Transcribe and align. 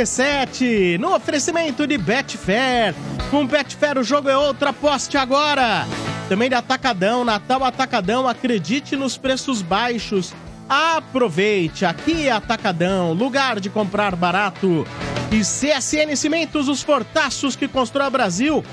Estádio 0.00 0.06
97, 0.06 0.98
no 0.98 1.14
oferecimento 1.14 1.86
de 1.86 1.98
Betfair. 1.98 2.94
Com 3.30 3.46
Betfair 3.46 3.98
o 3.98 4.02
jogo 4.02 4.28
é 4.28 4.36
outro, 4.36 4.68
aposte 4.68 5.18
agora. 5.18 5.86
Também 6.28 6.48
de 6.48 6.54
Atacadão, 6.54 7.24
Natal 7.24 7.62
Atacadão, 7.64 8.26
acredite 8.26 8.96
nos 8.96 9.18
preços 9.18 9.60
baixos. 9.60 10.32
Aproveite, 10.68 11.84
aqui 11.84 12.28
é 12.28 12.30
Atacadão, 12.30 13.12
lugar 13.12 13.60
de 13.60 13.68
comprar 13.68 14.16
barato. 14.16 14.86
E 15.30 15.40
CSN 15.40 16.16
Cimentos, 16.16 16.68
os 16.68 16.82
fortaços 16.82 17.54
que 17.54 17.68
constrói 17.68 18.06
o 18.06 18.10
Brasil. 18.10 18.64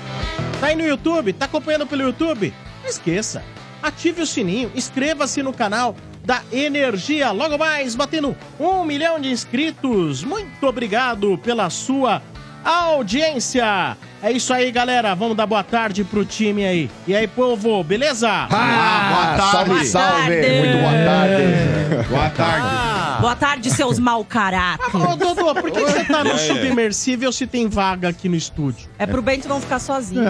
Tá 0.60 0.68
aí 0.68 0.76
no 0.76 0.86
YouTube, 0.86 1.32
tá 1.32 1.44
acompanhando 1.44 1.86
pelo 1.86 2.02
YouTube? 2.02 2.54
Não 2.82 2.88
esqueça, 2.88 3.42
ative 3.82 4.22
o 4.22 4.26
sininho, 4.26 4.72
inscreva-se 4.74 5.42
no 5.42 5.52
canal 5.52 5.94
da 6.28 6.42
Energia. 6.52 7.30
Logo 7.30 7.56
mais, 7.56 7.94
batendo 7.94 8.36
um 8.60 8.84
milhão 8.84 9.18
de 9.18 9.30
inscritos. 9.30 10.22
Muito 10.22 10.62
obrigado 10.66 11.38
pela 11.38 11.70
sua 11.70 12.20
audiência. 12.62 13.96
É 14.20 14.32
isso 14.32 14.52
aí, 14.52 14.70
galera. 14.72 15.14
Vamos 15.14 15.36
dar 15.36 15.46
boa 15.46 15.62
tarde 15.62 16.02
pro 16.02 16.24
time 16.24 16.64
aí. 16.66 16.90
E 17.06 17.14
aí, 17.14 17.28
povo, 17.28 17.84
beleza? 17.84 18.28
Ah, 18.28 19.36
salve, 19.52 19.84
salve. 19.86 20.34
Muito 20.36 20.78
boa 20.78 20.92
tarde. 21.04 22.08
Boa 22.08 22.30
tarde. 22.30 22.88
Boa 23.20 23.36
tarde, 23.36 23.70
seus 23.70 23.98
mau 23.98 24.24
caráter. 24.24 24.94
Ô, 24.94 25.16
Dodô, 25.16 25.54
por 25.54 25.70
que, 25.70 25.80
que 25.84 25.90
você 25.90 26.04
tá 26.04 26.22
no 26.22 26.36
submersível 26.38 27.32
se 27.32 27.46
tem 27.46 27.68
vaga 27.68 28.08
aqui 28.08 28.28
no 28.28 28.36
estúdio? 28.36 28.88
É 28.98 29.06
pro 29.06 29.20
Bento 29.22 29.48
não 29.48 29.60
ficar 29.60 29.78
sozinho. 29.78 30.22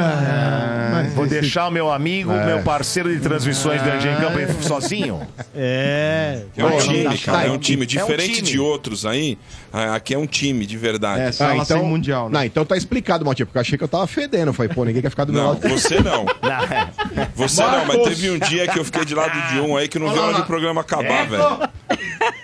Vou 1.14 1.26
deixar 1.26 1.68
o 1.68 1.70
meu 1.70 1.90
amigo, 1.90 2.30
meu 2.32 2.62
parceiro 2.62 3.12
de 3.14 3.20
transmissões 3.20 3.80
do 3.82 3.88
Energia 3.88 4.12
em 4.12 4.16
Campo 4.16 4.62
sozinho. 4.62 5.20
É. 5.54 6.42
É 6.56 6.64
um 6.64 6.78
time, 6.78 7.04
tá- 7.04 7.32
cara, 7.32 7.46
é 7.46 7.50
um 7.50 7.54
tá- 7.54 7.58
time. 7.58 7.82
é 7.82 7.84
um 7.84 7.86
Diferente 7.86 8.34
time. 8.36 8.48
de 8.48 8.58
outros 8.58 9.04
aí, 9.06 9.38
aqui 9.94 10.14
é 10.14 10.18
um 10.18 10.26
time 10.26 10.66
de 10.66 10.76
verdade. 10.76 11.20
É, 11.22 11.32
sala 11.32 11.62
então, 11.62 11.84
mundial, 11.84 12.28
né? 12.28 12.38
Não, 12.38 12.44
então 12.44 12.64
tá 12.64 12.76
explicado, 12.76 13.24
Motinha, 13.24 13.46
porque 13.46 13.58
eu 13.58 13.62
achei 13.62 13.77
que 13.78 13.84
eu 13.84 13.88
tava 13.88 14.06
fedendo. 14.06 14.48
Eu 14.48 14.52
falei, 14.54 14.72
pô, 14.74 14.84
ninguém 14.84 15.00
quer 15.02 15.10
ficar 15.10 15.24
do 15.24 15.32
meu 15.32 15.42
Não, 15.42 15.48
lado. 15.50 15.68
você 15.68 16.00
não. 16.00 16.26
Você 17.34 17.62
não, 17.62 17.84
mas 17.86 17.96
teve 18.02 18.30
um 18.30 18.38
dia 18.38 18.66
que 18.66 18.78
eu 18.78 18.84
fiquei 18.84 19.04
de 19.04 19.14
lado 19.14 19.32
de 19.52 19.60
um 19.60 19.76
aí 19.76 19.86
que 19.88 19.98
não 19.98 20.12
viu 20.12 20.22
a 20.22 20.26
hora 20.26 20.36
do 20.38 20.44
programa 20.44 20.80
acabar, 20.80 21.26
velho. 21.28 21.42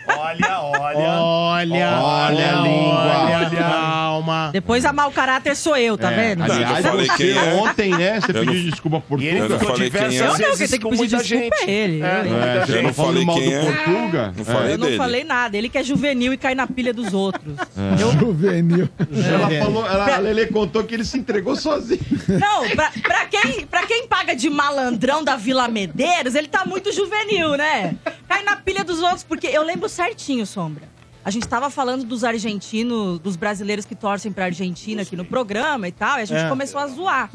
Olha, 0.06 0.60
olha. 0.60 0.98
Olha, 0.98 1.98
Olha 2.00 2.52
a 2.58 2.60
língua. 2.62 3.36
Olha, 3.36 3.50
calma. 3.50 4.50
Depois 4.52 4.84
a 4.84 4.92
mau 4.92 5.10
caráter 5.10 5.54
sou 5.56 5.76
eu, 5.76 5.98
tá 5.98 6.10
vendo? 6.10 6.40
Não, 6.40 6.46
eu 6.46 6.52
Aliás, 6.54 6.86
falei 6.86 7.08
quem 7.16 7.30
é. 7.36 7.54
ontem, 7.54 7.90
né? 7.90 8.20
Você 8.20 8.30
Eu 8.30 8.34
pediu 8.34 8.54
não- 8.54 8.70
desculpa 8.70 9.00
por 9.00 9.20
ele 9.22 9.40
tudo. 9.40 9.54
Eu 9.54 9.58
não 9.58 9.66
falei 9.66 9.90
quem 9.90 10.00
é. 10.00 10.20
Eu 10.20 10.26
não, 10.26 10.36
quem 10.36 10.56
tem 10.56 10.68
que 10.68 10.78
com 10.78 10.90
pedir 10.90 10.96
muita 10.98 11.16
desculpa 11.18 11.56
gente. 11.56 11.70
é 11.70 11.72
ele. 11.72 12.02
É, 12.02 12.22
Eu- 12.68 12.76
É, 12.78 12.82
não 12.82 12.94
falei 12.94 13.24
mal 13.24 13.36
quem 13.36 13.50
do 13.50 13.54
é. 13.56 13.60
Portuga. 13.72 14.34
Não 14.36 14.44
falei 14.44 14.72
Eu 14.74 14.78
não 14.78 14.96
falei 14.96 15.24
nada. 15.24 15.56
Ele 15.56 15.68
que 15.68 15.78
é 15.78 15.82
juvenil 15.84 16.32
e 16.32 16.36
cai 16.36 16.54
na 16.54 16.66
pilha 16.66 16.92
dos 16.94 17.12
outros. 17.12 17.54
Eu- 18.00 18.12
Juvenil. 18.18 18.88
Ela 18.98 19.64
falou, 19.64 19.86
ela, 19.86 20.14
a 20.14 20.18
Lele 20.18 20.46
contou 20.46 20.84
que 20.84 20.94
ele 20.94 21.04
se 21.04 21.18
entregou 21.24 21.56
sozinho. 21.56 22.00
Não, 22.28 22.68
pra, 22.76 22.92
pra 23.02 23.26
quem, 23.26 23.66
pra 23.66 23.86
quem 23.86 24.06
paga 24.06 24.36
de 24.36 24.48
malandrão 24.50 25.24
da 25.24 25.36
Vila 25.36 25.66
Medeiros, 25.66 26.34
ele 26.34 26.46
tá 26.48 26.64
muito 26.64 26.92
juvenil, 26.92 27.56
né? 27.56 27.96
Cai 28.28 28.42
na 28.42 28.56
pilha 28.56 28.84
dos 28.84 29.00
outros, 29.00 29.24
porque 29.24 29.46
eu 29.46 29.62
lembro 29.62 29.88
certinho, 29.88 30.46
Sombra. 30.46 30.88
A 31.24 31.30
gente 31.30 31.48
tava 31.48 31.70
falando 31.70 32.04
dos 32.04 32.22
argentinos, 32.22 33.18
dos 33.18 33.34
brasileiros 33.34 33.86
que 33.86 33.94
torcem 33.94 34.30
pra 34.30 34.44
Argentina 34.44 35.02
aqui 35.02 35.16
no 35.16 35.24
programa 35.24 35.88
e 35.88 35.92
tal, 35.92 36.18
e 36.18 36.22
a 36.22 36.24
gente 36.26 36.42
É. 36.44 36.48
começou 36.48 36.78
a 36.80 36.86
zoar. 36.86 37.30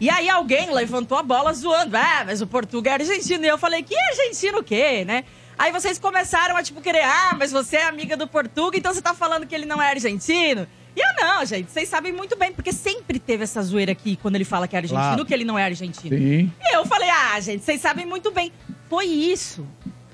E 0.00 0.08
aí 0.08 0.28
alguém 0.28 0.70
levantou 0.72 1.18
a 1.18 1.22
bola 1.22 1.52
zoando. 1.52 1.96
Ah, 1.96 2.22
mas 2.24 2.40
o 2.40 2.46
Portugal 2.46 2.92
é 2.92 2.96
argentino. 3.02 3.44
E 3.44 3.48
eu 3.48 3.58
falei, 3.58 3.82
que 3.82 3.94
argentino 3.98 4.58
o 4.58 4.62
quê, 4.62 5.04
né? 5.04 5.24
Aí 5.58 5.72
vocês 5.72 5.98
começaram 5.98 6.54
a, 6.56 6.62
tipo, 6.62 6.80
querer, 6.82 7.02
ah, 7.02 7.34
mas 7.38 7.50
você 7.50 7.76
é 7.78 7.84
amiga 7.86 8.14
do 8.16 8.26
Portugal, 8.28 8.70
então 8.74 8.92
você 8.92 9.00
tá 9.00 9.14
falando 9.14 9.46
que 9.46 9.54
ele 9.54 9.64
não 9.64 9.80
é 9.82 9.88
argentino? 9.90 10.66
E 10.96 11.00
eu 11.00 11.26
não, 11.26 11.44
gente, 11.44 11.70
vocês 11.70 11.88
sabem 11.88 12.10
muito 12.12 12.36
bem, 12.38 12.50
porque 12.52 12.72
sempre 12.72 13.18
teve 13.18 13.44
essa 13.44 13.60
zoeira 13.62 13.92
aqui, 13.92 14.16
quando 14.16 14.34
ele 14.36 14.44
fala 14.46 14.66
que 14.66 14.74
é 14.74 14.78
argentino, 14.78 15.00
Claro. 15.00 15.26
que 15.26 15.34
ele 15.34 15.44
não 15.44 15.58
é 15.58 15.64
argentino. 15.64 16.16
Sim. 16.16 16.50
E 16.60 16.74
eu 16.76 16.86
falei, 16.86 17.10
ah, 17.10 17.38
gente, 17.40 17.62
vocês 17.62 17.80
sabem 17.80 18.06
muito 18.06 18.30
bem. 18.32 18.50
Foi 18.88 19.04
isso. 19.04 19.66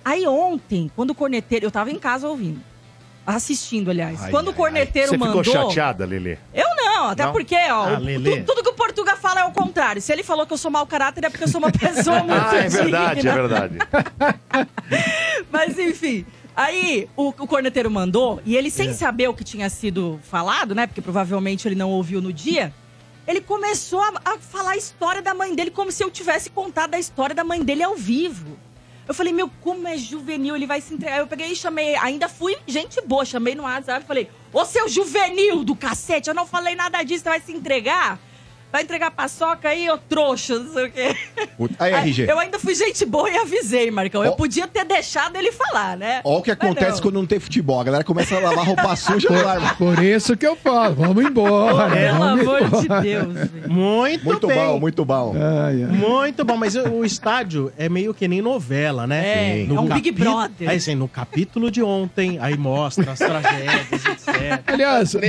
Aí 0.05 0.27
ontem, 0.27 0.91
quando 0.97 1.11
o 1.11 1.15
corneteiro. 1.15 1.67
Eu 1.67 1.71
tava 1.71 1.91
em 1.93 1.99
casa 2.01 2.27
ouvindo. 2.29 2.61
Assistindo, 3.25 3.89
aliás. 3.93 4.21
Ai, 4.25 4.31
quando 4.33 4.49
ai, 4.49 4.53
o 4.53 4.57
corneteiro 4.57 5.11
Você 5.11 5.17
mandou. 5.17 5.45
ficou 5.45 5.63
chateada, 5.69 6.05
Lelê? 6.05 6.37
Eu 6.53 6.67
não, 6.75 7.11
até 7.11 7.25
Não? 7.25 7.31
porque, 7.33 7.55
ó, 7.55 7.85
Ah, 7.85 8.01
tu- 8.01 8.45
tudo 8.45 8.63
que 8.65 8.69
o 8.71 8.73
Portuga 8.75 9.15
fala 9.15 9.43
é 9.43 9.45
o 9.45 9.53
contrário. 9.53 10.03
Se 10.03 10.13
ele 10.13 10.25
falou 10.25 10.45
que 10.45 10.53
eu 10.53 10.59
sou 10.59 10.73
mau 10.73 10.85
caráter, 10.89 11.23
é 11.25 11.31
porque 11.31 11.45
eu 11.45 11.49
sou 11.49 11.61
uma 11.61 11.71
pessoa 11.71 12.19
muito 12.25 12.33
Ah, 12.33 12.57
é 12.57 12.69
verdade, 12.69 13.15
digna. 13.21 13.31
é 13.31 13.35
verdade. 13.35 13.79
Mas 15.53 15.79
enfim. 15.79 16.27
Aí 16.55 17.09
o, 17.17 17.29
o 17.29 17.47
corneteiro 17.47 17.91
mandou, 17.91 18.41
e 18.45 18.57
ele 18.57 18.69
É. 18.69 18.71
sem 18.71 18.93
saber 18.93 19.29
o 19.29 19.35
que 19.35 19.45
tinha 19.45 19.69
sido 19.71 20.21
falado, 20.23 20.75
né? 20.75 20.87
Porque 20.87 21.01
provavelmente 21.01 21.67
ele 21.67 21.75
não 21.75 21.91
ouviu 21.91 22.21
no 22.21 22.33
dia. 22.33 22.73
Ele 23.27 23.41
começou 23.41 24.01
a, 24.01 24.13
a 24.25 24.39
falar 24.39 24.73
a 24.73 24.77
história 24.77 25.23
da 25.23 25.33
mãe 25.33 25.55
dele 25.55 25.71
como 25.71 25.91
se 25.93 26.03
eu 26.03 26.11
tivesse 26.11 26.51
contado 26.51 26.95
a 26.95 26.99
história 26.99 27.35
da 27.35 27.45
mãe 27.45 27.63
dele 27.63 27.83
ao 27.83 27.95
vivo. 27.97 28.59
Eu 29.07 29.15
falei, 29.15 29.33
meu, 29.33 29.51
como 29.61 29.87
é 29.89 29.97
juvenil, 29.97 30.55
ele 30.55 30.67
vai 30.67 30.81
se 30.81 30.93
entregar. 30.95 31.19
Eu 31.19 31.27
peguei 31.27 31.49
e 31.53 31.57
chamei, 31.57 31.97
ainda 31.97 32.29
fui 32.29 32.57
gente 32.67 33.01
boa, 33.01 33.25
chamei 33.25 33.55
no 33.55 33.63
WhatsApp 33.65 34.05
e 34.05 34.07
falei, 34.07 34.29
ô 34.53 34.65
seu 34.65 34.89
juvenil 34.89 35.65
do 35.65 35.75
cacete, 35.75 36.29
eu 36.29 36.35
não 36.35 36.47
falei 36.47 36.75
nada 36.75 37.03
disso, 37.03 37.25
você 37.25 37.31
vai 37.31 37.41
se 37.41 37.53
entregar? 37.53 38.19
Vai 38.73 38.83
entregar 38.83 39.11
paçoca 39.11 39.69
aí, 39.69 39.91
ô 39.91 39.99
trouxa, 39.99 40.59
não 40.59 40.73
sei 40.73 40.87
o 40.87 40.91
quê. 40.91 41.15
Aí, 41.79 41.93
RG. 42.09 42.27
Eu 42.31 42.39
ainda 42.39 42.59
fui 42.59 42.75
gente 42.75 43.05
boa 43.05 43.29
e 43.31 43.37
avisei, 43.37 43.91
Marcão. 43.91 44.25
Eu 44.25 44.33
Ó. 44.33 44.35
podia 44.35 44.67
ter 44.67 44.85
deixado 44.85 45.37
ele 45.37 45.53
falar, 45.53 45.97
né? 45.97 46.21
Olha 46.25 46.39
o 46.39 46.43
que 46.43 46.51
acontece 46.51 46.93
não. 46.97 47.03
quando 47.03 47.15
não 47.17 47.27
tem 47.27 47.39
futebol. 47.39 47.79
A 47.81 47.85
galera 47.85 48.03
começa 48.05 48.35
a 48.35 48.41
lavar 48.41 48.65
roupa 48.67 48.97
suja 48.97 49.29
e 49.31 49.43
larga. 49.43 49.75
Por 49.75 50.03
isso 50.03 50.37
que 50.37 50.47
eu 50.47 50.57
falo, 50.57 50.95
vamos 50.95 51.23
embora. 51.25 51.95
Pelo 51.95 52.19
vamos 52.19 52.41
amor 52.41 52.59
de 52.71 52.85
embora. 52.87 53.01
Deus, 53.03 53.35
velho. 53.51 53.71
Muito, 53.71 54.25
Muito 54.25 54.47
bem. 54.47 54.57
bom, 54.57 54.81
muito 54.81 55.05
bom. 55.05 55.35
Ai, 55.37 55.83
ai. 55.85 55.91
Muito 55.93 56.45
bom, 56.45 56.57
mas 56.57 56.75
o 56.75 57.05
estádio 57.05 57.71
é 57.77 57.89
meio 57.91 58.15
que 58.15 58.27
nem 58.27 58.41
novela, 58.41 59.07
né? 59.07 59.61
É, 59.63 59.67
é 59.69 59.73
um 59.73 59.87
Big 59.87 60.11
Brother. 60.13 60.71
Aí, 60.71 60.77
assim, 60.79 60.95
no 60.95 61.09
capítulo 61.09 61.71
de 61.71 61.83
ontem, 61.83 62.39
aí 62.41 62.57
mostra 62.57 63.13
as 63.13 63.19
tragédias, 63.19 63.93
etc. 64.07 64.63
Aliás, 64.67 65.13
Bo- 65.15 65.21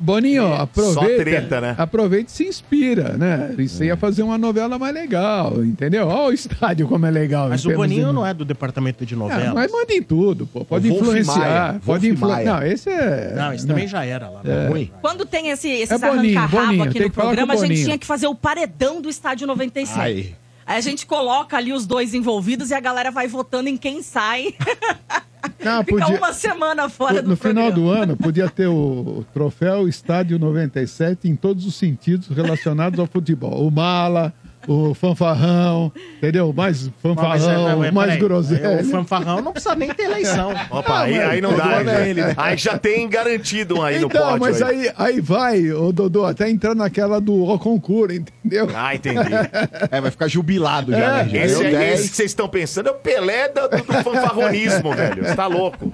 Boninho, 0.00 0.52
aproveita. 0.54 1.00
Só 1.00 1.06
treta, 1.22 1.60
né? 1.60 1.74
Aproveita 1.78 2.30
e 2.30 2.32
se 2.32 2.44
inspira, 2.48 2.79
né? 3.18 3.54
Isso 3.58 3.82
ia 3.84 3.96
fazer 3.96 4.22
uma 4.22 4.38
novela 4.38 4.78
mais 4.78 4.94
legal, 4.94 5.64
entendeu? 5.64 6.06
Olha 6.08 6.30
o 6.30 6.32
estádio 6.32 6.88
como 6.88 7.06
é 7.06 7.10
legal. 7.10 7.48
Mas 7.48 7.64
o 7.64 7.72
Boninho 7.74 8.08
de- 8.08 8.12
não 8.14 8.26
é 8.26 8.32
do 8.34 8.44
departamento 8.44 9.04
de 9.06 9.14
Ah, 9.14 9.18
novelas. 9.18 9.54
mas 9.54 9.70
manda 9.70 9.92
em 9.92 10.02
tudo, 10.02 10.46
pô. 10.46 10.64
Pode 10.64 10.88
O 10.88 10.90
Wolf 10.94 11.02
influenciar. 11.02 11.38
Maia, 11.38 11.80
Pode 11.84 12.08
influenciar. 12.08 12.44
Não, 12.60 12.66
esse 12.66 12.88
é. 12.90 13.34
Não, 13.36 13.52
isso 13.54 13.66
né? 13.66 13.74
também 13.74 13.88
já 13.88 14.04
era 14.04 14.28
lá. 14.28 14.40
É 14.44 14.68
ruim. 14.68 14.90
Quando 15.00 15.24
tem 15.26 15.48
esse, 15.48 15.68
esses 15.68 15.90
É 16.02 16.10
Boninho, 16.10 16.82
aqui 16.84 17.00
no 17.00 17.10
programa, 17.10 17.54
a 17.54 17.56
gente 17.56 17.84
tinha 17.84 17.98
que 17.98 18.06
fazer 18.06 18.26
o 18.26 18.34
paredão 18.34 19.00
do 19.00 19.08
estádio 19.08 19.46
97. 19.46 20.00
Aí. 20.00 20.34
Aí 20.66 20.76
a 20.78 20.80
gente 20.80 21.06
coloca 21.06 21.56
ali 21.56 21.72
os 21.72 21.86
dois 21.86 22.14
envolvidos 22.14 22.70
e 22.70 22.74
a 22.74 22.80
galera 22.80 23.10
vai 23.10 23.26
votando 23.26 23.68
em 23.68 23.76
quem 23.76 24.02
sai. 24.02 24.54
Não, 25.64 25.82
Fica 25.84 26.00
podia- 26.04 26.18
uma 26.18 26.32
semana 26.32 26.88
fora 26.88 27.22
do 27.22 27.30
no 27.30 27.36
final 27.36 27.72
do 27.72 27.88
ano, 27.88 28.16
podia 28.16 28.48
ter 28.48 28.66
o 28.66 29.24
troféu 29.32 29.88
Estádio 29.88 30.38
97 30.38 31.28
em 31.28 31.34
todos 31.36 31.64
os 31.66 31.74
sentidos 31.74 32.28
relacionados 32.28 32.98
ao 33.00 33.06
futebol. 33.06 33.66
O 33.66 33.70
mala, 33.70 34.34
o 34.68 34.94
fanfarrão, 34.94 35.90
entendeu? 36.18 36.52
Mais 36.52 36.82
Mas, 36.84 36.92
fanfarrão, 37.02 37.72
é, 37.72 37.76
mas, 37.76 37.92
mais 37.92 38.16
groselha. 38.20 38.80
O 38.80 38.84
fanfarrão 38.84 39.40
não 39.40 39.52
precisa 39.52 39.74
nem 39.74 39.92
ter 39.92 40.04
eleição. 40.04 40.52
Opa, 40.70 41.00
aí, 41.02 41.18
aí 41.18 41.40
não 41.40 41.56
dá. 41.56 41.82
Né? 41.82 42.14
né? 42.14 42.34
Aí 42.36 42.56
já 42.56 42.78
tem 42.78 43.08
garantido 43.08 43.78
um 43.78 43.82
aí 43.82 43.98
no 43.98 44.06
Então, 44.06 44.20
pódio. 44.22 44.40
mas 44.40 44.60
aí. 44.62 44.88
aí, 44.88 44.94
aí 44.96 45.20
vai, 45.20 45.70
o 45.72 45.92
Dodô, 45.92 46.24
até 46.26 46.48
entrar 46.50 46.74
naquela 46.74 47.20
do 47.20 47.42
O 47.42 47.58
Concura, 47.58 48.14
entendeu? 48.14 48.68
Ah, 48.74 48.94
entendi. 48.94 49.18
É, 49.90 50.00
vai 50.00 50.10
ficar 50.10 50.28
jubilado 50.28 50.92
já, 50.92 51.20
É, 51.20 51.24
né? 51.24 51.44
Esse, 51.46 51.64
aí, 51.64 51.72
10. 51.72 52.00
esse 52.00 52.10
que 52.10 52.16
vocês 52.16 52.30
estão 52.30 52.48
pensando 52.48 52.88
é 52.88 52.92
o 52.92 52.94
Pelé 52.96 53.48
do, 53.48 53.68
do 53.68 53.82
fanfarronismo, 54.02 54.94
velho. 54.94 55.24
Você 55.24 55.34
tá 55.34 55.46
louco. 55.46 55.92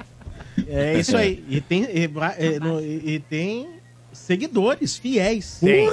É 0.68 0.98
isso 0.98 1.16
aí. 1.16 1.44
E 1.48 1.60
tem, 1.60 1.84
e, 1.84 2.04
e, 2.04 2.58
no- 2.60 2.80
e- 2.80 3.22
tem 3.30 3.68
seguidores 4.12 4.96
fiéis. 4.96 5.58
Tem. 5.60 5.88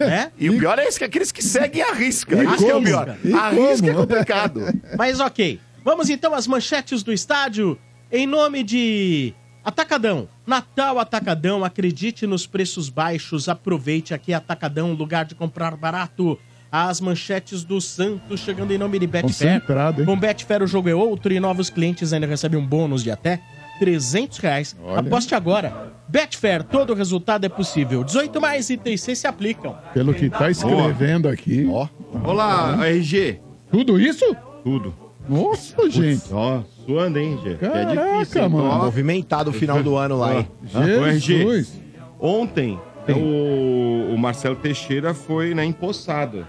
Né? 0.00 0.32
E 0.38 0.48
o 0.48 0.58
pior 0.58 0.78
é 0.78 0.84
esse, 0.86 0.98
que 0.98 1.04
aqueles 1.04 1.30
que 1.30 1.42
seguem 1.44 1.82
a 1.82 1.92
risca. 1.92 2.34
E 2.42 2.46
Isso 2.46 2.56
que 2.58 2.64
é 2.64 2.68
o 2.68 2.72
como? 2.74 2.86
pior. 2.86 3.16
E 3.22 3.32
A 3.34 3.50
risca 3.50 3.86
é 3.86 3.92
como? 3.92 4.06
complicado. 4.06 4.62
Mas 4.96 5.20
ok. 5.20 5.60
Vamos 5.84 6.08
então 6.08 6.34
às 6.34 6.46
manchetes 6.46 7.02
do 7.02 7.12
estádio. 7.12 7.78
Em 8.10 8.26
nome 8.26 8.62
de 8.62 9.34
Atacadão. 9.64 10.28
Natal 10.46 10.98
Atacadão. 10.98 11.64
Acredite 11.64 12.26
nos 12.26 12.46
preços 12.46 12.88
baixos. 12.88 13.48
Aproveite 13.48 14.14
aqui 14.14 14.32
Atacadão, 14.32 14.92
lugar 14.94 15.24
de 15.26 15.34
comprar 15.34 15.76
barato. 15.76 16.38
As 16.72 17.00
manchetes 17.00 17.64
do 17.64 17.80
Santos 17.80 18.40
chegando 18.40 18.72
em 18.72 18.78
nome 18.78 18.98
de 18.98 19.06
Betfair. 19.06 19.60
Com 20.06 20.16
Betfair 20.18 20.62
o 20.62 20.66
jogo 20.66 20.88
é 20.88 20.94
outro 20.94 21.32
e 21.32 21.40
novos 21.40 21.68
clientes 21.68 22.12
ainda 22.12 22.26
recebem 22.26 22.58
um 22.60 22.66
bônus 22.66 23.02
de 23.02 23.10
até 23.10 23.40
300 23.80 24.38
reais. 24.38 24.76
Olha. 24.84 25.00
Aposte 25.00 25.34
agora. 25.34 25.90
Betfair, 26.06 26.62
todo 26.62 26.92
resultado 26.92 27.46
é 27.46 27.48
possível. 27.48 28.04
18 28.04 28.38
mais 28.40 28.68
itens 28.68 29.00
C 29.00 29.16
se 29.16 29.26
aplicam. 29.26 29.76
Pelo 29.94 30.12
que 30.12 30.28
tá 30.28 30.50
escrevendo 30.50 31.28
aqui. 31.28 31.66
Ó. 31.70 31.88
Olá, 32.22 32.86
RG. 32.86 33.40
Tudo 33.72 33.98
isso? 33.98 34.36
Tudo. 34.62 34.94
Nossa, 35.26 35.88
gente. 35.88 36.24
Ó, 36.30 36.62
abençoando, 36.90 37.18
hein? 37.18 37.38
Que 37.42 37.48
é 37.50 37.54
Caraca, 37.54 38.18
difícil, 38.18 38.42
hein? 38.42 38.48
mano. 38.50 38.68
Ó, 38.68 38.84
Movimentado 38.84 39.50
o 39.50 39.52
final 39.52 39.82
do 39.82 39.96
ano 39.96 40.18
lá, 40.18 40.34
hein? 40.36 40.48
Ah, 40.74 40.80
ô, 40.80 41.06
RG, 41.06 41.20
Jesus. 41.20 41.80
Ontem, 42.18 42.78
o, 43.08 44.12
o 44.14 44.18
Marcelo 44.18 44.56
Teixeira 44.56 45.14
foi 45.14 45.54
né, 45.54 45.64
empossado. 45.64 46.46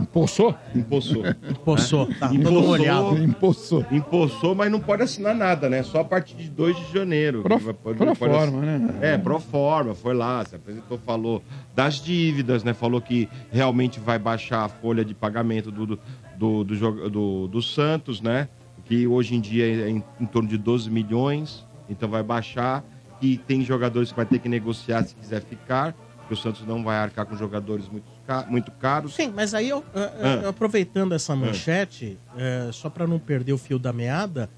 Empossou? 0.00 0.54
Empossou. 0.74 1.22
Poçou, 1.64 2.06
tá 2.18 2.28
todo 2.28 2.62
molhado. 2.62 3.22
Empossou. 3.22 3.84
Empossou, 3.90 4.54
mas 4.54 4.70
não 4.70 4.80
pode 4.80 5.02
assinar 5.02 5.34
nada, 5.34 5.68
né? 5.68 5.82
Só 5.82 6.00
a 6.00 6.04
partir 6.04 6.34
de 6.34 6.48
2 6.48 6.76
de 6.76 6.92
janeiro. 6.92 7.42
Pro, 7.42 7.58
que 7.58 7.64
vai- 7.64 7.74
pode- 7.74 7.96
pro 7.98 8.16
pode 8.16 8.32
forma, 8.34 8.60
né? 8.60 8.94
É, 9.00 9.18
pro 9.18 9.38
forma, 9.38 9.94
foi 9.94 10.14
lá, 10.14 10.44
se 10.44 10.56
apresentou, 10.56 10.98
falou 10.98 11.42
das 11.74 11.94
dívidas, 11.96 12.64
né? 12.64 12.72
Falou 12.74 13.00
que 13.00 13.28
realmente 13.52 14.00
vai 14.00 14.18
baixar 14.18 14.64
a 14.64 14.68
folha 14.68 15.04
de 15.04 15.14
pagamento 15.14 15.70
do, 15.70 15.86
do, 15.86 15.98
do, 16.36 16.64
do, 16.64 16.74
joga- 16.74 17.08
do- 17.08 17.46
do 17.48 17.62
Santos, 17.62 18.20
né? 18.20 18.48
Que 18.86 19.06
hoje 19.06 19.34
em 19.36 19.40
dia 19.40 19.84
é 19.84 19.88
em, 19.90 20.02
em 20.20 20.26
torno 20.26 20.48
de 20.48 20.58
12 20.58 20.90
milhões, 20.90 21.64
então 21.88 22.08
vai 22.08 22.22
baixar. 22.22 22.82
E 23.20 23.36
tem 23.38 23.62
jogadores 23.64 24.10
que 24.10 24.16
vai 24.16 24.26
ter 24.26 24.40
que 24.40 24.48
negociar 24.48 25.04
se 25.04 25.14
quiser 25.14 25.40
ficar, 25.42 25.94
o 26.30 26.36
Santos 26.36 26.66
não 26.66 26.82
vai 26.82 26.96
arcar 26.96 27.26
com 27.26 27.36
jogadores 27.36 27.88
muito, 27.88 28.04
ca- 28.26 28.46
muito 28.48 28.70
caros. 28.72 29.14
Sim, 29.14 29.32
mas 29.34 29.52
aí, 29.54 29.68
eu, 29.68 29.84
eu- 29.94 30.02
Ah. 30.02 30.40
eu 30.44 30.48
aproveitando 30.48 31.12
essa 31.14 31.34
manchete, 31.36 32.16
é, 32.36 32.70
só 32.72 32.88
pra 32.88 33.06
não 33.06 33.18
perder 33.18 33.52
o 33.52 33.58
fio 33.58 33.78
da 33.78 33.92
meada, 33.92 34.48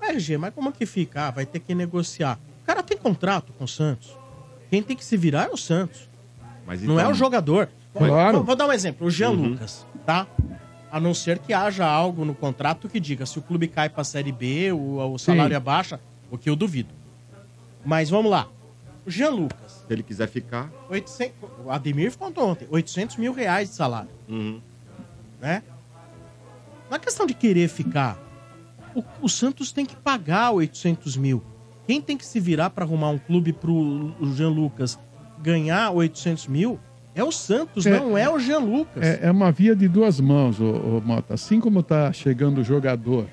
RG, 0.00 0.38
mas 0.38 0.54
como 0.54 0.72
que 0.72 0.86
fica? 0.86 1.28
Ah, 1.28 1.30
vai 1.30 1.44
ter 1.44 1.60
que 1.60 1.74
negociar. 1.74 2.38
O 2.62 2.66
cara 2.66 2.82
tem 2.82 2.96
contrato 2.96 3.52
com 3.58 3.64
o 3.64 3.68
Santos. 3.68 4.10
Quem 4.70 4.82
tem 4.82 4.96
que 4.96 5.04
se 5.04 5.16
virar 5.16 5.44
é 5.44 5.48
o 5.50 5.56
Santos. 5.56 6.08
Mas 6.66 6.82
Não 6.82 6.94
então- 6.94 7.06
é 7.08 7.10
o 7.10 7.14
jogador. 7.14 7.68
Claro. 7.94 8.36
Vou, 8.38 8.44
vou 8.46 8.56
dar 8.56 8.66
um 8.66 8.72
exemplo. 8.72 9.06
O 9.06 9.10
Jean 9.10 9.30
Uhum. 9.30 9.48
Lucas, 9.50 9.84
tá? 10.06 10.26
A 10.92 11.00
não 11.00 11.12
ser 11.12 11.38
que 11.38 11.52
haja 11.52 11.84
algo 11.86 12.24
no 12.24 12.34
contrato 12.34 12.88
que 12.88 13.00
diga 13.00 13.26
se 13.26 13.38
o 13.38 13.42
clube 13.42 13.66
cai 13.68 13.88
pra 13.88 14.04
Série 14.04 14.30
B, 14.32 14.72
o, 14.72 15.12
o 15.14 15.18
salário 15.18 15.50
Sim. 15.52 15.56
é 15.56 15.60
baixa, 15.60 16.00
o 16.30 16.38
que 16.38 16.48
eu 16.48 16.54
duvido. 16.56 16.90
Mas 17.84 18.08
vamos 18.10 18.30
lá. 18.30 18.46
O 19.06 19.10
Jean 19.10 19.30
Lucas, 19.30 19.67
Se 19.88 19.94
ele 19.94 20.02
quiser 20.02 20.28
ficar. 20.28 20.70
800, 20.90 21.34
o 21.64 21.70
Ademir 21.70 22.16
contou 22.16 22.46
ontem, 22.46 22.68
800 22.70 23.16
mil 23.16 23.32
reais 23.32 23.70
de 23.70 23.74
salário, 23.74 24.10
uhum. 24.28 24.60
né? 25.40 25.62
Na 26.90 26.98
questão 26.98 27.26
de 27.26 27.34
querer 27.34 27.68
ficar, 27.68 28.18
o, 28.94 29.02
o 29.22 29.28
Santos 29.28 29.72
tem 29.72 29.86
que 29.86 29.96
pagar 29.96 30.50
800 30.52 31.16
mil. 31.16 31.42
Quem 31.86 32.02
tem 32.02 32.18
que 32.18 32.26
se 32.26 32.38
virar 32.38 32.70
pra 32.70 32.84
arrumar 32.84 33.08
um 33.08 33.18
clube 33.18 33.52
pro 33.52 33.72
o 33.72 34.32
Jean 34.34 34.50
Lucas 34.50 34.98
ganhar 35.40 35.90
800 35.90 36.46
mil 36.46 36.78
é 37.14 37.24
o 37.24 37.32
Santos, 37.32 37.86
É. 37.86 37.98
não 37.98 38.16
é 38.16 38.28
o 38.30 38.38
Jean 38.38 38.58
Lucas. 38.58 39.02
É, 39.02 39.20
é 39.22 39.30
uma 39.30 39.50
via 39.50 39.74
de 39.74 39.88
duas 39.88 40.20
mãos, 40.20 40.60
ô, 40.60 40.70
ô, 40.70 41.00
Mota. 41.00 41.34
Assim 41.34 41.58
como 41.58 41.82
tá 41.82 42.12
chegando 42.12 42.60
o 42.60 42.64
jogador, 42.64 43.26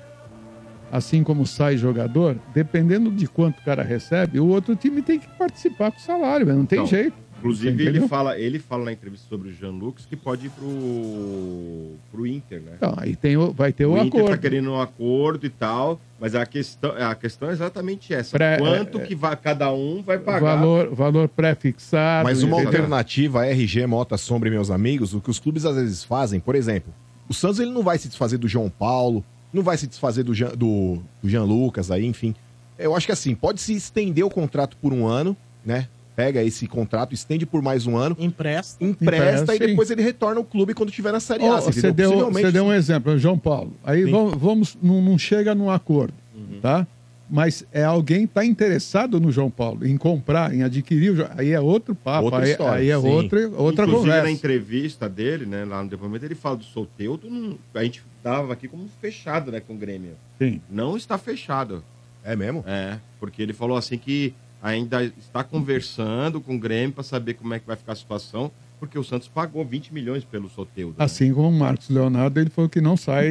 assim 0.90 1.22
como 1.22 1.46
sai 1.46 1.76
jogador, 1.76 2.36
dependendo 2.54 3.10
de 3.10 3.26
quanto 3.26 3.58
o 3.58 3.64
cara 3.64 3.82
recebe, 3.82 4.38
o 4.40 4.46
outro 4.48 4.74
time 4.76 5.02
tem 5.02 5.18
que 5.18 5.28
participar 5.36 5.90
com 5.90 5.98
o 5.98 6.02
salário, 6.02 6.46
não 6.46 6.64
tem 6.66 6.78
Então, 6.78 6.86
jeito. 6.86 7.26
Inclusive, 7.38 7.84
ele 7.86 8.08
fala, 8.08 8.38
ele 8.38 8.58
fala 8.58 8.86
na 8.86 8.92
entrevista 8.92 9.26
sobre 9.28 9.50
o 9.50 9.52
Jean 9.52 9.70
Lucas 9.70 10.06
que 10.06 10.16
pode 10.16 10.46
ir 10.46 10.50
pro, 10.50 11.94
pro 12.10 12.26
Inter, 12.26 12.60
né? 12.62 12.72
Então, 12.76 12.94
aí 12.96 13.14
tem 13.14 13.36
o, 13.36 13.52
vai 13.52 13.72
ter 13.72 13.84
o, 13.86 13.92
o 13.92 13.98
Inter 13.98 14.20
acordo. 14.20 14.30
tá 14.30 14.38
querendo 14.38 14.70
um 14.70 14.80
acordo 14.80 15.46
e 15.46 15.50
tal, 15.50 16.00
mas 16.18 16.34
a 16.34 16.46
questão, 16.46 16.92
a 16.96 17.14
questão 17.14 17.50
é 17.50 17.52
exatamente 17.52 18.12
essa. 18.14 18.36
Pré- 18.36 18.56
Quanto 18.58 18.98
é, 18.98 19.02
que 19.02 19.14
vai, 19.14 19.36
cada 19.36 19.72
um 19.72 20.02
vai 20.02 20.18
pagar? 20.18 20.56
valor, 20.56 20.94
valor 20.94 21.28
pré-fixado. 21.28 22.24
Mas 22.24 22.42
uma 22.42 22.56
entendeu? 22.62 22.80
alternativa, 22.80 23.42
a 23.42 23.46
RG, 23.46 23.86
Mota, 23.86 24.16
Sombra 24.16 24.48
e 24.48 24.52
meus 24.52 24.70
amigos, 24.70 25.14
o 25.14 25.20
que 25.20 25.30
os 25.30 25.38
clubes 25.38 25.64
às 25.66 25.76
vezes 25.76 26.02
fazem, 26.04 26.40
por 26.40 26.54
exemplo, 26.54 26.92
o 27.28 27.34
Santos 27.34 27.60
ele 27.60 27.70
não 27.70 27.82
vai 27.82 27.98
se 27.98 28.08
desfazer 28.08 28.38
do 28.38 28.48
João 28.48 28.70
Paulo, 28.70 29.22
não 29.52 29.62
vai 29.62 29.76
se 29.76 29.86
desfazer 29.86 30.22
do 30.22 30.34
Jean, 30.34 30.48
do, 30.48 30.98
do 31.22 31.28
Jean 31.28 31.44
Lucas 31.44 31.90
aí, 31.90 32.04
enfim. 32.04 32.34
Eu 32.78 32.94
acho 32.94 33.06
que 33.06 33.12
assim, 33.12 33.34
pode 33.34 33.60
se 33.60 33.72
estender 33.72 34.24
o 34.24 34.30
contrato 34.30 34.76
por 34.80 34.92
um 34.92 35.06
ano, 35.06 35.36
né? 35.64 35.88
Pega 36.14 36.42
esse 36.42 36.66
contrato, 36.66 37.12
estende 37.12 37.44
por 37.44 37.60
mais 37.60 37.86
um 37.86 37.96
ano, 37.96 38.16
Empresta. 38.18 38.82
empresta 38.82 39.42
Empresta, 39.42 39.54
e 39.54 39.58
sim. 39.58 39.66
depois 39.66 39.90
ele 39.90 40.02
retorna 40.02 40.40
ao 40.40 40.44
clube 40.44 40.72
quando 40.72 40.90
tiver 40.90 41.12
na 41.12 41.20
Série 41.20 41.44
A. 41.46 41.60
Você 41.60 41.92
deu, 41.92 42.30
você 42.30 42.50
deu 42.50 42.64
um 42.64 42.72
exemplo, 42.72 43.18
João 43.18 43.38
Paulo. 43.38 43.72
Aí 43.84 44.04
Sim. 44.04 44.10
vamos, 44.10 44.34
vamos 44.34 44.78
não, 44.82 45.02
não 45.02 45.18
chega 45.18 45.54
num 45.54 45.70
acordo, 45.70 46.14
tá? 46.62 46.86
Mas 47.28 47.64
é 47.72 47.82
alguém 47.82 48.24
está 48.24 48.44
interessado 48.44 49.18
no 49.20 49.32
João 49.32 49.50
Paulo, 49.50 49.84
em 49.86 49.96
comprar, 49.96 50.54
em 50.54 50.62
adquirir, 50.62 51.10
o 51.20 51.28
aí 51.36 51.50
é 51.50 51.60
outro 51.60 51.94
papo, 51.94 52.26
Outra 52.26 52.44
aí, 52.44 52.50
história, 52.52 52.74
aí 52.80 52.90
é 52.90 53.00
sim. 53.00 53.06
outra, 53.08 53.48
outra 53.48 53.84
Inclusive, 53.84 53.96
conversa. 54.08 54.22
na 54.22 54.30
entrevista 54.30 55.08
dele, 55.08 55.44
né, 55.44 55.64
lá 55.64 55.82
no 55.82 55.88
depoimento, 55.90 56.24
ele 56.24 56.36
fala 56.36 56.56
do 56.56 56.64
solteiro, 56.64 57.18
não- 57.24 57.58
a 57.74 57.82
gente 57.82 58.02
dava 58.22 58.52
aqui 58.52 58.68
como 58.68 58.88
fechado, 59.00 59.50
né, 59.50 59.58
com 59.60 59.74
o 59.74 59.76
Grêmio. 59.76 60.12
Sim. 60.38 60.60
Não 60.70 60.96
está 60.96 61.18
fechado. 61.18 61.82
É 62.24 62.36
mesmo? 62.36 62.62
É, 62.66 62.98
porque 63.18 63.42
ele 63.42 63.52
falou 63.52 63.76
assim 63.76 63.98
que 63.98 64.32
ainda 64.62 65.02
está 65.04 65.42
conversando 65.44 66.40
com 66.40 66.54
o 66.56 66.58
Grêmio 66.58 66.92
para 66.92 67.04
saber 67.04 67.34
como 67.34 67.54
é 67.54 67.58
que 67.58 67.66
vai 67.66 67.76
ficar 67.76 67.92
a 67.92 67.96
situação, 67.96 68.50
porque 68.78 68.98
o 68.98 69.02
Santos 69.04 69.26
pagou 69.28 69.64
20 69.64 69.92
milhões 69.94 70.22
pelo 70.24 70.48
Soteldo. 70.50 70.94
né? 70.98 71.04
Assim 71.04 71.32
como 71.32 71.48
o 71.48 71.52
Marcos 71.52 71.88
Leonardo, 71.88 72.38
ele 72.38 72.50
falou 72.50 72.68
que 72.68 72.80
não 72.80 72.96
sai. 72.96 73.30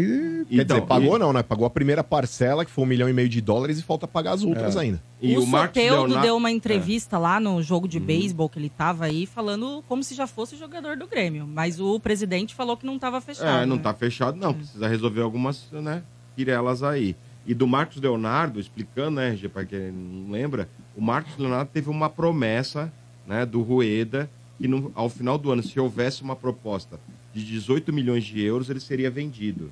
Quer 0.49 0.61
Então, 0.61 0.77
dizer, 0.77 0.87
pagou 0.87 1.15
e- 1.15 1.19
não, 1.19 1.31
né? 1.31 1.43
Pagou 1.43 1.65
a 1.65 1.69
primeira 1.69 2.03
parcela, 2.03 2.65
que 2.65 2.71
foi 2.71 2.83
um 2.83 2.87
milhão 2.87 3.07
e 3.07 3.13
meio 3.13 3.29
de 3.29 3.39
dólares, 3.41 3.77
e 3.79 3.83
falta 3.83 4.07
pagar 4.07 4.33
as 4.33 4.43
outras 4.43 4.75
ainda. 4.75 5.01
E 5.21 5.37
o, 5.37 5.43
o, 5.43 5.47
Marcos 5.47 5.77
Leonardo... 5.81 6.21
deu 6.21 6.35
uma 6.35 6.51
entrevista 6.51 7.17
lá 7.17 7.39
no 7.39 7.61
jogo 7.61 7.85
Uhum. 7.85 7.89
de 7.89 7.99
beisebol 7.99 8.49
que 8.49 8.57
ele 8.59 8.69
tava 8.69 9.05
aí, 9.05 9.25
falando 9.25 9.83
como 9.87 10.03
se 10.03 10.15
já 10.15 10.25
fosse 10.27 10.55
jogador 10.55 10.97
do 10.97 11.07
Grêmio. 11.07 11.45
Mas 11.47 11.79
o 11.79 11.99
presidente 11.99 12.53
falou 12.55 12.75
que 12.75 12.85
não 12.85 12.97
tava 12.97 13.21
fechado. 13.21 13.63
É, 13.63 13.65
não 13.65 13.75
né? 13.77 13.81
tá 13.83 13.93
fechado, 13.93 14.37
não. 14.37 14.53
Precisa 14.53 14.87
resolver 14.87 15.21
algumas, 15.21 15.67
né, 15.71 16.01
pirelas 16.35 16.81
aí. 16.83 17.15
E 17.47 17.53
do 17.53 17.67
Marcos 17.67 17.97
Leonardo, 18.01 18.59
explicando, 18.59 19.11
né, 19.17 19.29
RG, 19.29 19.49
para 19.49 19.65
quem 19.65 19.91
não 19.91 20.31
lembra, 20.31 20.67
o 20.97 21.01
Marcos 21.01 21.37
Leonardo 21.37 21.69
teve 21.71 21.89
uma 21.91 22.09
promessa, 22.09 22.91
né, 23.27 23.45
do 23.45 23.61
Rueda, 23.61 24.27
que 24.57 24.67
no- 24.67 24.91
ao 24.95 25.09
final 25.09 25.37
do 25.37 25.51
ano, 25.51 25.61
se 25.63 25.79
houvesse 25.79 26.21
uma 26.21 26.35
proposta 26.35 26.99
de 27.33 27.43
18 27.45 27.91
milhões 27.91 28.23
de 28.23 28.41
euros, 28.41 28.69
ele 28.69 28.79
seria 28.79 29.09
vendido, 29.09 29.71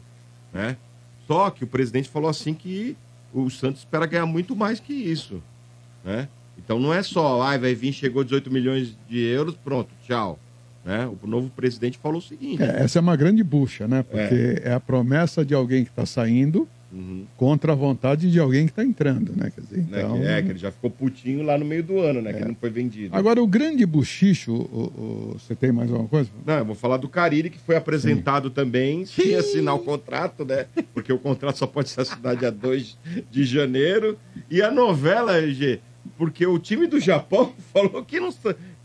né? 0.53 0.75
Só 1.27 1.49
que 1.49 1.63
o 1.63 1.67
presidente 1.67 2.09
falou 2.09 2.29
assim 2.29 2.53
que 2.53 2.95
o 3.33 3.49
Santos 3.49 3.81
espera 3.81 4.05
ganhar 4.05 4.25
muito 4.25 4.55
mais 4.55 4.79
que 4.79 4.93
isso, 4.93 5.41
né? 6.03 6.27
Então 6.57 6.79
não 6.79 6.93
é 6.93 7.01
só, 7.01 7.41
ah, 7.41 7.57
vai 7.57 7.73
vir, 7.73 7.93
chegou 7.93 8.23
18 8.23 8.51
milhões 8.51 8.95
de 9.09 9.19
euros, 9.19 9.55
pronto, 9.63 9.89
tchau. 10.05 10.37
Né? 10.85 11.09
O 11.21 11.25
novo 11.27 11.49
presidente 11.49 11.97
falou 11.97 12.19
o 12.19 12.21
seguinte. 12.21 12.61
É, 12.61 12.83
essa 12.83 12.99
é 12.99 13.01
uma 13.01 13.15
grande 13.15 13.41
bucha, 13.41 13.87
né? 13.87 14.03
Porque 14.03 14.61
é, 14.63 14.73
a 14.73 14.79
promessa 14.81 15.45
de 15.45 15.53
alguém 15.53 15.85
que 15.85 15.89
está 15.89 16.05
saindo 16.05 16.67
Uhum. 16.93 17.25
contra 17.35 17.71
a 17.71 17.75
vontade 17.75 18.29
de 18.31 18.39
alguém 18.39 18.65
que 18.65 18.71
está 18.71 18.83
entrando, 18.83 19.33
né? 19.35 19.51
Quer 19.53 19.61
dizer, 19.61 19.77
Né, 19.89 20.01
então... 20.03 20.17
é, 20.23 20.41
que 20.43 20.49
ele 20.51 20.59
já 20.59 20.71
ficou 20.71 20.89
putinho 20.91 21.43
lá 21.43 21.57
no 21.57 21.65
meio 21.65 21.81
do 21.83 21.97
ano, 21.99 22.21
né? 22.21 22.31
Que 22.31 22.39
ele 22.39 22.49
não 22.49 22.55
foi 22.55 22.69
vendido. 22.69 23.15
Agora, 23.15 23.41
o 23.41 23.47
grande 23.47 23.85
buchicho, 23.85 24.53
o- 24.53 25.33
o- 25.33 25.35
você 25.39 25.55
tem 25.55 25.71
mais 25.71 25.89
alguma 25.89 26.07
coisa? 26.07 26.29
Não, 26.45 26.53
eu 26.59 26.65
vou 26.65 26.75
falar 26.75 26.97
do 26.97 27.09
Cariri, 27.09 27.49
que 27.49 27.57
foi 27.59 27.75
apresentado 27.75 28.49
também 28.51 29.05
sem 29.05 29.33
assinar 29.35 29.73
o 29.75 29.79
contrato, 29.79 30.45
né? 30.45 30.67
Porque 30.93 31.11
o 31.11 31.17
contrato 31.17 31.57
só 31.57 31.65
pode 31.65 31.89
ser 31.89 32.01
assinado 32.01 32.37
dia 32.37 32.51
2 32.51 32.97
de 33.31 33.43
janeiro. 33.43 34.17
E 34.49 34.61
a 34.61 34.69
novela, 34.69 35.37
RG, 35.37 35.79
porque 36.17 36.45
o 36.45 36.59
time 36.59 36.85
do 36.85 36.99
Japão 36.99 37.53
falou 37.73 38.03
que 38.05 38.19
não, 38.19 38.31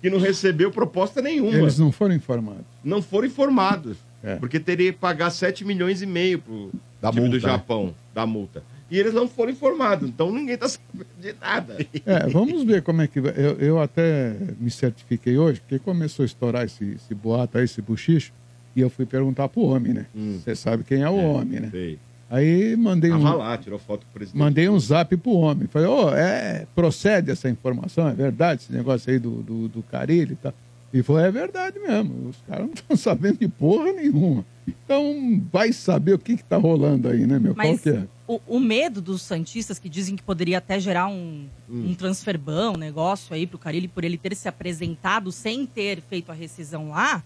que 0.00 0.08
não 0.08 0.18
recebeu 0.18 0.70
proposta 0.70 1.20
nenhuma. 1.20 1.58
Eles 1.58 1.78
não 1.78 1.92
foram 1.92 2.14
informados. 2.14 2.64
não 2.82 3.02
foram 3.02 3.26
informados. 3.26 3.96
É. 4.24 4.34
Porque 4.36 4.58
teria 4.58 4.92
que 4.92 4.98
pagar 4.98 5.30
7 5.30 5.64
milhões 5.64 6.02
e 6.02 6.06
meio 6.06 6.40
pro 6.40 6.72
Da 7.00 7.10
time 7.10 7.28
do 7.28 7.30
multa, 7.32 7.46
né? 7.46 7.52
Japão, 7.52 7.94
da 8.14 8.26
multa. 8.26 8.62
E 8.90 8.98
eles 8.98 9.12
não 9.12 9.28
foram 9.28 9.52
informados, 9.52 10.08
então 10.08 10.32
ninguém 10.32 10.56
tá 10.56 10.66
sabendo 10.68 11.06
de 11.20 11.34
nada. 11.40 11.76
É, 12.06 12.26
vamos 12.28 12.64
ver 12.64 12.82
como 12.82 13.02
é 13.02 13.06
que 13.06 13.20
vai. 13.20 13.32
Eu, 13.36 13.58
eu 13.58 13.80
até 13.80 14.36
me 14.58 14.70
certifiquei 14.70 15.36
hoje, 15.36 15.60
porque 15.60 15.78
começou 15.78 16.22
a 16.22 16.26
estourar 16.26 16.64
esse, 16.64 16.92
esse 16.92 17.14
boato 17.14 17.58
aí, 17.58 17.64
esse 17.64 17.82
buchicho, 17.82 18.32
e 18.74 18.80
eu 18.80 18.88
fui 18.88 19.04
perguntar 19.04 19.48
pro 19.48 19.62
homem, 19.62 19.92
né? 19.92 20.06
Hum. 20.14 20.40
Você 20.42 20.54
sabe 20.54 20.84
quem 20.84 21.02
é 21.02 21.08
o 21.08 21.16
homem, 21.16 21.60
né? 21.60 21.68
Sei. 21.70 21.98
Aí 22.30 22.76
mandei 22.76 23.10
um, 23.10 23.22
lá, 23.22 23.56
tirou 23.56 23.78
foto 23.78 24.00
com 24.04 24.10
o 24.10 24.14
presidente. 24.14 24.38
mandei 24.38 24.68
um 24.68 24.78
zap 24.78 25.16
pro 25.16 25.32
homem. 25.32 25.66
Falei, 25.66 25.88
ô, 25.88 26.10
é, 26.14 26.66
procede 26.74 27.30
essa 27.30 27.48
informação? 27.48 28.06
É 28.06 28.12
verdade 28.12 28.62
esse 28.62 28.72
negócio 28.72 29.10
aí 29.10 29.18
do, 29.18 29.42
do, 29.42 29.68
do 29.68 29.82
Carilho 29.82 30.32
e 30.32 30.36
tal? 30.36 30.52
E 30.92 31.02
falou, 31.02 31.22
é 31.22 31.30
verdade 31.30 31.78
mesmo. 31.78 32.28
Os 32.28 32.36
caras 32.46 32.66
não 32.66 32.74
estão 32.74 32.96
sabendo 32.96 33.38
de 33.38 33.48
porra 33.48 33.92
nenhuma. 33.92 34.44
Então, 34.84 35.42
vai 35.52 35.72
saber 35.72 36.14
o 36.14 36.18
que 36.18 36.36
que 36.36 36.44
tá 36.44 36.56
rolando 36.56 37.08
aí, 37.08 37.26
né, 37.26 37.38
meu? 37.38 37.54
Qual 37.54 37.66
Mas 37.66 37.80
que 37.80 37.90
é? 37.90 38.06
o, 38.26 38.40
o 38.46 38.60
medo 38.60 39.00
dos 39.00 39.22
Santistas, 39.22 39.78
que 39.78 39.88
dizem 39.88 40.14
que 40.16 40.22
poderia 40.22 40.58
até 40.58 40.78
gerar 40.78 41.08
um, 41.08 41.46
Hum. 41.68 41.90
um 41.90 41.94
transferbão, 41.94 42.74
um 42.74 42.78
negócio 42.78 43.34
aí 43.34 43.46
pro 43.46 43.58
Carilli, 43.58 43.88
por 43.88 44.04
ele 44.04 44.16
ter 44.16 44.34
se 44.34 44.48
apresentado 44.48 45.30
sem 45.30 45.66
ter 45.66 46.00
feito 46.00 46.30
a 46.30 46.34
rescisão 46.34 46.90
lá. 46.90 47.22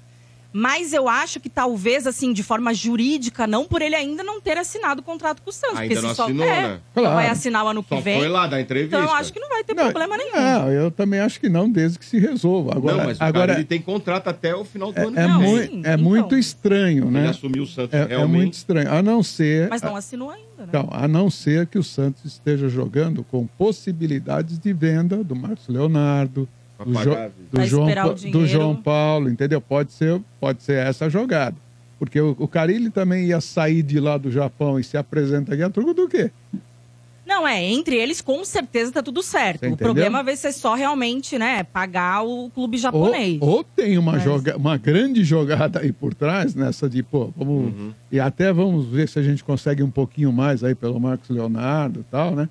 Mas 0.52 0.92
eu 0.92 1.08
acho 1.08 1.40
que 1.40 1.48
talvez, 1.48 2.06
assim, 2.06 2.32
de 2.32 2.42
forma 2.42 2.74
jurídica, 2.74 3.46
não 3.46 3.64
por 3.64 3.80
ele 3.80 3.94
ainda 3.94 4.22
não 4.22 4.40
ter 4.40 4.58
assinado 4.58 5.00
o 5.00 5.04
contrato 5.04 5.40
com 5.42 5.48
o 5.50 5.52
Santos. 5.52 5.78
Ainda 5.78 5.94
porque 5.94 6.06
não 6.06 6.10
se 6.10 6.16
só, 6.16 6.24
assinou, 6.24 6.44
é, 6.46 6.62
né? 6.62 6.80
Claro. 6.94 7.14
vai 7.14 7.28
assinar 7.28 7.64
o 7.64 7.68
ano 7.68 7.82
que 7.82 7.88
Só 7.88 8.00
vem. 8.00 8.18
foi 8.18 8.28
lá 8.28 8.46
dar 8.46 8.60
entrevista. 8.60 8.96
Então 8.96 9.08
eu 9.08 9.14
acho 9.14 9.32
que 9.32 9.40
não 9.40 9.48
vai 9.48 9.64
ter 9.64 9.74
Não, 9.74 9.84
problema 9.84 10.16
nenhum. 10.16 10.32
Não, 10.36 10.70
eu 10.70 10.90
também 10.90 11.20
acho 11.20 11.40
que 11.40 11.48
não, 11.48 11.70
desde 11.70 11.98
que 11.98 12.04
se 12.04 12.18
resolva. 12.18 12.72
Agora, 12.76 12.96
não, 12.98 13.04
mas 13.06 13.20
agora 13.20 13.46
cara, 13.48 13.58
ele 13.60 13.64
tem 13.66 13.80
contrato 13.80 14.28
até 14.28 14.54
o 14.54 14.64
final 14.64 14.92
do 14.92 15.00
ano. 15.00 15.18
é, 15.18 15.26
Não, 15.26 15.58
é 15.58 15.64
então. 15.64 15.98
muito 15.98 16.36
estranho, 16.36 17.04
Ele 17.04 17.10
né? 17.12 17.28
assumiu 17.30 17.62
o 17.62 17.66
Santos 17.66 17.94
É, 17.94 18.02
é 18.02 18.06
realmente. 18.08 18.36
muito 18.36 18.54
estranho. 18.54 18.92
A 18.92 19.00
não 19.02 19.22
ser. 19.22 19.68
Mas 19.70 19.80
não 19.80 19.96
assinou 19.96 20.30
ainda. 20.30 20.42
né? 20.58 20.64
Então, 20.68 20.88
a 20.92 21.08
não 21.08 21.30
ser 21.30 21.66
que 21.66 21.78
o 21.78 21.82
Santos 21.82 22.24
esteja 22.26 22.68
jogando 22.68 23.24
com 23.24 23.46
possibilidades 23.46 24.58
de 24.58 24.72
venda 24.72 25.24
do 25.24 25.34
Marcos 25.34 25.66
Leonardo, 25.68 26.48
do, 26.84 26.92
pagar 26.92 27.30
Jo- 27.30 27.34
do 27.52 27.66
João, 27.66 28.30
do. 28.30 28.46
João 28.46 28.76
Paulo, 28.76 29.28
entendeu? 29.30 29.60
Pode 29.60 29.92
ser, 29.92 30.20
pode 30.40 30.62
ser 30.62 30.76
essa 30.86 31.08
jogada. 31.10 31.56
Porque 31.98 32.20
o, 32.20 32.34
o 32.38 32.48
Carilli 32.48 32.90
também 32.90 33.26
ia 33.26 33.40
sair 33.40 33.82
de 33.82 34.00
lá 34.00 34.16
do 34.18 34.30
Japão 34.30 34.78
e 34.78 34.84
se 34.84 34.96
apresenta 34.96 35.54
aqui 35.54 35.62
a 35.62 35.70
truco 35.70 35.94
do 35.94 36.08
quê? 36.08 36.30
Não, 37.24 37.46
é, 37.46 37.64
entre 37.64 37.94
eles 37.96 38.20
com 38.20 38.44
certeza 38.44 38.92
tá 38.92 39.02
tudo 39.02 39.22
certo. 39.22 39.64
O 39.68 39.76
problema 39.76 40.22
vai 40.24 40.36
ser 40.36 40.52
só 40.52 40.74
realmente, 40.74 41.38
né, 41.38 41.62
pagar 41.62 42.22
o 42.24 42.50
clube 42.50 42.76
Ou, 42.76 42.82
japonês. 42.82 43.38
ou 43.40 43.62
tem 43.64 43.96
uma, 43.96 44.12
Mas- 44.12 44.24
joga, 44.24 44.56
uma 44.56 44.76
grande 44.76 45.22
jogada 45.24 45.78
aí 45.80 45.92
por 45.92 46.12
trás, 46.12 46.54
nessa 46.54 46.90
de, 46.90 47.02
pô, 47.02 47.32
vamos. 47.36 47.72
Uhum. 47.72 47.92
E 48.10 48.18
até 48.18 48.52
vamos 48.52 48.86
ver 48.86 49.08
se 49.08 49.18
a 49.18 49.22
gente 49.22 49.42
consegue 49.44 49.82
um 49.82 49.90
pouquinho 49.90 50.32
mais 50.32 50.64
aí 50.64 50.74
pelo 50.74 50.98
Marcos 51.00 51.30
Leonardo 51.30 52.00
e 52.00 52.04
tal, 52.10 52.32
né? 52.34 52.48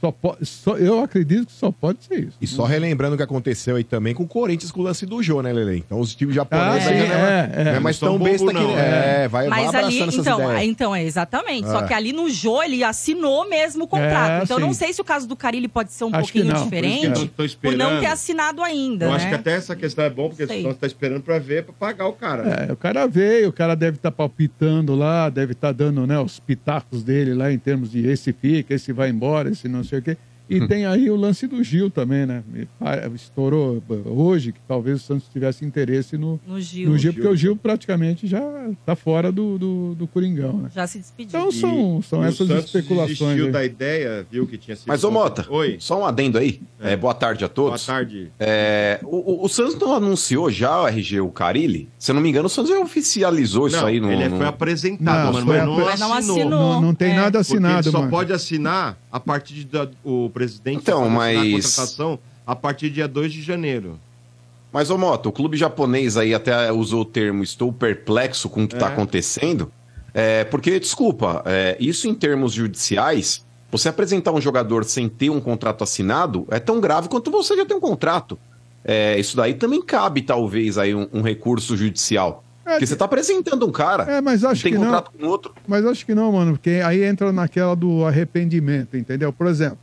Só 0.00 0.12
po- 0.12 0.36
só, 0.42 0.76
eu 0.76 1.02
acredito 1.02 1.46
que 1.46 1.52
só 1.52 1.72
pode 1.72 2.04
ser 2.04 2.20
isso. 2.20 2.36
E 2.40 2.46
só 2.46 2.64
relembrando 2.64 3.14
o 3.14 3.16
que 3.16 3.22
aconteceu 3.22 3.76
aí 3.76 3.82
também 3.82 4.14
com 4.14 4.22
o 4.22 4.28
Corinthians 4.28 4.70
com 4.70 4.80
o 4.80 4.84
lance 4.84 5.04
do 5.04 5.20
Jô, 5.22 5.42
né, 5.42 5.52
Lele? 5.52 5.78
Então 5.84 5.98
os 5.98 6.14
times 6.14 6.34
japoneses 6.36 6.86
Ah, 6.86 6.90
aí 6.90 7.00
sim, 7.02 7.08
não 7.08 7.14
é, 7.16 7.18
é, 7.18 7.60
é. 7.60 7.64
não 7.64 7.70
é 7.72 7.80
mais 7.80 8.00
Não 8.00 8.08
são 8.08 8.16
tão 8.18 8.24
besta 8.24 8.46
bobo, 8.46 8.58
que. 8.58 8.64
não. 8.64 8.78
É, 8.78 9.28
vai, 9.28 9.48
vai 9.48 9.58
Mas 9.64 9.68
abraçando 9.74 10.02
ali, 10.04 10.16
então, 10.18 10.42
ideias. 10.52 10.62
então, 10.68 10.94
é 10.94 11.04
exatamente. 11.04 11.66
Só 11.68 11.80
É. 11.80 11.86
que 11.88 11.94
ali 11.94 12.12
no 12.12 12.30
Jô 12.30 12.62
ele 12.62 12.84
assinou 12.84 13.48
mesmo 13.48 13.84
o 13.84 13.88
contrato. 13.88 14.40
É, 14.40 14.44
então 14.44 14.56
eu 14.56 14.60
não 14.60 14.72
sim. 14.72 14.78
sei 14.84 14.92
se 14.92 15.00
o 15.00 15.04
caso 15.04 15.26
do 15.26 15.34
Carilli 15.34 15.66
pode 15.68 15.92
ser 15.92 16.04
um 16.04 16.08
Acho 16.08 16.20
pouquinho 16.32 16.44
não, 16.46 16.54
por 16.54 16.64
diferente 16.64 17.26
por, 17.36 17.44
esperando. 17.44 17.78
não 17.78 18.00
ter 18.00 18.06
assinado 18.06 18.62
ainda, 18.62 19.06
Eu 19.06 19.10
né? 19.10 19.16
acho 19.16 19.28
que 19.28 19.34
até 19.34 19.52
essa 19.56 19.74
questão 19.74 20.04
é 20.04 20.10
bom, 20.10 20.28
porque 20.28 20.46
Sei. 20.46 20.58
senão 20.58 20.70
você 20.72 20.78
tá 20.78 20.86
esperando 20.86 21.22
pra 21.22 21.38
ver, 21.40 21.64
pra 21.64 21.72
pagar 21.72 22.06
o 22.06 22.12
cara. 22.12 22.42
né? 22.44 22.66
É, 22.68 22.72
o 22.72 22.76
cara 22.76 23.06
veio, 23.08 23.48
o 23.48 23.52
cara 23.52 23.74
deve 23.74 23.96
estar 23.96 24.12
palpitando 24.12 24.94
lá, 24.94 25.28
deve 25.28 25.52
estar 25.52 25.72
dando 25.72 26.06
né, 26.06 26.18
os 26.20 26.38
pitacos 26.38 27.02
dele 27.02 27.34
lá 27.34 27.52
em 27.52 27.58
termos 27.58 27.90
de 27.90 28.06
esse 28.06 28.32
fica, 28.32 28.74
esse 28.74 28.92
vai 28.92 29.10
embora, 29.10 29.50
esse 29.50 29.66
não 29.68 29.82
sei 29.88 29.98
o 29.98 30.02
quê. 30.02 30.16
E 30.50 30.66
tem 30.66 30.86
aí 30.86 31.10
o 31.10 31.14
lance 31.16 31.46
do 31.46 31.62
Gil 31.62 31.90
também, 31.90 32.24
né? 32.24 32.42
Estourou 33.14 33.82
hoje 34.06 34.52
que 34.52 34.60
talvez 34.66 34.96
o 35.02 35.04
Santos 35.04 35.28
tivesse 35.30 35.62
interesse 35.64 36.16
no, 36.16 36.40
No 36.46 36.58
Gil. 36.60 36.88
no 36.88 36.96
Gil, 36.98 37.12
porque 37.12 37.28
o 37.28 37.36
Gil 37.36 37.54
praticamente 37.54 38.26
já 38.26 38.40
tá 38.86 38.96
fora 38.96 39.30
do, 39.30 39.58
do, 39.58 39.94
do 39.94 40.06
Coringão, 40.06 40.54
né? 40.54 40.70
Já 40.74 40.86
se 40.86 40.98
despediu. 40.98 41.38
Então 41.38 41.52
são, 41.52 42.00
são 42.02 42.22
E 42.22 42.26
o 42.26 42.28
essas 42.28 42.48
Santos 42.48 42.64
especulações. 42.64 43.18
desistiu 43.18 43.46
aí. 43.46 43.52
da 43.52 43.64
ideia, 43.64 44.26
viu, 44.30 44.46
que 44.46 44.56
tinha 44.56 44.74
sido... 44.76 44.86
Mas, 44.88 45.04
ô 45.04 45.10
Mota, 45.10 45.46
Oi, 45.50 45.76
só 45.80 46.00
um 46.00 46.06
adendo 46.06 46.38
aí. 46.38 46.60
É, 46.80 46.96
boa 46.96 47.12
tarde 47.14 47.44
a 47.44 47.48
boa 47.48 47.54
todos. 47.54 47.84
tarde. 47.84 48.30
É, 48.38 49.00
o, 49.02 49.42
o- 49.42 49.44
o 49.44 49.48
Santos 49.48 49.74
não 49.78 49.92
anunciou 49.94 50.50
já 50.50 50.82
o 50.82 50.88
RG, 50.88 51.20
o 51.20 51.28
Carilli? 51.30 51.88
Se 51.98 52.10
eu 52.10 52.14
não 52.14 52.22
me 52.22 52.28
engano, 52.30 52.46
o 52.46 52.48
Santos 52.48 52.70
já 52.70 52.78
oficializou 52.80 53.66
isso 53.66 53.76
Não, 53.76 53.86
aí 53.86 54.00
no. 54.00 54.10
ele 54.10 54.28
no- 54.28 54.36
foi 54.38 54.46
apresentado, 54.46 55.26
Não, 55.26 55.32
mano, 55.34 55.46
foi 55.46 55.56
mas 55.58 55.66
não, 55.66 55.76
Mas 55.84 56.00
não 56.00 56.14
assinou. 56.14 56.36
assinou. 56.38 56.50
Não, 56.74 56.80
não 56.80 56.94
tem 56.94 57.10
É. 57.12 57.16
nada 57.16 57.38
Porque 57.40 57.52
ele 57.52 57.66
assinado, 57.66 57.90
só 57.90 57.98
mano. 57.98 58.10
pode 58.10 58.32
assinar 58.32 58.96
a 59.10 59.18
partir 59.20 59.54
de 59.54 59.64
da- 59.64 59.88
o 60.04 60.30
presidente 60.32 60.78
Então, 60.82 61.08
mas- 61.08 61.38
a 61.38 61.42
contratação 61.44 62.18
a 62.46 62.54
partir 62.56 62.88
do 62.88 62.94
dia 62.94 63.08
2 63.08 63.32
de 63.32 63.42
janeiro. 63.42 63.98
Mas, 64.72 64.90
ô 64.90 64.98
Mota, 64.98 65.28
o 65.28 65.32
clube 65.32 65.56
japonês 65.56 66.16
aí 66.16 66.34
até 66.34 66.70
usou 66.70 67.00
o 67.02 67.04
termo 67.04 67.42
estou 67.42 67.72
perplexo 67.72 68.48
com 68.50 68.64
o 68.64 68.68
que 68.68 68.74
está 68.74 68.88
É. 68.90 68.92
acontecendo. 68.92 69.72
É, 70.12 70.44
porque, 70.44 70.78
desculpa, 70.78 71.42
é, 71.46 71.76
isso 71.80 72.06
em 72.08 72.14
termos 72.14 72.52
judiciais, 72.52 73.44
você 73.70 73.88
apresentar 73.88 74.32
um 74.32 74.40
jogador 74.40 74.84
sem 74.84 75.08
ter 75.08 75.30
um 75.30 75.40
contrato 75.40 75.84
assinado 75.84 76.46
é 76.50 76.58
tão 76.58 76.80
grave 76.80 77.08
quanto 77.08 77.30
você 77.30 77.56
já 77.56 77.64
tem 77.64 77.76
um 77.76 77.80
contrato. 77.80 78.38
É, 78.84 79.18
isso 79.18 79.36
daí 79.36 79.54
também 79.54 79.82
cabe, 79.82 80.22
talvez, 80.22 80.76
aí 80.78 80.94
um, 80.94 81.06
um 81.12 81.22
recurso 81.22 81.76
judicial. 81.76 82.44
É, 82.68 82.72
Porque 82.72 82.86
você 82.86 82.92
está 82.92 83.04
apresentando 83.06 83.66
um 83.66 83.72
cara, 83.72 84.04
É, 84.04 84.20
mas 84.20 84.44
acho 84.44 84.62
tem 84.62 84.72
que 84.72 84.78
não. 84.78 84.84
contrato 84.86 85.10
com 85.18 85.26
outro. 85.26 85.54
Mas 85.66 85.84
acho 85.86 86.04
que 86.04 86.14
não, 86.14 86.30
mano, 86.32 86.52
porque 86.52 86.80
aí 86.84 87.02
entra 87.02 87.32
naquela 87.32 87.74
do 87.74 88.04
arrependimento, 88.04 88.96
entendeu? 88.96 89.32
Por 89.32 89.46
exemplo, 89.46 89.78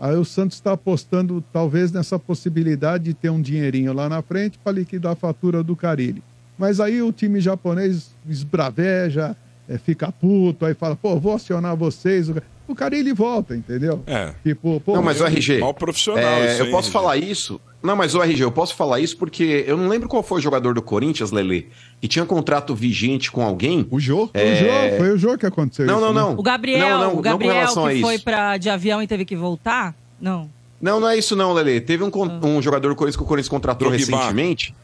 aí 0.00 0.16
o 0.16 0.24
Santos 0.24 0.56
está 0.56 0.72
apostando 0.72 1.44
talvez 1.52 1.92
nessa 1.92 2.18
possibilidade 2.18 3.04
de 3.04 3.14
ter 3.14 3.30
um 3.30 3.40
dinheirinho 3.40 3.92
lá 3.92 4.08
na 4.08 4.22
frente 4.22 4.58
para 4.58 4.72
liquidar 4.72 5.12
a 5.12 5.16
fatura 5.16 5.62
do 5.62 5.76
Carilli. 5.76 6.22
Mas 6.58 6.80
aí 6.80 7.02
o 7.02 7.12
time 7.12 7.40
japonês 7.40 8.10
esbraveja, 8.28 9.36
é, 9.68 9.78
fica 9.78 10.10
puto, 10.12 10.64
aí 10.66 10.74
fala, 10.74 10.96
pô, 10.96 11.18
vou 11.18 11.34
acionar 11.34 11.76
vocês. 11.76 12.28
O, 12.68 12.74
Carilli 12.74 13.12
volta, 13.12 13.54
entendeu? 13.54 14.02
É. 14.06 14.32
Tipo, 14.42 14.80
pô, 14.80 14.94
Não, 14.94 15.02
mas 15.02 15.20
o 15.20 15.26
RG. 15.26 15.58
Mal 15.58 15.74
profissional 15.74 16.24
É, 16.24 16.52
isso 16.54 16.62
eu 16.62 16.70
posso 16.70 16.88
RG. 16.88 16.92
falar 16.92 17.16
isso. 17.18 17.60
Não, 17.82 17.96
mas 17.96 18.14
o 18.14 18.22
RG, 18.22 18.42
eu 18.44 18.52
posso 18.52 18.74
falar 18.74 19.00
isso 19.00 19.16
porque 19.16 19.64
eu 19.66 19.76
não 19.76 19.88
lembro 19.88 20.08
qual 20.08 20.22
foi 20.22 20.38
o 20.38 20.40
jogador 20.42 20.72
do 20.74 20.80
Corinthians, 20.82 21.30
Lele, 21.32 21.68
que 22.00 22.06
tinha 22.06 22.24
contrato 22.24 22.74
vigente 22.74 23.30
com 23.30 23.42
alguém. 23.42 23.86
O 23.90 23.98
Jô? 23.98 24.24
o 24.24 24.54
jogo, 24.56 24.96
foi 24.98 25.10
o 25.10 25.18
jogo 25.18 25.38
que 25.38 25.46
aconteceu 25.46 25.86
Não, 25.86 25.96
isso, 25.96 26.06
não, 26.06 26.12
né? 26.14 26.20
não. 26.20 26.32
O 26.38 26.42
Gabriel, 26.42 26.78
Não, 26.88 26.98
não, 27.00 27.10
o 27.12 27.14
não 27.16 27.22
Gabriel 27.22 27.54
a 27.64 27.66
que 27.88 27.92
isso. 27.94 28.00
foi 28.02 28.18
pra, 28.18 28.56
de 28.56 28.70
avião 28.70 29.02
e 29.02 29.06
teve 29.06 29.24
que 29.24 29.34
voltar? 29.34 29.94
Não. 30.20 30.48
Não, 30.80 30.98
não 31.00 31.08
é 31.08 31.16
isso 31.16 31.34
não, 31.36 31.52
Lele. 31.52 31.80
Teve 31.80 32.02
um, 32.04 32.10
Ah. 32.14 32.46
um 32.46 32.60
jogador 32.62 32.88
do 32.88 32.94
Corinthians 32.96 33.16
que 33.16 33.22
o 33.22 33.26
Corinthians 33.26 33.48
contratou 33.48 33.88
Drogba. 33.88 34.16
recentemente. 34.16 34.74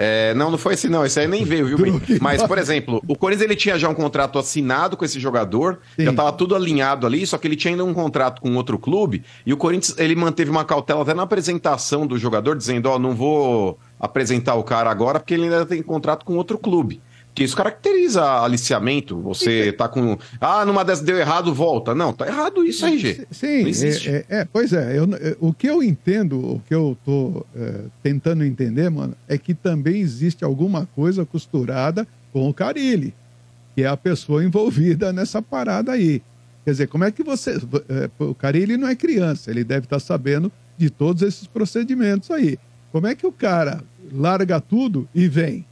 É, 0.00 0.32
não, 0.34 0.48
não 0.48 0.56
foi 0.56 0.74
esse 0.74 0.88
não. 0.88 1.04
Esse 1.04 1.18
aí 1.18 1.26
nem 1.26 1.44
veio, 1.44 1.66
viu? 1.66 2.00
Mas, 2.22 2.40
por 2.44 2.56
exemplo, 2.56 3.02
o 3.08 3.16
Corinthians 3.16 3.50
ele 3.50 3.56
tinha 3.56 3.76
já 3.76 3.88
um 3.88 3.94
contrato 3.94 4.38
assinado 4.38 4.96
com 4.96 5.04
esse 5.04 5.18
jogador, 5.18 5.80
Sim. 5.96 6.04
já 6.04 6.10
estava 6.12 6.32
tudo 6.32 6.54
alinhado 6.54 7.04
ali, 7.04 7.26
só 7.26 7.36
que 7.36 7.48
ele 7.48 7.56
tinha 7.56 7.72
ainda 7.72 7.84
um 7.84 7.92
contrato 7.92 8.40
com 8.40 8.54
outro 8.54 8.78
clube, 8.78 9.24
e 9.44 9.52
o 9.52 9.56
Corinthians 9.56 9.98
ele 9.98 10.14
manteve 10.14 10.50
uma 10.52 10.64
cautela 10.64 11.02
até 11.02 11.12
na 11.14 11.24
apresentação 11.24 12.06
do 12.06 12.16
jogador, 12.16 12.56
dizendo, 12.56 12.88
ó, 12.88 12.96
não 12.96 13.12
vou 13.12 13.76
apresentar 13.98 14.54
o 14.54 14.62
cara 14.62 14.88
agora 14.88 15.18
porque 15.18 15.34
ele 15.34 15.44
ainda 15.44 15.66
tem 15.66 15.82
contrato 15.82 16.24
com 16.24 16.36
outro 16.36 16.56
clube. 16.56 17.02
Porque 17.38 17.44
isso 17.44 17.56
caracteriza 17.56 18.24
aliciamento. 18.42 19.16
Você 19.20 19.70
tá 19.72 19.88
com. 19.88 20.18
Ah, 20.40 20.64
numa 20.66 20.84
dessas 20.84 21.04
deu 21.04 21.16
errado, 21.16 21.54
volta. 21.54 21.94
Não, 21.94 22.12
tá 22.12 22.26
errado 22.26 22.64
isso, 22.66 22.84
RG. 22.84 23.28
Sim, 23.30 23.62
Não 23.62 23.68
existe. 23.68 24.08
é, 24.10 24.24
é- 24.28 24.38
é, 24.40 24.44
pois 24.44 24.72
é, 24.72 24.98
eu- 24.98 25.08
o 25.38 25.52
que 25.52 25.68
eu 25.68 25.80
entendo, 25.80 26.36
o 26.54 26.60
que 26.66 26.74
eu 26.74 26.98
tô 27.04 27.46
é, 27.54 27.82
tentando 28.02 28.44
entender, 28.44 28.90
mano, 28.90 29.14
é 29.28 29.38
que 29.38 29.54
também 29.54 30.00
existe 30.00 30.42
alguma 30.44 30.86
coisa 30.96 31.24
costurada 31.24 32.08
com 32.32 32.48
o 32.48 32.52
Carilli, 32.52 33.14
que 33.76 33.84
é 33.84 33.86
a 33.86 33.96
pessoa 33.96 34.42
envolvida 34.44 35.12
nessa 35.12 35.40
parada 35.40 35.92
aí. 35.92 36.20
Quer 36.64 36.72
dizer, 36.72 36.86
como 36.88 37.04
é 37.04 37.12
que 37.12 37.22
você. 37.22 37.52
é, 37.88 38.10
o 38.18 38.34
Carilli 38.34 38.76
não 38.76 38.88
é 38.88 38.96
criança, 38.96 39.48
ele 39.48 39.62
deve 39.62 39.86
estar 39.86 40.00
sabendo 40.00 40.50
de 40.76 40.90
todos 40.90 41.22
esses 41.22 41.46
procedimentos 41.46 42.32
aí. 42.32 42.58
Como 42.90 43.06
é 43.06 43.14
que 43.14 43.24
o 43.28 43.30
cara 43.30 43.80
larga 44.12 44.60
tudo 44.60 45.06
e 45.14 45.28
vem? 45.28 45.64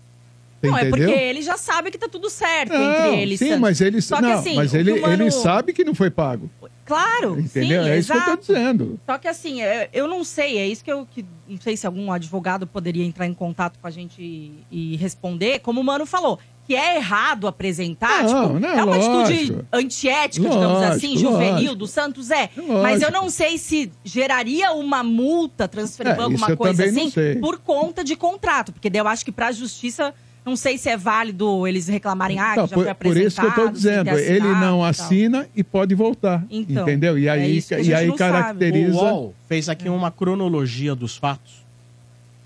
Você 0.60 0.70
Não, 0.70 0.78
é 0.78 0.88
entendeu? 0.88 1.06
porque 1.08 1.20
ele 1.22 1.42
já 1.42 1.56
sabe 1.56 1.90
que 1.90 1.98
tá 1.98 2.08
tudo 2.08 2.30
certo 2.30 2.72
Não, 2.72 2.90
entre 3.06 3.20
eles. 3.22 3.38
sim, 3.38 3.46
Santos. 3.46 3.60
mas 3.60 3.80
ele, 3.80 4.00
Só 4.00 4.16
que 4.16 4.22
não, 4.22 4.32
assim, 4.32 4.54
mas 4.56 4.70
que 4.70 4.76
ele, 4.78 4.92
o 4.92 5.00
Mano- 5.02 5.12
ele 5.24 5.30
sabe 5.30 5.72
que 5.72 5.84
não 5.84 5.94
foi 5.94 6.10
pago. 6.10 6.50
Claro, 6.84 7.38
Entendeu? 7.40 7.82
sim, 7.82 7.90
é 7.90 7.98
isso 7.98 8.12
que 8.12 8.16
eu 8.18 8.22
tô 8.22 8.30
exato. 8.30 8.46
dizendo. 8.46 9.00
Só 9.04 9.18
que 9.18 9.26
assim, 9.28 9.60
é, 9.60 9.88
eu 9.92 10.06
não 10.06 10.22
sei, 10.22 10.56
é 10.58 10.66
isso 10.68 10.84
que 10.84 10.90
eu 10.92 11.04
que, 11.10 11.24
não 11.48 11.60
sei 11.60 11.76
se 11.76 11.84
algum 11.86 12.12
advogado 12.12 12.66
poderia 12.66 13.04
entrar 13.04 13.26
em 13.26 13.34
contato 13.34 13.78
com 13.80 13.86
a 13.86 13.90
gente 13.90 14.22
e, 14.22 14.64
e 14.70 14.96
responder, 14.96 15.58
como 15.58 15.80
o 15.80 15.84
Mano 15.84 16.06
falou, 16.06 16.38
que 16.64 16.74
é 16.76 16.96
errado 16.96 17.46
apresentar, 17.48 18.22
Não, 18.24 18.46
tipo, 18.48 18.60
não, 18.60 18.68
é 18.68 18.84
uma 18.84 18.96
atitude 18.96 19.50
lógico. 19.52 19.64
antiética, 19.72 20.48
digamos 20.48 20.78
Lógico, 20.78 20.92
assim, 20.94 21.16
juvenil 21.16 21.52
lógico. 21.54 21.74
do 21.76 21.86
Santos 21.88 22.30
é. 22.30 22.50
Mas 22.82 23.02
eu 23.02 23.10
não 23.10 23.28
sei 23.30 23.58
se 23.58 23.90
geraria 24.04 24.72
uma 24.72 25.02
multa, 25.02 25.66
transferir 25.68 26.12
É, 26.12 26.20
alguma 26.22 26.56
coisa 26.56 26.84
assim, 26.84 27.10
por 27.40 27.58
conta 27.58 28.02
de 28.04 28.14
contrato, 28.16 28.72
porque 28.72 28.88
daí 28.88 29.00
eu 29.00 29.08
acho 29.08 29.24
que 29.24 29.32
pra 29.32 29.50
justiça 29.52 30.14
não 30.46 30.54
sei 30.54 30.78
se 30.78 30.88
é 30.88 30.96
válido 30.96 31.66
eles 31.66 31.88
reclamarem, 31.88 32.38
ah, 32.38 32.52
que 32.52 32.60
Não, 32.60 32.66
já 32.68 32.76
por, 32.76 32.94
por 32.94 33.16
isso 33.16 33.40
que 33.40 33.46
eu 33.46 33.52
sem 33.52 33.72
dizendo, 33.72 34.10
ele 34.10 34.46
não 34.46 34.86
e 34.86 34.88
assina 34.88 35.48
e 35.56 35.64
pode 35.64 35.92
voltar. 35.92 36.46
Então, 36.48 36.84
entendeu? 36.84 37.18
E 37.18 37.26
é 37.26 37.30
aí, 37.32 37.64
a 37.72 37.80
e 37.80 37.92
aí 37.92 38.06
não 38.06 38.16
sabe. 38.16 38.32
caracteriza. 38.32 38.96
O 38.96 39.04
UOL 39.04 39.34
fez 39.48 39.68
aqui 39.68 39.88
uma 39.88 40.12
cronologia 40.12 40.94
dos 40.94 41.16
fatos, 41.16 41.64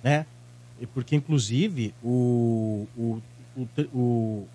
né? 0.03 0.25
E 0.81 0.87
Porque, 0.87 1.15
inclusive, 1.15 1.93
o, 2.03 2.89
o, 2.97 3.23
o, 3.55 3.69
o, 3.93 4.49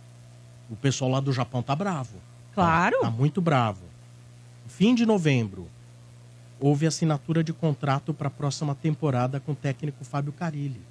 o 0.71 0.75
pessoal 0.81 1.11
lá 1.11 1.19
do 1.19 1.31
Japão 1.31 1.61
tá 1.61 1.75
bravo. 1.75 2.15
Claro. 2.55 2.97
Tá 3.01 3.11
muito 3.11 3.41
bravo. 3.41 3.83
Fim 4.67 4.95
de 4.95 5.05
novembro, 5.05 5.67
houve 6.59 6.87
assinatura 6.87 7.43
de 7.43 7.53
contrato 7.53 8.11
para 8.11 8.27
a 8.27 8.31
próxima 8.31 8.73
temporada 8.73 9.39
com 9.39 9.51
o 9.51 9.55
técnico 9.55 10.03
Fábio 10.03 10.33
Carilli. 10.33 10.81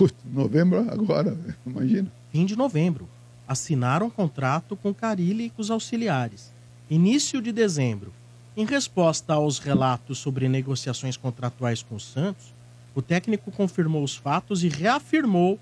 Putz, 0.00 0.16
novembro 0.24 0.90
agora, 0.90 1.36
imagina. 1.66 2.10
Fim 2.32 2.46
de 2.46 2.56
novembro. 2.56 3.06
Assinaram 3.46 4.06
um 4.06 4.10
contrato 4.10 4.74
com 4.74 4.94
Carilli 4.94 5.44
e 5.44 5.50
com 5.50 5.60
os 5.60 5.70
auxiliares. 5.70 6.50
Início 6.88 7.42
de 7.42 7.52
dezembro. 7.52 8.10
Em 8.56 8.64
resposta 8.64 9.34
aos 9.34 9.58
relatos 9.58 10.16
sobre 10.16 10.48
negociações 10.48 11.18
contratuais 11.18 11.82
com 11.82 11.96
o 11.96 12.00
Santos, 12.00 12.46
o 12.94 13.02
técnico 13.02 13.52
confirmou 13.52 14.02
os 14.02 14.16
fatos 14.16 14.64
e 14.64 14.68
reafirmou 14.68 15.58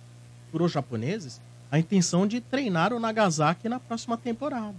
para 0.53 0.63
os 0.63 0.71
japoneses 0.71 1.41
a 1.69 1.77
intenção 1.77 2.25
de 2.25 2.41
treinar 2.41 2.93
o 2.93 3.01
Nagasaki 3.01 3.69
na 3.69 3.81
próxima 3.81 4.17
temporada. 4.17 4.79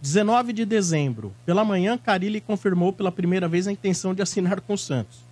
19 0.00 0.54
de 0.54 0.64
dezembro, 0.64 1.34
pela 1.44 1.66
manhã, 1.66 1.98
Carilli 1.98 2.40
confirmou 2.40 2.94
pela 2.94 3.12
primeira 3.12 3.46
vez 3.46 3.68
a 3.68 3.72
intenção 3.72 4.14
de 4.14 4.22
assinar 4.22 4.62
com 4.62 4.72
o 4.72 4.78
Santos. 4.78 5.25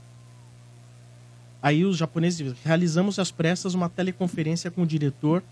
Aí 1.64 1.82
os 1.82 1.96
japoneses 1.96 2.36
dizem, 2.36 2.54
realizamos 2.62 3.18
às 3.18 3.30
pressas 3.30 3.72
uma 3.72 3.88
teleconferência 3.88 4.70
com 4.70 4.82
o 4.82 4.86
diretor, 4.86 5.42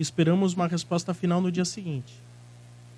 esperamos 0.00 0.52
uma 0.52 0.66
resposta 0.66 1.14
final 1.14 1.40
no 1.40 1.52
dia 1.52 1.64
seguinte. 1.64 2.12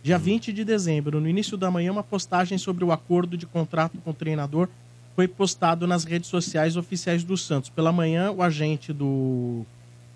Dia 0.02 0.16
20 0.16 0.54
de 0.54 0.64
dezembro, 0.64 1.20
no 1.20 1.28
início 1.28 1.58
da 1.58 1.70
manhã, 1.70 1.92
uma 1.92 2.02
postagem 2.02 2.56
sobre 2.56 2.82
o 2.82 2.90
acordo 2.90 3.36
de 3.36 3.44
contrato 3.44 3.98
com 3.98 4.08
o 4.08 4.14
treinador 4.14 4.70
foi 5.14 5.28
postado 5.28 5.86
nas 5.86 6.04
redes 6.04 6.30
sociais 6.30 6.74
oficiais 6.74 7.22
do 7.22 7.36
Santos. 7.36 7.68
Pela 7.68 7.92
manhã, 7.92 8.30
o 8.30 8.40
agente 8.40 8.90
do, 8.90 9.66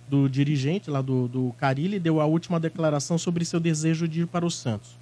do 0.09 0.27
dirigente 0.27 0.91
lá 0.91 1.03
do, 1.03 1.29
do 1.29 1.55
Carilli 1.59 1.99
deu 1.99 2.23
a 2.23 2.25
última 2.25 2.59
declaração 2.59 3.19
sobre 3.19 3.45
seu 3.45 3.61
desejo 3.61 4.09
de 4.09 4.23
ir 4.23 4.27
para 4.27 4.47
o 4.47 4.51
Santos. 4.51 4.93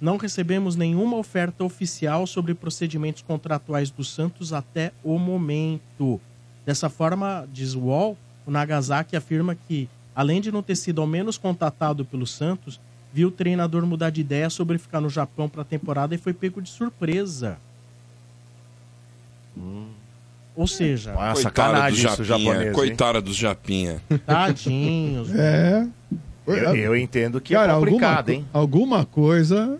Não 0.00 0.16
recebemos 0.16 0.76
nenhuma 0.76 1.18
oferta 1.18 1.62
oficial 1.62 2.26
sobre 2.26 2.54
procedimentos 2.54 3.20
contratuais 3.20 3.90
do 3.90 4.02
Santos 4.02 4.50
até 4.54 4.92
o 5.04 5.18
momento. 5.18 6.18
Dessa 6.66 6.88
forma, 6.88 7.46
diz 7.52 7.74
o 7.74 7.80
UOL, 7.80 8.16
o 8.46 8.50
Nagasaki 8.50 9.16
afirma 9.16 9.56
que, 9.68 9.88
além 10.14 10.40
de 10.40 10.52
não 10.52 10.62
ter 10.62 10.76
sido 10.76 11.00
ao 11.00 11.06
menos 11.06 11.36
contatado 11.38 12.04
pelo 12.04 12.26
Santos, 12.26 12.78
viu 13.12 13.28
o 13.28 13.32
treinador 13.32 13.84
mudar 13.86 14.10
de 14.10 14.20
ideia 14.20 14.48
sobre 14.50 14.78
ficar 14.78 15.00
no 15.00 15.10
Japão 15.10 15.48
para 15.48 15.62
a 15.62 15.64
temporada 15.64 16.14
e 16.14 16.18
foi 16.18 16.32
pego 16.32 16.60
de 16.62 16.68
surpresa. 16.68 17.58
Ou 20.56 20.66
seja, 20.66 21.14
Ah, 21.16 21.32
Coitada 21.32 21.90
isso, 21.90 22.22
Japinha, 22.24 22.52
japonês? 22.52 22.74
Coitada 22.74 23.20
dos 23.20 23.36
Japinha. 23.36 24.02
tadinhos. 24.26 25.28
É. 25.34 25.86
Eu, 26.46 26.74
eu 26.74 26.96
entendo 26.96 27.40
que 27.40 27.54
Cara, 27.54 27.72
é 27.72 27.74
complicado, 27.76 28.30
alguma, 28.30 28.32
hein? 28.34 28.46
alguma 28.52 29.04
coisa. 29.06 29.78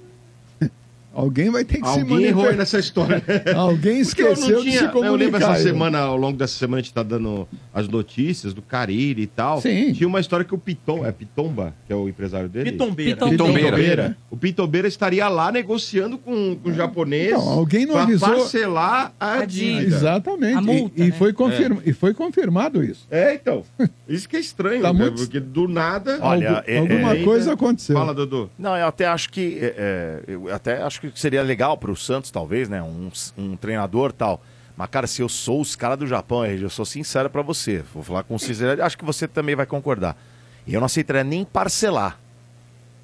Alguém 1.13 1.51
vai 1.51 1.65
ter 1.65 1.81
que 1.81 1.89
se 1.89 1.99
Alguém 2.01 2.05
manifestar. 2.05 2.41
errou 2.41 2.53
nessa 2.57 2.79
história. 2.79 3.23
Alguém 3.57 4.05
Porque 4.05 4.23
eu 4.23 4.27
não 4.27 4.33
esqueceu 4.35 4.57
de 4.63 4.71
tinha- 4.71 4.79
se 4.81 4.87
comunicar. 4.89 5.07
Eu 5.09 5.15
lembro 5.17 5.37
essa 5.43 5.55
semana, 5.63 5.99
ao 5.99 6.17
longo 6.17 6.37
dessa 6.39 6.57
semana, 6.57 6.79
a 6.79 6.83
gente 6.83 6.95
tá 6.95 7.03
dando 7.03 7.49
as 7.75 7.89
notícias 7.89 8.55
do 8.55 8.63
Cariri 8.63 9.23
e 9.23 9.27
tal. 9.27 9.61
Sim. 9.61 9.93
Tinha 9.93 10.07
uma 10.09 10.21
história 10.21 10.45
que 10.45 10.55
o 10.55 10.59
Piton, 10.59 11.05
é 11.05 11.11
Pitomba, 11.13 11.75
que 11.87 11.93
é 11.93 11.97
o 11.97 12.09
empresário 12.09 12.49
dele? 12.49 12.73
Pitombeira. 12.73 13.27
Pitombeira. 13.29 14.17
O 14.31 14.37
Pitombeira 14.37 14.87
estaria 14.89 15.29
lá 15.29 15.51
negociando 15.51 16.17
com, 16.17 16.57
com 16.57 16.69
o 16.71 16.73
japonês 16.73 17.33
Não, 17.33 17.41
alguém 17.49 17.85
não 17.87 17.95
pra 17.95 18.03
avisou- 18.05 18.29
parcelar 18.29 19.13
a, 19.19 19.33
A 19.41 19.45
dívida. 19.45 19.97
Exatamente. 19.97 20.57
A 20.57 20.61
multa, 20.63 20.95
e, 20.97 21.03
e 21.07 21.11
né? 21.11 21.13
foi 21.13 21.33
confirma- 21.33 21.83
e 21.85 21.93
foi 21.93 22.15
confirmado 22.15 22.85
isso. 22.85 23.07
É, 23.11 23.35
então. 23.35 23.65
Isso 24.09 24.29
que 24.29 24.37
é 24.37 24.41
estranho, 24.41 24.81
Tá 24.83 24.93
né? 24.93 25.01
muito- 25.01 25.17
porque 25.23 25.41
do 25.41 25.67
nada... 25.67 26.19
Olha, 26.21 26.51
Algu- 26.59 26.63
é- 26.71 26.79
alguma 26.79 27.17
é- 27.17 27.23
coisa 27.25 27.53
aconteceu. 27.55 27.97
Fala, 27.97 28.15
Dudu. 28.15 28.51
Não, 28.59 28.77
eu 28.77 28.87
até 28.87 29.07
acho 29.07 29.31
que 29.31 29.59
é, 29.61 29.75
é, 29.77 30.23
eu 30.33 30.53
até 30.55 30.81
acho 30.83 31.00
que 31.01 31.11
seria 31.21 31.43
legal 31.43 31.77
pro 31.79 31.95
Santos, 31.97 32.31
talvez, 32.31 32.69
né? 32.69 32.83
Um, 32.83 33.11
um 33.39 33.57
treinador 33.57 34.13
tal. 34.13 34.41
Mas, 34.77 34.89
cara, 34.91 35.07
se 35.07 35.21
eu 35.23 35.29
sou 35.29 35.61
os 35.61 35.77
caras 35.77 35.99
do 35.99 36.07
Japão, 36.07 36.45
RG, 36.45 36.65
eu 36.65 36.71
sou 36.71 36.85
sincero 36.85 37.29
pra 37.29 37.43
você. 37.43 37.83
Vou 37.93 38.03
falar 38.03 38.23
com 38.23 38.39
sinceridade, 38.39 38.81
acho 38.83 38.97
que 38.99 39.05
você 39.05 39.29
também 39.29 39.55
vai 39.55 39.67
concordar. 39.67 40.17
E 40.67 40.73
eu 40.75 40.81
não 40.81 40.87
aceitaria 40.87 41.25
nem 41.25 41.45
parcelar. 41.45 42.19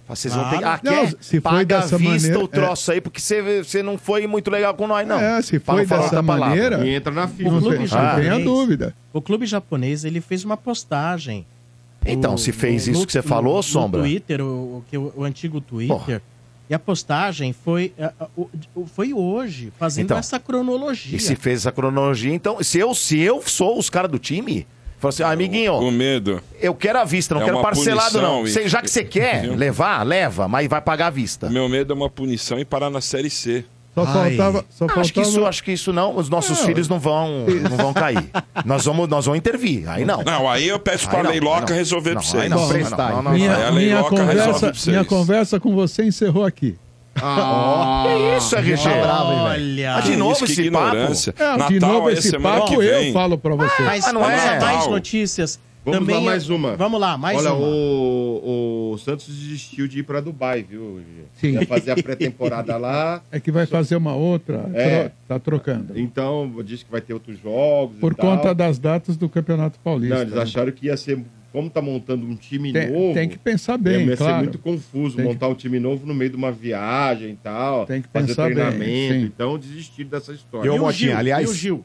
Vocês 0.08 0.32
vão 0.32 0.48
ter 0.50 0.58
que. 0.58 0.64
Ah, 0.64 0.78
Não, 0.84 0.92
quer? 1.06 1.14
se 1.20 1.40
Paga 1.40 1.64
dessa 1.80 1.98
vista 1.98 2.12
maneira, 2.28 2.38
o 2.38 2.46
troço 2.46 2.92
aí, 2.92 3.00
porque 3.00 3.20
você, 3.20 3.82
não 3.82 3.98
foi 3.98 4.24
muito 4.28 4.48
legal 4.52 4.72
com 4.72 4.86
nós, 4.86 5.06
não. 5.06 5.18
É, 5.18 5.42
se 5.42 5.58
foi 5.58 5.84
não 5.84 5.98
dessa 5.98 6.22
maneira. 6.22 6.86
E 6.86 6.94
entra 6.94 7.12
na 7.12 7.24
O 7.24 7.28
fila. 7.28 7.50
Não, 7.50 7.60
clube 7.60 7.76
tem- 7.78 7.86
japonês- 7.88 8.28
não 8.28 8.36
tenha 8.36 8.44
dúvida. 8.44 8.94
O 9.12 9.20
clube 9.20 9.46
japonês 9.46 10.04
ele 10.04 10.20
fez 10.20 10.44
uma 10.44 10.56
postagem. 10.56 11.44
Então, 12.06 12.32
no- 12.32 12.38
se 12.38 12.52
fez 12.52 12.86
no- 12.86 12.92
isso 12.92 13.00
no- 13.00 13.06
que 13.06 13.12
você 13.12 13.20
falou, 13.22 13.56
no 13.56 13.62
Sombra. 13.64 14.00
Twitter, 14.00 14.40
o, 14.40 14.84
o, 14.92 14.96
o, 14.96 15.12
o 15.16 15.24
antigo 15.24 15.60
Twitter. 15.60 15.96
Porra. 15.96 16.22
E 16.68 16.74
a 16.74 16.78
postagem 16.78 17.52
foi, 17.52 17.92
o- 18.36 18.48
o- 18.74 18.86
foi 18.86 19.12
hoje, 19.14 19.72
fazendo 19.78 20.06
Então, 20.06 20.18
essa 20.18 20.38
cronologia. 20.40 21.16
E 21.16 21.20
se 21.20 21.36
fez 21.36 21.60
essa 21.60 21.70
cronologia, 21.72 22.34
então, 22.34 22.62
se 22.62 22.78
eu, 22.78 22.94
se 22.94 23.18
eu 23.20 23.40
sou 23.42 23.78
os 23.78 23.88
caras 23.88 24.10
do 24.10 24.18
time, 24.18 24.66
falo 24.98 25.10
assim, 25.10 25.22
ah, 25.22 25.30
amiguinho, 25.30 25.74
Com 25.78 25.90
medo. 25.92 26.42
eu 26.60 26.74
quero 26.74 26.98
a 26.98 27.04
vista, 27.04 27.34
não 27.36 27.42
É 27.42 27.44
quero 27.44 27.62
parcelado, 27.62 28.10
punição, 28.18 28.38
não. 28.40 28.46
Cê- 28.48 28.68
já 28.68 28.82
que 28.82 28.90
você 28.90 29.04
quer 29.04 29.48
levar, 29.56 30.02
leva, 30.04 30.48
mas 30.48 30.66
vai 30.68 30.80
pagar 30.80 31.06
a 31.06 31.10
vista. 31.10 31.48
Meu 31.48 31.68
medo 31.68 31.92
é 31.92 31.96
uma 31.96 32.10
punição 32.10 32.58
e 32.58 32.64
parar 32.64 32.90
na 32.90 33.00
Série 33.00 33.30
C. 33.30 33.64
Só 33.96 34.04
Ai. 34.04 34.36
faltava. 34.36 34.64
Só 34.70 34.84
Ah, 34.84 35.00
acho 35.00 35.12
que 35.12 35.20
faltava... 35.20 35.36
isso, 35.38 35.46
acho 35.46 35.64
que 35.64 35.72
isso 35.72 35.92
não, 35.92 36.16
os 36.16 36.28
nossos 36.28 36.58
Não. 36.58 36.66
filhos 36.66 36.86
não 36.88 36.98
vão, 37.00 37.46
não 37.70 37.76
vão 37.78 37.92
cair. 37.94 38.28
nós 38.64 38.84
vamos, 38.84 39.08
nós 39.08 39.24
vamos 39.24 39.38
intervir. 39.38 39.88
Aí 39.88 40.04
não. 40.04 40.22
Não, 40.22 40.48
aí 40.48 40.68
eu 40.68 40.78
peço 40.78 41.08
pra 41.08 41.18
Aí 41.18 41.24
não, 41.24 41.30
Leiloca 41.30 41.70
não. 41.70 41.74
resolver 41.76 42.10
Não, 42.14 42.20
pra 42.20 42.30
vocês. 42.30 42.42
aí 42.42 42.48
não, 42.50 42.58
não, 43.08 43.22
não. 43.22 43.32
Minha, 43.32 43.56
Aí 43.56 43.62
a 43.64 43.72
minha, 43.72 44.02
conversa, 44.04 44.72
minha 44.90 45.04
conversa 45.04 45.58
com 45.58 45.74
você 45.74 46.04
encerrou 46.04 46.44
aqui. 46.44 46.76
Ah, 47.20 48.04
Que 48.06 48.36
isso, 48.36 48.54
RG? 48.56 48.76
Tá 48.76 49.00
bravo, 49.00 49.32
hein, 49.32 49.38
velho? 49.38 49.48
Olha. 49.72 49.96
Ah, 49.96 50.00
de 50.00 50.16
novo 50.16 50.44
esse 50.44 50.60
ignorância. 50.60 51.34
É, 51.38 51.52
de 51.68 51.80
Natal 51.80 51.92
novo 51.94 52.10
é 52.10 52.12
esse 52.12 52.38
papo 52.38 52.76
vem. 52.78 53.06
eu 53.08 53.12
falo 53.14 53.38
pra 53.38 53.54
você. 53.54 53.82
Mas 53.82 54.06
Ah, 54.06 54.12
não 54.12 54.28
é? 54.28 54.56
a 54.58 54.60
mais 54.60 54.86
notícias. 54.86 55.58
Vamos 55.86 56.00
Também 56.00 56.16
lá, 56.16 56.20
mais 56.22 56.50
uma. 56.50 56.76
Vamos 56.76 57.00
lá, 57.00 57.16
mais 57.16 57.38
Olha, 57.38 57.52
uma. 57.54 57.64
o, 57.64 58.90
o 58.94 58.98
Santos 58.98 59.26
desistiu 59.28 59.86
de 59.86 60.00
ir 60.00 60.02
pra 60.02 60.20
Dubai, 60.20 60.64
viu? 60.68 61.00
Sim. 61.34 61.52
Ia 61.52 61.64
fazer 61.64 61.92
a 61.92 61.94
pré-temporada 61.96 62.76
lá. 62.76 63.22
É 63.30 63.38
que 63.38 63.52
vai 63.52 63.66
fazer 63.66 63.94
uma 63.94 64.14
outra. 64.14 64.68
É. 64.74 65.12
Tá 65.28 65.38
trocando. 65.38 65.96
Então, 65.96 66.52
disse 66.64 66.84
que 66.84 66.90
vai 66.90 67.00
ter 67.00 67.14
outros 67.14 67.38
jogos. 67.40 67.96
Por 68.00 68.12
e 68.12 68.14
tal. 68.16 68.36
conta 68.36 68.52
das 68.52 68.78
datas 68.80 69.16
do 69.16 69.28
Campeonato 69.28 69.78
Paulista. 69.78 70.14
Não, 70.16 70.22
eles 70.22 70.36
acharam 70.36 70.72
que 70.72 70.86
ia 70.86 70.96
ser. 70.96 71.20
Como 71.52 71.70
tá 71.70 71.80
montando 71.80 72.26
um 72.26 72.34
time 72.34 72.70
tem, 72.72 72.90
novo. 72.90 73.14
tem 73.14 73.28
que 73.28 73.38
pensar 73.38 73.72
ia 73.74 73.78
bem, 73.78 74.06
ser 74.08 74.16
claro. 74.18 74.38
muito 74.38 74.58
confuso 74.58 75.16
Tem 75.16 75.24
que- 75.24 75.32
montar 75.32 75.48
um 75.48 75.54
time 75.54 75.78
novo 75.78 76.04
no 76.04 76.12
meio 76.12 76.30
de 76.30 76.36
uma 76.36 76.50
viagem 76.52 77.30
e 77.30 77.36
tal. 77.36 77.86
Tem 77.86 78.02
que 78.02 78.08
fazer 78.08 78.26
pensar 78.26 78.44
bem, 78.46 78.54
treinamento. 78.56 79.14
sim. 79.14 79.20
então, 79.22 79.56
desistiram 79.56 80.10
dessa 80.10 80.32
história. 80.32 80.66
E 80.66 80.70
o 80.70 80.78
Motinha, 80.78 81.10
Gil? 81.10 81.18
aliás- 81.18 81.48
E 81.48 81.50
o 81.50 81.54
Gil? 81.54 81.84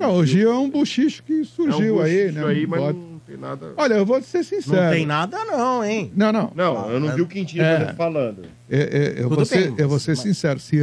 Não, 0.00 0.16
o 0.16 0.26
Gil 0.26 0.50
é 0.50 0.58
um 0.58 0.68
buchicho 0.68 1.22
que 1.22 1.32
É 1.32 1.40
um 1.42 1.44
surgiu 1.44 2.02
aí, 2.02 2.32
né? 2.32 2.44
aí, 2.44 2.66
mas 2.66 2.80
Pode- 2.80 2.98
não 2.98 3.13
tem 3.34 3.40
nada. 3.40 3.72
Olha, 3.76 3.94
eu 3.94 4.06
vou 4.06 4.20
ser 4.22 4.44
sincero. 4.44 4.82
Não 4.82 4.90
tem 4.90 5.06
nada 5.06 5.44
não, 5.44 5.84
hein? 5.84 6.12
Não, 6.16 6.32
não. 6.32 6.52
Não, 6.54 6.90
eu 6.90 7.00
não 7.00 7.14
vi 7.14 7.22
o 7.22 7.26
Quintino 7.26 7.62
É. 7.64 7.92
falando. 7.94 8.42
É, 8.70 8.78
é, 8.78 9.08
eu, 9.18 9.24
Tudo 9.24 9.36
vou 9.36 9.44
ser, 9.44 9.70
bem, 9.70 9.74
eu 9.78 9.88
vou 9.88 9.98
ser 9.98 10.12
mas- 10.12 10.20
sincero. 10.20 10.60
Se 10.60 10.78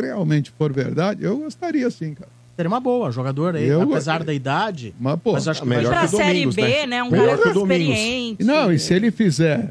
realmente 0.00 0.50
for 0.50 0.72
verdade, 0.72 1.24
eu 1.24 1.36
gostaria 1.38 1.90
sim, 1.90 2.14
cara. 2.14 2.30
Seria 2.60 2.68
uma 2.68 2.78
boa. 2.80 3.10
Jogador 3.10 3.56
aí, 3.56 3.66
Eu- 3.66 3.80
apesar 3.80 4.22
da 4.22 4.34
idade. 4.34 4.94
Mas, 5.00 5.18
pô, 5.20 5.32
mas 5.32 5.48
acho 5.48 5.62
que 5.62 5.66
melhor 5.68 5.90
Pra 5.92 6.00
que 6.00 6.14
o 6.14 6.18
Série 6.18 6.32
Domingos, 6.44 6.56
B, 6.56 6.62
né? 6.62 6.86
né? 6.86 7.02
Um 7.02 7.10
Melhor 7.10 7.38
cara 7.38 7.56
experiente. 7.58 8.44
Não, 8.44 8.70
e 8.70 8.78
se 8.78 8.92
ele 8.92 9.10
fizer 9.10 9.70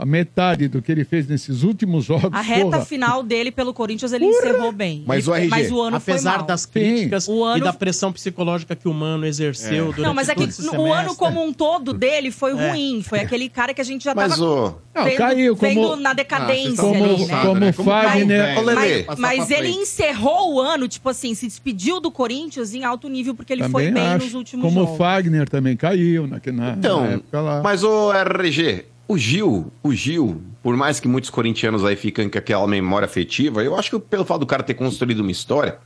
a 0.00 0.06
metade 0.06 0.68
do 0.68 0.80
que 0.80 0.92
ele 0.92 1.04
fez 1.04 1.26
nesses 1.26 1.64
últimos 1.64 2.04
jogos, 2.04 2.30
A 2.32 2.40
reta 2.40 2.62
porra, 2.70 2.84
final 2.84 3.24
dele 3.24 3.50
pelo 3.50 3.74
Corinthians 3.74 4.12
ele 4.12 4.24
encerrou 4.26 4.70
bem. 4.70 5.02
Mas 5.04 5.26
Ele- 5.26 5.32
o 5.32 5.34
RG, 5.34 5.50
mas 5.50 5.70
o 5.72 5.80
ano 5.82 5.98
foi 5.98 6.14
Apesar 6.14 6.36
mal. 6.38 6.46
das 6.46 6.64
críticas 6.64 7.26
O 7.26 7.42
ano- 7.42 7.58
e 7.58 7.60
da 7.64 7.72
pressão 7.72 8.12
psicológica 8.12 8.76
que 8.76 8.86
o 8.86 8.94
Mano 8.94 9.26
exerceu 9.26 9.86
durante 9.86 10.00
Não, 10.02 10.14
mas 10.14 10.28
é 10.28 10.34
que 10.36 10.44
o 10.44 10.52
semestre. 10.52 10.90
ano 10.92 11.16
como 11.16 11.42
um 11.44 11.52
todo 11.52 11.92
dele 11.92 12.30
foi 12.30 12.52
É. 12.52 12.70
ruim. 12.70 13.02
Foi 13.02 13.18
aquele 13.18 13.48
cara 13.48 13.74
que 13.74 13.80
a 13.80 13.84
gente 13.84 14.04
já 14.04 14.14
Mas 14.14 14.30
tava 14.36 14.44
o. 14.44 14.74
Não, 14.98 15.04
vendo, 15.04 15.16
caiu 15.16 15.56
como- 15.56 15.88
vendo 15.90 15.96
na 16.02 16.12
decadência 16.12 16.72
Ah, 16.72 16.76
como, 16.76 17.04
ali, 17.04 17.26
né? 17.26 17.40
como 17.42 17.54
né? 17.60 17.72
Como 17.72 17.90
Fagner. 17.90 18.64
Lelê, 18.64 19.02
passar 19.04 19.20
Mas 19.20 19.46
pra 19.46 19.58
ele 19.58 19.68
encerrou 19.70 20.54
o 20.54 20.60
ano, 20.60 20.86
tipo 20.88 21.08
assim, 21.08 21.34
se 21.34 21.46
despediu 21.46 22.00
do 22.00 22.10
Corinthians 22.10 22.74
em 22.74 22.84
alto 22.84 23.08
nível, 23.08 23.34
porque 23.34 23.52
ele 23.52 23.68
foi 23.68 23.86
Também 23.88 24.02
bem 24.04 24.12
acho. 24.14 24.24
nos 24.26 24.34
últimos 24.34 24.64
Como 24.64 24.80
jogos. 24.80 24.94
o 24.94 24.96
Fagner 24.98 25.48
também 25.48 25.76
caiu 25.76 26.26
na, 26.26 26.40
na, 26.52 26.70
Então, 26.72 27.00
na 27.02 27.06
época 27.12 27.40
lá. 27.40 27.62
mas 27.62 27.82
o 27.84 28.12
RG, 28.12 28.84
o 29.06 29.16
Gil, 29.18 29.72
o 29.82 29.92
Gil, 29.94 30.42
por 30.62 30.76
mais 30.76 31.00
que 31.00 31.08
muitos 31.08 31.30
corintianos 31.30 31.84
aí 31.84 31.96
fiquem 31.96 32.28
com 32.28 32.38
aquela 32.38 32.66
memória 32.66 33.06
afetiva, 33.06 33.62
eu 33.62 33.76
acho 33.76 33.90
que 33.90 33.98
pelo 33.98 34.24
fato 34.24 34.40
do 34.40 34.46
cara 34.46 34.62
ter 34.62 34.74
construído 34.74 35.20
uma 35.20 35.30
história, 35.30 35.78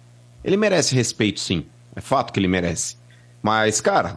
ele 0.44 0.56
merece 0.56 0.94
respeito, 0.94 1.38
sim. 1.40 1.64
É 1.94 2.00
fato 2.00 2.32
que 2.32 2.40
ele 2.40 2.48
merece. 2.48 2.96
Mas, 3.42 3.80
cara, 3.80 4.16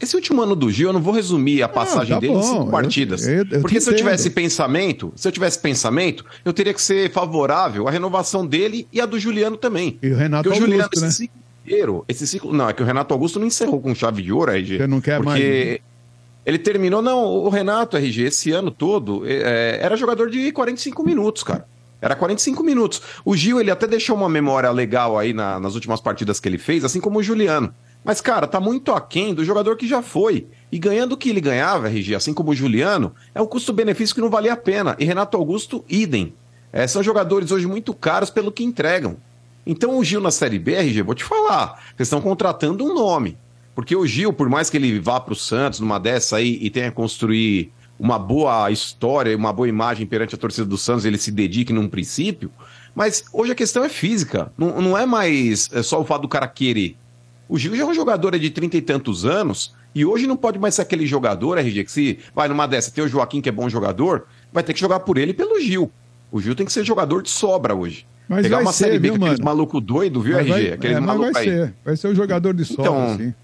esse 0.00 0.14
último 0.14 0.40
ano 0.42 0.54
do 0.54 0.70
Gil, 0.70 0.88
eu 0.88 0.92
não 0.92 1.00
vou 1.02 1.12
resumir 1.12 1.62
a 1.62 1.68
passagem 1.68 2.14
tá 2.14 2.20
dele 2.20 2.32
em 2.32 2.36
bom, 2.36 2.42
cinco 2.42 2.62
eu- 2.64 2.70
partidas. 2.70 3.26
eu- 3.26 3.44
eu 3.50 3.60
porque 3.60 3.78
te 3.78 3.82
se 3.84 3.90
eu 3.90 3.96
tivesse 3.96 4.30
pensamento, 4.30 5.12
se 5.16 5.26
eu 5.26 5.32
tivesse 5.32 5.58
pensamento, 5.58 6.24
eu 6.44 6.52
teria 6.52 6.72
que 6.72 6.80
ser 6.82 7.10
favorável 7.12 7.88
à 7.88 7.90
renovação 7.90 8.46
dele 8.46 8.86
e 8.92 9.00
a 9.00 9.06
do 9.06 9.18
Juliano 9.18 9.56
também. 9.56 9.98
E 10.02 10.08
o 10.10 10.16
Renato 10.16 10.44
Porque 10.44 10.58
o 10.58 10.62
Juliano, 10.62 10.82
Augusto, 10.84 11.00
né? 11.02 11.08
esse 11.08 11.16
ciclo 11.16 11.36
inteiro, 11.64 12.04
esse 12.08 12.26
ciclo. 12.26 12.52
Não, 12.52 12.68
é 12.68 12.72
que 12.72 12.82
o 12.82 12.86
Renato 12.86 13.12
Augusto 13.12 13.38
não 13.40 13.46
encerrou 13.46 13.80
com 13.80 13.94
chave 13.94 14.22
de 14.22 14.32
ouro, 14.32 14.50
RG. 14.52 14.78
Você 14.78 14.86
não 14.86 15.00
quer 15.00 15.20
mais, 15.22 15.38
porque 15.40 15.80
Ele 16.46 16.58
terminou. 16.58 17.02
Não, 17.02 17.24
o 17.26 17.48
Renato, 17.50 17.94
RG, 17.98 18.22
esse 18.22 18.50
ano 18.52 18.70
todo, 18.70 19.22
é, 19.26 19.78
era 19.82 19.96
jogador 19.96 20.30
de 20.30 20.50
45 20.50 21.04
minutos, 21.04 21.42
cara. 21.42 21.66
Era 22.00 22.14
45 22.16 22.62
minutos. 22.62 23.02
O 23.22 23.36
Gil, 23.36 23.60
ele 23.60 23.70
até 23.70 23.86
deixou 23.86 24.16
uma 24.16 24.30
memória 24.30 24.70
legal 24.70 25.18
aí 25.18 25.34
na- 25.34 25.60
nas 25.60 25.74
últimas 25.74 26.00
partidas 26.00 26.40
que 26.40 26.48
ele 26.48 26.56
fez, 26.56 26.84
assim 26.86 27.00
como 27.00 27.18
o 27.18 27.22
Juliano. 27.22 27.74
Mas, 28.08 28.22
cara, 28.22 28.46
tá 28.46 28.58
muito 28.58 28.92
aquém 28.92 29.34
do 29.34 29.44
jogador 29.44 29.76
que 29.76 29.86
já 29.86 30.00
foi. 30.00 30.46
E 30.72 30.78
ganhando 30.78 31.12
o 31.12 31.16
que 31.18 31.28
ele 31.28 31.42
ganhava, 31.42 31.88
RG, 31.88 32.14
assim 32.14 32.32
como 32.32 32.52
o 32.52 32.54
Juliano, 32.54 33.14
é 33.34 33.42
um 33.42 33.46
custo-benefício 33.46 34.14
que 34.14 34.20
não 34.22 34.30
valia 34.30 34.54
a 34.54 34.56
pena. 34.56 34.96
E 34.98 35.04
Renato 35.04 35.36
Augusto, 35.36 35.84
idem. 35.86 36.32
É, 36.72 36.86
são 36.86 37.02
jogadores 37.02 37.50
hoje 37.50 37.66
muito 37.66 37.92
caros 37.92 38.30
pelo 38.30 38.50
que 38.50 38.64
entregam. 38.64 39.18
Então 39.66 39.98
o 39.98 40.02
Gil 40.02 40.22
na 40.22 40.30
Série 40.30 40.58
B, 40.58 40.72
RG, 40.72 41.02
vou 41.02 41.14
te 41.14 41.22
falar, 41.22 41.84
vocês 41.94 42.06
estão 42.06 42.22
contratando 42.22 42.82
um 42.82 42.94
nome. 42.94 43.36
Porque 43.74 43.94
o 43.94 44.06
Gil, 44.06 44.32
por 44.32 44.48
mais 44.48 44.70
que 44.70 44.78
ele 44.78 44.98
vá 44.98 45.20
para 45.20 45.34
o 45.34 45.36
Santos 45.36 45.78
numa 45.78 46.00
dessa 46.00 46.38
aí 46.38 46.58
e 46.62 46.70
tenha 46.70 46.90
construir 46.90 47.70
uma 47.98 48.18
boa 48.18 48.70
história, 48.70 49.36
uma 49.36 49.52
boa 49.52 49.68
imagem 49.68 50.06
perante 50.06 50.34
a 50.34 50.38
torcida 50.38 50.66
do 50.66 50.78
Santos, 50.78 51.04
ele 51.04 51.18
se 51.18 51.30
dedique 51.30 51.74
num 51.74 51.86
princípio, 51.86 52.50
mas 52.94 53.24
hoje 53.34 53.52
a 53.52 53.54
questão 53.54 53.84
é 53.84 53.90
física, 53.90 54.50
não, 54.56 54.80
não 54.80 54.96
é 54.96 55.04
mais 55.04 55.68
é 55.74 55.82
só 55.82 56.00
o 56.00 56.06
fato 56.06 56.22
do 56.22 56.28
cara 56.28 56.48
querer. 56.48 56.96
O 57.48 57.56
Gil 57.58 57.74
já 57.74 57.82
é 57.82 57.86
um 57.86 57.94
jogador 57.94 58.38
de 58.38 58.50
trinta 58.50 58.76
e 58.76 58.82
tantos 58.82 59.24
anos 59.24 59.74
e 59.94 60.04
hoje 60.04 60.26
não 60.26 60.36
pode 60.36 60.58
mais 60.58 60.74
ser 60.74 60.82
aquele 60.82 61.06
jogador, 61.06 61.56
RG, 61.58 61.84
que 61.84 61.90
se 61.92 62.18
vai 62.34 62.46
numa 62.48 62.66
dessa, 62.66 62.90
tem 62.90 63.02
o 63.02 63.08
Joaquim 63.08 63.40
que 63.40 63.48
é 63.48 63.52
bom 63.52 63.68
jogador, 63.68 64.26
vai 64.52 64.62
ter 64.62 64.74
que 64.74 64.80
jogar 64.80 65.00
por 65.00 65.16
ele 65.16 65.30
e 65.30 65.34
pelo 65.34 65.58
Gil. 65.60 65.90
O 66.30 66.40
Gil 66.40 66.54
tem 66.54 66.66
que 66.66 66.72
ser 66.72 66.84
jogador 66.84 67.22
de 67.22 67.30
sobra 67.30 67.74
hoje. 67.74 68.06
Mas 68.28 68.42
Pegar 68.42 68.58
uma 68.60 68.72
ser, 68.72 68.84
Série 68.84 68.98
B 68.98 69.08
viu, 69.10 69.18
com 69.18 69.24
aqueles 69.24 69.40
maluco 69.42 69.80
doido, 69.80 70.20
viu, 70.20 70.34
Mas 70.36 70.46
RG? 70.46 70.52
vai, 70.66 70.72
Aqueles 70.74 70.96
é, 70.98 71.00
mas 71.00 71.06
malucos 71.06 71.32
vai 71.32 71.42
aí. 71.42 71.48
ser. 71.48 71.74
Vai 71.82 71.96
ser 71.96 72.08
o 72.08 72.14
jogador 72.14 72.52
de 72.52 72.64
sobra, 72.66 72.82
Então, 72.82 73.16
sim. 73.16 73.34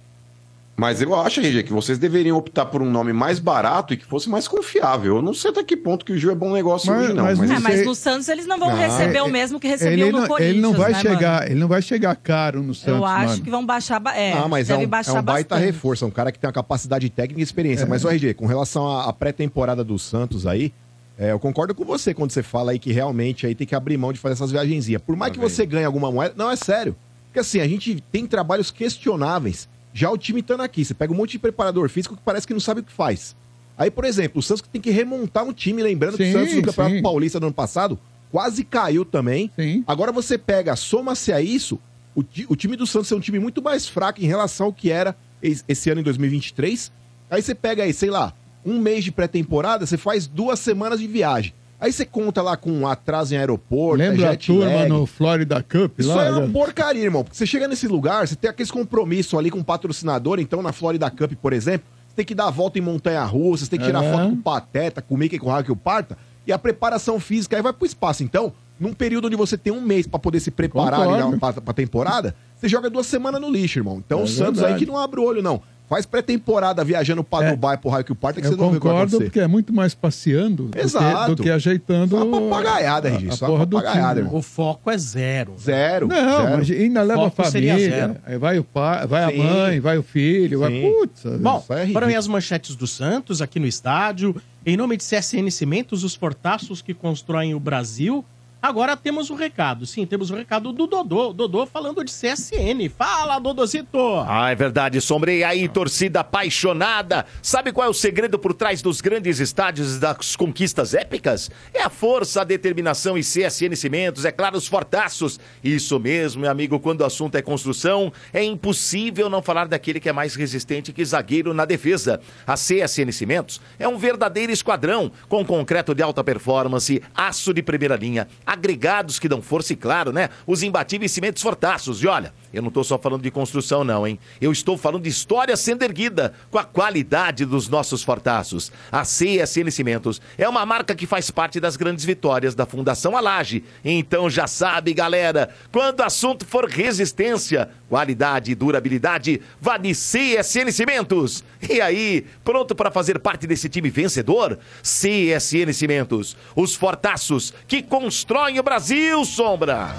Mas 0.77 1.01
eu 1.01 1.15
acho, 1.15 1.39
RG, 1.41 1.63
que 1.63 1.73
vocês 1.73 1.99
deveriam 1.99 2.37
optar 2.37 2.67
por 2.67 2.83
um 2.83 2.91
nome 2.91 3.13
mais 3.13 3.39
barato 3.39 3.95
e 3.95 3.97
que 3.97 4.05
fosse 4.05 4.29
mais 4.29 4.49
confiável. 4.49 5.17
Eu 5.17 5.23
não 5.23 5.33
sei 5.33 5.53
até 5.53 5.63
que 5.63 5.77
ponto 5.77 6.05
que 6.05 6.13
o 6.13 6.19
Gil 6.19 6.33
é 6.33 6.35
bom 6.35 6.53
negócio 6.53 6.91
Mas- 6.93 7.05
hoje, 7.05 7.13
não. 7.13 7.23
mas 7.23 7.39
Mas, 7.39 7.51
É, 7.51 7.55
não 7.55 7.61
mas 7.61 7.87
no 7.87 7.95
Santos 7.95 8.29
eles 8.29 8.45
não 8.45 8.59
vão 8.59 8.71
Não, 8.71 8.77
receber 8.77 9.19
é- 9.19 9.23
o 9.23 9.29
mesmo 9.31 9.61
que 9.61 9.69
recebiam 9.69 9.93
Ele 10.09 10.11
no 10.13 10.23
não, 10.23 10.27
Corinthians. 10.27 10.51
ele 10.55 10.61
não 10.61 10.73
vai 10.73 10.91
né, 10.93 11.01
chegar, 11.01 11.33
mano? 11.41 11.47
ele 11.53 11.61
não 11.61 11.69
vai 11.69 11.81
chegar 11.81 12.17
caro 12.17 12.61
no 12.61 12.75
Santos, 12.75 12.99
Eu 12.99 13.05
acho 13.05 13.29
mano. 13.29 13.43
que 13.45 13.51
vão 13.51 13.65
baixar. 13.65 14.01
ba- 14.01 14.17
É, 14.17 14.33
ah, 14.33 14.49
mas 14.49 14.69
é 14.69 14.77
um, 14.77 14.81
é 14.83 14.87
baixar 14.87 15.13
um 15.21 15.23
baita 15.23 15.55
bastante. 15.55 15.65
reforço, 15.73 16.05
é 16.05 16.09
um 16.09 16.11
cara 16.11 16.33
que 16.33 16.41
tem 16.41 16.49
uma 16.49 16.53
capacidade 16.53 17.09
técnica 17.09 17.39
e 17.41 17.45
experiência. 17.45 17.85
É. 17.85 17.87
Mas, 17.87 18.05
o 18.05 18.09
RG, 18.09 18.35
com 18.35 18.47
relação 18.47 18.99
à 18.99 19.13
pré-temporada 19.13 19.85
do 19.85 19.97
Santos 19.97 20.45
aí, 20.45 20.73
é, 21.17 21.31
eu 21.31 21.39
concordo 21.39 21.73
com 21.73 21.85
você 21.85 22.13
quando 22.13 22.33
você 22.33 22.43
fala 22.43 22.73
aí 22.73 22.81
que 22.81 22.91
realmente 22.93 23.47
aí 23.47 23.55
tem 23.55 23.65
que 23.65 23.77
abrir 23.77 23.97
mão 23.97 24.13
de 24.13 24.19
fazer 24.19 24.33
essas 24.33 24.51
viagenzinhas. 24.51 25.01
Por 25.01 25.15
mais 25.15 25.33
que 25.33 25.39
você 25.39 25.65
ganhe 25.65 25.85
alguma 25.85 26.11
moeda, 26.11 26.35
não, 26.37 26.51
é 26.51 26.57
sério. 26.57 26.97
Porque 27.29 27.39
assim, 27.39 27.61
a 27.61 27.69
gente 27.69 28.03
tem 28.11 28.27
trabalhos 28.27 28.73
questionáveis. 28.73 29.69
Já 29.95 30.11
o 30.11 30.19
time 30.19 30.41
estando 30.41 30.61
aqui, 30.63 30.85
você 30.85 30.93
pega 30.93 31.13
um 31.13 31.17
monte 31.17 31.31
de 31.33 31.39
preparador 31.39 31.89
físico 31.89 32.17
que 32.17 32.23
parece 32.25 32.47
que 32.47 32.53
não 32.53 32.59
sabe 32.61 32.81
o 32.81 32.83
que 32.85 32.93
faz. 32.93 33.35
Aí, 33.79 33.91
por 33.91 34.05
exemplo, 34.05 34.41
o 34.41 34.43
Santos 34.43 34.61
que 34.61 34.69
tem 34.69 34.81
que 34.81 34.91
remontar 34.91 35.45
um 35.45 35.53
time, 35.53 35.83
lembrando 35.83 36.17
que 36.17 36.25
Sim, 36.25 36.31
o 36.31 36.33
Santos 36.41 36.55
no 36.57 36.63
Campeonato 36.63 36.97
sim. 36.97 37.03
Paulista 37.03 37.39
do 37.41 37.47
ano 37.47 37.55
passado 37.55 37.99
quase 38.31 38.65
caiu 38.65 39.05
também. 39.05 39.51
Sim. 39.57 39.85
Agora 39.87 40.11
você 40.11 40.37
pega, 40.37 40.75
soma-se 40.75 41.33
a 41.33 41.41
isso, 41.41 41.79
o, 42.15 42.25
o 42.49 42.57
time 42.57 42.77
do 42.77 42.87
Santos 42.87 43.11
é 43.13 43.15
um 43.15 43.21
time 43.21 43.39
muito 43.39 43.63
mais 43.63 43.87
fraco 43.89 44.21
em 44.21 44.27
relação 44.27 44.67
ao 44.67 44.73
que 44.73 44.91
era 44.91 45.17
es- 45.41 45.65
esse 45.69 45.89
ano 45.91 46.01
em 46.01 46.05
2023. 46.05 46.91
Aí 47.31 47.41
você 47.41 47.55
pega 47.55 47.85
aí, 47.85 47.93
sei 47.93 48.11
lá, 48.11 48.33
um 48.67 48.81
mês 48.81 49.05
de 49.05 49.13
pré-temporada, 49.13 49.87
você 49.87 49.97
faz 49.97 50.27
duas 50.27 50.59
semanas 50.59 50.99
de 50.99 51.07
viagem. 51.07 51.53
Aí 51.85 51.93
você 51.93 52.07
conta 52.07 52.41
lá 52.41 52.57
com 52.57 52.71
um 52.73 52.87
atraso 52.87 53.35
em 53.35 53.37
aeroporto, 53.37 53.99
Lembra 53.99 54.31
a 54.31 54.37
turma 54.39 54.65
lag. 54.75 54.89
no 54.89 55.05
Florida 55.05 55.63
Cup 55.63 55.99
Isso 55.99 56.09
lá? 56.09 56.25
é 56.25 56.31
uma 56.31 56.41
né? 56.47 56.51
porcaria, 56.51 57.03
irmão. 57.03 57.23
Porque 57.23 57.37
você 57.37 57.45
chega 57.45 57.69
nesse 57.69 57.87
lugar, 57.87 58.27
você 58.27 58.35
tem 58.35 58.49
aqueles 58.49 58.71
compromissos 58.71 59.39
ali 59.39 59.51
com 59.51 59.59
o 59.59 59.65
patrocinador. 59.65 60.41
Então, 60.41 60.63
na 60.63 60.73
Florida 60.73 61.11
Cup, 61.11 61.33
por 61.43 61.53
exemplo, 61.53 61.87
você 62.09 62.17
tem 62.17 62.25
que 62.25 62.35
dar 62.35 62.47
a 62.47 62.51
volta 62.51 62.79
em 62.79 62.83
montanha-russa, 62.83 63.65
você 63.67 63.71
tem 63.71 63.79
que 63.79 63.85
tirar 63.85 64.03
É. 64.03 64.11
foto 64.13 64.29
com 64.31 64.33
o 64.33 64.37
Pateta, 64.39 65.03
com 65.03 65.15
o 65.15 65.19
Mickey, 65.19 65.39
com 65.39 65.49
o 65.49 65.51
Raquel 65.51 65.77
Parta. 65.77 66.17
E 66.47 66.53
a 66.53 66.59
preparação 66.59 67.21
física 67.21 67.55
aí 67.57 67.63
vai 67.63 67.73
pro 67.75 67.85
espaço. 67.85 68.23
Então, 68.25 68.51
num 68.81 68.95
período 68.95 69.27
onde 69.27 69.37
você 69.37 69.59
tem 69.59 69.71
um 69.71 69.83
mês 69.83 70.07
pra 70.07 70.19
poder 70.19 70.41
se 70.41 70.51
preparar 70.51 71.03
ali 71.07 71.39
pra, 71.39 71.53
pra 71.53 71.75
temporada, 71.75 72.35
você 72.57 72.67
joga 72.67 72.89
duas 72.89 73.07
semanas 73.07 73.43
no 73.43 73.51
lixo, 73.51 73.79
irmão. 73.79 74.03
Então, 74.05 74.21
É 74.21 74.23
o 74.23 74.27
Santos 74.27 74.61
verdade. 74.61 74.73
aí 74.73 74.79
que 74.79 74.87
não 74.87 74.97
abre 74.99 75.21
o 75.21 75.23
olho, 75.23 75.43
não. 75.43 75.61
Faz 75.89 76.07
pré-temporada 76.07 76.83
viajando 76.83 77.23
pra 77.23 77.45
É. 77.47 77.51
Dubai, 77.51 77.77
pro 77.77 77.91
Raquel 77.91 78.17
Parta, 78.17 78.41
que 78.41 78.47
Eu 78.47 78.53
você 78.53 78.57
não 78.57 78.71
vê 78.71 78.77
o 78.79 78.81
que 78.81 78.87
vai 78.87 78.93
concordo, 78.95 79.17
acontecer. 79.17 79.25
porque 79.31 79.41
é 79.41 79.47
muito 79.47 79.73
mais 79.73 79.95
passeando 79.95 80.65
do 80.65 80.71
que, 80.71 80.79
Exato. 80.81 81.35
do 81.35 81.43
que 81.43 81.51
ajeitando 81.51 82.17
Só 82.17 82.25
uma 82.27 82.41
papagaiada, 82.41 83.09
a 83.11 83.33
só 83.37 83.45
uma 83.45 83.53
porra 83.53 83.67
do 83.67 83.77
papagaiada, 83.77 84.21
irmão. 84.21 84.35
O 84.37 84.43
foco 84.43 84.91
é 84.91 84.97
zero. 84.97 85.55
Zero. 85.61 86.09
Não, 86.09 86.17
zero. 86.43 86.57
mas 86.59 86.71
ainda 86.71 87.03
leva 87.03 87.27
a 87.27 87.31
família, 87.31 88.21
vai 88.41 88.59
o 88.59 88.65
pai, 88.65 89.07
vai 89.07 89.33
Sim. 89.35 89.41
a 89.41 89.45
mãe, 89.45 89.81
vai 89.81 89.99
o 89.99 90.03
filho, 90.03 90.61
vai. 90.61 90.71
Sim. 90.73 90.91
Putz, 90.91 91.23
Bom, 91.39 91.59
Isso 91.63 91.73
é 91.75 91.87
foram 91.89 92.07
aí 92.09 92.15
as 92.17 92.27
manchetes 92.27 92.75
do 92.75 92.87
Santos 92.87 93.43
aqui 93.43 93.61
no 93.61 93.67
estádio. 93.67 94.35
Em 94.65 94.79
nome 94.79 94.97
de 94.97 95.05
CSN 95.05 95.51
Cimentos, 95.51 96.03
os 96.03 96.17
portaços 96.17 96.81
que 96.81 96.95
constroem 96.95 97.55
o 97.55 97.61
Brasil. 97.61 98.25
Agora 98.65 98.97
temos 98.97 99.29
o 99.29 99.35
recado. 99.35 99.85
Sim, 99.85 100.07
temos 100.07 100.31
o 100.31 100.35
recado 100.35 100.73
do 100.73 100.87
Dodô. 100.87 101.35
Dodô 101.35 101.67
falando 101.67 102.03
de 102.03 102.11
CSN. 102.11 102.89
Fala, 102.97 103.39
Dodozito! 103.39 103.99
Ah, 104.27 104.51
é 104.51 104.55
verdade, 104.55 105.03
sombrei 105.03 105.45
aí, 105.45 105.69
torcida 105.69 106.21
apaixonada. 106.21 107.27
Sabe 107.43 107.73
qual 107.73 107.87
é 107.87 107.91
o 107.91 107.93
segredo 107.93 108.39
por 108.39 108.55
trás 108.55 108.81
dos 108.81 109.03
grandes 109.03 109.39
estádios 109.39 109.97
e 109.97 110.01
das 110.01 110.35
conquistas 110.35 110.95
épicas? 110.95 111.51
É 111.75 111.83
a 111.83 111.91
força, 111.91 112.41
a 112.41 112.45
determinação 112.45 113.19
e 113.19 113.21
CSN 113.21 113.77
Cimentos, 113.77 114.25
é 114.25 114.33
claro, 114.33 114.57
os 114.57 114.67
fortaços. 114.67 115.39
Isso 115.63 116.01
mesmo, 116.01 116.41
meu 116.41 116.51
amigo, 116.51 116.81
quando 116.81 117.03
o 117.03 117.05
assunto 117.05 117.37
é 117.37 117.43
construção, 117.43 118.11
é 118.33 118.43
impossível 118.43 119.29
não 119.29 119.43
falar 119.43 119.69
daquele 119.69 120.01
que 120.01 120.09
é 120.09 120.13
mais 120.13 120.35
resistente 120.37 120.91
que 120.91 121.05
zagueiro 121.05 121.53
na 121.53 121.67
defesa. 121.67 122.19
A 122.47 122.55
CSN 122.55 123.13
Cimentos 123.13 123.61
é 123.79 123.87
um 123.87 123.99
verdadeiro 123.99 124.51
esquadrão, 124.51 125.13
com 125.29 125.45
concreto 125.45 125.95
de 125.95 126.03
alta 126.03 126.25
performance, 126.25 127.03
aço 127.15 127.53
de 127.53 127.63
primeira 127.63 127.97
linha, 127.97 128.27
agregados 128.55 129.19
que 129.19 129.29
dão 129.29 129.43
força 129.43 129.73
e, 129.73 129.77
claro, 129.77 130.13
né, 130.13 130.31
os 130.47 130.63
imbatíveis 130.63 131.13
cimentos 131.13 131.43
fortaços. 131.43 132.03
E 132.03 132.07
olha, 132.07 132.33
eu 132.55 132.63
não 132.63 132.69
estou 132.69 132.85
só 132.85 132.97
falando 132.97 133.23
de 133.23 133.31
construção, 133.31 133.83
não, 133.83 134.07
hein? 134.07 134.19
Eu 134.41 134.53
estou 134.53 134.79
falando 134.79 135.03
de 135.03 135.09
história 135.09 135.57
sendo 135.57 135.83
erguida 135.83 136.33
com 136.51 136.59
a 136.59 136.65
qualidade 136.65 137.45
dos 137.45 137.69
nossos 137.69 138.03
fortaços. 138.03 138.71
A 138.91 139.03
CSN 139.03 139.71
Cimentos 139.71 140.21
é 140.39 140.49
uma 140.49 140.65
marca 140.65 140.95
que 140.95 141.07
faz 141.07 141.31
parte 141.31 141.59
das 141.59 141.77
grandes 141.77 142.05
vitórias 142.05 142.55
da 142.55 142.65
Fundação 142.65 143.17
Alage. 143.17 143.65
Então 143.85 144.31
já 144.31 144.47
sabe, 144.47 144.95
galera, 144.95 145.51
quando 145.73 146.01
o 146.01 146.05
assunto 146.05 146.47
for 146.47 146.67
resistência, 146.67 147.69
qualidade 147.89 148.53
e 148.53 148.55
durabilidade, 148.55 149.41
vá 149.61 149.77
de 149.77 149.93
CSN 149.93 150.71
Cimentos. 150.71 151.45
E 151.69 151.81
aí, 151.81 152.27
pronto 152.45 152.75
para 152.75 152.91
fazer 152.91 153.19
parte 153.19 153.47
desse 153.47 153.69
time 153.69 153.91
vencedor? 153.91 154.59
CSN 154.83 155.73
Cimentos, 155.73 156.37
os 156.55 156.75
fortaços 156.75 157.53
que 157.67 157.83
constroem 157.83 158.61
o 158.61 158.63
Brasil, 158.63 159.25
Sombra. 159.25 159.95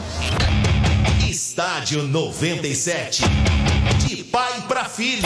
Estádio 1.29 2.03
97. 2.03 3.23
De 4.07 4.23
pai 4.23 4.61
pra 4.67 4.85
filho. 4.85 5.23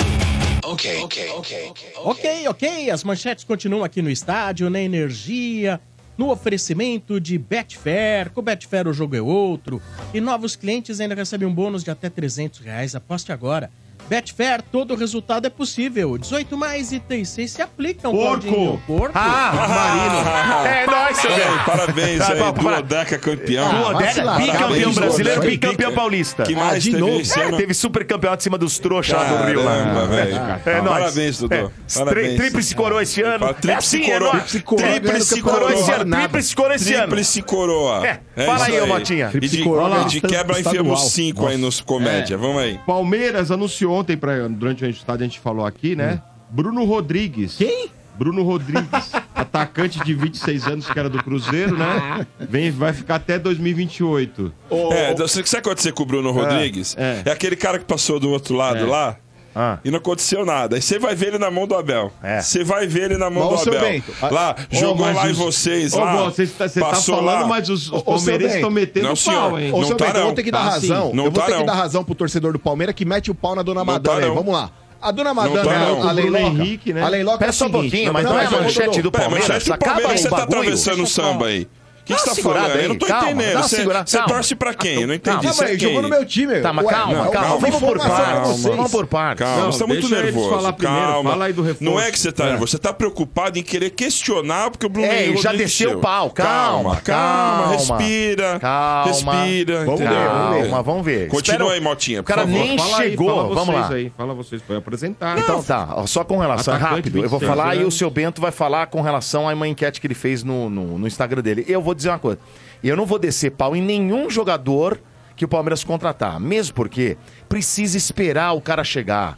Ok, 0.64 1.02
ok, 1.04 1.30
ok. 1.32 1.70
Ok, 1.98 2.48
ok. 2.48 2.92
As 2.92 3.04
manchetes 3.04 3.44
continuam 3.44 3.84
aqui 3.84 4.02
no 4.02 4.10
estádio, 4.10 4.70
na 4.70 4.80
energia, 4.82 5.80
no 6.18 6.30
oferecimento 6.30 7.20
de 7.20 7.38
Betfair. 7.38 8.30
Com 8.32 8.42
Betfair 8.42 8.88
o 8.88 8.94
jogo 8.94 9.16
é 9.16 9.22
outro. 9.22 9.82
E 10.14 10.20
novos 10.20 10.56
clientes 10.56 11.00
ainda 11.00 11.16
recebem 11.16 11.48
um 11.48 11.54
bônus 11.54 11.84
de 11.84 11.92
até 11.92 12.10
300 12.10 12.60
reais. 12.60 12.96
Aposte 12.96 13.32
agora. 13.32 13.72
Betfair, 14.10 14.62
todo 14.72 14.96
resultado 14.96 15.46
é 15.46 15.50
possível. 15.50 16.18
18 16.18 16.58
mais 16.58 16.92
e 16.92 17.00
36 17.00 17.52
se 17.52 17.62
aplicam. 17.62 18.12
Porco! 18.12 18.42
Claudinho. 18.42 18.82
Porco! 18.88 19.12
Ah, 19.16 20.64
é 20.66 20.86
nóis, 20.86 21.18
seu 21.18 21.30
Parabéns, 21.30 21.46
velho. 21.48 21.66
parabéns 21.66 22.20
Tá, 22.20 22.34
aí, 22.34 22.40
para- 22.40 22.52
Duodeca 22.82 23.18
campeão. 23.20 23.70
Duodeca, 23.70 24.24
lá, 24.24 24.38
bicampeão 24.38 24.60
parabéns, 24.70 24.96
brasileiro, 24.96 25.42
bicampeão 25.42 25.94
paulista. 25.94 26.44
Que 26.44 26.56
mais 26.56 26.84
de 26.84 26.92
teve 26.92 27.02
novo? 27.02 27.22
esse 27.22 27.40
É, 27.40 27.52
teve 27.52 27.74
super 27.74 28.06
campeonato 28.06 28.42
em 28.42 28.44
cima 28.44 28.58
dos 28.58 28.80
trouxas 28.80 29.16
lá 29.18 29.24
do 29.24 29.46
Rio. 29.48 29.64
lá. 29.64 29.78
Caramba, 29.78 30.06
velho. 30.08 30.36
É 30.66 30.82
nóis. 30.82 31.00
Parabéns, 31.04 31.38
Dudu. 31.40 31.54
É, 31.56 32.36
Tríplice 32.38 32.76
coroa 32.76 33.04
esse 33.04 33.22
ano. 33.22 33.46
É 33.46 33.54
tríplice 33.54 33.98
assim, 33.98 34.10
é 34.10 34.14
coroa. 34.14 34.34
nóis. 34.34 34.52
Tríplice 34.52 35.42
coroa, 35.42 35.60
coroa 35.60 35.74
esse 35.74 35.92
ano. 35.92 36.16
Tríplice 36.18 36.56
coroa 36.56 36.76
esse 36.76 36.94
ano. 36.94 37.04
Tríplice 37.08 37.42
coroa. 37.42 38.08
É, 38.08 38.46
fala 38.46 38.66
aí, 38.66 38.82
ô 38.82 38.88
Motinha. 38.88 39.26
E 39.26 39.28
de, 39.28 39.32
Tríplice 39.40 39.64
coroa 39.64 40.06
de 40.06 40.22
quebra 40.22 40.60
enfiamos 40.60 41.12
cinco 41.12 41.48
aí 41.48 41.58
nos 41.58 41.82
comédia. 41.82 42.38
Vamos 42.38 42.62
aí. 42.62 42.80
Palmeiras 42.86 43.52
anunciou 43.52 43.99
ontem, 44.00 44.18
pra, 44.18 44.48
durante 44.48 44.84
o 44.84 44.90
estádio 44.90 45.26
a 45.26 45.28
gente 45.28 45.40
falou 45.40 45.66
aqui, 45.66 45.96
né? 45.96 46.22
Bruno 46.50 46.84
Rodrigues. 46.86 47.56
Quem? 47.58 47.90
Bruno 48.18 48.44
Rodrigues, 48.44 49.12
atacante 49.34 50.04
de 50.04 50.14
26 50.14 50.68
anos, 50.68 50.90
que 50.90 51.00
era 51.00 51.10
do 51.10 51.24
Cruzeiro, 51.24 51.78
né? 51.78 52.28
Vem, 52.40 52.70
vai 52.70 52.92
ficar 52.92 53.16
até 53.16 53.40
2028. 53.40 54.52
É, 54.92 55.16
sabe 55.28 55.42
o 55.42 55.44
que 55.46 55.58
aconteceu 55.58 55.94
com 55.94 56.04
o 56.04 56.06
Bruno 56.06 56.32
Rodrigues? 56.32 56.96
é. 56.98 57.22
É. 57.26 57.32
aquele 57.32 57.56
cara 57.56 57.80
que 57.80 57.86
passou 57.86 58.20
do 58.20 58.30
outro 58.30 58.56
lado 58.56 58.80
É. 58.80 58.84
lá. 58.86 59.18
Ah. 59.56 59.78
E 59.84 59.90
não 59.92 59.98
aconteceu 59.98 60.46
nada. 60.46 60.76
Aí 60.76 60.82
você 60.82 61.00
vai 61.00 61.16
ver 61.16 61.28
ele 61.30 61.38
na 61.40 61.50
mão 61.50 61.66
do 61.68 61.76
Abel. 61.76 62.12
É. 62.22 62.42
Você 62.42 62.64
vai 62.64 62.88
ver 62.88 63.06
ele 63.06 63.18
na 63.18 63.30
mão 63.30 63.50
do 63.50 63.56
Abel. 63.62 63.82
Bento, 63.82 64.14
Lá, 64.32 64.56
Ô, 64.72 64.76
jogou 64.76 65.06
lá 65.12 65.28
em 65.28 65.32
os- 65.32 65.38
vocês. 65.38 65.94
Ô, 65.94 66.00
lá, 66.00 66.24
Você 66.26 66.48
tá, 66.48 66.68
você 66.68 66.80
tá 66.80 66.86
passou 66.90 67.16
falando, 67.18 67.42
lá. 67.42 67.48
mas 67.48 67.70
os, 67.70 67.92
os 67.92 68.02
palmeirenses 68.04 68.56
estão 68.56 68.70
metendo 68.72 69.08
Não, 69.08 69.16
senhor. 69.16 69.50
pau, 69.50 69.60
hein? 69.60 69.72
Ô, 69.74 69.82
Não 69.82 69.90
tá 69.90 70.06
Bento, 70.06 70.16
eu 70.18 70.22
vou 70.22 70.24
não. 70.30 70.36
ter 70.36 70.44
que 70.44 70.52
dar 70.52 70.60
Tá 70.64 70.70
razão. 70.70 71.12
Não 71.14 71.26
eu 71.26 71.32
vou 71.32 71.42
tá 71.42 71.46
ter 71.48 71.52
que 71.54 71.58
não. 71.60 71.66
dar 71.66 71.74
razão 71.74 72.04
pro 72.04 72.16
torcedor 72.16 72.54
do 72.54 72.60
Palmeiras 72.60 72.96
que 72.96 73.06
mete 73.06 73.32
o 73.32 73.36
pau 73.36 73.56
na 73.56 73.62
dona 73.64 73.80
Não 73.82 73.86
Madonna 73.86 74.22
tá 74.22 74.28
não. 74.28 74.36
Vamos 74.36 74.54
lá. 74.54 74.70
A 75.02 75.12
dona 75.12 75.34
Não 75.34 75.36
Madonna, 75.36 75.64
tá 75.64 75.80
não. 75.80 76.10
a 76.10 76.12
Leiloca. 76.12 76.40
Henrique, 76.44 76.92
né? 76.94 77.02
A 77.02 77.08
Leiloca 77.08 77.38
é 77.38 77.40
Pera 77.40 77.52
só 77.54 77.68
um 77.68 77.72
pouquinho, 77.72 78.12
mas 78.12 78.26
não 78.26 78.38
é 78.38 78.44
mas, 78.44 78.54
ô, 78.54 78.64
manchete 78.64 79.02
do 79.02 79.10
Pera, 79.12 79.24
Palmeiras. 79.30 79.64
você 79.64 79.72
Acaba 79.72 79.92
Palmeiras 79.94 80.22
você 80.22 80.30
tá 80.30 80.44
atravessando 80.44 81.04
o 81.04 81.08
samba 81.08 81.46
aí. 81.48 81.68
O 82.14 82.16
que 82.16 82.20
você 82.22 82.30
tá 82.30 82.36
falando? 82.36 82.36
segurada 82.36 82.82
Eu 82.82 82.90
não 82.90 82.96
tô 82.98 83.06
aí, 83.06 83.12
calma, 83.12 83.30
entendendo. 83.32 83.62
Você, 83.62 83.84
você 83.86 84.22
torce 84.24 84.56
pra 84.56 84.74
quem? 84.74 85.02
Eu 85.02 85.08
não 85.08 85.14
entendi. 85.14 85.36
Calma 85.38 85.54
Você 85.54 85.64
é 85.64 85.68
aí, 85.68 85.80
jogou 85.80 86.02
no 86.02 86.10
meu 86.10 86.26
time. 86.26 86.60
Tá, 86.62 86.74
mas 86.74 86.86
calma, 86.88 87.14
calma, 87.14 87.32
calma, 87.32 87.58
vamos 87.58 87.80
por 87.80 87.98
partes. 88.00 88.64
Vamos 88.64 88.92
por 88.92 89.08
partes. 89.08 89.46
Calma, 89.46 89.62
Não, 89.64 89.72
você 89.72 89.80
tá 89.80 89.88
muito 89.88 90.10
nervoso. 90.10 90.50
falar 90.50 90.74
primeiro, 90.74 91.06
Calma. 91.08 91.30
fala 91.32 91.46
aí 91.46 91.54
do 91.54 91.62
reforço. 91.62 91.84
Não 91.84 92.00
é 92.00 92.12
que 92.12 92.20
você 92.20 92.32
tá 92.32 92.46
nervoso, 92.46 92.72
você 92.72 92.78
tá 92.80 92.92
preocupado 92.94 93.60
em 93.60 93.64
querer 93.64 93.92
questionar 93.92 94.72
porque 94.72 94.86
o 94.86 94.90
Bruno 94.90 95.08
É, 95.08 95.26
Henrique 95.26 95.42
já 95.44 95.52
desceu 95.54 95.98
o 95.98 96.02
pau. 96.02 96.30
Calma, 96.32 96.96
calma, 96.98 97.68
respira. 97.74 98.60
Calma. 98.60 99.06
Respira. 99.06 99.86
Vamos 99.86 100.00
ver, 100.00 100.08
vamos 100.10 100.56
ver. 100.56 100.62
Calma, 100.70 100.84
vamos 100.84 101.06
ver. 101.06 101.28
Continua 101.28 101.74
aí, 101.74 101.80
Motinha, 101.82 102.22
O 102.22 102.24
cara 102.24 102.46
nem 102.46 102.72
aí, 102.72 102.80
chegou. 102.96 103.50
Vamos 103.54 103.66
vocês 103.76 103.90
lá. 103.90 103.96
aí, 103.96 104.12
fala 104.18 104.34
vocês, 104.34 104.62
foi 104.66 104.78
apresentar. 104.78 105.38
Então 105.38 105.62
tá, 105.64 106.04
só 106.08 106.24
com 106.24 106.38
relação, 106.38 106.74
é 106.76 106.78
rápido. 106.78 107.20
Eu 107.24 107.30
vou 107.30 107.40
26 107.40 107.50
falar 107.58 107.76
e 107.76 107.80
o 107.80 107.82
anos. 107.84 107.98
seu 107.98 108.10
Bento 108.10 108.42
vai 108.42 108.52
falar 108.52 108.88
com 108.88 109.02
relação 109.02 109.48
a 109.48 109.54
uma 109.54 109.68
enquete 109.68 110.00
que 110.02 110.08
ele 110.08 110.16
fez 110.16 110.44
no 110.44 111.06
Instagram 111.08 111.42
dele. 111.42 111.66
Eu 111.68 111.82
vou 111.82 111.94
dizer 112.00 112.10
uma 112.10 112.20
coisa: 112.20 112.40
eu 112.84 112.96
não 112.96 113.06
vou 113.06 113.20
descer 113.20 113.52
pau 113.52 113.76
em 113.76 113.82
nenhum 113.82 114.30
jogador 114.30 115.00
que 115.36 115.46
o 115.46 115.48
Palmeiras 115.48 115.84
contratar, 115.84 116.40
mesmo 116.40 116.74
porque 116.74 117.18
precisa 117.48 117.98
esperar 117.98 118.54
o 118.54 118.62
cara 118.62 118.84
chegar. 118.84 119.38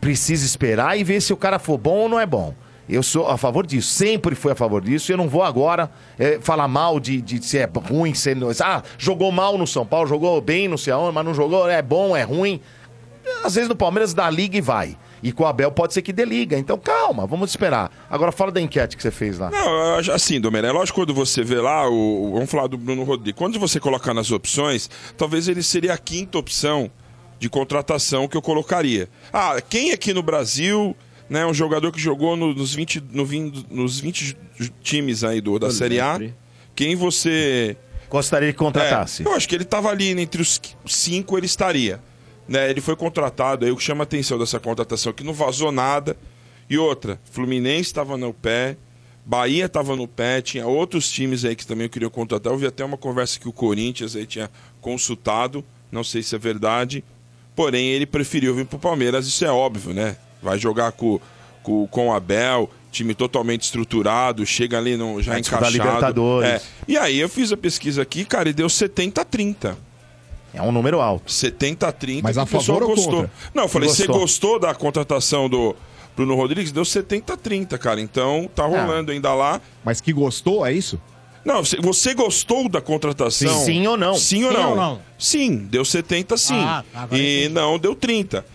Precisa 0.00 0.44
esperar 0.44 0.98
e 0.98 1.02
ver 1.02 1.20
se 1.20 1.32
o 1.32 1.36
cara 1.36 1.58
for 1.58 1.78
bom 1.78 2.00
ou 2.00 2.08
não 2.08 2.20
é 2.20 2.26
bom. 2.26 2.54
Eu 2.88 3.02
sou 3.02 3.28
a 3.28 3.38
favor 3.38 3.66
disso, 3.66 3.88
sempre 3.88 4.34
fui 4.34 4.52
a 4.52 4.54
favor 4.54 4.82
disso. 4.82 5.10
Eu 5.10 5.16
não 5.16 5.28
vou 5.28 5.42
agora 5.42 5.90
é, 6.18 6.38
falar 6.40 6.68
mal 6.68 7.00
de, 7.00 7.20
de 7.22 7.42
se 7.44 7.58
é 7.58 7.68
ruim, 7.88 8.12
se 8.12 8.30
é, 8.30 8.36
ah, 8.62 8.82
jogou 8.98 9.32
mal 9.32 9.56
no 9.56 9.66
São 9.66 9.86
Paulo, 9.86 10.06
jogou 10.06 10.40
bem 10.40 10.68
no 10.68 10.76
Ceará, 10.76 11.10
mas 11.10 11.24
não 11.24 11.32
jogou, 11.32 11.68
é 11.68 11.80
bom, 11.80 12.14
é 12.14 12.22
ruim. 12.22 12.60
Às 13.42 13.54
vezes 13.54 13.68
no 13.68 13.74
Palmeiras 13.74 14.12
dá 14.12 14.28
liga 14.28 14.58
e 14.58 14.60
vai. 14.60 14.96
E 15.24 15.32
com 15.32 15.42
o 15.42 15.46
Abel 15.46 15.72
pode 15.72 15.94
ser 15.94 16.02
que 16.02 16.12
dê 16.12 16.24
liga. 16.24 16.58
Então 16.58 16.78
calma, 16.78 17.26
vamos 17.26 17.48
esperar. 17.50 17.90
Agora 18.10 18.30
fala 18.30 18.52
da 18.52 18.60
enquete 18.60 18.94
que 18.94 19.02
você 19.02 19.10
fez 19.10 19.38
lá. 19.38 19.50
Não, 19.50 19.96
assim, 20.14 20.38
Domenech, 20.38 20.68
é 20.68 20.72
lógico 20.72 21.00
quando 21.00 21.14
você 21.14 21.42
vê 21.42 21.60
lá, 21.60 21.88
o, 21.88 22.26
o- 22.28 22.32
vamos 22.34 22.50
falar 22.50 22.66
do 22.66 22.76
Bruno 22.76 23.04
Rodrigues, 23.04 23.32
quando 23.38 23.58
você 23.58 23.80
colocar 23.80 24.12
nas 24.12 24.30
opções, 24.30 24.90
talvez 25.16 25.48
ele 25.48 25.62
seria 25.62 25.94
a 25.94 25.98
quinta 25.98 26.36
opção 26.36 26.90
de 27.40 27.48
contratação 27.48 28.28
que 28.28 28.36
eu 28.36 28.42
colocaria. 28.42 29.08
Ah, 29.32 29.56
quem 29.66 29.92
aqui 29.92 30.12
no 30.12 30.22
Brasil, 30.22 30.94
né, 31.28 31.44
um 31.46 31.54
jogador 31.54 31.90
que 31.90 31.98
jogou 32.00 32.36
no- 32.36 32.52
nos, 32.54 32.74
20, 32.74 33.02
no 33.10 33.26
nos 33.70 33.98
20 34.00 34.36
times 34.82 35.24
aí 35.24 35.40
do, 35.40 35.58
da 35.58 35.70
Série 35.70 36.00
A, 36.00 36.20
quem 36.76 36.94
você... 36.94 37.76
Gostaria 38.10 38.52
que 38.52 38.58
contratasse. 38.58 39.22
É, 39.22 39.26
eu 39.26 39.32
acho 39.32 39.48
que 39.48 39.54
ele 39.54 39.64
estava 39.64 39.88
ali 39.88 40.10
entre 40.20 40.40
os 40.42 40.60
cinco, 40.86 41.36
ele 41.38 41.46
estaria. 41.46 41.98
Né, 42.46 42.70
ele 42.70 42.80
foi 42.80 42.94
contratado, 42.94 43.64
aí 43.64 43.70
o 43.70 43.76
que 43.76 43.82
chama 43.82 44.02
a 44.02 44.04
atenção 44.04 44.38
dessa 44.38 44.60
contratação 44.60 45.10
é 45.10 45.12
que 45.12 45.24
não 45.24 45.32
vazou 45.32 45.72
nada. 45.72 46.16
E 46.68 46.78
outra, 46.78 47.18
Fluminense 47.30 47.82
estava 47.82 48.16
no 48.16 48.32
pé, 48.32 48.76
Bahia 49.24 49.64
estava 49.64 49.96
no 49.96 50.06
pé, 50.06 50.42
tinha 50.42 50.66
outros 50.66 51.10
times 51.10 51.44
aí 51.44 51.56
que 51.56 51.66
também 51.66 51.88
queriam 51.88 52.10
contratar. 52.10 52.52
Eu 52.52 52.58
vi 52.58 52.66
até 52.66 52.84
uma 52.84 52.98
conversa 52.98 53.40
que 53.40 53.48
o 53.48 53.52
Corinthians 53.52 54.14
aí 54.14 54.26
tinha 54.26 54.50
consultado, 54.80 55.64
não 55.90 56.04
sei 56.04 56.22
se 56.22 56.34
é 56.34 56.38
verdade. 56.38 57.02
Porém, 57.56 57.88
ele 57.88 58.04
preferiu 58.04 58.54
vir 58.54 58.66
pro 58.66 58.78
Palmeiras, 58.78 59.26
isso 59.26 59.44
é 59.44 59.50
óbvio, 59.50 59.94
né? 59.94 60.16
Vai 60.42 60.58
jogar 60.58 60.92
com, 60.92 61.20
com, 61.62 61.86
com 61.86 62.08
o 62.08 62.12
Abel, 62.12 62.68
time 62.90 63.14
totalmente 63.14 63.62
estruturado, 63.62 64.44
chega 64.44 64.76
ali 64.76 64.96
no, 64.96 65.22
já 65.22 65.38
disputar 65.38 65.70
encaixado. 65.70 65.88
Libertadores. 65.88 66.50
É. 66.50 66.62
E 66.86 66.98
aí 66.98 67.18
eu 67.18 67.28
fiz 67.28 67.52
a 67.52 67.56
pesquisa 67.56 68.02
aqui, 68.02 68.24
cara, 68.24 68.48
e 68.48 68.52
deu 68.52 68.68
70 68.68 69.20
a 69.20 69.24
30. 69.24 69.78
É 70.54 70.62
um 70.62 70.70
número 70.72 71.00
alto. 71.00 71.30
70 71.32 71.88
a 71.88 71.92
30. 71.92 72.22
Mas 72.22 72.38
a 72.38 72.44
o 72.44 72.46
pessoal 72.46 72.78
favor 72.78 72.82
ou 72.90 72.96
gostou. 72.96 73.12
contra? 73.14 73.30
Não, 73.52 73.64
eu 73.64 73.68
falei, 73.68 73.88
você 73.88 74.06
Gostou. 74.06 74.20
gostou 74.20 74.58
da 74.58 74.74
contratação 74.74 75.48
do 75.48 75.74
Bruno 76.16 76.34
Rodrigues? 76.36 76.70
Deu 76.70 76.84
70 76.84 77.34
a 77.34 77.36
30, 77.36 77.76
cara. 77.78 78.00
Então 78.00 78.48
tá 78.54 78.64
rolando 78.64 79.10
ainda 79.12 79.34
lá. 79.34 79.60
Mas 79.84 80.00
que 80.00 80.12
gostou, 80.12 80.64
é 80.64 80.72
isso? 80.72 81.00
Não, 81.44 81.62
você, 81.62 81.76
você 81.76 82.14
gostou 82.14 82.68
da 82.70 82.80
contratação? 82.80 83.48
Sim, 83.58 83.64
sim 83.64 83.86
ou 83.86 83.96
não? 83.98 84.14
Sim 84.14 84.44
ou 84.44 84.52
não? 84.52 84.70
ou 84.70 84.76
não? 84.76 85.00
Sim, 85.18 85.56
deu 85.70 85.84
70 85.84 86.36
sim. 86.38 86.54
Ah, 86.56 86.82
tá, 86.90 87.00
agora 87.02 87.20
e 87.20 87.40
entendi. 87.40 87.54
não, 87.54 87.78
deu 87.78 87.94
30. 87.94 88.46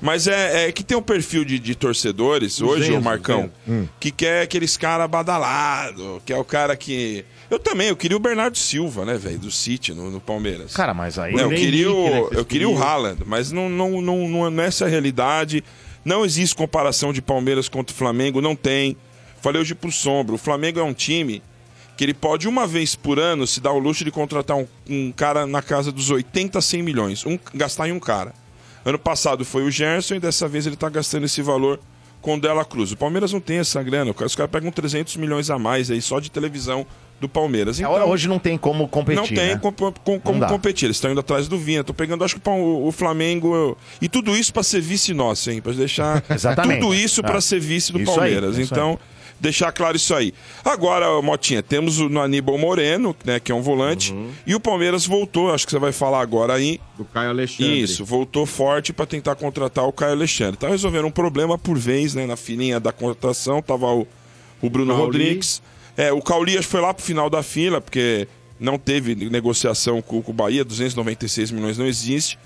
Mas 0.00 0.28
é, 0.28 0.68
é 0.68 0.72
que 0.72 0.84
tem 0.84 0.96
um 0.96 1.02
perfil 1.02 1.44
de, 1.44 1.58
de 1.58 1.74
torcedores 1.74 2.60
hoje, 2.60 2.92
o 2.92 3.02
Marcão, 3.02 3.50
duzentos. 3.66 3.90
que 3.98 4.12
quer 4.12 4.42
aqueles 4.42 4.76
caras 4.76 5.10
badalados, 5.10 6.22
que 6.24 6.32
é 6.32 6.36
o 6.36 6.44
cara 6.44 6.76
que. 6.76 7.24
Eu 7.50 7.58
também, 7.58 7.88
eu 7.88 7.96
queria 7.96 8.16
o 8.16 8.20
Bernardo 8.20 8.56
Silva, 8.56 9.04
né, 9.04 9.16
velho, 9.16 9.38
do 9.38 9.50
City 9.50 9.92
no, 9.92 10.10
no 10.10 10.20
Palmeiras. 10.20 10.72
Cara, 10.72 10.94
mas 10.94 11.18
aí. 11.18 11.32
Não, 11.32 11.50
eu 11.50 11.58
queria, 11.58 11.86
né, 11.86 11.90
o, 11.90 12.04
que 12.04 12.10
vocês 12.10 12.38
eu 12.38 12.44
queria 12.44 12.68
o. 12.68 12.80
Haaland, 12.80 13.22
mas 13.26 13.50
não, 13.50 13.68
não, 13.68 14.00
não, 14.00 14.28
não, 14.28 14.50
não 14.50 14.62
é 14.62 14.66
essa 14.66 14.84
a 14.84 14.88
realidade. 14.88 15.64
Não 16.04 16.24
existe 16.24 16.54
comparação 16.54 17.12
de 17.12 17.20
Palmeiras 17.20 17.68
contra 17.68 17.92
o 17.92 17.96
Flamengo, 17.96 18.40
não 18.40 18.54
tem. 18.54 18.96
Falei 19.40 19.60
hoje 19.60 19.74
pro 19.74 19.90
Sombra, 19.90 20.34
o 20.34 20.38
Flamengo 20.38 20.78
é 20.78 20.82
um 20.82 20.94
time 20.94 21.42
que 21.96 22.04
ele 22.04 22.14
pode 22.14 22.46
uma 22.46 22.64
vez 22.64 22.94
por 22.94 23.18
ano 23.18 23.44
se 23.44 23.60
dar 23.60 23.72
o 23.72 23.78
luxo 23.78 24.04
de 24.04 24.12
contratar 24.12 24.56
um, 24.56 24.66
um 24.88 25.10
cara 25.10 25.48
na 25.48 25.60
casa 25.60 25.90
dos 25.90 26.10
80 26.10 26.56
a 26.56 26.62
100 26.62 26.82
milhões, 26.82 27.26
um, 27.26 27.36
gastar 27.52 27.88
em 27.88 27.92
um 27.92 27.98
cara. 27.98 28.32
Ano 28.88 28.98
passado 28.98 29.44
foi 29.44 29.62
o 29.64 29.70
Gerson 29.70 30.14
e 30.16 30.20
dessa 30.20 30.48
vez 30.48 30.66
ele 30.66 30.76
tá 30.76 30.88
gastando 30.88 31.24
esse 31.24 31.42
valor 31.42 31.78
com 32.22 32.34
o 32.34 32.40
Dela 32.40 32.64
Cruz. 32.64 32.90
O 32.92 32.96
Palmeiras 32.96 33.32
não 33.32 33.40
tem 33.40 33.58
essa 33.58 33.82
grana, 33.82 34.14
os 34.24 34.34
caras 34.34 34.50
pegam 34.50 34.70
300 34.70 35.16
milhões 35.16 35.50
a 35.50 35.58
mais 35.58 35.90
aí 35.90 36.00
só 36.02 36.18
de 36.18 36.30
televisão 36.30 36.86
do 37.20 37.28
Palmeiras. 37.28 37.80
Então, 37.80 37.92
Hoje 38.08 38.28
não 38.28 38.38
tem 38.38 38.56
como 38.56 38.86
competir. 38.86 39.16
não 39.20 39.26
tem 39.26 39.54
né? 39.54 39.58
com- 39.60 39.72
com- 39.72 40.20
como 40.20 40.38
dá. 40.40 40.46
competir. 40.46 40.86
Eles 40.86 40.96
estão 40.98 41.10
indo 41.10 41.18
atrás 41.18 41.48
do 41.48 41.58
Vinha. 41.58 41.80
Estão 41.80 41.92
pegando, 41.94 42.22
acho 42.24 42.38
que 42.38 42.48
o, 42.48 42.86
o 42.86 42.92
Flamengo. 42.92 43.76
E 44.00 44.08
tudo 44.08 44.36
isso 44.36 44.52
para 44.52 44.62
ser 44.62 44.80
vice 44.80 45.12
nosso, 45.12 45.50
hein? 45.50 45.60
Para 45.60 45.72
deixar 45.72 46.22
Exatamente. 46.30 46.80
tudo 46.80 46.94
isso 46.94 47.20
É. 47.20 47.24
para 47.24 47.40
ser 47.40 47.58
vice 47.60 47.90
do 47.92 48.00
Isso 48.00 48.10
aí, 48.12 48.16
Palmeiras. 48.16 48.56
isso 48.56 48.72
então, 48.72 48.90
aí. 48.90 48.98
Deixar 49.40 49.72
claro 49.72 49.96
isso 49.96 50.14
aí. 50.14 50.32
Agora, 50.64 51.20
Motinha, 51.22 51.62
temos 51.62 52.00
o 52.00 52.18
Aníbal 52.18 52.58
Moreno, 52.58 53.14
né? 53.24 53.40
Que 53.40 53.52
é 53.52 53.54
um 53.54 53.62
volante. 53.62 54.12
Uhum. 54.12 54.30
E 54.46 54.54
o 54.54 54.60
Palmeiras 54.60 55.06
voltou, 55.06 55.52
acho 55.52 55.66
que 55.66 55.72
você 55.72 55.78
vai 55.78 55.92
falar 55.92 56.20
agora 56.20 56.54
aí. 56.54 56.80
Do 56.96 57.04
Caio 57.04 57.30
Alexandre. 57.30 57.80
Isso, 57.80 58.04
voltou 58.04 58.46
forte 58.46 58.92
para 58.92 59.06
tentar 59.06 59.34
contratar 59.36 59.86
o 59.86 59.92
Caio 59.92 60.12
Alexandre. 60.12 60.56
Tá 60.56 60.68
resolvendo 60.68 61.06
um 61.06 61.10
problema 61.10 61.56
por 61.56 61.78
vez, 61.78 62.14
né? 62.14 62.26
Na 62.26 62.36
filinha 62.36 62.80
da 62.80 62.92
contratação, 62.92 63.62
tava 63.62 63.86
o, 63.86 64.06
o 64.60 64.70
Bruno 64.70 64.92
Cauli. 64.92 65.04
Rodrigues. 65.04 65.62
É, 65.96 66.12
o 66.12 66.22
Cauli 66.22 66.62
foi 66.62 66.80
lá 66.80 66.94
pro 66.94 67.04
final 67.04 67.28
da 67.28 67.42
fila, 67.42 67.80
porque 67.80 68.28
não 68.60 68.78
teve 68.78 69.14
negociação 69.14 70.00
com, 70.00 70.22
com 70.22 70.30
o 70.30 70.34
Bahia, 70.34 70.64
296 70.64 71.50
milhões 71.50 71.78
não 71.78 71.86
existe. 71.86 72.38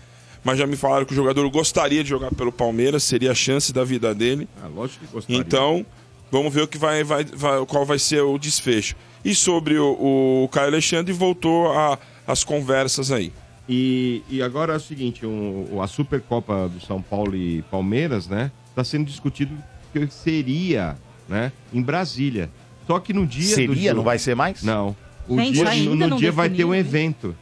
Mas 0.44 0.58
já 0.58 0.66
me 0.66 0.76
falaram 0.76 1.06
que 1.06 1.12
o 1.12 1.16
jogador 1.16 1.48
gostaria 1.50 2.02
de 2.02 2.10
jogar 2.10 2.32
pelo 2.34 2.50
Palmeiras, 2.50 3.04
seria 3.04 3.30
a 3.30 3.34
chance 3.34 3.72
da 3.72 3.84
vida 3.84 4.12
dele. 4.12 4.48
Ah, 4.60 4.66
lógico 4.66 5.04
que 5.04 5.12
gostaria. 5.12 5.40
Então, 5.40 5.86
vamos 6.32 6.52
ver 6.52 6.62
o 6.62 6.66
que 6.66 6.78
vai, 6.78 7.04
vai, 7.04 7.24
vai- 7.24 7.64
qual 7.66 7.84
vai 7.86 7.98
ser 8.00 8.22
o 8.22 8.36
desfecho. 8.38 8.96
E 9.24 9.34
sobre 9.34 9.78
o, 9.78 10.44
o 10.44 10.48
Caio 10.50 10.66
Alexandre, 10.68 11.12
voltou 11.12 11.70
a- 11.70 11.96
as 12.26 12.42
conversas 12.42 13.12
aí. 13.12 13.32
E, 13.68 14.22
e 14.28 14.42
agora 14.42 14.72
é 14.72 14.76
o 14.76 14.80
seguinte, 14.80 15.24
um- 15.24 15.80
a 15.80 15.86
Supercopa 15.86 16.68
do 16.68 16.84
São 16.84 17.00
Paulo 17.00 17.36
e 17.36 17.62
Palmeiras, 17.70 18.26
né? 18.26 18.50
Está 18.70 18.82
sendo 18.82 19.04
discutido 19.04 19.54
que 19.92 20.06
seria, 20.08 20.96
né? 21.28 21.52
Em 21.72 21.82
Brasília. 21.82 22.50
Só 22.86 22.98
que 22.98 23.12
no 23.12 23.24
dia 23.26 23.44
do 23.44 23.54
Seria? 23.54 23.82
jogo- 23.90 23.96
Não 23.98 24.02
vai 24.02 24.18
ser 24.18 24.34
mais? 24.34 24.62
Não. 24.64 24.96
O 25.28 25.36
Gente, 25.38 25.52
dia, 25.52 25.90
no 25.90 26.08
não 26.08 26.16
dia 26.16 26.32
vai 26.32 26.48
ter 26.48 26.64
um 26.64 26.70
definiu, 26.70 26.74
hein? 26.74 26.80
evento. 26.80 27.36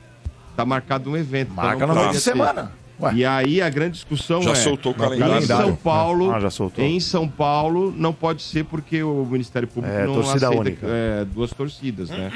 Tá 0.54 0.66
marcado 0.66 1.08
um 1.10 1.16
evento. 1.16 1.52
Marca 1.54 1.76
então 1.76 1.88
no 1.88 1.94
pode 1.94 2.08
de 2.12 2.20
ser. 2.20 2.32
semana. 2.32 2.72
Ué. 3.00 3.12
E 3.14 3.24
aí 3.24 3.60
a 3.62 3.68
grande 3.70 3.92
discussão 3.94 4.42
Já 4.42 4.52
é... 4.52 4.54
soltou 4.54 4.92
o 4.92 4.94
Em 4.94 4.98
calendário. 4.98 5.46
São 5.46 5.76
Paulo, 5.76 6.32
Ah, 6.32 6.40
já 6.40 6.50
soltou. 6.50 6.84
em 6.84 7.00
São 7.00 7.28
Paulo 7.28 7.92
não 7.96 8.12
pode 8.12 8.42
ser 8.42 8.64
porque 8.64 9.02
o 9.02 9.24
Ministério 9.24 9.66
Público 9.68 9.94
É, 9.96 10.06
não 10.06 10.20
aceita 10.20 10.50
única. 10.50 10.86
é, 10.86 11.24
duas 11.24 11.50
torcidas, 11.52 12.08
né? 12.10 12.30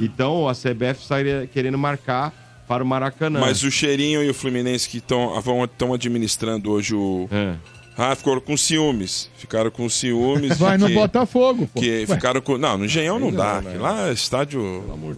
Então 0.00 0.48
a 0.48 0.52
CBF 0.54 1.00
estaria 1.02 1.48
querendo 1.52 1.78
marcar 1.78 2.32
para 2.68 2.84
o 2.84 2.86
Maracanã. 2.86 3.40
Mas 3.40 3.62
o 3.64 3.70
Cheirinho 3.70 4.22
e 4.22 4.30
o 4.30 4.34
Fluminense 4.34 4.88
que 4.88 4.98
estão 4.98 5.92
administrando 5.92 6.70
hoje 6.70 6.94
o. 6.94 7.28
É. 7.32 7.54
Ah, 8.02 8.16
ficaram 8.16 8.40
com 8.40 8.56
ciúmes. 8.56 9.28
Ficaram 9.36 9.70
com 9.70 9.86
ciúmes. 9.88 10.56
Vai 10.56 10.78
no 10.78 10.86
que- 10.86 10.94
Botafogo, 10.94 11.68
pô. 11.72 11.80
Que 11.80 12.00
Ué, 12.00 12.06
ficaram 12.06 12.40
com. 12.40 12.56
Não, 12.56 12.78
no 12.78 12.86
Engenhão 12.86 13.18
não 13.20 13.30
dá. 13.30 13.60
né? 13.60 13.72
que 13.72 13.76
Lá 13.78 14.08
é 14.08 14.12
estádio. 14.12 14.62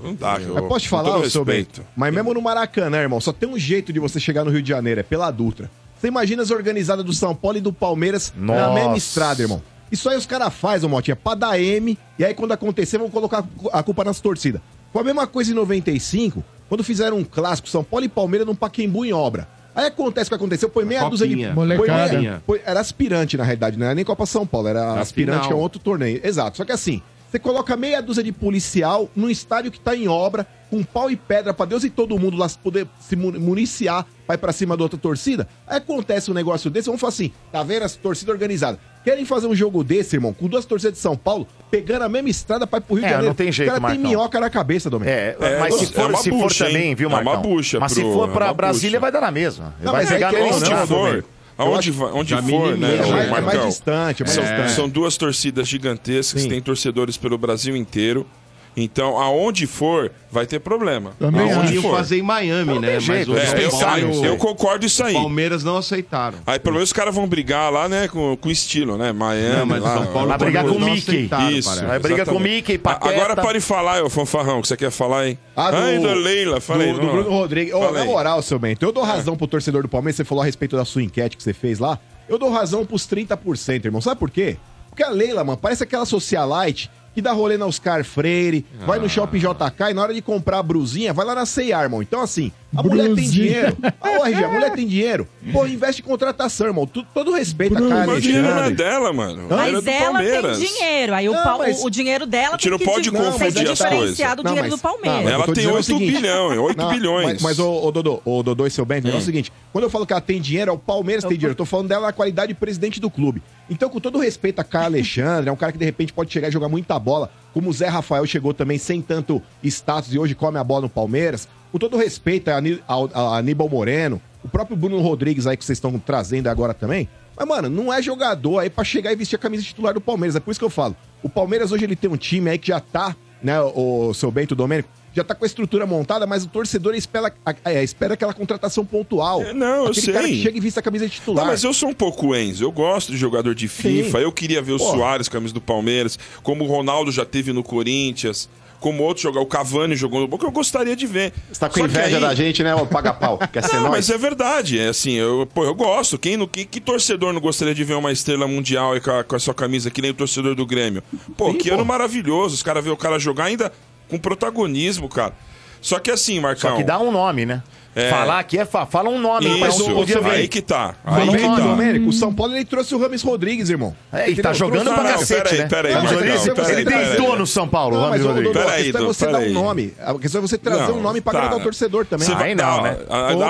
Não 0.02 0.14
dá. 0.14 0.32
Mas 0.32 0.46
eu- 0.48 0.66
posso 0.66 0.80
te 0.80 0.88
falar, 0.88 1.16
ô, 1.18 1.30
seu 1.30 1.44
respeito. 1.44 1.80
Bento? 1.80 1.86
Mas 1.96 2.12
mesmo 2.12 2.34
no 2.34 2.42
Maracanã, 2.42 2.98
irmão, 2.98 3.20
só 3.20 3.32
tem 3.32 3.48
um 3.48 3.56
jeito 3.58 3.92
de 3.92 4.00
você 4.00 4.18
chegar 4.18 4.42
no 4.44 4.50
Rio 4.50 4.60
de 4.62 4.68
Janeiro, 4.70 4.98
é 4.98 5.02
pela 5.04 5.30
Dutra. 5.30 5.70
Você 6.00 6.08
imagina 6.08 6.42
as 6.42 6.50
organizadas 6.50 7.04
do 7.04 7.12
São 7.12 7.34
Paulo 7.36 7.58
e 7.58 7.60
do 7.60 7.72
Palmeiras 7.72 8.32
na 8.36 8.54
Nossa. 8.68 8.74
mesma 8.74 8.96
estrada, 8.96 9.42
irmão. 9.42 9.62
Isso 9.92 10.08
aí 10.08 10.16
os 10.16 10.26
caras 10.26 10.52
fazem, 10.52 10.88
ô, 10.88 10.90
Motinha, 10.90 11.14
pra 11.14 11.34
dar 11.36 11.60
M, 11.60 11.96
e 12.18 12.24
aí 12.24 12.34
quando 12.34 12.50
acontecer 12.50 12.98
vão 12.98 13.08
colocar 13.08 13.44
a 13.72 13.82
culpa 13.84 14.02
nas 14.02 14.20
torcidas. 14.20 14.60
Foi 14.92 15.02
a 15.02 15.04
mesma 15.04 15.26
coisa 15.28 15.52
em 15.52 15.54
95, 15.54 16.42
quando 16.68 16.82
fizeram 16.82 17.18
um 17.18 17.24
clássico 17.24 17.68
São 17.68 17.84
Paulo 17.84 18.04
e 18.04 18.08
Palmeiras 18.08 18.46
num 18.46 18.54
Paquembu 18.56 19.04
em 19.04 19.12
obra. 19.12 19.46
Aí 19.74 19.86
acontece 19.86 20.28
o 20.28 20.30
que 20.30 20.34
aconteceu, 20.34 20.68
foi 20.70 20.84
meia 20.84 21.00
dúzia 21.08 21.26
de... 21.26 21.34
Molecada. 21.54 22.18
meia- 22.18 22.42
foi- 22.46 22.60
era 22.64 22.80
aspirante, 22.80 23.36
na 23.36 23.44
realidade, 23.44 23.78
não 23.78 23.86
era 23.86 23.94
nem 23.94 24.04
Copa 24.04 24.26
São 24.26 24.46
Paulo, 24.46 24.68
era 24.68 24.94
Na 24.94 25.00
aspirante 25.00 25.44
final. 25.44 25.58
a 25.58 25.62
outro 25.62 25.80
torneio. 25.80 26.20
Exato, 26.22 26.56
só 26.58 26.64
que 26.64 26.72
assim, 26.72 27.00
você 27.30 27.38
coloca 27.38 27.76
meia 27.76 28.02
dúzia 28.02 28.22
de 28.22 28.32
policial 28.32 29.08
num 29.16 29.30
estádio 29.30 29.70
que 29.72 29.80
tá 29.80 29.96
em 29.96 30.06
obra, 30.08 30.46
com 30.70 30.82
pau 30.82 31.10
e 31.10 31.16
pedra 31.16 31.52
pra 31.54 31.64
Deus 31.66 31.84
e 31.84 31.90
todo 31.90 32.18
mundo 32.18 32.36
lá 32.36 32.48
poder 32.62 32.86
se 33.00 33.14
mu- 33.16 33.32
municiar 33.38 34.06
pra 34.26 34.34
ir 34.34 34.38
pra 34.38 34.52
cima 34.52 34.76
da 34.76 34.82
outra 34.82 34.98
torcida. 34.98 35.46
Aí 35.66 35.78
acontece 35.78 36.30
um 36.30 36.34
negócio 36.34 36.70
desse, 36.70 36.86
vamos 36.86 37.00
falar 37.00 37.08
assim, 37.10 37.30
tá 37.50 37.62
vendo 37.62 37.82
essa 37.84 37.98
torcida 37.98 38.32
organizada? 38.32 38.78
Querem 39.04 39.24
fazer 39.24 39.48
um 39.48 39.54
jogo 39.54 39.82
desse, 39.82 40.14
irmão, 40.16 40.32
com 40.32 40.46
duas 40.46 40.64
torcidas 40.64 40.94
de 40.94 41.00
São 41.00 41.16
Paulo, 41.16 41.46
pegando 41.70 42.02
a 42.02 42.08
mesma 42.08 42.28
estrada 42.30 42.66
pra 42.66 42.78
ir 42.78 42.82
pro 42.82 42.94
Rio 42.94 43.04
É, 43.04 43.06
de 43.06 43.10
Janeiro. 43.12 43.28
não 43.30 43.34
tem 43.34 43.50
jeito, 43.50 43.68
O 43.70 43.72
cara 43.72 43.80
tem 43.88 43.98
Marcão. 43.98 44.10
minhoca 44.10 44.40
na 44.40 44.48
cabeça, 44.50 44.88
Domingos. 44.88 45.12
É, 45.12 45.36
É, 45.40 45.58
mas 45.58 45.74
se 45.74 45.84
é 45.84 45.86
for, 45.88 46.16
se 46.18 46.30
for 46.30 46.54
também, 46.54 46.94
viu, 46.94 47.08
É 47.10 47.12
uma 47.12 47.22
Marcão? 47.22 47.42
bucha 47.42 47.80
mas 47.80 47.92
se 47.92 48.00
for 48.02 48.28
pra 48.30 48.52
Brasília, 48.54 49.00
bucha. 49.00 49.00
vai 49.00 49.12
dar 49.12 49.20
na 49.20 49.30
mesma. 49.32 49.74
Não, 49.82 49.90
vai 49.92 50.02
mas 50.02 50.10
é 50.10 50.14
pegar 50.14 50.30
que 50.30 50.36
no 50.38 50.42
é 50.46 50.52
Onde 50.52 50.86
for, 50.86 51.24
aonde, 51.58 51.78
acho- 51.90 51.92
va- 51.98 52.10
onde 52.14 52.30
já 52.30 52.42
for, 52.42 52.76
né, 52.78 52.88
minimiza, 52.88 52.94
É 53.08 53.10
mais, 53.12 53.26
é 53.26 53.30
mais 53.30 53.44
Marcão? 53.44 53.68
distante, 53.68 54.22
é 54.22 54.24
mais 54.26 54.34
São, 54.36 54.44
distante. 54.44 54.72
são 54.72 54.88
duas 54.88 55.16
torcidas 55.16 55.68
gigantescas, 55.68 56.42
Sim. 56.42 56.48
tem 56.48 56.60
torcedores 56.62 57.16
pelo 57.16 57.36
Brasil 57.36 57.76
inteiro. 57.76 58.26
Então, 58.76 59.18
aonde 59.18 59.66
for, 59.66 60.10
vai 60.30 60.46
ter 60.46 60.58
problema. 60.58 61.12
Também 61.18 61.52
aonde 61.52 61.80
for. 61.80 61.94
fazer 61.94 62.18
em 62.18 62.22
Miami, 62.22 62.78
né? 62.78 62.98
tem 62.98 63.06
Mas 63.06 63.52
É, 63.52 63.64
eu, 63.66 63.70
e 63.98 64.18
o- 64.18 64.24
eu 64.24 64.36
concordo 64.38 64.86
isso 64.86 65.04
aí. 65.04 65.14
o 65.14 65.20
Palmeiras 65.20 65.62
não 65.62 65.76
aceitaram. 65.76 66.38
Aí 66.46 66.58
pelo 66.58 66.74
menos 66.76 66.88
os 66.88 66.92
caras 66.92 67.14
vão 67.14 67.26
brigar 67.26 67.70
lá, 67.70 67.86
né, 67.88 68.08
com, 68.08 68.34
com 68.36 68.50
estilo, 68.50 68.96
né? 68.96 69.12
Miami. 69.12 69.56
Não, 69.56 69.66
mas 69.66 69.82
lá, 69.82 69.94
São 69.98 70.06
Paulo 70.06 70.28
Vai 70.28 70.38
brigar 70.38 70.64
com 70.64 70.70
o 70.70 70.78
não 70.78 70.88
Mickey. 70.90 71.24
Isso. 71.24 71.68
parece. 71.68 71.84
Vai 71.84 71.98
brigar 71.98 72.26
com 72.26 72.36
o. 72.36 72.40
Mickey, 72.40 72.78
Pateta. 72.78 73.10
Agora 73.14 73.36
pode 73.36 73.60
falar, 73.60 74.02
ô 74.02 74.08
fanfarrão, 74.08 74.62
que 74.62 74.68
você 74.68 74.76
quer 74.76 74.90
falar, 74.90 75.28
hein? 75.28 75.38
Ah, 75.54 75.70
do- 75.70 75.76
Ai, 75.76 75.98
Leila, 75.98 76.60
fala 76.60 76.84
aí. 76.84 76.92
do, 76.94 77.00
do. 77.00 77.06
Bruno 77.08 77.30
Rodrigues. 77.30 77.72
Fala 77.72 77.92
na 77.92 78.04
moral, 78.06 78.40
seu 78.40 78.58
Bento, 78.58 78.82
eu 78.84 78.90
dou 78.92 79.04
razão 79.04 79.36
pro 79.36 79.46
torcedor 79.46 79.82
do 79.82 79.88
Palmeiras. 79.88 80.16
Você 80.16 80.24
falou 80.24 80.40
a 80.42 80.46
respeito 80.46 80.76
da 80.76 80.84
sua 80.86 81.02
enquete 81.02 81.36
que 81.36 81.42
você 81.42 81.52
fez 81.52 81.78
lá. 81.78 81.98
Eu 82.28 82.38
dou 82.38 82.50
razão 82.50 82.86
pros 82.86 83.06
30%, 83.06 83.84
irmão. 83.84 84.00
Sabe 84.00 84.18
por 84.18 84.30
quê? 84.30 84.56
Porque 84.88 85.02
a 85.02 85.10
Leila, 85.10 85.42
mano, 85.42 85.58
parece 85.60 85.82
aquela 85.82 86.04
socialite 86.06 86.90
que 87.14 87.20
dá 87.20 87.32
rolê 87.32 87.56
na 87.58 87.66
Oscar 87.66 88.04
Freire, 88.04 88.64
vai 88.86 88.98
no 88.98 89.08
Shopping 89.08 89.38
JK 89.38 89.90
e 89.90 89.94
na 89.94 90.02
hora 90.02 90.14
de 90.14 90.22
comprar 90.22 90.58
a 90.58 90.62
brusinha, 90.62 91.12
vai 91.12 91.26
lá 91.26 91.34
na 91.34 91.46
C&A, 91.46 91.82
irmão. 91.82 92.02
Então, 92.02 92.20
assim, 92.20 92.50
a 92.76 92.82
mulher 92.82 93.14
tem 93.14 93.28
dinheiro. 93.28 93.76
Ô, 94.00 94.24
RG, 94.26 94.44
a 94.44 94.48
mulher 94.48 94.72
tem 94.72 94.86
dinheiro. 94.86 95.28
Pô, 95.52 95.66
investe 95.66 96.00
em 96.00 96.04
contratação, 96.04 96.66
irmão. 96.66 96.86
Tu- 96.86 97.04
todo 97.12 97.32
respeito 97.32 97.76
a 97.76 97.80
cara 97.88 98.06
Mas 98.06 98.18
o 98.18 98.20
dinheiro 98.20 98.48
não 98.48 98.64
é 98.64 98.70
dela, 98.70 99.12
mano. 99.12 99.42
O 99.48 99.52
é 99.52 99.56
Mas 99.56 99.82
do 99.84 99.90
ela 99.90 100.18
tem 100.22 100.52
dinheiro. 100.66 101.14
Aí 101.14 101.28
o, 101.28 101.32
Não, 101.32 101.42
pau- 101.42 101.58
mas- 101.58 101.80
o, 101.80 101.86
o 101.86 101.90
dinheiro 101.90 102.26
dela 102.26 102.54
A 102.54 102.58
gente 102.58 102.70
não 102.70 102.78
tem 102.78 102.86
que 102.86 102.92
pode 102.92 103.04
di- 103.04 103.10
confundir 103.10 103.52
tem 103.54 103.64
que 103.64 103.70
as 103.72 103.78
diferenciar 103.78 104.36
do 104.36 104.42
Não, 104.42 104.50
dinheiro 104.52 104.70
mas- 104.70 104.78
do 104.80 104.82
Palmeiras. 104.82 105.24
não, 105.24 105.30
Ela 105.30 105.42
eu 105.42 105.46
tem 105.46 105.54
dizendo 105.54 105.72
o 105.72 105.76
8 105.76 105.84
seguinte- 105.86 106.12
bilhões, 106.12 106.58
8 106.58 106.76
Não, 106.78 106.88
bilhões. 106.90 107.26
Mas, 107.34 107.42
mas 107.42 107.58
ô, 107.58 107.84
ô, 107.86 107.90
Dodô, 107.92 108.22
ô, 108.24 108.42
Dodô 108.42 108.66
e 108.66 108.70
seu 108.70 108.84
Bento, 108.84 109.08
é 109.08 109.14
o 109.14 109.20
seguinte: 109.20 109.52
quando 109.72 109.84
eu 109.84 109.90
falo 109.90 110.06
que 110.06 110.12
ela 110.12 110.22
tem 110.22 110.40
dinheiro, 110.40 110.70
é 110.70 110.74
o 110.74 110.78
Palmeiras 110.78 111.24
tem 111.24 111.36
dinheiro. 111.36 111.52
Eu 111.52 111.56
tô 111.56 111.64
falando 111.64 111.88
dela 111.88 112.06
na 112.06 112.12
qualidade 112.12 112.48
de 112.48 112.58
presidente 112.58 113.00
do 113.00 113.10
clube. 113.10 113.42
Então, 113.68 113.88
com 113.88 114.00
todo 114.00 114.18
respeito 114.18 114.60
a 114.60 114.64
Caio 114.64 114.86
Alexandre, 114.86 115.48
é 115.48 115.52
um 115.52 115.56
cara 115.56 115.72
que 115.72 115.78
de 115.78 115.84
repente 115.84 116.12
pode 116.12 116.32
chegar 116.32 116.48
e 116.48 116.50
jogar 116.50 116.68
muita 116.68 116.98
bola, 116.98 117.30
como 117.54 117.70
o 117.70 117.72
Zé 117.72 117.88
Rafael 117.88 118.24
chegou 118.26 118.52
também 118.54 118.78
sem 118.78 119.00
tanto 119.00 119.40
status 119.62 120.12
e 120.14 120.18
hoje 120.18 120.34
come 120.34 120.58
a 120.58 120.64
bola 120.64 120.82
no 120.82 120.88
Palmeiras. 120.88 121.48
Com 121.72 121.78
todo 121.78 121.96
respeito 121.96 122.48
a, 122.50 122.60
ao- 122.86 123.10
a 123.14 123.38
Aníbal 123.38 123.68
Moreno, 123.68 124.20
o 124.44 124.48
próprio 124.48 124.76
Bruno 124.76 125.00
Rodrigues 125.00 125.46
aí 125.46 125.56
que 125.56 125.64
vocês 125.64 125.78
estão 125.78 125.98
trazendo 125.98 126.46
agora 126.48 126.74
também. 126.74 127.08
Mas, 127.36 127.48
mano, 127.48 127.70
não 127.70 127.92
é 127.92 128.02
jogador 128.02 128.58
aí 128.58 128.68
pra 128.70 128.84
chegar 128.84 129.10
e 129.12 129.16
vestir 129.16 129.36
a 129.36 129.38
camisa 129.38 129.62
titular 129.64 129.94
do 129.94 130.00
Palmeiras. 130.00 130.36
É 130.36 130.40
por 130.40 130.50
isso 130.50 130.60
que 130.60 130.64
eu 130.64 130.70
falo. 130.70 130.94
O 131.22 131.28
Palmeiras 131.28 131.72
hoje 131.72 131.84
ele 131.84 131.96
tem 131.96 132.10
um 132.10 132.16
time 132.16 132.50
aí 132.50 132.58
que 132.58 132.68
já 132.68 132.78
tá, 132.78 133.16
né, 133.42 133.58
o, 133.60 134.12
seu 134.12 134.30
Bento 134.30 134.54
Domênico, 134.54 134.88
já 135.14 135.22
tá 135.22 135.34
com 135.34 135.44
a 135.44 135.46
estrutura 135.46 135.86
montada, 135.86 136.26
mas 136.26 136.44
o 136.44 136.48
torcedor 136.48 136.94
espera, 136.94 137.32
é, 137.64 137.82
espera 137.84 138.14
aquela 138.14 138.32
contratação 138.32 138.84
pontual. 138.84 139.42
É, 139.42 139.52
não, 139.52 139.86
eu 139.86 139.94
sei. 139.94 140.12
cara 140.12 140.26
que 140.26 140.42
chega 140.42 140.56
e 140.56 140.60
vista 140.60 140.80
a 140.80 140.82
camisa 140.82 141.08
titular. 141.08 141.44
Não, 141.44 141.52
mas 141.52 141.62
eu 141.64 141.72
sou 141.74 141.90
um 141.90 141.94
pouco 141.94 142.34
Enzo. 142.34 142.64
Eu 142.64 142.72
gosto 142.72 143.12
de 143.12 143.18
jogador 143.18 143.54
de 143.54 143.68
FIFA. 143.68 144.18
Sim. 144.18 144.24
Eu 144.24 144.32
queria 144.32 144.62
ver 144.62 144.72
o 144.72 144.78
Pô. 144.78 144.90
Soares, 144.90 145.28
camisa 145.28 145.52
do 145.52 145.60
Palmeiras, 145.60 146.18
como 146.42 146.64
o 146.64 146.66
Ronaldo 146.66 147.12
já 147.12 147.24
teve 147.26 147.52
no 147.52 147.62
Corinthians, 147.62 148.48
como 148.82 149.02
outro 149.02 149.22
jogar, 149.22 149.40
o 149.40 149.46
Cavani 149.46 149.96
jogou 149.96 150.20
no 150.20 150.28
Boca. 150.28 150.44
Eu 150.44 150.50
gostaria 150.50 150.94
de 150.94 151.06
ver. 151.06 151.32
Você 151.50 151.60
tá 151.60 151.68
com 151.70 151.78
Só 151.78 151.84
inveja 151.86 152.16
aí- 152.16 152.20
da 152.20 152.34
gente, 152.34 152.62
né, 152.62 152.74
ô 152.74 152.84
paga-pau? 152.86 153.38
Quer 153.52 153.62
ser 153.64 153.76
Não, 153.76 153.82
nós? 153.84 153.90
mas 153.92 154.10
é 154.10 154.18
verdade. 154.18 154.78
É 154.78 154.88
assim, 154.88 155.12
eu, 155.12 155.48
pô, 155.54 155.64
eu 155.64 155.74
gosto. 155.74 156.18
Quem, 156.18 156.36
no, 156.36 156.46
que, 156.46 156.64
que 156.64 156.80
torcedor 156.80 157.32
não 157.32 157.40
gostaria 157.40 157.74
de 157.74 157.84
ver 157.84 157.94
uma 157.94 158.12
estrela 158.12 158.46
mundial 158.46 158.92
aí 158.92 159.00
com 159.00 159.10
a, 159.10 159.24
com 159.24 159.36
a 159.36 159.38
sua 159.38 159.54
camisa, 159.54 159.90
que 159.90 160.02
nem 160.02 160.10
o 160.10 160.14
torcedor 160.14 160.54
do 160.54 160.66
Grêmio? 160.66 161.02
Pô, 161.36 161.52
Sim, 161.52 161.58
que 161.58 161.68
pô. 161.68 161.76
ano 161.76 161.84
maravilhoso. 161.84 162.54
Os 162.56 162.62
caras 162.62 162.82
ver 162.84 162.90
o 162.90 162.96
cara 162.96 163.18
jogar 163.18 163.44
ainda 163.44 163.72
com 164.08 164.18
protagonismo, 164.18 165.08
cara. 165.08 165.32
Só 165.80 165.98
que 165.98 166.10
assim, 166.10 166.38
Marcão. 166.40 166.70
Só 166.72 166.76
que 166.76 166.84
dá 166.84 166.98
um 166.98 167.10
nome, 167.10 167.46
né? 167.46 167.62
É. 167.94 168.08
Falar 168.08 168.38
aqui 168.38 168.58
é 168.58 168.64
fa 168.64 168.86
fala 168.86 169.10
um 169.10 169.18
nome. 169.20 169.46
mas 169.60 169.74
Isso, 169.74 169.86
não 169.88 169.96
podia 169.96 170.18
ver. 170.20 170.30
aí 170.30 170.48
que 170.48 170.62
tá. 170.62 170.94
Aí 171.04 171.26
Falando 171.26 171.36
que 171.36 171.42
tá. 171.44 171.60
Domênico, 171.68 172.08
o 172.08 172.12
São 172.12 172.32
Paulo 172.32 172.54
ele 172.56 172.64
trouxe 172.64 172.94
o 172.94 172.98
Rames 172.98 173.20
Rodrigues, 173.22 173.68
irmão. 173.68 173.94
É, 174.10 174.30
e 174.30 174.36
tá 174.36 174.52
jogando 174.54 174.84
pra 174.84 174.92
o 174.94 174.96
Rames. 174.96 175.12
cacete, 175.12 175.42
peraí, 175.42 175.58
né? 175.58 175.66
peraí, 175.68 175.94
mas 175.94 176.02
peraí, 176.10 176.54
peraí, 176.54 176.72
ele 176.72 176.84
peraí. 176.84 177.06
deitou 177.08 177.36
no 177.38 177.46
São 177.46 177.68
Paulo, 177.68 177.96
Não, 177.96 178.04
ô, 178.04 178.08
Rodrigues. 178.08 178.32
Dodô, 178.44 178.50
a 178.60 178.62
Peraí, 178.64 178.82
questão 178.84 179.02
é 179.02 179.06
você 179.06 179.26
dar 179.26 179.30
um 179.32 179.40
peraí. 179.40 179.52
nome. 179.52 179.94
A 180.00 180.14
questão 180.14 180.38
é 180.38 180.42
você 180.42 180.56
trazer 180.58 180.88
Não, 180.92 180.98
um 180.98 181.02
nome 181.02 181.20
pra 181.20 181.32
tá. 181.32 181.38
agradar 181.40 181.58
o 181.60 181.62
torcedor 181.62 182.06
também. 182.06 182.26
Você 182.26 182.34
vai, 182.34 182.48
Aí 182.48 182.54
não, 182.54 182.82
né? 182.82 182.96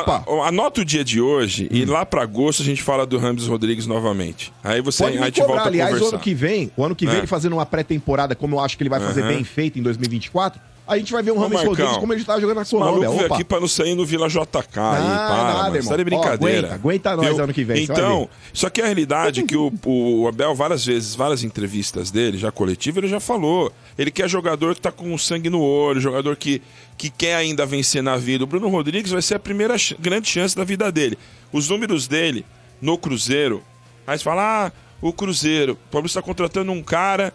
Opa. 0.00 0.24
Anota 0.46 0.81
o 0.81 0.85
dia 0.85 1.05
de 1.05 1.20
hoje 1.20 1.68
e 1.70 1.85
lá 1.85 2.05
pra 2.05 2.22
agosto 2.22 2.62
a 2.62 2.64
gente 2.64 2.83
fala 2.83 3.07
do 3.07 3.18
Ramos 3.18 3.46
Rodrigues 3.46 3.87
novamente. 3.87 4.52
Aí 4.64 4.81
você 4.81 5.05
Pode 5.05 5.18
aí 5.18 5.31
cobrar. 5.33 5.46
volta 5.46 5.68
Aliás, 5.68 6.00
o 6.00 6.09
ano 6.09 6.18
que 6.18 6.35
vem, 6.35 6.70
o 6.76 6.85
ano 6.85 6.96
que 6.96 7.07
vem 7.07 7.14
É. 7.14 7.18
ele 7.18 7.26
fazendo 7.28 7.52
uma 7.52 7.64
pré-temporada, 7.66 8.35
como 8.35 8.57
eu 8.57 8.61
acho 8.61 8.76
que 8.76 8.83
ele 8.83 8.90
vai 8.90 8.98
fazer 9.00 9.22
bem 9.22 9.44
feito 9.44 9.78
em 9.78 9.83
2024, 9.83 10.61
a 10.87 10.99
gente 10.99 11.12
vai 11.12 11.23
ver 11.23 11.31
um 11.33 11.38
Rames 11.38 11.53
Marcão, 11.55 11.71
Rodrigues 11.71 11.97
como 11.99 12.12
ele 12.12 12.25
tava 12.25 12.40
jogando 12.40 12.57
na 12.57 12.62
Esse 12.62 12.75
maluco 12.75 13.01
veio 13.16 13.33
aqui 13.35 13.45
pra 13.45 13.61
não 13.61 13.68
sair 13.68 13.95
no 13.95 14.05
Vila 14.05 14.29
JK 14.29 14.40
aí, 14.42 14.66
para, 14.75 15.55
nada, 15.55 15.77
irmão. 15.77 15.90
Tá 15.90 15.97
de 15.97 16.03
Ó, 16.03 16.05
brincadeira. 16.05 16.75
aguenta, 16.75 17.11
aguenta 17.11 17.16
nós 17.16 17.38
ano 17.38 17.53
que 17.55 17.64
vem, 17.64 17.85
Então, 17.85 18.21
ver. 18.23 18.29
só 18.53 18.68
que 18.68 18.81
a 18.83 18.87
realidade 18.87 19.40
é 19.40 19.42
que 19.45 19.57
o, 19.57 19.73
o 19.87 20.27
Abel, 20.29 20.55
várias 20.55 20.85
vezes, 20.85 21.14
várias 21.14 21.45
entrevistas 21.45 22.11
dele, 22.11 22.37
já 22.37 22.51
coletiva, 22.51 22.99
ele 22.99 23.09
já 23.09 23.21
falou. 23.21 23.73
Ele 23.97 24.11
quer 24.11 24.29
jogador 24.29 24.75
que 24.75 24.81
tá 24.81 24.90
com 24.90 25.16
sangue 25.16 25.49
no 25.49 25.61
olho, 25.61 26.01
jogador 26.01 26.35
que, 26.37 26.61
que 26.99 27.11
quer 27.11 27.37
ainda 27.37 27.64
vencer 27.64 28.03
na 28.03 28.16
vida. 28.16 28.42
O 28.45 28.47
Bruno 28.47 28.68
Rodrigues 28.68 29.12
vai 29.12 29.23
ser 29.23 29.37
a 29.37 29.38
primeira 29.38 29.79
ch- 29.79 29.95
grande 30.01 30.29
chance 30.29 30.57
da 30.57 30.64
vida 30.64 30.90
dele. 30.90 31.16
Os 31.53 31.68
números 31.68 32.09
dele 32.09 32.45
no 32.81 32.99
Cruzeiro, 32.99 33.62
aí 34.07 34.18
você 34.18 34.25
fala, 34.25 34.66
ah, 34.66 34.73
o 35.01 35.12
Cruzeiro, 35.12 35.75
o 35.75 35.90
Palmeiras 35.90 36.11
está 36.11 36.23
contratando 36.23 36.73
um 36.73 36.83
cara 36.83 37.33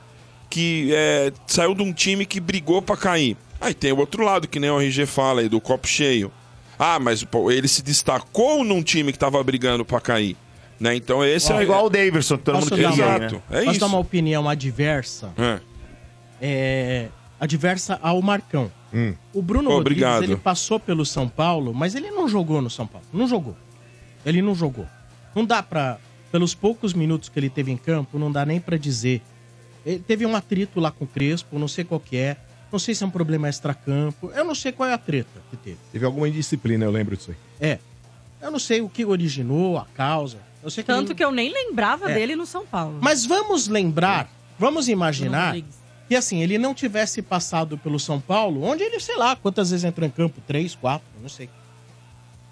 que 0.49 0.89
é, 0.93 1.31
saiu 1.45 1.73
de 1.75 1.81
um 1.83 1.91
time 1.93 2.25
que 2.25 2.39
brigou 2.39 2.81
pra 2.81 2.95
cair. 2.97 3.35
Aí 3.59 3.73
tem 3.73 3.91
o 3.91 3.97
outro 3.97 4.23
lado, 4.23 4.47
que 4.47 4.59
nem 4.59 4.69
o 4.69 4.79
RG 4.79 5.05
fala 5.05 5.41
aí, 5.41 5.49
do 5.49 5.59
copo 5.59 5.87
cheio. 5.87 6.31
Ah, 6.77 6.99
mas 6.99 7.23
pô, 7.23 7.49
ele 7.49 7.67
se 7.67 7.81
destacou 7.81 8.63
num 8.63 8.83
time 8.83 9.11
que 9.11 9.17
tava 9.17 9.43
brigando 9.43 9.83
pra 9.83 9.99
cair. 9.99 10.37
Né? 10.79 10.95
Então 10.95 11.25
esse 11.25 11.51
É 11.51 11.55
é 11.57 11.63
igual 11.63 11.85
o 11.85 11.89
Davidson, 11.89 12.37
que 12.37 12.43
todo 12.43 12.55
Posso 12.59 12.69
mundo 12.69 12.81
dar 12.83 12.89
queria, 12.91 13.05
né? 13.19 13.25
Exato. 13.25 13.43
É 13.49 13.57
Posso 13.59 13.71
isso. 13.71 13.79
dar 13.79 13.85
uma 13.87 13.97
opinião 13.97 14.47
adversa? 14.47 15.31
É. 15.37 15.59
É, 16.39 17.07
adversa 17.39 17.99
ao 18.01 18.21
Marcão. 18.21 18.71
O 19.33 19.41
Bruno 19.41 19.69
Ô, 19.69 19.73
Rodrigues, 19.73 20.03
obrigado. 20.03 20.23
ele 20.23 20.35
passou 20.35 20.79
pelo 20.79 21.05
São 21.05 21.27
Paulo, 21.27 21.73
mas 21.73 21.93
ele 21.93 22.09
não 22.09 22.27
jogou 22.27 22.61
no 22.61 22.69
São 22.69 22.87
Paulo. 22.87 23.05
Não 23.13 23.27
jogou. 23.27 23.55
Ele 24.25 24.41
não 24.41 24.55
jogou. 24.55 24.85
Não 25.35 25.45
dá 25.45 25.61
pra... 25.61 25.97
Pelos 26.31 26.53
poucos 26.53 26.93
minutos 26.93 27.29
que 27.29 27.39
ele 27.39 27.49
teve 27.49 27.71
em 27.71 27.77
campo, 27.77 28.19
não 28.19 28.31
dá 28.31 28.45
nem 28.45 28.59
pra 28.59 28.75
dizer. 28.77 29.21
Ele 29.87 29.99
teve 29.99 30.25
um 30.25 30.35
atrito 30.35 30.79
lá 30.79 30.91
com 30.91 31.05
o 31.05 31.07
Crespo, 31.07 31.57
não 31.57 31.67
sei 31.67 31.83
qual 31.85 31.99
que 31.99 32.17
é. 32.17 32.35
Não 32.71 32.77
sei 32.77 32.93
se 32.93 33.03
é 33.03 33.07
um 33.07 33.09
problema 33.09 33.47
extracampo. 33.47 34.29
Eu 34.35 34.43
não 34.43 34.53
sei 34.53 34.73
qual 34.73 34.89
é 34.89 34.93
a 34.93 34.97
treta 34.97 35.41
que 35.49 35.55
teve. 35.55 35.77
Teve 35.91 36.05
alguma 36.05 36.27
indisciplina, 36.27 36.83
eu 36.83 36.91
lembro 36.91 37.15
disso 37.15 37.31
aí. 37.31 37.37
É. 37.61 37.79
Eu 38.41 38.51
não 38.51 38.59
sei 38.59 38.81
o 38.81 38.89
que 38.89 39.05
originou, 39.05 39.77
a 39.77 39.85
causa. 39.95 40.39
Eu 40.61 40.69
sei 40.69 40.83
que 40.83 40.87
Tanto 40.87 41.07
ele- 41.11 41.15
que 41.15 41.23
eu 41.23 41.31
nem 41.31 41.49
lembrava 41.51 42.11
É. 42.11 42.13
dele 42.15 42.35
no 42.35 42.45
São 42.45 42.65
Paulo. 42.65 42.97
Mas 43.01 43.25
vamos 43.25 43.69
lembrar, 43.69 44.29
vamos 44.59 44.89
imaginar 44.89 45.55
que 46.09 46.15
assim, 46.15 46.41
ele 46.43 46.57
não 46.57 46.73
tivesse 46.73 47.21
passado 47.21 47.77
pelo 47.77 47.97
São 47.99 48.19
Paulo, 48.19 48.63
onde 48.63 48.83
ele, 48.83 48.99
sei 48.99 49.15
lá, 49.15 49.35
quantas 49.37 49.71
vezes 49.71 49.85
entrou 49.85 50.05
em 50.05 50.11
campo? 50.11 50.41
Três, 50.45 50.75
quatro, 50.75 51.07
não 51.21 51.29
sei. 51.29 51.49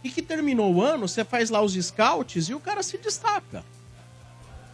E 0.03 0.09
que 0.09 0.21
terminou 0.21 0.73
o 0.73 0.81
ano, 0.81 1.07
você 1.07 1.25
faz 1.25 1.49
lá 1.49 1.61
os 1.61 1.73
scouts 1.73 2.47
e 2.47 2.53
o 2.53 2.59
cara 2.59 2.81
se 2.81 2.97
destaca. 2.97 3.63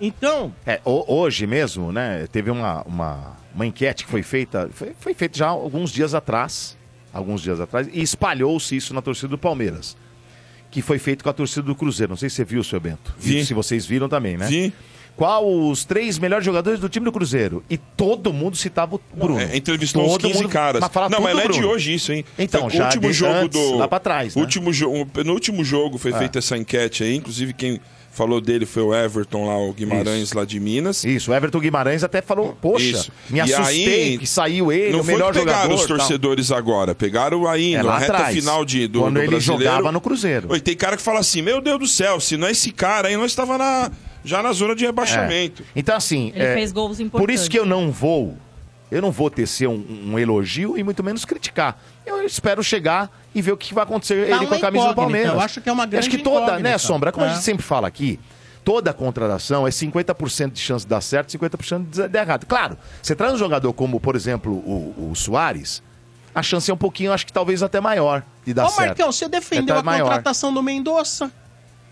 Então, 0.02 0.54
É, 0.66 0.80
ho- 0.84 1.06
hoje 1.08 1.46
mesmo, 1.46 1.92
né, 1.92 2.28
teve 2.32 2.50
uma, 2.50 2.82
uma, 2.84 3.38
uma 3.54 3.66
enquete 3.66 4.04
que 4.06 4.10
foi 4.12 4.24
feita, 4.24 4.70
foi, 4.74 4.94
foi 5.00 5.14
feita 5.14 5.38
já 5.38 5.48
alguns 5.48 5.92
dias 5.92 6.14
atrás, 6.16 6.76
alguns 7.14 7.42
dias 7.42 7.60
atrás, 7.60 7.88
e 7.94 8.02
espalhou-se 8.02 8.76
isso 8.76 8.94
na 8.94 9.02
torcida 9.02 9.28
do 9.28 9.38
Palmeiras, 9.38 9.96
que 10.72 10.82
foi 10.82 10.98
feito 10.98 11.24
com 11.24 11.30
a 11.30 11.34
torcida 11.34 11.62
do 11.64 11.76
Cruzeiro. 11.76 12.12
Não 12.12 12.18
sei 12.18 12.30
se 12.30 12.38
você 12.38 12.46
viu, 12.46 12.64
seu 12.64 12.80
Bento. 12.80 13.14
Vi. 13.20 13.46
Se 13.46 13.54
vocês 13.54 13.86
viram 13.86 14.10
também, 14.10 14.38
né? 14.38 14.48
Vi. 14.48 14.74
Qual 15.18 15.46
os 15.46 15.84
três 15.84 16.18
melhores 16.18 16.46
jogadores 16.46 16.80
do 16.80 16.88
time 16.88 17.04
do 17.04 17.12
Cruzeiro? 17.12 17.62
E 17.70 17.78
todo 17.78 18.32
mundo 18.32 18.56
citava 18.56 18.96
o 18.96 19.02
Bruno. 19.14 19.42
É, 19.42 19.56
entrevistou 19.58 20.04
uns 20.06 20.14
Todo 20.14 20.22
15 20.30 20.36
mundo- 20.44 20.50
caras. 20.50 20.80
Mas 20.80 20.90
fala 20.92 21.10
não, 21.10 21.20
mas 21.20 21.36
não 21.36 21.42
é 21.44 21.48
de 21.50 21.64
hoje 21.66 21.94
isso, 21.94 22.14
hein? 22.14 22.24
Então, 22.40 22.62
Foi 22.62 22.70
o 22.70 22.74
já 22.78 22.86
último 22.86 23.12
jogo 23.14 23.34
antes, 23.34 23.60
do 23.60 23.76
lá 23.78 23.88
pra 23.90 24.00
trás, 24.00 24.36
né? 24.36 24.42
Último 24.42 24.72
no 25.24 25.34
último 25.34 25.66
jogo 25.66 25.98
foi 25.98 26.14
feita 26.14 26.40
essa 26.40 26.58
enquete 26.58 27.04
aí, 27.04 27.18
inclusive 27.18 27.52
quem 27.54 27.80
falou 28.12 28.42
dele 28.42 28.66
foi 28.66 28.84
o 28.84 28.94
Everton 28.94 29.46
lá, 29.48 29.58
o 29.58 29.72
Guimarães 29.74 30.24
Isso. 30.24 30.38
lá 30.38 30.44
de 30.46 30.60
Minas. 30.60 31.04
Isso, 31.04 31.32
o 31.32 31.34
Everton 31.34 31.60
Guimarães 31.60 32.04
até 32.04 32.22
falou, 32.22 32.56
poxa, 32.62 32.84
Isso. 32.86 33.12
me 33.30 33.38
E 33.40 33.42
assustei 33.42 34.04
aí, 34.12 34.18
que 34.18 34.28
saiu 34.28 34.72
ele, 34.72 34.92
não 34.92 35.00
o 35.00 35.04
foi 35.04 35.14
melhor 35.14 35.34
que 35.34 35.40
pegaram 35.40 35.62
jogador. 35.62 35.76
os 35.82 35.88
tal. 35.88 35.98
torcedores 35.98 36.52
agora, 36.52 36.94
pegaram 36.94 37.48
aí 37.48 37.74
É 37.76 37.82
na 37.82 37.98
reta 37.98 38.14
atrás, 38.14 38.36
final 38.36 38.64
de, 38.66 38.88
do, 38.88 39.00
quando 39.00 39.14
do 39.14 39.20
ele 39.22 39.28
brasileiro. 39.30 39.64
jogava 39.64 39.92
no 39.92 40.02
Cruzeiro. 40.02 40.48
Oi, 40.52 40.60
tem 40.60 40.76
cara 40.76 40.98
que 40.98 41.02
fala 41.04 41.20
assim, 41.20 41.42
meu 41.42 41.62
Deus 41.62 41.80
do 41.80 41.88
céu, 41.88 42.20
se 42.20 42.36
não 42.38 42.48
é 42.48 42.52
esse 42.52 42.72
cara 42.72 43.08
aí, 43.08 43.16
nós 43.16 43.32
estava 43.32 43.58
na, 43.58 43.90
já 44.26 44.44
na 44.44 44.52
zona 44.52 44.76
de 44.76 44.86
rebaixamento. 44.86 45.64
É. 45.64 45.66
Então, 45.80 45.96
assim. 45.96 46.32
Ele 46.36 46.54
fez 46.54 46.72
gols 46.72 46.98
Por 46.98 47.04
importantes. 47.06 47.42
isso 47.42 47.50
que 47.50 47.58
eu 47.58 47.66
não 47.66 47.92
vou. 47.92 48.36
Eu 48.92 49.02
não 49.02 49.10
vou 49.12 49.30
tecer 49.30 49.68
um, 49.70 49.86
um 50.12 50.20
elogio 50.20 50.78
e 50.78 50.84
muito 50.84 51.02
menos 51.04 51.24
criticar. 51.24 51.82
Eu 52.06 52.22
espero 52.26 52.62
chegar 52.62 53.10
e 53.34 53.42
ver 53.42 53.54
o 53.54 53.58
que 53.58 53.74
vai 53.74 53.84
acontecer 53.86 54.28
Tá 54.28 54.36
ele 54.36 54.46
com 54.48 54.56
a 54.56 54.60
camisa 54.60 54.88
do 54.90 54.96
Palmeiras. 54.96 55.32
eu 55.34 55.40
acho 55.40 55.62
que 55.62 55.70
é 55.70 55.72
uma 55.72 55.86
grande 55.86 56.08
Acho 56.08 56.10
que 56.18 56.22
toda, 56.24 56.42
incógnita. 56.48 56.70
né, 56.70 56.78
Sombra? 56.78 57.12
Como 57.12 57.26
a 57.26 57.30
É. 57.30 57.34
gente 57.34 57.44
sempre 57.44 57.64
fala 57.64 57.88
aqui, 57.88 58.20
toda 58.66 58.92
contratação 58.94 59.66
é 59.66 59.72
50% 59.72 60.52
de 60.52 60.60
chance 60.60 60.84
de 60.86 60.90
dar 60.90 61.00
certo, 61.00 61.30
50% 61.32 61.90
de 61.90 62.08
dar 62.10 62.22
errado. 62.22 62.46
Claro, 62.46 62.78
você 63.02 63.16
traz 63.16 63.34
um 63.34 63.38
jogador 63.38 63.72
como, 63.72 63.98
por 64.00 64.16
exemplo, 64.18 64.52
o, 64.52 65.10
o 65.12 65.16
Soares, 65.16 65.82
a 66.36 66.44
chance 66.44 66.70
é 66.70 66.74
um 66.74 66.78
pouquinho, 66.78 67.14
acho 67.14 67.26
que 67.26 67.32
talvez 67.34 67.64
até 67.64 67.80
maior 67.80 68.24
de 68.46 68.54
dar 68.54 68.66
ô 68.66 68.70
certo. 68.70 68.88
Marcão, 68.88 69.12
você 69.12 69.30
defendeu 69.30 69.76
É 69.76 69.80
a 69.80 69.84
maior. 69.84 70.04
contratação 70.08 70.54
do 70.54 70.62
Mendonça. 70.62 71.32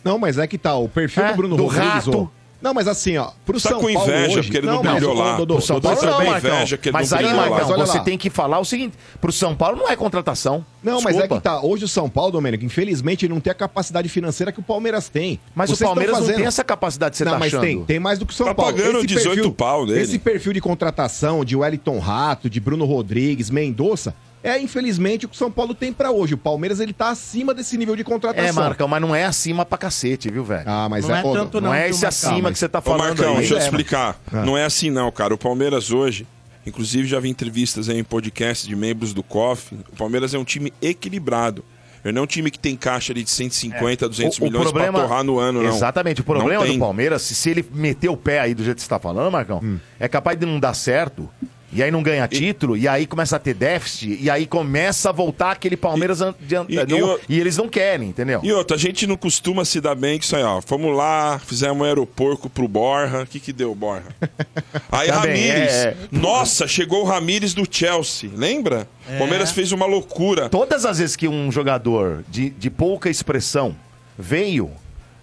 Não, 0.03 0.17
mas 0.19 0.37
é 0.37 0.45
que 0.47 0.57
tá, 0.57 0.75
o 0.75 0.87
perfil 0.89 1.23
É, 1.23 1.31
do 1.31 1.35
Bruno 1.37 1.55
do 1.57 1.63
Rodrigues... 1.63 2.05
rato. 2.05 2.31
Não, 2.61 2.73
mas 2.73 2.87
assim, 2.89 3.15
ó, 3.17 3.31
pro 3.45 3.53
Tá 3.59 3.69
São 3.69 3.79
com 3.79 3.93
Paulo 3.93 4.09
inveja 4.11 4.27
hoje... 4.39 4.41
porque 4.43 4.57
ele 4.57 4.67
não 4.67 4.83
mas, 4.83 4.91
brilhou 4.93 5.13
lá. 5.13 5.35
Pro 5.37 5.61
São 5.61 5.79
Paulo 5.79 6.01
não, 6.01 6.25
Marcão. 6.25 6.55
inveja 6.57 6.77
que 6.77 6.89
ele 6.89 6.93
Mas 6.93 7.11
não 7.11 7.17
aí. 7.17 7.23
Marcão, 7.33 7.49
Mas 7.57 7.69
olha 7.69 7.85
você 7.85 7.97
lá. 7.99 8.03
tem 8.03 8.17
que 8.17 8.29
falar 8.29 8.59
o 8.59 8.65
seguinte: 8.65 8.97
pro 9.21 9.31
São 9.31 9.55
Paulo 9.55 9.77
não 9.77 9.89
é 9.89 9.95
contratação. 9.95 10.65
Não, 10.83 10.95
mas 11.01 11.15
Desculpa. 11.15 11.35
é 11.35 11.37
que 11.37 11.43
tá. 11.43 11.61
Hoje 11.61 11.85
o 11.85 11.87
São 11.87 12.09
Paulo, 12.09 12.31
Domênico, 12.33 12.65
infelizmente, 12.65 13.25
ele 13.25 13.33
não 13.33 13.39
tem 13.41 13.51
a 13.51 13.53
capacidade 13.53 14.09
financeira 14.09 14.51
que 14.51 14.59
o 14.59 14.63
Palmeiras 14.63 15.07
tem. 15.09 15.39
Mas 15.55 15.69
Vocês 15.69 15.81
o 15.81 15.85
Palmeiras 15.85 16.13
estão 16.13 16.19
não 16.21 16.25
fazendo- 16.27 16.37
tem 16.37 16.47
essa 16.47 16.63
capacidade 16.63 17.11
que 17.11 17.17
você 17.17 17.25
não, 17.25 17.31
tá 17.33 17.39
mas 17.39 17.47
achando. 17.53 17.61
tem, 17.61 17.83
tem 17.85 17.99
mais 17.99 18.19
do 18.19 18.25
que 18.25 18.33
o 18.33 18.35
São 18.35 18.47
Tá 18.47 18.55
Paulo. 18.55 18.73
pagando 18.73 19.05
18 19.07 19.51
pau 19.53 19.85
nele. 19.85 20.01
Esse 20.01 20.19
perfil 20.19 20.51
de 20.53 20.59
contratação 20.61 21.45
de 21.45 21.55
Wellington 21.55 21.99
Rato, 21.99 22.49
de 22.49 22.59
Bruno 22.59 22.83
Rodrigues, 22.85 23.49
Mendonça, 23.49 24.13
É, 24.41 24.57
infelizmente, 24.59 25.25
o 25.25 25.29
que 25.29 25.35
o 25.35 25.37
São 25.37 25.51
Paulo 25.51 25.73
tem 25.73 25.91
pra 25.91 26.11
hoje. 26.11 26.33
O 26.33 26.37
Palmeiras, 26.37 26.79
ele 26.79 26.93
tá 26.93 27.09
acima 27.09 27.53
desse 27.53 27.77
nível 27.77 27.95
de 27.95 28.03
contratação. 28.05 28.47
É, 28.47 28.51
Marcão, 28.53 28.87
mas 28.87 29.01
não 29.01 29.13
é 29.13 29.25
acima 29.25 29.65
pra 29.65 29.77
cacete, 29.77 30.31
viu, 30.31 30.43
velho? 30.45 30.63
Ah, 30.65 30.87
mas 30.89 31.05
Não 31.07 31.15
é... 31.15 31.19
é 31.19 31.23
ô, 31.25 31.33
tanto 31.33 31.59
Não, 31.59 31.69
não, 31.69 31.73
é 31.75 31.89
esse 31.89 32.03
Marcão? 32.03 32.07
acima 32.29 32.41
mas- 32.43 32.53
que 32.53 32.59
você 32.59 32.69
tá 32.69 32.79
Ô, 32.79 32.81
falando 32.81 32.99
Marcão, 33.17 33.31
aí. 33.31 33.37
deixa 33.39 33.53
eu 33.55 33.57
É, 33.59 33.61
explicar. 33.63 34.17
Ah. 34.31 34.45
Não 34.45 34.57
é 34.57 34.63
assim 34.63 34.89
não, 34.89 35.11
cara. 35.11 35.33
O 35.33 35.37
Palmeiras 35.37 35.91
hoje, 35.91 36.25
inclusive 36.65 37.05
já 37.07 37.19
vi 37.19 37.27
entrevistas 37.29 37.89
aí 37.89 37.99
em 37.99 38.03
podcast 38.03 38.65
de 38.65 38.75
membros 38.77 39.13
do 39.13 39.21
COF, 39.21 39.75
o 39.91 39.95
Palmeiras 39.97 40.33
é 40.33 40.37
um 40.39 40.45
time 40.45 40.71
equilibrado. 40.81 41.63
Ele 42.05 42.13
não 42.13 42.21
é 42.21 42.23
um 42.23 42.27
time 42.27 42.49
que 42.49 42.57
tem 42.57 42.77
caixa 42.77 43.11
ali 43.11 43.23
de 43.25 43.29
150, 43.29 44.07
200 44.07 44.37
O- 44.39 44.41
o 44.41 44.45
milhões 44.45 44.71
pra 44.71 44.89
torrar 44.89 45.21
no 45.21 45.37
ano, 45.37 45.61
não. 45.61 45.69
Exatamente. 45.69 46.21
O 46.21 46.23
problema 46.23 46.65
do 46.65 46.79
Palmeiras, 46.79 47.23
se, 47.23 47.35
se 47.35 47.49
ele 47.49 47.65
meter 47.73 48.07
o 48.07 48.15
pé 48.15 48.39
aí 48.39 48.53
do 48.55 48.63
jeito 48.63 48.77
que 48.77 48.83
você 48.83 48.87
tá 48.89 48.97
falando, 48.99 49.29
Marcão, 49.29 49.59
Hum. 49.61 49.77
é 49.99 50.07
capaz 50.07 50.39
de 50.39 50.45
não 50.45 50.61
dar 50.61 50.73
certo. 50.73 51.29
E 51.71 51.83
aí 51.83 51.91
não 51.91 52.01
ganha 52.01 52.27
título, 52.27 52.75
e 52.75 52.87
aí 52.87 53.05
começa 53.05 53.35
a 53.35 53.39
ter 53.39 53.53
déficit, 53.53 54.17
e 54.19 54.27
aí 54.29 54.47
começa 54.47 55.09
a 55.09 55.11
voltar 55.11 55.51
aquele 55.51 55.77
Palmeiras 55.77 56.17
de 56.39 56.55
an- 56.55 56.65
e- 56.67 56.75
não- 56.85 56.97
e 56.97 57.03
o- 57.03 57.19
e 57.29 57.39
eles 57.39 57.55
não 57.57 57.69
querem, 57.69 58.09
entendeu? 58.09 58.39
E 58.43 58.51
outra, 58.51 58.75
a 58.75 58.79
gente 58.79 59.05
não 59.05 59.15
costuma 59.15 59.63
se 59.63 59.79
dar 59.79 59.93
bem 59.93 60.17
com 60.17 60.23
isso 60.25 60.35
aí, 60.35 60.41
ó. 60.43 60.61
Fomos 60.61 60.95
lá, 60.97 61.37
fizemos 61.45 61.77
um 61.77 61.83
aeroporto 61.83 62.49
pro 62.49 62.67
Borra. 62.67 63.21
O 63.21 63.27
que 63.27 63.39
que 63.39 63.53
deu, 63.53 63.75
Borra? 63.75 64.03
Aí, 64.91 65.09
Também, 65.09 65.47
Ramires. 65.47 65.71
é, 65.73 65.87
é. 65.89 65.95
Nossa, 66.11 66.67
chegou 66.67 67.01
o 67.03 67.05
Ramires 67.05 67.53
do 67.53 67.67
Chelsea, 67.69 68.31
lembra? 68.33 68.87
O 69.07 69.17
Palmeiras 69.19 69.51
fez 69.51 69.71
uma 69.71 69.85
loucura. 69.85 70.49
Todas 70.49 70.85
as 70.85 70.97
vezes 70.97 71.15
que 71.15 71.27
um 71.27 71.51
jogador 71.51 72.23
de, 72.29 72.49
de 72.49 72.69
pouca 72.71 73.09
expressão 73.11 73.75
veio, 74.17 74.71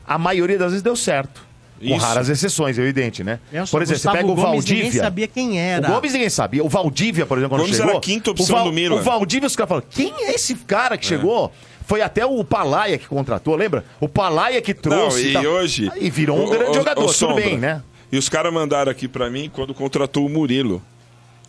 a 0.07 0.16
maioria 0.18 0.59
das 0.59 0.68
vezes 0.70 0.82
deu 0.82 0.94
certo. 0.97 1.44
Com 1.79 1.85
Isso. 1.97 2.05
raras 2.07 2.29
exceções, 2.29 2.79
é 2.79 2.83
evidente, 2.83 3.22
né? 3.22 3.39
Nelson, 3.53 3.70
por 3.70 3.83
exemplo, 3.83 3.97
Gustavo 3.99 4.16
você 4.16 4.22
pega 4.22 4.33
o 4.33 4.35
Gomes, 4.35 4.64
Ninguém 4.64 4.77
Valdívia. 4.83 5.03
sabia 5.03 5.29
quem 5.29 5.61
era. 5.61 5.89
O 5.89 5.93
Gomes 5.93 6.12
ninguém 6.14 6.31
sabia. 6.31 6.64
O 6.64 6.68
Valdívia, 6.68 7.27
por 7.27 7.37
exemplo, 7.39 7.51
quando 7.51 7.61
Gomes 7.62 7.77
chegou. 7.77 7.91
era 7.91 7.99
a 7.99 8.01
quinta 8.03 8.31
opção 8.31 8.61
o 8.62 8.64
do 8.64 8.72
Milan. 8.72 8.97
O 8.97 9.03
Valdívia, 9.03 9.47
os 9.47 9.55
caras 9.55 9.68
falaram: 9.68 9.87
quem 9.91 10.12
é 10.20 10.35
esse 10.35 10.55
cara 10.55 10.97
que 10.97 11.05
chegou? 11.05 11.53
Foi 11.87 12.01
até 12.03 12.24
o 12.27 12.43
Palaia 12.43 12.99
que 12.99 13.07
contratou, 13.07 13.55
lembra? 13.55 13.85
O 14.01 14.09
Palaia 14.09 14.61
que 14.61 14.74
Não, 14.74 14.81
trouxe. 14.81 15.29
e 15.29 15.33
tal. 15.35 15.45
hoje. 15.45 15.91
E 16.01 16.11
virou 16.11 16.39
um 16.39 16.45
Ô, 16.47 16.51
grande 16.51 16.70
ô, 16.70 16.74
jogador, 16.74 17.05
ô, 17.05 17.12
tudo 17.12 17.35
bem, 17.35 17.59
né? 17.59 17.83
E 18.11 18.18
os 18.18 18.29
caras 18.29 18.53
mandaram 18.53 18.91
aqui 18.91 19.07
pra 19.07 19.29
mim 19.31 19.51
quando 19.53 19.72
contratou 19.74 20.24
o 20.27 20.29
Murilo. 20.29 20.83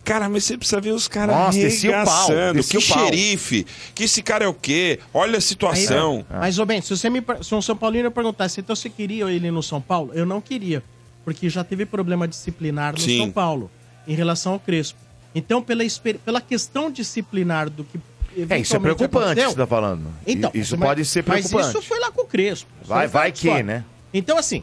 Cara, 0.08 0.28
mas 0.28 0.44
você 0.44 0.56
precisa 0.56 0.80
ver 0.80 0.92
os 0.92 1.06
caras 1.06 1.36
Nossa, 1.36 1.58
descia 1.58 2.00
o 2.02 2.04
pau, 2.04 2.26
Que 2.68 2.78
o 2.78 2.86
pau. 2.88 3.04
xerife. 3.06 3.66
Que 3.94 4.04
esse 4.04 4.22
cara 4.22 4.44
é 4.44 4.48
o 4.48 4.54
quê? 4.54 4.98
Olha 5.12 5.38
a 5.38 5.40
situação. 5.40 6.24
Mas, 6.30 6.58
ô 6.58 6.64
Ben, 6.64 6.80
se 6.80 6.96
você 6.96 7.10
me 7.10 7.22
se 7.42 7.54
um 7.54 7.60
São 7.62 7.76
Paulino 7.76 8.10
perguntasse, 8.10 8.60
então 8.60 8.74
você 8.74 8.88
queria 8.88 9.30
ele 9.30 9.50
no 9.50 9.62
São 9.62 9.80
Paulo? 9.80 10.10
Eu 10.14 10.24
não 10.24 10.40
queria. 10.40 10.82
Porque 11.24 11.50
já 11.50 11.62
teve 11.62 11.84
problema 11.84 12.26
disciplinar 12.26 12.94
no 12.94 13.00
Sim. 13.00 13.18
São 13.18 13.30
Paulo, 13.30 13.70
em 14.06 14.14
relação 14.14 14.54
ao 14.54 14.58
Crespo. 14.60 14.98
Então, 15.34 15.62
pela, 15.62 15.84
pela 16.24 16.40
questão 16.40 16.90
disciplinar 16.90 17.68
do 17.68 17.84
que. 17.84 18.00
É, 18.48 18.58
isso 18.58 18.76
é 18.76 18.78
preocupante 18.78 19.40
você 19.42 19.54
tá 19.54 19.66
falando. 19.66 20.06
Então, 20.26 20.50
isso 20.54 20.76
mas- 20.78 20.88
pode 20.88 21.04
ser 21.04 21.22
preocupante. 21.22 21.54
Mas 21.54 21.68
isso 21.68 21.82
foi 21.82 21.98
lá 21.98 22.10
com 22.10 22.22
o 22.22 22.26
Crespo. 22.26 22.68
Vai- 22.82 23.02
aí 23.02 23.08
vai 23.08 23.28
outra 23.28 23.40
que, 23.56 23.62
né? 23.62 23.84
Então, 24.14 24.38
assim, 24.38 24.62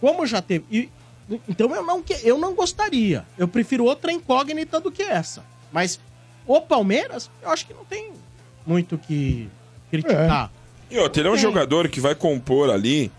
como 0.00 0.24
já 0.26 0.40
teve. 0.40 0.64
e- 0.70 0.88
então 1.48 1.74
eu 1.74 1.82
não, 1.84 2.02
que- 2.02 2.20
eu 2.24 2.38
não 2.38 2.54
gostaria. 2.54 3.24
Eu 3.36 3.46
prefiro 3.48 3.84
outra 3.84 4.10
incógnita 4.12 4.80
do 4.80 4.90
que 4.90 5.02
essa. 5.02 5.44
Mas 5.72 6.00
o 6.46 6.60
Palmeiras, 6.60 7.30
eu 7.42 7.50
acho 7.50 7.66
que 7.66 7.74
não 7.74 7.84
tem 7.84 8.12
muito 8.66 8.94
o 8.94 8.98
que 8.98 9.48
criticar. 9.90 10.50
E 10.90 10.98
outra, 10.98 11.20
ele 11.20 11.28
é 11.28 11.30
um 11.30 11.34
Tem. 11.34 11.42
jogador 11.42 11.88
que 11.88 12.00
vai 12.00 12.14
compor 12.14 12.70
ali, 12.70 13.12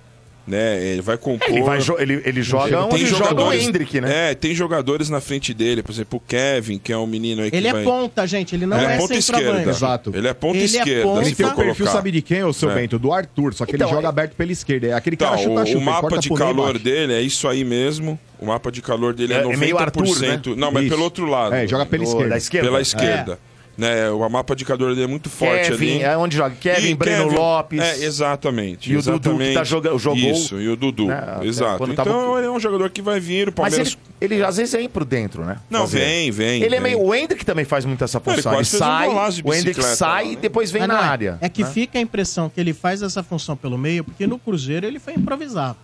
né? 0.49 0.83
Ele 0.83 1.01
vai 1.01 1.17
compor. 1.17 1.47
Ele, 1.49 1.61
vai 1.61 1.79
jo- 1.79 1.95
ele, 1.99 2.21
ele 2.25 2.41
joga 2.41 2.85
onde 2.85 3.05
joga 3.05 3.41
o 3.43 3.53
Hendrick, 3.53 4.01
né? 4.01 4.31
É, 4.31 4.35
tem 4.35 4.53
jogadores 4.55 5.09
na 5.09 5.21
frente 5.21 5.53
dele, 5.53 5.83
por 5.83 5.91
exemplo, 5.91 6.17
o 6.17 6.19
Kevin, 6.27 6.79
que 6.79 6.91
é 6.91 6.97
um 6.97 7.05
menino 7.07 7.41
aí 7.43 7.51
que 7.51 7.55
Ele 7.57 7.67
é 7.67 7.73
vai... 7.73 7.83
ponta, 7.83 8.25
gente. 8.27 8.55
Ele 8.55 8.65
não 8.65 8.77
Ele 8.77 8.85
é, 8.87 8.95
é 8.95 8.97
ponta 8.97 9.15
esquerda. 9.15 9.69
Exato. 9.69 10.11
Ele 10.15 10.27
é 10.27 10.33
ponta 10.33 10.57
Ele 10.57 10.63
é 10.63 10.65
esquerda, 10.65 11.03
ponta. 11.03 11.21
se 11.23 11.27
Ele 11.29 11.35
tem 11.35 11.45
o 11.45 11.55
perfil, 11.55 11.85
sabe 11.87 12.11
de 12.11 12.21
quem, 12.21 12.43
ô 12.43 12.51
seu 12.51 12.71
É. 12.71 12.75
Bento? 12.75 12.97
Do 12.99 13.13
Arthur, 13.13 13.53
só 13.53 13.65
que 13.65 13.75
Então, 13.75 13.87
ele 13.87 13.95
joga 13.95 14.07
é- 14.07 14.09
aberto 14.09 14.33
pela 14.35 14.51
esquerda. 14.51 14.87
É 14.87 14.93
aquele 14.93 15.15
Então, 15.15 15.29
cara 15.29 15.41
chuta, 15.41 15.61
o, 15.61 15.65
chuta. 15.65 15.77
o 15.77 15.81
mapa 15.81 16.17
de 16.17 16.29
calor 16.29 16.79
dele 16.79 17.13
é 17.13 17.21
isso 17.21 17.47
aí 17.47 17.63
mesmo. 17.63 18.19
O 18.39 18.45
mapa 18.45 18.71
de 18.71 18.81
calor 18.81 19.13
dele 19.13 19.33
é, 19.33 19.37
É- 19.37 19.39
é 19.39 19.43
90%. 19.43 19.57
meio 19.59 19.77
Arthur, 19.77 20.21
né? 20.21 20.41
Não, 20.57 20.71
mas 20.71 20.83
Isso. 20.83 20.91
pelo 20.93 21.03
outro 21.03 21.25
lado. 21.25 21.53
É, 21.55 21.67
joga 21.67 21.85
pela 21.85 22.03
esquerda. 22.03 22.29
da 22.29 22.37
esquerda. 22.37 22.67
Pela 22.67 22.79
É. 22.79 22.81
esquerda. 22.81 23.39
Né, 23.79 24.09
o 24.09 24.27
mapa 24.27 24.57
de 24.57 24.65
calor 24.65 24.89
dele 24.93 25.03
é 25.05 25.07
muito 25.07 25.29
forte 25.29 25.69
Kevin, 25.69 25.91
ali. 25.95 26.03
é 26.03 26.17
onde 26.17 26.35
joga 26.35 26.53
Kevin, 26.53 26.89
E 26.89 26.95
Breno 26.95 27.23
Kevin- 27.29 27.35
Lopes. 27.37 27.79
É, 27.79 28.03
exatamente. 28.03 28.91
E 28.91 28.97
o 28.97 29.01
Dudu, 29.01 29.37
que 29.37 29.53
tá 29.53 29.63
joga- 29.63 29.97
jogou- 29.97 30.17
Isso, 30.17 30.59
e 30.59 30.67
o 30.67 30.75
Dudu. 30.75 31.05
né, 31.07 31.39
Exato. 31.43 31.77
quando 31.77 31.93
Então 31.93 32.03
tava- 32.03 32.37
ele 32.39 32.47
é 32.47 32.51
um 32.51 32.59
jogador 32.59 32.89
que 32.89 33.01
vai 33.01 33.21
vir, 33.21 33.47
o 33.47 33.53
Mas 33.57 33.69
Palmeiras... 33.73 33.97
ele, 34.19 34.33
ele 34.35 34.43
às 34.43 34.57
vezes 34.57 34.73
vem 34.73 34.89
por 34.89 35.05
dentro, 35.05 35.45
né? 35.45 35.59
Não, 35.69 35.81
Fazer. 35.81 35.99
vem, 35.99 36.29
vem. 36.29 36.61
Ele 36.61 36.75
é 36.75 36.81
vem. 36.81 36.91
meio. 36.97 37.01
O 37.07 37.15
Hendrick 37.15 37.45
também 37.45 37.63
faz 37.63 37.85
muito 37.85 38.03
essa 38.03 38.21
Não, 38.25 38.33
ele 38.33 38.41
função. 38.41 38.51
Ele, 38.51 38.61
um 38.61 38.65
sai, 38.65 39.31
de 39.31 39.41
o 39.45 39.53
Hendrick 39.53 39.81
sai 39.81 40.23
lá, 40.25 40.29
e 40.29 40.35
né? 40.35 40.41
depois 40.41 40.71
vem 40.71 40.81
Mas 40.81 40.87
na 40.89 40.95
não 40.95 41.01
é. 41.01 41.07
área. 41.07 41.37
É 41.39 41.47
que 41.47 41.63
né? 41.63 41.71
fica 41.71 41.97
a 41.97 42.01
impressão 42.01 42.49
que 42.49 42.59
ele 42.59 42.73
faz 42.73 43.01
essa 43.01 43.23
função 43.23 43.55
pelo 43.55 43.77
meio, 43.77 44.03
porque 44.03 44.27
no 44.27 44.37
Cruzeiro 44.37 44.85
ele 44.85 44.99
foi 44.99 45.13
improvisado. 45.13 45.77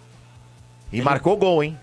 E 0.92 1.02
marcou 1.02 1.38
gol, 1.38 1.64
hein? 1.64 1.78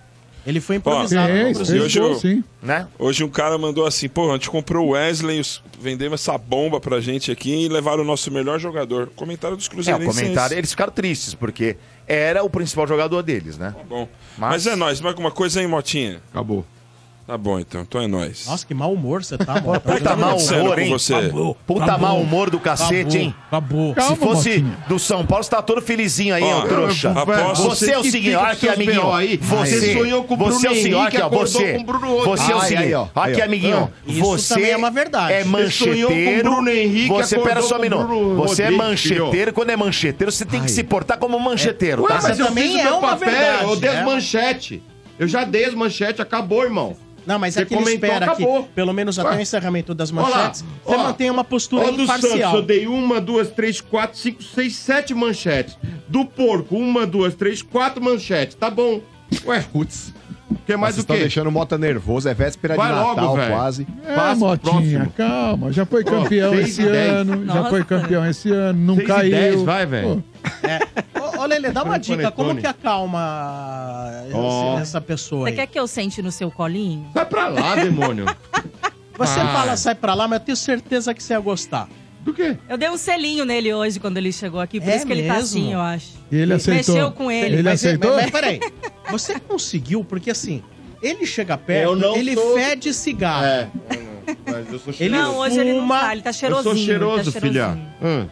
Ele 0.47 0.61
foi 0.61 0.77
improvisado 0.77 1.33
fez 1.33 1.71
hoje 1.71 1.99
gol, 2.01 2.09
eu- 2.11 2.19
sim. 2.19 2.45
Né? 2.63 2.87
Hoje 2.99 3.23
um 3.25 3.29
cara 3.29 3.57
mandou 3.59 3.87
assim, 3.87 4.09
pô, 4.09 4.31
a 4.31 4.35
gente 4.35 4.51
comprou 4.51 4.89
o 4.89 4.91
Wesley, 4.91 5.41
vendemos 5.81 6.21
essa 6.21 6.37
bomba 6.37 6.81
pra 6.81 7.01
gente 7.01 7.31
aqui 7.31 7.65
e 7.65 7.69
levaram 7.69 8.03
o 8.03 8.07
nosso 8.07 8.31
melhor 8.31 8.59
jogador. 8.59 9.09
Comentário 9.15 9.57
dos 9.57 9.67
É, 9.67 9.69
o 9.69 9.71
cruzeirenses. 9.71 10.17
comentário. 10.21 10.59
Eles 10.59 10.71
ficaram 10.71 10.93
tristes, 10.93 11.35
porque 11.35 11.77
era 12.07 12.43
o 12.43 12.51
principal 12.51 12.87
jogador 12.87 13.23
deles, 13.23 13.57
né? 13.57 13.73
Tá 13.77 13.85
bom. 13.85 14.09
Mas- 14.37 14.65
Mas... 14.65 14.67
é 14.67 14.77
nóis, 14.77 15.01
mais 15.01 15.13
alguma 15.15 15.31
coisa 15.31 15.61
aí, 15.61 15.67
Motinha? 15.67 16.21
Acabou. 16.33 16.65
Tá 17.33 17.39
bom, 17.39 17.59
então. 17.59 17.81
Então 17.81 18.03
é 18.03 18.07
nóis. 18.07 18.45
Nossa, 18.47 18.67
que 18.67 18.75
mau 18.75 18.93
humor 18.93 19.25
você 19.25 19.39
tá, 19.39 19.55
mano. 19.55 19.81
Tá 19.81 19.93
Puta 19.95 20.15
mau 20.17 20.29
acontecendo 20.33 20.61
humor, 20.65 20.79
hein? 20.79 20.91
você? 20.91 21.15
Acabou, 21.15 21.57
Puta 21.67 21.85
acabou, 21.85 22.09
mau 22.09 22.21
humor 22.21 22.51
do 22.51 22.61
cacete, 22.61 22.95
acabou, 23.01 23.17
hein? 23.23 23.35
Acabou. 23.47 23.95
Calma, 23.95 24.11
Se 24.15 24.21
fosse 24.21 24.49
Motinha. 24.51 24.79
do 24.87 24.99
São 24.99 25.25
Paulo, 25.25 25.43
você 25.43 25.49
tá 25.51 25.63
todo 25.63 25.81
felizinho 25.81 26.35
aí, 26.35 26.43
Ó, 26.43 26.59
ô 26.59 26.63
trouxa. 26.69 27.11
aposto- 27.13 27.71
Você 27.71 27.93
é 27.93 27.99
o 27.99 28.05
seguinte, 28.05 28.35
olha 28.35 28.49
aqui, 28.49 28.61
seus 28.67 28.75
amiguinho. 28.75 29.13
Aí. 29.15 29.39
Você, 29.39 29.81
Você 29.81 29.93
sonhou 29.95 30.25
com 30.25 30.35
o 30.35 30.37
você 30.37 30.67
é 30.67 30.71
o 30.71 30.73
Bruno 30.75 30.83
seguinte, 30.83 31.07
aqui, 31.07 31.21
ó. 31.23 31.29
Você, 31.31 31.73
com 31.73 31.81
o 31.81 31.85
Bruno 31.85 32.09
hoje. 32.17 32.27
você 32.29 32.53
é 32.53 32.55
o 32.55 32.61
seguinte, 32.61 32.83
aí, 32.83 32.95
ó. 32.95 33.01
olha 33.01 33.11
Aí, 33.15 33.33
aqui, 33.33 33.41
ó. 33.41 33.45
amiguinho. 33.47 33.93
Isso 34.07 34.21
você 34.21 34.55
também 34.55 34.71
é 34.73 34.77
uma 34.77 34.91
verdade. 34.91 35.33
É 35.33 35.43
Você 35.45 35.71
sonhou 35.71 36.11
com 36.11 36.15
o 36.15 36.19
mancheteiro. 36.19 36.51
Bruno 36.51 36.69
Henrique, 36.69 37.09
Você, 37.09 37.39
pera 37.39 37.63
só 37.63 37.79
um 37.79 37.81
minuto. 37.81 38.07
Bruno 38.07 38.35
Você 38.47 38.63
é 38.65 38.71
mancheteiro. 38.71 39.55
Quando 39.55 39.71
é 39.71 39.77
mancheteiro, 39.79 40.31
você 40.31 40.45
tem 40.45 40.61
que 40.63 40.71
se 40.71 40.83
portar 40.85 41.17
como 41.17 41.41
mancheteiro, 41.41 42.03
tá? 42.03 42.21
mas 42.23 42.39
eu 42.39 42.45
também 42.49 42.65
fiz 42.73 42.75
o 42.77 42.79
é 42.79 42.85
meu 42.85 42.99
papel, 42.99 43.31
verdade, 43.31 43.65
eu 43.65 43.77
dei 43.77 43.89
é. 43.91 44.05
manchete. 44.05 44.83
Eu 45.19 45.29
já 45.29 45.45
dei 45.45 45.65
as 45.65 45.75
manchete, 45.75 46.21
acabou, 46.21 46.63
irmão. 46.65 46.95
Não, 47.27 47.39
mas 47.39 47.55
Você 47.55 47.61
é 47.63 47.65
que 47.65 47.75
ele 47.75 47.85
comentou, 47.85 48.09
espera 48.09 48.25
acabou. 48.33 48.63
que, 48.65 48.69
pelo 48.71 48.93
menos 48.93 49.19
até 49.19 49.31
Ué. 49.31 49.37
o 49.37 49.41
encerramento 49.41 49.95
das 49.95 50.11
manchetes, 50.11 50.65
você 50.85 50.95
ó. 50.97 51.03
mantenha 51.05 51.33
uma 51.33 51.45
postura 51.45 51.89
Ó, 51.89 51.91
do 51.93 52.07
Santos, 52.07 52.31
eu 52.33 52.63
dei 52.63 52.87
uma, 52.87 53.21
duas, 53.21 53.51
três, 53.51 53.81
quatro, 53.81 54.19
cinco, 54.19 54.43
seis, 54.43 54.75
sete 54.77 55.15
manchetes. 55.15 55.77
Do 56.09 56.25
porco, 56.25 56.77
uma, 56.77 57.07
duas, 57.07 57.35
três, 57.35 57.63
quatro 57.63 58.03
manchetes. 58.03 58.55
Tá 58.57 58.69
bom. 58.69 59.01
Ué, 59.47 59.65
Putz. 59.73 60.13
quer 60.67 60.77
mais 60.77 60.95
Vocês 60.95 60.97
do 60.97 61.07
estão 61.07 61.17
quê? 61.17 61.23
deixando 61.23 61.47
o 61.47 61.53
Mota 61.53 61.79
nervoso. 61.79 62.29
É 62.29 62.35
véspera 62.35 62.75
Vai 62.77 62.93
de 62.93 62.99
logo, 62.99 63.17
Natal, 63.21 63.37
velho. 63.37 63.51
quase. 63.55 63.87
É, 64.05 64.15
Passa 64.15 64.37
Motinha, 64.41 64.71
próximo. 64.73 65.13
calma. 65.17 65.73
Já 65.73 65.87
foi 65.87 66.05
campeão 66.05 66.53
seis 66.55 66.69
esse 66.69 66.83
ano. 66.87 67.47
Já 67.47 67.65
foi 67.65 67.85
campeão 67.85 68.27
esse 68.29 68.51
ano. 68.51 68.79
Não 68.79 68.97
Seis 68.97 69.09
caiu. 69.09 69.31
dez, 69.31 69.63
vai, 69.63 69.87
velho. 69.87 70.23
Ô, 71.15 71.22
dá 71.61 71.83
uma 71.83 71.99
dica. 71.99 72.17
panetone. 72.17 72.33
Como 72.49 72.61
que 72.61 72.67
acalma 72.67 74.11
Ó. 74.33 74.79
essa 74.79 75.01
pessoa 75.01 75.45
Você 75.47 75.51
aí? 75.51 75.57
quer 75.57 75.67
que 75.67 75.79
eu 75.79 75.87
sente 75.87 76.23
no 76.23 76.31
seu 76.33 76.51
colinho? 76.51 77.09
Vai 77.15 77.25
pra 77.27 77.49
lá, 77.49 77.75
demônio. 77.77 78.27
Você 79.19 79.39
Ah. 79.41 79.49
fala, 79.53 79.77
sai 79.77 79.95
pra 79.95 80.15
lá, 80.15 80.27
mas 80.27 80.41
eu 80.41 80.45
tenho 80.47 80.57
certeza 80.57 81.13
que 81.15 81.23
você 81.23 81.35
ia 81.35 81.41
gostar. 81.41 81.87
Do 82.23 82.33
quê? 82.33 82.57
Eu 82.69 82.79
dei 82.79 82.89
um 82.89 82.97
selinho 82.97 83.45
nele 83.45 83.73
hoje 83.75 84.01
quando 84.01 84.17
ele 84.17 84.33
chegou 84.33 84.59
aqui, 84.61 84.81
por 84.81 84.89
É 84.89 84.97
isso 84.97 85.07
que 85.07 85.13
ele 85.13 85.27
tá 85.27 85.35
mesmo? 85.35 85.45
assim, 85.61 85.73
eu 85.73 85.81
acho. 85.81 86.07
E 86.31 86.37
ele 86.37 86.55
aceitou. 86.55 86.95
Mexeu 86.95 87.13
com 87.13 87.31
ele. 87.31 87.57
Ele 87.57 87.63
mas, 87.63 87.85
aceitou? 87.85 88.13
Mas, 88.15 88.23
mas 88.23 88.31
peraí, 88.31 88.61
você 89.11 89.39
conseguiu, 89.39 90.03
porque 90.05 90.31
assim, 90.31 90.63
ele 91.03 91.27
chega 91.27 91.59
perto, 91.59 91.91
Eu 91.91 91.97
não 91.97 92.17
ele 92.17 92.35
sou- 92.35 92.55
fede 92.55 92.95
cigarro. 92.95 93.45
É. 93.45 93.69
Mas 94.47 94.73
eu 94.73 94.79
sou 94.79 94.95
Ele 94.99 95.17
não, 95.17 95.37
hoje 95.39 95.59
ele 95.61 95.73
não 95.75 95.89
tá, 95.89 96.13
ele 96.13 96.23
tá 96.23 96.31
Eu 96.31 96.35
cheirosinho. 96.35 96.75
sou 96.75 96.85
cheiroso, 96.85 97.23
ele 97.23 97.33
tá 97.33 97.41
filha. 97.41 97.79
Hum. 98.01 98.27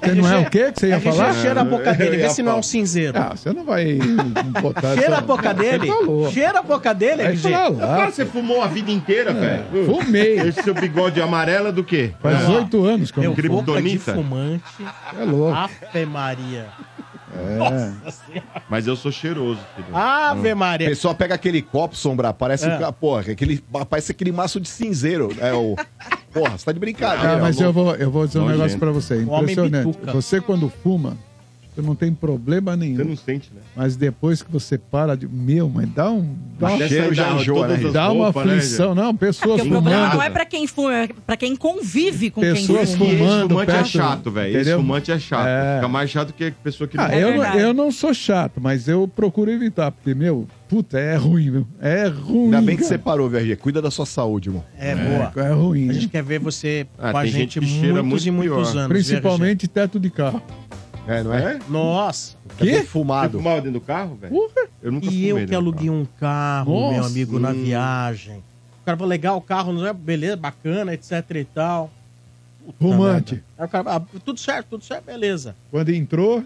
Você 0.00 0.12
não 0.14 0.30
é 0.30 0.38
o 0.38 0.50
quê 0.50 0.70
que 0.72 0.80
você 0.80 0.88
ia 0.88 0.96
RG 0.96 1.10
falar? 1.12 1.34
cheira 1.34 1.60
a 1.60 1.64
boca 1.64 1.92
dele, 1.94 2.16
vê 2.18 2.28
se 2.28 2.42
não 2.42 2.52
é 2.52 2.54
um 2.56 2.62
cinzeiro. 2.62 3.18
Ah, 3.18 3.30
você 3.34 3.52
não 3.52 3.64
vai 3.64 3.98
botar 4.60 4.94
cheira 4.94 5.02
essa- 5.12 5.18
a 5.18 5.20
boca 5.22 5.54
dele. 5.54 5.88
Cheira 6.32 6.58
a 6.58 6.62
boca 6.62 6.92
dele, 6.94 7.22
Vai 7.22 7.32
RG. 7.32 7.48
pra 7.48 7.58
Cara, 7.60 7.70
lá. 8.04 8.10
você 8.10 8.26
fumou 8.26 8.62
a 8.62 8.66
vida 8.66 8.90
inteira, 8.90 9.32
velho. 9.32 9.64
Hum. 9.72 9.86
Fumei. 9.86 10.38
Esse 10.40 10.62
seu 10.62 10.74
bigode 10.74 11.20
amarelo 11.22 11.68
é 11.68 11.72
do 11.72 11.82
quê? 11.82 12.12
Faz 12.20 12.48
oito 12.50 12.84
anos 12.84 13.10
que 13.10 13.18
eu 13.18 13.34
não 13.34 13.62
Donita? 13.62 14.14
fumante. 14.14 14.62
É 15.18 15.24
louco. 15.24 15.56
Ave 15.56 16.04
Maria. 16.06 16.66
É. 17.36 18.40
Mas 18.68 18.86
eu 18.86 18.96
sou 18.96 19.10
cheiroso, 19.12 19.60
filho. 19.74 19.88
Ave 19.96 20.50
A 20.50 20.54
Maria. 20.56 20.88
pessoa 20.88 21.14
pega 21.14 21.34
aquele 21.34 21.60
copo, 21.62 21.96
Sombra, 21.96 22.32
parece, 22.32 22.66
É. 22.68 22.78
que- 22.78 22.92
porra, 22.92 23.20
aquele, 23.32 23.62
parece 23.88 24.12
aquele 24.12 24.32
maço 24.32 24.60
de 24.60 24.68
cinzeiro. 24.68 25.30
É 25.40 25.52
o... 25.52 25.76
Porra, 26.32 26.56
você 26.58 26.64
tá 26.64 26.72
de 26.72 26.78
brincadeira. 26.80 27.34
Ah, 27.34 27.38
mas 27.38 27.60
eu 27.60 27.72
vou, 27.72 27.94
eu 27.96 28.10
vou 28.10 28.26
dizer 28.26 28.38
um 28.38 28.42
Nojento. 28.42 28.58
negócio 28.58 28.78
pra 28.78 28.90
você. 28.92 29.14
homem 29.24 29.42
Impressionante. 29.52 29.86
bituca. 29.86 30.12
Você, 30.12 30.40
quando 30.40 30.68
fuma, 30.82 31.16
você 31.74 31.82
não 31.82 31.94
tem 31.94 32.12
problema 32.14 32.76
nenhum. 32.76 32.96
Você 32.96 33.04
não 33.04 33.16
sente, 33.16 33.50
né? 33.54 33.60
Mas 33.74 33.96
depois 33.96 34.42
que 34.42 34.50
você 34.52 34.78
para 34.78 35.16
de. 35.16 35.26
Meu, 35.28 35.68
mas 35.68 35.88
dá 35.90 36.10
um. 36.10 36.34
Dá, 36.58 36.68
uma- 36.68 36.88
cheiro 36.88 37.12
já 37.14 37.32
enjoa, 37.32 37.66
né, 37.68 37.90
dá 37.92 38.12
uma 38.12 38.24
roupas, 38.26 38.46
né, 38.46 38.54
aflição. 38.56 38.94
não, 38.94 39.14
pessoas 39.14 39.56
Porque 39.60 39.68
o 39.68 39.72
problema 39.72 39.98
fumando. 40.04 40.14
não 40.18 40.22
é 40.22 40.30
pra 40.30 40.44
quem 40.46 40.66
fuma, 40.66 40.94
é 40.94 41.08
pra 41.26 41.36
quem 41.36 41.56
convive 41.56 42.30
com 42.30 42.40
Pessoas 42.40 42.90
quem 42.90 42.98
fuma. 42.98 43.10
fumando. 43.18 43.48
Fumante 43.48 43.70
é 43.70 43.74
perto, 43.74 43.88
chato, 43.88 44.30
velho. 44.30 44.58
Esse 44.60 44.74
fumante 44.76 45.10
é 45.12 45.18
chato. 45.18 45.46
É. 45.48 45.76
Fica 45.76 45.88
mais 45.88 46.10
chato 46.10 46.32
que 46.32 46.44
a 46.44 46.52
pessoa 46.52 46.86
que 46.86 46.96
Ah, 46.98 47.08
É 47.12 47.22
eu, 47.24 47.36
não, 47.36 47.54
eu 47.58 47.74
não 47.74 47.90
sou 47.90 48.14
chato, 48.14 48.60
mas 48.60 48.86
eu 48.88 49.08
procuro 49.08 49.50
evitar, 49.50 49.90
porque, 49.90 50.14
meu, 50.14 50.46
puta, 50.68 50.98
é 50.98 51.16
ruim, 51.16 51.50
meu. 51.50 51.66
É 51.80 52.06
ruim. 52.06 52.44
Ainda 52.44 52.60
bem 52.62 52.76
que 52.76 52.82
cara. 52.82 52.88
você 52.94 52.98
parou, 52.98 53.28
VRG. 53.28 53.56
Cuida 53.56 53.82
da 53.82 53.90
sua 53.90 54.06
saúde, 54.06 54.48
irmão. 54.48 54.64
É, 54.78 54.94
boa. 54.94 55.32
É 55.44 55.52
ruim. 55.52 55.90
A 55.90 55.92
gente 55.92 56.08
quer 56.08 56.22
ver 56.22 56.38
você 56.38 56.86
Ah, 56.98 57.10
com 57.10 57.18
a 57.18 57.22
tem 57.22 57.30
gente, 57.32 57.60
gente 57.60 57.80
muitos 57.82 58.04
muito 58.04 58.26
e 58.26 58.30
muitos 58.30 58.70
pior. 58.70 58.78
anos. 58.82 58.88
Principalmente 58.88 59.66
teto 59.66 59.98
de 59.98 60.08
carro. 60.10 60.40
É, 61.06 61.22
não 61.22 61.34
é? 61.34 61.54
É? 61.54 61.60
Nossa. 61.68 62.36
Fica 62.50 62.64
Quê? 62.64 62.70
Você 62.72 62.80
Defumado. 62.80 63.38
fumava 63.38 63.56
dentro 63.60 63.78
do 63.78 63.80
carro, 63.80 64.14
velho? 64.16 64.32
Porra. 64.34 64.68
Eu 64.82 64.92
nunca 64.92 65.06
E 65.06 65.08
fumei 65.10 65.30
eu 65.32 65.34
dentro 65.36 65.46
que 65.48 65.52
do 65.52 65.58
aluguei 65.58 65.86
carro. 65.88 66.00
um 66.00 66.06
carro, 66.18 66.88
meu 66.90 66.96
Nossa. 66.98 67.08
amigo, 67.10 67.38
na 67.38 67.50
Hum. 67.50 67.64
viagem. 67.64 68.38
O 68.82 68.84
cara 68.84 68.96
falou, 68.96 69.08
legal 69.10 69.36
o 69.36 69.40
carro, 69.40 69.72
não 69.72 69.86
é? 69.86 69.92
Beleza, 69.92 70.36
bacana, 70.36 70.92
etc 70.94 71.22
e 71.34 71.44
tal. 71.44 71.90
Fumante. 72.80 73.42
Aí 73.58 73.66
o 73.66 73.68
cara, 73.68 73.96
ah, 73.96 74.00
tudo 74.24 74.38
certo, 74.40 74.68
tudo 74.70 74.84
certo, 74.84 75.04
beleza. 75.04 75.54
Quando 75.70 75.90
entrou, 75.90 76.42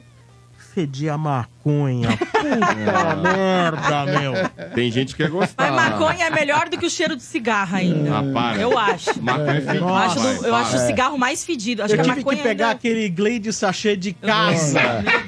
Fedia 0.75 1.17
maconha. 1.17 1.49
Puta 1.69 3.17
merda, 3.17 4.07
meu. 4.19 4.33
Tem 4.75 4.91
gente 4.91 5.15
que 5.15 5.23
quer 5.23 5.31
gostar. 5.31 5.71
Mas 5.73 5.91
maconha 5.91 6.25
é 6.27 6.31
melhor 6.31 6.69
do 6.69 6.79
que 6.79 6.87
o 6.87 6.91
cheiro 6.91 7.15
de 7.17 7.23
cigarro 7.23 7.77
ainda. 7.77 8.19
Ah, 8.19 8.23
para. 8.33 8.59
Eu 8.59 8.79
acho. 8.79 9.23
Maconha 9.23 9.51
é 9.59 9.61
fedido. 9.61 9.85
Eu 9.85 9.95
acho, 9.95 10.21
do- 10.21 10.47
eu 10.47 10.55
acho 10.55 10.69
o 10.71 10.73
para. 10.77 10.87
cigarro 10.87 11.19
mais 11.19 11.45
fedido. 11.45 11.83
Acho 11.83 11.93
Eu 11.95 11.97
que 11.97 12.01
a 12.01 12.05
tive 12.05 12.17
maconha 12.19 12.37
que 12.39 12.43
pegar 12.43 12.67
ainda- 12.67 12.77
aquele 12.77 13.09
Glade 13.09 13.53
sachê 13.53 13.97
de 13.97 14.13
casa 14.13 14.81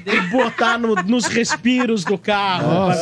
e 0.07 0.21
botar 0.29 0.79
no- 0.79 0.95
nos 0.95 1.27
respiros 1.27 2.05
do 2.05 2.17
carro. 2.19 2.69
Nossa. 2.73 3.01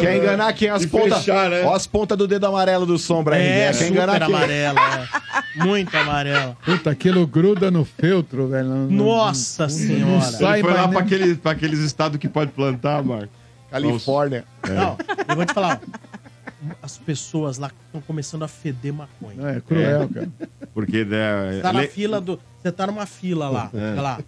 Quer 0.00 0.16
enganar 0.16 0.52
quem? 0.52 0.68
As 0.68 0.84
pontas. 0.86 1.18
fechar, 1.18 1.50
né? 1.50 1.62
Ó 1.64 1.74
as 1.74 1.86
pontas 1.86 2.16
do 2.18 2.26
dedo 2.26 2.46
amarelo 2.46 2.84
do 2.86 2.98
sombra 2.98 3.36
aí. 3.36 3.42
É, 3.42 3.46
né? 3.48 3.66
Quer 3.66 3.72
super 3.74 3.90
enganar 3.92 4.20
quem? 4.26 4.34
amarela. 4.34 4.80
é. 5.20 5.64
Muito 5.64 5.96
amarela. 5.96 6.56
puta, 6.64 6.90
aquilo 6.90 7.24
gruda 7.26 7.70
no 7.70 7.84
feltro, 7.84 8.48
velho. 8.48 8.68
Nossa 8.90 9.62
não 9.64 9.70
senhora. 9.70 10.20
sai 10.22 10.58
Ele 10.60 10.68
foi 10.68 10.74
lá 10.76 10.88
pra, 10.88 11.00
aquele, 11.00 11.34
pra 11.36 11.52
aqueles 11.52 11.78
estados 11.78 12.18
que 12.18 12.28
pode 12.28 12.50
plantar, 12.72 13.02
Marco. 13.04 13.32
Califórnia. 13.70 14.44
Não, 14.68 14.96
eu 15.28 15.36
vou 15.36 15.44
te 15.44 15.52
falar. 15.52 15.80
ó, 15.84 16.74
As 16.82 16.96
pessoas 16.96 17.58
lá 17.58 17.70
estão 17.86 18.00
começando 18.00 18.42
a 18.44 18.48
feder 18.48 18.92
maconha. 18.92 19.34
Não, 19.36 19.48
é 19.48 19.60
cruel, 19.60 20.08
cara. 20.08 20.28
Porque, 20.72 21.04
né... 21.04 21.60
Tá 21.60 21.72
na 21.72 21.80
le- 21.80 21.88
fila 21.88 22.20
do. 22.20 22.38
Você 22.62 22.72
tá 22.72 22.86
numa 22.86 23.04
fila 23.06 23.48
lá. 23.50 23.70
Olha 23.74 24.00
lá. 24.02 24.20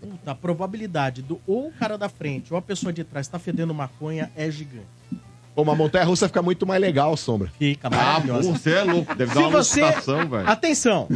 Puta, 0.00 0.30
a 0.30 0.34
probabilidade 0.34 1.22
do 1.22 1.40
ou 1.46 1.68
o 1.68 1.72
cara 1.72 1.96
da 1.98 2.08
frente 2.08 2.52
ou 2.52 2.58
a 2.58 2.62
pessoa 2.62 2.92
de 2.92 3.04
trás 3.04 3.28
tá 3.28 3.38
fedendo 3.38 3.72
maconha 3.74 4.30
é 4.36 4.50
gigante. 4.50 4.86
Pô, 5.54 5.62
uma 5.62 5.74
montanha 5.74 6.04
russa 6.04 6.26
fica 6.28 6.42
muito 6.42 6.66
mais 6.66 6.80
legal, 6.80 7.16
sombra. 7.16 7.50
Fica 7.58 7.88
Ah, 7.88 7.90
maravilhosa. 7.90 8.52
você 8.52 8.72
é 8.72 8.82
louco. 8.82 9.14
Deve 9.14 9.30
Se 9.32 9.34
dar 9.38 9.40
uma 9.46 9.50
você. 9.50 9.80
lusitação, 9.82 10.28
velho. 10.28 10.48
Atenção! 10.48 11.08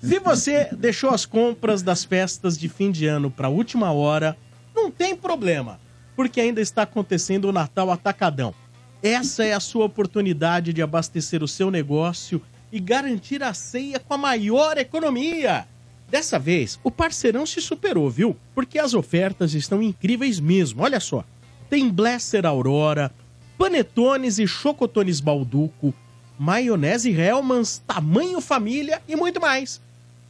Se 0.00 0.18
você 0.20 0.68
deixou 0.72 1.10
as 1.10 1.24
compras 1.26 1.82
das 1.82 2.04
festas 2.04 2.56
de 2.58 2.68
fim 2.68 2.90
de 2.92 3.06
ano 3.06 3.28
pra 3.30 3.48
última 3.48 3.90
hora, 3.92 4.36
não 4.74 4.88
tem 4.90 5.16
problema, 5.16 5.80
porque 6.18 6.40
ainda 6.40 6.60
está 6.60 6.82
acontecendo 6.82 7.44
o 7.44 7.52
Natal 7.52 7.92
Atacadão. 7.92 8.52
Essa 9.00 9.44
é 9.44 9.52
a 9.52 9.60
sua 9.60 9.84
oportunidade 9.84 10.72
de 10.72 10.82
abastecer 10.82 11.44
o 11.44 11.46
seu 11.46 11.70
negócio 11.70 12.42
e 12.72 12.80
garantir 12.80 13.40
a 13.40 13.54
ceia 13.54 14.00
com 14.00 14.14
a 14.14 14.18
maior 14.18 14.76
economia. 14.78 15.64
Dessa 16.10 16.36
vez, 16.36 16.76
o 16.82 16.90
parceirão 16.90 17.46
se 17.46 17.60
superou, 17.60 18.10
viu? 18.10 18.36
Porque 18.52 18.80
as 18.80 18.94
ofertas 18.94 19.54
estão 19.54 19.80
incríveis 19.80 20.40
mesmo. 20.40 20.82
Olha 20.82 20.98
só. 20.98 21.24
Tem 21.70 21.88
Blesser 21.88 22.44
Aurora, 22.44 23.12
panetones 23.56 24.40
e 24.40 24.46
chocotones 24.48 25.20
Balduco, 25.20 25.94
maionese 26.36 27.12
Hellmann's, 27.12 27.80
tamanho 27.86 28.40
família 28.40 29.00
e 29.06 29.14
muito 29.14 29.40
mais. 29.40 29.80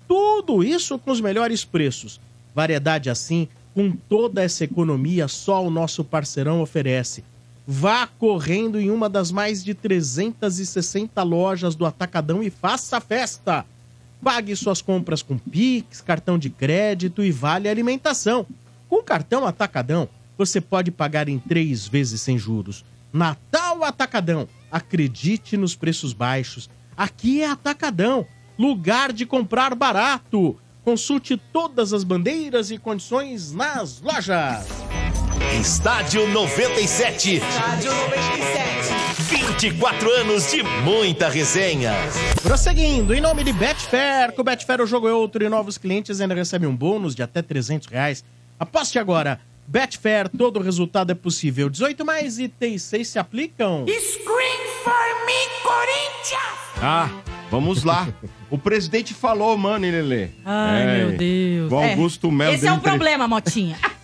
Tudo 0.07 0.63
isso 0.63 0.99
com 0.99 1.11
os 1.11 1.23
melhores 1.23 1.65
preços. 1.65 2.21
Variedade 2.55 3.09
assim, 3.09 3.49
com 3.79 3.93
toda 3.93 4.43
essa 4.43 4.65
economia, 4.65 5.29
só 5.29 5.65
o 5.65 5.71
nosso 5.71 6.03
parceirão 6.03 6.61
oferece. 6.61 7.23
Vá 7.65 8.09
correndo 8.09 8.81
em 8.81 8.91
uma 8.91 9.09
das 9.09 9.31
mais 9.31 9.63
de 9.63 9.73
360 9.73 11.23
lojas 11.23 11.77
do 11.77 11.87
Atacadão 11.87 12.43
e 12.43 12.51
faça 12.51 13.01
festa. 13.01 13.65
Pague 14.21 14.57
suas 14.57 14.83
compras 14.83 15.23
com 15.23 15.39
Pix, 15.39 16.01
cartão 16.01 16.37
de 16.37 16.51
crédito 16.51 17.23
e 17.23 17.31
vale 17.31 17.69
alimentação. 17.69 18.45
Com 18.89 19.01
cartão 19.01 19.47
Atacadão, 19.47 20.09
você 20.37 20.61
pode 20.61 20.91
pagar 20.91 21.29
em 21.29 21.39
três 21.39 21.87
vezes 21.87 22.21
sem 22.21 22.37
juros. 22.37 22.85
Natal 23.13 23.85
Atacadão. 23.85 24.49
Acredite 24.73 25.57
nos 25.57 25.77
preços 25.77 26.13
baixos. 26.13 26.69
Aqui 26.97 27.43
é 27.43 27.47
Atacadão, 27.49 28.27
lugar 28.59 29.13
de 29.13 29.25
comprar 29.25 29.77
barato. 29.77 30.57
Consulte 30.89 31.37
todas 31.37 31.93
as 31.93 32.03
bandeiras 32.03 32.71
e 32.71 32.79
condições 32.79 33.53
nas 33.53 34.01
lojas. 34.01 34.67
Estádio 35.61 36.27
97. 36.29 37.35
Estádio 37.35 37.93
97. 37.93 39.69
24 39.69 40.11
anos 40.13 40.51
de 40.51 40.63
muita 40.63 41.29
resenha. 41.29 41.93
Prosseguindo, 42.43 43.13
em 43.13 43.21
nome 43.21 43.45
de 43.45 43.53
Betfair, 43.53 44.33
com 44.33 44.41
o 44.41 44.45
Betfair 44.45 44.81
o 44.81 44.87
jogo 44.87 45.07
é 45.07 45.13
outro 45.13 45.45
e 45.45 45.49
novos 45.51 45.77
clientes 45.77 46.23
ainda 46.23 46.35
recebem 46.35 46.67
um 46.67 46.75
bônus 46.75 47.15
de 47.15 47.23
até 47.23 47.43
300 47.43 47.87
reais. 47.87 48.25
Aposte 48.59 48.99
agora. 48.99 49.39
Betfair, 49.67 50.31
todo 50.31 50.59
resultado 50.59 51.13
é 51.13 51.15
possível. 51.15 51.69
18 51.69 52.03
mais 52.03 52.39
itens 52.39 52.81
6 52.81 53.09
se 53.09 53.19
aplicam. 53.19 53.85
Ah, 56.81 57.11
vamos 57.51 57.85
lá. 57.85 58.09
O 58.51 58.57
presidente 58.57 59.13
falou, 59.13 59.57
mano, 59.59 59.85
hein, 59.85 59.91
Lelê? 59.93 60.29
Ai, 60.45 60.83
É, 60.83 60.97
meu 61.05 61.17
Deus. 61.19 61.73
O 61.73 61.77
Augusto 61.77 62.31
Melo 62.31 62.55
Esse 62.55 62.67
é 62.67 62.73
o 62.73 62.77
entre- 62.77 62.89
problema, 62.91 63.29
Motinha. 63.29 63.77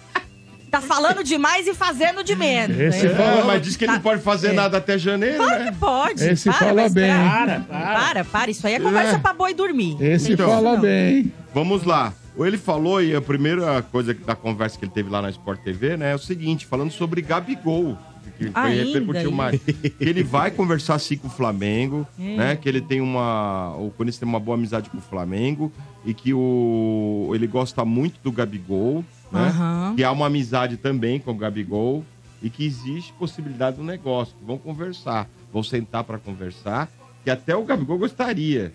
Tá 0.70 0.80
falando 0.80 1.22
demais 1.22 1.68
e 1.68 1.72
fazendo 1.72 2.24
de 2.24 2.34
menos. 2.34 2.76
Esse 2.76 3.06
É. 3.06 3.10
fala- 3.14 3.44
mas 3.44 3.62
diz 3.62 3.76
que 3.76 3.84
ele 3.84 3.92
não 3.92 4.00
pode 4.00 4.20
fazer 4.22 4.48
É. 4.48 4.52
nada 4.54 4.78
até 4.78 4.98
janeiro, 4.98 5.36
Claro 5.36 5.64
né? 5.64 5.70
que 5.70 5.78
pode. 5.78 6.24
Esse 6.24 6.50
para, 6.50 6.58
fala 6.58 6.88
bem. 6.88 7.12
Para, 7.12 7.60
para. 7.60 7.94
Para, 7.94 8.24
para. 8.24 8.50
Isso 8.50 8.66
aí 8.66 8.74
é 8.74 8.80
conversa 8.80 9.14
É. 9.14 9.18
pra 9.20 9.32
boi 9.32 9.54
dormir. 9.54 9.96
Esse 10.00 10.32
Então. 10.32 10.48
fala 10.50 10.72
Não. 10.72 10.80
bem. 10.80 11.32
Vamos 11.54 11.84
lá. 11.84 12.12
Ele 12.36 12.58
falou, 12.58 13.00
e 13.00 13.14
a 13.14 13.20
primeira 13.22 13.82
coisa 13.82 14.12
da 14.12 14.34
conversa 14.34 14.76
que 14.76 14.84
ele 14.84 14.90
teve 14.90 15.08
lá 15.08 15.22
na 15.22 15.30
Sport 15.30 15.60
TV, 15.60 15.96
né, 15.96 16.10
é 16.10 16.14
o 16.16 16.18
seguinte, 16.18 16.66
falando 16.66 16.90
sobre 16.90 17.22
Gabigol, 17.22 17.96
que 18.38 18.50
foi 18.50 18.62
Ainda 18.62 18.84
repercutiu 18.84 19.32
mais. 19.32 19.60
Que 19.62 19.94
ele 20.00 20.22
vai 20.22 20.50
conversar 20.50 20.98
sim 20.98 21.16
com 21.16 21.28
o 21.28 21.30
Flamengo, 21.30 22.06
É. 22.18 22.36
né? 22.36 22.56
Que 22.56 22.68
ele 22.68 22.80
tem 22.80 23.00
uma. 23.00 23.74
O 23.76 23.90
Corinthians 23.90 24.18
tem 24.18 24.28
uma 24.28 24.40
boa 24.40 24.56
amizade 24.56 24.90
com 24.90 24.98
o 24.98 25.00
Flamengo 25.00 25.72
e 26.04 26.12
que 26.12 26.32
o 26.34 27.30
ele 27.34 27.46
gosta 27.46 27.84
muito 27.84 28.20
do 28.22 28.30
Gabigol, 28.32 29.04
né? 29.30 29.48
Aham. 29.48 29.94
Que 29.96 30.04
há 30.04 30.10
uma 30.12 30.26
amizade 30.26 30.76
também 30.76 31.18
com 31.18 31.30
o 31.30 31.34
Gabigol 31.34 32.04
e 32.42 32.50
que 32.50 32.64
existe 32.64 33.12
possibilidade 33.14 33.76
do 33.76 33.84
negócio. 33.84 34.34
Que 34.38 34.44
vão 34.44 34.58
conversar, 34.58 35.28
vão 35.52 35.62
sentar 35.62 36.04
para 36.04 36.18
conversar, 36.18 36.90
que 37.22 37.30
até 37.30 37.54
o 37.56 37.64
Gabigol 37.64 37.98
gostaria. 37.98 38.72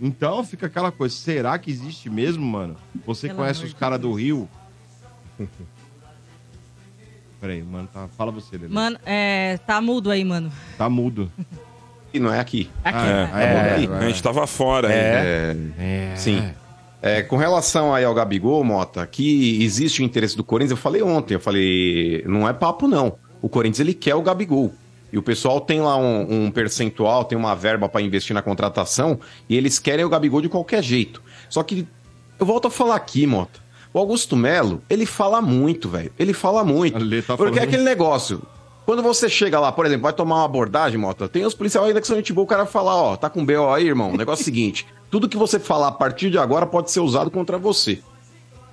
Então 0.00 0.42
fica 0.44 0.66
aquela 0.66 0.90
coisa, 0.90 1.14
será 1.14 1.56
que 1.58 1.70
existe 1.70 2.10
mesmo, 2.10 2.44
mano? 2.44 2.74
Você 3.06 3.28
Pelo 3.28 3.38
conhece 3.38 3.64
os 3.64 3.72
caras 3.72 4.00
do 4.00 4.12
Rio? 4.12 4.48
Peraí, 7.42 7.60
mano, 7.60 7.88
tá... 7.92 8.06
fala 8.16 8.30
você, 8.30 8.56
Lelê. 8.56 8.72
Mano, 8.72 8.96
é, 9.04 9.58
tá 9.66 9.80
mudo 9.80 10.12
aí, 10.12 10.24
mano. 10.24 10.52
Tá 10.78 10.88
mudo. 10.88 11.28
E 12.14 12.20
não 12.20 12.32
é 12.32 12.38
aqui. 12.38 12.70
Aqui. 12.84 12.96
Ah, 12.96 13.42
É, 13.42 13.44
é, 13.44 13.74
aqui. 13.74 13.92
é, 13.92 13.96
A 13.96 14.08
gente 14.08 14.22
tava 14.22 14.46
fora 14.46 14.86
ainda. 14.86 14.98
É, 15.00 15.56
É. 15.76 16.16
Sim. 16.16 16.52
É, 17.02 17.20
com 17.20 17.36
relação 17.36 17.92
aí 17.92 18.04
ao 18.04 18.14
Gabigol, 18.14 18.62
Mota, 18.62 19.04
que 19.08 19.60
existe 19.60 20.02
o 20.02 20.04
interesse 20.04 20.36
do 20.36 20.44
Corinthians, 20.44 20.70
eu 20.70 20.76
falei 20.76 21.02
ontem, 21.02 21.34
eu 21.34 21.40
falei, 21.40 22.22
não 22.28 22.48
é 22.48 22.52
papo 22.52 22.86
não. 22.86 23.16
O 23.40 23.48
Corinthians 23.48 23.80
ele 23.80 23.92
quer 23.92 24.14
o 24.14 24.22
Gabigol. 24.22 24.72
E 25.12 25.18
o 25.18 25.22
pessoal 25.22 25.60
tem 25.60 25.80
lá 25.80 25.96
um, 25.96 26.44
um 26.44 26.50
percentual, 26.52 27.24
tem 27.24 27.36
uma 27.36 27.56
verba 27.56 27.88
para 27.88 28.02
investir 28.02 28.32
na 28.34 28.40
contratação, 28.40 29.18
e 29.48 29.56
eles 29.56 29.80
querem 29.80 30.04
o 30.04 30.08
Gabigol 30.08 30.40
de 30.40 30.48
qualquer 30.48 30.80
jeito. 30.80 31.20
Só 31.50 31.64
que 31.64 31.88
eu 32.38 32.46
volto 32.46 32.68
a 32.68 32.70
falar 32.70 32.94
aqui, 32.94 33.26
Mota. 33.26 33.61
O 33.94 33.98
Augusto 33.98 34.34
Melo, 34.36 34.80
ele 34.88 35.04
fala 35.04 35.40
muito, 35.42 35.88
velho. 35.88 36.12
Ele 36.18 36.32
fala 36.32 36.64
muito. 36.64 36.96
Ale 36.96 37.22
tá 37.22 37.36
porque 37.36 37.52
é 37.52 37.54
falando- 37.56 37.68
aquele 37.68 37.82
negócio. 37.84 38.42
Quando 38.86 39.02
você 39.02 39.28
chega 39.28 39.60
lá, 39.60 39.70
por 39.70 39.86
exemplo, 39.86 40.02
vai 40.02 40.12
tomar 40.12 40.36
uma 40.36 40.44
abordagem, 40.44 40.98
Mota, 40.98 41.28
tem 41.28 41.44
os 41.44 41.54
policiais 41.54 41.86
ainda 41.86 42.00
que 42.00 42.06
são 42.06 42.16
gente 42.16 42.32
boa, 42.32 42.44
o 42.44 42.48
cara 42.48 42.66
fala, 42.66 42.94
ó, 42.96 43.16
tá 43.16 43.30
com 43.30 43.44
BO 43.44 43.70
aí, 43.70 43.86
irmão. 43.86 44.10
O 44.12 44.16
negócio 44.16 44.42
é 44.42 44.42
o 44.42 44.44
seguinte, 44.44 44.86
tudo 45.10 45.28
que 45.28 45.36
você 45.36 45.58
falar 45.60 45.88
a 45.88 45.92
partir 45.92 46.30
de 46.30 46.38
agora 46.38 46.66
pode 46.66 46.90
ser 46.90 46.98
usado 47.00 47.30
contra 47.30 47.56
você. 47.58 48.00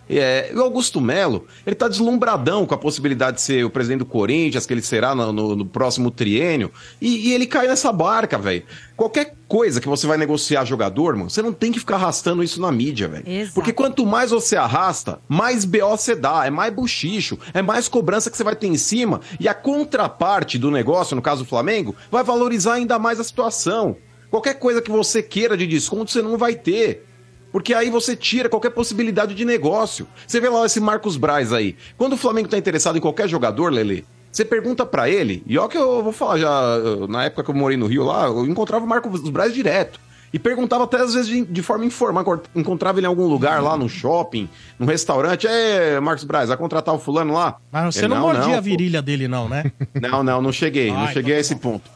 É, 0.10 0.51
o 0.55 0.62
Augusto 0.62 0.99
Melo, 0.99 1.45
ele 1.68 1.76
tá 1.76 1.88
deslumbradão 1.88 2.66
com 2.66 2.74
a 2.74 2.78
possibilidade 2.78 3.38
de 3.38 3.41
ser 3.43 3.64
o 3.64 3.70
presidente 3.70 3.99
do 3.99 4.05
Corinthians, 4.05 4.66
que 4.66 4.74
ele 4.74 4.82
será 4.82 5.14
no, 5.14 5.32
no- 5.32 5.55
no 5.55 5.66
próximo 5.66 6.10
triênio, 6.10 6.72
e, 6.99 7.30
e 7.30 7.34
ele 7.34 7.45
cai 7.45 7.68
nessa 7.68 7.91
barca, 7.93 8.38
velho. 8.38 8.64
Qualquer 8.97 9.36
coisa 9.47 9.80
que 9.80 9.88
você 9.88 10.07
vai 10.07 10.18
negociar 10.18 10.66
jogador, 10.66 11.16
mano, 11.16 11.30
você 11.30 11.41
não 11.41 11.53
tem 11.53 11.72
que 11.72 11.80
ficar 11.80 11.95
arrastando 11.95 12.43
isso 12.43 12.60
na 12.60 12.72
mídia, 12.72 13.07
velho. 13.07 13.24
Porque 13.53 13.72
quanto 13.72 14.05
mais 14.05 14.32
você 14.32 14.55
arrasta, 14.57 15.20
mais 15.28 15.64
BO 15.64 15.89
você 15.95 16.16
dá, 16.16 16.45
é 16.45 16.49
mais 16.49 16.74
buchicho, 16.74 17.38
é 17.53 17.62
mais 17.62 17.88
cobrança 17.88 18.30
que 18.32 18.36
você 18.38 18.43
vai 18.43 18.55
ter 18.55 18.68
em 18.68 18.78
cima, 18.78 19.22
e 19.39 19.47
a 19.47 19.53
contraparte 19.53 20.57
do 20.57 20.70
negócio, 20.72 21.16
no 21.16 21.22
caso 21.22 21.43
do 21.43 21.49
Flamengo, 21.49 21.95
vai 22.12 22.24
valorizar 22.24 22.74
ainda 22.74 22.97
mais 22.99 23.20
a 23.20 23.24
situação. 23.24 23.95
Qualquer 24.30 24.55
coisa 24.60 24.82
que 24.82 24.91
você 24.91 25.24
queira 25.24 25.57
de 25.57 25.66
desconto, 25.66 26.12
você 26.12 26.22
não 26.22 26.38
vai 26.38 26.53
ter. 26.55 27.05
Porque 27.52 27.74
aí 27.74 27.89
você 27.89 28.16
tira 28.16 28.47
qualquer 28.50 28.70
possibilidade 28.72 29.34
de 29.34 29.43
negócio. 29.45 30.08
Você 30.28 30.39
vê 30.39 30.50
lá 30.50 30.66
esse 30.66 30.80
Marcos 30.80 31.18
Braz 31.18 31.52
aí. 31.52 31.76
Quando 31.97 32.14
o 32.14 32.18
Flamengo 32.18 32.47
tá 32.47 32.58
interessado 32.58 32.97
em 32.97 33.02
qualquer 33.02 33.28
jogador, 33.28 33.72
Lele, 33.72 34.06
você 34.32 34.45
pergunta 34.45 34.86
pra 34.86 35.10
ele, 35.10 35.43
e 35.47 35.58
ó 35.58 35.68
que 35.68 35.78
eu 35.78 36.04
vou 36.04 36.14
falar 36.14 36.38
já, 36.38 36.78
na 37.10 37.24
época 37.24 37.43
que 37.43 37.50
eu 37.50 37.56
morei 37.56 37.76
no 37.78 37.88
Rio 37.88 38.04
lá, 38.04 38.28
eu 38.28 38.45
encontrava 38.45 38.86
o 38.86 38.88
Marcos 38.88 39.28
Braz 39.30 39.54
direto. 39.54 40.00
E 40.32 40.38
perguntava 40.38 40.84
até 40.84 40.97
às 40.97 41.16
vezes 41.16 41.28
de, 41.28 41.43
de 41.43 41.64
forma 41.64 41.84
informal, 41.86 42.22
encont- 42.22 42.45
encontrava 42.56 43.00
ele 43.00 43.08
em 43.08 43.10
algum 43.10 43.26
lugar 43.26 43.64
lá 43.64 43.76
no 43.76 43.89
shopping, 43.89 44.47
num 44.78 44.86
restaurante. 44.86 45.47
É, 45.47 46.00
Marcos 46.00 46.24
Braz, 46.24 46.50
vai 46.50 46.58
contratar 46.58 46.93
o 46.93 47.00
fulano 47.00 47.34
lá? 47.34 47.58
Mas 47.72 47.95
você 47.95 48.02
Ele, 48.06 48.10
não, 48.14 48.22
mordia 48.22 48.54
a 48.54 48.58
pô. 48.58 48.62
virilha 48.62 49.02
dele, 49.02 49.28
não, 49.28 49.50
né? 49.50 49.72
Não, 50.00 50.22
não, 50.22 50.39
não 50.39 50.52
cheguei. 50.52 50.91
não 50.91 51.08
cheguei 51.08 51.32
então 51.34 51.38
a 51.38 51.39
esse 51.39 51.56
ponto. 51.56 51.89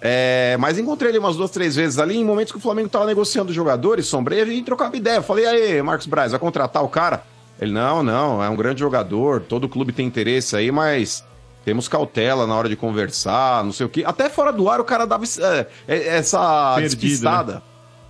É, 0.00 0.56
mas 0.60 0.78
encontrei 0.78 1.10
ele 1.10 1.18
umas 1.18 1.36
duas, 1.36 1.50
três 1.50 1.74
vezes 1.74 1.98
ali, 1.98 2.16
em 2.16 2.24
momentos 2.24 2.52
que 2.52 2.58
o 2.58 2.60
Flamengo 2.60 2.88
tava 2.88 3.06
negociando 3.06 3.52
jogadores, 3.52 4.06
sombrei, 4.06 4.44
gente 4.46 4.64
trocava 4.64 4.96
ideia. 4.96 5.22
Falei, 5.22 5.46
aí, 5.46 5.82
Marcos 5.82 6.06
Braz, 6.06 6.30
vai 6.30 6.40
contratar 6.40 6.84
o 6.84 6.88
cara? 6.88 7.24
Ele, 7.60 7.72
não, 7.72 8.02
não, 8.02 8.42
é 8.42 8.48
um 8.48 8.54
grande 8.54 8.80
jogador, 8.80 9.40
todo 9.40 9.68
clube 9.68 9.92
tem 9.92 10.06
interesse 10.06 10.54
aí, 10.54 10.70
mas 10.70 11.24
temos 11.64 11.88
cautela 11.88 12.46
na 12.46 12.54
hora 12.54 12.68
de 12.68 12.76
conversar, 12.76 13.64
não 13.64 13.72
sei 13.72 13.86
o 13.86 13.88
quê. 13.88 14.04
Até 14.06 14.28
fora 14.28 14.52
do 14.52 14.70
ar 14.70 14.80
o 14.80 14.84
cara 14.84 15.04
dava 15.04 15.24
é, 15.24 15.66
é, 15.88 16.16
essa 16.16 16.74
Perdido, 16.76 17.00
despistada. 17.00 17.62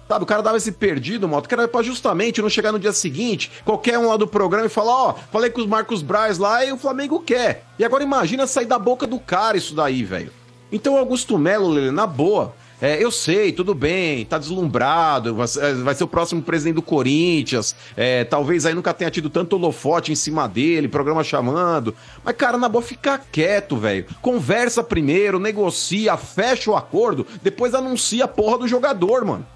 Sabe, 0.07 0.25
o 0.25 0.27
cara 0.27 0.43
dava 0.43 0.57
esse 0.57 0.73
perdido, 0.73 1.29
moto, 1.29 1.47
que 1.47 1.55
era 1.55 1.69
pra 1.69 1.83
justamente 1.83 2.41
não 2.41 2.49
chegar 2.49 2.73
no 2.73 2.79
dia 2.79 2.93
seguinte, 2.93 3.51
qualquer 3.63 3.99
um 3.99 4.09
lá 4.09 4.17
do 4.17 4.27
programa 4.27 4.65
e 4.65 4.71
falar, 4.71 4.95
ó, 4.95 5.15
falei 5.31 5.51
com 5.51 5.61
os 5.61 5.67
Marcos 5.67 6.01
Braz 6.01 6.39
lá 6.39 6.65
e 6.65 6.73
o 6.73 6.79
Flamengo 6.79 7.21
quer. 7.21 7.67
E 7.79 7.85
agora 7.85 8.03
imagina 8.03 8.47
sair 8.47 8.65
da 8.65 8.79
boca 8.79 9.07
do 9.07 9.21
cara 9.21 9.59
isso 9.59 9.75
daí, 9.75 10.03
velho. 10.05 10.33
Então 10.71 10.97
Augusto 10.97 11.39
Melo, 11.39 11.93
na 11.93 12.07
boa, 12.07 12.55
é, 12.81 13.03
eu 13.03 13.11
sei, 13.11 13.51
tudo 13.51 13.75
bem, 13.75 14.25
tá 14.25 14.39
deslumbrado, 14.39 15.35
vai 15.35 15.49
ser, 15.49 15.75
vai 15.77 15.95
ser 15.97 16.05
o 16.05 16.09
próximo 16.09 16.41
presidente 16.41 16.77
do 16.77 16.83
Corinthians, 16.83 17.75
é, 17.97 18.23
talvez 18.23 18.65
aí 18.65 18.75
nunca 18.75 18.95
tenha 18.95 19.11
tido 19.11 19.29
tanto 19.29 19.57
holofote 19.57 20.13
em 20.13 20.15
cima 20.15 20.49
dele, 20.49 20.87
programa 20.87 21.25
chamando. 21.25 21.95
Mas, 22.23 22.37
cara, 22.37 22.57
na 22.57 22.69
boa, 22.69 22.83
fica 22.83 23.19
quieto, 23.19 23.77
velho. 23.77 24.07
Conversa 24.23 24.85
primeiro, 24.85 25.41
negocia, 25.41 26.17
fecha 26.17 26.71
o 26.71 26.77
acordo, 26.77 27.27
depois 27.43 27.75
anuncia 27.75 28.27
a 28.27 28.29
porra 28.29 28.59
do 28.59 28.69
jogador, 28.69 29.25
mano. 29.25 29.47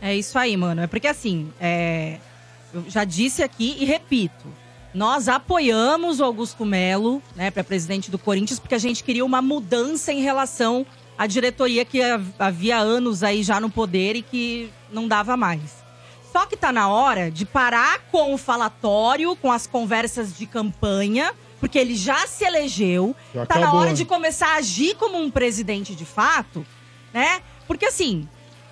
É 0.00 0.14
isso 0.16 0.38
aí, 0.38 0.56
mano. 0.56 0.80
É 0.80 0.86
porque 0.86 1.08
assim, 1.08 1.48
é, 1.60 2.18
eu 2.72 2.84
já 2.88 3.04
disse 3.04 3.42
aqui 3.42 3.76
e 3.78 3.84
repito. 3.84 4.46
Nós 4.96 5.28
apoiamos 5.28 6.20
o 6.20 6.24
Augusto 6.24 6.64
Melo, 6.64 7.22
né, 7.34 7.50
para 7.50 7.62
presidente 7.62 8.10
do 8.10 8.18
Corinthians, 8.18 8.58
porque 8.58 8.74
a 8.74 8.78
gente 8.78 9.04
queria 9.04 9.26
uma 9.26 9.42
mudança 9.42 10.10
em 10.10 10.22
relação 10.22 10.86
à 11.18 11.26
diretoria 11.26 11.84
que 11.84 12.00
ha- 12.02 12.18
havia 12.38 12.78
anos 12.78 13.22
aí 13.22 13.42
já 13.42 13.60
no 13.60 13.68
poder 13.68 14.16
e 14.16 14.22
que 14.22 14.70
não 14.90 15.06
dava 15.06 15.36
mais. 15.36 15.60
Só 16.32 16.46
que 16.46 16.56
tá 16.56 16.72
na 16.72 16.88
hora 16.88 17.30
de 17.30 17.44
parar 17.44 17.98
com 18.10 18.32
o 18.32 18.38
falatório, 18.38 19.36
com 19.36 19.52
as 19.52 19.66
conversas 19.66 20.34
de 20.34 20.46
campanha, 20.46 21.34
porque 21.60 21.78
ele 21.78 21.94
já 21.94 22.26
se 22.26 22.44
elegeu. 22.44 23.14
Já 23.34 23.44
tá 23.44 23.56
na 23.56 23.66
acabou, 23.66 23.80
hora 23.82 23.90
né? 23.90 23.96
de 23.96 24.06
começar 24.06 24.54
a 24.54 24.56
agir 24.56 24.94
como 24.96 25.18
um 25.20 25.30
presidente 25.30 25.94
de 25.94 26.06
fato, 26.06 26.64
né? 27.12 27.42
Porque 27.66 27.84
assim, 27.84 28.26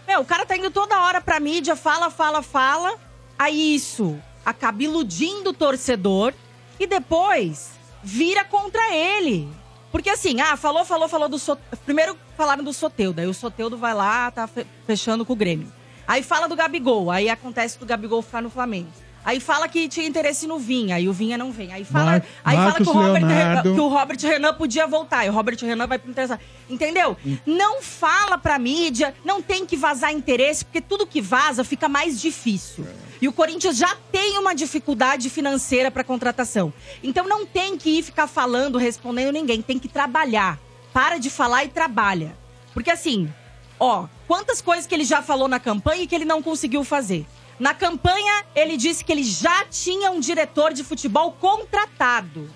meu, 0.09 0.21
o 0.23 0.25
cara 0.25 0.47
tá 0.47 0.57
indo 0.57 0.71
toda 0.71 1.03
hora 1.03 1.21
pra 1.21 1.39
mídia, 1.39 1.77
fala, 1.77 2.09
fala, 2.11 2.41
fala. 2.41 2.95
Aí 3.39 3.75
isso 3.75 4.19
acaba 4.45 4.83
iludindo 4.83 5.51
o 5.51 5.55
torcedor 5.55 6.33
e 6.79 6.87
depois 6.87 7.73
vira 8.03 8.45
contra 8.45 8.95
ele. 8.95 9.49
Porque 9.91 10.11
assim, 10.11 10.41
ah, 10.41 10.57
falou, 10.57 10.85
falou, 10.85 11.09
falou 11.09 11.29
do 11.29 11.39
Soteudo. 11.39 11.79
Primeiro 11.85 12.17
falaram 12.37 12.65
do 12.65 12.73
Soteudo, 12.73 13.21
aí 13.21 13.27
o 13.29 13.35
Soteudo 13.35 13.77
vai 13.79 13.95
lá, 13.95 14.31
tá 14.31 14.47
fe- 14.47 14.67
fechando 14.87 15.25
com 15.25 15.33
o 15.33 15.37
Grêmio. 15.37 15.73
Aí 16.07 16.23
fala 16.23 16.49
do 16.49 16.57
Gabigol, 16.57 17.11
aí 17.11 17.31
acontece 17.31 17.79
do 17.79 17.87
Gabigol 17.87 18.21
ficar 18.21 18.43
no 18.43 18.51
Flamengo. 18.51 18.89
Aí 19.25 19.41
fala 19.41 19.67
que 19.69 19.89
tinha 19.89 20.07
interesse 20.07 20.47
no 20.47 20.59
Vinha, 20.59 20.97
aí 20.97 21.09
o 21.09 21.13
Vinha 21.13 21.39
não 21.39 21.51
vem. 21.51 21.73
Aí 21.73 21.85
fala, 21.85 22.05
Mar- 22.05 22.25
aí 22.45 22.57
fala 22.57 22.73
que, 22.75 22.83
o 22.83 22.93
Robert, 22.93 23.25
Leonardo. 23.27 23.75
que 23.75 23.81
o 23.81 23.89
Robert 23.89 24.19
Renan 24.21 24.53
podia 24.55 24.87
voltar. 24.87 25.25
E 25.25 25.31
o 25.31 25.33
Robert 25.33 25.57
Renan 25.63 25.87
vai 25.87 25.97
interessar. 26.07 26.39
Entendeu? 26.69 27.17
Não 27.47 27.81
fala 27.83 28.37
pra 28.37 28.59
mídia, 28.59 29.15
não 29.25 29.41
tem 29.41 29.65
que 29.65 29.77
vazar 29.77 30.13
interesse, 30.13 30.65
porque 30.65 30.81
tudo 30.81 31.07
que 31.07 31.21
vaza 31.23 31.65
fica 31.65 31.89
mais 31.89 32.21
difícil. 32.21 32.87
E 33.21 33.27
o 33.27 33.33
Corinthians 33.33 33.77
já 33.79 33.97
tem 34.13 34.37
uma 34.39 34.55
dificuldade 34.55 35.31
financeira 35.31 35.91
pra 35.91 36.05
contratação. 36.05 36.73
Então 37.03 37.27
não 37.27 37.47
tem 37.47 37.79
que 37.79 37.99
ir 37.99 38.03
ficar 38.03 38.27
falando, 38.27 38.77
respondendo 38.77 39.33
ninguém, 39.33 39.63
tem 39.63 39.79
que 39.79 39.89
trabalhar. 39.89 40.59
Para 40.93 41.17
de 41.19 41.31
falar 41.31 41.65
e 41.65 41.69
trabalha. 41.69 42.37
Porque 42.75 42.91
assim, 42.91 43.33
ó, 43.81 44.07
quantas 44.29 44.61
coisas 44.61 44.87
que 44.87 44.95
ele 44.95 45.05
já 45.05 45.23
falou 45.23 45.49
na 45.49 45.59
campanha 45.59 46.03
e 46.03 46.07
que 46.07 46.15
ele 46.15 46.25
não 46.27 46.43
conseguiu 46.43 46.85
fazer. 46.85 47.25
Na 47.59 47.73
campanha, 47.75 48.45
ele 48.55 48.77
disse 48.77 49.05
que 49.05 49.13
ele 49.13 49.23
já 49.23 49.65
tinha 49.67 50.11
um 50.11 50.21
diretor 50.21 50.73
de 50.73 50.83
futebol 50.83 51.33
contratado. 51.33 52.51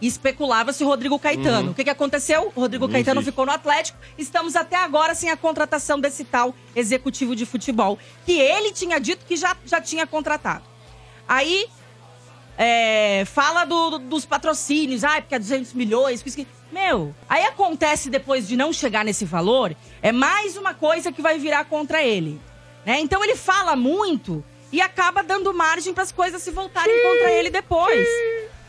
E 0.00 0.06
especulava-se 0.06 0.82
o 0.82 0.86
Rodrigo 0.86 1.18
Caetano. 1.18 1.66
Uhum. 1.66 1.70
O 1.72 1.74
que, 1.74 1.84
que 1.84 1.90
aconteceu? 1.90 2.50
O 2.56 2.60
Rodrigo 2.60 2.86
Não 2.86 2.92
Caetano 2.92 3.20
existe. 3.20 3.32
ficou 3.32 3.44
no 3.44 3.52
Atlético. 3.52 3.98
Estamos 4.16 4.56
até 4.56 4.76
agora 4.76 5.14
sem 5.14 5.28
a 5.30 5.36
contratação 5.36 6.00
desse 6.00 6.24
tal 6.24 6.54
executivo 6.74 7.36
de 7.36 7.44
futebol. 7.44 7.98
Que 8.24 8.32
ele 8.32 8.72
tinha 8.72 8.98
dito 8.98 9.26
que 9.26 9.36
já, 9.36 9.54
já 9.66 9.78
tinha 9.78 10.06
contratado. 10.06 10.64
Aí, 11.28 11.66
é, 12.56 13.24
fala 13.26 13.64
do- 13.66 13.90
do- 13.90 13.98
dos 13.98 14.24
patrocínios. 14.24 15.04
Ah, 15.04 15.20
porque 15.20 15.34
é 15.34 15.38
200 15.38 15.74
milhões. 15.74 16.22
Isso 16.24 16.36
que... 16.36 16.46
Meu, 16.72 17.14
aí 17.28 17.44
acontece 17.44 18.08
depois 18.08 18.46
de 18.48 18.56
não 18.56 18.72
chegar 18.72 19.04
nesse 19.04 19.24
valor, 19.24 19.74
é 20.00 20.12
mais 20.12 20.56
uma 20.56 20.72
coisa 20.72 21.10
que 21.10 21.20
vai 21.20 21.36
virar 21.38 21.64
contra 21.64 22.00
ele. 22.02 22.40
Né? 22.84 23.00
Então 23.00 23.22
ele 23.22 23.36
fala 23.36 23.76
muito 23.76 24.42
e 24.72 24.80
acaba 24.80 25.22
dando 25.22 25.52
margem 25.52 25.92
para 25.92 26.02
as 26.02 26.12
coisas 26.12 26.42
se 26.42 26.50
voltarem 26.50 26.94
contra 27.02 27.30
ele 27.32 27.50
depois. 27.50 28.06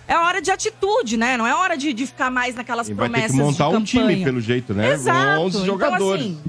É 0.07 0.17
hora 0.17 0.41
de 0.41 0.51
atitude, 0.51 1.15
né? 1.15 1.37
Não 1.37 1.47
é 1.47 1.55
hora 1.55 1.77
de, 1.77 1.93
de 1.93 2.05
ficar 2.05 2.29
mais 2.29 2.55
naquelas 2.55 2.89
E 2.89 2.93
vai 2.93 3.07
ter 3.07 3.11
promessas 3.13 3.37
que 3.37 3.41
montar 3.43 3.69
de 3.69 3.75
um 3.77 3.83
time, 3.83 4.23
pelo 4.23 4.41
jeito, 4.41 4.73
né? 4.73 4.91
Exato. 4.91 5.41
11 5.41 5.55
Então, 5.57 5.65
jogadores. 5.65 6.21
assim, 6.25 6.41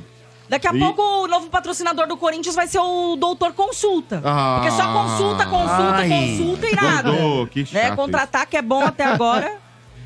Daqui 0.49 0.67
a 0.69 0.75
E- 0.75 0.79
pouco 0.79 1.01
o 1.01 1.27
novo 1.29 1.49
patrocinador 1.49 2.07
do 2.07 2.17
Corinthians 2.17 2.55
vai 2.55 2.67
ser 2.67 2.79
o 2.79 3.17
Doutor 3.17 3.53
Consulta. 3.55 4.21
Ah. 4.25 4.61
Porque 4.61 4.77
só 4.77 4.93
consulta, 4.93 5.47
consulta, 5.47 5.95
Ai. 5.97 6.09
consulta 6.11 6.67
e 6.69 6.75
nada. 6.75 7.11
Dodô, 7.11 7.47
que 7.47 7.61
né? 7.61 7.67
chato 7.67 7.97
Contratar 7.97 8.47
que 8.47 8.57
é 8.57 8.61
bom 8.63 8.85
até 8.85 9.05
agora. 9.05 9.59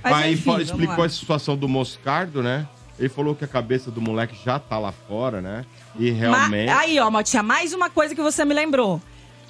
Mas 0.04 0.12
Aí 0.12 0.34
enfim, 0.34 0.56
explicou 0.60 1.02
a 1.02 1.08
situação 1.08 1.56
do 1.56 1.66
Moscardo, 1.66 2.42
né? 2.44 2.64
Ele 2.98 3.08
falou 3.08 3.34
que 3.34 3.44
a 3.44 3.48
cabeça 3.48 3.90
do 3.90 4.00
moleque 4.00 4.36
já 4.44 4.58
tá 4.58 4.78
lá 4.78 4.92
fora, 4.92 5.40
né? 5.40 5.64
E 5.98 6.10
realmente. 6.10 6.66
Ma- 6.70 6.80
Aí, 6.80 6.98
ó, 6.98 7.10
Motinha, 7.10 7.42
mais 7.42 7.72
uma 7.74 7.90
coisa 7.90 8.14
que 8.14 8.22
você 8.22 8.44
me 8.44 8.54
lembrou. 8.54 9.00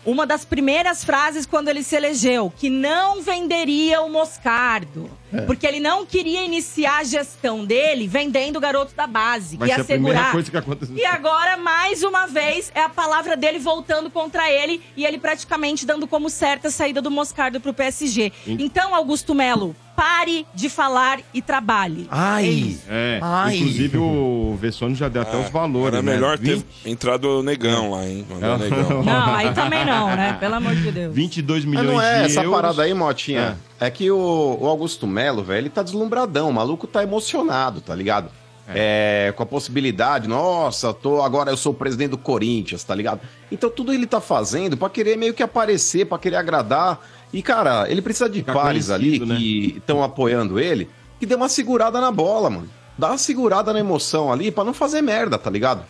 Uma 0.05 0.25
das 0.27 0.45
primeiras 0.45 1.05
frases 1.05 1.47
quando 1.47 1.69
ele 1.69 1.83
se 1.83 1.97
elegeu, 1.97 2.53
que 2.57 2.71
não 2.71 3.23
venderia 3.23 4.01
o 4.03 4.09
Moscardo. 4.11 5.11
É. 5.33 5.41
Porque 5.43 5.66
ele 5.66 5.81
não 5.81 6.07
queria 6.07 6.45
iniciar 6.45 6.99
a 6.99 7.05
gestão 7.05 7.64
dele 7.64 8.07
vendendo 8.07 8.57
o 8.57 8.61
garoto 8.61 8.95
da 8.95 9.07
base, 9.07 9.57
Vai 9.57 9.68
que 9.68 9.74
ser 9.74 9.81
ia 9.81 9.83
a 9.83 9.87
primeira 9.87 10.14
segurar. 10.18 10.33
coisa 10.33 10.51
que 10.51 10.57
aconteceu. 10.57 10.97
E 10.97 11.05
agora, 11.05 11.57
mais 11.57 12.03
uma 12.03 12.27
vez, 12.27 12.70
é 12.74 12.81
a 12.83 12.89
palavra 12.89 13.37
dele 13.37 13.59
voltando 13.59 14.09
contra 14.11 14.51
ele 14.51 14.81
e 14.97 15.05
ele 15.05 15.18
praticamente 15.18 15.85
dando 15.85 16.07
como 16.07 16.31
certa 16.31 16.68
a 16.68 16.70
saída 16.70 17.03
do 17.03 17.11
Moscardo 17.11 17.61
pro 17.61 17.74
PSG. 17.74 18.33
Ent- 18.47 18.61
Então, 18.61 18.95
Augusto 18.95 19.35
Melo, 19.35 19.74
pare 19.97 20.47
de 20.55 20.68
falar 20.68 21.20
e 21.33 21.41
trabalhe. 21.41 22.09
É 22.39 22.43
isso. 22.43 22.83
É, 22.89 23.18
Ai. 23.22 23.57
inclusive 23.57 23.97
o 23.99 24.57
Vessone 24.61 24.95
já 24.95 25.09
deu 25.09 25.22
até 25.22 25.37
os 25.39 25.49
valores, 25.49 25.95
Era 25.95 26.03
né? 26.03 26.12
melhor 26.12 26.39
ter 26.39 26.57
20 26.57 26.66
entrado 26.85 27.41
o 27.41 27.43
negão 27.43 27.91
lá, 27.93 28.07
hein? 28.07 28.24
Mandou 28.29 28.51
o 28.51 28.55
É. 28.55 28.59
negão. 28.59 29.03
Não, 29.03 29.35
aí 29.35 29.53
também 29.55 29.85
não, 29.87 30.09
né? 30.14 30.37
Pelo 30.39 30.55
amor 30.57 30.74
de 30.74 30.91
Deus. 30.93 31.14
22 31.14 31.64
Mas 31.64 31.70
milhões 31.81 31.97
não 31.97 32.03
é 32.03 32.18
de 32.20 32.27
essa 32.27 32.41
euros. 32.43 32.55
parada 32.61 32.83
aí, 32.83 32.93
Motinha. 32.95 33.57
É, 33.76 33.76
que 33.91 34.11
o, 34.11 34.59
o 34.61 34.66
Augusto 34.66 35.07
Melo, 35.07 35.43
velho, 35.43 35.62
ele 35.62 35.70
tá 35.70 35.83
deslumbradão. 35.83 36.49
O 36.49 36.53
maluco 36.53 36.87
tá 36.87 37.03
emocionado, 37.03 37.81
tá 37.81 37.95
ligado? 37.95 38.31
É, 38.68 39.33
com 39.37 39.43
a 39.45 39.47
possibilidade, 39.47 40.27
nossa, 40.27 40.93
tô 40.93 41.22
agora 41.22 41.51
eu 41.53 41.57
sou 41.57 41.72
o 41.72 41.74
presidente 41.74 42.11
do 42.11 42.18
Corinthians, 42.18 42.83
tá 42.83 42.95
ligado? 42.95 43.20
Então 43.51 43.70
tudo 43.70 43.93
ele 43.93 44.07
tá 44.07 44.20
fazendo 44.20 44.77
pra 44.77 44.91
querer 44.91 45.16
meio 45.16 45.33
que 45.33 45.43
aparecer, 45.43 46.07
pra 46.07 46.18
querer 46.18 46.37
agradar. 46.37 47.01
E 47.33 47.43
cara, 47.43 47.89
ele 47.89 48.03
precisa 48.03 48.29
de 48.29 48.41
Ficar 48.41 48.55
pares 48.55 48.91
ali 48.91 49.20
né? 49.20 49.37
que 49.37 49.74
estão 49.77 50.03
apoiando 50.03 50.59
ele, 50.59 50.89
que 51.20 51.27
dê 51.27 51.37
uma 51.37 51.49
segurada 51.49 52.01
na 52.01 52.11
bola, 52.11 52.51
mano. 52.51 52.68
Dá 52.99 53.09
uma 53.09 53.18
segurada 53.18 53.72
na 53.72 53.79
emoção 53.79 54.33
ali 54.33 54.51
pra 54.51 54.64
não 54.64 54.74
fazer 54.74 55.01
merda, 55.01 55.39
tá 55.39 55.51
ligado? 55.51 55.85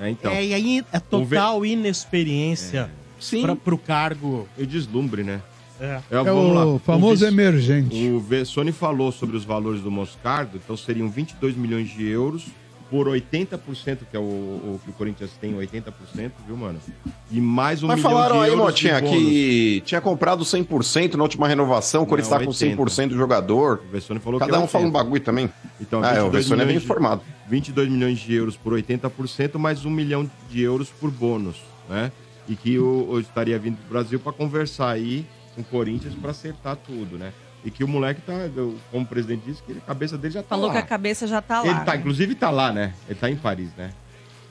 É, 0.00 0.08
então. 0.08 0.32
É, 0.32 0.44
e 0.44 0.54
aí 0.54 0.84
é 0.90 1.00
total 1.00 1.66
inexperiência 1.66 2.90
Sim. 3.20 3.42
pra, 3.42 3.56
pro 3.56 3.76
cargo. 3.76 4.48
E 4.56 4.64
deslumbre, 4.64 5.22
né? 5.22 5.42
É. 5.82 6.00
É 6.10 6.20
o 6.32 6.78
famoso 6.78 7.24
Vis- 7.24 7.32
emergente. 7.34 7.96
O 8.08 8.20
Vessone 8.20 8.70
falou 8.70 9.10
sobre 9.10 9.36
os 9.36 9.44
valores 9.44 9.80
do 9.80 9.90
Moscardo, 9.90 10.56
então 10.62 10.76
seriam 10.76 11.08
22 11.10 11.56
milhões 11.56 11.88
de 11.90 12.06
euros 12.06 12.46
por 12.88 13.06
80%, 13.08 14.00
que 14.10 14.14
é 14.16 14.20
o, 14.20 14.22
o 14.22 14.80
que 14.84 14.90
o 14.90 14.92
Corinthians 14.92 15.30
tem, 15.40 15.54
80%, 15.54 16.30
viu, 16.46 16.56
mano? 16.56 16.78
E 17.30 17.40
mais 17.40 17.82
um 17.82 17.86
Mas 17.86 17.96
milhão 17.96 18.10
falaram 18.12 18.36
de 18.36 18.42
aí, 18.44 18.50
euros 18.50 18.64
Motinha, 18.66 19.00
que 19.00 19.82
tinha 19.86 20.00
comprado 20.00 20.44
100% 20.44 21.14
na 21.14 21.22
última 21.22 21.48
renovação, 21.48 22.02
o 22.02 22.06
Corinthians 22.06 22.30
Não, 22.30 22.38
tá 22.38 22.44
com 22.44 22.50
80. 22.50 22.82
100% 22.82 23.08
do 23.08 23.16
jogador. 23.16 23.80
O 23.88 23.90
Vessone 23.90 24.20
falou 24.20 24.38
Cada 24.38 24.52
que 24.52 24.58
é 24.58 24.60
um 24.60 24.66
fala 24.68 24.84
um 24.84 24.88
80. 24.88 25.02
bagulho 25.04 25.22
também. 25.24 25.50
Então, 25.80 26.02
ah, 26.04 26.08
é, 26.08 26.20
o 26.20 26.24
22 26.30 26.44
Vessone 26.44 26.62
é 26.62 26.64
bem 26.66 26.76
de- 26.78 26.84
informado. 26.84 27.22
22 27.48 27.88
milhões 27.90 28.18
de 28.18 28.34
euros 28.34 28.56
por 28.58 28.74
80%, 28.74 29.58
mais 29.58 29.84
um 29.86 29.90
milhão 29.90 30.30
de 30.50 30.60
euros 30.60 30.90
por 30.90 31.10
bônus, 31.10 31.56
né? 31.88 32.12
E 32.46 32.54
que 32.54 32.78
o, 32.78 33.08
o 33.12 33.20
estaria 33.20 33.58
vindo 33.58 33.76
pro 33.78 33.88
Brasil 33.88 34.20
para 34.20 34.32
conversar 34.32 34.90
aí 34.90 35.24
com 35.54 35.60
o 35.60 35.64
Corinthians 35.64 36.14
para 36.14 36.30
acertar 36.30 36.76
tudo, 36.76 37.18
né? 37.18 37.32
E 37.64 37.70
que 37.70 37.84
o 37.84 37.88
moleque 37.88 38.20
tá, 38.22 38.32
como 38.90 39.04
o 39.04 39.06
presidente 39.06 39.42
disse, 39.46 39.62
que 39.62 39.72
a 39.72 39.80
cabeça 39.80 40.18
dele 40.18 40.34
já 40.34 40.42
tá 40.42 40.48
Falou 40.50 40.66
lá. 40.66 40.72
que 40.72 40.78
a 40.78 40.82
cabeça 40.82 41.26
já 41.26 41.40
tá 41.40 41.62
lá. 41.62 41.68
Ele 41.68 41.80
tá, 41.80 41.96
inclusive 41.96 42.34
tá 42.34 42.50
lá, 42.50 42.72
né? 42.72 42.92
Ele 43.08 43.18
tá 43.18 43.30
em 43.30 43.36
Paris, 43.36 43.68
né? 43.76 43.92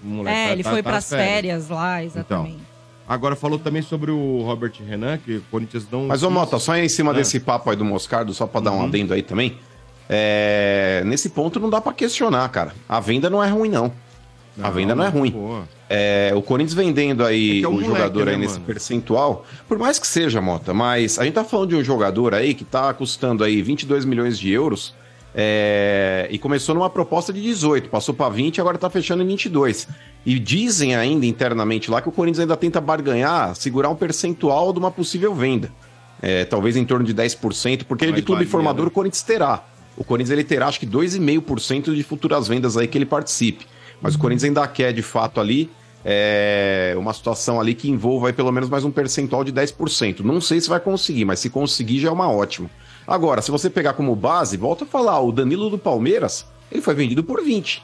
O 0.04 0.08
moleque 0.08 0.38
É, 0.38 0.46
tá- 0.48 0.54
ele 0.54 0.64
tá- 0.64 0.70
foi 0.72 0.82
tá 0.84 0.90
pras 0.90 1.12
nas 1.12 1.20
férias 1.20 1.70
lá, 1.70 2.04
exatamente. 2.04 2.56
Então, 2.56 2.66
agora 3.08 3.36
falou 3.36 3.60
também 3.60 3.82
sobre 3.82 4.12
o 4.12 4.42
Robert 4.44 4.72
Renan, 4.88 5.18
que 5.18 5.38
o 5.38 5.42
Corinthians 5.52 5.86
não... 5.92 6.08
Mas, 6.08 6.24
ô 6.24 6.30
Mota, 6.30 6.58
só 6.58 6.76
em 6.78 6.88
cima 6.88 7.12
Ah. 7.12 7.16
desse 7.16 7.40
papo 7.40 7.70
aí 7.70 7.76
do 7.76 7.84
Moscardo, 7.84 8.34
só 8.34 8.48
pra 8.48 8.62
dar 8.62 8.72
Uhum. 8.72 8.80
um 8.80 8.86
adendo 8.86 9.14
aí 9.14 9.22
também. 9.22 9.58
é, 10.14 11.04
Nesse 11.06 11.30
ponto 11.30 11.60
não 11.60 11.70
dá 11.70 11.80
pra 11.82 11.94
questionar, 11.94 12.48
cara. 12.50 12.74
A 12.88 13.00
venda 13.00 13.30
não 13.30 13.44
é 13.44 13.48
ruim, 13.50 13.70
não. 13.70 13.92
a 14.62 14.70
venda 14.70 14.94
não 14.96 15.04
é 15.04 15.08
ruim. 15.08 15.32
boa. 15.32 15.68
É, 15.94 16.32
o 16.34 16.42
Corinthians 16.42 16.74
vendendo 16.74 17.26
aí 17.26 17.60
É 17.60 17.64
é 17.64 17.68
um 17.68 17.72
um 17.72 17.74
moleque, 17.74 17.92
jogador 17.92 18.26
né, 18.28 18.32
aí 18.32 18.38
nesse 18.38 18.54
mano? 18.54 18.66
percentual, 18.66 19.46
por 19.68 19.78
mais 19.78 20.00
que 20.00 20.08
seja, 20.08 20.40
Mota, 20.40 20.74
mas 20.74 21.20
a 21.20 21.26
gente 21.26 21.34
tá 21.34 21.44
falando 21.44 21.70
de 21.72 21.76
um 21.76 21.84
jogador 21.84 22.34
aí 22.34 22.54
que 22.54 22.64
tá 22.64 22.94
custando 22.94 23.44
aí 23.44 23.62
22 23.62 24.06
milhões 24.06 24.40
de 24.40 24.50
euros 24.52 24.94
é, 25.36 26.28
e 26.32 26.38
começou 26.38 26.76
numa 26.76 26.90
proposta 26.90 27.34
de 27.34 27.42
18, 27.42 27.90
passou 27.90 28.14
pra 28.14 28.30
20 28.30 28.62
agora 28.62 28.78
tá 28.78 28.90
fechando 28.90 29.22
em 29.24 29.28
22. 29.28 29.88
E 30.26 30.38
dizem 30.40 30.96
ainda 30.96 31.26
internamente 31.26 31.90
lá 31.90 32.02
que 32.02 32.08
o 32.08 32.12
Corinthians 32.12 32.40
ainda 32.42 32.56
tenta 32.56 32.80
barganhar, 32.80 33.56
segurar 33.56 33.90
um 33.90 33.96
percentual 33.96 34.72
de 34.72 34.80
uma 34.80 34.92
possível 34.92 35.34
venda. 35.34 35.72
É, 36.22 36.46
talvez 36.46 36.78
em 36.78 36.86
torno 36.86 37.04
de 37.04 37.14
10%, 37.16 37.84
porque 37.86 38.06
Mas 38.06 38.16
de 38.16 38.22
clube 38.22 38.40
valia, 38.40 38.52
formador 38.52 38.86
né? 38.86 38.88
o 38.90 38.92
Corinthians 38.92 39.24
terá. 39.24 39.64
O 39.98 40.04
Corinthians 40.04 40.32
ele 40.32 40.44
terá 40.44 40.68
acho 40.68 40.80
que 40.80 40.86
2,5% 40.86 41.94
de 41.96 42.04
futuras 42.04 42.48
vendas 42.48 42.78
aí 42.78 42.88
que 42.88 42.98
ele 42.98 43.06
participe. 43.06 43.66
Mas 44.02 44.16
o 44.16 44.20
Corinthians 44.20 44.44
ainda 44.46 44.68
quer, 44.68 44.94
de 44.94 45.02
fato, 45.02 45.40
ali 45.40 45.70
é, 46.04 46.94
uma 46.98 47.14
situação 47.14 47.60
ali 47.60 47.74
que 47.74 47.90
envolva 47.90 48.32
pelo 48.34 48.52
menos 48.52 48.70
mais 48.70 48.84
um 48.84 48.92
percentual 48.92 49.44
de 49.44 49.52
10%. 49.52 50.22
Não 50.22 50.42
sei 50.42 50.60
se 50.60 50.70
vai 50.70 50.80
conseguir, 50.80 51.26
mas 51.26 51.40
se 51.40 51.50
conseguir 51.50 52.00
já 52.00 52.10
é 52.10 52.12
uma 52.12 52.30
ótima. 52.30 52.70
Agora, 53.08 53.42
se 53.42 53.52
você 53.52 53.70
pegar 53.70 53.94
como 53.94 54.16
base, 54.16 54.58
volta 54.58 54.84
a 54.84 54.88
falar, 54.88 55.20
o 55.20 55.32
Danilo 55.32 55.70
do 55.70 55.78
Palmeiras, 55.78 56.46
ele 56.72 56.82
foi 56.82 56.94
vendido 56.94 57.24
por 57.24 57.44
20. 57.44 57.84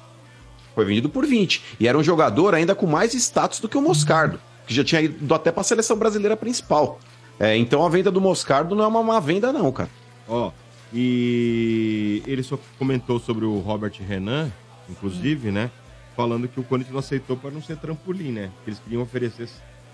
Foi 0.74 0.86
vendido 0.86 1.10
por 1.10 1.26
20. 1.26 1.64
E 1.80 1.88
era 1.88 1.98
um 1.98 2.04
jogador 2.04 2.54
ainda 2.54 2.76
com 2.76 2.86
mais 2.86 3.14
status 3.14 3.60
do 3.60 3.68
que 3.68 3.78
o 3.78 3.82
Moscardo, 3.82 4.40
que 4.66 4.74
já 4.74 4.84
tinha 4.84 5.02
ido 5.02 5.34
até 5.34 5.52
para 5.52 5.62
a 5.62 5.64
seleção 5.64 5.98
brasileira 5.98 6.38
principal. 6.38 7.00
É, 7.40 7.56
então 7.56 7.86
a 7.86 7.90
venda 7.90 8.12
do 8.12 8.22
Moscardo 8.22 8.76
não 8.76 8.84
é 8.84 8.88
uma 8.88 9.04
má 9.04 9.20
venda, 9.20 9.52
não, 9.52 9.72
cara. 9.72 9.90
Ó, 10.28 10.52
e 10.94 12.24
ele 12.26 12.44
só 12.44 12.58
comentou 12.78 13.20
sobre 13.20 13.46
o 13.46 13.60
Robert 13.60 13.94
Renan, 14.08 14.52
inclusive, 14.90 15.52
né? 15.52 15.70
Falando 16.18 16.48
que 16.48 16.60
o 16.60 16.64
Corinthians 16.64 16.92
não 16.94 17.00
aceitou 17.00 17.38
para 17.38 17.52
não 17.52 17.62
ser 17.62 17.78
trampolim, 17.78 18.32
né? 18.32 18.50
Eles 18.66 18.80
queriam 18.80 19.04
oferecer 19.04 19.48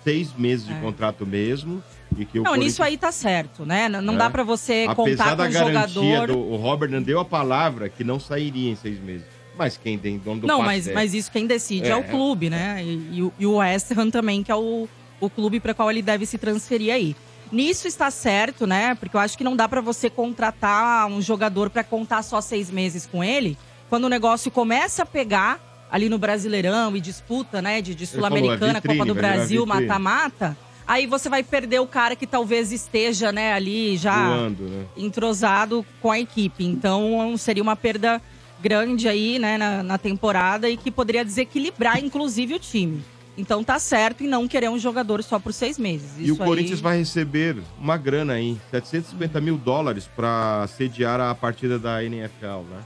seis 0.05 0.33
meses 0.37 0.65
de 0.65 0.71
É. 0.73 0.79
contrato 0.79 1.25
mesmo. 1.27 1.83
E 2.17 2.23
que 2.25 2.37
Não, 2.37 2.45
Corinthians, 2.45 2.65
nisso 2.71 2.81
aí 2.83 2.97
tá 2.97 3.11
certo, 3.11 3.65
né? 3.65 3.89
Não 3.89 4.01
não 4.01 4.13
É. 4.13 4.17
dá 4.17 4.29
pra 4.29 4.41
você 4.43 4.85
apesar 4.89 4.95
contar 4.95 5.29
com 5.31 5.35
da 5.35 5.43
o 5.47 5.51
garantia 5.51 6.01
jogador. 6.15 6.27
do 6.33 6.39
o 6.39 6.55
Robert 6.55 6.89
não 6.89 7.01
deu 7.01 7.19
a 7.19 7.25
palavra 7.25 7.89
que 7.89 8.03
não 8.05 8.19
sairia 8.21 8.71
em 8.71 8.75
seis 8.75 8.99
meses. 9.01 9.25
Mas 9.57 9.75
quem 9.77 9.99
tem 9.99 10.17
dono 10.17 10.41
do 10.41 10.47
Não, 10.47 10.61
mas, 10.63 10.87
é- 10.87 10.93
mas 10.93 11.13
isso 11.13 11.29
quem 11.31 11.45
decide 11.45 11.87
é, 11.87 11.91
É. 11.91 11.95
o 11.95 12.03
clube, 12.05 12.49
né? 12.49 12.81
E, 12.83 13.17
e 13.17 13.21
o- 13.21 13.33
e 13.37 13.45
o 13.45 13.55
West 13.55 13.91
Ham 13.91 14.09
também, 14.09 14.41
que 14.41 14.51
é 14.51 14.55
o, 14.55 14.87
o 15.19 15.29
clube 15.29 15.59
para 15.59 15.73
qual 15.73 15.91
ele 15.91 16.01
deve 16.01 16.25
se 16.25 16.37
transferir 16.37 16.91
aí. 16.93 17.15
Nisso 17.51 17.85
está 17.87 18.09
certo, 18.09 18.65
né? 18.65 18.95
Porque 18.95 19.15
eu 19.15 19.19
acho 19.19 19.37
que 19.37 19.43
não 19.43 19.55
dá 19.55 19.67
para 19.67 19.81
você 19.81 20.09
contratar 20.09 21.05
um 21.07 21.21
jogador 21.21 21.69
para 21.69 21.83
contar 21.83 22.23
só 22.23 22.39
seis 22.41 22.71
meses 22.71 23.05
com 23.05 23.23
ele, 23.23 23.57
quando 23.89 24.05
o 24.05 24.09
negócio 24.09 24.49
começa 24.49 25.03
a 25.03 25.05
pegar 25.05 25.59
ali 25.93 26.09
no 26.09 26.17
Brasileirão 26.17 26.97
e 26.97 26.99
disputa, 26.99 27.61
né? 27.61 27.79
De, 27.79 27.93
de 27.93 28.05
é 28.05 28.07
Sul-Americana, 28.07 28.73
vitrine, 28.73 28.97
Copa 28.97 29.05
do 29.05 29.13
Brasil, 29.13 29.63
mata-mata. 29.63 30.57
Aí 30.87 31.05
você 31.05 31.29
vai 31.29 31.43
perder 31.43 31.79
o 31.79 31.85
cara 31.85 32.15
que 32.15 32.25
talvez 32.25 32.71
esteja, 32.71 33.31
né, 33.31 33.53
ali 33.53 33.95
já 33.95 34.27
Voando, 34.27 34.63
né? 34.63 34.85
entrosado 34.97 35.85
com 36.01 36.11
a 36.11 36.19
equipe. 36.19 36.65
Então 36.65 37.37
seria 37.37 37.61
uma 37.61 37.75
perda 37.75 38.19
grande 38.59 39.07
aí, 39.07 39.37
né, 39.37 39.55
na, 39.55 39.83
na 39.83 39.97
temporada 39.99 40.67
e 40.67 40.75
que 40.75 40.89
poderia 40.89 41.23
desequilibrar, 41.23 42.03
inclusive, 42.03 42.55
o 42.55 42.59
time. 42.59 43.03
Então 43.37 43.63
tá 43.63 43.77
certo 43.77 44.23
em 44.23 44.27
não 44.27 44.47
querer 44.47 44.69
um 44.69 44.79
jogador 44.79 45.23
só 45.23 45.37
por 45.37 45.53
seis 45.53 45.77
meses. 45.77 46.11
E 46.17 46.23
o 46.23 46.33
Isso 46.33 46.37
Corinthians 46.37 46.79
aí... 46.79 46.83
vai 46.83 46.97
receber 46.97 47.57
uma 47.79 47.97
grana 47.97 48.33
aí, 48.33 48.57
750 48.71 49.39
mil 49.39 49.57
dólares 49.57 50.09
para 50.15 50.67
sediar 50.67 51.21
a 51.21 51.33
partida 51.35 51.77
da 51.77 52.03
NFL, 52.03 52.63
né? 52.69 52.83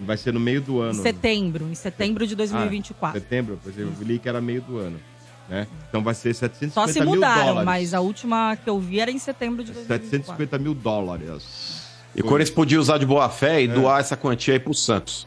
Vai 0.00 0.16
ser 0.16 0.32
no 0.32 0.40
meio 0.40 0.60
do 0.60 0.78
Em 0.84 0.90
ano. 0.90 1.02
setembro, 1.02 1.64
em 1.70 1.74
setembro 1.74 2.26
de 2.26 2.34
Ah, 2.34 2.36
2024. 2.36 3.20
setembro, 3.20 3.58
pois 3.62 3.76
eu 3.78 3.90
li 4.00 4.18
que 4.18 4.28
era 4.28 4.40
meio 4.40 4.62
do 4.62 4.78
ano, 4.78 4.98
né? 5.48 5.66
Então 5.88 6.02
vai 6.02 6.14
ser 6.14 6.34
750 6.34 6.72
Só 6.74 6.86
se 6.92 7.00
mil 7.00 7.14
mudaram, 7.16 7.46
dólares. 7.46 7.64
mas 7.64 7.94
a 7.94 8.00
última 8.00 8.56
que 8.62 8.70
eu 8.70 8.78
vi 8.78 9.00
era 9.00 9.10
em 9.10 9.18
setembro 9.18 9.64
de 9.64 9.72
2024. 9.72 10.08
750 10.10 10.58
mil 10.58 10.74
dólares. 10.74 11.82
E 12.14 12.20
o 12.20 12.24
Corinthians 12.24 12.54
podia 12.54 12.80
usar 12.80 12.98
de 12.98 13.06
boa 13.06 13.28
fé 13.28 13.60
e 13.62 13.64
É. 13.64 13.68
doar 13.68 14.00
essa 14.00 14.16
quantia 14.16 14.54
aí 14.54 14.60
pro 14.60 14.72
Santos. 14.74 15.26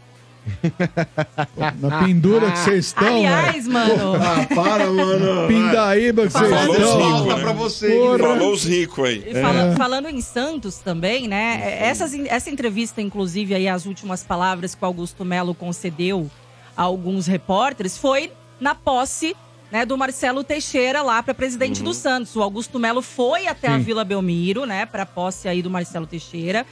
Na 1.79 2.03
pendura 2.03 2.51
que 2.51 2.59
vocês 2.59 2.85
estão, 2.87 3.07
Aliás, 3.07 3.67
mano, 3.67 4.15
Ah, 4.21 4.47
para, 4.53 4.87
mano. 4.91 5.47
Pindaíba 5.47 6.23
que 6.27 6.33
vocês 6.33 6.49
Falou 6.49 6.75
estão. 6.75 6.97
os 6.97 7.03
ricos, 7.03 7.11
Falta 7.19 7.35
né? 7.35 7.41
pra 7.43 7.53
você. 7.53 8.17
Falou 8.19 8.51
os 8.53 8.63
ricos 8.65 9.05
aí. 9.09 9.23
E 9.27 9.33
fala- 9.41 9.75
falando 9.77 10.09
em 10.09 10.21
Santos 10.21 10.77
também, 10.77 11.27
né? 11.27 11.77
Essas, 11.79 12.13
essa 12.13 12.49
entrevista, 12.49 13.01
inclusive, 13.01 13.53
aí, 13.53 13.67
as 13.67 13.85
últimas 13.85 14.23
palavras 14.23 14.75
que 14.75 14.83
o 14.83 14.85
Augusto 14.85 15.23
Melo 15.25 15.53
concedeu 15.53 16.29
a 16.75 16.83
alguns 16.83 17.27
repórteres, 17.27 17.97
foi 17.97 18.31
na 18.59 18.73
posse 18.75 19.35
né, 19.71 19.85
do 19.85 19.97
Marcelo 19.97 20.43
Teixeira 20.43 21.01
lá 21.01 21.21
para 21.23 21.33
presidente 21.33 21.81
do 21.81 21.93
Santos. 21.93 22.35
O 22.35 22.41
Augusto 22.41 22.77
Melo 22.77 23.01
foi 23.01 23.47
até 23.47 23.67
a 23.69 23.77
Sim. 23.77 23.83
Vila 23.83 24.03
Belmiro, 24.03 24.65
né, 24.65 24.85
para 24.85 25.05
posse 25.05 25.47
aí 25.47 25.61
do 25.61 25.69
Marcelo 25.69 26.05
Teixeira. 26.05 26.65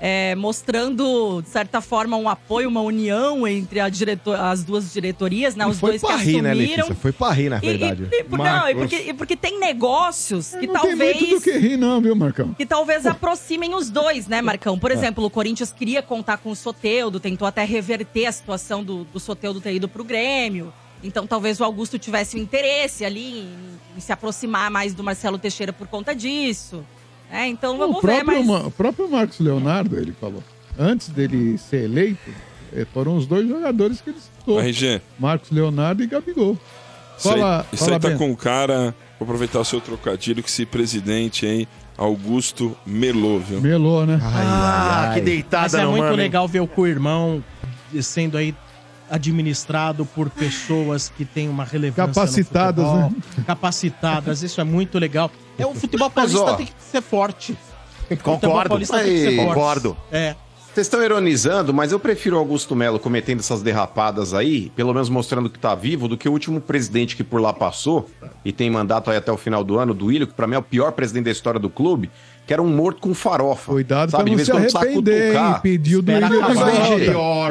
É, 0.00 0.34
mostrando, 0.34 1.42
de 1.42 1.48
certa 1.50 1.80
forma, 1.80 2.16
um 2.16 2.28
apoio, 2.28 2.68
uma 2.68 2.80
união 2.80 3.46
entre 3.46 3.80
a 3.80 3.88
diretor, 3.88 4.34
as 4.40 4.64
duas 4.64 4.92
diretorias, 4.92 5.54
né? 5.54 5.64
E 5.66 5.68
Os 5.68 5.78
foi 5.78 5.90
dois 5.90 6.00
que 6.00 6.06
pra 6.06 6.16
rir, 6.16 6.40
né, 6.42 6.50
assumiram. 6.52 6.74
Letícia? 6.76 6.94
Foi 6.94 7.12
pra 7.12 7.30
rir, 7.32 7.48
na 7.50 7.56
E- 7.56 7.58
e- 7.58 7.60
verdade. 7.76 8.08
e 8.10 8.24
por- 8.24 8.38
não, 8.38 8.68
e 8.68 8.74
porque, 8.74 8.96
e 8.96 9.12
porque 9.14 9.36
tem 9.36 9.58
negócios 9.60 10.54
que 10.54 10.66
Não 10.66 10.80
tem 10.80 10.96
muito 10.96 11.14
do 11.18 11.18
talvez 11.28 11.44
que 11.44 11.52
rir, 11.58 11.76
não, 11.76 12.00
viu, 12.00 12.14
Marcão? 12.16 12.54
que 12.54 12.64
talvez 12.64 13.04
aproximem 13.06 13.74
os 13.74 13.90
dois, 13.90 14.26
né, 14.26 14.40
Marcão? 14.40 14.78
Por 14.78 14.90
exemplo, 14.90 15.24
o 15.24 15.30
Corinthians 15.30 15.70
queria 15.72 16.02
contar 16.02 16.38
com 16.38 16.50
o 16.50 16.56
Soteudo, 16.56 17.20
tentou 17.20 17.46
até 17.46 17.64
reverter 17.64 18.26
a 18.26 18.32
situação 18.32 18.82
do, 18.82 19.04
do 19.04 19.20
Soteudo 19.20 19.60
ter 19.60 19.74
ido 19.74 19.88
pro 19.88 20.02
Grêmio. 20.02 20.72
Então 21.02 21.26
talvez 21.26 21.58
o 21.60 21.64
Augusto 21.64 21.98
tivesse 21.98 22.36
um 22.36 22.40
interesse 22.40 23.04
ali 23.04 23.40
em, 23.40 23.48
em 23.96 24.00
se 24.00 24.12
aproximar 24.12 24.70
mais 24.70 24.92
do 24.94 25.02
Marcelo 25.02 25.38
Teixeira 25.38 25.72
por 25.72 25.86
conta 25.86 26.14
disso. 26.14 26.84
É, 27.30 27.46
então 27.46 27.78
vamos 27.78 27.98
o, 27.98 28.00
ver, 28.00 28.24
próprio, 28.24 28.44
mas... 28.44 28.46
Ma- 28.46 28.66
o 28.66 28.70
próprio 28.70 29.08
Marcos 29.08 29.38
Leonardo, 29.40 29.96
ele 29.98 30.12
falou. 30.20 30.42
Antes 30.78 31.08
dele 31.08 31.56
ser 31.58 31.84
eleito, 31.84 32.30
eh, 32.72 32.86
foram 32.92 33.16
os 33.16 33.26
dois 33.26 33.48
jogadores 33.48 34.00
que 34.00 34.10
ele 34.10 34.18
citou. 34.20 34.60
RG, 34.60 35.00
Marcos 35.18 35.50
Leonardo 35.50 36.02
e 36.02 36.06
Gabigol. 36.06 36.58
isso 37.18 37.28
aí, 37.28 37.38
Fala, 37.38 37.66
isso 37.72 37.84
fala 37.84 37.96
aí 37.96 38.00
tá 38.00 38.16
com 38.16 38.34
cara. 38.36 38.94
Vou 39.18 39.26
aproveitar 39.26 39.60
o 39.60 39.64
seu 39.64 39.80
trocadilho 39.80 40.42
que 40.42 40.48
esse 40.48 40.64
presidente, 40.64 41.46
hein? 41.46 41.68
Augusto 41.98 42.74
Melô, 42.86 43.38
viu? 43.38 43.60
Melô, 43.60 44.06
né? 44.06 44.18
Ah, 44.22 45.10
que 45.12 45.16
Mas 45.20 45.24
deitada 45.24 45.78
é 45.80 45.84
no 45.84 45.90
muito 45.90 46.02
mano, 46.04 46.14
hein? 46.14 46.18
legal 46.20 46.48
ver 46.48 46.60
o 46.60 46.66
co-irmão 46.66 47.44
sendo 48.00 48.38
aí 48.38 48.54
administrado 49.10 50.06
por 50.06 50.30
pessoas 50.30 51.12
que 51.14 51.24
têm 51.24 51.48
uma 51.48 51.64
relevância 51.64 52.06
no 52.06 52.14
Capacitadas, 52.14 52.84
futebol, 52.84 53.10
né? 53.10 53.44
Capacitadas, 53.46 54.42
isso 54.42 54.60
é 54.60 54.64
muito 54.64 54.98
legal. 54.98 55.30
É 55.58 55.66
o 55.66 55.74
futebol 55.74 56.10
Mas, 56.14 56.32
paulista 56.32 56.52
ó, 56.52 56.56
tem 56.56 56.66
que 56.66 56.72
ser 56.78 57.02
forte. 57.02 57.56
Concordo. 58.22 58.74
Aí, 58.92 59.36
concordo. 59.36 59.96
É. 60.10 60.34
Vocês 60.72 60.86
estão 60.86 61.02
ironizando, 61.02 61.74
mas 61.74 61.90
eu 61.90 61.98
prefiro 61.98 62.36
o 62.36 62.38
Augusto 62.38 62.76
Melo 62.76 63.00
cometendo 63.00 63.40
essas 63.40 63.60
derrapadas 63.60 64.32
aí, 64.32 64.70
pelo 64.76 64.94
menos 64.94 65.08
mostrando 65.08 65.50
que 65.50 65.58
tá 65.58 65.74
vivo, 65.74 66.06
do 66.06 66.16
que 66.16 66.28
o 66.28 66.32
último 66.32 66.60
presidente 66.60 67.16
que 67.16 67.24
por 67.24 67.40
lá 67.40 67.52
passou 67.52 68.08
e 68.44 68.52
tem 68.52 68.70
mandato 68.70 69.10
aí 69.10 69.16
até 69.16 69.32
o 69.32 69.36
final 69.36 69.64
do 69.64 69.80
ano, 69.80 69.92
do 69.92 70.06
Willian, 70.06 70.26
que 70.26 70.32
pra 70.32 70.46
mim 70.46 70.54
é 70.54 70.58
o 70.58 70.62
pior 70.62 70.92
presidente 70.92 71.24
da 71.24 71.32
história 71.32 71.58
do 71.58 71.68
clube, 71.68 72.08
que 72.50 72.54
era 72.54 72.60
um 72.60 72.66
morto 72.66 73.00
com 73.00 73.14
farofa. 73.14 73.70
Cuidado 73.70 74.10
sabe? 74.10 74.24
pra 74.24 74.36
não 74.36 74.68
se 74.68 74.76
arrepender, 74.76 75.36
hein? 75.36 75.54
Pediu 75.62 76.02
do 76.02 76.10
Espera 76.10 76.28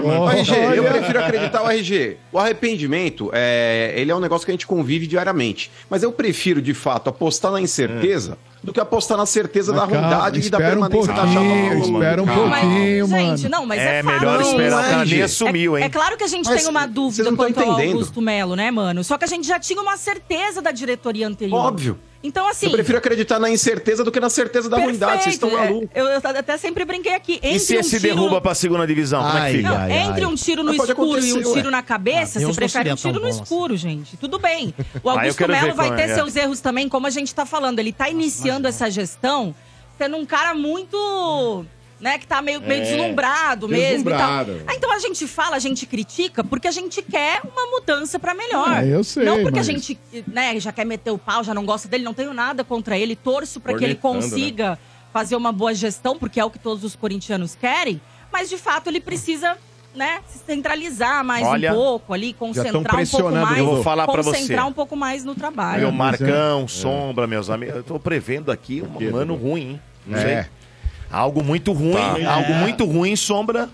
mano. 0.01 0.23
Ó, 0.23 0.29
RG, 0.29 0.53
eu 0.75 0.83
prefiro 0.83 1.19
acreditar 1.23 1.63
o 1.63 1.69
RG. 1.69 2.17
O 2.33 2.37
arrependimento, 2.37 3.29
é, 3.31 3.93
ele 3.95 4.11
é 4.11 4.15
um 4.15 4.19
negócio 4.19 4.43
que 4.43 4.51
a 4.51 4.53
gente 4.53 4.67
convive 4.67 5.07
diariamente. 5.07 5.71
Mas 5.89 6.03
eu 6.03 6.11
prefiro, 6.11 6.61
de 6.61 6.73
fato, 6.73 7.09
apostar 7.09 7.49
na 7.49 7.61
incerteza 7.61 8.37
do 8.63 8.73
que 8.73 8.79
apostar 8.79 9.17
na 9.17 9.25
certeza 9.25 9.71
Mas 9.71 9.81
da 9.81 9.87
ruindade 9.87 10.39
e 10.39 10.49
da 10.49 10.57
espera 10.57 10.77
um 10.77 10.81
permanência 10.87 11.13
da 11.13 11.27
chapa. 11.27 11.75
espera 11.85 12.23
um 12.23 12.25
pouquinho, 12.25 13.07
Mas, 13.07 13.09
mano. 13.09 13.37
gente, 13.37 13.49
não, 13.49 13.65
mas 13.65 13.79
é, 13.81 13.99
É 13.99 14.03
melhor 14.03 14.41
esperar, 14.41 14.87
nem 14.87 14.95
Andy. 15.01 15.21
assumiu, 15.21 15.77
É, 15.77 15.79
hein? 15.81 15.85
é 15.85 15.89
claro 15.89 16.17
que 16.17 16.23
a 16.23 16.27
gente 16.27 16.45
Mas 16.45 16.61
tem 16.61 16.69
uma 16.69 16.85
dúvida 16.85 17.31
quanto 17.35 17.59
ao. 17.59 17.71
Augusto 17.79 18.21
Melo, 18.21 18.55
né, 18.55 18.69
mano? 18.71 19.03
Só 19.03 19.17
que 19.17 19.23
a 19.25 19.27
gente 19.27 19.47
já 19.47 19.59
tinha 19.59 19.81
uma 19.81 19.95
certeza 19.97 20.61
da 20.61 20.71
diretoria 20.71 21.27
anterior. 21.27 21.57
Óbvio. 21.57 21.97
Então, 22.21 22.45
assim. 22.49 22.65
Eu 22.65 22.73
prefiro 22.73 22.97
acreditar 22.97 23.39
na 23.39 23.49
incerteza 23.49 24.03
do 24.03 24.11
que 24.11 24.19
na 24.19 24.29
certeza 24.29 24.69
da 24.69 24.77
ruindade. 24.77 25.23
Vocês 25.23 25.35
estão 25.35 25.49
é, 25.51 25.53
malucos. 25.69 25.87
eu, 25.95 26.05
eu 26.05 26.17
até 26.21 26.57
sempre 26.57 26.83
brinquei 26.83 27.15
aqui. 27.15 27.35
Entre 27.35 27.53
E 27.55 27.59
se 27.61 27.77
um 27.77 27.79
esse 27.79 27.91
tiro... 27.97 28.13
derruba 28.13 28.41
pra 28.41 28.53
segunda 28.53 28.85
divisão? 28.85 29.23
Como 29.23 29.37
é 29.37 29.39
que 29.39 29.45
Ai, 29.45 29.53
fica? 29.55 29.69
Não, 29.69 29.77
ai, 29.77 29.91
entre 29.99 30.25
ai. 30.25 30.25
um 30.29 30.35
tiro 30.35 30.61
no 30.61 30.75
Mas 30.75 30.89
escuro 30.89 31.25
e 31.25 31.31
um 31.31 31.41
tiro 31.53 31.67
ué. 31.67 31.71
na 31.71 31.81
cabeça, 31.81 32.39
Ah, 32.39 32.41
você 32.41 32.53
prefere 32.53 32.91
um 32.91 32.95
tiro 32.95 33.13
no 33.13 33.21
bom 33.21 33.27
assim. 33.29 33.41
escuro, 33.41 33.77
gente. 33.77 34.17
Tudo 34.17 34.37
bem. 34.37 34.73
O 35.01 35.09
Ah, 35.09 35.13
Augusto 35.13 35.37
ver 35.37 35.47
Melo 35.47 35.73
vai 35.73 35.95
ter 35.95 36.01
é, 36.01 36.11
é. 36.11 36.15
seus 36.15 36.35
erros 36.35 36.59
também, 36.59 36.89
como 36.89 37.07
a 37.07 37.09
gente 37.09 37.33
tá 37.33 37.45
falando. 37.45 37.79
Ele 37.79 37.93
tá 37.93 38.09
iniciando 38.09 38.48
essa 38.67 38.89
gestão 38.89 39.53
sendo 39.97 40.17
um 40.17 40.25
cara 40.25 40.53
muito. 40.53 41.65
Né, 41.99 42.17
que 42.17 42.25
tá 42.25 42.41
meio, 42.41 42.61
meio 42.61 42.81
É, 42.81 42.85
deslumbrado 42.85 43.67
mesmo 43.67 44.05
deslumbrado. 44.05 44.61
Ah, 44.65 44.73
Então 44.73 44.89
a 44.89 44.99
gente 44.99 45.27
fala, 45.27 45.57
a 45.57 45.59
gente 45.59 45.85
critica 45.85 46.45
porque 46.45 46.65
a 46.65 46.71
gente 46.71 47.01
quer 47.01 47.41
uma 47.43 47.65
mudança 47.71 48.17
pra 48.17 48.33
melhor. 48.33 48.69
Ah, 48.69 48.85
eu 48.85 49.03
sei, 49.03 49.25
Não 49.25 49.41
porque 49.41 49.59
mas- 49.59 49.67
a 49.67 49.71
gente 49.73 49.99
né, 50.25 50.57
já 50.61 50.71
quer 50.71 50.85
meter 50.85 51.11
o 51.11 51.17
pau, 51.17 51.43
já 51.43 51.53
não 51.53 51.65
gosta 51.65 51.89
dele, 51.89 52.05
não 52.05 52.13
tenho 52.13 52.33
nada 52.33 52.63
contra 52.63 52.97
ele, 52.97 53.17
torço 53.17 53.59
pra 53.59 53.77
que 53.77 53.83
ele 53.83 53.95
né? 53.95 53.99
consiga 54.01 54.79
fazer 55.11 55.35
uma 55.35 55.51
boa 55.51 55.73
gestão, 55.73 56.17
porque 56.17 56.39
é 56.39 56.45
o 56.45 56.49
que 56.49 56.57
todos 56.57 56.85
os 56.85 56.95
corintianos 56.95 57.53
querem, 57.53 57.99
mas 58.31 58.47
de 58.47 58.57
fato 58.57 58.87
ele 58.87 59.01
precisa, 59.01 59.57
né, 59.95 60.19
se 60.27 60.39
centralizar 60.45 61.23
mais 61.23 61.45
Olha, 61.45 61.71
um 61.71 61.75
pouco 61.75 62.13
ali, 62.13 62.33
concentrar 62.33 62.77
um 62.77 62.83
pouco 62.83 63.31
mais, 63.31 63.57
eu 63.57 63.65
vou 63.65 63.83
falar 63.83 64.05
pra 64.05 64.23
concentrar 64.23 64.63
você. 64.63 64.69
um 64.69 64.73
pouco 64.73 64.95
mais 64.95 65.25
no 65.25 65.33
trabalho. 65.35 65.79
Meu 65.81 65.89
é- 65.89 65.91
Marcão, 65.91 66.67
Sombra, 66.67 67.25
meus 67.27 67.49
amigos. 67.49 67.75
Eu 67.75 67.83
tô 67.83 67.99
prevendo 67.99 68.51
aqui 68.51 68.81
um 68.83 69.15
ano 69.15 69.35
ruim, 69.35 69.61
hein? 69.61 69.81
Não 70.05 70.17
É. 70.17 70.43
sei. 70.43 70.51
Algo 71.11 71.43
muito 71.43 71.71
ruim, 71.73 71.93
Tá. 72.23 72.33
algo 72.33 72.51
É. 72.51 72.59
muito 72.61 72.85
ruim, 72.85 73.15
Sombra. 73.15 73.67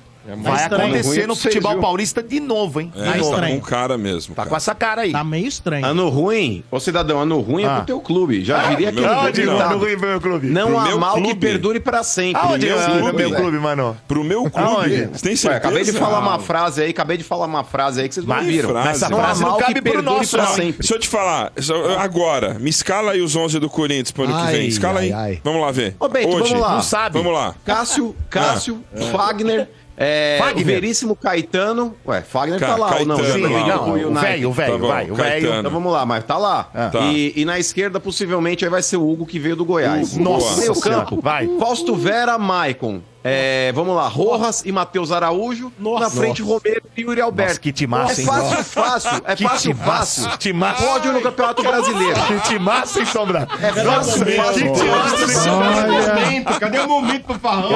Vai 0.43 0.55
estranho. 0.63 0.83
acontecer 0.85 1.17
Ruim 1.19 1.27
no 1.27 1.35
futebol 1.35 1.71
viu? 1.73 1.81
paulista 1.81 2.23
de 2.23 2.39
novo, 2.39 2.81
hein? 2.81 2.91
É, 2.95 2.99
De 2.99 3.05
tá 3.05 3.17
novo. 3.17 3.29
estranho. 3.31 3.59
com 3.59 3.65
cara 3.65 3.97
mesmo. 3.97 4.33
Tá 4.35 4.41
cara. 4.41 4.49
com 4.49 4.55
essa 4.55 4.75
cara 4.75 5.01
aí. 5.03 5.11
Tá 5.11 5.23
meio 5.23 5.47
estranho. 5.47 5.85
Ano 5.85 6.09
ruim, 6.09 6.63
ô 6.71 6.79
cidadão, 6.79 7.19
ano 7.21 7.39
ruim 7.41 7.63
é 7.63 7.67
Ah. 7.67 7.75
pro 7.77 7.85
teu 7.85 7.99
clube. 8.01 8.43
Já 8.43 8.69
diria 8.69 8.91
que 8.91 8.99
é 9.03 9.07
clube 9.07 9.45
não. 9.45 9.59
Ano 9.59 9.77
ruim, 9.77 9.95
meu 9.95 10.21
clube. 10.21 10.47
Não 10.47 10.67
Pro 10.67 10.79
há 10.79 10.83
meu 10.85 10.99
mal 10.99 11.15
que 11.15 11.21
clube. 11.21 11.39
perdure 11.39 11.79
pra 11.79 12.03
sempre. 12.03 12.41
Aonde 12.41 12.65
Meu 12.65 12.79
é 12.79 12.85
clube, 12.85 13.01
o 13.09 13.13
meu 13.13 13.31
clube, 13.35 13.57
mano? 13.59 13.97
Pro 14.07 14.23
meu 14.23 14.49
clube. 14.49 14.57
Aonde? 14.67 15.05
Você 15.13 15.23
tem 15.23 15.31
Ué, 15.31 15.35
certeza? 15.37 15.55
acabei 15.57 15.83
de 15.83 15.91
falar 15.93 16.19
uma 16.19 16.35
Ah, 16.35 16.39
frase 16.39 16.81
aí, 16.81 16.89
acabei 16.89 17.17
de 17.17 17.23
falar 17.23 17.45
uma 17.45 17.63
frase 17.63 18.01
aí 18.01 18.07
que 18.07 18.13
vocês 18.15 18.25
não 18.25 18.43
viram. 18.43 18.69
frase. 18.69 18.89
Essa 18.89 19.09
Não 19.09 19.17
frase 19.19 19.43
não 19.43 19.53
que 19.57 19.63
cabe 19.63 19.81
pro 19.81 19.91
perdure 19.93 20.17
nosso, 20.17 20.35
pra 20.37 20.45
não. 20.45 20.53
sempre. 20.55 20.79
Deixa 20.79 20.95
eu 20.95 20.99
te 20.99 21.07
falar. 21.07 21.51
Agora, 21.99 22.55
me 22.59 22.69
escala 22.69 23.11
aí 23.11 23.21
os 23.21 23.35
11 23.35 23.59
do 23.59 23.69
Corinthians 23.69 24.11
pro 24.11 24.23
ano 24.23 24.45
que 24.45 24.51
vem. 24.51 24.67
Escala 24.67 24.99
aí. 25.01 25.39
Vamos 25.43 25.61
lá 25.61 25.71
ver. 25.71 25.95
Ô, 25.99 26.07
Bento, 26.07 26.29
Hoje. 26.29 26.49
vamos 26.49 26.59
lá. 26.61 26.73
Não 26.75 26.81
sabe. 26.81 27.17
Vamos 27.17 27.33
lá. 27.33 27.55
Cássio, 27.65 28.15
Cássio, 28.29 28.83
Fagner, 29.11 29.69
é, 29.97 30.37
Fagner. 30.39 30.63
o 30.63 30.65
Veríssimo 30.65 31.15
Caetano. 31.15 31.95
Ué, 32.05 32.21
Fagner 32.21 32.59
Ca- 32.59 32.67
tá 32.67 32.75
lá 32.75 32.97
ou 32.99 33.05
não? 33.05 33.15
Caetano, 33.17 33.41
tá 33.43 33.49
lá. 33.49 33.57
ligado 33.59 33.77
Não, 33.77 33.83
com 33.85 33.91
o 33.91 33.93
velho, 33.93 34.49
o 34.49 34.53
velho, 34.53 34.79
Tá 34.81 34.87
vai, 34.87 35.11
o 35.11 35.15
velho. 35.15 35.55
Então 35.59 35.71
vamos 35.71 35.91
lá, 35.93 36.05
mas 36.05 36.23
tá 36.23 36.37
lá. 36.37 36.63
Tá. 36.91 36.99
E, 37.11 37.33
e 37.35 37.45
na 37.45 37.57
esquerda, 37.59 37.99
possivelmente, 37.99 38.63
aí 38.65 38.69
vai 38.71 38.81
ser 38.81 38.97
o 38.97 39.09
Hugo 39.09 39.25
que 39.25 39.39
veio 39.39 39.55
do 39.55 39.63
Goiás. 39.65 40.13
Hugo, 40.13 40.23
Nossa 40.23 40.59
Meio 40.61 40.75
Senhora. 40.75 41.05
campo, 41.05 41.21
Vai. 41.21 41.47
Fausto 41.59 41.95
Vera, 41.95 42.37
Maicon. 42.37 43.01
É, 43.27 43.71
vamos 43.73 43.95
lá, 43.95 44.07
Rojas 44.07 44.61
e 44.63 44.71
Matheus 44.71 45.11
Araújo. 45.11 45.73
Na 45.79 46.11
frente, 46.11 46.43
Romero 46.43 46.83
e 46.95 47.01
Yuri 47.01 47.19
Alberto. 47.19 47.49
Nossa, 47.49 47.59
que 47.59 47.71
timaço, 47.73 48.19
é 48.19 48.23
hein? 48.23 48.27
fácil, 48.27 48.63
fácil. 48.63 49.21
É 49.25 49.35
Que 49.35 49.43
fácil, 49.45 49.73
timaço, 49.73 50.21
fácil. 50.23 50.37
timaço. 50.37 50.83
Pódio 50.83 51.11
no 51.11 51.21
Campeonato 51.21 51.63
Brasileiro. 51.63 52.19
Que 52.27 52.39
timaço, 52.41 52.99
hein, 52.99 53.05
Sombra? 53.07 53.47
É 53.59 53.71
fácil, 53.73 54.25
fácil. 54.27 54.73
Que 54.73 54.79
timaço, 54.79 55.23
hein, 55.23 55.29
Sombra? 55.29 56.59
Cadê 56.59 56.79
o 56.81 56.87
momento 56.87 57.25
do 57.33 57.39
farrão? 57.39 57.69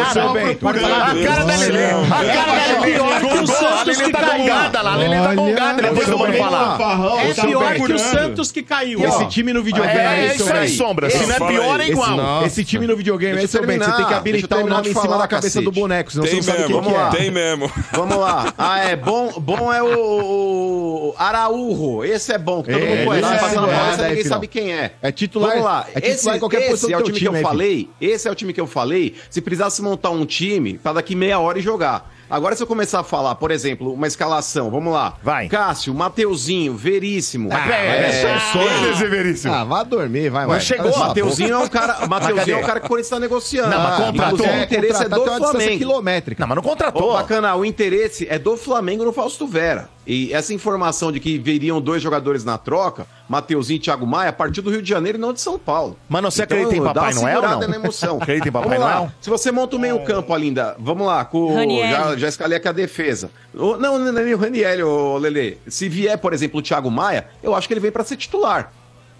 Procurando. 0.59 0.85
A 0.93 1.27
cara 1.27 1.43
da 1.45 1.55
Lelê. 1.55 1.85
A 1.85 2.33
cara 2.35 2.51
da 2.51 2.67
Lelê. 2.67 2.91
pior 2.93 3.19
que 3.19 3.39
o 3.39 3.47
Santos 3.47 4.01
que 4.01 4.11
caiu. 4.11 4.53
A 4.53 4.95
Lelê 4.95 5.15
tá 5.15 5.29
Olha, 5.29 5.35
gongada 5.35 5.81
depois 5.81 6.05
que 6.05 6.11
eu 6.11 6.17
vou 6.19 6.33
falar. 6.33 6.77
É 7.25 7.33
pior 7.33 7.73
que 7.73 7.93
o. 7.93 7.99
Santos 7.99 8.51
que 8.51 8.61
caiu. 8.61 9.03
Esse 9.03 9.25
time 9.25 9.51
no 9.51 9.63
videogame 9.63 9.97
É, 9.97 10.07
aí, 10.07 10.25
é 10.27 10.33
seu 10.35 10.45
isso 10.45 10.53
aí. 10.55 10.69
Sombra. 10.69 11.09
Se 11.09 11.25
não 11.25 11.35
é 11.35 11.39
pior, 11.39 11.79
é 11.79 11.83
aí. 11.85 11.89
igual. 11.91 12.15
Nossa. 12.15 12.45
Esse 12.47 12.63
time 12.63 12.85
no 12.85 12.95
videogame 12.95 13.37
aí, 13.37 13.43
eu 13.45 13.47
seu 13.47 13.65
Bento, 13.65 13.83
você 13.85 13.91
tem 13.93 14.05
que 14.05 14.13
habilitar 14.13 14.59
o 14.59 14.67
nome 14.67 14.89
em 14.89 14.93
cima 14.93 15.17
da 15.17 15.27
cabeça 15.41 15.61
do 15.61 15.71
boneco, 15.71 16.11
senão 16.11 16.23
você 16.25 16.29
Tem 16.31 16.37
não 16.39 16.43
sabe 16.43 16.59
mesmo. 16.59 16.81
quem 16.81 16.91
que 16.91 16.97
é. 16.97 17.09
Tem 17.09 17.31
mesmo. 17.31 17.71
Vamos 17.93 18.17
lá. 18.17 18.53
Ah, 18.57 18.79
é 18.79 18.95
bom, 18.95 19.31
bom 19.39 19.73
é 19.73 19.81
o, 19.83 21.09
o 21.09 21.15
Araújo. 21.17 22.03
Esse 22.03 22.33
é 22.33 22.37
bom, 22.37 22.61
que 22.63 22.71
todo 22.71 22.83
É, 22.83 22.95
mundo 22.95 23.05
conhece. 23.05 23.25
esse 23.27 23.29
Se 23.29 23.35
é 23.35 23.39
passar 23.47 23.61
na. 23.61 23.67
Paulista, 23.67 24.01
É, 24.05 24.09
ninguém 24.09 24.23
sabe 24.25 24.47
quem 24.47 24.73
é. 24.73 24.91
É 25.01 25.11
titular- 25.11 25.49
Vamos 25.51 25.65
lá. 25.65 25.85
é 25.93 26.01
titular 26.01 26.11
esse, 26.15 26.29
em 26.29 26.39
qualquer 26.39 26.69
posição 26.69 26.89
esse 26.89 26.93
é 26.93 26.97
o 26.97 27.03
teu 27.03 27.05
time 27.13 27.19
que 27.19 27.27
eu 27.27 27.31
time, 27.31 27.43
falei. 27.43 27.89
Esse 28.01 28.27
é 28.27 28.31
o 28.31 28.35
time 28.35 28.53
que 28.53 28.61
eu 28.61 28.67
falei. 28.67 29.15
Se 29.29 29.41
precisasse 29.41 29.81
montar 29.81 30.09
um 30.11 30.25
time 30.25 30.77
pra 30.77 30.93
daqui 30.93 31.15
meia 31.15 31.39
hora 31.39 31.59
e 31.59 31.61
jogar. 31.61 32.11
Agora, 32.29 32.55
se 32.55 32.61
eu 32.61 32.67
começar 32.67 32.99
a 32.99 33.03
falar, 33.03 33.35
por 33.35 33.49
exemplo, 33.49 33.91
uma 33.93 34.05
escalação, 34.05 34.69
vamos 34.69 34.93
lá. 34.93 35.15
Vai. 35.23 35.47
Cássio, 35.47 35.93
Mateuzinho, 35.93 36.75
Veríssimo. 36.75 37.49
Ah, 37.51 37.67
é, 37.69 38.09
é 38.09 38.39
sonho, 38.51 38.95
Severíssimo. 38.97 39.53
Ah, 39.53 39.63
vá 39.63 39.83
dormir, 39.83 40.29
vai, 40.29 40.45
vai. 40.45 40.59
Chegou, 40.59 40.95
Mateuzinho 40.97 41.53
é 41.53 41.57
um 41.57 41.67
cara, 41.67 42.05
Mateuzinho 42.07 42.57
é 42.57 42.59
um 42.61 42.65
cara 42.65 42.79
que 42.79 42.85
o 42.85 42.89
Corinthians 42.89 43.09
tá 43.09 43.19
negociando. 43.19 43.69
Não, 43.69 43.81
mas 43.81 44.05
contratou. 44.05 44.47
O 44.47 44.61
interesse 44.61 45.03
é 45.03 45.09
do 45.09 45.25
Flamengo. 45.25 46.01
Não, 46.37 46.47
mas 46.47 46.55
não 46.55 46.63
contratou. 46.63 47.13
Bacana, 47.13 47.55
o 47.55 47.65
interesse 47.65 48.27
é 48.29 48.37
do 48.37 48.55
Flamengo 48.55 49.03
no 49.03 49.11
Fausto 49.13 49.47
Vera. 49.47 49.89
E 50.11 50.33
essa 50.33 50.51
informação 50.51 51.11
de 51.11 51.19
que 51.19 51.37
viriam 51.37 51.79
dois 51.79 52.01
jogadores 52.01 52.43
na 52.43 52.57
troca, 52.57 53.05
Mateuzinho 53.29 53.77
e 53.77 53.79
Thiago 53.79 54.07
Maia, 54.07 54.31
a 54.31 54.33
partir 54.33 54.59
do 54.61 54.71
Rio 54.71 54.81
de 54.81 54.89
Janeiro 54.89 55.19
e 55.19 55.21
não 55.21 55.31
de 55.31 55.39
São 55.39 55.59
Paulo. 55.59 55.95
Mano, 56.09 56.31
você 56.31 56.41
acredita 56.49 56.75
em 56.75 56.81
Papai 56.81 57.13
Noel, 57.13 57.41
não? 57.43 57.59
na 57.59 57.75
emoção. 57.75 58.17
Acredita 58.19 58.49
em 58.49 58.51
Papai. 58.51 58.79
Noel? 58.79 59.11
Se 59.21 59.29
você 59.29 59.51
monta 59.51 59.75
o 59.75 59.79
meio 59.79 60.03
campo, 60.05 60.33
Alinda, 60.33 60.75
vamos 60.79 61.05
lá, 61.05 61.23
com, 61.25 61.55
já, 61.91 62.17
já 62.17 62.27
escalei 62.27 62.57
aqui 62.57 62.67
a 62.67 62.71
defesa. 62.71 63.29
O- 63.53 63.77
Não, 63.77 63.99
não, 63.99 64.11
não, 64.11 64.23
nem 64.23 64.33
o 64.33 64.37
Raniel, 64.37 64.87
ô 64.87 65.17
Lele. 65.19 65.59
Se 65.67 65.87
vier, 65.87 66.17
por 66.17 66.33
exemplo, 66.33 66.59
o 66.59 66.63
Thiago 66.63 66.89
Maia, 66.89 67.27
eu 67.43 67.53
acho 67.53 67.67
que 67.67 67.73
ele 67.75 67.79
vem 67.79 67.91
pra 67.91 68.03
ser 68.03 68.15
titular. 68.17 68.73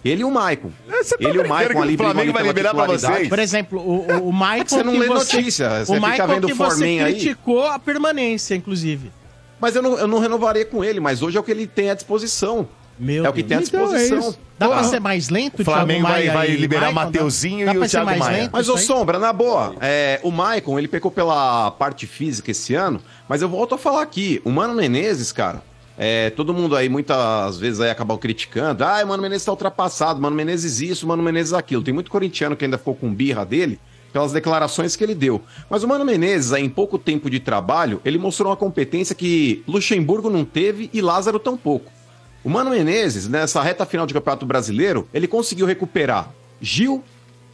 Ele 0.04 0.22
e 0.22 0.24
o 0.24 0.30
Maicon. 0.30 0.70
É, 0.88 1.04
você 1.04 1.16
tá 1.16 1.28
ele 1.28 1.38
e 1.38 1.40
o 1.42 1.48
Maicon 1.48 1.82
ali 1.82 1.94
o 1.94 1.98
Flamengo 1.98 2.32
vai 2.32 2.42
liberar 2.42 2.74
pra 2.74 2.86
vocês? 2.86 3.28
Por 3.28 3.38
exemplo, 3.38 3.78
o, 3.80 4.06
o, 4.10 4.28
o 4.30 4.32
Michael 4.34 4.64
você 4.66 4.82
não 4.82 4.92
que 4.94 4.98
lê 4.98 5.06
você, 5.06 5.36
notícia, 5.36 5.84
você 5.84 5.92
o 5.92 5.94
fica 5.94 6.08
Michael 6.08 6.28
vendo 6.28 6.46
que 6.48 6.54
você 6.54 6.84
aí. 6.84 7.12
criticou 7.14 7.64
a 7.66 7.78
permanência, 7.78 8.56
inclusive. 8.56 9.12
Mas 9.60 9.76
eu 9.76 9.82
não, 9.82 9.98
eu 9.98 10.06
não 10.08 10.18
renovaria 10.18 10.64
com 10.64 10.82
ele, 10.84 11.00
mas 11.00 11.22
hoje 11.22 11.36
é 11.36 11.40
o 11.40 11.42
que 11.42 11.50
ele 11.50 11.66
tem 11.66 11.90
à 11.90 11.94
disposição. 11.94 12.68
Meu 12.98 13.24
é 13.24 13.28
o 13.28 13.32
que 13.32 13.42
tem 13.42 13.56
à 13.56 13.60
Deus. 13.60 13.68
Então 13.68 13.94
é 13.94 13.98
disposição. 13.98 14.34
Dá 14.58 14.68
pra 14.68 14.80
Ah. 14.80 14.84
ser 14.84 15.00
mais 15.00 15.28
lento, 15.30 15.62
O 15.62 15.64
Flamengo 15.64 16.02
vai, 16.02 16.28
vai 16.28 16.48
liberar 16.48 16.90
o? 16.90 16.94
Mateuzinho 16.94 17.66
Dá 17.66 17.74
e 17.74 17.78
o 17.78 17.88
Thiago 17.88 18.06
mais 18.06 18.18
Maia. 18.18 18.36
lento? 18.42 18.50
Mas, 18.52 18.68
ô? 18.68 18.76
Sombra, 18.76 19.18
na 19.18 19.32
boa, 19.32 19.74
é, 19.80 20.20
o 20.22 20.30
Maicon, 20.30 20.78
ele 20.78 20.86
pecou 20.88 21.10
pela 21.10 21.70
parte 21.72 22.06
física 22.06 22.50
esse 22.50 22.74
ano, 22.74 23.00
mas 23.28 23.40
eu 23.42 23.48
volto 23.48 23.74
a 23.74 23.78
falar 23.78 24.02
aqui, 24.02 24.40
o 24.44 24.50
Mano 24.50 24.74
Menezes, 24.74 25.32
cara, 25.32 25.62
é, 25.96 26.28
todo 26.30 26.52
mundo 26.52 26.76
aí 26.76 26.88
muitas 26.90 27.58
vezes 27.58 27.80
aí 27.80 27.90
acabou 27.90 28.18
criticando, 28.18 28.84
ah, 28.84 29.00
o 29.02 29.08
Mano 29.08 29.22
Menezes 29.22 29.46
tá 29.46 29.52
ultrapassado, 29.52 30.20
Mano 30.20 30.36
Menezes 30.36 30.80
isso, 30.82 31.06
Mano 31.06 31.22
Menezes 31.22 31.54
aquilo. 31.54 31.82
Tem 31.82 31.94
muito 31.94 32.10
corintiano 32.10 32.54
que 32.54 32.64
ainda 32.66 32.76
ficou 32.76 32.94
com 32.94 33.12
birra 33.14 33.46
dele, 33.46 33.80
pelas 34.12 34.32
declarações 34.32 34.96
que 34.96 35.04
ele 35.04 35.14
deu. 35.14 35.40
Mas 35.68 35.82
o 35.82 35.88
Mano 35.88 36.04
Menezes, 36.04 36.52
em 36.52 36.68
pouco 36.68 36.98
tempo 36.98 37.30
de 37.30 37.40
trabalho, 37.40 38.00
ele 38.04 38.18
mostrou 38.18 38.50
uma 38.50 38.56
competência 38.56 39.14
que 39.14 39.62
Luxemburgo 39.66 40.30
não 40.30 40.44
teve 40.44 40.90
e 40.92 41.00
Lázaro 41.00 41.38
tampouco. 41.38 41.90
O 42.42 42.48
Mano 42.48 42.70
Menezes, 42.70 43.28
nessa 43.28 43.62
reta 43.62 43.84
final 43.84 44.06
de 44.06 44.14
Campeonato 44.14 44.46
Brasileiro, 44.46 45.08
ele 45.12 45.28
conseguiu 45.28 45.66
recuperar 45.66 46.30
Gil, 46.60 47.04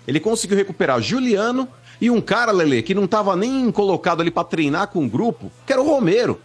ele 0.07 0.20
conseguiu 0.20 0.57
recuperar 0.57 1.00
Juliano 1.00 1.68
e 2.00 2.11
um 2.11 2.20
cara, 2.20 2.52
Lele, 2.52 2.82
que 2.82 2.94
não 2.94 3.07
tava 3.07 3.34
nem 3.34 3.70
colocado 3.72 4.20
ali 4.20 4.30
pra 4.30 4.44
treinar 4.44 4.88
com 4.88 5.04
o 5.04 5.09
grupo, 5.09 5.50
que 5.66 5.72
era 5.72 5.82
o 5.82 5.86
Romero. 5.86 6.40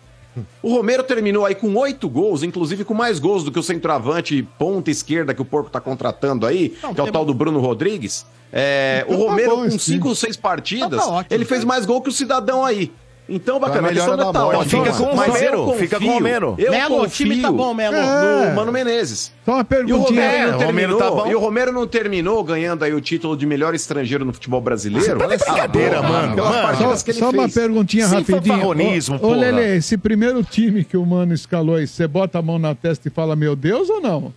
O 0.64 0.74
Romero 0.74 1.04
terminou 1.04 1.46
aí 1.46 1.54
com 1.56 1.74
oito 1.76 2.08
gols, 2.08 2.42
inclusive 2.44 2.86
com 2.86 2.94
mais 2.94 3.20
gols 3.20 3.44
do 3.44 3.52
que 3.52 3.60
o 3.60 3.64
centroavante 3.64 4.48
ponta 4.58 4.90
esquerda 4.90 5.34
que 5.34 5.42
o 5.42 5.46
Porco 5.46 5.70
tá 5.70 5.82
contratando 5.82 6.46
aí, 6.46 6.74
Não, 6.82 6.94
que 6.94 7.02
é 7.02 7.04
o 7.04 7.12
tal 7.12 7.26
do 7.26 7.34
Bruno 7.34 7.60
Rodrigues. 7.60 8.26
É, 8.54 9.04
Então 9.06 9.20
o 9.20 9.26
tá 9.26 9.30
Romero, 9.32 9.56
bom 9.58 9.70
com 9.70 9.80
cinco 9.80 10.10
ou 10.10 10.16
seis 10.16 10.36
partidas, 10.38 10.88
Então 11.02 11.10
tá 11.10 11.16
ótimo. 11.18 11.36
ele 11.36 11.46
fez 11.46 11.64
mais 11.64 11.86
gol 11.86 12.02
que 12.02 12.10
o 12.10 12.14
cidadão 12.14 12.64
aí. 12.66 12.92
Então, 13.34 13.60
bacana, 13.60 13.88
a 13.88 13.92
questão 13.94 14.18
não 14.18 14.18
da 14.18 14.34
tá 14.34 14.40
bola. 14.46 14.58
ótima, 14.60 14.84
Fica 14.86 14.98
com 14.98 15.04
o 15.04 15.16
Romero, 15.16 15.64
confio- 15.66 15.80
fica 15.80 16.00
com 16.00 16.06
o 16.06 16.14
Romero. 16.14 16.56
Eu 16.58 16.72
Melo, 16.72 17.02
o 17.02 17.08
time 17.08 17.42
tá 17.42 17.52
bom, 17.52 17.74
Melo. 17.74 17.96
É. 17.96 18.50
no 18.50 18.56
Mano 18.56 18.72
Menezes. 18.72 19.32
Só 19.46 19.54
uma 19.54 19.60
E 19.60 19.62
o 19.62 19.66
perguntinha. 19.66 20.06
Romero, 20.08 20.26
É, 20.26 20.40
não 20.40 20.48
o 20.48 20.52
Romero 20.52 20.66
terminou, 20.66 21.00
tá 21.00 21.12
bom. 21.12 21.28
e 21.32 21.36
o 21.36 21.40
Romero 21.40 21.72
não 21.72 21.88
terminou 21.88 22.44
ganhando 22.44 22.84
aí 22.84 22.94
o 22.94 23.00
título 23.02 23.38
de 23.38 23.46
melhor 23.46 23.74
estrangeiro 23.74 24.26
no 24.26 24.34
futebol 24.34 24.60
brasileiro? 24.60 25.06
Você 25.06 25.16
tá 25.16 25.26
de 25.28 25.38
brincadeira, 25.38 26.00
Ah, 26.00 26.04
mano. 26.04 26.36
Mano, 26.36 26.62
partidas 26.62 27.00
Só, 27.00 27.06
que 27.06 27.12
ele 27.12 27.20
só 27.20 27.30
uma 27.30 27.48
perguntinha 27.50 28.08
Sem 28.08 28.20
rapidinho. 28.20 28.44
fanfarronismo, 28.56 29.20
ô, 29.22 29.28
ô. 29.28 29.34
Lele, 29.34 29.78
esse 29.78 29.98
primeiro 29.98 30.44
time 30.44 30.84
que 30.84 30.98
o 30.98 31.06
Mano 31.06 31.34
escalou 31.34 31.76
aí, 31.76 31.88
você 31.88 32.06
bota 32.08 32.40
a 32.40 32.42
mão 32.42 32.60
na 32.60 32.76
testa 32.76 33.08
e 33.08 33.12
fala, 33.12 33.36
meu 33.36 33.56
Deus 33.56 33.90
ou 33.90 34.02
não? 34.02 34.34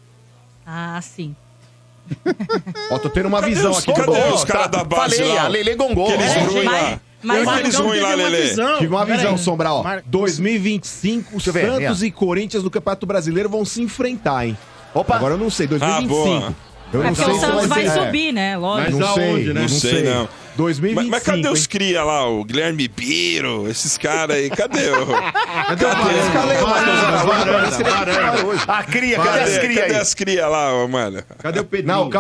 Ah, 0.67 1.01
sim. 1.03 1.35
Ó, 2.91 2.99
tô 2.99 3.09
tendo 3.09 3.29
uma 3.29 3.41
Cadê 3.41 3.55
visão 3.55 3.71
os- 3.73 3.79
aqui. 3.79 3.93
cadê 3.95 4.19
os 4.35 4.45
caras 4.45 4.71
da 4.71 4.85
base 4.85 5.17
Falei, 5.17 5.35
lá? 5.35 5.45
a 5.45 5.49
Lele 5.49 5.75
gongou. 5.75 6.07
Aqueles 6.07 6.37
É, 6.37 6.41
ruins 6.41 6.99
mas- 7.25 7.37
mas- 7.39 7.47
mas 7.47 7.55
aqueles 7.59 7.75
Marcão 7.75 7.91
ruins 7.91 8.03
lá, 8.03 8.31
visão. 8.31 8.79
Tive 8.79 8.95
uma 8.95 9.05
visão, 9.05 9.33
aí. 9.33 9.39
Sombra, 9.39 9.73
ó. 9.73 9.83
Mar- 9.83 10.03
2025, 10.07 11.31
Deixa 11.33 11.53
ver, 11.53 11.67
Santos 11.67 12.01
vem, 12.01 12.09
e 12.09 12.13
Corinthians 12.13 12.63
no 12.63 12.71
Campeonato 12.71 13.07
Brasileiro 13.07 13.49
vão 13.49 13.65
se 13.65 13.83
enfrentar, 13.83 14.47
hein? 14.47 14.57
Opa. 14.95 15.17
Agora 15.17 15.35
eu 15.35 15.39
não 15.39 15.51
sei, 15.51 15.67
Ah, 15.67 15.69
2025. 15.71 16.09
boa. 16.09 16.55
Eu 16.93 17.01
É 17.03 17.07
não 17.07 17.15
porque 17.15 17.25
sei 17.31 17.35
o 17.35 17.41
Santos 17.41 17.67
vai 17.67 17.87
é. 17.87 17.91
subir, 17.91 18.33
né? 18.33 18.57
Lógico. 18.57 18.99
Não 18.99 19.15
sei, 19.15 19.31
aonde, 19.31 19.53
né? 19.53 19.61
Não 19.63 19.69
sei, 19.69 20.03
não. 20.05 20.29
2025, 20.57 21.11
Mas, 21.11 21.11
mas 21.11 21.23
cadê 21.23 21.49
os 21.49 21.61
hein? 21.61 21.67
cria 21.69 22.05
lá? 22.05 22.29
O 22.29 22.45
Guilherme 22.45 22.87
Biro, 22.89 23.69
esses 23.69 23.99
caras 23.99 24.37
aí, 24.37 24.49
cadê 24.51 24.89
o. 24.91 25.07
Cadê 25.65 25.85
o 25.85 25.89
Varanda? 26.67 27.25
Varanda, 27.25 27.91
varanda. 27.91 28.63
A 28.69 28.85
cria, 28.85 29.17
cadê 29.17 29.41
as 29.41 29.59
cria 29.59 29.81
Cadê 29.83 29.95
as 29.97 30.15
cria 30.15 30.47
lá, 30.47 30.87
mano? 30.89 31.23
Cadê 31.39 31.61
o 31.61 31.65
Pedrinho? 31.65 31.95
Não, 31.95 32.07
o 32.07 32.11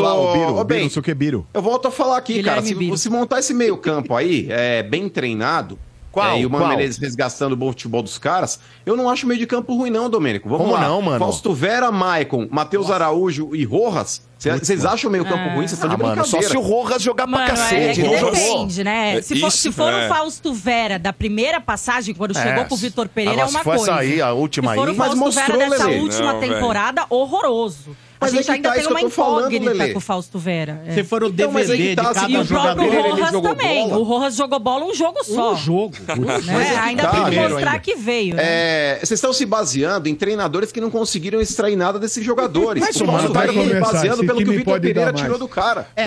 lá, 0.00 0.14
ô, 0.14 0.30
o 0.30 0.32
Biro. 0.32 0.44
ô, 0.44 0.50
o 0.50 0.54
Biro, 0.54 0.64
bem. 0.64 0.82
não 0.84 0.90
sei 0.90 1.00
o 1.00 1.02
que, 1.02 1.14
Biro. 1.14 1.46
Eu 1.52 1.62
volto 1.62 1.88
a 1.88 1.90
falar 1.90 2.16
aqui, 2.16 2.34
Guilherme 2.34 2.74
cara. 2.74 2.96
Se 2.96 3.08
montar 3.10 3.38
esse 3.38 3.52
meio 3.54 3.76
campo 3.76 4.14
aí, 4.14 4.46
é, 4.50 4.82
bem 4.82 5.08
treinado, 5.08 5.78
Qual? 6.16 6.30
é, 6.36 6.40
e 6.40 6.46
o 6.46 6.50
Mano 6.50 6.64
Qual? 6.64 6.76
Menezes 6.76 6.98
resgastando 6.98 7.54
o 7.54 7.56
bom 7.56 7.68
futebol 7.68 8.02
dos 8.02 8.16
caras, 8.16 8.58
eu 8.86 8.96
não 8.96 9.10
acho 9.10 9.26
meio 9.26 9.38
de 9.38 9.46
campo 9.46 9.74
ruim, 9.76 9.90
não, 9.90 10.08
Domênico. 10.08 10.48
Vamos 10.48 10.64
Como 10.66 10.74
lá. 10.80 10.88
não, 10.88 11.02
mano? 11.02 11.18
Fausto 11.18 11.52
Vera, 11.52 11.92
Maicon, 11.92 12.48
Matheus 12.50 12.90
Araújo 12.90 13.54
e 13.54 13.64
Rojas. 13.64 14.22
Vocês 14.38 14.84
acham 14.84 15.08
o 15.08 15.12
meio 15.12 15.24
campo 15.24 15.44
ruim? 15.50 15.66
Vocês 15.66 15.72
estão 15.72 15.88
de 15.88 15.94
Ah, 15.94 15.98
mano, 15.98 16.24
só 16.26 16.40
se 16.42 16.56
o 16.56 16.60
Rojas 16.60 17.02
jogar 17.02 17.26
pra 17.26 17.38
Mano, 17.38 17.44
é, 17.44 17.46
é 17.46 17.50
cacete. 17.56 18.00
que 18.02 18.06
Rojas- 18.06 18.38
depende, 18.38 18.84
né? 18.84 19.16
É, 19.16 19.22
Se 19.22 19.40
for, 19.40 19.48
isso, 19.48 19.56
se 19.58 19.72
for 19.72 19.92
é. 19.92 20.06
o 20.06 20.08
Fausto 20.08 20.52
Vera 20.54 20.98
da 20.98 21.12
primeira 21.12 21.60
passagem, 21.60 22.14
quando 22.14 22.36
É, 22.36 22.42
chegou 22.42 22.64
pro 22.66 22.76
Vitor 22.76 23.08
Pereira, 23.08 23.42
agora, 23.42 23.48
é 23.48 23.50
uma 23.50 23.58
se 23.58 23.64
for 23.64 23.76
coisa. 23.76 23.90
essa 23.92 24.00
aí, 24.00 24.20
a 24.20 24.32
última 24.32 24.70
se 24.72 24.76
for 24.76 24.88
aí- 24.88 24.94
o 24.94 24.96
Mas 24.98 25.06
Fausto 25.08 25.24
mostrou, 25.24 25.58
Vera 25.58 25.70
dessa 25.70 25.86
Lelê. 25.86 26.00
última 26.00 26.32
Não, 26.34 26.40
temporada, 26.40 27.06
horroroso. 27.10 27.96
Mas 28.20 28.32
a 28.32 28.34
é 28.34 28.36
gente 28.38 28.46
que 28.46 28.52
ainda 28.52 28.68
tá 28.70 28.74
tem 28.76 28.86
uma 28.86 29.00
eu 29.00 29.04
tô 29.04 29.10
falando, 29.10 29.38
incógnita 29.52 29.72
Lelê. 29.72 29.92
com 29.92 29.98
o 29.98 30.00
Fausto 30.00 30.38
Vera. 30.38 30.82
É. 30.86 30.94
Se 30.94 31.04
for 31.04 31.22
o 31.22 31.28
Então, 31.28 31.52
DVD 31.52 31.72
aí 31.72 31.88
que 31.90 31.96
tá, 31.96 32.08
de 32.08 32.14
cada 32.14 32.28
E 32.30 32.36
o 32.38 32.44
jogador... 32.44 32.74
próprio 32.74 32.98
ele 32.98 33.08
Rojas 33.10 33.30
jogou 33.30 33.50
também. 33.54 33.88
bola. 33.88 33.98
O 33.98 34.02
Rojas 34.02 34.36
jogou 34.36 34.58
bola 34.58 34.84
um 34.86 34.94
jogo 34.94 35.24
só. 35.24 35.52
Um 35.52 35.56
jogo. 35.56 35.96
Né? 36.16 36.72
é 36.72 36.76
Ainda 36.78 37.02
tá. 37.02 37.10
tem 37.10 37.24
que 37.24 37.36
mostrar 37.48 37.70
ainda. 37.72 37.78
que 37.80 37.94
veio. 37.96 38.34
né? 38.36 38.42
É, 38.44 38.94
vocês 39.00 39.12
estão 39.18 39.32
se 39.32 39.44
baseando 39.44 40.08
em 40.08 40.14
treinadores 40.14 40.72
que 40.72 40.80
não 40.80 40.90
conseguiram 40.90 41.40
extrair 41.40 41.76
nada 41.76 41.98
desses 41.98 42.24
jogadores. 42.24 42.82
Mas, 42.82 42.96
o 42.96 43.06
mano, 43.06 43.32
Fausto 43.32 43.32
Vera 43.32 43.80
tá 43.80 43.86
se 43.86 43.92
baseando 43.92 44.24
pelo 44.26 44.38
que 44.42 44.48
o 44.50 44.52
Vitor 44.52 44.80
Pereira 44.80 45.12
tirou 45.12 45.38
do 45.38 45.48
cara. 45.48 45.88
É, 45.96 46.04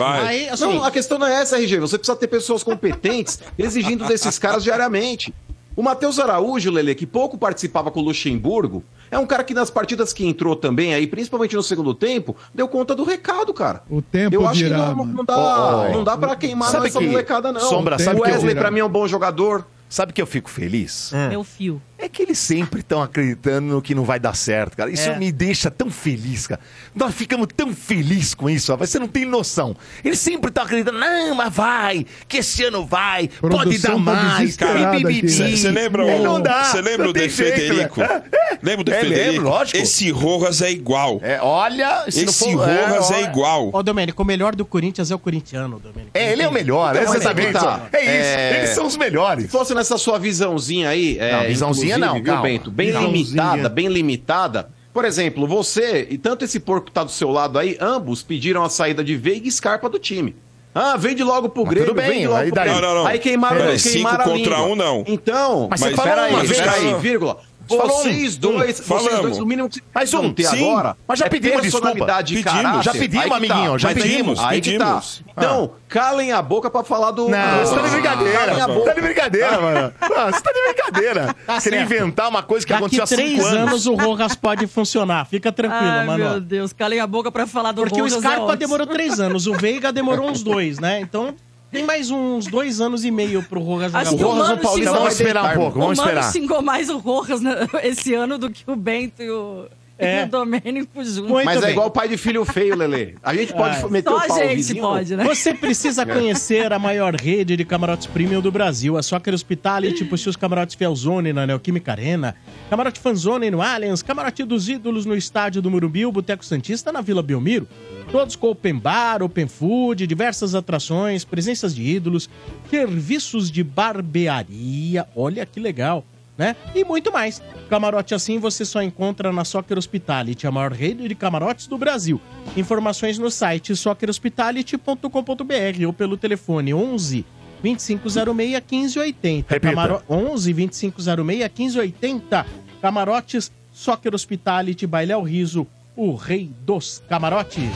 assim, 0.49 0.63
Não, 0.65 0.83
a 0.83 0.91
questão 0.91 1.17
não 1.19 1.27
é 1.27 1.41
essa, 1.41 1.57
RG. 1.57 1.79
Você 1.79 1.97
precisa 1.97 2.17
ter 2.17 2.27
pessoas 2.27 2.63
competentes 2.63 3.39
exigindo 3.57 4.05
desses 4.05 4.37
caras 4.39 4.63
diariamente. 4.63 5.33
O 5.79 5.81
Matheus 5.81 6.19
Araújo, 6.19 6.69
Lele, 6.69 6.93
que 6.93 7.05
pouco 7.07 7.37
participava 7.37 7.89
com 7.89 8.01
o 8.01 8.03
Luxemburgo, 8.03 8.83
é 9.09 9.17
um 9.17 9.25
cara 9.25 9.45
que 9.45 9.53
nas 9.53 9.69
partidas 9.71 10.11
que 10.11 10.27
entrou 10.27 10.53
também, 10.53 10.93
aí, 10.93 11.07
principalmente 11.07 11.55
no 11.55 11.63
segundo 11.63 11.93
tempo, 11.93 12.35
deu 12.53 12.67
conta 12.67 12.93
do 12.93 13.05
recado, 13.05 13.53
cara. 13.53 13.81
O 13.89 14.01
tempo 14.01 14.35
Eu 14.35 14.45
acho 14.45 14.61
que 14.61 14.69
não, 14.69 15.05
não 15.05 15.23
dá, 15.23 15.37
Ó, 15.37 15.85
ó, 15.85 15.89
não 15.93 16.03
dá 16.03 16.17
pra 16.17 16.35
queimar 16.35 16.69
Sabe 16.69 16.87
essa 16.89 16.99
que- 16.99 17.07
molecada, 17.07 17.53
não. 17.53 17.61
Sombra, 17.61 17.97
sabe 17.97 18.19
o 18.19 18.23
Wesley, 18.23 18.55
pra 18.55 18.69
mim, 18.69 18.81
é 18.81 18.83
um 18.83 18.89
bom 18.89 19.07
jogador. 19.07 19.65
Sabe 19.87 20.11
que 20.11 20.21
eu 20.21 20.27
fico 20.27 20.49
feliz? 20.49 21.13
Meu 21.29 21.45
fio. 21.45 21.81
É 22.01 22.07
que 22.07 22.21
eles 22.21 22.39
sempre 22.39 22.79
estão 22.79 23.01
acreditando 23.01 23.67
no 23.67 23.81
que 23.81 23.93
não 23.93 24.05
vai 24.05 24.19
dar 24.21 24.33
certo, 24.33 24.77
cara. 24.77 24.89
Isso 24.89 25.09
É. 25.09 25.17
me 25.19 25.31
deixa 25.33 25.69
tão 25.69 25.91
feliz, 25.91 26.47
cara. 26.47 26.61
Nós 26.95 27.13
ficamos 27.13 27.47
tão 27.55 27.73
felizes 27.75 28.33
com 28.33 28.49
isso, 28.49 28.71
ó. 28.73 28.77
Você 28.77 28.97
não 28.97 29.07
tem 29.07 29.25
noção. 29.25 29.75
Eles 30.03 30.17
sempre 30.17 30.47
estão 30.49 30.63
acreditando, 30.63 30.97
não, 30.97 31.35
mas 31.35 31.53
vai, 31.53 32.05
que 32.27 32.37
esse 32.37 32.63
ano 32.63 32.85
vai, 32.85 33.27
pode 33.27 33.53
Produção 33.53 34.01
dar 34.03 34.15
tá 34.15 34.23
mais? 34.23 34.55
Você 34.55 35.71
lembra 35.71 36.07
É, 36.07 36.15
o. 36.19 36.23
não 36.23 36.41
dá, 36.41 36.63
Você 36.65 36.81
lembra 36.81 37.03
não 37.03 37.09
o 37.11 37.13
de 37.13 37.19
jeito, 37.27 37.33
Federico? 37.35 37.99
né? 37.99 38.23
Lembra 38.63 38.83
do 38.85 38.93
É, 38.93 38.99
Federico? 39.01 39.31
lembro, 39.31 39.49
lógico. 39.49 39.77
Esse 39.77 40.09
Rojas 40.11 40.61
é 40.61 40.71
igual. 40.71 41.19
É, 41.21 41.39
olha, 41.41 42.05
se 42.09 42.23
não 42.23 42.29
Esse 42.31 42.45
for- 42.45 42.55
Rojas 42.65 43.11
é, 43.11 43.15
ó, 43.15 43.19
igual. 43.29 43.69
Ô, 43.73 43.83
Domênico, 43.83 44.21
o 44.23 44.25
melhor 44.25 44.55
do 44.55 44.65
Corinthians 44.65 45.11
é 45.11 45.15
o 45.15 45.19
corintiano, 45.19 45.79
Domênico. 45.79 46.11
É, 46.13 46.31
ele 46.31 46.43
é 46.43 46.47
o 46.47 46.51
melhor, 46.51 46.95
Então, 46.95 47.13
exatamente. 47.13 47.47
aí 47.47 47.53
que 47.53 47.59
tá. 47.59 47.87
É 47.91 48.01
isso, 48.03 48.09
É. 48.39 48.57
eles 48.59 48.69
são 48.71 48.85
os 48.85 48.95
melhores. 48.95 49.45
Se 49.45 49.51
fosse 49.51 49.73
nessa 49.75 49.97
sua 49.97 50.17
visãozinha 50.17 50.89
aí, 50.89 51.17
é, 51.19 51.31
Não, 51.33 51.43
visãozinha 51.47 51.88
inclusive, 51.97 52.07
não, 52.07 52.13
viu, 52.15 52.23
calma. 52.23 52.41
Bento? 52.43 52.71
Bem 52.71 52.91
limitada, 52.91 53.69
bem 53.69 53.87
limitada. 53.87 54.69
Por 54.93 55.05
exemplo, 55.05 55.47
você 55.47 56.07
e 56.09 56.17
tanto 56.17 56.43
esse 56.43 56.59
porco 56.59 56.87
que 56.87 56.91
tá 56.91 57.03
do 57.03 57.11
seu 57.11 57.29
lado 57.29 57.59
aí, 57.59 57.77
ambos 57.79 58.23
pediram 58.23 58.63
a 58.63 58.69
saída 58.69 59.03
de 59.03 59.15
Veiga 59.15 59.47
e 59.47 59.51
Scarpa 59.51 59.87
do 59.89 59.99
time. 59.99 60.35
Ah, 60.73 60.95
vende 60.97 61.23
logo 61.23 61.49
pro 61.49 61.63
Mas 61.63 61.73
Grêmio, 61.73 61.89
tudo 61.89 61.97
bem, 62.01 62.11
vende 62.11 62.27
logo 62.27 62.39
aí 62.39 62.51
pro 62.51 62.61
Grêmio. 62.61 62.81
Não, 62.81 62.87
não, 62.89 62.95
não. 63.03 63.07
Aí 63.07 63.19
queimaram, 63.19 63.57
Peraí, 63.57 63.79
queimaram 63.79 64.17
cinco 64.17 64.29
a 64.29 64.33
contra 64.33 64.55
língua. 64.57 64.71
um, 64.71 64.75
não. 64.75 65.03
Então, 65.07 65.67
Mas 65.69 65.81
falou 65.81 65.97
peraí, 66.03 66.33
uma 66.33 66.43
vez, 66.43 66.57
peraí, 66.59 66.93
vírgula. 66.95 67.37
Falou 67.77 67.99
um, 67.99 68.03
Vocês 68.03 68.37
dois, 68.37 68.55
um, 68.55 68.59
vocês 68.63 68.79
falamos. 68.87 69.21
dois, 69.21 69.37
o 69.39 69.45
mínimo 69.45 69.69
que 69.69 69.75
vocês 69.75 69.85
Mas 69.93 70.13
um, 70.13 70.33
ter 70.33 70.43
sim, 70.45 70.69
agora 70.69 70.97
mas 71.07 71.19
já 71.19 71.25
é 71.25 71.29
pedimos 71.29 71.61
desculpa. 71.61 71.89
Pedimos. 71.89 72.83
Já 72.85 72.91
pedimos, 72.91 73.27
tá. 73.29 73.35
amiguinho, 73.35 73.79
já 73.79 73.93
pedimos, 73.93 74.39
Aí 74.39 74.61
que 74.61 74.77
tá. 74.77 74.85
pedimos. 74.85 75.23
Então, 75.31 75.71
calem 75.87 76.31
a 76.31 76.41
boca 76.41 76.69
pra 76.69 76.83
falar 76.83 77.11
do... 77.11 77.29
Não, 77.29 77.59
você 77.59 77.75
tá 77.75 77.81
de 77.81 77.89
brincadeira. 77.89 78.39
Calem 78.39 78.61
a 78.61 78.67
Tá 78.85 78.93
de 78.93 79.01
brincadeira, 79.01 79.61
mano. 79.61 79.93
Não, 80.01 80.31
você 80.31 80.41
tá 80.41 80.51
de 80.51 80.73
brincadeira. 80.73 81.35
Tá 81.45 81.61
Querer 81.61 81.77
certo. 81.77 81.93
inventar 81.93 82.29
uma 82.29 82.43
coisa 82.43 82.65
que 82.65 82.73
Daqui 82.73 82.83
aconteceu 82.83 83.03
há 83.03 83.07
três 83.07 83.29
cinco 83.31 83.45
anos. 83.45 83.67
anos 83.69 83.85
o 83.87 83.95
Rojas 83.95 84.35
pode 84.35 84.67
funcionar. 84.67 85.25
Fica 85.25 85.51
tranquilo, 85.51 85.81
Ai, 85.91 86.05
mano. 86.05 86.23
meu 86.23 86.39
Deus, 86.41 86.73
calei 86.73 86.99
a 86.99 87.07
boca 87.07 87.31
pra 87.31 87.47
falar 87.47 87.71
do 87.71 87.81
Porque 87.81 87.99
o 87.99 88.03
Rojas, 88.03 88.17
é 88.17 88.21
Scarpa 88.21 88.43
ótimo. 88.43 88.57
demorou 88.57 88.87
três 88.87 89.19
anos, 89.19 89.47
o 89.47 89.53
Veiga 89.53 89.91
demorou 89.91 90.29
uns 90.29 90.43
dois, 90.43 90.79
né? 90.79 90.99
Então 90.99 91.33
tem 91.71 91.83
mais 91.85 92.09
uns 92.11 92.45
dois 92.47 92.81
anos 92.81 93.03
e 93.05 93.11
meio 93.11 93.43
pro 93.43 93.59
Rojas 93.61 93.91
jogar 93.91 94.01
Acho 94.01 94.17
que 94.17 94.23
bola. 94.23 94.33
o 94.33 94.37
Rojas, 94.37 94.47
Mano 94.49 94.59
o 94.59 94.63
Paulista, 94.63 94.91
vamos 94.93 95.13
esperar 95.13 95.45
um 95.45 95.59
pouco, 95.59 95.77
O 95.77 95.81
vamos 95.81 95.97
Mano 95.97 96.09
esperar. 96.09 96.31
xingou 96.33 96.61
mais 96.61 96.89
o 96.89 96.97
Rojas 96.97 97.41
né, 97.41 97.55
esse 97.83 98.13
ano 98.13 98.37
do 98.37 98.49
que 98.49 98.63
o 98.69 98.75
Bento 98.75 99.21
e 99.21 99.29
o, 99.29 99.67
É. 99.99 100.21
e 100.23 100.23
o 100.25 100.27
Domênico 100.29 101.03
juntos. 101.03 101.17
Muito 101.19 101.45
Mas 101.45 101.57
é 101.57 101.61
bem. 101.61 101.71
igual 101.71 101.91
pai 101.91 102.07
de 102.07 102.17
filho 102.17 102.43
feio, 102.45 102.75
Lelê. 102.75 103.15
A 103.21 103.33
gente 103.35 103.53
pode 103.53 103.77
Ah, 103.83 103.87
meter 103.89 104.09
Só 104.09 104.17
o 104.17 104.27
pau 104.27 104.37
a 104.37 104.43
gente 104.45 104.55
vizinho. 104.55 104.81
pode, 104.81 105.15
né? 105.15 105.23
Você 105.25 105.53
precisa 105.53 106.05
conhecer 106.07 106.71
a 106.73 106.79
maior 106.79 107.13
rede 107.15 107.55
de 107.57 107.65
camarotes 107.65 108.07
premium 108.07 108.41
do 108.41 108.51
Brasil. 108.51 108.97
A 108.97 109.03
Soccer 109.03 109.33
Hospitality 109.33 110.05
possui 110.05 110.29
os 110.29 110.35
camarotes 110.35 110.75
Felzone 110.75 111.33
na 111.33 111.45
Neoquímica 111.45 111.91
Arena, 111.91 112.35
camarote 112.69 112.99
Fanzone 112.99 113.51
no 113.51 113.61
Allianz, 113.61 114.01
camarote 114.01 114.43
dos 114.43 114.69
ídolos 114.69 115.05
no 115.05 115.15
estádio 115.15 115.61
do 115.61 115.69
Murubi, 115.69 116.05
o 116.05 116.11
Boteco 116.11 116.45
Santista 116.45 116.91
na 116.91 117.01
Vila 117.01 117.21
Belmiro. 117.21 117.67
Todos 118.11 118.35
com 118.35 118.47
open 118.47 118.75
bar, 118.79 119.21
open 119.21 119.47
food, 119.47 120.07
diversas 120.07 120.55
atrações, 120.55 121.23
presenças 121.23 121.75
de 121.75 121.83
ídolos, 121.83 122.27
serviços 122.69 123.51
de 123.51 123.63
barbearia. 123.63 125.07
Olha 125.15 125.45
que 125.45 125.59
legal. 125.59 126.03
Né? 126.39 126.55
E 126.73 126.83
muito 126.85 127.11
mais. 127.11 127.41
Camarote 127.69 128.15
assim 128.15 128.39
você 128.39 128.63
só 128.63 128.81
encontra 128.81 129.33
na 129.33 129.43
Soccer 129.43 129.77
Hospitality, 129.77 130.47
a 130.47 130.51
maior 130.51 130.71
rede 130.71 131.05
de 131.05 131.13
camarotes 131.13 131.67
do 131.67 131.77
Brasil. 131.77 132.21
Informações 132.55 133.19
no 133.19 133.29
site 133.29 133.75
soccerhospitality.com.br 133.75 135.85
ou 135.85 135.91
pelo 135.91 136.15
telefone 136.15 136.73
11 136.73 137.25
2506 137.61 138.53
1580. 138.53 139.53
Repita. 139.53 139.73
Camaro... 139.73 140.01
11 140.09 140.53
2506 140.53 141.41
1580. 141.41 142.45
Camarotes 142.81 143.51
Soccer 143.73 144.15
Hospitality, 144.15 144.87
Bailel 144.87 145.21
Riso, 145.21 145.67
o 145.93 146.15
rei 146.15 146.49
dos 146.61 147.03
camarotes. 147.09 147.69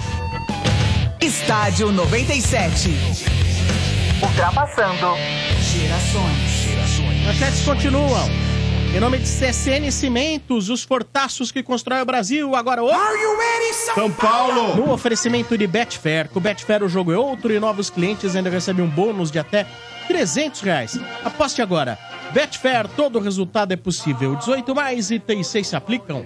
Estádio 1.19 1.91
97. 1.91 2.91
Ultrapassando 4.21 5.17
gerações. 5.59 7.25
Manchetes 7.25 7.65
continuam. 7.65 8.42
Em 8.93 8.99
nome 8.99 9.17
de 9.17 9.27
CCN 9.27 9.91
Cimentos, 9.91 10.69
os 10.69 10.83
fortaços 10.83 11.51
que 11.51 11.63
constrói 11.63 12.01
o 12.01 12.05
Brasil. 12.05 12.55
Agora, 12.55 12.83
o... 12.83 12.89
São 13.95 14.11
Paulo! 14.11 14.75
no 14.75 14.91
oferecimento 14.91 15.57
de 15.57 15.65
Betfair. 15.65 16.29
Com 16.29 16.39
Betfair 16.39 16.83
o 16.83 16.87
jogo 16.87 17.11
é 17.11 17.17
outro 17.17 17.51
e 17.51 17.59
novos 17.59 17.89
clientes 17.89 18.35
ainda 18.35 18.51
recebem 18.51 18.85
um 18.85 18.87
bônus 18.87 19.31
de 19.31 19.39
até 19.39 19.65
300 20.07 20.61
reais. 20.61 20.99
Aposte 21.25 21.59
agora. 21.59 21.97
Betfair, 22.33 22.87
todo 22.87 23.17
resultado 23.17 23.71
é 23.71 23.75
possível. 23.75 24.35
18 24.35 24.75
mais 24.75 25.09
e 25.09 25.17
36 25.17 25.67
se 25.67 25.75
aplicam. 25.75 26.23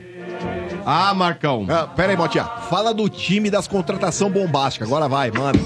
Ah, 0.85 1.13
Marcão. 1.13 1.65
Ah, 1.69 1.87
pera 1.87 2.11
aí, 2.11 2.17
Motinha. 2.17 2.43
Fala 2.69 2.93
do 2.93 3.07
time 3.07 3.49
das 3.49 3.65
contratação 3.65 4.29
bombástica. 4.29 4.83
Agora 4.83 5.07
vai, 5.07 5.31
manda. 5.31 5.59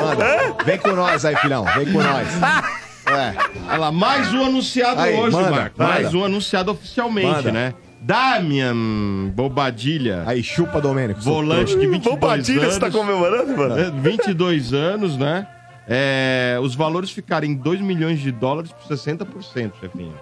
Manda. 0.00 0.64
Vem 0.64 0.78
com 0.78 0.92
nós 0.92 1.22
aí, 1.26 1.36
filhão. 1.36 1.64
Vem 1.64 1.92
com 1.92 2.02
nós. 2.02 2.28
É. 3.06 3.34
Olha 3.68 3.76
lá, 3.78 3.92
mais 3.92 4.32
um 4.32 4.44
anunciado 4.44 5.00
Aí, 5.00 5.14
hoje, 5.18 5.36
manda, 5.36 5.50
Marco. 5.50 5.78
manda. 5.78 5.92
Mais 5.92 6.14
um 6.14 6.24
anunciado 6.24 6.70
oficialmente, 6.72 7.28
Manda. 7.28 7.52
né? 7.52 7.74
Damian 8.00 9.30
Bobadilha, 9.34 10.24
Aí, 10.26 10.42
chupa, 10.42 10.80
Domênico. 10.80 11.20
volante 11.20 11.72
de 11.78 11.86
22 11.86 12.02
Bombadilha, 12.20 12.60
anos. 12.62 12.74
você 12.74 12.80
tá 12.80 12.90
comemorando, 12.90 13.56
mano? 13.56 13.78
É, 13.78 13.90
22 13.90 14.72
anos, 14.74 15.16
né? 15.16 15.46
É, 15.88 16.58
os 16.62 16.74
valores 16.74 17.10
ficaram 17.10 17.46
em 17.46 17.54
2 17.54 17.80
milhões 17.80 18.20
de 18.20 18.30
dólares 18.32 18.70
por 18.72 18.86
60%, 18.94 19.72
chefinho. 19.80 20.14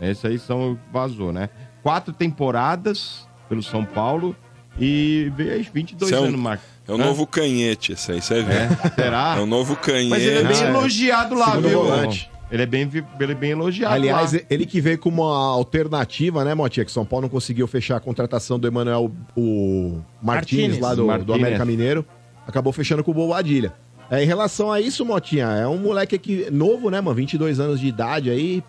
Esse 0.00 0.26
aí 0.26 0.38
são 0.38 0.78
vazou, 0.92 1.32
né? 1.32 1.48
Quatro 1.82 2.12
temporadas 2.12 3.26
pelo 3.48 3.62
São 3.62 3.84
Paulo 3.84 4.34
e 4.78 5.30
veio 5.36 5.52
aí 5.52 5.62
22 5.72 6.10
Isso 6.10 6.22
é 6.22 6.26
anos, 6.26 6.40
Marco. 6.40 6.64
É 6.86 6.92
o 6.92 6.96
Hã? 6.96 6.98
novo 6.98 7.26
canhete, 7.26 7.92
esse 7.92 8.12
aí, 8.12 8.20
você 8.20 8.42
vê. 8.42 8.52
É, 8.52 8.68
será? 8.94 9.36
É 9.38 9.40
o 9.40 9.46
novo 9.46 9.74
canhete. 9.76 10.10
Mas 10.10 10.22
ele 10.22 10.38
é 10.38 10.44
bem 10.44 10.56
Ah, 10.60 10.64
é. 10.66 10.68
elogiado 10.70 11.34
lá, 11.34 11.46
Segundo 11.52 11.68
viu? 11.68 11.82
volante. 11.82 12.30
Ele 12.52 12.62
é 12.62 12.66
bem, 12.66 12.88
ele 13.18 13.32
é 13.32 13.34
bem 13.34 13.50
elogiado 13.52 13.94
Aliás, 13.94 14.32
lá. 14.34 14.40
ele 14.50 14.66
que 14.66 14.80
veio 14.80 14.98
com 14.98 15.08
uma 15.08 15.34
alternativa, 15.48 16.44
né, 16.44 16.54
Motinha? 16.54 16.84
Que 16.84 16.92
São 16.92 17.04
Paulo 17.04 17.22
não 17.22 17.28
conseguiu 17.30 17.66
fechar 17.66 17.96
a 17.96 18.00
contratação 18.00 18.58
do 18.58 18.66
Emanuel 18.68 19.10
o 19.36 19.98
Martins, 20.22 20.78
lá 20.78 20.94
do, 20.94 21.06
do. 21.24 21.32
América 21.32 21.64
Mineiro. 21.64 22.04
Acabou 22.46 22.72
fechando 22.72 23.02
com 23.02 23.10
o 23.10 23.14
Bobadilha. 23.14 23.72
É, 24.10 24.22
em 24.22 24.26
relação 24.26 24.70
a 24.70 24.78
isso, 24.80 25.04
Motinha, 25.06 25.46
é 25.46 25.66
um 25.66 25.78
moleque 25.78 26.14
aqui 26.14 26.46
novo, 26.52 26.90
né, 26.90 27.00
mano? 27.00 27.16
22 27.16 27.58
anos 27.58 27.80
de 27.80 27.86
idade 27.86 28.28
aí. 28.30 28.62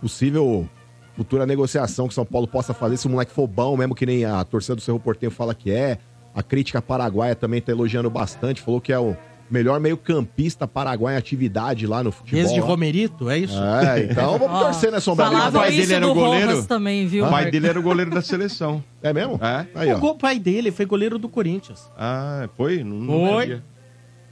Possível 0.00 0.68
futura 1.16 1.46
negociação 1.46 2.08
que 2.08 2.14
São 2.14 2.24
Paulo 2.24 2.46
possa 2.48 2.74
fazer 2.74 2.96
se 2.96 3.06
o 3.06 3.10
moleque 3.10 3.32
for 3.32 3.46
bom, 3.46 3.76
mesmo 3.76 3.94
que 3.94 4.04
nem 4.06 4.24
a 4.24 4.42
torcida 4.44 4.74
do 4.74 4.80
Cerro 4.82 4.98
Portenho 4.98 5.30
fala 5.30 5.54
que 5.54 5.70
é. 5.70 5.98
A 6.34 6.42
crítica 6.42 6.80
paraguaia 6.80 7.34
também 7.34 7.60
tá 7.60 7.72
elogiando 7.72 8.08
bastante, 8.08 8.60
falou 8.60 8.80
que 8.80 8.92
é 8.92 8.98
o 8.98 9.16
melhor 9.50 9.80
meio-campista 9.80 10.68
paraguaio 10.68 11.16
em 11.16 11.18
atividade 11.18 11.84
lá 11.84 12.04
no 12.04 12.12
futebol. 12.12 12.40
Desde 12.40 12.60
lá. 12.60 12.66
Romerito, 12.66 13.28
é 13.28 13.38
isso? 13.38 13.58
É, 13.58 14.04
então 14.04 14.38
vamos 14.38 14.54
Ó, 14.60 14.64
torcer, 14.66 14.92
né, 14.92 15.00
Sombra? 15.00 15.28
O 15.28 15.52
pai 15.52 15.70
dele 15.72 15.92
era 15.94 16.06
o 16.06 16.14
goleiro? 16.14 16.46
Rojas 16.50 16.66
também, 16.66 17.06
viu? 17.08 17.26
O 17.26 17.30
pai 17.30 17.50
dele 17.50 17.66
era 17.66 17.78
o 17.78 17.82
goleiro 17.82 18.10
da 18.12 18.22
seleção. 18.22 18.82
É 19.02 19.12
mesmo? 19.14 19.40
É? 19.42 19.66
Aí, 19.74 19.92
O 19.94 20.04
ó. 20.04 20.14
pai 20.14 20.38
dele 20.38 20.70
foi 20.70 20.84
goleiro 20.84 21.18
do 21.18 21.26
Corinthians. 21.28 21.90
Ah, 21.98 22.48
foi? 22.56 22.84
Não, 22.84 22.96
não 22.96 23.28
Foi. 23.30 23.40
sabia. 23.44 23.64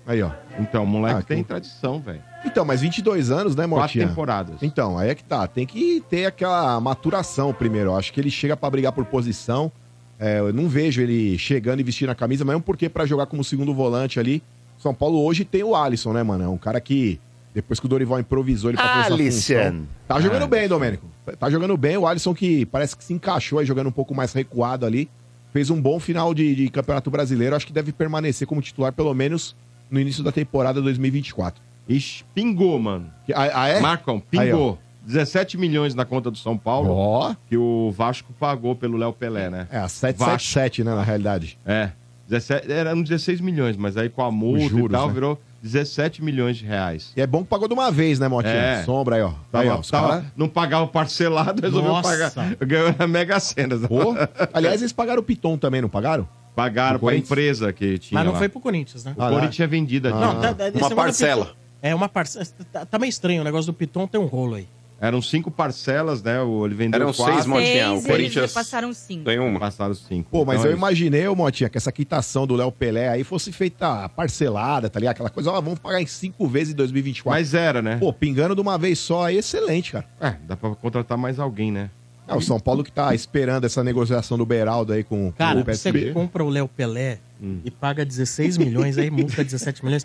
Aí, 0.06 0.22
ó. 0.22 0.30
Então, 0.60 0.84
o 0.84 0.86
moleque 0.86 1.20
Ah, 1.20 1.22
tem 1.22 1.42
que- 1.42 1.48
tradição, 1.48 1.98
velho. 2.00 2.22
Então, 2.44 2.64
mas 2.66 2.80
22 2.82 3.30
anos, 3.30 3.56
né, 3.56 3.66
Quatro 3.66 3.80
Motinha? 3.80 4.06
temporadas. 4.08 4.62
Então, 4.62 4.96
aí 4.98 5.08
é 5.10 5.14
que 5.14 5.24
tá. 5.24 5.46
Tem 5.46 5.66
que 5.66 6.02
ter 6.08 6.26
aquela 6.26 6.78
maturação 6.80 7.52
primeiro. 7.52 7.90
Eu 7.90 7.96
acho 7.96 8.12
que 8.12 8.20
ele 8.20 8.30
chega 8.30 8.56
pra 8.56 8.68
brigar 8.70 8.92
por 8.92 9.04
posição. 9.06 9.72
É, 10.18 10.40
eu 10.40 10.52
não 10.52 10.68
vejo 10.68 11.00
ele 11.00 11.38
chegando 11.38 11.80
e 11.80 11.82
vestindo 11.82 12.10
a 12.10 12.14
camisa, 12.14 12.44
mesmo 12.44 12.60
porque 12.60 12.88
pra 12.88 13.06
jogar 13.06 13.26
como 13.26 13.44
segundo 13.44 13.72
volante 13.72 14.18
ali, 14.18 14.42
São 14.78 14.92
Paulo 14.92 15.22
hoje 15.24 15.44
tem 15.44 15.62
o 15.62 15.76
Alisson, 15.76 16.12
né, 16.12 16.22
mano? 16.22 16.44
É 16.44 16.48
um 16.48 16.56
cara 16.56 16.80
que, 16.80 17.20
depois 17.54 17.78
que 17.78 17.86
o 17.86 17.88
Dorival 17.88 18.18
improvisou 18.18 18.70
ele 18.70 18.78
pra 18.78 19.04
Alisson. 19.04 19.54
função, 19.54 19.86
Tá 20.08 20.20
jogando 20.20 20.46
bem, 20.48 20.68
Domênico. 20.68 21.06
Tá 21.38 21.48
jogando 21.48 21.76
bem. 21.76 21.96
O 21.96 22.06
Alisson 22.06 22.34
que 22.34 22.66
parece 22.66 22.96
que 22.96 23.04
se 23.04 23.12
encaixou 23.12 23.58
aí, 23.58 23.66
jogando 23.66 23.88
um 23.88 23.92
pouco 23.92 24.14
mais 24.14 24.32
recuado 24.32 24.84
ali. 24.84 25.08
Fez 25.52 25.70
um 25.70 25.80
bom 25.80 25.98
final 25.98 26.34
de, 26.34 26.54
de 26.54 26.68
Campeonato 26.68 27.10
Brasileiro. 27.10 27.56
Acho 27.56 27.66
que 27.66 27.72
deve 27.72 27.92
permanecer 27.92 28.46
como 28.46 28.60
titular, 28.60 28.92
pelo 28.92 29.14
menos 29.14 29.54
no 29.90 29.98
início 29.98 30.22
da 30.22 30.30
temporada 30.32 30.80
2024. 30.82 31.62
Ixi, 31.88 32.24
pingou, 32.34 32.78
mano. 32.78 33.10
Ah, 33.34 33.62
ah, 33.62 33.68
é? 33.68 33.80
Marcão, 33.80 34.22
Aí, 34.32 34.52
ó. 34.52 34.56
pingou. 34.56 34.78
17 35.08 35.56
milhões 35.56 35.94
na 35.94 36.04
conta 36.04 36.30
do 36.30 36.36
São 36.38 36.56
Paulo, 36.56 36.90
Ó. 36.92 37.34
que 37.48 37.56
o 37.56 37.90
Vasco 37.96 38.32
pagou 38.38 38.76
pelo 38.76 38.96
Léo 38.96 39.12
Pelé, 39.12 39.48
né? 39.50 39.66
É, 39.72 39.78
a 39.78 39.88
777, 39.88 40.84
né, 40.84 40.94
na 40.94 41.02
realidade. 41.02 41.58
É. 41.66 41.90
17, 42.28 42.70
eram 42.70 43.02
16 43.02 43.40
milhões, 43.40 43.76
mas 43.76 43.96
aí 43.96 44.10
com 44.10 44.22
a 44.22 44.30
multa 44.30 44.64
Os 44.64 44.70
juros, 44.70 44.88
e 44.90 44.92
tal, 44.92 45.08
né? 45.08 45.14
virou 45.14 45.40
17 45.62 46.22
milhões 46.22 46.58
de 46.58 46.66
reais. 46.66 47.10
E 47.16 47.22
é 47.22 47.26
bom 47.26 47.42
que 47.42 47.48
pagou 47.48 47.66
de 47.66 47.72
uma 47.74 47.90
vez, 47.90 48.18
né, 48.18 48.28
Motinha? 48.28 48.52
É. 48.54 48.82
Sombra 48.84 49.16
aí, 49.16 49.22
ó. 49.22 49.32
Tava, 49.50 49.64
aí, 49.64 49.70
ó. 49.70 49.78
os 49.80 49.88
tava- 49.90 50.08
cara- 50.08 50.24
Não 50.36 50.46
pagava 50.48 50.86
parcelado, 50.86 51.62
resolveu 51.66 51.90
Nossa. 51.90 52.08
pagar. 52.30 52.56
Ganhou 52.66 52.94
na 52.98 53.06
Mega 53.06 53.40
Sena. 53.40 53.78
Pô. 53.78 54.14
Aliás, 54.52 54.82
eles 54.82 54.92
pagaram 54.92 55.20
o 55.20 55.24
Piton 55.24 55.56
também, 55.56 55.80
não 55.80 55.88
pagaram? 55.88 56.28
Pagaram 56.54 56.98
pra 56.98 57.16
empresa 57.16 57.72
que 57.72 57.98
tinha 57.98 58.18
Mas 58.18 58.26
não 58.26 58.32
lá. 58.32 58.38
foi 58.38 58.48
pro 58.48 58.60
Corinthians, 58.60 59.04
né? 59.04 59.12
O 59.12 59.20
Corinthians 59.20 59.54
tinha 59.54 59.68
vendido 59.68 60.08
a 60.08 60.10
Ah. 60.10 60.14
dívida. 60.14 60.34
Não, 60.34 60.40
tá, 60.40 60.54
tá, 60.54 60.68
esse 60.68 60.76
Uma 60.76 60.88
negócio 60.88 60.90
do 60.90 60.96
parcela. 60.96 61.44
Piton- 61.46 61.58
É 61.80 61.94
uma 61.94 62.08
parcela. 62.08 62.46
Tá, 62.72 62.84
tá 62.84 62.98
meio 62.98 63.08
estranho 63.08 63.40
o 63.40 63.44
negócio 63.44 63.72
do 63.72 63.74
Piton, 63.74 64.06
tem 64.06 64.20
um 64.20 64.26
rolo 64.26 64.56
aí. 64.56 64.68
Eram 65.00 65.22
cinco 65.22 65.48
parcelas, 65.50 66.22
né? 66.22 66.40
O- 66.42 66.66
Ele 66.66 66.74
vendeu 66.74 67.00
Eram 67.00 67.12
quatro. 67.12 67.34
seis, 67.34 67.46
Motinha. 67.46 67.92
O 67.92 68.00
Seis, 68.00 68.04
eles 68.04 68.06
Corinthians 68.06 68.52
passaram 68.52 68.92
cinco. 68.92 69.24
tem 69.24 69.38
uma. 69.38 69.60
Passaram 69.60 69.94
cinco. 69.94 70.28
Pô, 70.30 70.44
mas 70.44 70.56
Então 70.56 70.66
eu 70.66 70.70
é 70.70 70.74
isso. 70.74 70.78
imaginei, 70.78 71.28
ô, 71.28 71.36
Motinha, 71.36 71.68
que 71.70 71.78
essa 71.78 71.92
quitação 71.92 72.46
do 72.48 72.56
Léo 72.56 72.72
Pelé 72.72 73.08
aí 73.08 73.22
fosse 73.22 73.52
feita 73.52 74.08
parcelada, 74.08 74.90
tá 74.90 74.98
ligado? 74.98 75.12
Aquela 75.14 75.30
coisa, 75.30 75.52
ó, 75.52 75.60
vamos 75.60 75.78
pagar 75.78 76.02
em 76.02 76.06
cinco 76.06 76.48
vezes 76.48 76.72
em 76.72 76.76
2024. 76.76 77.30
Mas 77.40 77.54
era, 77.54 77.80
né? 77.80 77.96
Pô, 77.98 78.12
pingando 78.12 78.56
de 78.56 78.60
uma 78.60 78.76
vez 78.76 78.98
só 78.98 79.26
aí, 79.26 79.36
excelente, 79.38 79.92
cara. 79.92 80.04
É, 80.20 80.34
dá 80.48 80.56
pra 80.56 80.70
contratar 80.74 81.16
mais 81.16 81.38
alguém, 81.38 81.70
né? 81.70 81.90
É, 82.26 82.34
o 82.34 82.40
São 82.40 82.58
Paulo 82.60 82.82
que 82.84 82.92
tá 82.92 83.14
esperando 83.14 83.64
essa 83.64 83.82
negociação 83.84 84.36
do 84.36 84.44
Beraldo 84.44 84.92
aí 84.92 85.02
com, 85.04 85.26
com 85.30 85.32
Cara, 85.32 85.60
o 85.60 85.64
você 85.64 85.92
PSB. 85.92 86.12
compra 86.12 86.44
o 86.44 86.48
Léo 86.50 86.68
Pelé 86.68 87.18
Hum. 87.40 87.60
e 87.64 87.70
paga 87.70 88.04
16 88.04 88.58
milhões, 88.58 88.98
aí 88.98 89.08
multa 89.10 89.44
17 89.44 89.84
milhões. 89.84 90.04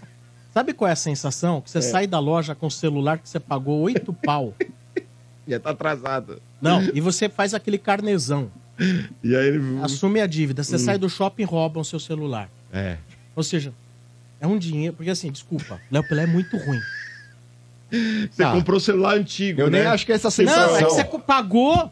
Sabe 0.54 0.72
qual 0.72 0.88
é 0.88 0.92
a 0.92 0.96
sensação? 0.96 1.60
Que 1.62 1.70
você 1.72 1.82
sai 1.82 2.06
da 2.06 2.20
loja 2.20 2.54
com 2.54 2.68
o 2.68 2.72
celular 2.72 3.18
que 3.18 3.28
você 3.28 3.40
pagou 3.40 3.82
8 3.82 4.14
pau. 4.14 4.54
Já 5.48 5.60
tá 5.60 5.72
atrasado. 5.72 6.42
Não, 6.62 6.82
e 6.94 7.02
você 7.02 7.28
faz 7.30 7.54
aquele 7.54 7.78
carnezão. 7.78 8.50
E 9.24 9.36
aí 9.36 9.48
ele. 9.50 9.80
Assume 9.84 10.20
a 10.20 10.26
dívida. 10.28 10.64
Você 10.64 10.80
sai 10.80 10.98
do 10.98 11.08
shopping 11.10 11.44
e 11.44 11.46
roubam 11.46 11.82
o 11.82 11.86
seu 11.86 12.00
celular. 12.00 12.50
É. 12.74 12.98
Ou 13.36 13.44
seja, 13.44 13.72
é 14.42 14.48
um 14.48 14.58
dinheiro. 14.58 14.96
Porque 14.96 15.12
assim, 15.12 15.32
desculpa, 15.32 15.80
Léo 15.92 16.04
Pelé 16.08 16.24
é 16.24 16.28
muito 16.28 16.58
ruim. 16.58 16.80
Você 18.32 18.44
Ah. 18.44 18.52
comprou 18.52 18.78
o 18.78 18.82
celular 18.82 19.16
antigo, 19.16 19.62
Eu 19.62 19.70
né? 19.70 19.80
nem 19.84 19.88
acho 19.88 20.04
que 20.06 20.12
é 20.12 20.16
essa 20.16 20.32
sensação. 20.32 20.68
Não, 20.72 20.78
é 20.78 20.84
que 20.84 20.90
você 20.90 21.04
pagou 21.20 21.92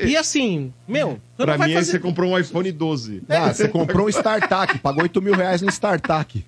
e 0.00 0.16
assim, 0.16 0.72
meu, 0.86 1.18
você 1.36 1.44
Pra 1.44 1.58
mim, 1.58 1.64
aí 1.64 1.74
fazer... 1.74 1.90
você 1.92 1.98
comprou 1.98 2.30
um 2.32 2.38
iPhone 2.38 2.70
12. 2.70 3.22
Ah, 3.28 3.52
você 3.52 3.66
comprou 3.68 4.06
um 4.06 4.08
StarTAC, 4.08 4.78
pagou 4.78 5.02
8 5.02 5.20
mil 5.20 5.34
reais 5.34 5.60
no 5.60 5.68
StarTAC. 5.68 6.44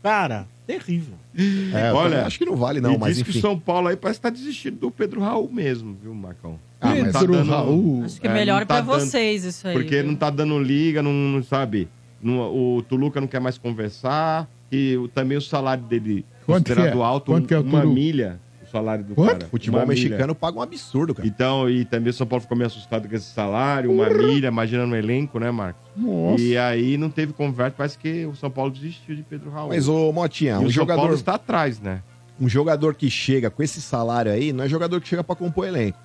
Cara, 0.00 0.46
terrível. 0.66 1.14
É, 1.36 1.92
Olha, 1.92 2.24
acho 2.26 2.38
que 2.38 2.44
não 2.44 2.54
vale 2.56 2.80
não, 2.80 2.96
mas 2.98 3.16
diz 3.16 3.24
que 3.24 3.30
enfim. 3.30 3.38
o 3.38 3.42
São 3.42 3.58
Paulo 3.58 3.88
aí 3.88 3.96
parece 3.96 4.18
que 4.20 4.22
tá 4.22 4.30
desistindo 4.30 4.78
do 4.78 4.90
Pedro 4.90 5.20
Raul 5.20 5.50
mesmo, 5.52 5.96
viu, 6.00 6.14
Marcão? 6.14 6.58
Ah, 6.80 6.94
Tá 7.12 7.18
Pedro 7.20 7.32
dando- 7.32 7.50
Raul. 7.50 8.02
Acho 8.04 8.20
que 8.20 8.26
É, 8.28 8.32
melhor 8.32 8.60
não 8.60 8.66
tá 8.66 8.82
pra 8.82 8.92
dando- 8.94 9.00
vocês 9.00 9.44
isso 9.44 9.66
aí. 9.66 9.74
Porque 9.74 9.96
viu? 9.96 10.06
não 10.06 10.14
tá 10.14 10.30
dando 10.30 10.58
liga, 10.60 11.02
não, 11.02 11.12
não 11.12 11.42
sabe. 11.42 11.88
Não- 12.22 12.38
o 12.76 12.82
Tuluca 12.88 13.20
não 13.20 13.26
quer 13.28 13.40
mais 13.40 13.58
conversar. 13.58 14.48
E 14.72 14.98
também 15.14 15.36
o 15.38 15.40
salário 15.42 15.84
dele 15.84 16.24
Quanto 16.46 16.64
que 16.66 16.70
considerado 16.74 17.00
é? 17.00 17.04
alto, 17.04 17.26
Quanto 17.32 17.46
que 17.48 17.54
é 17.54 17.58
o 17.58 17.62
uma 17.62 17.84
milha. 17.84 18.40
Salário 18.74 19.04
do 19.04 19.14
Quanto? 19.14 19.32
cara. 19.38 19.46
Futebol 19.50 19.80
Uma 19.80 19.86
milha. 19.86 20.02
mexicano 20.08 20.34
paga 20.34 20.58
um 20.58 20.62
absurdo, 20.62 21.14
cara. 21.14 21.28
Então, 21.28 21.70
e 21.70 21.84
também 21.84 22.10
o 22.10 22.12
São 22.12 22.26
Paulo 22.26 22.42
ficou 22.42 22.56
meio 22.56 22.66
assustado 22.66 23.08
com 23.08 23.14
esse 23.14 23.32
salário, 23.32 23.92
uma 23.92 24.08
milha, 24.10 24.48
imagina 24.48 24.84
no 24.84 24.96
elenco, 24.96 25.38
né, 25.38 25.50
Marcos? 25.50 25.80
Nossa. 25.96 26.42
E 26.42 26.58
aí 26.58 26.96
não 26.96 27.08
teve 27.08 27.32
conversa, 27.32 27.74
parece 27.76 27.96
que 27.96 28.26
o 28.26 28.34
São 28.34 28.50
Paulo 28.50 28.72
desistiu 28.72 29.14
de 29.14 29.22
Pedro 29.22 29.50
Raul. 29.50 29.68
Mas, 29.68 29.86
ô 29.86 30.12
Motinha, 30.12 30.54
um 30.56 30.62
o 30.62 30.62
São 30.62 30.70
jogador, 30.70 31.00
Paulo 31.02 31.14
está 31.14 31.34
atrás, 31.34 31.78
né? 31.80 32.02
um 32.40 32.48
jogador 32.48 32.96
que 32.96 33.08
chega 33.08 33.48
com 33.48 33.62
esse 33.62 33.80
salário 33.80 34.32
aí, 34.32 34.52
não 34.52 34.64
é 34.64 34.68
jogador 34.68 35.00
que 35.00 35.06
chega 35.06 35.22
pra 35.22 35.36
compor 35.36 35.68
elenco. 35.68 35.96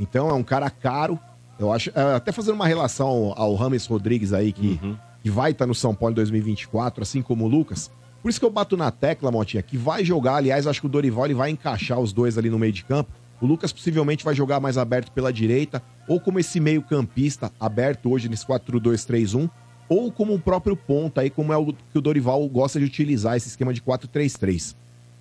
Então 0.00 0.30
é 0.30 0.32
um 0.32 0.42
cara 0.42 0.70
caro. 0.70 1.18
Eu 1.58 1.70
acho, 1.70 1.90
é, 1.94 2.14
até 2.16 2.32
fazendo 2.32 2.54
uma 2.54 2.66
relação 2.66 3.06
ao, 3.06 3.38
ao 3.38 3.54
Rames 3.54 3.84
Rodrigues 3.86 4.32
aí, 4.32 4.50
que, 4.50 4.80
Uhum. 4.82 4.96
que 5.22 5.28
vai 5.30 5.50
estar 5.50 5.66
no 5.66 5.74
São 5.74 5.94
Paulo 5.94 6.12
em 6.12 6.16
2024, 6.16 7.02
assim 7.02 7.20
como 7.20 7.44
o 7.44 7.48
Lucas. 7.48 7.90
Por 8.24 8.30
isso 8.30 8.40
que 8.40 8.46
eu 8.46 8.50
bato 8.50 8.74
na 8.74 8.90
tecla, 8.90 9.30
Motinha, 9.30 9.62
que 9.62 9.76
vai 9.76 10.02
jogar. 10.02 10.36
Aliás, 10.36 10.66
acho 10.66 10.80
que 10.80 10.86
o 10.86 10.88
Dorival 10.88 11.26
ele 11.26 11.34
vai 11.34 11.50
encaixar 11.50 12.00
os 12.00 12.10
dois 12.10 12.38
ali 12.38 12.48
no 12.48 12.58
meio 12.58 12.72
de 12.72 12.82
campo. 12.82 13.12
O 13.38 13.44
Lucas 13.44 13.70
possivelmente 13.70 14.24
vai 14.24 14.34
jogar 14.34 14.60
mais 14.60 14.78
aberto 14.78 15.12
pela 15.12 15.30
direita, 15.30 15.82
ou 16.08 16.18
como 16.18 16.38
esse 16.38 16.58
meio-campista 16.58 17.52
aberto 17.60 18.10
hoje 18.10 18.26
nesse 18.30 18.46
4-2-3-1, 18.46 19.50
ou 19.90 20.10
como 20.10 20.32
o 20.32 20.38
próprio 20.38 20.74
ponta 20.74 21.20
aí, 21.20 21.28
como 21.28 21.52
é 21.52 21.56
o 21.58 21.66
que 21.66 21.98
o 21.98 22.00
Dorival 22.00 22.48
gosta 22.48 22.78
de 22.78 22.86
utilizar, 22.86 23.36
esse 23.36 23.48
esquema 23.48 23.74
de 23.74 23.82
4-3-3. 23.82 24.74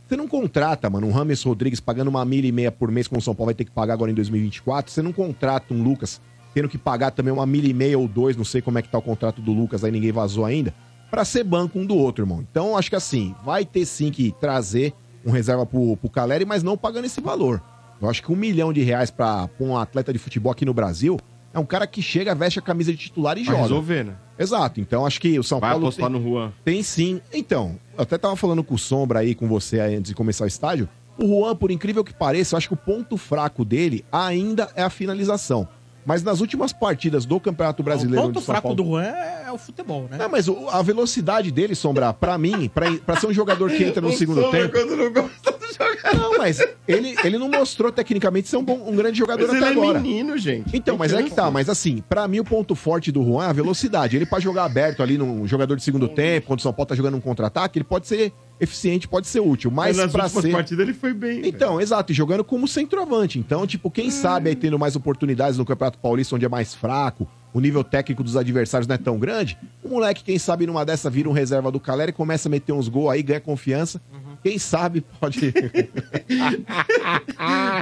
Você 0.08 0.16
não 0.16 0.26
contrata, 0.26 0.90
mano, 0.90 1.06
um 1.08 1.12
Rames 1.12 1.44
Rodrigues 1.44 1.82
pagando 1.82 2.08
uma 2.08 2.24
milha 2.24 2.48
e 2.48 2.54
meia 2.54 2.72
por 2.72 2.90
mês, 2.90 3.10
como 3.10 3.20
o 3.20 3.22
São 3.22 3.36
Paulo 3.36 3.48
vai 3.48 3.54
ter 3.54 3.66
que 3.66 3.72
pagar 3.72 3.96
agora 3.96 4.12
em 4.12 4.16
2024. 4.16 4.90
Você 4.90 5.02
não 5.02 5.12
contrata 5.12 5.74
um 5.74 5.84
Lucas 5.84 6.22
tendo 6.54 6.70
que 6.70 6.78
pagar 6.78 7.12
também 7.12 7.34
uma 7.34 7.46
milha 7.46 7.68
e 7.68 7.74
meia 7.74 8.00
ou 8.00 8.08
dois, 8.08 8.38
não 8.38 8.46
sei 8.46 8.62
como 8.62 8.80
é 8.80 8.82
que 8.82 8.88
tá 8.88 8.98
o 8.98 9.02
contrato 9.02 9.42
do 9.42 9.52
Lucas, 9.52 9.84
aí 9.84 9.92
ninguém 9.92 10.14
vazou 10.14 10.46
ainda, 10.46 10.74
pra 11.14 11.24
ser 11.24 11.44
banco 11.44 11.78
um 11.78 11.86
do 11.86 11.96
outro, 11.96 12.24
irmão. 12.24 12.44
Então, 12.50 12.76
acho 12.76 12.90
que 12.90 12.96
assim, 12.96 13.36
vai 13.46 13.64
ter 13.64 13.86
sim 13.86 14.10
que 14.10 14.34
trazer 14.42 14.92
um 15.24 15.30
reserva 15.30 15.64
pro, 15.64 15.96
pro 15.98 16.10
Caleri, 16.10 16.44
mas 16.44 16.64
não 16.64 16.76
pagando 16.76 17.06
esse 17.06 17.22
valor. 17.22 17.62
Eu 18.02 18.10
acho 18.10 18.24
que 18.24 18.32
um 18.32 18.36
milhão 18.36 18.74
de 18.74 18.82
reais 18.82 19.12
pra, 19.12 19.48
pra 19.48 19.64
um 19.68 19.78
atleta 19.78 20.12
de 20.12 20.18
futebol 20.18 20.52
aqui 20.52 20.66
no 20.66 20.74
Brasil 20.74 21.20
é 21.54 21.60
um 21.60 21.66
cara 21.68 21.86
que 21.86 22.02
chega, 22.02 22.34
veste 22.34 22.58
a 22.58 22.64
camisa 22.64 22.92
de 22.92 22.98
titular 22.98 23.38
e 23.38 23.44
Vai 23.44 23.54
joga. 23.54 23.62
resolver, 23.62 24.04
né? 24.06 24.16
Exato. 24.40 24.82
Então, 24.82 25.06
acho 25.06 25.22
que 25.22 25.38
o 25.38 25.44
São 25.44 25.60
Vai 25.60 25.70
Paulo 25.70 25.86
apostar 25.86 26.10
tem- 26.10 26.20
no 26.20 26.28
Juan. 26.28 26.52
tem 26.66 26.82
sim. 26.82 27.22
Então, 27.32 27.76
eu 27.96 28.02
até 28.02 28.18
tava 28.18 28.36
falando 28.36 28.64
com 28.64 28.74
o 28.74 28.80
Sombra 28.80 29.20
aí, 29.20 29.36
com 29.36 29.48
você 29.48 29.80
aí, 29.80 29.94
antes 29.96 30.10
de 30.10 30.16
começar 30.16 30.46
o 30.46 30.48
estádio. 30.48 30.90
O 31.16 31.28
Juan, 31.28 31.56
por 31.56 31.70
incrível 31.70 32.04
que 32.04 32.12
pareça, 32.12 32.56
eu 32.56 32.58
acho 32.58 32.68
que 32.70 32.74
o 32.74 32.78
ponto 32.78 33.18
fraco 33.18 33.64
dele 33.64 34.04
ainda 34.12 34.68
é 34.76 34.82
a 34.82 34.90
finalização. 34.90 35.68
Mas 36.06 36.24
nas 36.24 36.42
últimas 36.42 36.74
partidas 36.74 37.26
do 37.26 37.40
Campeonato 37.40 37.82
Brasileiro... 37.84 38.22
o 38.26 38.28
ponto 38.28 38.42
fraco 38.42 38.62
Paulo- 38.64 38.76
do 38.76 38.84
Juan 38.86 39.04
é, 39.04 39.44
é 39.48 39.52
o 39.52 39.58
futebol, 39.58 40.08
né? 40.10 40.18
Não, 40.18 40.30
mas 40.30 40.48
a 40.50 40.82
velocidade 40.82 41.52
dele, 41.52 41.76
Sombra, 41.76 42.14
pra 42.14 42.38
mim, 42.38 42.70
pra, 42.70 42.92
pra 43.06 43.16
ser 43.20 43.28
um 43.28 43.34
jogador 43.34 43.70
que 43.72 43.84
entra 43.84 44.02
no 44.02 44.12
segundo 44.12 44.50
tempo... 44.52 44.72
quando 44.74 44.96
não 44.96 45.12
gosta 45.12 45.52
do 45.52 45.74
jogador. 45.74 46.18
Não, 46.18 46.38
mas 46.38 46.60
ele, 46.88 47.16
ele 47.24 47.38
não 47.38 47.50
mostrou 47.50 47.92
tecnicamente 47.92 48.48
ser 48.48 48.58
um, 48.58 48.64
bom, 48.64 48.84
um 48.88 48.96
grande 48.96 49.18
jogador 49.18 49.48
Mas 49.48 49.58
até 49.58 49.72
ele 49.72 49.80
agora. 49.80 50.00
é 50.00 50.02
menino, 50.02 50.38
gente. 50.38 50.76
Então, 50.76 50.98
mas 50.98 51.14
é 51.14 51.24
que 51.24 51.32
tá, 51.32 51.50
mas 51.50 51.70
assim, 51.70 52.04
pra 52.08 52.28
mim 52.28 52.40
o 52.40 52.44
ponto 52.44 52.76
forte 52.76 53.12
do 53.12 53.24
Juan 53.24 53.46
é 53.46 53.50
a 53.50 53.54
velocidade. 53.54 54.16
Ele 54.16 54.26
pra 54.26 54.40
jogar 54.40 54.66
aberto 54.66 55.02
ali 55.02 55.18
num 55.18 55.48
jogador 55.48 55.76
de 55.76 55.84
segundo 55.84 56.08
tempo, 56.08 56.48
quando 56.48 56.60
o 56.60 56.64
São 56.64 56.74
Paulo 56.74 56.88
tá 56.90 56.96
jogando 56.96 57.18
um 57.18 57.22
contra-ataque, 57.22 57.80
ele 57.80 57.86
pode 57.86 58.08
ser 58.08 58.34
eficiente, 58.64 59.08
pode 59.08 59.28
ser 59.28 59.40
útil, 59.40 59.70
mas, 59.70 59.98
Mas 59.98 60.06
últimas 60.06 60.32
ser... 60.32 60.52
partidas 60.52 60.88
ele 60.88 60.94
foi 60.94 61.14
bem. 61.14 61.42
Então, 61.46 61.80
exato, 61.80 62.12
e 62.12 62.16
jogando 62.16 62.44
como 62.44 62.68
centroavante. 62.68 63.40
Então, 63.40 63.66
tipo, 63.68 63.92
quem 63.92 64.10
sabe 64.10 64.50
aí 64.50 64.56
tendo 64.56 64.80
mais 64.80 64.96
oportunidades 64.96 65.58
no 65.58 65.66
Campeonato 65.66 65.98
Paulista, 66.00 66.36
onde 66.36 66.46
é 66.46 66.50
mais 66.50 66.74
fraco, 66.74 67.28
o 67.54 67.60
nível 67.60 67.84
técnico 67.84 68.24
dos 68.24 68.36
adversários 68.36 68.88
não 68.88 68.96
é 68.96 68.98
tão 68.98 69.20
grande, 69.20 69.58
o 69.84 69.90
moleque, 69.90 70.24
quem 70.24 70.40
sabe 70.40 70.66
numa 70.66 70.84
dessa 70.84 71.10
vira 71.10 71.30
um 71.30 71.34
reserva 71.34 71.72
do 71.72 71.80
Caleri, 71.80 72.12
começa 72.12 72.50
a 72.50 72.52
meter 72.52 72.74
uns 72.74 72.88
gols 72.88 73.12
aí, 73.12 73.22
ganha 73.22 73.40
confiança. 73.40 74.02
Quem 74.44 74.60
sabe 74.60 75.04
pode... 75.20 75.54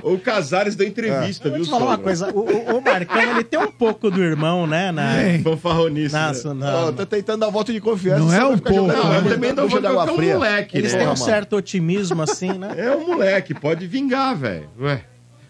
O 0.04 0.18
Casares 0.18 0.76
deu 0.76 0.88
entrevista, 0.88 1.50
vou 1.50 1.58
viu, 1.58 1.66
te 1.66 1.70
falar 1.72 1.86
uma 1.86 1.98
coisa, 1.98 2.32
o, 2.34 2.40
o- 2.40 2.78
o 2.78 2.82
Marcão, 2.82 3.22
ele 3.22 3.44
tem 3.44 3.60
um 3.60 3.72
pouco 3.72 4.10
do 4.10 4.22
irmão, 4.24 4.66
né? 4.68 4.92
Na, 4.92 5.12
Fanfarronice. 5.44 6.14
na, 6.14 6.32
né? 6.32 6.40
na- 6.56 6.76
Ó, 6.86 6.92
tá 6.92 7.06
tentando 7.06 7.40
dar 7.42 7.50
voto 7.50 7.72
de 7.74 7.80
confiança. 7.80 8.20
Não 8.20 8.34
é 8.34 8.46
um 8.46 8.58
pouco, 8.58 8.88
né? 8.88 8.96
água- 8.96 9.16
Eu 9.18 9.24
também 9.34 9.54
não 9.54 9.68
vou 9.68 9.82
colocar 9.82 10.12
um 10.12 10.22
moleque, 10.22 10.78
Eles 10.78 10.94
né? 10.94 11.00
têm 11.00 11.08
um 11.08 11.16
certo 11.16 11.56
otimismo, 11.56 12.22
assim, 12.22 12.54
né? 12.54 12.74
É 12.78 12.92
um 12.96 13.06
moleque, 13.08 13.54
pode 13.54 13.86
vingar, 13.88 14.36
velho. 14.36 14.70
Ué. 14.80 15.04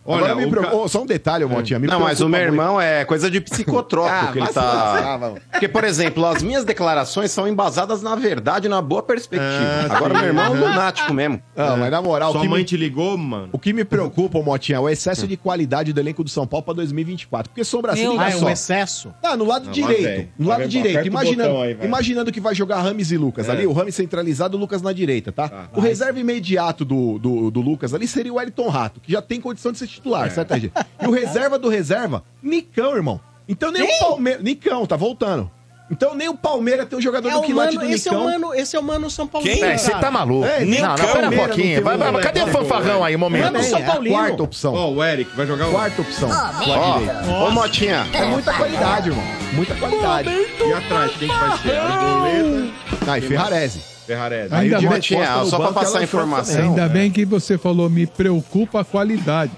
Agora 0.05 0.35
me 0.35 0.49
ca- 0.49 0.73
Ô, 0.73 0.87
só 0.87 1.01
um 1.03 1.05
detalhe, 1.05 1.43
ô, 1.43 1.49
Motinha. 1.49 1.77
me 1.79 1.87
Não, 1.87 1.99
mas 1.99 2.19
o 2.21 2.27
meu 2.27 2.39
muito. 2.39 2.51
irmão 2.53 2.81
é 2.81 3.05
coisa 3.05 3.29
de 3.29 3.39
psicotrópico 3.39 4.11
Ah, 4.29 4.31
que 4.31 4.39
ele 4.39 4.47
tá. 4.47 5.33
Porque, 5.51 5.67
por 5.67 5.83
exemplo, 5.83 6.25
as 6.25 6.41
minhas 6.41 6.63
declarações 6.65 7.31
são 7.31 7.47
embasadas 7.47 8.01
na 8.01 8.15
verdade, 8.15 8.67
na 8.67 8.81
boa 8.81 9.03
perspectiva. 9.03 9.87
Ah, 9.89 9.95
Agora, 9.97 10.13
sim. 10.15 10.19
meu 10.21 10.27
irmão 10.29 10.45
é 10.45 10.49
um 10.49 10.59
lunático 10.59 11.13
mesmo. 11.13 11.41
Não, 11.55 11.77
mas 11.77 11.91
na 11.91 12.01
moral, 12.01 12.29
o 12.29 12.33
Sua 12.33 12.41
que, 12.41 12.47
mãe 12.47 12.59
me, 12.59 12.65
te 12.65 12.75
ligou, 12.77 13.17
mano? 13.17 13.49
o 13.51 13.59
que 13.59 13.73
me 13.73 13.83
preocupa, 13.85 14.41
Motinha, 14.41 14.77
é 14.77 14.79
o 14.79 14.89
excesso 14.89 15.27
de 15.27 15.37
qualidade 15.37 15.93
do 15.93 15.99
elenco 15.99 16.23
do 16.23 16.29
São 16.29 16.47
Paulo 16.47 16.63
pra 16.65 16.73
2024. 16.73 17.49
Porque 17.49 17.63
Sombra 17.63 17.93
assim, 17.93 18.03
Meu 18.03 18.13
liga 18.13 18.23
Ah, 18.25 18.29
é 18.29 18.31
só. 18.31 18.45
um 18.45 18.49
excesso? 18.49 19.13
Ah, 19.23 19.37
no 19.37 19.45
lado 19.45 19.65
Não, 19.65 19.71
direito. 19.71 20.29
no 20.37 20.47
lado 20.49 20.67
direito. 20.67 21.05
Imaginando, 21.07 21.57
aí, 21.61 21.77
imaginando 21.83 22.31
que 22.31 22.39
vai 22.41 22.55
jogar 22.55 22.81
Rames 22.81 23.11
e 23.11 23.17
Lucas 23.17 23.47
É. 23.47 23.51
ali, 23.51 23.67
o 23.67 23.71
Rames 23.71 23.95
centralizado, 23.95 24.57
o 24.57 24.59
Lucas 24.59 24.81
na 24.81 24.91
direita, 24.93 25.31
tá? 25.31 25.47
Tá, 25.47 25.69
o 25.73 25.79
reserva 25.79 26.19
imediato 26.19 26.83
do, 26.85 27.19
do, 27.19 27.51
do 27.51 27.61
Lucas 27.61 27.93
ali 27.93 28.07
seria 28.07 28.31
o 28.33 28.35
Wellington 28.37 28.67
Rato, 28.69 28.99
que 28.99 29.11
já 29.11 29.21
tem 29.21 29.39
condição 29.39 29.71
de 29.71 29.77
ser 29.77 29.90
titular, 29.93 30.27
É. 30.27 30.29
certo, 30.29 30.51
RG? 30.53 30.71
E 31.01 31.07
o 31.07 31.11
reserva 31.11 31.57
do 31.59 31.69
reserva, 31.69 32.23
Nicão, 32.41 32.95
irmão. 32.95 33.19
Então 33.47 33.71
nem 33.71 33.83
o 33.83 33.99
Palmeiras. 33.99 34.43
Nicão, 34.43 34.85
tá 34.85 34.95
voltando. 34.95 35.49
Então 35.89 36.15
nem 36.15 36.29
o 36.29 36.33
Palmeiras 36.37 36.87
tem 36.87 36.97
um 36.97 37.01
jogador 37.01 37.27
É 37.27 37.31
do 37.33 37.39
o 37.39 37.41
quilate 37.41 37.75
mano, 37.75 37.85
do 37.89 37.93
esse 37.93 38.07
é 38.07 38.11
o 38.13 38.15
Nicão. 38.15 38.31
mano, 38.31 38.53
esse 38.55 38.75
é 38.77 38.79
o 38.79 38.83
mano 38.83 39.09
São 39.09 39.27
Paulo. 39.27 39.45
Quem? 39.45 39.77
Você 39.77 39.91
tá 39.91 40.09
maluco. 40.09 40.45
É, 40.45 40.63
não, 40.63 40.79
não, 40.79 40.95
Nicão, 40.95 41.13
pera 41.13 41.29
um 41.29 41.35
pouquinho. 41.35 41.75
não 41.75 41.83
Vai, 41.83 41.97
vai, 41.97 42.11
um 42.15 42.21
cadê 42.21 42.41
o 42.43 42.47
fanfarrão 42.47 43.03
aí, 43.03 43.13
um 43.13 43.19
momento? 43.19 43.43
Mano, 43.51 43.61
São 43.63 43.79
É 43.79 43.83
a 43.83 43.85
Paulino. 43.91 44.15
quarta 44.15 44.43
opção. 44.43 44.73
Ó, 44.73 44.89
o 44.91 45.03
Eric 45.03 45.35
vai 45.35 45.45
jogar 45.45 45.67
o... 45.67 45.71
Quarta 45.71 46.01
opção. 46.01 46.29
Ó, 46.29 46.33
Lado 46.33 46.99
direito. 46.99 47.29
ô 47.29 47.51
Motinha, 47.51 48.07
É 48.13 48.23
muita 48.25 48.53
qualidade, 48.53 49.09
irmão. 49.09 49.25
Muita 49.51 49.75
qualidade. 49.75 50.29
E 50.29 50.73
atrás, 50.73 51.11
quem 51.17 51.27
que 51.27 51.35
vai 51.35 51.57
ser? 51.57 51.77
Ah, 53.09 53.17
e 53.17 53.21
Ferrarese. 53.21 53.81
Ferrarese. 54.15 54.53
Ainda 54.53 54.77
o 54.79 54.89
bem- 54.89 55.01
só 55.01 55.57
pra 55.57 55.67
banco, 55.67 55.73
passar 55.73 56.03
informação. 56.03 56.55
também. 56.55 56.69
Ainda 56.69 56.89
bem 56.89 57.11
que 57.11 57.23
você 57.25 57.57
falou, 57.57 57.89
me 57.89 58.05
preocupa 58.05 58.81
a 58.81 58.83
qualidade. 58.85 59.51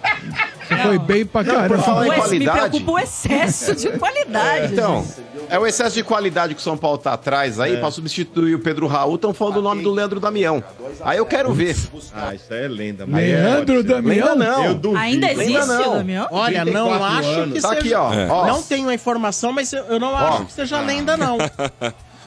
Você 0.68 0.78
foi 0.78 0.98
bem 0.98 1.26
pra 1.26 1.44
caramba. 1.44 1.78
falar 1.80 2.06
em 2.06 2.10
Ué, 2.10 2.16
me 2.16 2.22
qualidade. 2.22 2.60
preocupa 2.70 2.92
o 2.94 3.00
excesso 3.00 3.76
de 3.76 3.90
qualidade. 3.98 4.74
Então, 4.74 5.04
gente. 5.04 5.22
é 5.50 5.60
o 5.60 5.68
excesso 5.68 5.94
de 5.96 6.04
qualidade 6.04 6.54
que 6.56 6.62
o 6.62 6.64
São 6.64 6.78
Paulo 6.78 6.98
tá 6.98 7.14
atrás 7.14 7.60
aí 7.60 7.78
pra 7.78 7.92
substituir 7.92 8.56
o 8.56 8.60
Pedro 8.60 8.88
Raul. 8.88 9.16
Estão 9.16 9.34
falando 9.34 9.58
o 9.58 9.62
nome 9.62 9.84
do 9.84 9.92
Leandro 9.92 10.20
Damião. 10.22 10.64
Aí 11.02 11.18
eu 11.18 11.26
quero 11.26 11.52
ver. 11.54 11.76
Ah, 12.16 12.34
isso 12.34 12.52
aí 12.54 12.64
é 12.64 12.68
lenda. 12.70 13.06
mano. 13.06 13.18
Leandro 13.18 13.76
Pode 13.76 13.88
ser. 13.88 13.94
Damião? 13.94 14.30
Lembra 14.30 14.36
não. 14.36 14.66
Eu 14.66 14.74
duvido. 14.76 15.00
Ainda 15.02 15.32
existe, 15.34 15.68
não. 15.68 15.98
Damião? 15.98 16.28
Olha, 16.32 16.64
não 16.66 16.88
34 16.90 17.18
acho 17.18 17.30
anos. 17.40 17.54
que 17.56 17.62
Tá 17.62 17.68
seja... 17.70 17.80
aqui, 17.80 17.94
ó. 17.94 18.14
É. 18.14 18.28
ó. 18.30 18.48
Não 18.48 18.64
tenho 18.64 18.88
a 18.90 18.94
informação, 18.94 19.52
mas 19.52 19.74
eu 19.74 19.84
eu 19.84 20.00
não 20.00 20.16
acho 20.16 20.46
que 20.46 20.54
seja 20.54 20.80
lenda, 20.80 21.18
não. 21.18 21.38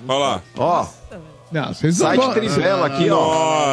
Olha 0.07 0.19
lá. 0.19 0.43
Ó, 0.59 0.87
Não, 1.51 1.73
vocês 1.73 1.99
não 1.99 2.07
site 2.09 2.21
vão... 2.21 2.33
Trivela 2.35 2.87
aqui, 2.87 3.09
ó. 3.11 3.15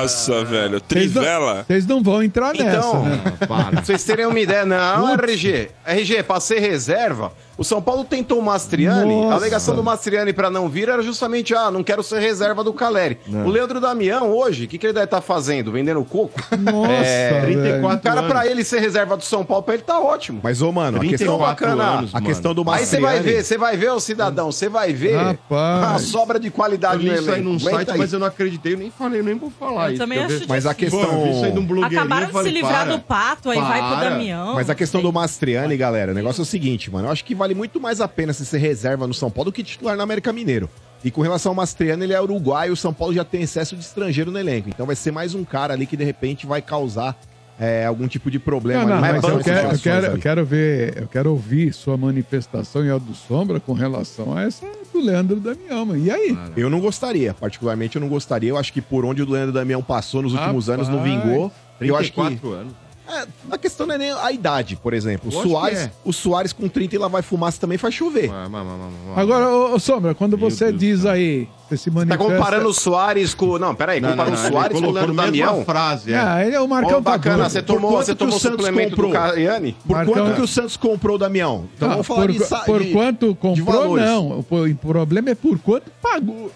Nossa, 0.01 0.43
velho. 0.45 0.79
Trivela. 0.79 1.63
Vocês 1.67 1.87
não 1.87 2.03
vão 2.03 2.21
entrar 2.21 2.53
nessa, 2.53 2.77
Então, 2.77 3.03
né? 3.03 3.21
pra 3.47 3.81
vocês 3.83 4.03
terem 4.03 4.25
uma 4.27 4.39
ideia, 4.39 4.65
não, 4.65 5.13
RG. 5.13 5.69
RG, 5.85 6.23
pra 6.23 6.39
ser 6.39 6.59
reserva, 6.59 7.31
o 7.57 7.63
São 7.63 7.81
Paulo 7.81 8.03
tentou 8.03 8.39
o 8.39 8.41
Mastriani. 8.41 9.13
Nossa. 9.15 9.33
A 9.33 9.37
alegação 9.37 9.75
do 9.75 9.83
Mastriani 9.83 10.33
pra 10.33 10.49
não 10.49 10.67
vir 10.69 10.89
era 10.89 11.01
justamente, 11.01 11.53
ah, 11.55 11.69
não 11.71 11.83
quero 11.83 12.01
ser 12.03 12.19
reserva 12.19 12.63
do 12.63 12.73
Caleri. 12.73 13.17
O 13.45 13.49
Leandro 13.49 13.79
Damião, 13.79 14.31
hoje, 14.31 14.65
o 14.65 14.67
que, 14.67 14.77
que 14.77 14.85
ele 14.87 14.93
deve 14.93 15.05
estar 15.05 15.21
fazendo? 15.21 15.71
Vendendo 15.71 16.03
coco? 16.03 16.39
Nossa, 16.57 16.91
É, 16.91 17.41
velho. 17.41 17.61
34 17.61 17.97
O 17.97 18.01
cara, 18.01 18.23
pra 18.27 18.47
ele 18.47 18.63
ser 18.63 18.79
reserva 18.79 19.15
do 19.17 19.23
São 19.23 19.43
Paulo, 19.43 19.63
pra 19.63 19.73
ele 19.75 19.83
tá 19.83 19.99
ótimo. 19.99 20.39
Mas, 20.43 20.61
ô, 20.61 20.71
mano, 20.71 20.97
a 20.97 20.99
34 20.99 21.07
questão, 21.17 21.37
bacana. 21.77 21.83
anos, 21.99 22.15
a 22.15 22.21
questão 22.21 22.53
do 22.53 22.63
Aí 22.71 22.85
você 22.85 22.99
vai 22.99 23.15
Mastriani... 23.15 23.37
ver, 23.37 23.43
você 23.43 23.57
vai 23.57 23.77
ver, 23.77 23.89
ô 23.91 23.99
cidadão, 23.99 24.51
você 24.51 24.69
vai 24.69 24.93
ver 24.93 25.15
Rapaz. 25.17 25.83
a 25.95 25.99
sobra 25.99 26.39
de 26.39 26.47
Eu 26.47 26.53
qualidade 26.53 27.03
li 27.03 27.09
no 27.09 27.15
isso 27.15 27.31
aí 27.31 27.41
num 27.41 27.59
site, 27.59 27.91
aí. 27.91 27.97
mas 27.97 28.13
eu 28.13 28.19
não 28.19 28.27
acreditei, 28.27 28.73
eu 28.73 28.77
nem 28.77 28.89
falei, 28.91 29.19
eu 29.19 29.23
nem 29.23 29.35
vou 29.35 29.51
falar 29.51 29.87
Eu 29.87 29.93
isso. 29.93 30.01
também 30.01 30.19
acho 30.23 30.45
Mas 30.47 30.65
a. 30.65 30.69
Pô, 30.69 30.75
questão... 30.75 31.01
eu 31.01 31.53
um 31.53 31.65
blogueirinho, 31.65 31.99
Acabaram 31.99 32.21
eu 32.23 32.27
de 32.27 32.33
falei, 32.33 32.51
se 32.51 32.57
livrar 32.57 32.85
para. 32.85 32.95
do 32.95 32.99
pato, 33.01 33.49
aí 33.49 33.59
vai 33.59 33.79
pro 33.79 33.89
Para. 33.89 34.09
Damião. 34.09 34.53
Mas 34.55 34.69
a 34.69 34.75
questão 34.75 35.01
do 35.01 35.11
Mastriani, 35.13 35.77
galera, 35.77 36.11
o 36.11 36.15
negócio 36.15 36.41
é 36.41 36.43
o 36.43 36.45
seguinte, 36.45 36.89
mano. 36.91 37.07
Eu 37.07 37.11
acho 37.11 37.23
que 37.23 37.35
vale 37.43 37.53
muito 37.53 37.79
mais 37.79 37.99
a 37.99 38.07
pena 38.07 38.31
se 38.31 38.45
ser 38.45 38.57
reserva 38.57 39.05
no 39.05 39.13
São 39.13 39.29
Paulo 39.29 39.51
do 39.51 39.53
que 39.53 39.63
titular 39.63 39.97
no 39.97 40.01
América 40.01 40.31
Mineiro. 40.31 40.69
E 41.03 41.11
com 41.11 41.21
relação 41.21 41.51
ao 41.51 41.55
Mastriani, 41.55 42.05
ele 42.05 42.13
é 42.13 42.21
uruguaio, 42.21 42.71
o 42.71 42.77
São 42.77 42.93
Paulo 42.93 43.13
já 43.13 43.25
tem 43.25 43.41
excesso 43.41 43.75
de 43.75 43.83
estrangeiro 43.83 44.31
no 44.31 44.39
elenco. 44.39 44.69
Então 44.69 44.85
vai 44.85 44.95
ser 44.95 45.11
mais 45.11 45.35
um 45.35 45.43
cara 45.43 45.73
ali 45.73 45.85
que 45.85 45.97
de 45.97 46.05
repente 46.05 46.45
vai 46.47 46.61
causar 46.61 47.19
é, 47.59 47.85
algum 47.85 48.07
tipo 48.07 48.31
de 48.31 48.39
problema. 48.39 48.85
Não, 48.85 48.95
não, 48.95 49.01
mas 49.01 49.21
eu 49.21 49.39
quero, 49.39 49.71
eu, 49.71 49.79
quero, 49.79 50.05
eu 50.05 50.17
quero 50.17 50.45
ver, 50.45 50.97
eu 50.97 51.07
quero 51.09 51.31
ouvir 51.31 51.73
sua 51.73 51.97
manifestação 51.97 52.85
e 52.85 52.89
a 52.89 52.97
do 52.97 53.13
Sombra 53.13 53.59
com 53.59 53.73
relação 53.73 54.37
a 54.37 54.43
essa 54.43 54.65
do 54.93 55.01
Leandro 55.01 55.41
Damião. 55.41 55.97
E 55.97 56.09
aí? 56.09 56.37
Eu 56.55 56.69
não 56.69 56.79
gostaria, 56.79 57.33
particularmente 57.33 57.97
eu 57.97 58.01
não 58.01 58.07
gostaria. 58.07 58.51
Eu 58.51 58.57
acho 58.57 58.71
que 58.71 58.81
por 58.81 59.03
onde 59.03 59.21
o 59.21 59.29
Leandro 59.29 59.51
Damião 59.51 59.83
passou 59.83 60.21
nos 60.21 60.31
últimos 60.31 60.67
Rapaz. 60.67 60.87
anos 60.87 60.87
não 60.87 61.03
vingou. 61.03 61.51
Eu 61.81 61.97
acho 61.97 62.13
que 62.13 62.21
34 62.21 62.53
anos. 62.53 62.82
É, 63.07 63.27
a 63.51 63.57
questão 63.57 63.85
não 63.85 63.95
é 63.95 63.97
nem 63.97 64.11
a 64.11 64.31
idade, 64.31 64.77
por 64.77 64.93
exemplo. 64.93 65.29
O 65.29 65.31
Soares, 65.31 65.79
é. 65.79 65.91
o 66.05 66.13
Soares 66.13 66.53
com 66.53 66.69
30 66.69 66.95
e 66.95 66.97
lá 66.97 67.07
vai 67.09 67.21
fumaça 67.21 67.59
também 67.59 67.77
faz 67.77 67.93
chover. 67.93 68.29
Mas, 68.29 68.49
mas, 68.49 68.65
mas, 68.65 68.79
mas, 69.09 69.17
Agora, 69.17 69.49
ô, 69.49 69.73
ô, 69.75 69.79
Sombra, 69.79 70.15
quando 70.15 70.37
Meu 70.37 70.49
você 70.49 70.67
Deus, 70.67 70.79
diz 70.79 71.01
cara. 71.03 71.15
aí, 71.15 71.47
você 71.67 71.75
se 71.77 71.89
Tá 71.91 71.95
manifesta... 71.97 72.23
comparando 72.23 72.69
o 72.69 72.73
Soares 72.73 73.33
com. 73.33 73.59
Não, 73.59 73.75
peraí, 73.75 73.99
Não, 73.99 74.11
comparando 74.11 74.35
não, 74.35 74.41
não, 74.41 74.49
o 74.49 74.51
Soares 74.53 74.79
com 74.79 74.87
o 74.87 74.91
Leandro 74.91 75.13
Damião. 75.13 75.65
frase, 75.65 76.13
é. 76.13 76.17
Ah, 76.17 76.45
ele 76.45 76.55
é 76.55 76.61
o 76.61 76.67
Marcão 76.67 76.99
Ô, 76.99 77.01
bacana, 77.01 77.43
tá 77.43 77.49
você 77.49 77.61
tomou, 77.61 77.91
você 77.91 78.15
tomou 78.15 78.37
o 78.37 78.39
Santos 78.39 78.57
suplemento 78.65 78.91
comprou? 78.91 79.11
do 79.11 79.13
Caiane? 79.13 79.75
Por 79.85 79.95
Marcão- 79.97 80.13
quanto 80.13 80.35
que 80.35 80.41
o 80.41 80.47
Santos 80.47 80.77
comprou 80.77 81.15
o 81.15 81.19
Damião? 81.19 81.65
Então 81.75 81.89
Ah, 81.89 81.91
vamos 81.91 82.07
falar 82.07 82.21
por, 82.21 82.31
de, 82.31 82.39
por 82.65 82.83
de- 82.83 82.91
quanto 82.93 83.35
comprou, 83.35 83.97
não. 83.97 84.45
O, 84.49 84.65
o 84.65 84.75
problema 84.75 85.29
é 85.31 85.35
por 85.35 85.59
quanto 85.59 85.91
pagou. 86.01 86.49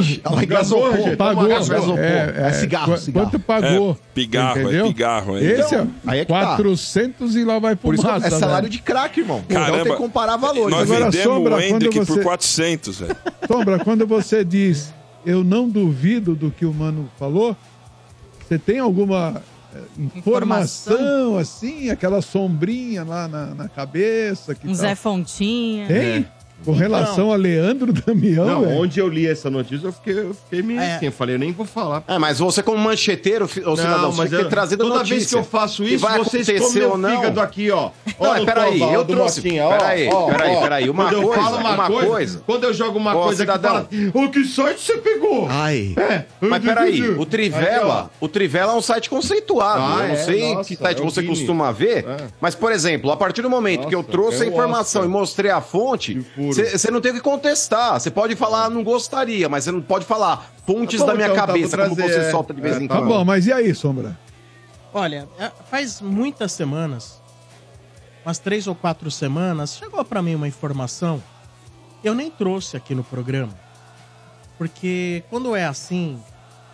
Ixi, 0.00 0.20
ela 0.24 0.36
gente. 0.40 1.16
pagou. 1.16 1.44
Engasou, 1.46 1.96
pô. 1.96 1.98
É 2.02 2.52
cigarro, 2.52 2.92
qu- 2.92 2.98
cigarro. 2.98 3.26
Quanto 3.30 3.38
pagou. 3.40 3.90
É, 3.92 3.96
pigarro, 4.14 4.58
é 4.58 4.62
entendeu? 4.62 4.86
pigarro, 4.86 5.36
é. 5.38 5.42
Esse 5.44 5.74
Então, 5.74 5.90
aí 6.06 6.18
é 6.18 6.22
é 6.22 6.24
que 6.24 6.32
tá. 6.32 6.56
400 6.56 7.36
e 7.36 7.44
lá 7.44 7.58
vai 7.58 7.76
Por 7.76 7.94
isso 7.94 8.02
fumaça. 8.02 8.26
é 8.26 8.30
salário 8.30 8.64
né? 8.68 8.70
de 8.70 8.78
craque, 8.80 9.20
irmão. 9.20 9.42
então 9.48 9.60
Caramba, 9.62 9.82
tem 9.84 9.92
que 9.92 9.98
comparar 9.98 10.36
valores. 10.36 10.70
Nós 10.70 10.82
Agora, 10.90 11.10
vendemos 11.10 11.36
Sombra, 11.36 11.56
o 11.56 11.60
Hendrick 11.60 11.94
quando 11.96 12.06
por 12.06 12.16
você- 12.16 12.22
400, 12.22 12.98
velho. 13.00 13.16
Sombra, 13.46 13.78
quando 13.78 14.06
você 14.06 14.44
diz 14.44 14.92
eu 15.24 15.44
não 15.44 15.68
duvido 15.68 16.34
do 16.34 16.50
que 16.50 16.64
o 16.66 16.74
Mano 16.74 17.08
falou, 17.18 17.56
você 18.44 18.58
tem 18.58 18.78
alguma 18.80 19.40
eh, 19.74 19.78
informação, 20.16 21.38
assim, 21.38 21.90
aquela 21.90 22.20
sombrinha 22.20 23.04
lá 23.04 23.28
na, 23.28 23.46
na 23.54 23.68
cabeça? 23.68 24.54
Que 24.54 24.66
Um 24.66 24.70
tá- 24.72 24.76
Zé 24.78 24.94
Fontinha. 24.94 25.86
Tem? 25.86 26.26
Com 26.64 26.72
relação 26.72 27.32
a 27.32 27.36
Leandro 27.36 27.92
Damião, 27.92 28.44
Não, 28.46 28.78
onde 28.78 29.00
eu 29.00 29.08
li 29.08 29.26
essa 29.26 29.50
notícia, 29.50 29.86
eu 29.86 29.92
fiquei, 29.92 30.18
eu 30.18 30.34
fiquei 30.34 30.62
meio 30.62 30.80
É. 30.80 30.96
assim. 30.96 31.06
Eu 31.06 31.12
falei, 31.12 31.34
eu 31.34 31.38
nem 31.38 31.52
vou 31.52 31.66
falar. 31.66 32.02
É, 32.06 32.18
mas 32.18 32.38
você 32.38 32.62
como 32.62 32.78
mancheteiro, 32.78 33.44
ô 33.44 33.48
cidadão, 33.76 34.12
você 34.12 34.22
tem 34.22 34.30
que 34.30 34.36
ter 34.36 34.42
eu- 34.44 34.48
trazido 34.48 34.84
toda 34.84 34.96
notícia. 34.98 35.16
vez 35.16 35.28
que 35.28 35.34
eu 35.36 35.44
faço 35.44 35.82
isso, 35.84 35.98
vai 36.06 36.18
vocês 36.18 36.46
comem 36.60 36.82
ou 36.84 36.96
não. 36.98 37.16
fígado 37.16 37.40
aqui, 37.40 37.70
ó. 37.70 37.90
Não, 38.20 38.30
Ó, 38.30 38.36
é, 38.36 38.44
peraí, 38.44 38.80
eu 38.80 39.04
trouxe- 39.04 39.40
Motinha, 39.42 39.64
ó, 39.66 39.70
peraí, 39.78 40.08
ó, 40.08 40.26
peraí, 40.30 40.54
ó. 40.56 40.60
peraí, 40.60 40.90
uma 40.90 41.04
Quando 41.04 41.14
eu 41.14 41.22
coisa, 41.22 41.42
falo 41.42 41.56
uma, 41.58 41.70
uma 41.74 41.86
coisa, 41.86 42.06
coisa. 42.08 42.42
Quando 42.46 42.64
eu 42.64 42.74
jogo 42.74 42.98
uma 42.98 43.16
Ó, 43.16 43.22
coisa 43.24 43.40
cidadão. 43.42 43.76
aqui, 43.78 44.10
fala, 44.12 44.24
o 44.26 44.30
que 44.30 44.44
site 44.44 44.80
você 44.80 44.96
pegou? 44.98 45.46
Ai. 45.50 45.94
É, 45.96 46.24
Mas 46.40 46.62
peraí, 46.64 47.02
o 47.10 47.20
Aí, 47.20 47.26
Trivela, 47.26 48.10
o 48.20 48.28
Trivela 48.28 48.72
é 48.72 48.76
um 48.76 48.82
site 48.82 49.08
conceituado. 49.10 49.80
Ah, 49.82 50.02
eu 50.02 50.08
não 50.08 50.14
é? 50.14 50.16
sei 50.16 50.56
que 50.64 50.76
site 50.76 50.98
é 50.98 51.02
o 51.02 51.04
você 51.10 51.22
costuma 51.22 51.72
ver, 51.72 52.04
É. 52.06 52.16
mas, 52.40 52.54
por 52.54 52.70
exemplo, 52.72 53.10
a 53.10 53.16
partir 53.16 53.42
do 53.42 53.50
momento 53.50 53.88
que 53.88 53.94
eu 53.94 54.02
trouxe 54.02 54.42
a 54.42 54.46
o 54.46 54.48
informação 54.48 55.04
e 55.04 55.08
mostrei 55.08 55.50
a 55.50 55.60
fonte, 55.60 56.24
Que 56.54 56.78
você 56.78 56.90
não 56.90 57.00
tem 57.00 57.10
o 57.12 57.14
que 57.14 57.20
contestar. 57.20 58.00
Você 58.00 58.10
pode 58.10 58.34
falar, 58.36 58.68
não 58.70 58.82
gostaria, 58.84 59.48
mas 59.48 59.64
você 59.64 59.72
não 59.72 59.80
pode 59.82 60.04
falar 60.04 60.52
fontes 60.66 60.98
Tá 61.00 61.06
bom, 61.06 61.10
da 61.12 61.14
minha 61.16 61.26
então, 61.28 61.36
tá, 61.40 61.46
cabeça, 61.46 61.76
vou 61.76 61.86
como 61.86 61.96
trazer, 61.96 62.24
você 62.24 62.30
solta 62.30 62.52
de 62.54 62.60
vez 62.60 62.76
É, 62.76 62.80
em 62.82 62.88
tá 62.88 62.94
Tá 62.94 63.00
quando. 63.00 63.08
bom, 63.08 63.24
mas 63.24 63.46
e 63.46 63.52
aí, 63.52 63.74
Sombra? 63.74 64.18
Olha, 64.94 65.28
é, 65.38 65.50
faz 65.70 66.00
muitas 66.00 66.52
semanas, 66.52 67.20
umas 68.24 68.38
três 68.38 68.66
ou 68.66 68.74
quatro 68.74 69.10
semanas, 69.10 69.74
chegou 69.76 70.04
pra 70.04 70.20
mim 70.22 70.34
uma 70.34 70.46
informação. 70.48 71.22
Eu 72.04 72.14
nem 72.14 72.30
trouxe 72.30 72.76
aqui 72.76 72.94
no 72.94 73.02
programa. 73.04 73.52
Porque 74.58 75.24
quando 75.30 75.56
é 75.56 75.64
assim, 75.64 76.18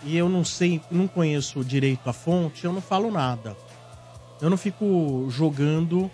e 0.02 0.16
eu 0.16 0.28
não 0.28 0.44
sei, 0.44 0.80
não 0.90 1.06
conheço 1.06 1.64
direito 1.64 2.08
a 2.08 2.12
fonte, 2.12 2.64
eu 2.64 2.72
não 2.72 2.80
falo 2.80 3.10
nada. 3.10 3.56
Eu 4.40 4.50
não 4.50 4.56
fico 4.56 5.26
jogando 5.30 6.10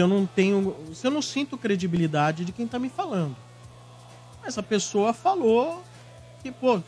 se 0.00 0.02
eu 0.02 0.08
não 0.08 0.24
tenho. 0.24 0.74
Se 0.94 1.06
eu 1.06 1.10
não 1.10 1.20
sinto 1.20 1.58
credibilidade 1.58 2.44
de 2.46 2.52
quem 2.52 2.66
tá 2.66 2.78
me 2.78 2.88
falando. 2.88 3.36
Mas 4.42 4.56
a 4.56 4.62
pessoa 4.62 5.12
falou 5.12 5.82
que, 6.42 6.50
pô, 6.50 6.80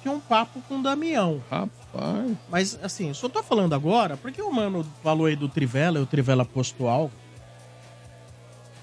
tinha 0.00 0.14
um 0.14 0.20
papo 0.20 0.62
com 0.68 0.78
o 0.78 0.82
Damião. 0.82 1.42
Rapaz. 1.50 2.32
Mas, 2.48 2.78
assim, 2.80 3.08
eu 3.08 3.14
só 3.14 3.28
tô 3.28 3.42
falando 3.42 3.74
agora 3.74 4.16
porque 4.16 4.40
o 4.40 4.52
mano 4.52 4.86
falou 5.02 5.26
aí 5.26 5.34
do 5.34 5.48
Trivela 5.48 5.98
e 5.98 6.02
o 6.02 6.06
Trivela 6.06 6.44
postou 6.44 6.88
algo. 6.88 7.12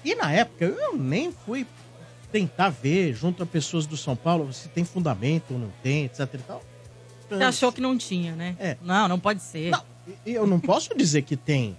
E 0.04 0.14
na 0.14 0.30
época 0.30 0.66
eu 0.66 0.96
nem 0.98 1.32
fui 1.32 1.66
tentar 2.30 2.68
ver 2.68 3.14
junto 3.14 3.42
a 3.42 3.46
pessoas 3.46 3.86
do 3.86 3.96
São 3.96 4.14
Paulo 4.14 4.52
se 4.52 4.68
tem 4.68 4.84
fundamento 4.84 5.52
ou 5.54 5.58
não 5.58 5.72
tem, 5.82 6.04
etc 6.04 6.28
e 6.34 6.38
tal. 6.38 6.62
Você 7.30 7.42
achou 7.44 7.72
que 7.72 7.80
não 7.80 7.96
tinha, 7.96 8.34
né? 8.36 8.56
É. 8.58 8.76
Não, 8.82 9.08
não 9.08 9.18
pode 9.18 9.42
ser. 9.42 9.70
Não, 9.70 9.82
e- 10.26 10.32
eu 10.34 10.46
não 10.46 10.60
posso 10.60 10.94
dizer 10.94 11.22
que 11.22 11.36
tem. 11.36 11.76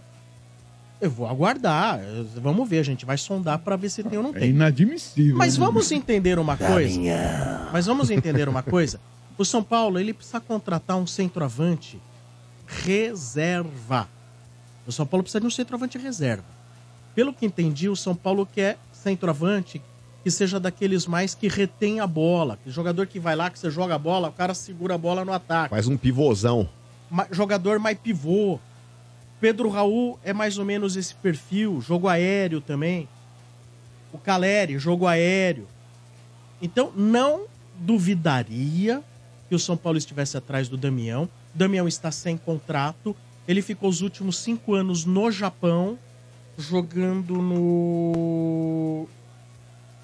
Eu 1.02 1.10
vou 1.10 1.28
aguardar. 1.28 2.00
Vamos 2.36 2.70
ver, 2.70 2.80
a 2.80 2.84
gente 2.84 3.06
vai 3.06 3.18
sondar 3.18 3.58
pra 3.60 3.76
ver 3.76 3.90
se 3.90 4.04
tem 4.04 4.18
ou 4.20 4.24
não 4.24 4.30
É 4.36 4.40
tem. 4.40 4.50
inadmissível. 4.52 5.36
Mas 5.36 5.58
né? 5.58 5.66
vamos 5.66 5.92
entender 5.92 6.38
uma 6.38 6.56
coisa. 6.56 7.02
Mas 7.74 7.88
vamos 7.88 8.12
entender 8.12 8.48
uma 8.48 8.62
coisa. 8.62 9.00
O 9.38 9.44
São 9.44 9.64
Paulo, 9.64 10.00
ele 10.00 10.14
precisa 10.14 10.40
contratar 10.40 10.98
um 10.98 11.08
centroavante 11.08 12.00
reserva. 12.68 14.08
O 14.86 14.92
São 14.92 15.06
Paulo 15.06 15.24
precisa 15.24 15.42
de 15.42 15.48
um 15.48 15.52
centroavante 15.52 15.98
reserva. 15.98 16.44
Pelo 17.16 17.34
que 17.34 17.46
entendi, 17.46 17.90
o 17.90 17.96
São 17.96 18.16
Paulo 18.16 18.46
quer 18.46 18.78
centroavante 18.94 19.82
que 20.24 20.30
seja 20.30 20.60
daqueles 20.60 21.08
mais 21.08 21.34
que 21.34 21.48
retém 21.48 22.00
a 22.00 22.06
bola. 22.06 22.58
Que 22.64 22.70
jogador 22.70 23.08
que 23.08 23.20
vai 23.20 23.36
lá, 23.36 23.50
que 23.50 23.58
você 23.58 23.72
joga 23.72 23.96
a 23.96 23.98
bola, 23.98 24.30
o 24.30 24.32
cara 24.32 24.54
segura 24.54 24.94
a 24.94 24.98
bola 24.98 25.26
no 25.26 25.34
ataque. 25.34 25.72
Faz 25.72 25.88
um 25.88 25.98
pivôzão. 25.98 26.70
Jogador 27.32 27.80
mais 27.80 27.98
pivô. 27.98 28.60
Pedro 29.42 29.70
Raul 29.70 30.20
é 30.24 30.32
mais 30.32 30.60
ou 30.60 30.64
menos 30.64 30.96
esse 30.96 31.16
perfil, 31.16 31.82
jogo 31.82 32.08
aéreo 32.08 32.62
também. 32.62 33.10
O 34.14 34.20
Caleri, 34.20 34.78
jogo 34.78 35.08
aéreo. 35.08 35.68
Então, 36.62 36.94
não 36.96 37.46
duvidaria 37.80 39.02
que 39.50 39.56
o 39.56 39.60
São 39.60 39.76
Paulo 39.76 39.98
estivesse 39.98 40.38
atrás 40.38 40.70
do 40.70 40.78
Damião. 40.78 41.24
O 41.56 41.58
Damião 41.58 41.88
está 41.88 42.12
sem 42.12 42.38
contrato. 42.38 43.16
Ele 43.48 43.64
ficou 43.64 43.90
os 43.90 44.02
últimos 44.02 44.38
cinco 44.38 44.76
anos 44.76 45.06
no 45.06 45.32
Japão, 45.32 45.98
jogando 46.56 47.42
no. 47.42 49.08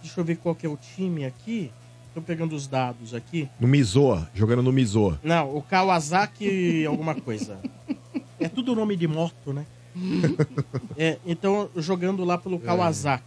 Deixa 0.02 0.20
eu 0.20 0.26
ver 0.26 0.38
qual 0.38 0.56
que 0.56 0.66
é 0.66 0.70
o 0.70 0.78
time 0.78 1.26
aqui. 1.26 1.72
Tô 2.16 2.22
pegando 2.24 2.56
os 2.56 2.66
dados 2.66 3.14
aqui. 3.14 3.48
No 3.60 3.68
Mizoa, 3.68 4.28
jogando 4.34 4.64
no 4.64 4.72
Mizoa. 4.72 5.20
Não, 5.22 5.56
o 5.56 5.62
Kawasaki 5.62 6.84
alguma 6.88 7.14
coisa. 7.14 7.60
É 8.40 8.48
tudo 8.48 8.76
nome 8.76 8.96
de 8.96 9.08
moto, 9.08 9.54
né? 9.54 9.66
É, 10.98 11.18
então, 11.26 11.70
jogando 11.76 12.24
lá 12.24 12.38
pelo 12.38 12.60
Kawasaki. 12.60 13.24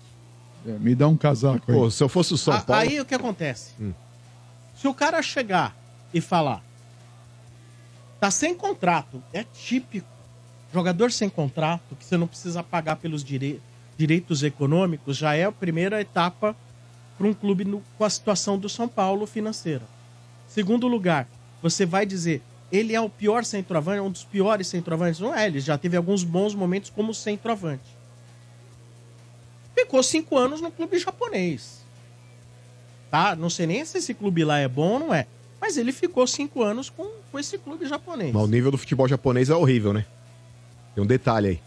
É, 0.66 0.73
me 0.73 0.95
dá 0.95 1.09
um 1.09 1.16
casaco 1.16 1.70
aí. 1.70 1.77
Pô, 1.77 1.91
se 1.91 2.03
eu 2.03 2.09
fosse 2.09 2.35
o 2.35 2.37
São 2.39 2.55
A- 2.55 2.61
Paulo. 2.61 2.82
Aí 2.82 3.01
o 3.01 3.05
que 3.05 3.15
acontece? 3.15 3.73
Hum. 3.81 3.93
Se 4.77 4.87
o 4.89 4.95
cara 4.95 5.23
chegar 5.23 5.74
e 6.12 6.20
falar, 6.20 6.62
tá 8.19 8.31
sem 8.31 8.55
contrato, 8.55 9.23
é 9.32 9.45
típico. 9.45 10.07
Jogador 10.73 11.11
sem 11.11 11.28
contrato, 11.28 11.97
que 11.99 12.05
você 12.05 12.16
não 12.16 12.27
precisa 12.27 12.62
pagar 12.62 12.97
pelos 12.97 13.24
direi- 13.24 13.61
direitos 13.97 14.43
econômicos, 14.43 15.16
já 15.16 15.35
é 15.35 15.45
a 15.45 15.53
primeira 15.53 16.01
etapa 16.01 16.55
para 17.19 17.27
um 17.27 17.35
clube 17.35 17.65
no- 17.65 17.82
com 17.99 18.05
a 18.05 18.11
situação 18.11 18.59
do 18.59 18.69
São 18.69 18.87
Paulo 18.89 19.27
financeira. 19.27 19.82
Segundo 20.49 20.87
lugar, 20.89 21.27
você 21.62 21.85
vai 21.85 22.07
dizer, 22.07 22.43
ele 22.72 22.94
é 22.94 23.01
o 23.01 23.09
pior 23.09 23.44
centroavante, 23.44 24.01
um 24.01 24.10
dos 24.10 24.24
piores 24.24 24.66
centroavantes. 24.66 25.20
Não 25.20 25.34
é, 25.34 25.47
ele 25.47 25.60
já 25.60 25.76
teve 25.76 25.97
alguns 25.97 26.22
bons 26.22 26.55
momentos 26.55 26.90
como 26.90 27.12
centroavante. 27.12 27.98
Ficou 29.74 30.02
cinco 30.02 30.36
anos 30.36 30.60
no 30.60 30.70
clube 30.70 30.98
japonês. 30.98 31.80
Tá? 33.10 33.34
Não 33.34 33.51
sei 33.51 33.66
nem 33.66 33.84
se 33.84 33.98
esse 33.98 34.14
clube 34.14 34.44
lá 34.44 34.59
é 34.59 34.68
bom 34.68 34.92
ou 34.92 34.98
não 35.01 35.14
é. 35.14 35.26
Mas 35.60 35.76
ele 35.76 35.92
ficou 35.92 36.26
cinco 36.26 36.62
anos 36.62 36.88
com, 36.88 37.10
com 37.30 37.38
esse 37.38 37.59
clube 37.59 37.86
japonês. 37.86 38.32
Mas 38.32 38.42
o 38.42 38.47
nível 38.47 38.70
do 38.70 38.78
futebol 38.78 39.09
japonês 39.09 39.51
é 39.51 39.55
horrível, 39.55 39.92
né? 39.92 40.06
Tem 40.94 41.02
um 41.02 41.06
detalhe 41.06 41.48
aí. 41.48 41.60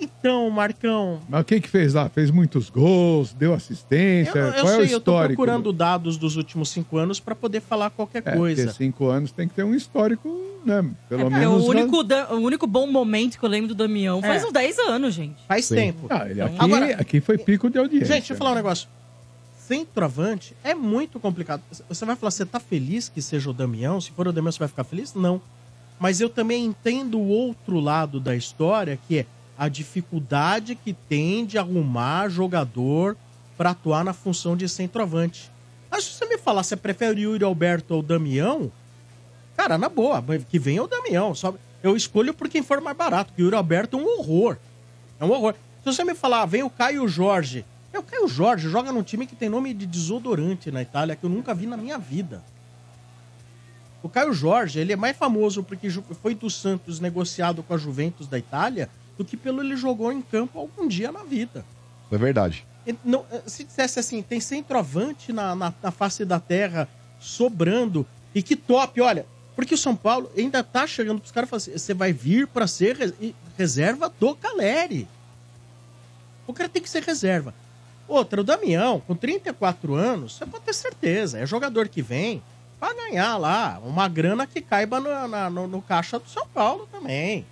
Então, 0.00 0.50
Marcão, 0.50 1.20
Mas 1.28 1.40
o 1.40 1.44
que 1.44 1.60
que 1.60 1.68
fez 1.68 1.94
lá? 1.94 2.08
Fez 2.08 2.30
muitos 2.30 2.68
gols, 2.68 3.32
deu 3.32 3.54
assistência. 3.54 4.38
eu, 4.38 4.46
eu 4.46 4.52
Qual 4.52 4.66
é 4.68 4.76
o 4.78 4.84
sei, 4.84 4.94
eu 4.94 5.00
tô 5.00 5.12
histórico? 5.12 5.34
procurando 5.42 5.72
dados 5.72 6.16
dos 6.18 6.36
últimos 6.36 6.68
cinco 6.68 6.98
anos 6.98 7.18
para 7.18 7.34
poder 7.34 7.60
falar 7.60 7.88
qualquer 7.90 8.22
É, 8.26 8.36
coisa. 8.36 8.64
porque 8.64 8.76
cinco 8.84 9.06
anos 9.08 9.32
tem 9.32 9.48
que 9.48 9.54
ter 9.54 9.64
um 9.64 9.74
histórico, 9.74 10.28
né? 10.66 10.84
Pelo 11.08 11.22
É, 11.22 11.30
menos. 11.30 11.62
o, 11.64 11.70
único, 11.70 12.02
da- 12.04 12.32
o 12.34 12.38
único 12.40 12.66
bom 12.66 12.86
momento 12.86 13.38
que 13.38 13.44
eu 13.44 13.48
lembro 13.48 13.68
do 13.68 13.74
Damião 13.74 14.20
faz 14.20 14.42
É. 14.42 14.46
uns 14.46 14.52
10 14.52 14.78
anos, 14.80 15.14
gente. 15.14 15.36
Faz 15.48 15.64
Sim. 15.64 15.74
tempo. 15.76 16.06
Ah, 16.10 16.28
ele 16.28 16.42
aqui, 16.42 16.56
Agora- 16.58 16.94
aqui 17.00 17.20
foi 17.20 17.38
pico 17.38 17.70
de 17.70 17.78
audiência. 17.78 18.06
Gente, 18.08 18.18
deixa 18.18 18.32
eu 18.34 18.36
falar 18.36 18.52
um 18.52 18.56
negócio. 18.56 18.88
Centroavante 19.66 20.54
é 20.62 20.74
muito 20.74 21.18
complicado. 21.18 21.62
Você 21.88 22.04
vai 22.04 22.14
falar, 22.14 22.30
você 22.30 22.44
tá 22.46 22.60
feliz 22.60 23.08
que 23.08 23.20
seja 23.22 23.50
o 23.50 23.52
Damião? 23.52 24.00
Se 24.00 24.10
for 24.12 24.28
o 24.28 24.32
Damião, 24.32 24.52
você 24.52 24.58
vai 24.58 24.68
ficar 24.68 24.84
feliz? 24.84 25.14
Não. 25.14 25.40
Mas 25.98 26.20
eu 26.20 26.28
também 26.28 26.64
entendo 26.66 27.18
o 27.18 27.26
outro 27.26 27.80
lado 27.80 28.20
da 28.20 28.36
história, 28.36 28.98
que 29.08 29.18
é 29.18 29.26
a 29.58 29.68
dificuldade 29.68 30.74
que 30.74 30.92
tem 30.92 31.46
de 31.46 31.58
arrumar 31.58 32.28
jogador 32.28 33.16
para 33.56 33.70
atuar 33.70 34.04
na 34.04 34.12
função 34.12 34.56
de 34.56 34.68
centroavante. 34.68 35.50
Mas 35.90 36.04
se 36.04 36.12
você 36.12 36.26
me 36.26 36.36
falar, 36.36 36.62
você 36.62 36.76
prefere 36.76 37.26
o 37.26 37.32
Yuri 37.32 37.44
Alberto 37.44 37.94
ou 37.94 38.00
o 38.00 38.02
Damião? 38.02 38.70
Cara, 39.56 39.78
na 39.78 39.88
boa, 39.88 40.22
que 40.48 40.58
venha 40.58 40.82
o 40.82 40.88
Damião. 40.88 41.34
Só 41.34 41.54
eu 41.82 41.96
escolho 41.96 42.34
por 42.34 42.48
quem 42.48 42.62
for 42.62 42.80
mais 42.80 42.96
barato, 42.96 43.32
o 43.36 43.40
Yuri 43.40 43.56
Alberto 43.56 43.96
é 43.96 44.00
um 44.00 44.18
horror. 44.18 44.56
É 45.18 45.24
um 45.24 45.30
horror. 45.30 45.54
Se 45.82 45.92
você 45.92 46.04
me 46.04 46.14
falar, 46.14 46.44
vem 46.46 46.62
o 46.62 46.70
Caio 46.70 47.06
Jorge. 47.08 47.64
É, 47.92 47.98
o 47.98 48.02
Caio 48.02 48.28
Jorge 48.28 48.68
joga 48.68 48.92
num 48.92 49.02
time 49.02 49.26
que 49.26 49.36
tem 49.36 49.48
nome 49.48 49.72
de 49.72 49.86
desodorante 49.86 50.70
na 50.70 50.82
Itália, 50.82 51.16
que 51.16 51.24
eu 51.24 51.30
nunca 51.30 51.54
vi 51.54 51.66
na 51.66 51.76
minha 51.76 51.96
vida. 51.96 52.42
O 54.02 54.08
Caio 54.08 54.32
Jorge, 54.32 54.78
ele 54.78 54.92
é 54.92 54.96
mais 54.96 55.16
famoso 55.16 55.62
porque 55.62 55.88
foi 56.20 56.34
do 56.34 56.50
Santos 56.50 57.00
negociado 57.00 57.62
com 57.62 57.72
a 57.72 57.78
Juventus 57.78 58.26
da 58.26 58.38
Itália 58.38 58.90
do 59.16 59.24
que 59.24 59.36
pelo 59.36 59.62
ele 59.62 59.76
jogou 59.76 60.12
em 60.12 60.20
campo 60.22 60.58
algum 60.58 60.86
dia 60.86 61.10
na 61.12 61.22
vida. 61.22 61.64
É 62.10 62.16
verdade. 62.18 62.64
Ele 62.86 62.98
não- 63.04 63.24
se 63.46 63.64
dissesse 63.64 63.98
assim, 63.98 64.22
tem 64.22 64.40
centroavante 64.40 65.32
na, 65.32 65.54
na, 65.56 65.72
na 65.82 65.90
face 65.90 66.24
da 66.24 66.38
terra 66.38 66.88
sobrando 67.18 68.06
e 68.34 68.42
que 68.42 68.54
top, 68.54 69.00
olha, 69.00 69.26
porque 69.56 69.74
o 69.74 69.78
São 69.78 69.96
Paulo 69.96 70.30
ainda 70.36 70.62
tá 70.62 70.86
chegando 70.86 71.18
pros 71.18 71.32
caras 71.32 71.50
e 71.50 71.54
assim, 71.56 71.72
você 71.78 71.94
vai 71.94 72.12
vir 72.12 72.46
para 72.46 72.66
ser 72.66 72.94
res- 72.96 73.14
e- 73.20 73.34
reserva 73.56 74.12
do 74.20 74.34
Caleri. 74.36 75.08
O 76.46 76.52
cara 76.52 76.68
tem 76.68 76.82
que 76.82 76.88
ser 76.90 77.02
reserva. 77.02 77.52
Outra, 78.06 78.40
o 78.40 78.44
Damião, 78.44 79.00
com 79.00 79.16
34 79.16 79.94
anos, 79.94 80.36
você 80.36 80.46
pode 80.46 80.64
ter 80.64 80.74
certeza, 80.74 81.38
é 81.40 81.46
jogador 81.46 81.88
que 81.88 82.00
vem 82.02 82.40
pra 82.78 82.94
ganhar 82.94 83.36
lá 83.36 83.80
uma 83.84 84.06
grana 84.06 84.46
que 84.46 84.60
caiba 84.60 85.00
no, 85.00 85.26
na- 85.26 85.50
no, 85.50 85.66
no 85.66 85.82
caixa 85.82 86.18
do 86.20 86.28
São 86.28 86.46
Paulo 86.46 86.86
também. 86.92 87.44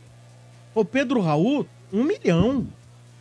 O 0.74 0.84
Pedro 0.84 1.20
Raul, 1.20 1.66
um 1.92 2.02
milhão. 2.02 2.66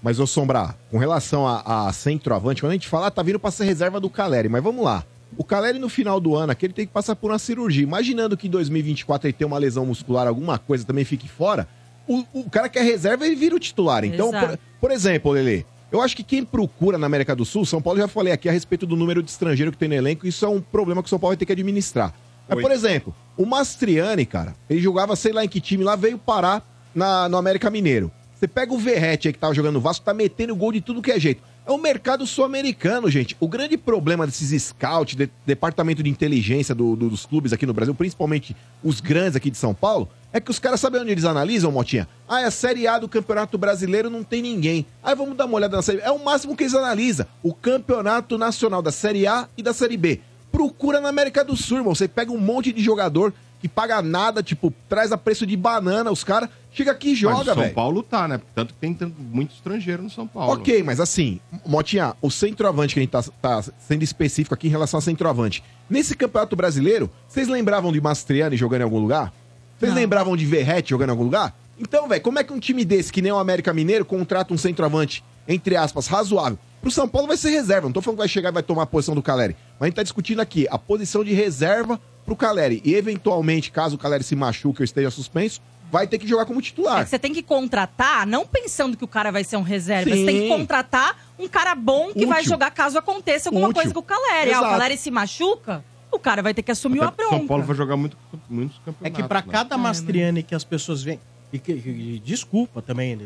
Mas, 0.01 0.19
ô 0.19 0.27
Sombrar, 0.27 0.75
com 0.91 0.97
relação 0.97 1.47
a, 1.47 1.87
a 1.87 1.93
centroavante, 1.93 2.61
quando 2.61 2.71
a 2.71 2.75
gente 2.75 2.87
fala, 2.87 3.07
ah, 3.07 3.11
tá 3.11 3.23
vindo 3.23 3.39
pra 3.39 3.51
ser 3.51 3.63
reserva 3.63 3.99
do 3.99 4.09
Caleri, 4.09 4.49
mas 4.49 4.63
vamos 4.63 4.83
lá. 4.83 5.03
O 5.37 5.43
Caleri, 5.43 5.79
no 5.79 5.89
final 5.89 6.19
do 6.19 6.35
ano, 6.35 6.51
aqui, 6.51 6.65
ele 6.65 6.73
tem 6.73 6.85
que 6.85 6.91
passar 6.91 7.15
por 7.15 7.31
uma 7.31 7.39
cirurgia. 7.39 7.83
Imaginando 7.83 8.35
que 8.35 8.47
em 8.47 8.49
2024 8.49 9.27
ele 9.27 9.33
tem 9.33 9.47
uma 9.47 9.57
lesão 9.57 9.85
muscular, 9.85 10.27
alguma 10.27 10.59
coisa, 10.59 10.83
também 10.83 11.05
fique 11.05 11.29
fora, 11.29 11.67
o, 12.07 12.23
o 12.33 12.49
cara 12.49 12.67
que 12.67 12.77
é 12.77 12.81
reserva, 12.81 13.25
ele 13.25 13.35
vira 13.35 13.55
o 13.55 13.59
titular. 13.59 14.03
Então, 14.03 14.31
por, 14.31 14.59
por 14.81 14.91
exemplo, 14.91 15.31
Lele, 15.31 15.65
eu 15.91 16.01
acho 16.01 16.15
que 16.15 16.23
quem 16.23 16.43
procura 16.43 16.97
na 16.97 17.05
América 17.05 17.35
do 17.35 17.45
Sul, 17.45 17.65
São 17.65 17.81
Paulo 17.81 17.99
já 17.99 18.07
falei 18.07 18.33
aqui 18.33 18.49
a 18.49 18.51
respeito 18.51 18.85
do 18.85 18.95
número 18.95 19.23
de 19.23 19.29
estrangeiro 19.29 19.71
que 19.71 19.77
tem 19.77 19.87
no 19.87 19.95
elenco, 19.95 20.27
isso 20.27 20.43
é 20.45 20.49
um 20.49 20.59
problema 20.59 21.01
que 21.01 21.07
o 21.07 21.09
São 21.09 21.19
Paulo 21.19 21.31
vai 21.31 21.37
ter 21.37 21.45
que 21.45 21.51
administrar. 21.51 22.13
Mas, 22.47 22.59
por 22.61 22.71
exemplo, 22.71 23.15
o 23.37 23.45
Mastriani, 23.45 24.25
cara, 24.25 24.53
ele 24.69 24.81
jogava 24.81 25.15
sei 25.15 25.31
lá 25.31 25.45
em 25.45 25.47
que 25.47 25.61
time 25.61 25.83
lá, 25.83 25.95
veio 25.95 26.17
parar 26.17 26.67
na, 26.93 27.27
no 27.29 27.37
América 27.37 27.69
Mineiro. 27.69 28.11
Você 28.35 28.47
pega 28.47 28.73
o 28.73 28.77
Verrete 28.77 29.27
aí 29.29 29.33
que 29.33 29.39
tava 29.39 29.53
jogando 29.53 29.75
no 29.75 29.79
Vasco, 29.81 30.03
tá 30.03 30.13
metendo 30.13 30.55
gol 30.55 30.71
de 30.71 30.81
tudo 30.81 31.01
que 31.01 31.11
é 31.11 31.19
jeito. 31.19 31.41
É 31.65 31.71
o 31.71 31.77
mercado 31.77 32.27
sul-americano, 32.27 33.09
gente. 33.09 33.37
O 33.39 33.47
grande 33.47 33.77
problema 33.77 34.25
desses 34.27 34.63
scouts, 34.63 35.15
de- 35.15 35.29
departamento 35.45 36.03
de 36.03 36.09
inteligência 36.09 36.75
do- 36.75 36.93
do- 36.97 37.09
dos 37.09 37.25
clubes 37.25 37.53
aqui 37.53 37.65
no 37.65 37.73
Brasil, 37.73 37.95
principalmente 37.95 38.53
os 38.83 38.99
grandes 38.99 39.37
aqui 39.37 39.49
de 39.49 39.55
São 39.57 39.73
Paulo, 39.73 40.09
é 40.33 40.41
que 40.41 40.51
os 40.51 40.59
caras 40.59 40.81
sabem 40.81 40.99
onde 40.99 41.11
eles 41.11 41.23
analisam, 41.23 41.71
Motinha? 41.71 42.05
Ah, 42.27 42.41
é 42.41 42.45
a 42.45 42.51
Série 42.51 42.85
A 42.85 42.99
do 42.99 43.07
Campeonato 43.07 43.57
Brasileiro, 43.57 44.09
não 44.09 44.23
tem 44.25 44.41
ninguém. 44.41 44.85
Aí 45.01 45.15
vamos 45.15 45.37
dar 45.37 45.45
uma 45.45 45.55
olhada 45.55 45.77
na 45.77 45.81
Série 45.81 45.99
B. 45.99 46.03
É 46.03 46.11
o 46.11 46.21
máximo 46.21 46.53
que 46.53 46.63
eles 46.63 46.75
analisam. 46.75 47.25
O 47.41 47.53
Campeonato 47.53 48.37
Nacional 48.37 48.81
da 48.81 48.91
Série 48.91 49.25
A 49.25 49.47
e 49.57 49.63
da 49.63 49.73
Série 49.73 49.95
B. 49.95 50.19
Procura 50.51 50.99
na 50.99 51.07
América 51.07 51.45
do 51.45 51.55
Sul, 51.55 51.77
irmão. 51.77 51.95
Você 51.95 52.09
pega 52.09 52.29
um 52.31 52.37
monte 52.37 52.73
de 52.73 52.81
jogador 52.83 53.33
que 53.63 53.69
paga 53.69 54.01
nada, 54.01 54.43
tipo, 54.43 54.73
traz 54.89 55.13
a 55.13 55.17
preço 55.17 55.45
de 55.47 55.55
banana, 55.55 56.11
os 56.11 56.21
caras 56.21 56.49
chega 56.73 56.91
aqui 56.91 57.11
e 57.11 57.15
joga, 57.15 57.37
o 57.39 57.45
São 57.45 57.55
velho. 57.55 57.73
Paulo 57.73 58.03
tá, 58.03 58.27
né? 58.27 58.41
Tanto 58.53 58.73
que 58.73 58.79
tem 58.81 58.93
tanto- 58.93 59.15
muito 59.21 59.55
estrangeiro 59.55 60.03
no 60.03 60.09
São 60.09 60.27
Paulo. 60.27 60.51
Ok, 60.51 60.83
mas 60.83 60.99
assim, 60.99 61.39
Motinha, 61.65 62.13
o 62.21 62.29
centroavante 62.29 62.93
que 62.93 62.99
a 62.99 63.03
gente 63.03 63.11
tá, 63.11 63.23
tá 63.41 63.63
sendo 63.87 64.03
específico 64.03 64.53
aqui 64.53 64.67
em 64.67 64.69
relação 64.69 64.97
ao 64.97 65.01
centroavante. 65.01 65.63
Nesse 65.89 66.13
Campeonato 66.13 66.57
Brasileiro, 66.57 67.09
vocês 67.25 67.47
lembravam 67.47 67.93
de 67.93 68.01
Mastriani 68.01 68.57
jogando 68.57 68.81
em 68.81 68.83
algum 68.83 68.99
lugar? 68.99 69.31
Vocês 69.79 69.93
lembravam 69.93 70.35
de 70.35 70.45
Verrete 70.45 70.89
jogando 70.89 71.07
em 71.07 71.11
algum 71.11 71.23
lugar? 71.23 71.55
Então, 71.79 72.05
velho, 72.09 72.21
como 72.21 72.39
é 72.39 72.43
que 72.43 72.51
um 72.51 72.59
time 72.59 72.83
desse, 72.83 73.13
que 73.13 73.21
nem 73.21 73.31
o 73.31 73.37
América 73.37 73.73
Mineiro, 73.73 74.03
contrata 74.03 74.53
um 74.53 74.57
centroavante, 74.57 75.23
entre 75.47 75.77
aspas, 75.77 76.07
razoável? 76.07 76.59
Pro 76.81 76.91
São 76.91 77.07
Paulo 77.07 77.29
vai 77.29 77.37
ser 77.37 77.51
reserva. 77.51 77.87
Não 77.87 77.93
tô 77.93 78.01
falando 78.01 78.17
que 78.17 78.23
vai 78.23 78.27
chegar 78.27 78.49
e 78.49 78.51
vai 78.51 78.61
tomar 78.63 78.83
a 78.83 78.85
posição 78.85 79.15
do 79.15 79.21
Caleri. 79.21 79.55
Mas 79.79 79.83
a 79.83 79.85
gente 79.85 79.95
tá 79.95 80.03
discutindo 80.03 80.41
aqui 80.41 80.67
a 80.69 80.77
posição 80.77 81.23
de 81.23 81.33
reserva 81.33 81.97
pro 82.25 82.35
Caleri. 82.35 82.81
E, 82.85 82.93
eventualmente, 82.95 83.71
caso 83.71 83.95
o 83.95 83.97
Caleri 83.99 84.23
se 84.23 84.35
machuque 84.35 84.81
ou 84.81 84.85
esteja 84.85 85.09
suspenso, 85.11 85.61
vai 85.91 86.07
ter 86.07 86.17
que 86.17 86.27
jogar 86.27 86.45
como 86.45 86.59
É 86.59 86.63
titular. 86.63 87.03
que 87.03 87.09
você 87.09 87.19
tem 87.19 87.33
que 87.33 87.43
contratar, 87.43 88.25
não 88.25 88.45
pensando 88.47 88.97
que 88.97 89.03
o 89.03 89.07
cara 89.07 89.31
vai 89.31 89.43
ser 89.43 89.57
um 89.57 89.61
reserva. 89.61 90.09
Sim. 90.09 90.17
Você 90.21 90.25
tem 90.25 90.41
que 90.41 90.47
contratar 90.47 91.17
um 91.37 91.47
cara 91.47 91.75
bom 91.75 92.05
que 92.07 92.19
Útil. 92.19 92.27
vai 92.29 92.43
jogar 92.43 92.71
caso 92.71 92.97
aconteça 92.97 93.49
alguma 93.49 93.67
Útil. 93.67 93.81
coisa 93.81 93.93
com 93.93 93.99
o 93.99 94.03
Caleri. 94.03 94.53
Ah, 94.53 94.59
o. 94.61 94.63
Caleri 94.63 94.97
se 94.97 95.11
machuca, 95.11 95.83
o 96.11 96.17
cara 96.17 96.41
vai 96.41 96.53
ter 96.53 96.63
que 96.63 96.71
assumir 96.71 96.97
Até 96.99 97.05
uma 97.05 97.11
porque 97.11 97.23
bronca. 97.23 97.37
São 97.37 97.47
Paulo 97.47 97.63
vai 97.63 97.75
jogar 97.75 97.95
muito, 97.97 98.17
muitos 98.49 98.77
É 98.77 98.85
campeonatos. 98.85 99.21
que 99.21 99.27
pra 99.27 99.41
né? 99.41 99.47
cada 99.51 99.77
Mastriani 99.77 100.41
que 100.43 100.55
as 100.55 100.63
pessoas 100.63 101.03
veem. 101.03 101.19
E, 101.53 101.59
que- 101.59 101.71
e 101.71 102.19
desculpa 102.25 102.81
também, 102.81 103.15
né? 103.15 103.25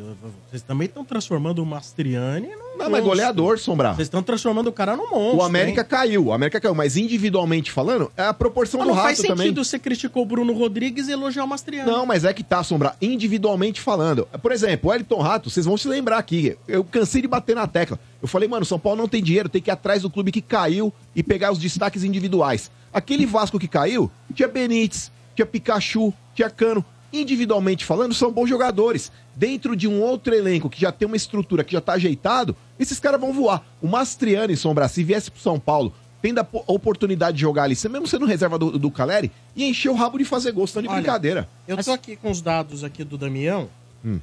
vocês 0.49 0.61
também 0.61 0.85
estão 0.85 1.05
transformando 1.05 1.59
o 1.59 1.65
Mastriani 1.65 2.49
num 2.49 2.77
Não, 2.77 2.89
mas 2.89 3.01
goleador, 3.01 3.57
Sombrar. 3.57 3.95
Vocês 3.95 4.07
estão 4.07 4.21
transformando 4.21 4.67
o 4.67 4.71
cara 4.73 4.97
num 4.97 5.09
monstro. 5.09 5.37
O 5.37 5.41
América 5.43 5.79
hein? 5.81 5.87
caiu, 5.89 6.25
o 6.25 6.33
América 6.33 6.59
caiu, 6.59 6.75
mas 6.75 6.97
individualmente 6.97 7.71
falando, 7.71 8.11
é 8.17 8.23
a 8.23 8.33
proporção 8.33 8.79
Mas 8.79 8.85
do 8.85 8.89
não 8.89 8.95
rato 8.95 9.05
faz 9.07 9.17
sentido 9.19 9.37
também. 9.37 9.53
você 9.53 9.79
criticar 9.79 10.21
o 10.21 10.25
Bruno 10.25 10.51
Rodrigues 10.53 11.07
e 11.07 11.11
elogiar 11.13 11.45
o 11.45 11.47
Mastriani. 11.47 11.89
Não, 11.89 12.05
mas 12.05 12.25
é 12.25 12.33
que 12.33 12.43
tá, 12.43 12.61
Sombra, 12.63 12.95
individualmente 13.01 13.79
falando. 13.79 14.27
Por 14.41 14.51
exemplo, 14.51 14.89
o 14.89 14.93
Elton 14.93 15.21
Rato, 15.21 15.49
vocês 15.49 15.65
vão 15.65 15.77
se 15.77 15.87
lembrar 15.87 16.17
aqui. 16.17 16.57
Eu 16.67 16.83
cansei 16.83 17.21
de 17.21 17.29
bater 17.29 17.55
na 17.55 17.65
tecla. 17.65 17.97
Eu 18.21 18.27
falei, 18.27 18.49
mano, 18.49 18.65
São 18.65 18.77
Paulo 18.77 18.97
não 19.01 19.07
tem 19.07 19.23
dinheiro, 19.23 19.47
tem 19.47 19.61
que 19.61 19.69
ir 19.69 19.71
atrás 19.71 20.01
do 20.01 20.09
clube 20.09 20.33
que 20.33 20.41
caiu 20.41 20.93
e 21.15 21.23
pegar 21.23 21.51
os 21.53 21.59
destaques 21.59 22.03
individuais. 22.03 22.69
Aquele 22.93 23.25
Vasco 23.25 23.57
que 23.57 23.69
caiu, 23.69 24.11
tinha 24.33 24.49
Benítez, 24.49 25.11
tinha 25.33 25.45
Pikachu, 25.45 26.13
tinha 26.35 26.49
Cano. 26.49 26.83
Individualmente 27.21 27.85
falando, 27.85 28.13
são 28.13 28.31
bons 28.31 28.47
jogadores. 28.47 29.11
Dentro 29.35 29.75
de 29.75 29.87
um 29.87 30.01
outro 30.01 30.33
elenco 30.35 30.69
que 30.69 30.81
já 30.81 30.91
tem 30.91 31.05
uma 31.05 31.15
estrutura, 31.15 31.63
que 31.63 31.73
já 31.73 31.81
tá 31.81 31.93
ajeitado, 31.93 32.55
esses 32.79 32.99
caras 32.99 33.19
vão 33.19 33.33
voar. 33.33 33.63
O 33.81 33.87
Mastriani, 33.87 34.55
Sombra, 34.55 34.87
se 34.87 35.03
viesse 35.03 35.31
pro 35.31 35.39
São 35.41 35.59
Paulo, 35.59 35.93
tendo 36.21 36.39
a 36.39 36.43
po- 36.43 36.63
oportunidade 36.67 37.35
de 37.37 37.41
jogar 37.41 37.63
ali, 37.63 37.75
mesmo 37.89 38.07
sendo 38.07 38.25
reserva 38.25 38.57
do, 38.57 38.77
do 38.77 38.91
Caleri, 38.91 39.31
ia 39.55 39.67
encher 39.67 39.89
o 39.89 39.93
rabo 39.95 40.17
de 40.17 40.25
fazer 40.25 40.51
gol, 40.51 40.65
senão 40.67 40.83
de 40.83 40.87
Olha, 40.89 40.97
brincadeira. 41.01 41.47
Eu 41.67 41.77
tô 41.83 41.91
aqui 41.91 42.15
com 42.15 42.29
os 42.31 42.41
dados 42.41 42.83
aqui 42.83 43.03
do 43.03 43.17
Damião. 43.17 43.69
Hum. 44.03 44.19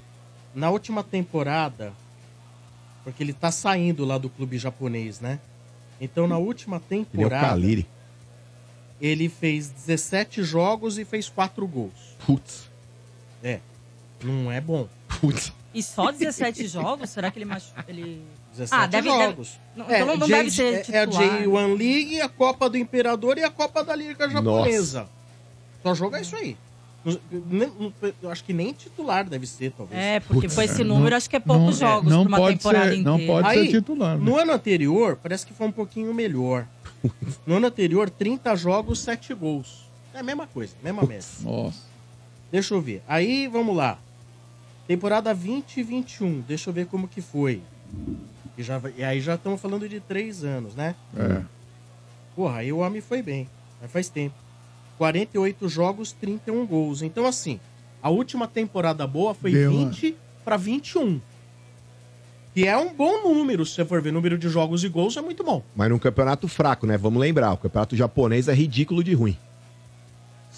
Na 0.54 0.70
última 0.70 1.02
temporada, 1.02 1.92
porque 3.02 3.22
ele 3.22 3.32
tá 3.32 3.50
saindo 3.50 4.04
lá 4.04 4.18
do 4.18 4.28
clube 4.28 4.56
japonês, 4.58 5.20
né? 5.20 5.38
Então, 6.00 6.26
na 6.26 6.38
última 6.38 6.76
Ele 6.76 6.82
é 6.84 7.02
o 7.02 7.06
temporada, 7.06 7.46
Caleri. 7.48 7.86
ele 9.00 9.28
fez 9.28 9.68
17 9.68 10.42
jogos 10.42 10.98
e 10.98 11.04
fez 11.04 11.28
4 11.28 11.66
gols. 11.66 11.92
Putz. 12.26 12.68
É. 13.44 13.60
Não 14.22 14.50
é 14.50 14.60
bom. 14.60 14.88
Putz. 15.20 15.52
E 15.74 15.82
só 15.82 16.10
17 16.10 16.66
jogos? 16.66 17.10
Será 17.10 17.30
que 17.30 17.38
ele 17.38 17.44
machucou? 17.44 17.84
Ele... 17.86 18.22
17 18.52 18.72
Ah, 18.82 18.86
deve- 18.86 19.08
deve- 19.10 19.24
jogos. 19.24 19.58
Não, 19.76 19.84
então 19.86 20.06
não- 20.06 20.16
não 20.16 20.26
J- 20.26 20.36
deve 20.36 20.50
ser 20.50 20.90
É 20.92 21.00
a 21.02 21.06
titular. 21.06 21.42
J1 21.42 21.76
League, 21.76 22.20
a 22.20 22.28
Copa 22.28 22.70
do 22.70 22.78
Imperador 22.78 23.36
e 23.38 23.44
a 23.44 23.50
Copa 23.50 23.84
da 23.84 23.94
Liga 23.94 24.28
Japonesa. 24.30 25.08
Só 25.82 25.94
jogar 25.94 26.20
isso 26.20 26.34
aí. 26.36 26.56
Não- 27.04 27.18
não- 27.78 27.92
Eu 28.22 28.30
acho 28.30 28.42
que 28.44 28.52
nem 28.54 28.72
titular 28.72 29.28
deve 29.28 29.46
ser, 29.46 29.72
talvez. 29.72 30.00
É, 30.00 30.20
porque 30.20 30.48
com 30.48 30.62
esse 30.62 30.82
número, 30.82 31.14
acho 31.14 31.28
que 31.28 31.36
é 31.36 31.40
poucos 31.40 31.78
não- 31.80 31.88
é, 31.88 31.90
jogos 31.92 32.10
não 32.10 32.22
pra 32.22 32.28
uma 32.28 32.38
pode 32.38 32.56
temporada 32.56 32.90
ser- 32.90 33.02
não 33.02 33.14
inteira. 33.16 33.32
pode 33.42 33.48
Aí, 33.48 33.66
ser 33.66 33.72
titular. 33.72 34.16
né? 34.16 34.24
No 34.24 34.38
ano 34.38 34.52
anterior, 34.52 35.18
parece 35.22 35.44
que 35.44 35.52
foi 35.52 35.66
um 35.66 35.72
pouquinho 35.72 36.14
melhor. 36.14 36.66
No 37.46 37.56
ano 37.56 37.66
anterior, 37.66 38.08
30 38.08 38.54
jogos, 38.56 39.00
7 39.00 39.34
gols. 39.34 39.84
É 40.14 40.20
a 40.20 40.22
mesma 40.22 40.46
coisa, 40.46 40.72
mesma 40.82 41.02
média. 41.02 41.26
Nossa. 41.42 41.78
Deixa 42.54 42.72
eu 42.72 42.80
ver. 42.80 43.02
Aí, 43.08 43.48
vamos 43.48 43.74
lá. 43.74 43.98
Temporada 44.86 45.34
20 45.34 45.78
e 45.78 45.82
21. 45.82 46.40
Deixa 46.42 46.70
eu 46.70 46.74
ver 46.74 46.86
como 46.86 47.08
que 47.08 47.20
foi. 47.20 47.60
E, 48.56 48.62
já, 48.62 48.80
e 48.96 49.02
aí 49.02 49.20
já 49.20 49.34
estamos 49.34 49.60
falando 49.60 49.88
de 49.88 49.98
3 49.98 50.44
anos, 50.44 50.72
né? 50.76 50.94
É. 51.16 51.42
Porra, 52.36 52.58
aí 52.58 52.72
o 52.72 52.78
homem 52.78 53.00
foi 53.00 53.22
bem. 53.22 53.48
Mas 53.82 53.90
faz 53.90 54.08
tempo. 54.08 54.36
48 54.98 55.68
jogos, 55.68 56.12
31 56.12 56.64
gols. 56.64 57.02
Então, 57.02 57.26
assim, 57.26 57.58
a 58.00 58.08
última 58.08 58.46
temporada 58.46 59.04
boa 59.04 59.34
foi 59.34 59.50
Deu 59.50 59.72
uma- 59.72 59.86
20 59.90 60.16
para 60.44 60.56
21. 60.56 61.20
Que 62.54 62.68
é 62.68 62.76
um 62.78 62.94
bom 62.94 63.20
número, 63.24 63.66
se 63.66 63.72
você 63.74 63.84
for 63.84 64.00
ver 64.00 64.12
número 64.12 64.38
de 64.38 64.48
jogos 64.48 64.84
e 64.84 64.88
gols, 64.88 65.16
é 65.16 65.20
muito 65.20 65.42
bom. 65.42 65.60
Mas 65.74 65.90
num 65.90 65.98
campeonato 65.98 66.46
fraco, 66.46 66.86
né? 66.86 66.96
Vamos 66.96 67.20
lembrar, 67.20 67.52
o 67.52 67.56
campeonato 67.56 67.96
japonês 67.96 68.46
é 68.46 68.54
ridículo 68.54 69.02
de 69.02 69.12
ruim. 69.12 69.36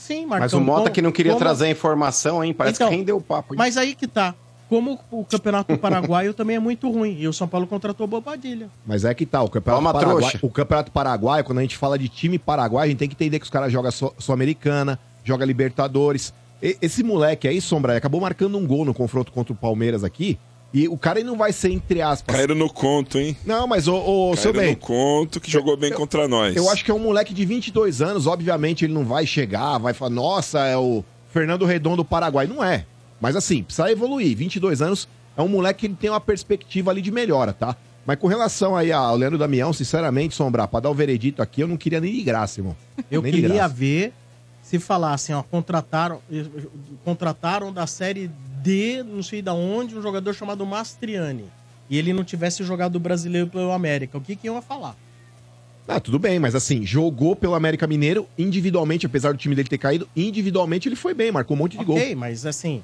Sim, 0.06 0.26
Marcão. 0.26 0.38
Mas 0.44 0.52
o 0.52 0.60
Mota 0.60 0.82
como- 0.82 0.92
que 0.92 1.02
não 1.02 1.10
queria 1.12 1.32
como- 1.32 1.44
trazer 1.44 1.66
a 1.66 1.70
informação, 1.70 2.42
hein? 2.44 2.54
Parece 2.54 2.76
Então, 2.76 2.88
que 2.88 2.94
rendeu 2.96 3.16
o 3.16 3.20
papo. 3.20 3.54
hein? 3.54 3.58
Mas 3.58 3.76
aí 3.76 3.94
que 3.94 4.06
tá. 4.06 4.34
Como 4.68 4.98
o 5.12 5.24
campeonato 5.24 5.78
paraguaio 5.78 6.34
também 6.34 6.56
é 6.56 6.58
muito 6.58 6.90
ruim. 6.90 7.16
E 7.20 7.28
o 7.28 7.32
São 7.32 7.46
Paulo 7.46 7.66
contratou 7.68 8.04
o 8.04 8.08
Bobadilha. 8.08 8.68
Mas 8.84 9.04
é 9.04 9.14
que 9.14 9.24
tá, 9.24 9.40
o 9.42 9.48
campeonato 9.48 9.80
Toma 9.82 9.92
paraguaio, 9.92 10.18
trouxa. 10.28 10.38
o 10.42 10.50
campeonato 10.50 10.90
paraguaio, 10.90 11.44
quando 11.44 11.58
a 11.58 11.62
gente 11.62 11.76
fala 11.76 11.96
de 11.98 12.08
time 12.08 12.36
paraguaio, 12.38 12.86
a 12.86 12.88
gente 12.88 12.98
tem 12.98 13.08
que 13.08 13.14
entender 13.14 13.38
que 13.38 13.44
os 13.44 13.50
caras 13.50 13.72
jogam 13.72 13.90
Sul- 13.92 14.12
Sul-Americana, 14.18 14.98
joga 15.24 15.44
Libertadores. 15.44 16.32
E- 16.62 16.76
esse 16.82 17.02
moleque 17.04 17.46
aí, 17.46 17.60
Sombra, 17.60 17.96
acabou 17.96 18.20
marcando 18.20 18.58
um 18.58 18.66
gol 18.66 18.84
no 18.84 18.92
confronto 18.94 19.30
contra 19.30 19.52
o 19.52 19.56
Palmeiras 19.56 20.02
aqui. 20.02 20.36
E 20.74 20.88
o 20.88 20.96
cara 20.98 21.22
não 21.24 21.36
vai 21.36 21.52
ser, 21.52 21.70
entre 21.70 22.02
aspas. 22.02 22.34
Caíram 22.34 22.54
no 22.54 22.68
conto, 22.68 23.18
hein? 23.18 23.36
Não, 23.46 23.66
mas, 23.66 23.88
ô, 23.88 24.30
ô 24.30 24.36
seu 24.36 24.52
Caíram 24.52 24.66
bem, 24.66 24.74
no 24.74 24.80
conto 24.80 25.40
que 25.40 25.50
jogou 25.50 25.76
bem 25.76 25.92
contra 25.92 26.28
nós. 26.28 26.54
eu 26.54 26.68
acho 26.70 26.84
que 26.84 26.90
é 26.90 26.94
um 26.94 26.98
moleque 26.98 27.32
de 27.32 27.44
22 27.46 28.02
anos. 28.02 28.26
Obviamente 28.26 28.84
ele 28.84 28.92
não 28.92 29.04
vai 29.04 29.26
chegar, 29.26 29.78
vai 29.78 29.94
falar, 29.94 30.10
nossa, 30.10 30.66
é 30.66 30.76
o 30.76 31.02
Fernando 31.32 31.64
Redondo 31.64 31.96
do 31.98 32.04
Paraguai. 32.04 32.46
Não 32.46 32.62
é. 32.62 32.84
Mas 33.20 33.36
assim, 33.36 33.62
precisa 33.62 33.90
evoluir. 33.90 34.36
22 34.36 34.82
anos 34.82 35.08
é 35.36 35.40
um 35.40 35.48
moleque 35.48 35.80
que 35.80 35.86
ele 35.86 35.94
tem 35.94 36.10
uma 36.10 36.20
perspectiva 36.20 36.90
ali 36.90 37.00
de 37.00 37.10
melhora, 37.10 37.52
tá? 37.52 37.74
Mas 38.04 38.18
com 38.18 38.26
relação 38.28 38.76
aí 38.76 38.92
ao 38.92 39.16
Leandro 39.16 39.38
Damião, 39.38 39.72
sinceramente, 39.72 40.34
Sombrar, 40.34 40.68
pra 40.68 40.80
dar 40.80 40.90
o 40.90 40.94
veredito 40.94 41.42
aqui, 41.42 41.60
eu 41.62 41.66
não 41.68 41.76
queria 41.76 42.00
nem 42.00 42.12
de 42.12 42.22
graça, 42.22 42.60
irmão. 42.60 42.76
Eu 43.10 43.20
Nem 43.22 43.32
queria 43.32 43.48
graça. 43.48 43.74
ver 43.74 44.12
se 44.62 44.78
falassem, 44.78 45.34
ó, 45.34 45.42
contrataram, 45.42 46.20
contrataram 47.04 47.72
da 47.72 47.86
série 47.86 48.30
D, 48.66 49.04
não 49.04 49.22
sei 49.22 49.40
da 49.40 49.54
onde, 49.54 49.96
um 49.96 50.02
jogador 50.02 50.34
chamado 50.34 50.66
Mastriani. 50.66 51.44
E 51.88 51.96
ele 51.96 52.12
não 52.12 52.24
tivesse 52.24 52.64
jogado 52.64 52.96
o 52.96 53.00
brasileiro 53.00 53.46
pelo 53.46 53.70
América. 53.70 54.18
O 54.18 54.20
que, 54.20 54.34
que 54.34 54.48
iam 54.48 54.60
falar? 54.60 54.96
Ah, 55.86 56.00
tudo 56.00 56.18
bem, 56.18 56.40
mas 56.40 56.56
assim, 56.56 56.84
jogou 56.84 57.36
pelo 57.36 57.54
América 57.54 57.86
Mineiro 57.86 58.26
individualmente, 58.36 59.06
apesar 59.06 59.30
do 59.30 59.38
time 59.38 59.54
dele 59.54 59.68
ter 59.68 59.78
caído, 59.78 60.08
individualmente 60.16 60.88
ele 60.88 60.96
foi 60.96 61.14
bem, 61.14 61.30
marcou 61.30 61.56
um 61.56 61.60
monte 61.60 61.78
de 61.78 61.84
gol. 61.84 61.94
Ok, 61.94 62.16
mas 62.16 62.44
assim. 62.44 62.82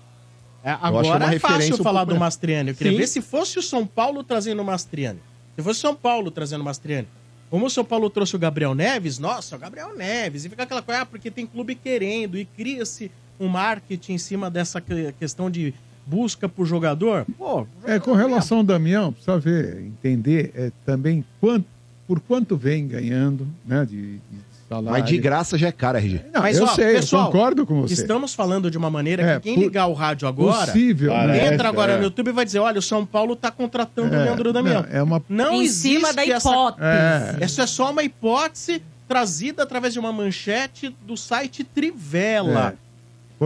é, 0.63 0.71
é 0.71 0.79
agora 0.81 1.35
é 1.35 1.39
fácil 1.41 1.75
um 1.75 1.79
falar 1.79 2.03
pouco 2.03 2.15
do. 2.15 2.21
Mastriani. 2.21 2.71
Eu 2.71 2.77
queria 2.77 2.93
Sim. 2.93 2.99
ver 2.99 3.09
se 3.09 3.21
fosse 3.21 3.59
o 3.59 3.63
São 3.63 3.85
Paulo 3.85 4.23
trazendo 4.23 4.63
o 4.63 4.65
Mastriani. 4.65 5.19
Se 5.57 5.65
fosse 5.65 5.81
o 5.81 5.83
São 5.83 5.97
Paulo 5.97 6.31
trazendo 6.31 6.61
o 6.61 6.65
Mastriani. 6.65 7.09
Como 7.51 7.67
o 7.67 7.71
São 7.71 7.85
Paulo 7.85 8.09
trouxe 8.09 8.37
o 8.37 8.39
Gabriel 8.39 8.73
Neves, 8.73 9.19
nossa, 9.19 9.57
o 9.57 9.59
Gabriel 9.59 9.97
Neves. 9.97 10.45
E 10.45 10.49
fica 10.49 10.63
aquela 10.63 10.81
coisa, 10.81 11.01
ah, 11.01 11.07
porque 11.07 11.29
tem 11.29 11.45
clube 11.45 11.75
querendo. 11.75 12.39
E 12.39 12.45
cria-se 12.45 13.11
um 13.45 13.49
marketing 13.49 14.13
em 14.15 14.19
cima 14.19 14.51
dessa 14.51 14.81
que- 14.81 15.13
questão 15.19 15.51
de 15.51 15.75
busca 16.07 16.49
por 16.49 16.67
jogador. 16.67 17.25
Pô, 17.39 17.67
É, 17.85 17.99
com 17.99 18.13
relação 18.13 18.59
ao 18.59 18.65
Damião, 18.65 19.13
precisa 19.13 19.39
ver, 19.39 19.79
entender 19.87 20.51
é, 20.55 20.71
também 20.85 21.25
quanto, 21.41 21.65
por 22.07 22.21
quanto 22.21 22.57
vem 22.57 22.87
ganhando, 22.89 23.47
né, 23.65 23.85
de, 23.85 24.15
de 24.17 24.21
salário. 24.69 24.91
Mas 24.91 25.05
de 25.09 25.17
graça 25.19 25.57
já 25.57 25.69
é 25.69 25.73
cara, 25.73 25.99
RG. 25.99 26.21
Não, 26.33 26.43
Mas, 26.43 26.59
eu 26.59 26.65
ó, 26.65 26.67
sei, 26.69 26.95
pessoal, 26.95 27.27
eu 27.27 27.33
concordo 27.33 27.65
com 27.67 27.83
você. 27.83 27.95
Estamos 27.95 28.35
falando 28.35 28.69
de 28.71 28.77
uma 28.77 28.91
maneira 28.91 29.23
É, 29.23 29.35
que 29.37 29.43
quem 29.43 29.55
por- 29.55 29.61
ligar 29.63 29.87
o 29.87 29.93
rádio 29.93 30.27
agora, 30.27 30.67
Possível, 30.67 31.13
né? 31.13 31.53
entra 31.55 31.69
agora 31.69 31.93
É. 31.93 31.97
no 31.99 32.03
YouTube 32.05 32.29
e 32.29 32.33
vai 32.33 32.45
dizer, 32.45 32.59
olha, 32.59 32.79
o 32.81 32.83
São 32.83 33.07
Paulo 33.07 33.37
tá 33.37 33.51
contratando 33.53 34.11
o 34.13 34.15
É, 34.19 34.25
Leandro 34.25 34.53
Damião. 34.53 34.83
não, 34.83 34.89
é 34.91 35.03
uma- 35.03 35.23
Não 35.29 35.55
Em 35.55 35.63
existe 35.65 35.95
cima 35.99 36.13
da 36.13 36.27
essa- 36.27 36.49
hipótese. 36.51 36.83
É. 36.85 37.37
Essa 37.45 37.63
é 37.63 37.67
só 37.67 37.91
uma 37.93 38.03
hipótese 38.03 38.83
trazida 39.07 39.63
através 39.63 39.93
de 39.93 40.01
uma 40.01 40.13
manchete 40.13 40.95
do 41.07 41.17
site 41.17 41.63
Trivela. 41.63 42.75
É. 42.79 42.92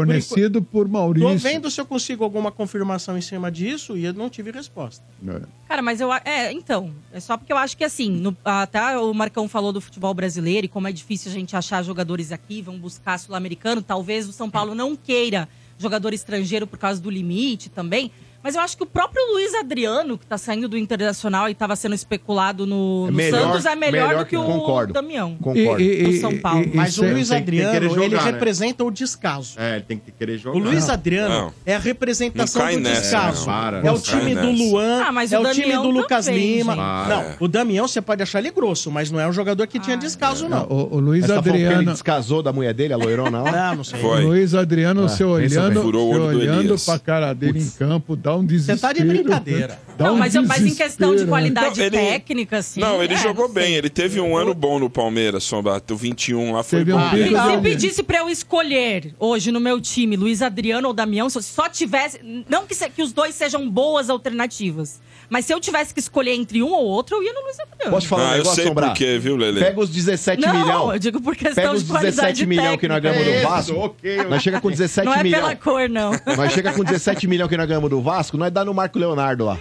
Fornecido 0.01 0.61
por 0.63 0.87
Maurício. 0.89 1.29
Tô 1.31 1.37
vendo 1.37 1.71
se 1.71 1.81
eu 1.81 1.87
consigo 1.87 2.23
alguma 2.23 2.53
confirmação 2.53 3.17
em 3.17 3.21
cima 3.21 3.51
disso 3.51 3.97
e 3.97 4.05
eu 4.05 4.13
não 4.13 4.29
tive 4.29 4.51
resposta. 4.51 5.03
É. 5.27 5.41
Cara, 5.69 5.81
mas 5.83 6.01
eu. 6.01 6.13
É, 6.13 6.53
então. 6.53 6.93
É 7.13 7.19
só 7.21 7.37
porque 7.37 7.53
eu 7.53 7.57
acho 7.57 7.77
que 7.77 7.85
assim, 7.85 8.11
no- 8.11 8.37
até 8.45 8.99
o 8.99 9.13
Marcão 9.15 9.49
falou 9.49 9.73
do 9.73 9.81
futebol 9.81 10.13
brasileiro 10.13 10.67
e 10.67 10.69
como 10.69 10.87
é 10.89 10.93
difícil 10.93 11.31
a 11.31 11.35
gente 11.35 11.57
achar 11.57 11.83
jogadores 11.83 12.31
aqui, 12.33 12.61
vão 12.61 12.79
buscar 12.79 13.19
sul-americano. 13.19 13.81
Talvez 13.83 14.29
o 14.29 14.33
São 14.33 14.51
Paulo 14.51 14.75
não 14.75 14.95
queira 14.95 15.49
jogador 15.79 16.13
estrangeiro 16.15 16.67
por 16.67 16.79
causa 16.79 17.01
do 17.01 17.11
limite 17.11 17.69
também. 17.69 18.11
Mas 18.47 18.55
eu 18.55 18.61
acho 18.61 18.77
que 18.77 18.85
o 18.85 18.87
próprio 18.87 19.21
Luiz 19.33 19.53
Adriano, 19.57 20.17
que 20.17 20.25
tá 20.25 20.39
saindo 20.39 20.69
do 20.69 20.79
Internacional 20.79 21.49
e 21.51 21.55
tava 21.55 21.75
sendo 21.75 21.97
especulado 21.97 22.65
no, 22.65 23.07
É 23.09 23.11
no 23.11 23.17
melhor- 23.17 23.41
Santos, 23.41 23.67
é 23.67 23.75
melhor, 23.75 24.07
melhor 24.09 24.19
do 24.21 24.25
que 24.25 24.31
que- 24.31 24.37
o 24.37 24.45
concordo. 24.45 24.93
Damião. 24.93 25.35
Concordo. 25.43 25.83
E- 25.83 26.01
e- 26.01 26.05
Do 26.05 26.11
e- 26.11 26.21
São 26.21 26.39
Paulo. 26.39 26.63
e- 26.63 26.77
Mas 26.77 26.97
o 26.97 27.05
é- 27.05 27.11
Luiz 27.11 27.29
tem 27.29 27.39
Adriano, 27.39 27.89
jogar, 27.89 28.05
ele 28.05 28.15
né? 28.15 28.23
representa 28.23 28.85
o 28.85 28.91
descaso. 28.93 29.55
É, 29.59 29.75
ele 29.75 29.85
tem 29.85 29.99
que 29.99 30.13
querer 30.13 30.39
jogar. 30.39 30.57
O 30.57 30.63
Luiz 30.63 30.89
Adriano 30.89 31.35
Não. 31.35 31.53
é 31.67 31.75
a 31.75 31.79
representação 31.81 32.71
do 32.71 32.79
nessa, 32.79 33.01
descaso. 33.01 33.39
não. 33.41 33.47
Para, 33.47 33.79
é 33.81 33.91
o 33.91 33.99
time 33.99 34.33
do. 34.37 34.47
Luan, 34.53 35.03
Ah, 35.05 35.11
mas 35.11 35.33
é 35.33 35.39
o 35.41 35.43
o 35.43 35.51
time 35.53 35.73
do 35.73 35.91
Lucas 35.91 36.27
também, 36.27 36.59
Lima. 36.59 36.77
Não, 36.77 37.25
o 37.41 37.49
Damião 37.49 37.89
você 37.89 38.01
pode 38.01 38.23
achar 38.23 38.39
ele 38.39 38.53
grosso, 38.53 38.93
mas 38.93 39.11
não 39.11 39.19
é 39.19 39.27
um 39.27 39.33
jogador 39.33 39.67
que 39.67 39.81
tinha 39.81 39.97
Ah, 39.97 39.99
descaso, 39.99 40.49
Não, 40.49 40.61
não. 40.61 40.67
o, 40.69 40.95
o 40.95 41.01
Luiz 41.01 41.23
tá 41.27 41.35
falando 41.35 41.43
que 41.43 41.49
ele 41.51 41.65
Adriano. 41.65 41.91
descasou 41.93 42.45
da 42.45 42.53
mulher 42.53 42.73
dele, 42.73 42.93
a 42.93 42.97
loirona 42.97 43.43
lá? 43.43 43.51
Não, 43.71 43.77
não 43.79 43.85
sei. 43.85 43.99
Foi. 44.01 44.25
O 44.25 44.29
Luiz 44.29 44.55
Adriano, 44.55 45.05
Ah, 45.05 45.09
você 45.09 45.25
olhando, 45.25 45.85
olhando 45.89 46.77
pra 46.85 46.99
cara 46.99 47.33
dele 47.33 47.59
em 47.61 47.71
campo, 47.71 48.15
dá 48.15 48.36
um 48.37 48.45
desespero. 48.47 48.81
tá 48.81 48.93
de 48.93 49.05
brincadeira. 49.05 49.79
Dá 49.99 50.07
Não, 50.07 50.15
um 50.15 50.19
mas, 50.19 50.35
eu- 50.35 50.43
mas 50.45 50.61
em 50.65 50.75
questão 50.75 51.11
de 51.11 51.25
desespero. 51.25 51.29
qualidade 51.29 51.79
Não, 51.79 51.87
ele- 51.87 51.97
técnica, 51.97 52.59
assim. 52.59 52.81
Não, 52.81 53.03
ele 53.03 53.15
é, 53.15 53.17
jogou 53.17 53.49
bem. 53.49 53.75
Ele 53.75 53.89
teve 53.91 54.21
um 54.21 54.37
ano 54.37 54.55
bom 54.55 54.79
no 54.79 54.89
Palmeiras, 54.91 55.45
Sombra. 55.45 55.83
O 55.91 55.97
21 55.97 56.53
lá 56.53 56.63
foi 56.63 56.81
Teve 56.81 56.93
bom. 56.93 56.99
um 56.99 57.01
Ah. 57.03 57.11
Se 57.11 57.17
dele. 57.17 57.61
pedisse 57.63 58.03
pra 58.03 58.19
eu 58.19 58.29
escolher 58.29 59.15
hoje 59.19 59.51
no 59.51 59.59
meu 59.61 59.81
time 59.81 60.17
Luiz 60.17 60.43
Adriano 60.43 60.89
ou 60.89 60.95
Damião, 60.95 61.29
se 61.31 61.39
eu 61.39 61.43
só 61.43 61.69
tivesse. 61.69 62.21
Não 62.49 62.67
que, 62.67 62.75
se- 62.75 62.89
que 62.91 63.03
os 63.03 63.13
dois 63.13 63.35
sejam 63.35 63.69
boas 63.69 64.09
alternativas, 64.11 65.01
Mas 65.29 65.45
se 65.45 65.53
eu 65.53 65.61
tivesse 65.61 65.93
que 65.93 66.01
escolher 66.01 66.33
entre 66.33 66.63
um 66.63 66.73
ou 66.73 66.85
outro, 66.85 67.17
eu 67.17 67.23
ia 67.23 67.33
no 67.33 67.41
Luiz 67.43 67.59
Adriano. 67.59 67.91
Posso 67.91 68.07
falar 68.09 68.23
um 68.23 68.27
Ah, 68.27 68.31
eu 68.33 68.37
negócio, 68.39 68.55
sei 68.57 68.65
Sombra? 68.67 68.87
por 68.89 68.95
quê, 68.95 69.19
viu, 69.19 69.37
Lele? 69.37 69.61
Pega 69.61 69.81
os 69.81 69.91
17 69.91 70.41
Não, 70.47 70.53
milhão. 70.55 70.93
eu 70.93 70.99
digo 70.99 71.21
por 71.21 71.35
questão 71.35 71.55
Pega 71.65 71.73
os 71.75 71.83
de 71.85 71.91
qualidade 71.91 72.17
17 72.17 72.47
milhão 72.47 72.79
que 72.79 72.89
nós 72.89 73.03
ganhamos 73.03 73.25
do 73.25 73.31
Isso, 73.31 73.43
Vasco. 73.49 73.75
ok, 73.79 74.25
Nós 74.25 74.43
chega 74.43 74.61
com 74.61 74.71
17 74.71 75.05
Não 75.07 75.15
é 75.15 75.23
milhão. 75.23 75.41
pela 75.41 75.57
cor, 75.57 75.89
não. 75.89 76.11
Nós 76.37 76.53
chega 76.53 76.73
com 76.73 76.85
17 76.85 77.27
milhão 77.27 77.49
que 77.49 77.57
nós 77.57 77.67
ganhamos 77.67 77.91
do 77.91 78.01
Vasco, 78.01 78.37
nós 78.37 78.53
dá 78.53 78.65
no 78.65 78.73
Marco 78.75 78.99
Leonardo 78.99 79.45
lá. 79.45 79.59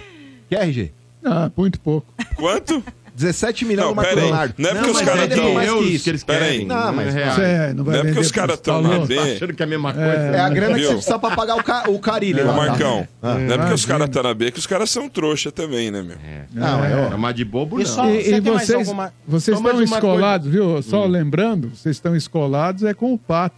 Quer, 0.48 0.62
RG? 0.62 0.92
Ah, 1.24 1.50
muito 1.56 1.80
pouco. 1.80 2.06
Quanto? 2.36 2.82
17 3.16 3.64
milhões 3.64 3.82
Não, 3.84 3.90
no 3.90 3.96
Marco 3.96 4.10
pera 4.10 4.20
aí. 4.20 4.26
Leonardo. 4.28 4.54
Não 4.58 4.70
é 4.70 4.74
porque 4.74 4.90
os 4.90 4.96
mas 4.96 5.04
caras 5.06 5.22
ele 5.24 5.34
tão- 5.34 5.44
tem 5.44 5.54
mais 5.54 5.70
que 5.72 5.78
isso. 5.84 6.04
que 6.04 6.10
eles 6.10 6.22
querem. 6.22 6.66
Não, 6.66 6.92
mas- 6.92 7.14
reais. 7.14 7.34
Você 7.34 7.72
não 7.74 7.84
vai 7.84 7.94
Não 7.94 8.00
é 8.00 8.04
porque 8.04 8.20
os 8.20 8.30
caras 8.30 8.54
estão 8.56 8.82
na 8.82 8.88
talouros. 8.88 9.08
B. 9.08 9.18
Achando 9.18 9.54
que 9.54 9.62
é 9.62 9.66
a 9.66 9.68
mesma 9.68 9.90
É. 9.90 9.92
coisa. 9.94 10.10
É 10.36 10.40
a 10.40 10.48
grana 10.50 10.74
que 10.74 10.80
Viu? 10.80 10.88
você 10.88 10.94
precisa 10.94 11.18
pra 11.18 11.30
pagar 11.34 11.56
o, 11.56 11.64
ca 11.64 11.84
o 11.88 11.98
Carilli 11.98 12.42
Ô, 12.42 12.46
lá. 12.46 12.52
tá? 12.52 12.56
Marcão, 12.58 13.08
Ah. 13.22 13.34
não 13.34 13.54
é 13.54 13.58
porque 13.58 13.74
os 13.74 13.84
caras 13.86 14.06
estão 14.08 14.22
na 14.22 14.34
B 14.34 14.50
que 14.50 14.58
os 14.58 14.66
caras 14.66 14.90
são 14.90 15.08
trouxa 15.08 15.50
também, 15.50 15.90
né, 15.90 16.02
meu? 16.02 16.16
Não, 16.52 16.84
é. 16.84 17.10
É, 17.12 17.16
mas 17.16 17.34
de 17.34 17.44
bobo 17.44 17.80
E 17.80 17.84
não. 17.84 17.90
só- 17.90 18.06
E, 18.10 18.22
Você 18.22 18.34
e 18.36 18.40
vocês, 18.40 18.70
alguma- 18.88 19.12
vocês 19.26 19.58
Só 19.58 19.64
estão 19.66 19.82
escolados, 19.82 20.48
viu? 20.50 20.82
Só 20.82 21.04
lembrando, 21.06 21.70
vocês 21.74 21.96
estão 21.96 22.14
escolados 22.14 22.82
é 22.84 22.92
com 22.92 23.12
o 23.14 23.18
Pato. 23.18 23.56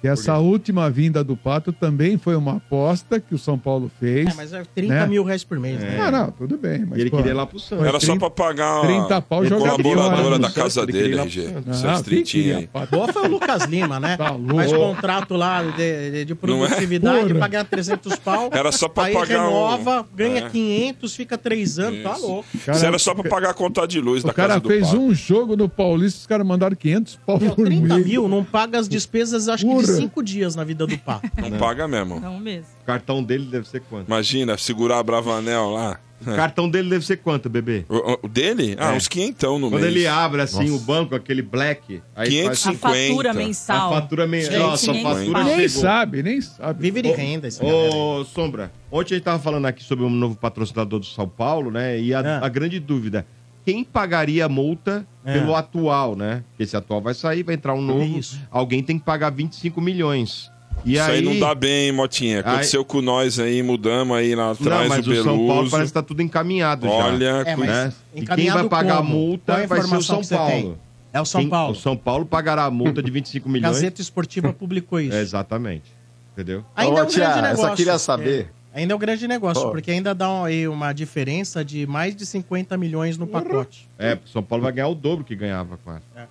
Que 0.00 0.08
essa 0.08 0.38
última 0.38 0.88
vinda 0.88 1.22
do 1.22 1.36
Pato 1.36 1.72
também 1.72 2.16
foi 2.16 2.34
uma 2.34 2.56
aposta 2.56 3.20
que 3.20 3.34
o 3.34 3.38
São 3.38 3.58
Paulo 3.58 3.90
fez. 4.00 4.28
É, 4.28 4.34
mas 4.34 4.52
é 4.52 4.62
30 4.74 4.94
Né? 4.94 5.06
mil 5.06 5.22
reais 5.22 5.44
por 5.44 5.58
mês, 5.58 5.78
né? 5.78 5.98
Ah, 6.00 6.10
não, 6.10 6.30
tudo 6.30 6.56
bem. 6.56 6.86
Mas, 6.88 6.98
ele 6.98 7.10
pô, 7.10 7.18
queria 7.18 7.32
ir 7.32 7.34
lá 7.34 7.44
pro 7.46 7.58
Santos. 7.58 7.84
Era 7.84 8.00
só 8.00 8.06
30 8.06 8.18
pra 8.18 8.30
pagar 8.30 8.80
30 8.80 9.20
pau 9.22 9.42
a 9.42 9.48
colaboradora 9.50 10.38
da 10.38 10.50
casa 10.50 10.86
dele, 10.86 11.18
RG. 11.20 11.48
Ah, 11.68 11.72
Seus 11.74 12.00
tritinhos 12.02 12.56
aí. 12.56 12.68
Boa 12.90 13.12
foi 13.12 13.26
o 13.26 13.30
Lucas 13.30 13.64
Lima, 13.64 14.00
né? 14.00 14.16
Tá 14.16 14.30
louco. 14.30 14.54
Faz 14.56 14.72
contrato 14.72 15.34
lá 15.34 15.62
de, 15.62 16.10
de- 16.10 16.24
de 16.24 16.34
produtividade 16.34 17.20
Porra. 17.26 17.34
pra 17.38 17.48
ganhar 17.48 17.64
300 17.64 18.16
pau. 18.16 18.48
Era 18.52 18.72
só 18.72 18.88
pra 18.88 19.04
aí 19.04 19.12
pagar 19.14 19.40
um- 19.40 19.48
renova, 19.48 20.06
ganha 20.14 20.46
É. 20.46 20.48
500, 20.48 21.14
fica 21.14 21.36
3 21.36 21.78
anos, 21.78 22.02
tá 22.02 22.12
Isso. 22.12 22.26
louco. 22.26 22.48
Cara, 22.64 22.76
Isso 22.78 22.86
era 22.86 22.98
só 22.98 23.14
pra 23.14 23.28
pagar 23.28 23.50
a 23.50 23.54
conta 23.54 23.86
de 23.86 24.00
luz 24.00 24.22
da 24.22 24.30
O 24.30 24.34
cara 24.34 24.48
casa 24.48 24.60
do 24.60 24.68
fez 24.68 24.86
Pato. 24.86 24.98
um 24.98 25.14
jogo 25.14 25.56
no 25.56 25.68
Paulista, 25.68 26.20
os 26.20 26.26
caras 26.26 26.46
mandaram 26.46 26.74
500 26.74 27.16
pau 27.26 27.38
por 27.38 27.54
30 27.66 27.94
mês. 27.96 28.06
mil 28.06 28.28
não 28.28 28.42
paga 28.42 28.78
as 28.78 28.88
despesas, 28.88 29.48
acho 29.48 29.66
que 29.66 29.70
5 29.96 30.22
dias 30.22 30.54
na 30.56 30.64
vida 30.64 30.86
do 30.86 30.98
Pato. 30.98 31.28
Não 31.40 31.58
paga 31.58 31.86
mesmo. 31.88 32.18
Não 32.20 32.38
mesmo. 32.38 32.66
O 32.82 32.86
cartão 32.86 33.22
dele 33.22 33.46
deve 33.46 33.68
ser 33.68 33.80
quanto? 33.82 34.06
Imagina, 34.06 34.56
segurar 34.58 34.98
a 34.98 35.02
Bravanel 35.02 35.70
lá. 35.70 35.98
O 36.20 36.24
cartão 36.36 36.68
dele 36.68 36.90
deve 36.90 37.06
ser 37.06 37.16
quanto, 37.16 37.48
bebê? 37.48 37.86
O, 37.88 38.26
o 38.26 38.28
dele? 38.28 38.76
Ah, 38.78 38.92
É. 38.92 38.96
uns 38.96 39.08
quinhentão 39.08 39.58
no 39.58 39.70
Quando 39.70 39.84
mês. 39.84 39.94
ele 39.96 40.06
abre 40.06 40.42
assim 40.42 40.68
Nossa. 40.68 40.74
o 40.74 40.78
banco, 40.84 41.14
aquele 41.14 41.40
black, 41.40 42.02
aí 42.14 42.28
500 42.28 42.62
faz 42.62 42.76
A 42.76 42.78
fatura 42.78 43.06
50. 43.32 43.34
mensal. 43.34 43.88
a 43.94 44.00
fatura 44.02 44.26
mensal. 44.26 44.58
Nossa, 44.58 44.90
a 44.90 44.94
nem 44.94 45.02
fatura 45.02 45.44
Nem 45.44 45.54
chegou. 45.68 45.82
sabe, 45.82 46.22
nem 46.22 46.40
sabe. 46.42 46.82
Vive 46.82 47.00
de 47.00 47.10
renda 47.12 47.48
esse 47.48 47.58
galera. 47.58 47.94
Ô, 47.94 48.22
Sombra, 48.26 48.70
ontem 48.92 49.14
a 49.14 49.16
gente 49.16 49.24
tava 49.24 49.38
falando 49.42 49.64
aqui 49.64 49.82
sobre 49.82 50.04
um 50.04 50.10
novo 50.10 50.36
patrocinador 50.36 50.98
do 51.00 51.06
São 51.06 51.26
Paulo, 51.26 51.70
né? 51.70 51.98
E 51.98 52.12
a, 52.12 52.20
Ah. 52.20 52.44
a 52.44 52.48
grande 52.50 52.78
dúvida, 52.78 53.24
quem 53.64 53.84
pagaria 53.84 54.46
a 54.46 54.48
multa 54.48 55.04
É. 55.24 55.34
pelo 55.38 55.54
atual, 55.54 56.16
né? 56.16 56.42
Porque 56.50 56.62
esse 56.64 56.76
atual 56.76 57.00
vai 57.00 57.14
sair, 57.14 57.42
vai 57.42 57.54
entrar 57.54 57.74
um 57.74 57.82
novo. 57.82 58.18
Isso. 58.18 58.38
Alguém 58.50 58.82
tem 58.82 58.98
que 58.98 59.04
pagar 59.04 59.30
25 59.30 59.80
milhões. 59.80 60.50
E 60.84 60.94
Isso 60.94 61.02
aí, 61.02 61.16
aí, 61.18 61.22
não 61.22 61.38
dá 61.38 61.54
bem, 61.54 61.86
hein, 61.88 61.92
Motinha. 61.92 62.40
Aconteceu 62.40 62.82
com 62.84 63.02
nós 63.02 63.38
aí, 63.38 63.62
mudamos 63.62 64.16
aí 64.16 64.34
lá 64.34 64.44
Não, 64.44 64.50
atrás 64.52 64.88
mas 64.88 65.04
do 65.04 65.12
o 65.12 65.22
São 65.22 65.46
Paulo 65.46 65.70
parece 65.70 65.90
que 65.90 65.94
tá 65.94 66.02
tudo 66.02 66.22
encaminhado 66.22 66.86
já. 66.86 66.92
Olha, 66.94 67.42
É, 67.46 67.56
né? 67.56 67.92
E 68.14 68.24
quem 68.24 68.50
vai 68.50 68.66
pagar 68.66 68.96
como? 68.96 69.08
a 69.08 69.12
multa 69.12 69.52
é 69.60 69.64
a 69.64 69.66
vai 69.66 69.82
ser 69.82 69.96
o 69.96 70.02
São? 70.02 70.22
Paulo. 70.24 70.78
É 71.12 71.20
o 71.20 71.24
São 71.26 71.40
Quem- 71.42 71.50
Paulo. 71.50 71.72
O 71.72 71.76
São 71.76 71.96
Paulo 71.96 72.24
pagará 72.24 72.64
a 72.64 72.70
multa 72.70 73.02
de 73.02 73.10
25 73.10 73.46
milhões. 73.48 73.74
Gazeta 73.74 74.00
Esportiva 74.00 74.52
publicou 74.54 74.98
isso. 75.00 75.14
É, 75.14 75.20
exatamente. 75.20 75.84
Entendeu? 76.32 76.64
Ainda 76.74 77.00
é 77.00 77.02
um 77.02 77.04
Ô, 77.04 77.06
tia, 77.08 77.24
grande 77.24 77.38
eu 77.38 77.42
negócio. 77.42 77.68
só 77.68 77.74
queria 77.76 77.98
saber. 77.98 78.50
Ainda 78.72 78.92
é 78.92 78.96
um 78.96 78.98
grande 78.98 79.26
negócio, 79.26 79.66
Ó. 79.66 79.70
porque 79.70 79.90
ainda 79.90 80.14
dá 80.14 80.44
aí 80.44 80.68
uma 80.68 80.92
diferença 80.92 81.64
de 81.64 81.86
mais 81.86 82.14
de 82.14 82.24
50 82.24 82.76
milhões 82.76 83.18
no 83.18 83.26
pacote. 83.26 83.88
É, 83.98 84.14
porque 84.14 84.28
o 84.30 84.32
São 84.32 84.42
Paulo 84.42 84.62
vai 84.62 84.72
ganhar 84.72 84.88
o 84.88 84.94
dobro 84.94 85.24
que 85.24 85.34
ganhava 85.34 85.76
com 85.84 85.92
essa. 85.92 86.02
É. 86.16 86.26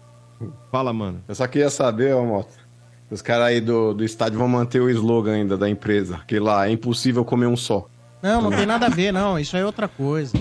Fala, 0.72 0.94
mano. 0.94 1.22
Eu 1.28 1.36
só 1.36 1.46
queria 1.48 1.70
saber, 1.70 2.16
ô 2.16 2.26
Mota. 2.26 2.54
Os 3.12 3.22
caras 3.22 3.48
aí 3.48 3.60
do, 3.60 3.94
do 3.94 4.04
estádio 4.04 4.38
vão 4.38 4.48
manter 4.48 4.80
o 4.80 4.90
slogan 4.90 5.34
ainda 5.34 5.58
da 5.58 5.70
empresa. 5.70 6.22
Que 6.28 6.40
lá 6.40 6.68
é 6.68 6.72
impossível 6.72 7.26
comer 7.26 7.48
um 7.48 7.58
só. 7.58 7.88
Não, 8.22 8.42
não 8.42 8.52
tem 8.52 8.66
nada 8.66 8.86
a 8.86 8.90
ver, 8.90 9.12
não. 9.12 9.40
Isso 9.40 9.56
aí 9.56 9.64
é 9.64 9.66
outra 9.66 9.88
coisa. 9.88 10.38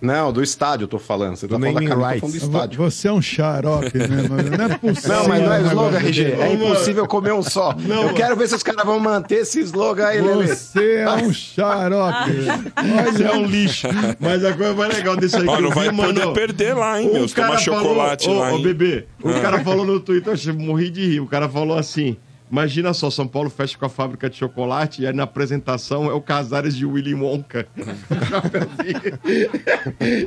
Não, 0.00 0.32
do 0.32 0.40
estádio 0.42 0.84
eu 0.84 0.88
tô 0.88 0.98
falando. 0.98 1.34
Você 1.36 1.48
tá 1.48 1.56
Do 1.56 1.60
falando 1.60 1.74
da 1.74 1.80
camisa, 1.80 1.94
eu 1.94 1.98
tô 1.98 2.20
falando 2.20 2.32
do 2.32 2.36
estádio. 2.46 2.78
Você 2.84 3.08
é 3.08 3.12
um 3.12 3.20
xarope 3.20 3.98
mesmo. 3.98 4.36
Não 4.56 4.64
é 4.64 4.78
possível. 4.78 5.16
Não, 5.16 5.28
mas 5.28 5.42
não 5.42 5.52
é 5.52 5.60
slogan, 5.62 5.98
RG. 5.98 6.22
É 6.38 6.52
impossível 6.52 7.06
comer 7.08 7.32
um 7.32 7.42
só. 7.42 7.74
eu 8.06 8.14
quero 8.14 8.36
ver 8.36 8.46
se 8.48 8.54
os 8.54 8.62
caras 8.62 8.84
vão 8.84 9.00
manter 9.00 9.40
esse 9.40 9.58
slogan 9.60 10.06
aí, 10.06 10.20
Lelê. 10.20 10.46
Você 10.54 10.96
é 10.98 11.10
um 11.10 11.32
xarope. 11.32 12.30
Mas 12.94 13.20
é 13.20 13.32
um 13.32 13.44
lixo. 13.44 13.88
Mas 14.20 14.44
a 14.44 14.52
coisa 14.52 14.74
mais 14.74 14.94
legal 14.94 15.16
desse 15.16 15.36
aí 15.36 15.46
Ó, 15.48 15.56
que 15.56 15.62
não 15.62 15.68
eu 15.70 15.74
vai 15.74 15.90
vi, 15.90 15.96
poder 15.96 16.20
mano, 16.20 16.32
perder 16.32 16.74
lá, 16.74 17.00
hein, 17.02 17.10
meu? 17.12 17.28
Tomar 17.28 17.58
chocolate 17.58 18.24
falou, 18.26 18.40
lá, 18.40 18.48
ô, 18.52 18.54
hein? 18.54 18.60
ô, 18.60 18.62
bebê, 18.62 19.06
o 19.22 19.28
Ah. 19.30 19.40
cara 19.40 19.64
falou 19.64 19.84
no 19.84 19.98
Twitter, 19.98 20.28
eu 20.28 20.34
achei- 20.34 20.52
morri 20.52 20.90
de 20.90 21.04
rir. 21.06 21.20
O 21.20 21.26
cara 21.26 21.48
falou 21.48 21.76
assim: 21.76 22.16
imagina 22.50 22.92
só, 22.94 23.10
São 23.10 23.26
Paulo 23.26 23.50
fecha 23.50 23.76
com 23.78 23.84
a 23.86 23.88
fábrica 23.88 24.28
de 24.28 24.36
chocolate 24.36 25.02
e 25.02 25.06
aí 25.06 25.12
na 25.12 25.24
apresentação 25.24 26.10
é 26.10 26.14
o 26.14 26.20
Casares 26.20 26.76
de 26.76 26.84
Willy 26.86 27.14
Wonka. 27.14 27.66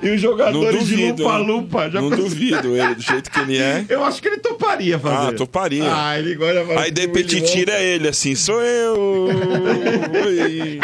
e 0.02 0.10
os 0.10 0.22
jogadores 0.22 0.86
de 0.86 0.96
duvido. 0.96 1.24
Lupa 1.24 1.38
hein? 1.40 1.46
Lupa. 1.46 1.90
Já 1.90 2.02
Não 2.02 2.10
pensou? 2.10 2.26
duvido 2.26 2.76
ele, 2.76 2.96
do 2.96 3.02
jeito 3.02 3.32
que 3.32 3.40
ele 3.40 3.58
é. 3.58 3.86
Eu 3.90 4.04
acho 4.04 4.22
que 4.22 4.28
ele 4.28 4.38
toparia 4.38 5.00
fazer. 5.00 5.30
Ah, 5.30 5.34
toparia. 5.34 5.84
Ah, 5.94 6.20
ele 6.20 6.36
gosta 6.36 6.66
de 6.66 6.72
Aí 6.74 6.92
de 6.92 7.02
repente 7.02 7.42
tira 7.42 7.80
ele 7.80 8.08
assim, 8.08 8.36
sou 8.36 8.62
eu. 8.62 9.28
Oi. 10.26 10.80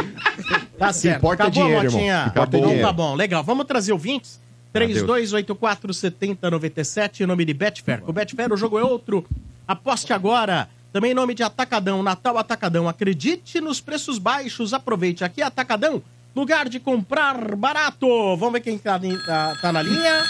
Tá 0.77 0.93
certo. 0.93 1.17
importa 1.17 1.43
Acabou, 1.43 1.63
dinheiro, 1.63 1.85
irmão. 1.85 1.99
Motinha? 1.99 2.23
Acabou 2.25 2.59
Então 2.59 2.81
tá 2.81 2.91
bom, 2.91 3.15
legal. 3.15 3.43
Vamos 3.43 3.65
trazer 3.65 3.91
ouvintes? 3.91 4.39
3284 4.73 5.93
7097, 5.93 7.23
em 7.23 7.25
nome 7.25 7.45
de 7.45 7.53
Betfair. 7.53 8.01
Com 8.01 8.11
Betfair 8.13 8.53
o 8.53 8.57
jogo 8.57 8.77
é 8.77 8.83
outro. 8.83 9.25
Aposte 9.67 10.13
agora. 10.13 10.69
Também 10.93 11.11
em 11.11 11.15
nome 11.15 11.33
de 11.33 11.43
Atacadão, 11.43 12.01
Natal 12.01 12.37
Atacadão. 12.37 12.87
Acredite 12.87 13.59
nos 13.61 13.79
preços 13.81 14.17
baixos. 14.17 14.73
Aproveite 14.73 15.23
aqui, 15.23 15.41
Atacadão. 15.41 16.01
Lugar 16.35 16.69
de 16.69 16.79
comprar 16.79 17.55
barato. 17.55 18.07
Vamos 18.37 18.53
ver 18.53 18.61
quem 18.61 18.77
tá, 18.77 18.99
tá- 19.25 19.55
tá 19.61 19.71
na 19.73 19.81
linha. 19.81 20.23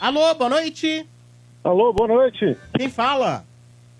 Alô, 0.00 0.34
boa 0.34 0.50
noite. 0.50 1.06
Alô, 1.64 1.92
boa 1.92 2.08
noite. 2.08 2.56
Quem 2.76 2.88
fala? 2.88 3.44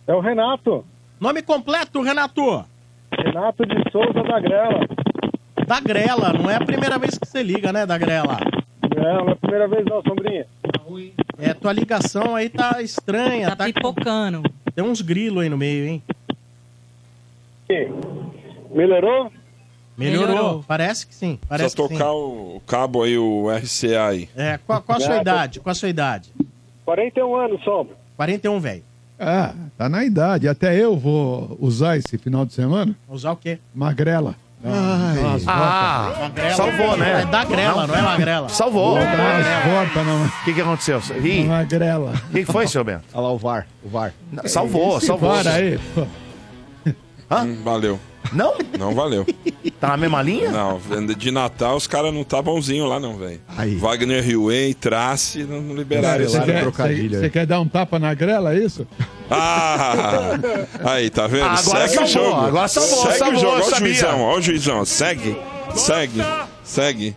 É 0.06 0.14
o 0.14 0.20
Renato. 0.20 0.84
Nome 1.20 1.42
completo, 1.42 2.00
Renato. 2.02 2.64
Renato 3.12 3.66
de 3.66 3.90
Souza 3.90 4.22
da 4.22 4.40
Grela. 4.40 4.80
Da 5.66 5.80
Grela, 5.80 6.32
não 6.32 6.48
é 6.48 6.56
a 6.56 6.64
primeira 6.64 6.98
vez 6.98 7.18
que 7.18 7.26
você 7.26 7.42
liga, 7.42 7.72
né, 7.72 7.84
da 7.84 7.98
Grela? 7.98 8.38
Não, 8.96 9.24
não 9.24 9.28
é 9.28 9.32
a 9.32 9.36
primeira 9.36 9.68
vez 9.68 9.84
não, 9.84 10.02
Sombrinha. 10.02 10.46
É, 11.38 11.52
tua 11.52 11.72
ligação 11.72 12.34
aí 12.34 12.48
tá 12.48 12.80
estranha, 12.80 13.50
Tá 13.50 13.56
tá, 13.56 13.64
pipocando. 13.66 14.42
Tem 14.78 14.84
uns 14.84 15.00
grilos 15.00 15.42
aí 15.42 15.48
no 15.48 15.58
meio, 15.58 15.88
hein? 15.88 16.02
Melhorou? 18.70 19.32
Melhorou, 19.96 20.28
Melhorou. 20.28 20.64
parece 20.68 21.04
que 21.04 21.12
sim, 21.12 21.36
parece 21.48 21.74
Só 21.74 21.82
que 21.82 21.88
sim. 21.88 21.98
tocar 21.98 22.12
o, 22.12 22.58
o 22.58 22.60
cabo 22.60 23.02
aí, 23.02 23.18
o 23.18 23.50
RCA 23.50 24.06
aí. 24.06 24.28
É, 24.36 24.56
qual, 24.64 24.80
qual 24.80 24.98
a 24.98 25.00
sua 25.00 25.16
idade? 25.16 25.58
Qual 25.58 25.72
a 25.72 25.74
sua 25.74 25.88
idade? 25.88 26.30
41 26.84 27.34
anos, 27.34 27.64
Sombra. 27.64 27.96
41, 28.16 28.60
velho. 28.60 28.84
Ah, 29.18 29.52
tá 29.76 29.88
na 29.88 30.04
idade. 30.04 30.46
Até 30.46 30.76
eu 30.76 30.96
vou 30.96 31.58
usar 31.60 31.96
esse 31.96 32.16
final 32.16 32.46
de 32.46 32.52
semana. 32.52 32.94
Usar 33.08 33.32
o 33.32 33.36
quê? 33.36 33.58
Magrela. 33.74 34.36
Umas 34.62 35.44
Ah, 35.46 36.30
salvou, 36.56 36.96
né? 36.96 37.22
É 37.22 37.26
da 37.26 37.44
grela, 37.44 37.86
não, 37.86 37.94
é 37.94 38.02
magrela. 38.02 38.48
Salvou. 38.48 38.96
O 38.98 40.44
que, 40.44 40.52
que 40.52 40.60
aconteceu? 40.60 41.00
Ih, 41.22 41.44
o 41.44 41.48
magrela. 41.48 42.12
que, 42.32 42.44
que 42.44 42.52
foi, 42.52 42.66
seu 42.66 42.82
Bento? 42.82 43.04
Olha 43.14 43.22
lá 43.22 43.32
o 43.32 43.38
VAR. 43.38 43.66
O 43.84 43.88
VAR. 43.88 44.12
Salvou, 44.46 45.00
salvou. 45.00 45.30
Para 45.30 45.52
aí. 45.52 45.78
pô. 45.94 46.06
Hum, 47.30 47.62
valeu. 47.62 48.00
Não? 48.32 48.54
Não 48.78 48.94
valeu. 48.94 49.26
Tá 49.80 49.88
na 49.88 49.96
mesma 49.96 50.20
linha? 50.22 50.50
Não, 50.50 50.80
de 51.16 51.30
Natal 51.30 51.76
os 51.76 51.86
caras 51.86 52.12
não 52.12 52.24
tá 52.24 52.42
bonzinho 52.42 52.84
lá, 52.86 52.98
não, 53.00 53.16
velho. 53.16 53.40
Aí. 53.56 53.76
Wagner 53.76 54.28
Hillway, 54.28 54.74
Trace, 54.74 55.44
não, 55.44 55.60
não 55.60 55.74
liberaram 55.74 56.24
Você 56.24 56.36
isso. 56.36 56.46
quer, 56.46 56.60
trocadilho 56.62 57.10
você- 57.10 57.20
você 57.20 57.30
quer 57.30 57.46
dar 57.46 57.60
um 57.60 57.68
tapa 57.68 57.98
na 57.98 58.12
grela, 58.14 58.54
é 58.54 58.58
isso? 58.58 58.86
Ah! 59.30 60.38
Aí, 60.84 61.10
tá 61.10 61.26
vendo? 61.26 61.44
Agora 61.46 61.86
Segue 61.88 62.02
o 62.02 62.06
jogo. 62.06 62.40
agora 62.46 62.68
salvou, 62.68 62.98
Segue 63.06 63.18
salvou, 63.18 63.36
o 63.36 63.40
jogo. 63.40 63.56
Ó 63.62 63.66
o 63.66 63.78
juizão, 63.78 64.20
ó 64.22 64.36
o 64.36 64.42
juizão. 64.42 64.84
Segue, 64.84 65.36
segue, 65.74 66.20
segue. 66.64 67.16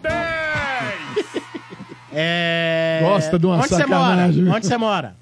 É... 2.13 2.99
Gosta 3.01 3.39
de 3.39 3.45
uma 3.45 3.55
Onde 3.57 3.67
você 3.69 3.75
sacanagem. 3.75 4.43
mora? 4.43 4.57
Onde 4.57 4.67
você 4.67 4.77
mora? 4.77 5.15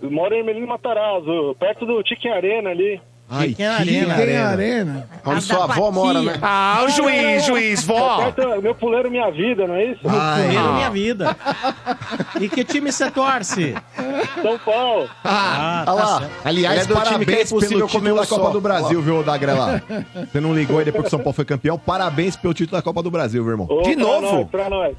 Eu 0.00 0.10
moro 0.10 0.34
em 0.34 0.42
Melino 0.44 0.66
Matarazzo, 0.68 1.56
perto 1.58 1.84
do 1.84 2.02
Tiquim 2.02 2.28
Arena 2.28 2.70
ali. 2.70 3.00
Ai, 3.28 3.48
Fiquem 3.48 3.66
na 3.66 3.78
Fiquem 3.78 4.00
arena. 4.10 4.42
na 4.44 4.48
arena. 4.50 5.08
Onde 5.24 5.40
sua 5.42 5.64
avó 5.64 5.90
mora, 5.90 6.22
né? 6.22 6.34
Ah, 6.40 6.84
o 6.84 6.88
juiz, 6.88 7.44
juiz, 7.44 7.82
vó. 7.84 8.32
Meu 8.62 8.72
puleiro, 8.72 9.10
minha 9.10 9.28
vida, 9.32 9.66
não 9.66 9.74
é 9.74 9.84
isso? 9.86 10.00
Primeiro 10.00 10.74
minha 10.74 10.90
vida. 10.90 11.36
E 12.40 12.48
que 12.48 12.62
time 12.64 12.92
você 12.92 13.10
torce? 13.10 13.74
São 14.40 14.56
Paulo. 14.60 15.08
Ah, 15.24 15.84
Olha 15.88 15.94
lá. 16.04 16.18
certo. 16.20 16.32
Aliás, 16.44 16.78
é 16.82 16.84
do 16.86 16.94
time 16.94 17.26
que 17.26 17.32
é 17.32 17.36
parabéns 17.44 17.48
pelo 17.50 17.60
título 17.88 18.14
da 18.20 18.26
Copa 18.26 18.44
só. 18.44 18.50
do 18.50 18.60
Brasil, 18.60 19.02
viu, 19.02 19.22
Dagrela? 19.24 19.82
Você 20.30 20.40
não 20.40 20.54
ligou 20.54 20.78
aí 20.78 20.84
depois 20.84 21.02
que 21.02 21.08
o 21.08 21.10
São 21.10 21.18
Paulo 21.18 21.32
foi 21.32 21.44
campeão? 21.44 21.76
Parabéns 21.76 22.36
pelo 22.36 22.54
título 22.54 22.78
da 22.78 22.82
Copa 22.82 23.02
do 23.02 23.10
Brasil, 23.10 23.42
viu, 23.42 23.52
irmão? 23.52 23.66
Ô, 23.68 23.82
De 23.82 23.94
pra 23.96 24.04
novo? 24.04 24.20
Nós, 24.36 24.48
pra 24.48 24.70
nós. 24.70 24.96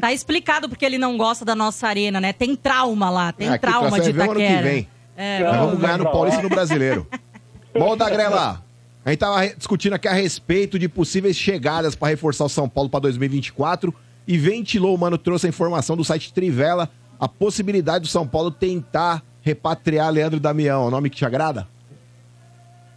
Tá 0.00 0.12
explicado 0.12 0.68
porque 0.68 0.84
ele 0.84 0.98
não 0.98 1.16
gosta 1.16 1.44
da 1.44 1.54
nossa 1.54 1.86
arena, 1.86 2.20
né? 2.20 2.32
Tem 2.32 2.56
trauma 2.56 3.10
lá, 3.10 3.32
tem 3.32 3.46
É, 3.48 3.52
aqui 3.52 3.60
trauma 3.66 3.90
pra 3.90 3.98
de 4.00 4.10
o 4.10 4.22
ano 4.22 4.34
que 4.34 4.40
Itaquera. 4.42 4.62
vem. 4.62 4.88
É, 5.16 5.40
Nós 5.44 5.56
vamos 5.56 5.78
ganhar 5.78 5.98
no 5.98 6.10
Paulista 6.10 6.40
e 6.40 6.42
no 6.42 6.48
Brasileiro. 6.48 7.06
Bom, 7.72 7.96
Dagrela, 7.96 8.62
a 9.04 9.10
gente 9.10 9.18
tava 9.18 9.46
discutindo 9.48 9.94
aqui 9.94 10.08
a 10.08 10.12
respeito 10.12 10.78
de 10.78 10.88
possíveis 10.88 11.36
chegadas 11.36 11.94
para 11.94 12.08
reforçar 12.08 12.44
o 12.44 12.48
São 12.48 12.68
Paulo 12.68 12.90
para 12.90 13.00
2024 13.00 13.94
e 14.26 14.36
ventilou, 14.36 14.96
mano, 14.98 15.16
trouxe 15.16 15.46
a 15.46 15.48
informação 15.48 15.96
do 15.96 16.04
site 16.04 16.32
Trivela, 16.32 16.88
a 17.18 17.28
possibilidade 17.28 18.04
do 18.04 18.08
São 18.08 18.26
Paulo 18.26 18.50
tentar 18.50 19.22
repatriar 19.42 20.12
Leandro 20.12 20.38
Damião. 20.38 20.84
É 20.84 20.86
o 20.86 20.90
nome 20.90 21.10
que 21.10 21.16
te 21.16 21.24
agrada? 21.24 21.66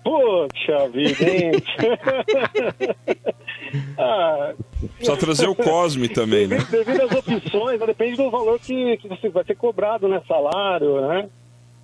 Poxa 0.03 0.89
vida, 0.89 1.23
hein? 1.23 1.51
ah, 3.97 4.53
Precisa 4.97 5.17
trazer 5.17 5.47
o 5.47 5.55
Cosme 5.55 6.09
também, 6.09 6.45
né? 6.45 6.57
devido, 6.69 6.85
devido 6.85 7.01
às 7.03 7.27
opções, 7.27 7.79
né, 7.79 7.85
depende 7.85 8.17
do 8.17 8.29
valor 8.29 8.59
que, 8.59 8.97
que 8.97 9.07
você 9.07 9.29
vai 9.29 9.45
ser 9.45 9.55
cobrado, 9.55 10.09
né? 10.09 10.21
Salário, 10.27 11.07
né? 11.07 11.29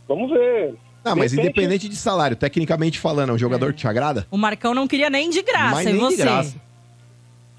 Vamos 0.06 0.32
ver. 0.32 0.76
Ah, 1.04 1.16
mas 1.16 1.32
De 1.32 1.40
independente 1.40 1.88
de 1.88 1.96
salário, 1.96 2.36
tecnicamente 2.36 3.00
falando, 3.00 3.30
é 3.30 3.34
um 3.34 3.38
jogador 3.38 3.74
que 3.74 3.80
te 3.80 3.88
agrada? 3.88 4.28
O 4.30 4.38
Marcão 4.38 4.74
não 4.74 4.88
queria 4.88 5.10
nem 5.10 5.30
de 5.30 5.42
graça, 5.42 5.76
Mas 5.76 5.88
e 5.88 5.94
nem 5.94 5.96
de 6.10 6.16
você? 6.16 6.24
graça. 6.24 6.56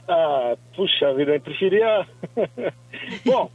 Ah, 0.09 0.57
puxa 0.75 1.15
vida, 1.15 1.33
eu 1.37 1.41
preferia. 1.41 2.07
Bom, 3.25 3.51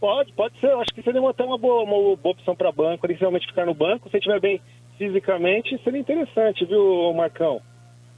pode, 0.00 0.32
pode 0.32 0.58
ser. 0.60 0.66
Eu 0.66 0.80
acho 0.80 0.92
que 0.92 1.02
seria 1.02 1.28
até 1.28 1.44
uma 1.44 1.56
boa, 1.56 1.82
uma 1.84 2.16
boa 2.16 2.32
opção 2.32 2.54
para 2.56 2.72
banco, 2.72 3.06
ele 3.06 3.14
realmente 3.14 3.46
ficar 3.46 3.64
no 3.66 3.74
banco. 3.74 4.08
Se 4.10 4.16
ele 4.16 4.18
estiver 4.18 4.40
bem 4.40 4.60
fisicamente, 4.98 5.80
seria 5.84 6.00
interessante, 6.00 6.64
viu, 6.64 7.12
Marcão? 7.14 7.60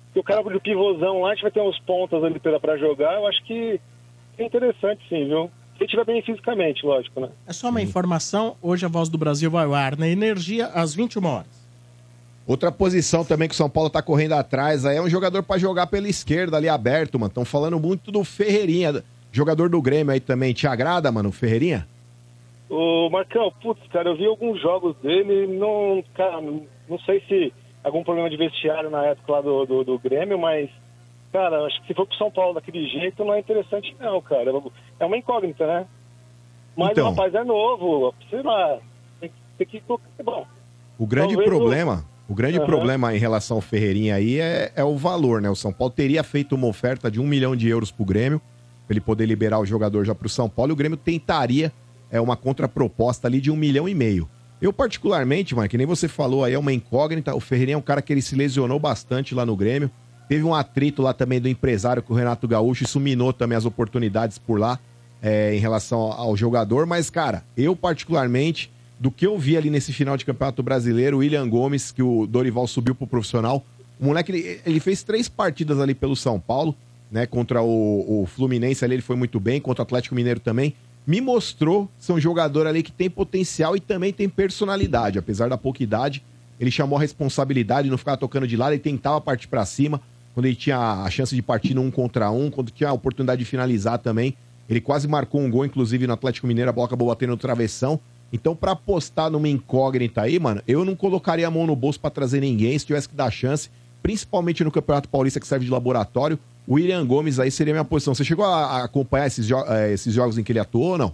Porque 0.06 0.20
o 0.20 0.22
cara 0.22 0.42
do 0.42 0.60
pivôzão 0.60 1.20
lá, 1.20 1.30
a 1.30 1.34
gente 1.34 1.42
vai 1.42 1.50
ter 1.50 1.60
uns 1.60 1.78
pontas 1.80 2.24
ali 2.24 2.40
para 2.40 2.76
jogar. 2.78 3.14
Eu 3.14 3.26
acho 3.26 3.44
que 3.44 3.78
é 4.38 4.44
interessante, 4.44 5.02
sim, 5.08 5.26
viu? 5.26 5.50
Se 5.78 5.84
estiver 5.84 6.04
bem 6.04 6.20
fisicamente, 6.22 6.84
lógico, 6.84 7.20
né? 7.20 7.28
É 7.46 7.52
só 7.52 7.68
uma 7.68 7.80
informação. 7.80 8.56
Hoje 8.60 8.84
a 8.84 8.88
Voz 8.88 9.08
do 9.08 9.16
Brasil 9.16 9.50
vai 9.50 9.64
ao 9.64 9.74
ar 9.74 9.96
na 9.96 10.08
Energia 10.08 10.66
às 10.66 10.94
21 10.94 11.24
horas. 11.24 11.46
Outra 12.46 12.72
posição 12.72 13.24
também 13.24 13.48
que 13.48 13.54
o 13.54 13.56
São 13.56 13.70
Paulo 13.70 13.88
tá 13.88 14.02
correndo 14.02 14.32
atrás 14.32 14.84
aí 14.84 14.96
é 14.96 15.02
um 15.02 15.08
jogador 15.08 15.42
pra 15.42 15.58
jogar 15.58 15.86
pela 15.86 16.08
esquerda 16.08 16.56
ali 16.56 16.68
aberto, 16.68 17.18
mano. 17.18 17.28
Estão 17.28 17.44
falando 17.44 17.78
muito 17.78 18.10
do 18.10 18.24
Ferreirinha, 18.24 19.04
jogador 19.30 19.68
do 19.68 19.80
Grêmio 19.80 20.12
aí 20.12 20.20
também. 20.20 20.52
Te 20.52 20.66
agrada, 20.66 21.12
mano, 21.12 21.28
o 21.28 21.32
Ferreirinha? 21.32 21.86
O 22.68 23.08
Marcão, 23.10 23.52
putz, 23.62 23.80
cara, 23.92 24.08
eu 24.08 24.16
vi 24.16 24.26
alguns 24.26 24.60
jogos 24.60 24.96
dele, 24.96 25.46
não, 25.46 26.02
cara, 26.14 26.40
não 26.40 26.62
não 26.88 26.98
sei 27.00 27.20
se 27.28 27.52
algum 27.84 28.02
problema 28.02 28.30
de 28.30 28.36
vestiário 28.36 28.90
na 28.90 29.04
época 29.04 29.32
lá 29.32 29.40
do, 29.40 29.66
do, 29.66 29.84
do 29.84 29.98
Grêmio, 29.98 30.38
mas, 30.38 30.70
cara, 31.32 31.64
acho 31.66 31.80
que 31.82 31.88
se 31.88 31.94
for 31.94 32.06
pro 32.06 32.16
São 32.16 32.30
Paulo 32.30 32.54
daquele 32.54 32.86
jeito, 32.88 33.24
não 33.24 33.34
é 33.34 33.40
interessante 33.40 33.94
não, 34.00 34.20
cara. 34.22 34.50
É 35.00 35.04
uma 35.04 35.16
incógnita, 35.16 35.66
né? 35.66 35.86
Mas 36.76 36.90
Então. 36.92 37.06
o 37.06 37.10
rapaz 37.10 37.34
é 37.34 37.44
novo, 37.44 38.14
sei 38.30 38.42
lá, 38.42 38.78
tem, 39.20 39.28
que- 39.30 39.34
tem 39.58 39.66
que 39.66 39.80
colocar. 39.80 40.06
Bom, 40.24 40.46
O 40.98 41.06
grande 41.06 41.34
Talvez 41.34 41.48
o- 41.48 41.56
problema, 41.56 42.04
o 42.28 42.34
grande 42.34 42.58
Aham. 42.58 42.66
problema 42.66 43.14
em 43.14 43.18
relação 43.18 43.56
ao 43.58 43.60
Ferreirinha 43.60 44.16
aí 44.16 44.40
é, 44.40 44.72
é 44.74 44.82
o 44.84 44.96
valor, 44.96 45.40
né? 45.40 45.48
O 45.48 45.54
São 45.54 45.72
Paulo 45.72 45.92
teria 45.94 46.22
feito 46.24 46.54
uma 46.56 46.66
oferta 46.66 47.08
de 47.10 47.20
um 47.20 47.26
milhão 47.26 47.54
de 47.54 47.68
euros 47.68 47.90
pro 47.92 48.04
Grêmio, 48.04 48.40
pra 48.86 48.94
ele 48.94 49.00
poder 49.00 49.24
liberar 49.26 49.60
o 49.60 49.66
jogador 49.66 50.04
já 50.04 50.14
pro 50.14 50.28
São 50.28 50.48
Paulo, 50.48 50.72
e 50.72 50.74
o 50.74 50.76
Grêmio 50.76 50.96
tentaria 50.96 51.72
é, 52.10 52.20
uma 52.20 52.36
contraproposta 52.36 53.28
ali 53.28 53.40
de 53.40 53.50
um 53.50 53.56
milhão 53.56 53.88
e 53.88 53.94
meio. 53.94 54.28
Eu, 54.60 54.72
particularmente, 54.72 55.54
mano, 55.54 55.68
que 55.68 55.78
nem 55.78 55.86
você 55.86 56.08
falou 56.08 56.42
aí, 56.42 56.54
é 56.54 56.58
uma 56.58 56.72
incógnita. 56.72 57.32
O 57.34 57.38
Ferreirinha 57.40 57.74
é 57.74 57.78
um 57.78 57.82
cara 57.82 58.02
que 58.02 58.12
ele 58.12 58.22
se 58.22 58.34
lesionou 58.34 58.78
bastante 58.80 59.34
lá 59.34 59.46
no 59.46 59.54
Grêmio. 59.54 59.88
Teve 60.28 60.44
um 60.44 60.54
atrito 60.54 61.00
lá 61.00 61.14
também 61.14 61.40
do 61.40 61.48
empresário 61.48 62.02
com 62.02 62.12
o 62.12 62.16
Renato 62.16 62.46
Gaúcho, 62.46 62.84
isso 62.84 63.00
minou 63.00 63.32
também 63.32 63.56
as 63.56 63.64
oportunidades 63.64 64.38
por 64.38 64.60
lá 64.60 64.78
é, 65.22 65.54
em 65.54 65.58
relação 65.58 65.98
ao, 66.12 66.36
jogador. 66.36 66.86
Mas, 66.86 67.08
cara, 67.08 67.42
eu 67.56 67.74
particularmente, 67.74 68.70
do 69.00 69.10
que 69.10 69.26
eu 69.26 69.38
vi 69.38 69.56
ali 69.56 69.70
nesse 69.70 69.92
final 69.92 70.16
de 70.16 70.24
campeonato 70.24 70.62
brasileiro, 70.62 71.16
o 71.16 71.20
William 71.20 71.48
Gomes, 71.48 71.90
que 71.90 72.02
o 72.02 72.26
Dorival 72.26 72.66
subiu 72.66 72.94
pro 72.94 73.06
profissional, 73.06 73.64
o 73.98 74.04
moleque, 74.04 74.30
ele, 74.30 74.60
ele 74.64 74.80
fez 74.80 75.02
três 75.02 75.28
partidas 75.28 75.80
ali 75.80 75.94
pelo 75.94 76.14
São 76.14 76.38
Paulo, 76.38 76.74
né? 77.10 77.26
Contra 77.26 77.62
o, 77.62 78.22
o 78.22 78.26
Fluminense 78.26 78.84
ali, 78.84 78.94
ele 78.96 79.02
foi 79.02 79.16
muito 79.16 79.40
bem, 79.40 79.60
contra 79.60 79.82
o 79.82 79.84
Atlético 79.84 80.14
Mineiro 80.14 80.40
também. 80.40 80.74
Me 81.06 81.20
mostrou 81.20 81.88
ser 81.98 82.12
um 82.12 82.20
jogador 82.20 82.66
ali 82.66 82.82
que 82.82 82.92
tem 82.92 83.08
potencial 83.08 83.74
e 83.74 83.80
também 83.80 84.12
tem 84.12 84.28
personalidade. 84.28 85.18
Apesar 85.18 85.48
da 85.48 85.56
pouca 85.56 85.82
idade, 85.82 86.22
ele 86.60 86.70
chamou 86.70 86.98
a 86.98 87.00
responsabilidade, 87.00 87.88
não 87.88 87.96
ficava 87.96 88.16
tocando 88.16 88.46
de 88.46 88.56
lado, 88.56 88.72
ele 88.72 88.80
tentava 88.80 89.20
partir 89.20 89.48
pra 89.48 89.64
cima. 89.64 90.00
Quando 90.38 90.46
ele 90.46 90.54
tinha 90.54 90.78
a 90.78 91.10
chance 91.10 91.34
de 91.34 91.42
partir 91.42 91.74
no 91.74 91.82
um 91.82 91.90
contra 91.90 92.30
um, 92.30 92.48
quando 92.48 92.70
tinha 92.70 92.90
a 92.90 92.92
oportunidade 92.92 93.40
de 93.40 93.44
finalizar 93.44 93.98
também. 93.98 94.36
Ele 94.70 94.80
quase 94.80 95.08
marcou 95.08 95.40
um 95.40 95.50
gol, 95.50 95.64
inclusive, 95.64 96.06
no 96.06 96.12
Atlético 96.12 96.46
Mineiro, 96.46 96.70
a 96.70 96.72
bola 96.72 96.86
acabou 96.86 97.08
batendo 97.08 97.30
no 97.30 97.36
travessão. 97.36 97.98
Então, 98.32 98.54
pra 98.54 98.70
apostar 98.70 99.32
numa 99.32 99.48
incógnita 99.48 100.22
aí, 100.22 100.38
mano, 100.38 100.62
eu 100.68 100.84
não 100.84 100.94
colocaria 100.94 101.44
a 101.48 101.50
mão 101.50 101.66
no 101.66 101.74
bolso 101.74 101.98
pra 101.98 102.08
trazer 102.08 102.38
ninguém 102.38 102.78
se 102.78 102.86
tivesse 102.86 103.08
que 103.08 103.16
dar 103.16 103.32
chance, 103.32 103.68
principalmente 104.00 104.62
no 104.62 104.70
Campeonato 104.70 105.08
Paulista 105.08 105.40
que 105.40 105.46
serve 105.48 105.64
de 105.64 105.72
laboratório. 105.72 106.38
O 106.68 106.74
William 106.74 107.04
Gomes 107.04 107.40
aí 107.40 107.50
seria 107.50 107.72
a 107.72 107.74
minha 107.74 107.84
posição. 107.84 108.14
Você 108.14 108.22
chegou 108.22 108.44
a 108.44 108.84
acompanhar 108.84 109.26
esses, 109.26 109.44
jo- 109.44 109.64
eh, 109.66 109.92
esses 109.92 110.14
jogos 110.14 110.38
em 110.38 110.44
que 110.44 110.52
ele 110.52 110.60
atuou 110.60 110.92
ou 110.92 110.98
não? 110.98 111.12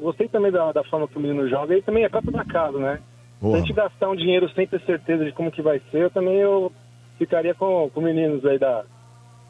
gostei 0.00 0.28
também 0.28 0.52
da, 0.52 0.70
da 0.70 0.84
forma 0.84 1.08
que 1.08 1.18
o 1.18 1.20
menino 1.20 1.48
joga, 1.48 1.76
e 1.76 1.82
também 1.82 2.04
é 2.04 2.08
próprio 2.08 2.32
da 2.32 2.44
casa, 2.44 2.78
né? 2.78 2.96
Se 2.98 3.40
Porra, 3.40 3.56
a 3.56 3.60
gente 3.60 3.72
gastar 3.72 4.08
um 4.08 4.14
dinheiro 4.14 4.48
sem 4.54 4.68
ter 4.68 4.80
certeza 4.82 5.24
de 5.24 5.32
como 5.32 5.50
que 5.50 5.60
vai 5.62 5.80
ser, 5.90 6.02
eu 6.02 6.10
também 6.10 6.36
eu 6.36 6.70
ficaria 7.24 7.54
com, 7.54 7.90
com 7.94 8.00
meninos 8.00 8.44
aí 8.44 8.58
da, 8.58 8.82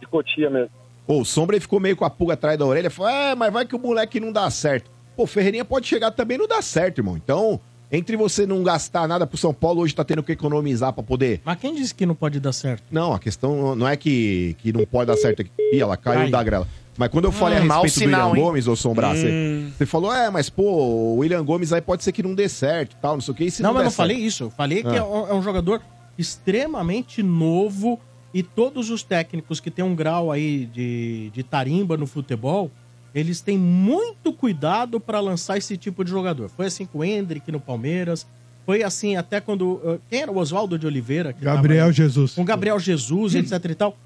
de 0.01 0.07
Cotia 0.07 0.49
mesmo. 0.51 0.71
Pô, 1.07 1.21
o 1.21 1.25
Sombra 1.25 1.57
ele 1.57 1.61
ficou 1.61 1.81
meio 1.81 1.97
com 1.97 2.05
a 2.05 2.11
pulga 2.11 2.35
atrás 2.35 2.59
da 2.59 2.65
orelha. 2.65 2.91
Falou, 2.91 3.11
é, 3.11 3.35
mas 3.35 3.53
vai 3.53 3.67
que 3.67 3.75
o 3.75 3.79
moleque 3.79 4.21
não 4.21 4.31
dá 4.33 4.49
certo. 4.51 4.91
Pô, 5.17 5.27
Ferreirinha 5.27 5.65
pode 5.65 5.87
chegar 5.87 6.11
também 6.13 6.37
e 6.37 6.39
não 6.39 6.47
dá 6.49 6.63
certo, 6.63 6.99
irmão. 6.99 7.17
Então, 7.17 7.61
entre 7.91 8.17
você 8.17 8.47
não 8.47 8.63
gastar 8.63 9.07
nada 9.09 9.27
pro 9.27 9.37
São 9.37 9.53
Paulo, 9.53 9.83
hoje 9.83 9.95
tá 9.95 10.05
tendo 10.05 10.23
que 10.23 10.33
economizar 10.33 10.93
pra 10.93 11.03
poder... 11.03 11.41
Mas 11.45 11.59
quem 11.59 11.75
disse 11.75 11.95
que 11.95 12.07
não 12.07 12.15
pode 12.15 12.39
dar 12.41 12.53
certo? 12.53 12.85
Não, 12.91 13.13
a 13.13 13.19
questão 13.19 13.75
não 13.75 13.87
é 13.89 13.97
que, 13.97 14.57
que 14.61 14.73
não 14.73 14.87
pode 14.87 15.09
dar 15.09 15.17
certo 15.17 15.43
aqui. 15.43 15.51
Ih, 15.73 15.81
ela 15.81 15.97
caiu 15.97 16.21
Cai. 16.21 16.31
da 16.31 16.43
grela. 16.43 16.69
Mas 16.97 17.09
quando 17.09 17.25
eu 17.25 17.33
falei 17.33 17.59
Hum, 17.59 17.63
a 17.63 17.65
mau 17.65 17.83
respeito 17.83 18.11
sinal, 18.11 18.21
do 18.29 18.33
William 18.33 18.39
hein? 18.43 18.47
Gomes, 18.49 18.69
ô 18.69 18.77
Sombra, 18.77 19.09
você, 19.15 19.29
Hum. 19.29 19.73
você 19.77 19.87
falou, 19.87 20.15
é, 20.15 20.31
mas 20.31 20.49
pô, 20.51 20.63
o 20.63 21.17
William 21.17 21.43
Gomes 21.45 21.73
aí 21.73 21.81
pode 21.81 22.05
ser 22.05 22.13
que 22.13 22.23
não 22.23 22.35
dê 22.35 22.49
certo 22.49 22.93
e 22.93 22.97
tal, 22.97 23.15
não 23.15 23.21
sei 23.21 23.33
o 23.33 23.35
que. 23.35 23.51
Se 23.51 23.63
não, 23.63 23.73
mas 23.73 23.85
não 23.85 23.91
certo? 23.91 23.97
falei 23.97 24.17
isso. 24.19 24.45
Eu 24.45 24.51
falei 24.51 24.83
que 24.83 24.89
Ah. 24.89 24.97
é 24.97 25.03
um, 25.03 25.27
é 25.29 25.35
um 25.35 25.43
jogador 25.43 25.81
extremamente 26.19 27.23
novo 27.23 27.99
e 28.35 28.43
todos 28.43 28.91
os 28.91 29.03
técnicos 29.03 29.61
que 29.61 29.71
têm 29.71 29.85
um 29.85 29.95
grau 29.95 30.33
aí 30.33 30.67
de, 30.67 31.31
de 31.31 31.43
tarimba 31.43 31.97
no 31.97 32.07
futebol, 32.07 32.71
eles 33.15 33.41
têm 33.41 33.59
muito 33.59 34.33
cuidado 34.33 34.99
para 34.99 35.21
lançar 35.21 35.59
esse 35.59 35.77
tipo 35.77 36.03
de 36.05 36.11
jogador. 36.11 36.49
Foi 36.49 36.67
assim 36.67 36.87
com 36.87 36.99
o 36.99 37.05
Hendrick 37.05 37.53
no 37.53 37.61
Palmeiras, 37.61 38.27
foi 38.65 38.83
assim 38.83 39.17
até 39.17 39.41
quando... 39.41 39.73
uh, 39.85 40.01
Quem 40.09 40.23
era 40.23 40.33
o 40.33 40.39
Oswaldo 40.39 40.79
de 40.79 40.87
Oliveira? 40.87 41.33
Gabriel 41.39 41.85
tava- 41.87 41.93
Jesus. 41.93 42.33
com 42.35 42.45
Gabriel 42.45 42.79
Jesus, 42.79 43.35
etc 43.35 43.71
e 43.71 43.75
tal. 43.75 43.97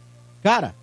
Cara, 0.42 0.74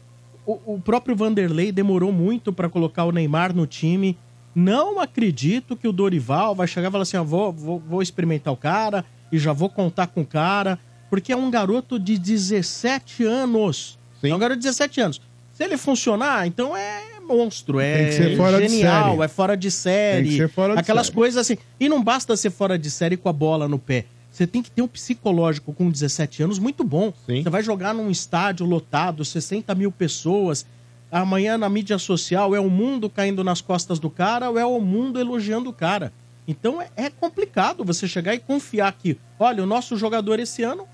o, 0.45 0.75
o 0.75 0.81
próprio 0.81 1.15
Vanderlei 1.15 1.71
demorou 1.71 2.11
muito 2.11 2.53
pra 2.53 2.69
colocar 2.69 3.03
o 3.05 3.11
Neymar 3.11 3.53
no 3.53 3.65
time. 3.67 4.17
Não 4.55 4.99
acredito 4.99 5.75
que 5.75 5.87
o 5.87 5.91
Dorival 5.91 6.53
vai 6.53 6.67
chegar 6.67 6.89
e 6.89 6.91
falar 6.91 7.01
assim: 7.01 7.17
ó, 7.17 7.23
vou, 7.23 7.51
vou, 7.51 7.79
vou 7.79 8.01
experimentar 8.01 8.53
o 8.53 8.57
cara 8.57 9.03
e 9.31 9.39
já 9.39 9.51
vou 9.51 9.67
contar 9.69 10.07
com 10.07 10.21
o 10.21 10.25
cara. 10.25 10.77
Porque 11.13 11.31
é 11.31 11.37
um 11.37 11.51
garoto 11.51 11.99
de 11.99 12.17
17 12.17 13.23
anos. 13.23 13.99
É 14.23 14.33
um 14.33 14.39
garoto 14.39 14.59
de 14.59 14.63
17 14.63 14.99
anos. 14.99 15.21
Se 15.53 15.63
ele 15.63 15.77
funcionar, 15.77 16.47
então 16.47 16.75
é 16.75 17.19
monstro, 17.21 17.79
é 17.79 18.11
genial, 18.67 19.23
é 19.23 19.27
fora 19.27 19.55
de 19.55 19.69
série. 19.69 20.23
Tem 20.23 20.31
que 20.31 20.37
ser 20.37 20.49
fora 20.49 20.73
de 20.73 20.79
aquelas 20.79 21.05
série. 21.05 21.15
coisas 21.15 21.37
assim. 21.39 21.55
E 21.79 21.87
não 21.87 22.03
basta 22.03 22.35
ser 22.35 22.49
fora 22.49 22.79
de 22.79 22.89
série 22.89 23.15
com 23.15 23.29
a 23.29 23.31
bola 23.31 23.67
no 23.67 23.77
pé. 23.77 24.05
Você 24.31 24.47
tem 24.47 24.63
que 24.63 24.71
ter 24.71 24.81
um 24.81 24.87
psicológico 24.87 25.71
com 25.71 25.87
17 25.87 26.41
anos 26.41 26.57
muito 26.57 26.83
bom. 26.83 27.13
Você 27.27 27.47
vai 27.47 27.61
jogar 27.61 27.93
num 27.93 28.09
estádio 28.09 28.65
lotado, 28.65 29.23
60 29.23 29.75
mil 29.75 29.91
pessoas. 29.91 30.65
Amanhã 31.11 31.59
na 31.59 31.69
mídia 31.69 31.99
social 31.99 32.55
é 32.55 32.59
o 32.59 32.71
mundo 32.71 33.07
caindo 33.07 33.43
nas 33.43 33.61
costas 33.61 33.99
do 33.99 34.09
cara 34.09 34.49
ou 34.49 34.57
é 34.57 34.65
o 34.65 34.79
mundo 34.79 35.19
elogiando 35.19 35.69
o 35.69 35.73
cara. 35.73 36.11
Então 36.47 36.81
é, 36.81 36.89
é 36.95 37.09
complicado 37.11 37.85
você 37.85 38.07
chegar 38.07 38.33
e 38.33 38.39
confiar 38.39 38.91
que, 38.93 39.15
olha, 39.39 39.61
o 39.61 39.67
nosso 39.67 39.95
jogador 39.95 40.39
esse 40.39 40.63
ano 40.63 40.87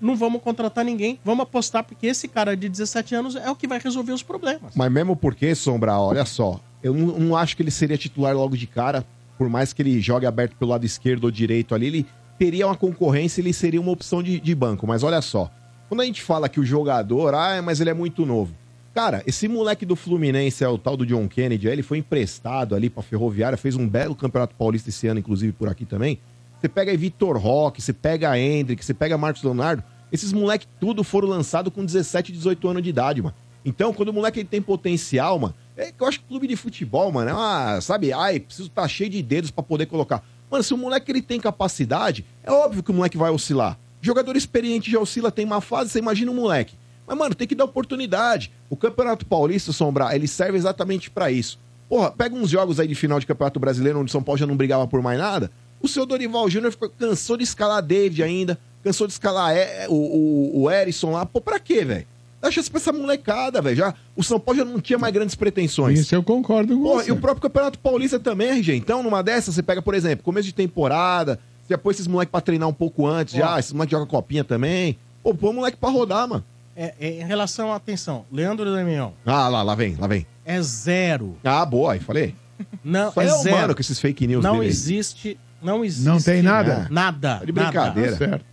não 0.00 0.16
vamos 0.16 0.42
contratar 0.42 0.84
ninguém, 0.84 1.18
vamos 1.24 1.42
apostar 1.42 1.84
porque 1.84 2.06
esse 2.06 2.26
cara 2.28 2.56
de 2.56 2.68
17 2.68 3.14
anos 3.14 3.36
é 3.36 3.50
o 3.50 3.56
que 3.56 3.66
vai 3.66 3.78
resolver 3.78 4.12
os 4.12 4.22
problemas. 4.22 4.74
Mas 4.74 4.90
mesmo 4.90 5.14
porque, 5.14 5.54
Sombra, 5.54 5.98
olha 5.98 6.24
só, 6.24 6.60
eu 6.82 6.94
não, 6.94 7.18
não 7.18 7.36
acho 7.36 7.56
que 7.56 7.62
ele 7.62 7.70
seria 7.70 7.98
titular 7.98 8.34
logo 8.34 8.56
de 8.56 8.66
cara, 8.66 9.04
por 9.36 9.48
mais 9.48 9.72
que 9.72 9.82
ele 9.82 10.00
jogue 10.00 10.26
aberto 10.26 10.56
pelo 10.56 10.70
lado 10.70 10.84
esquerdo 10.84 11.24
ou 11.24 11.30
direito 11.30 11.74
ali, 11.74 11.86
ele, 11.86 12.06
teria 12.40 12.66
uma 12.66 12.74
concorrência, 12.74 13.42
ele 13.42 13.52
seria 13.52 13.78
uma 13.78 13.92
opção 13.92 14.22
de, 14.22 14.40
de 14.40 14.54
banco. 14.54 14.86
Mas 14.86 15.02
olha 15.02 15.20
só, 15.20 15.50
quando 15.90 16.00
a 16.00 16.06
gente 16.06 16.22
fala 16.22 16.48
que 16.48 16.58
o 16.58 16.64
jogador, 16.64 17.34
ah, 17.34 17.60
mas 17.60 17.82
ele 17.82 17.90
é 17.90 17.94
muito 17.94 18.24
novo. 18.24 18.54
Cara, 18.94 19.22
esse 19.26 19.46
moleque 19.46 19.84
do 19.84 19.94
Fluminense 19.94 20.64
é 20.64 20.68
o 20.68 20.78
tal 20.78 20.96
do 20.96 21.04
John 21.04 21.28
Kennedy, 21.28 21.68
ele 21.68 21.82
foi 21.82 21.98
emprestado 21.98 22.74
ali 22.74 22.88
pra 22.88 23.02
Ferroviária, 23.02 23.58
fez 23.58 23.76
um 23.76 23.86
belo 23.86 24.14
campeonato 24.14 24.54
paulista 24.54 24.88
esse 24.88 25.06
ano, 25.06 25.20
inclusive 25.20 25.52
por 25.52 25.68
aqui 25.68 25.84
também. 25.84 26.18
Você 26.58 26.66
pega 26.66 26.90
aí 26.90 26.96
Vitor 26.96 27.36
Roque, 27.36 27.82
você 27.82 27.92
pega 27.92 28.38
Hendrick, 28.38 28.82
você 28.82 28.94
pega 28.94 29.18
Marcos 29.18 29.42
Leonardo, 29.42 29.84
esses 30.12 30.32
moleques 30.32 30.68
tudo 30.80 31.04
foram 31.04 31.28
lançados 31.28 31.72
com 31.72 31.84
17, 31.84 32.32
18 32.32 32.68
anos 32.68 32.82
de 32.82 32.88
idade, 32.90 33.22
mano. 33.22 33.34
Então, 33.64 33.92
quando 33.92 34.08
o 34.08 34.12
moleque 34.12 34.40
ele 34.40 34.48
tem 34.48 34.62
potencial, 34.62 35.38
mano, 35.38 35.54
é 35.76 35.92
eu 35.98 36.06
acho 36.06 36.20
que 36.20 36.26
clube 36.26 36.46
de 36.46 36.56
futebol, 36.56 37.12
mano, 37.12 37.30
é 37.30 37.34
uma, 37.34 37.80
sabe, 37.80 38.12
ai, 38.12 38.40
preciso 38.40 38.68
estar 38.68 38.88
cheio 38.88 39.10
de 39.10 39.22
dedos 39.22 39.50
pra 39.50 39.62
poder 39.62 39.86
colocar. 39.86 40.24
Mano, 40.50 40.64
se 40.64 40.74
o 40.74 40.78
moleque 40.78 41.10
ele 41.12 41.22
tem 41.22 41.38
capacidade, 41.38 42.24
é 42.42 42.50
óbvio 42.50 42.82
que 42.82 42.90
o 42.90 42.94
moleque 42.94 43.16
vai 43.16 43.30
oscilar. 43.30 43.78
Jogador 44.02 44.34
experiente 44.34 44.90
já 44.90 44.98
oscila, 44.98 45.30
tem 45.30 45.44
uma 45.44 45.60
fase, 45.60 45.90
você 45.90 45.98
imagina 45.98 46.30
o 46.30 46.34
moleque. 46.34 46.74
Mas, 47.06 47.18
mano, 47.18 47.34
tem 47.34 47.46
que 47.46 47.54
dar 47.54 47.64
oportunidade. 47.64 48.50
O 48.68 48.76
Campeonato 48.76 49.26
Paulista, 49.26 49.72
Sombra, 49.72 50.14
ele 50.14 50.26
serve 50.26 50.56
exatamente 50.56 51.10
pra 51.10 51.30
isso. 51.30 51.58
Porra, 51.88 52.10
pega 52.10 52.34
uns 52.34 52.48
jogos 52.48 52.78
aí 52.78 52.86
de 52.86 52.94
final 52.94 53.18
de 53.18 53.26
Campeonato 53.26 53.58
Brasileiro, 53.58 54.00
onde 54.00 54.12
São 54.12 54.22
Paulo 54.22 54.38
já 54.38 54.46
não 54.46 54.56
brigava 54.56 54.86
por 54.86 55.02
mais 55.02 55.18
nada. 55.18 55.50
O 55.82 55.88
seu 55.88 56.06
Dorival 56.06 56.48
Júnior 56.48 56.72
cansou 56.98 57.36
de 57.36 57.42
escalar 57.42 57.82
David 57.82 58.22
ainda, 58.22 58.58
cansou 58.82 59.06
de 59.06 59.12
escalar 59.12 59.54
é, 59.56 59.86
o, 59.88 59.94
o, 59.94 60.62
o 60.62 60.70
Erisson 60.70 61.10
lá. 61.12 61.24
Pô, 61.26 61.40
pra 61.40 61.58
quê, 61.58 61.84
velho? 61.84 62.06
Dá 62.40 62.50
chance 62.50 62.70
pra 62.70 62.80
essa 62.80 62.92
molecada, 62.92 63.60
velho. 63.60 63.76
Já, 63.76 63.94
o 64.16 64.22
São 64.22 64.40
Paulo 64.40 64.58
já 64.60 64.64
não 64.64 64.80
tinha 64.80 64.98
mais 64.98 65.12
grandes 65.12 65.34
pretensões. 65.34 65.98
Isso 65.98 66.14
eu 66.14 66.22
concordo 66.22 66.74
com 66.76 66.82
Porra, 66.82 67.02
você. 67.02 67.10
e 67.10 67.12
o 67.12 67.16
próprio 67.16 67.42
Campeonato 67.42 67.78
Paulista 67.78 68.18
também, 68.18 68.48
RG. 68.48 68.74
Então, 68.76 69.02
numa 69.02 69.22
dessas, 69.22 69.54
você 69.54 69.62
pega, 69.62 69.82
por 69.82 69.94
exemplo, 69.94 70.24
começo 70.24 70.46
de 70.46 70.54
temporada, 70.54 71.38
você 71.66 71.74
já 71.74 71.78
põe 71.78 71.92
esses 71.92 72.06
moleques 72.06 72.30
pra 72.32 72.40
treinar 72.40 72.66
um 72.68 72.72
pouco 72.72 73.06
antes, 73.06 73.34
já, 73.34 73.58
esses 73.58 73.72
moleques 73.72 73.90
jogam 73.92 74.06
copinha 74.06 74.42
também. 74.42 74.96
Pô, 75.22 75.34
põe 75.34 75.50
o 75.50 75.52
moleque 75.52 75.76
pra 75.76 75.90
rodar, 75.90 76.26
mano. 76.26 76.42
É, 76.74 76.94
é, 76.98 77.20
em 77.20 77.24
relação 77.26 77.70
à 77.72 77.76
atenção, 77.76 78.24
Leandro 78.32 78.72
Damião, 78.72 79.12
Ah, 79.26 79.48
lá, 79.48 79.62
lá 79.62 79.74
vem, 79.74 79.96
lá 79.96 80.06
vem. 80.06 80.26
é 80.46 80.62
zero. 80.62 81.36
Ah, 81.44 81.66
boa, 81.66 81.92
aí 81.92 82.00
falei. 82.00 82.34
Não, 82.82 83.12
Só 83.12 83.20
é 83.20 83.26
é 83.26 83.28
zero. 83.28 83.56
humano 83.56 83.74
com 83.74 83.80
esses 83.82 84.00
fake 84.00 84.26
news 84.26 84.42
Não 84.42 84.54
dele 84.60 84.68
existe, 84.70 85.38
não 85.60 85.84
existe. 85.84 86.06
Não 86.06 86.18
tem 86.18 86.40
nada? 86.40 86.86
Nada. 86.90 87.36
Tá 87.40 87.44
de 87.44 87.52
brincadeira. 87.52 88.12
nada. 88.12 88.16
Certo. 88.16 88.44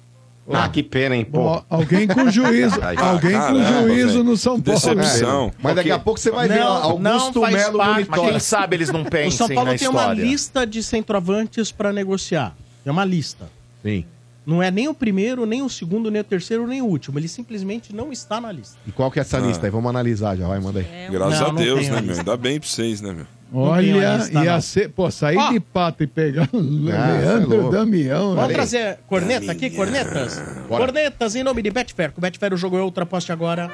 Ah, 0.49 0.69
que 0.69 0.82
pena, 0.82 1.15
hein, 1.15 1.26
pô. 1.26 1.40
Bom, 1.44 1.64
alguém 1.69 2.07
com 2.07 2.30
juízo. 2.32 2.80
Ai, 2.82 2.95
alguém 2.98 3.34
com 3.34 3.38
caramba, 3.40 3.65
juízo 3.65 4.07
velho. 4.07 4.24
no 4.24 4.38
São 4.38 4.61
Paulo. 4.61 4.80
Decepção. 4.80 5.52
Mas 5.61 5.76
daqui 5.76 5.91
a 5.91 5.99
pouco 5.99 6.19
você 6.19 6.32
vai 6.32 6.48
ver 6.48 6.60
Não, 6.60 6.68
Augusto 6.68 7.02
não 7.36 7.41
faz 7.41 7.56
Melo 7.56 7.78
Mas 7.78 8.07
quem 8.07 8.40
sabe 8.40 8.76
eles 8.78 8.90
não 8.90 9.02
O 9.07 9.10
pensem 9.10 9.32
São 9.32 9.49
Paulo 9.49 9.78
tem 9.78 9.88
uma 9.88 10.14
lista 10.14 10.65
de 10.65 10.82
centroavantes 10.82 11.72
pra 11.72 11.91
negociar. 11.91 12.56
É 12.86 12.91
uma 12.91 13.03
lista. 13.03 13.49
Sim. 13.84 14.06
Não 14.45 14.64
é 14.64 14.72
nem 14.72 14.88
o 14.88 14.94
primeiro, 14.94 15.45
nem 15.45 15.61
o 15.61 15.68
segundo, 15.68 16.10
nem 16.10 16.22
o 16.22 16.24
terceiro, 16.24 16.65
nem 16.65 16.82
o 16.82 16.86
último. 16.86 17.19
Ele 17.19 17.28
simplesmente 17.28 17.94
não 17.94 18.14
está 18.14 18.40
na 18.40 18.49
lista. 18.49 18.78
E 18.88 18.91
qual 18.94 19.11
que 19.11 19.19
é 19.19 19.22
essa 19.22 19.40
lista 19.40 19.68
aí? 19.68 19.69
Vamos 19.69 19.90
analisar 19.90 20.38
já, 20.38 20.48
vai, 20.48 20.57
manda 20.61 20.80
aí. 20.80 20.86
Graças 21.11 21.41
Não, 21.41 21.48
a 21.48 21.52
não 21.52 21.61
Deus, 21.61 21.90
né, 21.90 21.99
meu? 21.99 22.15
Ainda 22.15 22.38
bem 22.38 22.57
pra 22.57 22.69
vocês, 22.69 23.02
né, 23.02 23.11
meu? 23.11 23.26
Olha, 23.53 24.30
ia 24.44 24.61
ser. 24.61 24.90
Pô, 24.90 25.10
sair 25.10 25.38
Ó. 25.38 25.52
de 25.52 25.60
pato 25.60 26.03
e 26.03 26.07
pegar 26.07 26.49
o 26.52 26.61
cê 26.61 26.91
é 26.91 27.22
Leandro 27.22 27.57
louco. 27.57 27.72
Damião. 27.72 28.36
Vamos 28.36 28.53
trazer 28.53 28.99
corneta 29.07 29.52
aqui, 29.52 29.69
cornetas? 29.69 30.38
Bora. 30.68 30.86
Cornetas 30.86 31.36
em 31.36 31.44
nome 31.44 31.61
de 31.61 31.72
Betfair. 31.72 32.11
Com 32.11 32.19
o 32.19 32.22
Betfair 32.22 32.53
o 32.53 32.57
jogo 32.57 32.78
é 32.78 32.82
outra, 32.82 33.06
poste 33.06 33.32
agora. 33.32 33.69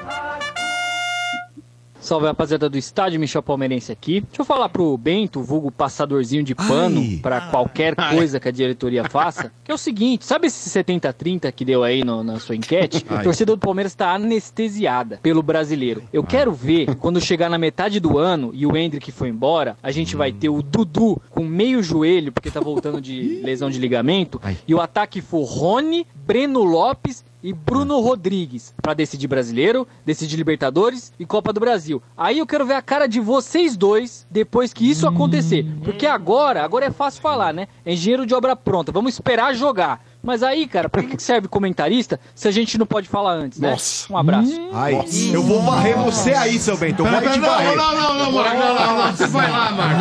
Salve 2.04 2.26
rapaziada 2.26 2.68
do 2.68 2.76
estádio, 2.76 3.18
Michel 3.18 3.42
Palmeirense 3.42 3.90
aqui. 3.90 4.20
Deixa 4.20 4.42
eu 4.42 4.44
falar 4.44 4.68
pro 4.68 4.94
Bento, 4.98 5.42
vulgo 5.42 5.70
passadorzinho 5.70 6.42
de 6.44 6.54
pano, 6.54 7.00
Ai. 7.00 7.18
pra 7.22 7.40
qualquer 7.50 7.94
coisa 7.94 8.38
que 8.38 8.46
a 8.46 8.50
diretoria 8.52 9.04
faça, 9.08 9.50
que 9.64 9.70
é 9.72 9.74
o 9.74 9.78
seguinte, 9.78 10.22
sabe 10.26 10.46
esse 10.48 10.68
70-30 10.68 11.50
que 11.50 11.64
deu 11.64 11.82
aí 11.82 12.04
no- 12.04 12.22
na 12.22 12.38
sua 12.38 12.54
enquete? 12.56 13.06
A 13.08 13.22
torcida 13.22 13.52
do 13.56 13.58
Palmeiras 13.58 13.94
tá 13.94 14.12
anestesiada 14.14 15.18
pelo 15.22 15.42
brasileiro. 15.42 16.02
Eu 16.12 16.22
quero 16.22 16.52
ver, 16.52 16.94
quando 16.96 17.18
chegar 17.22 17.48
na 17.48 17.56
metade 17.56 17.98
do 17.98 18.18
ano 18.18 18.50
e 18.52 18.66
o 18.66 18.76
Hendrick 18.76 19.10
foi 19.10 19.30
embora, 19.30 19.74
a 19.82 19.90
gente 19.90 20.14
vai 20.14 20.30
ter 20.30 20.50
o 20.50 20.60
Dudu 20.62 21.18
com 21.30 21.42
meio 21.42 21.82
joelho, 21.82 22.32
porque 22.32 22.50
tá 22.50 22.60
voltando 22.60 23.00
de 23.00 23.40
lesão 23.42 23.70
de 23.70 23.78
ligamento, 23.78 24.38
Ai. 24.44 24.58
e 24.68 24.74
o 24.74 24.80
ataque 24.80 25.22
for 25.22 25.42
Rony, 25.44 26.06
Breno 26.14 26.62
Lopes 26.64 27.24
e 27.44 27.52
Bruno 27.52 28.00
Rodrigues 28.00 28.74
pra 28.80 28.94
decidir 28.94 29.28
Brasileiro, 29.28 29.86
decidir 30.02 30.38
Libertadores 30.38 31.12
e 31.18 31.26
Copa 31.26 31.52
do 31.52 31.60
Brasil. 31.60 32.02
Aí 32.16 32.38
eu 32.38 32.46
quero 32.46 32.64
ver 32.64 32.72
a 32.72 32.80
cara 32.80 33.06
de 33.06 33.20
vocês 33.20 33.76
dois 33.76 34.26
depois 34.30 34.72
que 34.72 34.90
isso 34.90 35.06
acontecer. 35.06 35.66
Porque 35.84 36.06
agora, 36.06 36.64
agora 36.64 36.86
é 36.86 36.90
fácil 36.90 37.20
falar, 37.20 37.52
né? 37.52 37.68
É 37.84 37.92
engenheiro 37.92 38.24
de 38.24 38.34
obra 38.34 38.56
pronta. 38.56 38.90
Vamos 38.90 39.12
esperar 39.12 39.54
jogar. 39.54 40.02
Mas 40.24 40.42
aí, 40.42 40.66
cara, 40.66 40.88
pra 40.88 41.02
que 41.02 41.22
serve 41.22 41.46
comentarista 41.48 42.18
se 42.34 42.48
a 42.48 42.50
gente 42.50 42.78
não 42.78 42.86
pode 42.86 43.06
falar 43.08 43.32
antes, 43.34 43.60
né? 43.60 43.70
Nossa. 43.70 44.10
Um 44.12 44.16
abraço. 44.16 44.50
Ai, 44.72 44.98
eu 45.32 45.42
vou 45.42 45.60
varrer 45.62 45.96
você 45.98 46.32
aí, 46.32 46.58
seu 46.58 46.76
Bento. 46.78 47.04
Eu 47.06 47.10
vou 47.10 47.20
te 47.30 47.38
varrer. 47.40 47.76
não, 47.76 47.94
não, 47.94 48.14
não, 48.14 48.32
Marcos, 48.32 48.58
não, 48.58 48.74
não, 48.74 48.96
não, 49.04 49.12
você 49.12 49.26
vai 49.26 49.50
lá, 49.50 49.70
Marcos. 49.70 49.98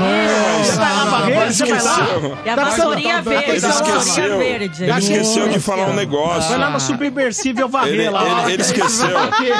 Você 0.65 0.75
vai 0.77 0.93
lá, 0.95 1.05
Barreiro? 1.05 1.53
Você 1.53 1.65
vai 1.65 1.81
lá? 1.83 2.37
E 2.45 2.49
a 2.49 2.55
Tá 2.55 2.63
vassourinha 2.63 3.21
precisando- 3.21 3.23
verde, 3.25 3.51
Ele 3.51 3.65
a 3.65 3.67
vassourinha 3.69 3.97
esqueceu. 3.97 4.37
verde. 4.37 4.83
Ele 4.85 4.91
esqueceu 4.99 5.47
de 5.49 5.59
falar 5.59 5.85
um 5.89 5.93
negócio. 5.93 6.49
Vai 6.49 6.57
lá 6.59 6.69
no 6.69 6.79
subversível 6.79 7.67
varrer 7.67 7.93
Ele, 7.93 8.09
lá. 8.09 8.43
ele- 8.43 8.53
ele 8.53 8.61
esqueceu. 8.61 9.09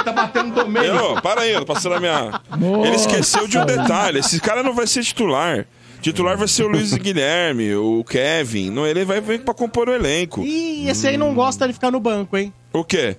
Tá 0.06 0.11
batendo 0.14 0.53
do 0.64 0.69
meio. 0.69 1.22
Para 1.22 1.41
aí, 1.41 1.52
eu 1.52 1.60
tô 1.60 1.73
passando 1.73 1.95
a 1.95 1.99
minha. 1.99 2.40
Ele 2.85 2.95
esqueceu 2.95 3.48
de 3.48 3.57
um 3.57 3.65
detalhe: 3.65 4.19
esse 4.19 4.40
cara 4.40 4.64
não 4.64 4.73
vai 4.73 4.88
ser 4.88 5.03
titular. 5.03 5.65
Titular 6.04 6.38
vai 6.38 6.48
ser 6.48 6.64
o 6.64 6.68
Luiz 6.68 6.94
Guilherme, 6.96 7.74
o 7.76 8.04
Kevin. 8.04 8.70
Não, 8.70 8.86
ele 8.86 9.04
vai 9.06 9.20
vir 9.22 9.40
pra 9.42 9.54
compor 9.54 9.90
o 9.90 9.94
elenco. 9.94 10.42
Ih, 10.46 10.88
esse 10.90 11.08
aí 11.08 11.18
não 11.18 11.34
gosta 11.34 11.66
de 11.68 11.74
ficar 11.74 11.90
no 11.92 12.00
banco, 12.00 12.38
hein? 12.38 12.54
O 12.72 12.84
quê? 12.84 13.16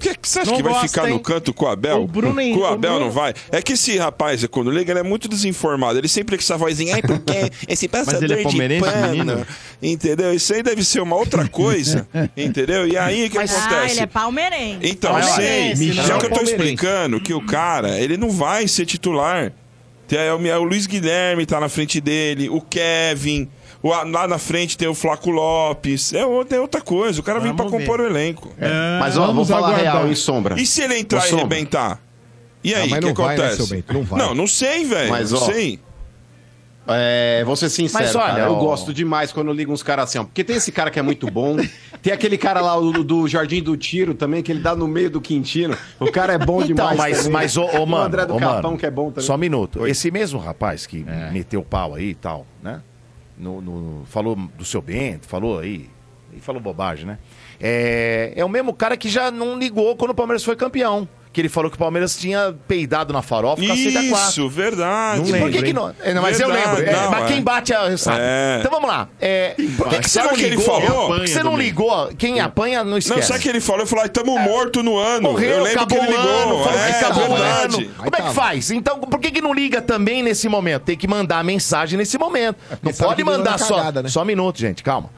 Que, 0.00 0.14
que 0.14 0.28
você 0.28 0.38
acha 0.38 0.50
Não 0.52 0.56
que 0.58 0.62
vai 0.62 0.72
gosta, 0.74 0.86
ficar 0.86 1.02
no 1.08 1.14
hein? 1.14 1.18
canto 1.18 1.52
com 1.52 1.64
o 1.64 1.68
Abel? 1.68 2.04
O 2.04 2.06
Bruno 2.06 2.40
hein, 2.40 2.54
com 2.54 2.60
o 2.60 2.62
o 2.62 2.66
Abel 2.66 2.92
Bruno- 2.92 3.06
não 3.06 3.10
vai? 3.10 3.34
É 3.50 3.60
que 3.60 3.72
esse 3.72 3.98
rapaz, 3.98 4.46
quando 4.46 4.70
liga, 4.70 4.92
ele 4.92 5.00
é 5.00 5.02
muito 5.02 5.26
desinformado. 5.28 5.98
Ele 5.98 6.06
sempre 6.06 6.36
com 6.36 6.40
essa 6.40 6.56
vozinha, 6.56 6.94
ai, 6.94 7.02
porque 7.02 7.50
esse 7.66 7.88
passador 7.88 8.22
ele 8.22 8.34
é 8.34 8.36
de 8.36 8.42
palmeirense, 8.44 8.80
pano, 8.88 9.08
menino? 9.08 9.46
entendeu? 9.82 10.32
Isso 10.32 10.54
aí 10.54 10.62
deve 10.62 10.84
ser 10.84 11.00
uma 11.00 11.16
outra 11.16 11.48
coisa, 11.48 12.06
entendeu? 12.36 12.86
E 12.86 12.96
aí, 12.96 13.26
o 13.26 13.30
que 13.30 13.38
Ah, 13.38 13.42
acontece? 13.42 13.90
ele 13.94 14.00
é 14.02 14.06
palmeirense. 14.06 14.78
Então, 14.82 15.14
Olha 15.14 15.26
lá, 15.26 15.34
sei. 15.34 15.74
Só 15.74 15.82
não. 15.82 15.92
que 16.04 16.12
eu 16.12 16.30
tô 16.30 16.36
Palmeirense. 16.36 16.52
explicando 16.52 17.20
que 17.20 17.34
o 17.34 17.44
cara, 17.44 17.98
ele 17.98 18.16
não 18.16 18.30
vai 18.30 18.68
ser 18.68 18.86
titular. 18.86 19.52
Tem 20.08 20.18
aí 20.18 20.30
o, 20.30 20.60
o 20.60 20.64
Luiz 20.64 20.86
Guilherme 20.86 21.46
tá 21.46 21.60
na 21.60 21.68
frente 21.68 22.00
dele, 22.00 22.48
o 22.48 22.60
Kevin, 22.62 23.48
o- 23.82 23.90
lá 23.90 24.26
na 24.26 24.38
frente 24.38 24.76
tem 24.76 24.88
o 24.88 24.94
Flaco 24.94 25.30
Lopes. 25.30 26.12
É 26.14 26.24
outra, 26.24 26.56
é 26.56 26.60
outra 26.60 26.80
coisa. 26.80 27.20
O 27.20 27.22
cara 27.22 27.38
vem 27.38 27.54
pra 27.54 27.66
Vamos 27.66 27.80
compor 27.80 28.00
o 28.00 28.06
elenco. 28.06 28.50
Mas 29.00 29.16
ó, 29.16 29.26
vou 29.26 29.34
Vamos 29.34 29.48
falar 29.48 29.68
aguardar. 29.68 29.92
real, 29.94 30.08
hein, 30.08 30.14
Sombra? 30.14 30.58
E 30.60 30.66
se 30.66 30.80
ele 30.82 30.98
entrar 30.98 31.18
e 31.20 31.28
Sombra. 31.28 31.44
arrebentar? 31.44 32.00
E 32.64 32.74
aí, 32.74 32.82
Ah, 32.82 32.86
o 32.86 32.90
mas 32.90 32.98
que 33.00 33.06
não 33.06 33.14
vai, 33.14 33.36
né, 33.36 33.44
acontece? 33.46 33.84
Não 33.92 34.02
vai. 34.02 34.18
Não, 34.18 34.34
não 34.34 34.46
sei, 34.48 34.84
velho. 34.84 35.10
Mas, 35.10 35.30
não 35.30 35.38
ó, 35.40 35.44
sei. 35.44 35.78
É, 36.90 37.42
vou 37.44 37.54
ser 37.54 37.68
sincero, 37.68 38.02
Mas 38.04 38.14
olha, 38.14 38.26
cara, 38.34 38.40
eu 38.46 38.52
ó. 38.54 38.58
gosto 38.58 38.94
demais 38.94 39.30
quando 39.32 39.48
eu 39.48 39.52
ligo 39.54 39.72
uns 39.72 39.82
caras 39.82 40.04
assim, 40.08 40.18
ó, 40.18 40.24
porque 40.24 40.42
tem 40.42 40.56
esse 40.56 40.72
cara 40.72 40.90
que 40.90 40.98
é 40.98 41.02
muito 41.02 41.30
bom, 41.30 41.56
tem 42.02 42.12
aquele 42.12 42.38
cara 42.38 42.60
lá 42.60 42.76
do, 42.76 43.04
do 43.04 43.28
Jardim 43.28 43.62
do 43.62 43.76
Tiro 43.76 44.14
também, 44.14 44.42
que 44.42 44.50
ele 44.50 44.60
dá 44.60 44.74
no 44.74 44.88
meio 44.88 45.10
do 45.10 45.20
Quintino, 45.20 45.76
o 46.00 46.10
cara 46.10 46.32
é 46.32 46.38
bom 46.38 46.62
Então, 46.62 46.66
demais 46.66 46.96
mas, 46.96 47.16
também. 47.18 47.32
mas 47.32 47.56
ô, 47.56 47.64
ô, 47.64 47.82
o 47.82 47.86
mano, 47.86 48.04
André 48.06 48.24
do 48.26 48.34
ô, 48.34 48.38
Capão, 48.38 48.62
mano, 48.70 48.78
que 48.78 48.86
é 48.86 48.90
bom 48.90 49.10
também. 49.10 49.24
Só 49.26 49.34
um 49.34 49.38
minuto. 49.38 49.86
Esse 49.86 50.10
mesmo 50.10 50.38
rapaz 50.38 50.86
que 50.86 51.04
meteu 51.32 51.60
o 51.60 51.64
pau 51.64 51.94
aí 51.94 52.10
e 52.10 52.14
tal, 52.14 52.46
né? 52.62 52.80
No, 53.36 53.60
no- 53.60 54.04
falou 54.06 54.34
do 54.56 54.64
seu 54.64 54.80
Bento, 54.82 55.26
falou 55.26 55.58
aí. 55.58 55.88
E 56.34 56.40
falou 56.40 56.60
bobagem, 56.60 57.06
né? 57.06 57.18
É, 57.60 58.32
é 58.36 58.44
o 58.44 58.48
mesmo 58.48 58.72
cara 58.72 58.96
que 58.96 59.08
já 59.08 59.30
não 59.30 59.58
ligou 59.58 59.96
quando 59.96 60.12
o 60.12 60.14
Palmeiras 60.14 60.44
foi 60.44 60.54
campeão. 60.56 61.08
Que 61.30 61.42
ele 61.42 61.48
falou 61.50 61.70
que 61.70 61.76
o 61.76 61.78
Palmeiras 61.78 62.16
tinha 62.16 62.56
peidado 62.66 63.12
na 63.12 63.20
farofa. 63.20 63.62
Isso, 63.62 64.48
verdade. 64.48 65.18
Não 65.20 65.26
E 65.26 65.28
por 65.28 65.32
lembro, 65.34 65.52
que, 65.52 65.62
que 65.62 65.72
não? 65.74 65.94
É, 66.02 66.14
não, 66.14 66.22
mas 66.22 66.40
eu 66.40 66.48
Verdade, 66.48 66.80
lembro. 66.80 66.90
É, 66.90 67.02
não, 67.02 67.10
mas 67.10 67.24
é. 67.24 67.26
quem 67.28 67.42
bate 67.42 67.74
a- 67.74 67.98
sabe. 67.98 68.18
É. 68.22 68.56
Então 68.58 68.70
vamos 68.72 68.88
lá. 68.88 69.08
É, 69.20 69.54
por 69.76 69.88
que, 69.90 69.98
que 70.00 70.08
você 70.08 70.14
Sabe 70.20 70.28
não 70.28 70.34
o 70.34 70.36
que 70.38 70.42
ele 70.44 70.56
ligou? 70.56 70.64
falou? 70.80 71.06
Por 71.08 71.20
que 71.20 71.26
você 71.28 71.42
não 71.42 71.56
ligou? 71.56 72.10
Quem 72.16 72.40
apanha 72.40 72.82
não 72.82 72.92
Não, 72.92 72.98
esquece. 72.98 73.28
sabe 73.28 73.40
o 73.40 73.42
que 73.42 73.48
ele 73.50 73.60
falou? 73.60 73.82
Ele 73.82 73.88
falou, 73.90 74.04
ah, 74.06 74.08
tamo 74.08 74.38
morto 74.38 74.82
no 74.82 74.96
ano. 74.96 75.30
Morreu, 75.30 75.50
eu 75.50 75.62
lembro 75.64 75.86
que 75.86 75.94
acabou 75.94 75.98
ele 75.98 76.06
o 76.16 76.20
ligou. 76.22 76.38
ano, 76.38 76.64
falou 76.64 76.78
é, 76.80 76.88
que 76.88 77.04
acabou 77.04 77.28
o 77.28 77.34
ano. 77.34 77.88
Como 77.98 78.16
é 78.16 78.20
que 78.22 78.34
faz? 78.34 78.70
Então, 78.70 78.98
por 79.00 79.20
que, 79.20 79.30
que 79.30 79.40
não 79.42 79.52
liga 79.52 79.82
também 79.82 80.22
nesse 80.22 80.48
momento? 80.48 80.84
Tem 80.84 80.96
que 80.96 81.06
mandar 81.06 81.44
mensagem 81.44 81.98
nesse 81.98 82.16
momento. 82.18 82.56
não 82.82 82.92
sabe 82.92 83.04
pode 83.10 83.16
que 83.16 83.24
mandar 83.24 83.58
só. 83.58 83.92
né? 83.92 84.08
Só 84.08 84.22
um 84.22 84.24
minuto, 84.24 84.58
gente, 84.58 84.82
calma. 84.82 85.10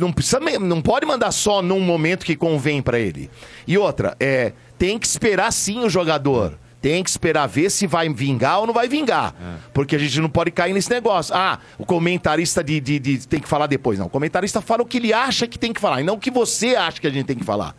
Não, 0.00 0.12
precisa, 0.12 0.40
não 0.60 0.80
pode 0.80 1.04
mandar 1.06 1.30
só 1.32 1.60
num 1.62 1.80
momento 1.80 2.24
que 2.24 2.36
convém 2.36 2.80
pra 2.82 2.98
ele. 2.98 3.30
E 3.66 3.76
outra, 3.76 4.16
é, 4.20 4.52
tem 4.78 4.98
que 4.98 5.06
esperar 5.06 5.52
sim 5.52 5.80
o 5.84 5.88
jogador. 5.90 6.58
Tem 6.80 7.02
que 7.02 7.10
esperar 7.10 7.46
ver 7.48 7.68
se 7.70 7.86
vai 7.86 8.08
vingar 8.08 8.60
ou 8.60 8.66
não 8.66 8.72
vai 8.74 8.86
vingar. 8.86 9.34
Porque 9.74 9.96
a 9.96 9.98
gente 9.98 10.20
não 10.20 10.28
pode 10.28 10.50
cair 10.52 10.72
nesse 10.72 10.88
negócio. 10.90 11.34
Ah, 11.34 11.58
o 11.78 11.84
comentarista 11.84 12.62
de, 12.62 12.78
de- 12.80 12.98
de- 12.98 13.26
tem 13.26 13.40
que 13.40 13.48
falar 13.48 13.66
depois. 13.66 13.98
Não, 13.98 14.06
o 14.06 14.10
comentarista 14.10 14.60
fala 14.60 14.82
o 14.82 14.86
que 14.86 14.98
ele 14.98 15.12
acha 15.12 15.48
que 15.48 15.58
tem 15.58 15.72
que 15.72 15.80
falar, 15.80 16.00
e 16.00 16.04
não 16.04 16.14
o 16.14 16.18
que 16.18 16.30
você 16.30 16.76
acha 16.76 17.00
que 17.00 17.06
a 17.06 17.10
gente 17.10 17.26
tem 17.26 17.36
que 17.36 17.44
falar. 17.44 17.74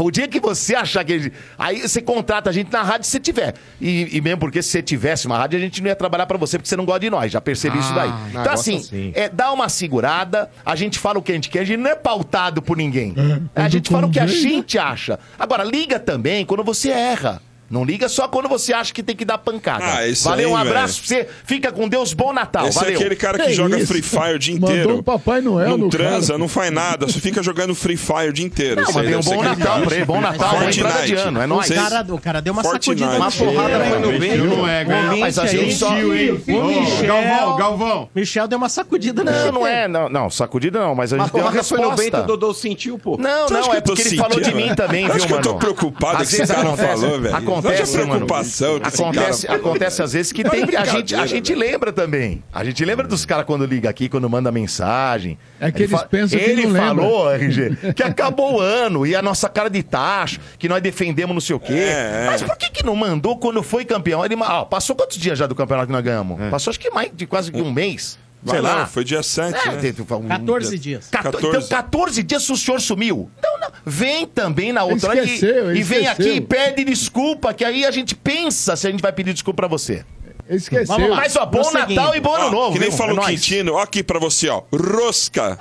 O 0.00 0.10
dia 0.10 0.26
que 0.28 0.40
você 0.40 0.74
achar 0.74 1.04
que. 1.04 1.12
a 1.12 1.18
gente- 1.18 1.32
Aí 1.58 1.80
você 1.88 2.00
contrata 2.00 2.50
a 2.50 2.52
gente 2.52 2.72
na 2.72 2.82
rádio 2.82 3.04
se 3.04 3.10
você 3.12 3.20
tiver. 3.20 3.54
E, 3.80 4.16
e 4.16 4.20
mesmo 4.20 4.38
porque 4.40 4.62
se 4.62 4.70
você 4.70 4.82
tivesse 4.82 5.26
uma 5.26 5.36
rádio, 5.38 5.58
a 5.58 5.60
gente 5.60 5.80
não 5.82 5.88
ia 5.88 5.96
trabalhar 5.96 6.26
pra 6.26 6.38
você, 6.38 6.58
porque 6.58 6.68
você 6.68 6.76
não 6.76 6.84
gosta 6.84 7.00
de 7.00 7.10
nós. 7.10 7.30
Já 7.30 7.40
percebi 7.40 7.78
isso 7.78 7.92
daí. 7.94 8.08
Ah, 8.10 8.28
Então, 8.30 8.52
assim, 8.52 8.80
sim. 8.80 9.12
é, 9.14 9.28
dá 9.28 9.52
uma 9.52 9.68
segurada, 9.68 10.50
a 10.64 10.74
gente 10.76 10.98
fala 10.98 11.18
o 11.18 11.22
que 11.22 11.32
a 11.32 11.34
gente 11.34 11.50
quer, 11.50 11.60
a 11.60 11.64
gente 11.64 11.78
não 11.80 11.90
é 11.90 11.94
pautado 11.94 12.62
por 12.62 12.76
ninguém. 12.76 13.14
a 13.54 13.68
gente 13.68 13.90
fala 13.90 14.06
o 14.06 14.10
que 14.10 14.18
a 14.20 14.26
gente 14.26 14.78
acha. 14.78 15.18
Agora, 15.38 15.62
liga 15.64 15.98
também 15.98 16.44
quando 16.44 16.64
você 16.64 16.90
erra. 16.90 17.42
Não 17.70 17.84
liga 17.84 18.08
só 18.08 18.28
quando 18.28 18.48
você 18.48 18.72
acha 18.72 18.92
que 18.92 19.02
tem 19.02 19.16
que 19.16 19.24
dar 19.24 19.38
pancada. 19.38 19.84
Ah, 19.84 20.06
isso 20.06 20.24
Valeu, 20.28 20.48
aí, 20.48 20.52
um 20.54 20.56
abraço 20.56 20.98
pra 21.00 21.08
você. 21.08 21.28
Fica 21.44 21.72
com 21.72 21.88
Deus, 21.88 22.12
bom 22.12 22.32
Natal. 22.32 22.66
Esse 22.68 22.76
Valeu. 22.78 22.92
é 22.92 22.94
aquele 22.96 23.16
cara 23.16 23.38
que 23.38 23.46
Que 23.46 23.52
joga 23.54 23.76
isso? 23.78 23.86
Free 23.88 24.02
Fire 24.02 24.34
o 24.34 24.38
dia 24.38 24.54
Mandou 24.54 24.70
inteiro. 24.70 24.96
um 24.98 25.02
Papai 25.02 25.40
Noel 25.40 25.70
Não 25.70 25.78
no 25.78 25.88
transa, 25.88 26.28
cara. 26.28 26.38
não 26.38 26.48
faz 26.48 26.70
nada, 26.72 27.08
só 27.08 27.18
fica 27.18 27.42
jogando 27.42 27.74
Free 27.74 27.96
Fire 27.96 28.28
o 28.28 28.32
dia 28.32 28.44
inteiro. 28.46 28.76
Não, 28.76 28.82
Esse 28.84 28.94
mas 28.94 29.04
aí 29.04 29.10
deu 29.10 29.18
um 29.18 29.22
bom 29.22 29.42
Natal 29.42 29.80
pra 29.82 29.96
ele, 29.96 30.04
bom 30.04 30.20
Natal, 30.20 30.62
entrada 30.68 31.06
de 31.06 31.14
ano, 31.14 31.40
é 31.42 31.46
nóis. 31.46 31.70
O 31.70 31.74
cara, 31.74 32.06
o 32.14 32.20
cara 32.20 32.40
deu 32.42 32.52
uma 32.52 32.62
Fortnite. 32.62 33.00
sacudida 33.00 33.16
Uma 33.16 33.30
porrada 33.32 33.84
foi 33.84 33.98
no 33.98 34.18
vento. 34.18 34.44
Não 34.44 34.68
é, 34.68 34.84
ganhou. 34.84 35.16
Mas 35.18 35.38
a 35.38 35.46
gente 35.46 35.74
só- 35.74 35.90
O 35.90 36.64
Michel, 36.66 37.06
Galvão, 37.06 37.56
Galvão. 37.56 38.08
Michel 38.14 38.48
deu 38.48 38.58
uma 38.58 38.68
sacudida 38.68 39.24
no 39.24 39.30
Não, 39.30 39.52
não 39.52 39.66
é, 39.66 39.88
não, 39.88 40.08
não, 40.08 40.30
sacudida 40.30 40.78
não, 40.80 40.94
mas 40.94 41.12
a 41.12 41.18
gente 41.18 41.32
deu 41.32 41.42
uma 41.42 41.50
porra, 41.50 41.64
foi 41.64 41.78
no 41.78 41.88
resposta. 41.90 42.10
vento, 42.18 42.24
o 42.24 42.26
Dodô 42.26 42.54
sentiu, 42.54 42.98
pô. 42.98 43.16
Não, 43.18 43.48
Você 43.48 43.54
não, 43.54 43.74
é 43.74 43.80
tô 43.80 43.94
porque 43.94 44.08
ele 44.08 44.16
falou 44.16 44.40
de 44.40 44.54
mim 44.54 44.74
também, 44.74 45.04
viu, 45.06 45.14
acho 45.14 45.26
que 45.26 45.32
eu 45.32 45.36
mano? 45.38 45.48
tô 45.52 45.54
preocupado 45.56 46.22
Às 46.22 46.28
que 46.30 46.36
esse 46.42 46.46
cara 46.52 46.64
não 46.64 46.74
acontece- 46.74 47.00
falou, 47.00 47.20
velho. 47.20 47.36
Acontece, 47.58 47.92
preocupação 47.98 48.72
mano. 48.74 48.84
desse 48.84 49.02
Acontece, 49.02 49.46
cara. 49.46 49.58
acontece 49.58 50.02
às 50.02 50.12
vezes 50.12 50.32
que 50.32 50.42
Olha 50.42 50.50
tem, 50.50 50.60
a 50.60 50.64
a 50.64 50.66
gente, 50.66 50.76
a 50.76 50.92
brincadeira, 50.92 51.26
gente 51.26 51.54
velho. 51.54 51.60
lembra 51.72 51.92
também. 51.92 52.42
A 52.52 52.64
gente 52.64 52.84
lembra 52.84 53.06
dos 53.06 53.24
caras 53.24 53.44
quando 53.46 53.64
liga 53.66 53.88
aqui, 53.90 54.08
quando 54.08 54.28
manda 54.28 54.50
mensagem. 54.52 55.38
É 55.60 55.70
que 55.72 55.82
Ele 55.82 55.92
eles 55.94 56.04
pensam 56.04 56.38
que 56.38 56.44
Ele 56.44 56.62
não 56.66 56.72
lembra. 56.72 56.86
falou, 56.88 57.30
RG, 57.34 57.92
que 57.94 58.02
acabou 58.02 58.54
o 58.54 58.60
ano 58.60 59.06
e 59.06 59.14
a 59.14 59.22
nossa 59.22 59.48
cara 59.48 59.68
de 59.70 59.82
tacho, 59.82 60.38
que 60.58 60.68
nós 60.68 60.82
defendemos 60.82 61.34
não 61.34 61.40
sei 61.40 61.56
o 61.56 61.60
quê. 61.60 61.72
É, 61.72 62.22
é. 62.24 62.26
Mas 62.26 62.42
por 62.42 62.56
que 62.56 62.70
que 62.70 62.84
não 62.84 62.96
mandou 62.96 63.36
quando 63.38 63.62
foi 63.62 63.84
campeão? 63.84 64.24
Ele, 64.24 64.36
ó, 64.40 64.64
passou 64.64 64.94
quantos 64.96 65.16
dias 65.16 65.38
já 65.38 65.46
do 65.46 65.54
campeonato 65.54 65.86
que 65.86 65.92
nós 65.92 66.02
ganhamos? 66.04 66.38
Passou 66.50 66.70
acho 66.70 66.80
que 66.80 66.90
mais 66.90 67.10
de 67.14 67.26
quase 67.26 67.50
que 67.52 67.60
um 67.60 67.72
mês. 67.72 68.18
Sei 68.50 68.60
lá, 68.60 68.74
lá. 68.76 68.86
foi 68.86 69.04
dia 69.04 69.22
7, 69.22 69.56
É, 69.56 69.72
né? 69.72 69.92
foi 70.06 70.16
um 70.18 70.28
14 70.28 70.70
dia- 70.70 70.78
dias. 70.98 71.08
Cator- 71.08 71.32
14. 71.40 71.56
Então, 71.66 71.68
14 71.68 72.22
dias 72.22 72.48
o 72.50 72.56
senhor 72.56 72.80
sumiu. 72.80 73.30
Não, 73.42 73.60
não. 73.60 73.68
Vem 73.84 74.26
também 74.26 74.72
na 74.72 74.84
outra 74.84 75.14
Esqueceu, 75.16 75.74
e, 75.74 75.78
e 75.78 75.82
vem 75.82 76.06
aqui 76.06 76.28
e 76.34 76.40
pede 76.40 76.84
desculpa, 76.84 77.52
que 77.54 77.64
aí 77.64 77.84
a 77.84 77.90
gente 77.90 78.14
pensa 78.14 78.74
se 78.76 78.86
a 78.86 78.90
gente 78.90 79.00
vai 79.00 79.12
pedir 79.12 79.32
desculpa 79.32 79.62
pra 79.62 79.68
você. 79.68 80.04
Esqueceu. 80.48 80.86
Vamos 80.86 81.10
lá. 81.10 81.16
Mas, 81.16 81.34
ó, 81.34 81.44
bom 81.44 81.58
Prosseguindo. 81.60 81.94
Natal 82.00 82.14
e 82.14 82.20
bom 82.20 82.32
ano 82.32 82.46
Ó, 82.46 82.50
novo. 82.50 82.72
que 82.74 82.78
nem 82.78 82.88
viu? 82.88 82.96
fala 82.98 83.10
É 83.12 83.14
nóis. 83.16 83.28
Quintino, 83.40 83.72
ó 83.74 83.82
aqui 83.82 84.00
pra 84.02 84.20
você, 84.20 84.48
ó. 84.48 84.62
Rosca. 84.72 85.58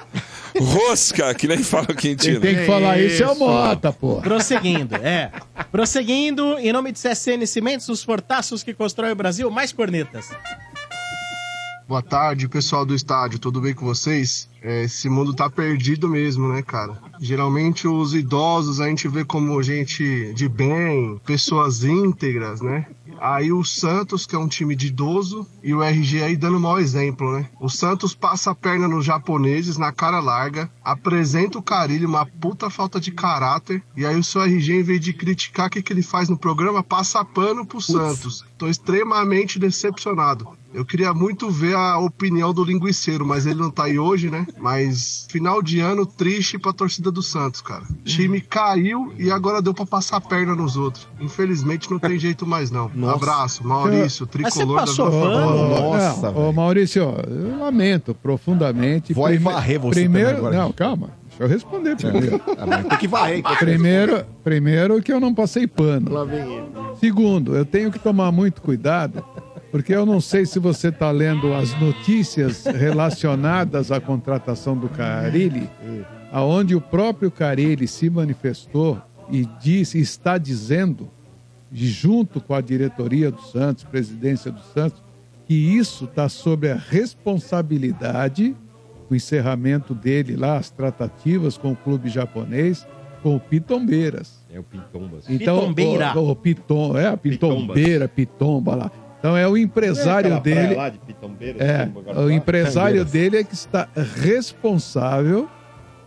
Rosca, 0.60 1.34
que 1.34 1.48
nem 1.48 1.58
fala 1.64 1.86
o 1.86 1.88
Quem 1.96 2.16
Quintino. 2.16 2.40
tem 2.40 2.56
que 2.56 2.66
falar 2.66 3.00
isso 3.00 3.24
é 3.24 3.28
o 3.28 3.36
Mota, 3.36 3.92
pô. 3.92 4.18
Prosseguindo, 4.22 4.96
é. 4.98 5.32
Prosseguindo, 5.72 6.58
em 6.60 6.72
nome 6.72 6.92
de 6.92 7.00
CSN 7.00 7.46
Cimentos, 7.48 7.90
os 7.90 8.04
fortaços 8.04 8.64
que 8.64 8.74
constrói 8.74 9.12
o 9.12 9.16
Brasil, 9.16 9.50
mais 9.50 9.74
cornetas. 9.74 10.30
Boa 11.88 12.02
tarde, 12.02 12.48
pessoal 12.48 12.84
do 12.84 12.96
estádio, 12.96 13.38
tudo 13.38 13.62
bem 13.62 13.76
com 13.76 13.86
vocês? 13.86 14.50
É, 14.60 14.86
esse 14.86 15.08
mundo 15.08 15.36
tá 15.36 15.48
perdido 15.52 16.10
mesmo, 16.10 16.48
né, 16.48 16.64
cara? 16.64 16.98
Geralmente 17.20 17.88
os 17.88 18.16
idosos 18.16 18.82
a 18.82 18.88
gente 18.88 19.08
vê 19.08 19.24
como 19.24 19.62
gente 19.62 20.34
de 20.34 20.50
bem, 20.50 21.22
pessoas 21.24 21.84
íntegras, 21.84 22.60
né? 22.60 22.88
Aí 23.20 23.52
o 23.52 23.64
Santos, 23.64 24.26
que 24.26 24.36
é 24.36 24.40
um 24.40 24.48
time 24.48 24.76
de 24.76 24.88
idoso, 24.88 25.48
e 25.64 25.76
o 25.76 25.84
RG 25.84 26.24
aí 26.24 26.36
dando 26.36 26.60
mau 26.60 26.80
exemplo, 26.80 27.32
né? 27.32 27.48
O 27.60 27.70
Santos 27.70 28.16
passa 28.16 28.50
a 28.50 28.56
perna 28.56 28.88
nos 28.88 29.06
japoneses 29.06 29.78
na 29.78 29.92
cara 29.92 30.20
larga, 30.20 30.68
apresenta 30.84 31.60
o 31.60 31.64
Carilho, 31.64 32.10
uma 32.10 32.26
puta 32.26 32.68
falta 32.68 33.00
de 33.00 33.12
caráter, 33.12 33.84
e 33.96 34.04
aí 34.04 34.16
o 34.16 34.24
seu 34.24 34.42
RG, 34.42 34.80
em 34.80 34.84
vez 34.84 35.00
de 35.00 35.14
criticar 35.14 35.68
o 35.68 35.70
que, 35.70 35.84
que 35.84 35.94
ele 35.94 36.02
faz 36.02 36.30
no 36.30 36.38
programa, 36.38 36.82
passa 36.82 37.24
pano 37.24 37.64
pro 37.64 37.80
Santos. 37.80 38.44
Tô 38.58 38.68
extremamente 38.68 39.60
decepcionado. 39.60 40.50
Eu 40.76 40.84
queria 40.86 41.14
muito 41.14 41.50
ver 41.50 41.76
a 41.76 41.98
opinião 41.98 42.54
do 42.54 42.64
linguiceiro, 42.64 43.26
mas 43.26 43.46
ele 43.46 43.60
não 43.60 43.72
tá 43.72 43.86
aí 43.86 43.98
hoje, 43.98 44.30
né? 44.30 44.46
Mas 44.60 45.26
final 45.30 45.62
de 45.62 45.80
ano 45.80 46.06
triste 46.06 46.60
pra 46.60 46.74
torcida 46.74 47.10
do 47.12 47.22
Santos, 47.24 47.62
cara. 47.62 47.84
O 47.84 48.04
time 48.04 48.42
caiu 48.42 49.14
e 49.18 49.32
agora 49.32 49.62
deu 49.62 49.74
pra 49.74 49.86
passar 49.86 50.18
a 50.18 50.22
perna 50.22 50.54
nos 50.54 50.76
outros. 50.76 51.08
Infelizmente 51.20 51.90
não 51.90 51.98
tem 51.98 52.20
jeito 52.20 52.46
mais 52.46 52.70
não. 52.72 52.92
Abraço, 53.10 53.66
Maurício, 53.66 54.02
Mas 54.02 54.14
você 54.14 54.26
tricolor 54.52 54.76
da 54.76 54.82
passou 54.82 55.10
Vila? 55.10 55.46
Família. 55.46 55.80
Nossa, 55.82 56.32
Não, 56.32 56.50
ô 56.50 56.54
Maurício, 56.54 57.02
eu 57.02 57.60
lamento 57.60 58.14
profundamente. 58.14 59.14
Vou 59.14 59.26
aí 59.26 59.38
varrer 59.38 59.80
você 59.80 60.02
primeiro, 60.02 60.38
agora. 60.38 60.58
Não, 60.58 60.72
calma. 60.72 61.10
Deixa 61.30 61.44
eu 61.44 61.48
responder 61.48 61.96
primeiro. 61.98 62.42
Ah, 62.58 62.66
mas 62.66 62.86
Tem 62.88 62.98
que 62.98 63.08
varrer. 63.08 63.44
primeiro, 63.60 64.26
primeiro 64.44 65.02
que 65.02 65.12
eu 65.12 65.20
não 65.20 65.34
passei 65.34 65.68
pano. 65.68 66.12
Lá 66.12 66.24
vem 66.24 66.40
ele. 66.40 66.66
Segundo, 67.00 67.56
eu 67.56 67.66
tenho 67.66 67.92
que 67.92 68.00
tomar 68.00 68.32
muito 68.32 68.62
cuidado, 68.62 69.24
porque 69.76 69.94
eu 69.94 70.06
não 70.06 70.22
sei 70.22 70.46
se 70.46 70.58
você 70.58 70.88
está 70.88 71.12
lendo 71.12 71.54
as 71.54 71.78
notícias 71.78 72.64
relacionadas 72.64 73.92
à 73.92 74.00
contratação 74.00 74.78
do 74.78 74.88
Carilli, 74.88 75.70
aonde 76.32 76.74
o 76.74 76.80
próprio 76.80 77.30
Carilli 77.30 77.86
se 77.86 78.10
manifestou 78.10 78.98
e 79.30 79.46
disse, 79.62 80.00
está 80.00 80.38
dizendo, 80.38 81.10
junto 81.74 82.40
com 82.40 82.54
a 82.54 82.62
diretoria 82.62 83.30
do 83.30 83.42
Santos, 83.42 83.84
presidência 83.84 84.50
do 84.50 84.62
Santos, 84.74 85.04
que 85.46 85.54
isso 85.54 86.06
está 86.06 86.30
sob 86.30 86.72
a 86.72 86.76
responsabilidade, 86.76 88.56
o 89.10 89.14
encerramento 89.14 89.94
dele 89.94 90.38
lá, 90.38 90.56
as 90.56 90.70
tratativas 90.70 91.58
com 91.58 91.74
o 91.74 91.76
clube 91.76 92.08
japonês, 92.08 92.88
com 93.22 93.36
o 93.36 93.40
Pitombeiras. 93.42 94.40
É 94.54 94.58
o 94.58 94.64
Pintombas. 94.64 95.26
Então, 95.30 95.74
Pitombeira. 95.74 96.18
O, 96.18 96.30
o 96.30 96.36
Piton, 96.38 96.98
é 96.98 97.08
a 97.08 97.18
Pitombeira, 97.18 98.08
Pitomba 98.08 98.74
lá. 98.74 98.92
Então 99.26 99.36
é 99.36 99.48
o 99.48 99.58
empresário 99.58 100.40
dele. 100.40 100.76
lá 100.76 100.88
de 100.90 101.00
Pitombeira, 101.00 101.64
É, 101.64 101.82
agora 101.82 102.20
o 102.22 102.30
empresário 102.30 103.04
dele 103.04 103.38
é 103.38 103.44
que 103.44 103.56
está 103.56 103.88
responsável 104.24 105.50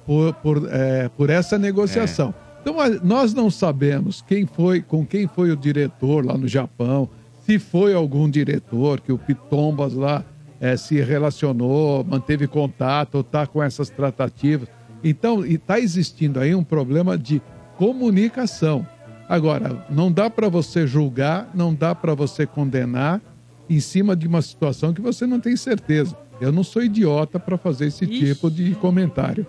por, 0.07 0.33
por, 0.35 0.69
é, 0.71 1.09
por 1.17 1.29
essa 1.29 1.59
negociação. 1.59 2.33
Então 2.63 2.79
a- 2.81 2.89
nós 3.03 3.35
não 3.35 3.51
sabemos 3.51 4.23
quem 4.23 4.47
foi, 4.47 4.81
com 4.81 5.05
quem 5.05 5.27
foi 5.27 5.51
o 5.51 5.57
diretor 5.57 6.25
lá 6.25 6.39
no 6.39 6.47
Japão, 6.47 7.09
se 7.45 7.59
foi 7.59 7.93
algum 7.93 8.31
diretor 8.31 9.01
que 9.01 9.11
o 9.11 9.19
Pitombas 9.19 9.95
lá 9.95 10.23
é, 10.61 10.77
se 10.77 11.01
relacionou, 11.01 12.05
manteve 12.05 12.47
contato, 12.47 13.17
ou 13.17 13.21
está 13.23 13.49
com 13.49 13.61
essas 13.61 13.91
tratativas. 13.91 14.69
Então, 15.03 15.45
está 15.45 15.79
existindo 15.81 16.39
aí 16.39 16.55
um 16.55 16.63
problema 16.65 17.19
de 17.19 17.43
comunicação. 17.77 18.87
Agora, 19.29 19.85
não 19.91 20.11
dá 20.11 20.31
para 20.31 20.49
você 20.49 20.87
julgar, 20.87 21.51
não 21.55 21.75
dá 21.75 21.95
para 21.95 22.15
você 22.15 22.47
condenar 22.47 23.21
em 23.69 23.79
cima 23.81 24.17
de 24.17 24.27
uma 24.27 24.41
situação 24.41 24.93
que 24.95 25.01
você 25.01 25.27
não 25.27 25.39
tem 25.39 25.57
certeza. 25.57 26.17
Eu 26.41 26.53
não 26.53 26.63
sou 26.65 26.83
idiota 26.83 27.39
para 27.39 27.59
fazer 27.59 27.87
esse 27.89 28.07
tipo 28.07 28.51
de 28.51 28.75
comentário. 28.77 29.47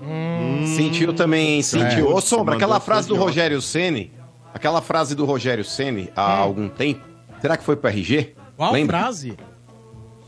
Sentiu 0.75 1.13
também, 1.13 1.61
sentiu. 1.61 2.09
É. 2.09 2.13
Ô, 2.13 2.19
Sombra, 2.19 2.55
aquela 2.55 2.79
frase 2.79 3.07
do 3.07 3.13
idiota. 3.13 3.29
Rogério 3.29 3.61
Ceni, 3.61 4.11
aquela 4.53 4.81
frase 4.81 5.15
do 5.15 5.23
Rogério 5.23 5.63
Ceni 5.63 6.09
há 6.15 6.37
algum 6.37 6.67
tempo, 6.67 7.01
será 7.39 7.55
que 7.55 7.63
foi 7.63 7.75
pro 7.75 7.89
RG? 7.89 8.33
Qual 8.57 8.73
Lembra? 8.73 8.99
frase? 8.99 9.37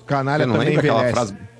Canalha 0.05 0.43
Você 0.43 0.47
não 0.47 0.53
também 0.53 0.69
lembra 0.69 0.81
aquela 0.81 1.09
envelhece. 1.09 1.13
frase? 1.35 1.50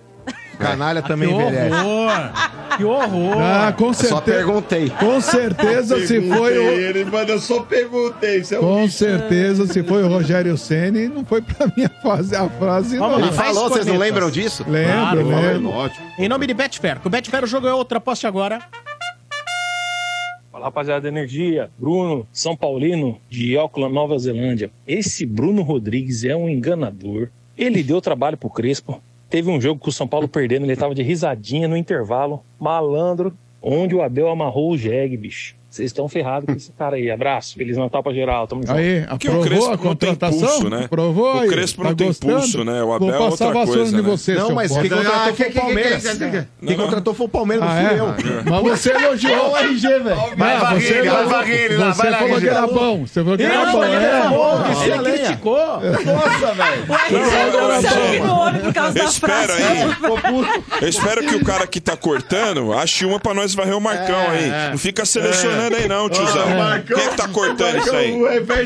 Canalha 0.62 1.02
Que 1.02 1.08
também 1.08 1.32
envelhece. 1.32 1.76
horror! 1.76 2.32
Que 2.78 2.84
horror! 2.86 3.38
Ah, 3.42 3.74
com 3.78 3.88
Eu 3.88 3.94
só 3.94 4.04
certeza. 4.18 4.22
perguntei. 4.38 4.90
Com 4.92 5.20
certeza, 5.22 6.06
se 6.08 6.22
foi 6.22 6.58
o. 6.58 6.62
Ele, 6.72 7.06
mano, 7.06 7.32
eu 7.32 7.40
só 7.40 7.62
perguntei. 7.62 8.38
Isso 8.40 8.56
é 8.56 8.60
um 8.60 8.62
Com 8.62 8.88
certeza, 8.90 9.68
se 9.68 9.84
foi 9.84 10.04
o 10.04 10.08
Rogério 10.08 10.58
Ceni, 10.58 11.08
não 11.08 11.26
foi 11.26 11.42
pra 11.42 11.68
minha 11.76 11.90
fase, 12.02 12.36
a 12.36 12.50
frase, 12.50 12.98
Vamos 12.98 13.20
não. 13.20 13.28
Ele 13.28 13.36
falou, 13.36 13.70
vocês 13.70 13.86
não 13.86 13.98
lembram 13.98 14.32
disso? 14.32 14.64
Lembro, 14.68 15.26
Claro, 15.26 15.28
lembro. 15.54 15.70
ótimo. 15.70 16.06
Em 16.18 16.30
nome 16.30 16.48
de 16.48 16.54
Betfair, 16.54 17.00
que 17.00 17.08
o 17.08 17.10
Betfair 17.10 17.44
o 17.44 17.48
jogo 17.48 17.68
é 17.68 17.74
outra, 17.74 18.00
poste 18.00 18.26
agora. 18.26 18.60
Fala 20.52 20.66
rapaziada 20.66 21.02
da 21.02 21.08
Energia, 21.08 21.70
Bruno, 21.80 22.28
São 22.34 22.56
Paulino, 22.58 23.18
de 23.30 23.58
Auckland, 23.58 23.94
Nova 23.94 24.18
Zelândia. 24.20 24.70
Esse 24.88 25.26
Bruno 25.26 25.62
Rodrigues 25.62 26.24
é 26.26 26.36
um 26.36 26.50
enganador. 26.50 27.30
Ele 27.58 27.82
deu 27.82 28.02
trabalho 28.02 28.38
pro 28.38 28.50
Crespo. 28.50 29.02
Teve 29.32 29.50
um 29.50 29.62
jogo 29.62 29.80
com 29.80 29.90
o 29.90 29.94
São 29.94 30.06
Paulo 30.06 30.28
perdendo, 30.28 30.66
ele 30.66 30.76
tava 30.76 30.94
de 30.94 31.02
risadinha 31.02 31.66
no 31.66 31.78
intervalo. 31.78 32.44
Malandro, 32.60 33.34
onde 33.62 33.96
o 33.96 34.02
Abel 34.02 34.28
amarrou 34.28 34.72
o 34.72 34.78
jegue, 34.78 35.16
bicho. 35.16 35.56
Vocês 35.72 35.86
estão 35.90 36.10
ferrados 36.10 36.46
com 36.48 36.52
esse 36.52 36.70
cara 36.74 36.98
aí. 36.98 37.10
Abraço. 37.10 37.56
Feliz 37.56 37.78
Natal 37.78 38.04
pra 38.04 38.12
geral. 38.14 38.46
Tamo 38.46 38.62
junto. 38.62 38.78
Aí, 38.78 39.04
o 39.04 39.14
aprovou 39.14 39.42
Crespo 39.42 39.66
a 39.66 39.70
não 39.70 39.78
tem 39.78 39.88
contratação? 40.10 40.40
pulso, 40.50 40.70
né? 40.70 40.82
Aprovou 40.84 41.36
O 41.36 41.40
aí? 41.40 41.48
Crespo 41.50 41.84
não 41.84 41.90
Tá 41.92 41.96
tem 41.96 42.08
gostando? 42.08 42.34
pulso, 42.34 42.64
né? 42.66 42.84
O 42.84 42.92
Abel 42.94 43.10
é 43.14 43.20
outra 43.20 43.52
coisa, 43.54 43.86
de 43.86 43.96
né? 43.96 44.02
você, 44.02 44.34
Não, 44.34 44.52
mas 44.52 44.70
quem 44.78 44.90
contratou 44.90 45.14
Ah, 45.14 45.34
foi 45.34 45.34
que- 45.34 45.58
o 45.58 45.62
Palmeiras. 45.62 46.04
que- 46.04 46.10
que- 46.18 46.30
que- 46.32 46.48
Quem 46.68 46.76
Não, 46.78 46.84
contratou 46.86 47.14
foi 47.14 47.26
o 47.26 47.30
Palmeiras, 47.30 47.66
não 47.66 47.72
Ah, 47.74 47.88
fui 47.88 47.96
é? 47.96 48.00
eu. 48.02 48.44
Mas 48.52 48.62
você 48.82 48.92
elogiou 48.92 49.52
o 49.52 49.58
RG, 49.58 49.88
velho. 50.00 50.16
Vai 50.36 50.60
varrer 50.60 50.82
você 50.82 50.94
ele, 50.94 51.10
vai 51.10 51.26
varrer 51.26 51.60
ele 51.62 51.78
lá, 51.78 51.94
Você 51.94 52.02
vai 52.02 52.12
lá, 52.12 52.18
falou 52.18 52.40
que 52.42 52.48
era 52.50 52.68
bom. 52.68 53.08
Você 53.08 53.24
falou 53.24 53.38
que 53.38 53.44
era 53.44 53.66
Não, 53.66 53.72
bom. 53.72 53.84
é. 53.86 54.30
Nossa, 54.30 54.86
ele 54.86 54.98
lenha. 54.98 55.18
criticou. 55.20 55.56
Nossa, 55.56 56.54
velho. 56.54 56.86
O 56.90 56.94
RG 56.94 57.88
sangue 57.88 58.20
no 58.20 58.62
por 58.66 58.74
causa 58.74 58.94
da 58.94 59.04
Espera 59.06 59.34
frase. 59.48 59.64
aí. 59.64 60.82
Eu 60.82 60.88
espero 60.90 61.22
que 61.26 61.36
o 61.36 61.46
cara 61.46 61.66
que 61.66 61.80
tá 61.80 61.96
cortando 61.96 62.74
ache 62.74 63.06
uma 63.06 63.22
pra 63.22 63.34
nós 63.34 63.54
varrer 63.56 63.78
o 63.78 63.80
Marcão 63.82 64.20
aí. 64.30 64.72
Não 64.72 64.78
fica 64.78 65.06
selecionando 65.06 65.61
errando 65.62 65.76
aí 65.76 65.88
não, 65.88 66.10
tiozão. 66.10 66.44
Quem 66.86 66.98
é 66.98 67.08
que 67.10 67.18
tá 67.18 67.28
cortando 67.28 67.78
isso 67.78 67.96
aí? 67.96 68.14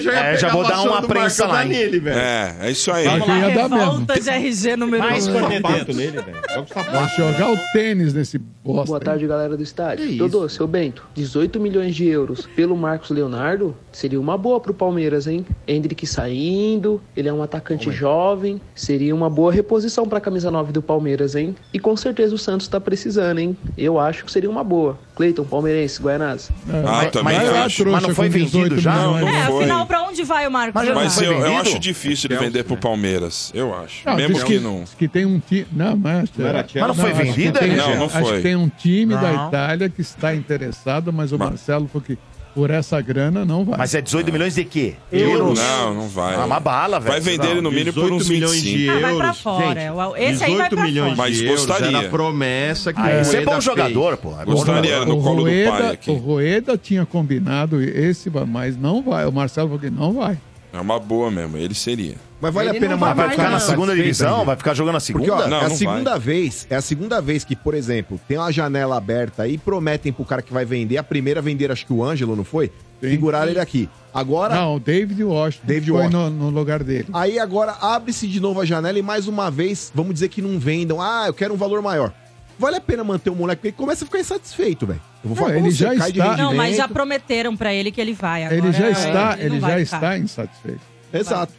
É, 0.07 0.37
já 0.37 0.49
vou 0.49 0.63
dar 0.63 0.81
uma 0.83 1.01
prensa 1.01 1.45
lá, 1.45 1.63
hein? 1.63 1.69
nele, 1.69 1.99
velho. 1.99 2.17
É, 2.17 2.55
é 2.61 2.71
isso 2.71 2.91
aí. 2.91 3.05
Dar 3.05 3.19
mesmo. 3.19 3.75
Revolta 3.75 4.19
de 4.19 4.29
RG 4.29 4.75
número 4.75 5.03
Mais 5.03 5.27
um. 5.27 5.33
Vai 5.33 7.09
jogar 7.17 7.51
o 7.51 7.57
tênis 7.73 8.13
nesse 8.13 8.37
bosta. 8.37 8.85
Boa 8.87 8.99
tarde, 8.99 9.27
galera 9.27 9.55
do 9.55 9.63
estádio. 9.63 10.17
Dodô, 10.17 10.47
seu 10.49 10.67
Bento, 10.67 11.05
18 11.13 11.59
milhões 11.59 11.95
de 11.95 12.07
euros 12.07 12.47
pelo 12.55 12.75
Marcos 12.75 13.09
Leonardo 13.09 13.75
seria 13.91 14.19
uma 14.19 14.37
boa 14.37 14.59
pro 14.59 14.73
Palmeiras, 14.73 15.27
hein? 15.27 15.45
Hendrick 15.67 16.05
saindo, 16.05 17.01
ele 17.15 17.29
é 17.29 17.33
um 17.33 17.41
atacante 17.41 17.91
jovem, 17.91 18.61
seria 18.73 19.13
uma 19.15 19.29
boa 19.29 19.51
reposição 19.51 20.07
pra 20.07 20.19
camisa 20.19 20.51
9 20.51 20.71
do 20.71 20.81
Palmeiras, 20.81 21.35
hein? 21.35 21.55
E 21.73 21.79
com 21.79 21.95
certeza 21.95 22.35
o 22.35 22.37
Santos 22.37 22.67
tá 22.67 22.79
precisando, 22.79 23.39
hein? 23.39 23.57
Eu 23.77 23.99
acho 23.99 24.25
que 24.25 24.31
seria 24.31 24.49
uma 24.49 24.63
boa. 24.63 24.97
Cleiton, 25.15 25.45
palmeirense, 25.45 26.01
Guaianazes. 26.01 26.49
Ah, 26.87 27.05
também 27.05 27.35
Vai 27.37 27.49
lá, 27.51 27.63
acho. 27.65 27.85
Mas 27.85 28.03
não 28.03 28.15
foi 28.15 28.29
com 28.29 28.37
18 28.37 28.53
vendido 28.69 28.81
já? 28.81 28.95
milhões. 28.95 29.21
Não, 29.21 29.29
É, 29.29 29.45
foi. 29.47 29.59
afinal, 29.63 29.85
pra 29.85 30.01
onde 30.03 30.23
vai 30.23 30.47
o 30.47 30.51
Marcos? 30.51 30.73
Mas 30.75 30.87
não 30.87 30.95
Mas 30.95 31.15
foi 31.15 31.27
eu, 31.27 31.31
eu 31.39 31.57
acho 31.57 31.79
difícil 31.79 32.29
ele 32.31 32.39
vender 32.39 32.63
pro 32.63 32.77
Palmeiras. 32.77 33.51
Eu 33.53 33.73
acho. 33.75 34.01
Não, 34.05 34.15
Mesmo 34.15 34.33
diz 34.35 34.43
que 34.43 34.59
não. 34.59 34.83
que 34.97 35.07
tem 35.07 35.25
um 35.25 35.39
time. 35.39 35.65
Não, 35.71 35.95
mas. 35.97 36.29
Não? 36.37 36.45
Mas 36.53 36.87
não 36.87 36.95
foi 36.95 37.11
acho 37.11 37.19
que 37.19 37.25
vendida, 37.25 37.61
Não, 37.67 37.95
não 37.97 38.05
Acho 38.05 38.19
foi. 38.19 38.37
que 38.37 38.43
tem 38.43 38.55
um 38.55 38.69
time 38.69 39.13
da 39.15 39.31
Não. 39.31 39.47
Itália 39.47 39.89
que 39.89 40.01
está 40.01 40.35
interessado, 40.35 41.11
mas 41.13 41.31
o 41.31 41.37
Marcelo 41.39 41.87
falou 41.87 42.03
que 42.05 42.17
por 42.55 42.71
essa 42.71 42.99
grana 43.01 43.43
não 43.45 43.65
vai. 43.65 43.77
Mas 43.77 43.93
é 43.93 44.01
18 44.01 44.31
milhões 44.31 44.55
de 44.55 44.63
quê? 44.63 44.93
Euros. 45.11 45.59
Não, 45.59 45.93
não 45.93 46.07
vai. 46.07 46.33
Ah, 46.35 46.45
uma 46.45 46.59
bala, 46.59 46.99
velho. 46.99 47.11
Vai 47.11 47.19
vender 47.19 47.51
ele 47.51 47.61
no 47.61 47.69
mínimo 47.69 47.91
por 47.93 48.03
18 48.03 48.15
uns 48.15 48.29
milhões 48.29 48.61
25. 48.61 48.77
de 48.77 48.89
Ah, 48.89 48.93
euros. 48.93 49.01
vai 49.09 49.17
pra 49.17 49.33
fora. 49.33 49.81
Gente, 49.81 49.91
O- 49.91 50.15
esse 50.15 50.43
aí 50.43 50.55
vai 50.55 50.69
18 50.69 50.75
pra 50.75 50.83
milhões 50.85 51.09
fora. 51.09 51.17
Mas 51.17 51.35
de 51.37 51.45
euros 51.45 51.65
gostaria. 51.65 51.97
era 51.97 52.07
a 52.07 52.09
promessa 52.09 52.93
que 52.93 52.99
Ah, 53.01 53.03
o 53.03 53.09
esse 53.09 53.35
é 53.35 53.39
Rueda 53.39 53.51
bom 53.51 53.61
jogador, 53.61 54.07
fez. 54.17 54.19
pô. 54.21 54.41
É 54.41 54.45
bom 54.45 54.51
Gostaria 54.53 54.93
jogador. 54.93 55.05
no 55.13 55.19
o 55.19 55.23
colo 55.23 55.35
do 55.43 55.43
pai 55.43 55.65
Rueda, 55.69 55.91
aqui. 55.91 56.09
o 56.11 56.13
Rueda 56.15 56.77
tinha 56.77 57.05
combinado 57.05 57.81
esse, 57.83 58.31
mas 58.47 58.77
não 58.77 59.03
vai. 59.03 59.25
O 59.25 59.31
Marcelo 59.33 59.67
falou 59.67 59.81
que 59.81 59.89
não 59.89 60.13
vai. 60.13 60.37
É 60.71 60.79
uma 60.79 60.97
boa 60.99 61.29
mesmo, 61.29 61.57
ele 61.57 61.73
seria. 61.75 62.15
Mas 62.41 62.53
vale 62.53 62.69
Ele 62.69 62.77
a 62.77 62.81
pena 62.81 62.91
não 62.93 62.99
vai 62.99 63.09
Mas 63.09 63.17
vai 63.17 63.29
ficar 63.29 63.49
na 63.49 63.59
segunda 63.59 63.95
divisão? 63.95 64.43
Vai 64.45 64.55
ficar 64.57 64.73
jogando 64.73 64.93
na 64.95 64.99
Porque, 64.99 65.13
segunda? 65.13 65.33
ó, 65.45 65.47
Não, 65.47 65.57
é 65.61 65.65
a 65.65 65.69
não 65.69 65.75
segunda 65.75 66.17
vez, 66.19 66.67
é 66.69 66.75
a 66.75 66.81
segunda 66.81 67.21
vez 67.21 67.43
que, 67.45 67.55
por 67.55 67.73
exemplo, 67.73 68.19
tem 68.27 68.37
uma 68.37 68.51
janela 68.51 68.97
aberta 68.97 69.43
aí, 69.43 69.57
prometem 69.57 70.11
pro 70.11 70.25
cara 70.25 70.41
que 70.41 70.51
vai 70.53 70.65
vender, 70.65 70.97
a 70.97 71.03
primeira 71.03 71.41
vender, 71.41 71.71
acho 71.71 71.85
que 71.85 71.93
o 71.93 72.03
Ângelo, 72.03 72.35
não 72.35 72.43
foi? 72.43 72.71
Figuraram 72.99 73.49
ele 73.51 73.59
aqui. 73.59 73.89
Agora, 74.13 74.55
Não, 74.55 74.75
o 74.75 74.79
David 74.79 75.23
Washington 75.23 75.67
David 75.67 75.91
foi 75.91 75.97
Washington. 75.99 76.29
no, 76.29 76.51
no 76.51 76.57
lugar 76.57 76.83
dele. 76.83 77.07
aí 77.13 77.37
agora 77.37 77.75
abre-se 77.81 78.27
de 78.27 78.39
novo 78.39 78.59
a 78.61 78.65
janela 78.65 78.97
e 78.97 79.01
mais 79.01 79.27
uma 79.27 79.51
vez, 79.51 79.91
vamos 79.93 80.13
dizer 80.13 80.29
que 80.29 80.41
não 80.41 80.57
vendam. 80.57 81.01
Ah, 81.01 81.25
eu 81.27 81.33
quero 81.33 81.53
um 81.53 81.57
valor 81.57 81.81
maior. 81.81 82.11
Vale 82.57 82.77
a 82.77 82.81
pena 82.81 83.03
manter 83.03 83.29
o 83.29 83.35
moleque, 83.35 83.57
porque 83.59 83.67
ele 83.69 83.75
começa 83.77 84.05
a 84.05 84.07
ficar 84.07 84.19
insatisfeito, 84.19 84.87
velho. 84.87 85.01
Eu 85.23 85.27
vou 85.29 85.35
falar 85.35 85.49
Não, 85.49 85.57
ele 85.59 85.71
você, 85.71 85.77
já 85.83 85.95
cai 85.95 86.11
de 86.11 86.19
está- 86.19 86.37
Não, 86.37 86.55
mas 86.55 86.77
já 86.77 86.87
prometeram 86.87 87.55
pra 87.57 87.73
ele 87.73 87.91
que 87.91 87.99
ele 87.99 88.13
vai. 88.13 88.43
Agora, 88.45 88.57
ele 88.57 88.71
já 88.71 88.87
é, 88.87 88.91
está, 88.91 89.37
ele 89.39 89.59
vai 89.59 89.79
já 89.79 89.85
ficar. 89.85 89.97
está 89.97 90.17
insatisfeito. 90.17 90.81
Exato. 91.13 91.53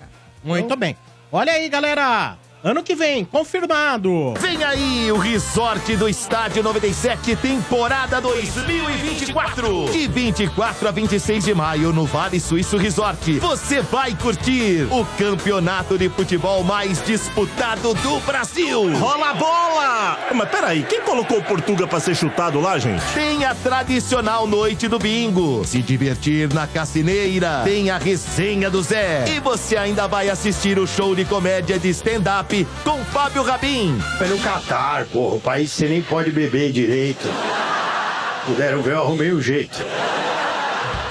Muito 0.46 0.76
bem. 0.76 0.96
Olha 1.32 1.52
aí, 1.52 1.68
galera. 1.68 2.36
Ano 2.66 2.82
que 2.82 2.96
vem, 2.96 3.24
confirmado. 3.24 4.34
Vem 4.40 4.64
aí 4.64 5.12
o 5.12 5.18
Resort 5.18 5.94
do 5.94 6.08
Estádio 6.08 6.64
97, 6.64 7.36
temporada 7.36 8.20
2024. 8.20 9.88
De 9.92 10.08
24 10.08 10.88
a 10.88 10.90
26 10.90 11.44
de 11.44 11.54
maio 11.54 11.92
no 11.92 12.04
Vale 12.04 12.40
Suíço 12.40 12.76
Resort. 12.76 13.38
Você 13.38 13.82
vai 13.82 14.16
curtir 14.16 14.84
o 14.90 15.04
campeonato 15.16 15.96
de 15.96 16.08
futebol 16.08 16.64
mais 16.64 17.00
disputado 17.04 17.94
do 17.94 18.18
Brasil. 18.22 18.98
Rola 18.98 19.30
a 19.30 19.34
bola! 19.34 20.18
Mas 20.34 20.48
peraí, 20.48 20.82
quem 20.82 21.02
colocou 21.02 21.38
o 21.38 21.44
Portuga 21.44 21.86
pra 21.86 22.00
ser 22.00 22.16
chutado 22.16 22.58
lá, 22.60 22.80
gente? 22.80 23.00
Tem 23.14 23.44
a 23.44 23.54
tradicional 23.54 24.44
noite 24.44 24.88
do 24.88 24.98
bingo. 24.98 25.64
Se 25.64 25.80
divertir 25.80 26.52
na 26.52 26.66
cassineira. 26.66 27.60
Tem 27.62 27.90
a 27.90 27.96
resenha 27.98 28.68
do 28.68 28.82
Zé. 28.82 29.24
E 29.28 29.38
você 29.38 29.76
ainda 29.76 30.08
vai 30.08 30.28
assistir 30.28 30.80
o 30.80 30.86
show 30.88 31.14
de 31.14 31.24
comédia 31.24 31.78
de 31.78 31.90
stand-up 31.90 32.55
com 32.64 33.04
Fábio 33.06 33.42
Rabin. 33.42 33.98
Pelo 34.18 34.38
Catar, 34.38 35.04
porra. 35.06 35.36
O 35.36 35.40
país 35.40 35.70
você 35.70 35.88
nem 35.88 36.02
pode 36.02 36.30
beber 36.30 36.72
direito. 36.72 37.28
Puderam 38.46 38.80
ver, 38.82 38.92
eu 38.92 39.02
arrumei 39.02 39.32
o 39.32 39.42
jeito. 39.42 39.78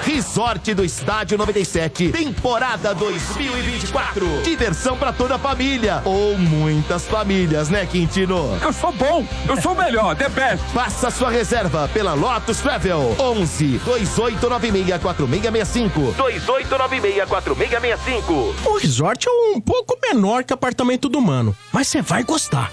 Resort 0.06 0.72
do 0.72 0.84
Estádio 0.84 1.36
97, 1.36 2.12
temporada 2.12 2.94
2024. 2.94 4.42
Diversão 4.44 4.96
pra 4.96 5.12
toda 5.12 5.34
a 5.34 5.38
família. 5.38 6.00
Ou 6.04 6.38
muitas 6.38 7.08
famílias, 7.08 7.68
né, 7.70 7.84
Quintino? 7.86 8.56
Eu 8.62 8.72
sou 8.72 8.92
bom, 8.92 9.26
eu 9.48 9.60
sou 9.60 9.72
o 9.72 9.76
melhor, 9.76 10.14
the 10.14 10.28
best. 10.28 10.64
Faça 10.72 11.10
sua 11.10 11.28
reserva 11.28 11.90
pela 11.92 12.14
Lotus 12.14 12.60
Travel. 12.60 13.16
11 13.18 13.78
2896 13.78 15.02
4665. 15.02 16.00
2896 16.12 17.28
4665. 17.28 18.54
O 18.70 18.78
resort 18.78 19.26
é 19.28 19.56
um 19.56 19.60
pouco 19.60 19.98
menor 20.00 20.44
que 20.44 20.52
apartamento 20.52 21.08
do 21.08 21.20
mano, 21.20 21.54
mas 21.72 21.88
você 21.88 22.00
vai 22.00 22.22
gostar. 22.22 22.70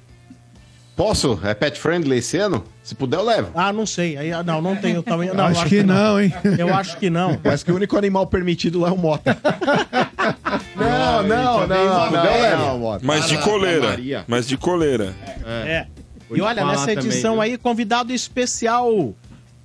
Posso? 0.97 1.37
É 1.43 1.53
pet 1.53 1.77
friendly 1.77 2.19
esse 2.19 2.37
ano? 2.37 2.63
Se 2.81 2.95
puder, 2.95 3.17
eu 3.17 3.23
levo. 3.25 3.51
Ah, 3.53 3.73
não 3.73 3.85
sei. 3.85 4.15
Aí, 4.17 4.31
ah, 4.31 4.41
não, 4.43 4.61
não 4.61 4.77
tenho 4.77 5.03
tamanho. 5.03 5.33
Não, 5.33 5.45
Acho 5.47 5.65
que 5.65 5.83
não, 5.83 6.21
hein? 6.21 6.31
Eu 6.57 6.73
acho 6.73 6.97
que 6.97 7.09
não. 7.09 7.35
Parece 7.35 7.65
que 7.65 7.71
o 7.71 7.75
único 7.75 7.97
animal 7.97 8.25
permitido 8.27 8.79
lá 8.79 8.87
é 8.87 8.91
o 8.93 8.97
Mota. 8.97 9.37
não, 11.05 11.23
não, 11.23 11.67
não, 11.67 12.11
não, 12.11 12.79
não. 12.79 12.99
Mas 13.01 13.27
de 13.27 13.37
coleira. 13.37 14.25
Mas 14.27 14.47
de 14.47 14.57
coleira. 14.57 15.13
É. 15.45 15.87
Vou 16.27 16.37
E 16.37 16.41
olha, 16.41 16.65
nessa 16.65 16.91
edição 16.91 17.39
aí, 17.39 17.57
convidado 17.57 18.11
especial, 18.11 19.13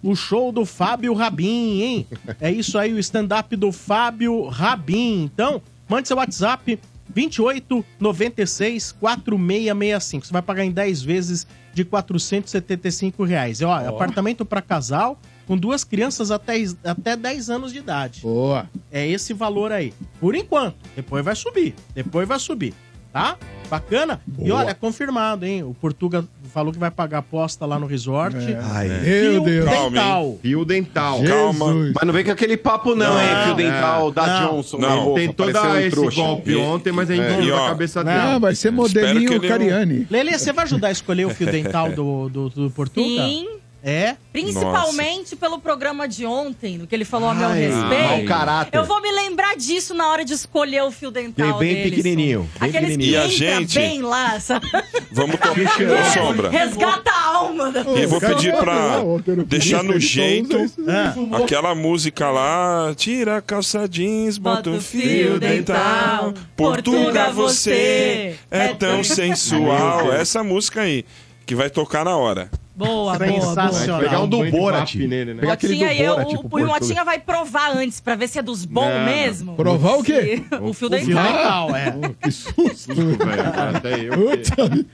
o 0.03 0.15
show 0.15 0.53
do 0.53 0.65
Fábio 0.65 1.15
Rabin, 1.15 1.81
hein? 1.81 2.07
É 2.41 2.51
isso 2.51 2.79
aí, 2.79 2.93
o 2.93 2.99
stand-up 2.99 3.55
do 3.57 3.73
Fábio 3.73 4.47
Rabin. 4.49 5.25
Então, 5.25 5.63
mande 5.89 6.09
seu 6.09 6.17
WhatsApp 6.17 6.79
28 7.15 7.85
96 7.99 8.93
4665. 8.93 10.27
Você 10.27 10.33
vai 10.33 10.43
pagar 10.43 10.65
em 10.65 10.71
10 10.71 11.03
vezes 11.03 11.47
de 11.73 11.85
475 11.85 13.25
reais. 13.25 13.61
E, 13.61 13.65
ó, 13.65 13.89
apartamento 13.89 14.45
para 14.45 14.61
casal 14.61 15.19
com 15.51 15.57
duas 15.59 15.83
crianças 15.83 16.31
até, 16.31 16.55
até 16.85 17.17
10 17.17 17.51
anos 17.51 17.73
de 17.73 17.79
idade. 17.81 18.21
Boa. 18.23 18.71
É 18.93 19.05
esse 19.05 19.35
valor 19.35 19.73
aí. 19.73 19.93
Por 20.21 20.37
enquanto. 20.37 20.77
Depois 20.95 21.25
vai 21.25 21.35
subir. 21.35 21.75
Depois 21.93 22.29
vai 22.29 22.39
subir. 22.39 22.73
Tá? 23.13 23.37
Bacana? 23.69 24.21
E 24.39 24.47
Boa. 24.49 24.61
olha, 24.61 24.73
confirmado, 24.77 25.45
hein? 25.45 25.65
O 25.65 25.75
Portuga 25.75 26.25
falou 26.55 26.73
que 26.73 26.79
vai 26.79 26.93
pagar 26.93 27.19
aposta 27.19 27.67
lá 27.67 27.81
no 27.81 27.87
resort. 27.87 28.37
Ai, 28.71 28.87
Meu 28.87 29.03
Fio 29.03 29.45
Deus. 29.45 29.65
Calma, 29.69 29.91
dental. 29.91 30.39
Fio 30.41 30.65
dental. 30.65 31.21
Calma. 31.25 31.67
Mas 31.97 32.07
não 32.07 32.13
vem 32.13 32.25
com 32.25 32.31
aquele 32.31 32.57
papo, 32.57 32.95
não, 32.95 33.13
Não, 33.13 33.21
hein? 33.21 33.29
Fio 33.43 33.53
é. 33.55 33.57
dental 33.57 34.13
da 34.13 34.27
Não. 34.29 34.51
Johnson. 34.55 34.79
Não. 34.79 34.89
na 34.89 34.97
boca, 35.03 35.21
Tentou 35.21 35.53
dar 35.53 35.71
um 35.73 35.79
esse 35.81 35.91
trouxa. 35.91 36.23
golpe 36.23 36.53
E- 36.53 36.57
ontem, 36.57 36.93
mas 36.93 37.11
a 37.11 37.17
gente 37.17 37.25
É. 37.27 37.33
não 37.37 37.43
E, 37.43 37.51
a 37.51 37.57
ó, 37.57 37.67
cabeça 37.71 38.05
Não. 38.05 38.13
dele. 38.13 38.25
Ah, 38.25 38.39
vai 38.39 38.55
ser 38.55 38.71
modelinho 38.71 39.27
que 39.29 39.35
ele 39.35 39.49
não- 39.49 39.59
Cariani. 39.59 40.07
Lele, 40.09 40.39
você 40.39 40.53
vai 40.53 40.65
ajudar 40.65 40.87
a 40.87 40.93
escolher 40.93 41.25
o 41.27 41.31
fio 41.31 41.51
dental 41.51 41.91
do, 41.91 42.29
do, 42.29 42.49
do 42.49 42.71
Portuga? 42.71 43.05
Sim, 43.05 43.49
É? 43.83 44.17
principalmente 44.33 45.35
pelo 45.35 45.59
programa 45.59 46.07
de 46.07 46.25
ontem, 46.27 46.79
no 46.79 46.87
que 46.87 46.95
ele 46.95 47.05
falou 47.05 47.31
a 47.31 47.35
meu 47.35 47.49
Ai, 47.49 47.61
respeito. 47.63 48.09
mau 48.09 48.25
caráter. 48.25 48.77
Eu 48.79 48.85
vou 48.85 49.01
me 49.03 49.11
lembrar 49.11 49.57
disso 49.57 49.93
na 49.95 50.09
hora 50.09 50.25
de 50.25 50.33
escolher 50.35 50.83
o 50.83 50.91
fio 50.91 51.11
dental 51.11 51.59
Bem 51.59 51.75
deles. 51.75 51.97
pequenininho, 51.97 52.49
bem 52.61 52.69
Aqueles 52.69 52.91
pequenininho. 52.91 53.11
que 53.29 53.43
E 53.43 53.47
a 53.49 53.55
gente? 53.59 53.75
bem 53.79 54.03
lá, 54.03 54.39
sabe? 54.39 54.67
Vamos 55.11 55.37
tomar. 55.39 56.13
Sombra. 56.13 56.51
Resgata 56.51 57.11
a 57.11 57.27
alma 57.37 57.71
da 57.73 57.81
E 57.81 58.07
vou 58.07 58.21
pedir 58.21 58.55
pra 58.57 58.99
deixar 59.47 59.83
no 59.83 59.99
jeito. 59.99 60.57
Ah, 60.89 61.39
aquela 61.43 61.75
música 61.75 62.31
lá. 62.31 62.93
Tira 62.97 63.39
a 63.39 63.43
calça 63.43 63.89
jeans, 63.89 64.39
bota 64.39 64.71
o 64.71 64.81
fio 64.81 65.41
dental. 65.41 66.35
Portuga, 66.57 67.31
você 67.31 68.37
é 68.51 68.69
tão 68.69 69.03
sensual. 69.03 70.13
Essa 70.13 70.43
música 70.45 70.83
aí, 70.83 71.05
que 71.51 71.55
vai 71.57 71.69
tocar 71.69 72.05
na 72.05 72.17
hora. 72.17 72.49
Boa, 72.77 73.19
boa, 73.19 73.41
Sensacional. 73.41 74.01
Pegar 74.01 74.21
um 74.21 74.29
do 74.29 74.49
Borat. 74.53 74.95
nele, 74.95 75.35
né? 75.35 75.41
Pegar 75.41 75.55
aquele 75.55 75.75
do 75.75 75.81
Motinha, 75.85 76.01
eu, 76.03 76.15
Borat, 76.15 76.29
tipo, 76.29 76.57
o. 76.57 76.67
Motinha 76.67 77.05
vai 77.05 77.19
provar 77.19 77.77
antes 77.77 78.01
pra 78.01 78.15
ver 78.15 78.29
se 78.29 78.39
é 78.39 78.43
dos 78.43 78.65
bons 78.65 78.85
Não, 78.89 79.05
mesmo. 79.05 79.57
Provar 79.57 79.97
o 79.99 80.03
quê? 80.05 80.45
Se- 80.49 80.55
O 80.63 80.73
fio 80.73 80.89
dental. 80.89 81.75
é. 81.75 81.93
Que 82.23 82.31
susto. 82.31 82.95
Velho, 82.95 83.77
até 83.77 84.01
eu. 84.01 84.13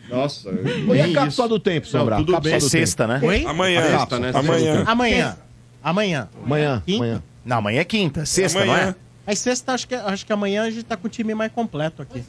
Nossa, 0.09 0.49
E 0.95 1.01
a 1.03 1.13
cápsula 1.13 1.47
do 1.49 1.61
tempo, 1.61 1.87
Não, 1.93 2.01
Sombra? 2.01 2.17
tudo 2.17 2.33
Cápsula 2.33 2.51
bem. 2.51 2.55
É 2.55 2.59
do 2.59 2.69
sexta, 2.71 3.07
né? 3.07 3.21
Oi? 3.23 3.45
Amanhã. 3.47 3.83
Sexta, 3.99 4.19
né? 4.19 4.31
Amanhã. 4.35 4.85
Amanhã. 4.87 5.37
Amanhã. 5.85 6.29
Amanhã, 6.43 6.83
Quinta? 6.87 6.97
amanhã. 7.05 7.23
Não, 7.45 7.57
amanhã 7.59 7.81
é 7.81 7.85
quinta. 7.85 8.25
Sexta, 8.25 8.65
não 8.65 8.73
Amanhã. 8.73 8.89
é? 8.89 8.95
Mas 9.27 9.39
sexta, 9.41 9.73
acho 9.75 9.87
que, 9.87 9.95
acho 9.95 10.25
que 10.25 10.33
amanhã 10.33 10.63
a 10.63 10.71
gente 10.71 10.85
tá 10.85 10.97
com 10.97 11.07
o 11.07 11.11
time 11.11 11.35
mais 11.35 11.53
completo 11.53 12.01
aqui. 12.03 12.25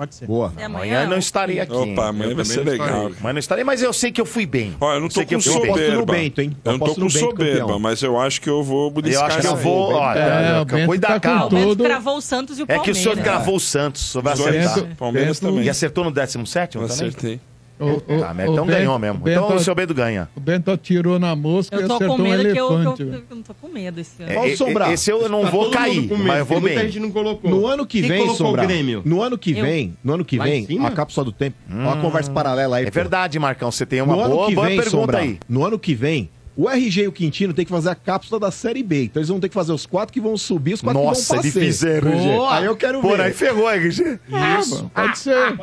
Pode 0.00 0.14
ser. 0.14 0.26
Boa. 0.26 0.50
É 0.56 0.64
Amanhã 0.64 1.02
eu 1.02 1.10
não 1.10 1.18
estarei 1.18 1.60
aqui. 1.60 1.74
Opa, 1.74 2.06
amanhã 2.08 2.30
Eu 2.30 2.36
vai 2.36 2.44
ser 2.46 2.64
legal. 2.64 2.86
estarei. 2.88 3.16
Mas 3.20 3.32
não 3.34 3.38
estarei, 3.38 3.64
mas 3.64 3.82
eu 3.82 3.92
sei 3.92 4.10
que 4.10 4.18
eu 4.18 4.24
fui 4.24 4.46
bem. 4.46 4.74
Olha, 4.80 4.96
eu 4.96 5.00
não 5.02 5.10
tô 5.10 5.26
com 5.26 5.34
eu 5.34 5.36
no 5.36 5.42
soberba. 5.42 6.12
Bento, 6.14 6.40
hein? 6.40 6.56
Eu 6.64 6.72
não 6.72 6.78
tô 6.78 6.94
com 6.94 7.10
soberba, 7.10 7.60
campeão. 7.60 7.78
mas 7.78 8.02
eu 8.02 8.18
acho 8.18 8.40
que 8.40 8.48
eu 8.48 8.62
vou 8.62 8.86
Eu 8.86 8.90
beliscar 8.92 9.26
acho 9.26 9.40
que 9.42 9.46
eu 9.46 9.56
vou. 9.56 9.92
Ó, 9.92 10.14
É, 10.14 10.58
o 10.58 10.64
Bento 10.64 10.86
cuida 10.86 11.06
tá 11.06 11.12
da 11.12 11.20
com 11.20 11.28
calma. 11.28 11.46
O 11.46 11.50
Bento 11.50 11.84
cravou 11.84 12.16
o 12.16 12.20
Santos 12.22 12.58
e 12.58 12.62
o 12.62 12.64
É 12.64 12.66
que 12.66 12.72
o 12.72 12.76
Palmeiras. 12.76 13.02
senhor 13.02 13.16
gravou 13.16 13.56
o 13.56 13.60
Santos. 13.60 14.02
O 14.02 14.12
senhor 14.12 14.22
vai 14.22 14.32
acertar. 14.32 14.96
Palmeiras 14.96 15.38
também. 15.38 15.64
E 15.64 15.68
acertou 15.68 16.02
no 16.04 16.10
17 16.10 16.76
Eu 16.76 16.88
também? 16.88 16.94
acertei. 17.08 17.40
O, 17.80 17.96
o, 17.96 18.00
Tá, 18.20 18.34
mas 18.34 18.48
então 18.50 18.64
o 18.64 18.66
ganhou 18.66 18.98
Bento- 18.98 19.00
mesmo. 19.00 19.18
Bento- 19.24 19.44
Então 19.44 19.56
o 19.56 19.60
seu 19.60 19.74
Bedo 19.74 19.94
ganha. 19.94 20.28
O 20.36 20.40
Bento 20.40 20.70
atirou 20.70 21.18
na 21.18 21.34
mosca 21.34 21.74
e 21.76 21.80
Eu 21.80 21.88
tô 21.88 21.94
acertou 21.94 22.16
com 22.16 22.22
um 22.22 22.24
medo 22.26 22.42
que 22.52 22.58
eu, 22.58 22.72
elefante. 22.74 23.00
eu, 23.02 23.06
velho. 23.10 23.24
eu 23.30 23.36
não 23.36 23.42
tô 23.42 23.54
com 23.54 23.68
medo 23.68 24.00
esse 24.00 24.22
ano. 24.22 24.30
É, 24.30 24.34
Qual 24.34 24.46
e- 24.46 24.56
Sombra? 24.56 24.92
Esse 24.92 25.10
eu 25.10 25.28
não 25.28 25.42
Tá 25.42 25.50
vou 25.50 25.70
cair, 25.70 26.08
mas 26.18 26.38
eu 26.40 26.44
vou 26.44 26.56
tem 26.56 26.60
Muita 26.60 26.80
bem. 26.80 26.84
gente 26.90 27.00
não 27.00 27.10
colocou. 27.10 27.50
No 27.50 27.66
ano 27.66 27.86
que 27.86 28.00
Quem 28.00 28.10
vem, 28.10 28.20
o 28.28 29.02
no 29.04 29.22
ano 29.22 29.38
que 29.38 29.50
Eu. 29.52 29.62
vem, 29.64 29.96
no 30.04 30.12
ano 30.14 30.24
que 30.24 30.36
Lá 30.38 30.44
vem, 30.44 30.66
a 30.84 30.90
cápsula 30.90 31.24
do 31.24 31.32
tempo, 31.32 31.56
uma 31.68 31.96
conversa 31.96 32.30
paralela 32.30 32.76
aí. 32.76 32.84
É 32.84 32.90
pô. 32.90 32.94
verdade, 32.94 33.38
Marcão. 33.38 33.70
Você 33.70 33.86
tem 33.86 34.02
uma 34.02 34.14
no 34.14 34.20
ano 34.22 34.34
boa, 34.34 34.46
que 34.48 34.54
boa 34.54 34.66
vem, 34.66 34.76
pergunta 34.76 34.96
Sombra, 35.00 35.18
aí. 35.18 35.38
no 35.48 35.64
ano 35.64 35.78
que 35.78 35.94
vem, 35.94 36.28
o 36.60 36.68
RG 36.68 37.04
e 37.04 37.08
o 37.08 37.12
Quintino 37.12 37.54
tem 37.54 37.64
que 37.64 37.70
fazer 37.70 37.88
a 37.88 37.94
cápsula 37.94 38.38
da 38.38 38.50
Série 38.50 38.82
B. 38.82 39.04
Então 39.04 39.18
eles 39.20 39.30
vão 39.30 39.40
ter 39.40 39.48
que 39.48 39.54
fazer 39.54 39.72
os 39.72 39.86
quatro 39.86 40.12
que 40.12 40.20
vão 40.20 40.36
subir, 40.36 40.74
os 40.74 40.82
quatro 40.82 41.02
Nossa, 41.02 41.22
que 41.22 41.28
vão 41.28 41.40
eles 41.40 41.54
passar. 41.54 41.66
fizeram, 41.66 42.12
RG. 42.12 42.24
Boa. 42.26 42.54
Aí 42.54 42.64
eu 42.66 42.76
quero 42.76 43.00
Pô, 43.00 43.08
ver. 43.16 43.20
aí 43.22 43.32
ferrou, 43.32 43.70
RG. 43.70 44.20
Isso. 44.60 44.90
Pode 44.94 45.18
ser. 45.18 45.56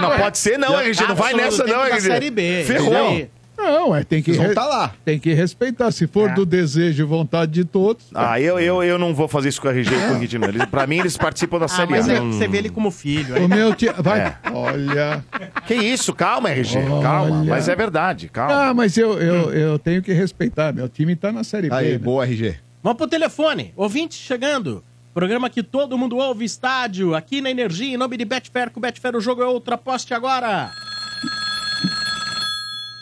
Não, 0.00 0.18
pode 0.18 0.36
ser 0.36 0.58
não, 0.58 0.78
RG. 0.78 1.06
Não 1.06 1.14
vai 1.14 1.32
nessa 1.32 1.64
não, 1.64 1.86
RG. 1.86 2.00
Série 2.02 2.30
B. 2.30 2.64
Ferrou. 2.66 3.28
Não, 3.62 3.94
é, 3.94 4.02
tem 4.04 4.22
que, 4.22 4.32
Vocês 4.34 4.44
vão 4.46 4.54
tá 4.54 4.66
lá. 4.66 4.92
tem 5.04 5.18
que 5.18 5.32
respeitar. 5.32 5.90
Se 5.92 6.06
for 6.06 6.30
É. 6.30 6.34
do 6.34 6.44
desejo 6.44 7.02
e 7.02 7.06
vontade 7.06 7.52
de 7.52 7.64
todos. 7.64 8.04
Ah, 8.14 8.40
eu, 8.40 8.58
eu, 8.58 8.82
eu 8.82 8.98
não 8.98 9.14
vou 9.14 9.28
fazer 9.28 9.48
isso 9.50 9.60
com 9.60 9.68
o 9.68 9.70
RG 9.70 9.94
e 9.94 10.08
com 10.08 10.14
o 10.16 10.20
Quintino. 10.20 10.44
Eles, 10.46 10.64
pra 10.66 10.86
mim, 10.86 10.98
eles 10.98 11.16
participam 11.16 11.58
da 11.58 11.66
Ah, 11.66 11.68
Série 11.68 11.90
mas 11.90 12.08
A. 12.08 12.14
é- 12.14 12.20
você 12.20 12.48
vê 12.48 12.58
ele 12.58 12.68
como 12.70 12.90
filho. 12.90 13.34
aí- 13.34 13.44
O 13.44 13.48
meu 13.48 13.74
time. 13.74 13.92
Vai. 13.98 14.20
É. 14.20 14.36
Olha. 14.52 15.24
Que 15.66 15.74
isso? 15.74 16.12
Calma, 16.12 16.50
RG. 16.50 16.78
Calma. 17.02 17.40
Olha. 17.40 17.50
Mas 17.50 17.68
é 17.68 17.76
verdade. 17.76 18.28
Calma. 18.28 18.54
Ah, 18.70 18.74
mas 18.74 18.96
eu, 18.96 19.18
eu, 19.20 19.52
eu 19.52 19.78
tenho 19.78 20.02
que 20.02 20.12
respeitar. 20.12 20.72
Meu 20.72 20.88
time 20.88 21.14
tá 21.16 21.30
na 21.32 21.44
Série 21.44 21.68
B. 21.68 21.74
Aí, 21.74 21.92
né? 21.92 21.98
boa, 21.98 22.24
RG. 22.24 22.56
Vamos 22.82 22.98
pro 22.98 23.06
telefone. 23.06 23.72
Ouvinte 23.76 24.14
chegando. 24.14 24.82
Programa 25.14 25.50
que 25.50 25.62
todo 25.62 25.96
mundo 25.98 26.16
ouve, 26.16 26.44
estádio, 26.44 27.14
aqui 27.14 27.40
na 27.42 27.50
Energia, 27.50 27.94
em 27.94 27.98
nome 27.98 28.16
de 28.16 28.24
Betfair. 28.24 28.70
Com 28.70 28.80
Betfair 28.80 29.14
o 29.14 29.20
jogo 29.20 29.42
é 29.42 29.46
outra. 29.46 29.74
Aposte 29.74 30.14
agora. 30.14 30.70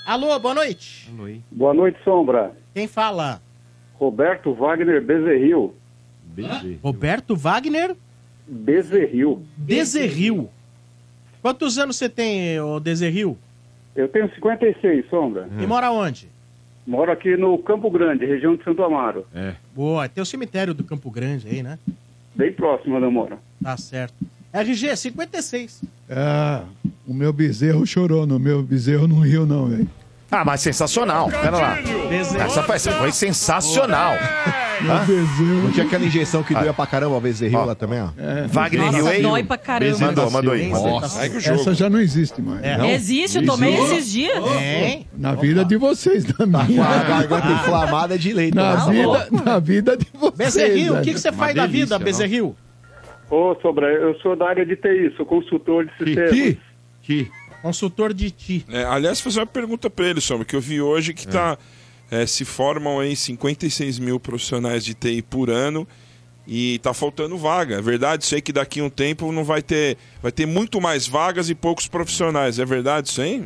Alô, 0.07 0.39
boa 0.39 0.55
noite. 0.55 1.11
Boa 1.51 1.75
noite, 1.75 1.99
Sombra. 2.03 2.53
Quem 2.75 2.87
fala? 2.89 3.41
Roberto 3.95 4.53
Wagner 4.55 5.03
Bezerril. 5.03 5.75
Roberto 6.83 7.37
Wagner 7.37 7.95
Bezerril. 8.47 9.43
Bezerril. 9.57 10.49
Quantos 11.43 11.79
anos 11.79 11.97
você 11.97 12.09
tem, 12.09 12.59
ô 12.61 12.81
Bezerril? 12.81 13.37
Eu 13.95 14.09
tenho 14.09 14.33
56, 14.35 15.09
Sombra. 15.09 15.49
E 15.61 15.67
mora 15.67 15.91
onde? 15.91 16.29
Moro 16.87 17.13
aqui 17.13 17.37
no 17.37 17.57
Campo 17.59 17.91
Grande, 17.91 18.25
região 18.25 18.57
de 18.57 18.65
Santo 18.65 18.83
Amaro. 18.83 19.27
Boa, 19.75 20.09
tem 20.09 20.23
o 20.23 20.27
cemitério 20.27 20.73
do 20.75 20.83
Campo 20.83 21.11
Grande 21.11 21.47
aí, 21.49 21.63
né? 21.63 21.79
Bem 22.35 22.53
próximo 22.53 22.97
onde 22.97 23.05
eu 23.05 23.11
moro. 23.11 23.39
Tá 23.63 23.77
certo. 23.77 24.15
RG, 24.53 24.97
56. 24.97 25.83
Ah, 26.11 26.63
o 27.07 27.15
meu 27.15 27.33
bezerro 27.33 27.87
chorou. 27.87 28.27
No 28.27 28.39
meu 28.39 28.63
bezerro 28.63 29.07
não 29.07 29.21
riu, 29.21 29.47
não, 29.47 29.67
velho. 29.67 29.89
Ah, 30.33 30.45
mas 30.45 30.61
sensacional. 30.61 31.29
Pera 31.29 31.51
lá. 31.59 31.79
Essa 32.45 32.63
foi, 32.63 32.79
foi 32.79 33.13
sensacional. 33.13 34.13
Hã? 34.15 35.05
bezerro. 35.05 35.63
Não 35.65 35.73
tinha 35.73 35.85
aquela 35.85 36.05
injeção 36.05 36.43
que 36.43 36.55
Ah. 36.55 36.61
doía 36.61 36.73
pra 36.73 36.87
caramba, 36.87 37.17
o 37.17 37.21
Bezerril 37.21 37.65
lá 37.65 37.75
também, 37.75 38.01
ó. 38.01 38.09
É. 38.17 38.47
Wagner 38.47 38.87
Nossa, 38.87 38.99
Hilley. 38.99 39.23
dói 39.23 39.43
pra 39.43 39.59
caramba. 39.59 39.99
Mandou, 39.99 40.31
mandou 40.31 40.53
aí. 40.55 40.69
Nossa. 40.69 41.27
Essa 41.27 41.75
já 41.75 41.91
não 41.91 42.01
existe 42.01 42.41
mais. 42.41 42.63
É. 42.63 42.79
Não? 42.79 42.87
Existe, 42.87 43.39
eu 43.39 43.45
tomei 43.47 43.75
esses 43.75 44.11
dias. 44.11 44.39
Hein? 44.61 45.07
Na 45.19 45.35
vida 45.35 45.65
de 45.65 45.77
vocês, 45.77 46.25
na 46.25 46.35
Com 46.35 46.57
a 46.57 46.65
minha. 46.65 46.83
garganta 47.03 47.49
inflamada 47.53 48.19
de 48.19 48.33
leite. 48.33 48.55
Na 48.55 48.87
né? 48.87 48.93
vida, 48.93 49.29
na 49.45 49.59
vida 49.59 49.97
de 49.97 50.07
vocês. 50.15 50.35
Bezerril, 50.37 50.95
o 50.97 51.03
que, 51.03 51.13
que 51.13 51.21
você 51.21 51.33
faz 51.33 51.55
da 51.55 51.67
vida, 51.67 51.99
não? 51.99 52.05
Bezerril? 52.05 52.57
Ô, 53.31 53.55
Sombra, 53.63 53.87
eu 53.93 54.15
sou 54.21 54.35
da 54.35 54.49
área 54.49 54.67
de 54.67 54.75
TI, 54.77 55.13
sou 55.17 55.25
consultor 55.25 55.85
de 55.87 55.93
sistemas. 55.97 56.31
Que? 56.31 56.59
Que? 57.03 57.31
Consultor 57.63 58.13
de 58.13 58.31
ti. 58.31 58.65
É, 58.71 58.85
aliás, 58.85 59.21
fazer 59.21 59.41
uma 59.41 59.47
pergunta 59.47 59.89
pra 59.89 60.07
ele, 60.07 60.21
Sombra, 60.21 60.45
que 60.45 60.57
eu 60.57 60.61
vi 60.61 60.81
hoje 60.81 61.15
que 61.15 61.29
tá, 61.29 61.57
é, 62.11 62.27
se 62.27 62.45
formam 62.45 62.99
aí 62.99 63.15
56 63.15 63.99
mil 63.99 64.19
profissionais 64.19 64.85
de 64.85 64.95
TI 64.95 65.23
por 65.23 65.49
ano 65.51 65.87
e 66.49 66.79
tá 66.81 66.93
faltando 66.93 67.37
vaga. 67.37 67.77
É 67.77 67.83
verdade? 67.83 68.25
Sei 68.25 68.41
que 68.41 68.53
daqui 68.53 68.81
a 68.81 68.85
um 68.85 68.91
tempo 68.91 69.31
não 69.31 69.45
vai 69.45 69.63
ter. 69.63 69.97
Vai 70.23 70.33
ter 70.33 70.47
muito 70.47 70.81
mais 70.81 71.07
vagas 71.07 71.49
e 71.51 71.55
poucos 71.55 71.87
profissionais. 71.87 72.59
É 72.59 72.65
verdade 72.65 73.09
isso 73.09 73.21
aí? 73.21 73.45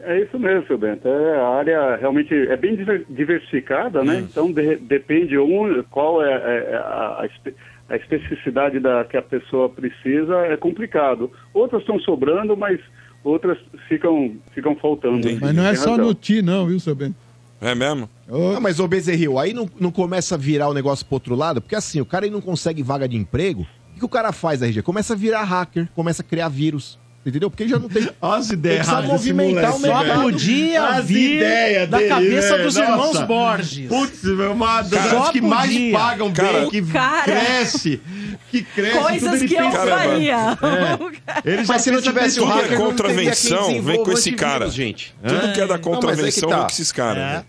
É 0.00 0.20
isso 0.20 0.38
mesmo, 0.38 0.66
seu 0.66 0.76
Bento. 0.76 1.08
É, 1.08 1.36
a 1.40 1.48
área 1.48 1.96
realmente 1.96 2.34
é 2.34 2.56
bem 2.56 2.76
diver- 2.76 3.06
diversificada, 3.08 4.04
né? 4.04 4.18
Então 4.28 4.52
de- 4.52 4.76
depende 4.76 5.38
um, 5.38 5.82
qual 5.90 6.22
é, 6.22 6.32
é, 6.32 6.76
a, 6.76 7.20
a 7.22 7.26
espe- 7.26 7.54
a 7.88 7.96
especificidade 7.96 8.80
da, 8.80 9.04
que 9.04 9.16
a 9.16 9.22
pessoa 9.22 9.68
precisa, 9.68 10.34
é 10.46 10.56
complicado. 10.56 11.30
Outras 11.54 11.82
estão 11.82 11.98
sobrando, 12.00 12.56
mas 12.56 12.80
outras 13.22 13.58
ficam, 13.88 14.36
ficam 14.52 14.74
faltando. 14.76 15.28
Mas 15.40 15.54
não 15.54 15.66
é 15.66 15.74
só 15.74 15.90
razão. 15.90 16.06
no 16.06 16.14
ti, 16.14 16.42
não, 16.42 16.66
viu, 16.66 16.80
seu 16.80 16.94
Bento? 16.94 17.16
É 17.60 17.74
mesmo? 17.74 18.08
Ah, 18.28 18.60
mas 18.60 18.80
o 18.80 18.88
Bezerril, 18.88 19.38
aí 19.38 19.52
não, 19.52 19.68
não 19.80 19.90
começa 19.90 20.34
a 20.34 20.38
virar 20.38 20.68
o 20.68 20.74
negócio 20.74 21.06
pro 21.06 21.14
outro 21.14 21.34
lado? 21.34 21.60
Porque 21.60 21.74
assim, 21.74 22.00
o 22.00 22.06
cara 22.06 22.26
ele 22.26 22.34
não 22.34 22.40
consegue 22.40 22.82
vaga 22.82 23.08
de 23.08 23.16
emprego. 23.16 23.62
O 23.62 23.94
que, 23.94 24.00
que 24.00 24.04
o 24.04 24.08
cara 24.10 24.30
faz, 24.30 24.60
RG? 24.60 24.82
Começa 24.82 25.14
a 25.14 25.16
virar 25.16 25.42
hacker, 25.44 25.88
começa 25.94 26.22
a 26.22 26.24
criar 26.24 26.48
vírus. 26.48 26.98
Entendeu? 27.26 27.50
Porque 27.50 27.64
ele 27.64 27.70
já 27.70 27.78
não 27.80 27.88
tem. 27.88 28.08
As 28.22 28.46
Ele 28.46 28.54
ideias 28.54 28.86
precisa 28.86 29.02
movimentar 29.02 29.74
o 29.74 29.80
moleque, 29.80 29.86
Só 29.86 29.98
mercado. 29.98 30.06
velho. 30.06 30.22
podia 30.32 30.84
As 30.86 31.06
vir 31.06 31.36
ideias 31.36 31.88
da 31.90 31.98
dele, 31.98 32.08
cabeça 32.08 32.50
velho. 32.50 32.62
dos 32.64 32.76
irmãos 32.76 33.14
Nossa. 33.14 33.26
Borges. 33.26 33.88
Putz, 33.88 34.22
meu, 34.22 34.52
uma 34.52 34.82
das 34.82 35.10
Só 35.10 35.32
que 35.32 35.40
mais 35.40 35.92
pagam 35.92 36.32
Cara, 36.32 36.60
bem, 36.60 36.70
que 36.70 36.82
Cara. 36.82 37.22
cresce. 37.24 38.00
Que 38.48 38.62
cresce. 38.62 38.98
Coisas 38.98 39.20
tudo 39.22 39.34
ele 39.34 39.48
que 39.48 39.54
eu 39.56 39.72
faria. 39.72 40.58
Ele 41.44 41.64
já 41.64 41.72
Mas 41.72 41.82
se 41.82 41.90
não 41.90 42.00
tivesse 42.00 42.40
o 42.40 42.44
hacker, 42.44 42.72
é 42.72 42.78
não 42.78 42.94
teria 42.94 43.16
quem 43.16 43.30
contravenção, 43.32 43.82
vem 43.82 44.04
com 44.04 44.12
esse 44.12 44.32
cara. 44.32 44.70
gente. 44.70 45.12
Tudo 45.26 45.52
que 45.52 45.60
é 45.60 45.66
da 45.66 45.74
é 45.74 45.78
contravenção, 45.78 46.48
tá. 46.48 46.56
vem 46.58 46.64
com 46.66 46.70
esses 46.70 46.92
caras. 46.92 47.44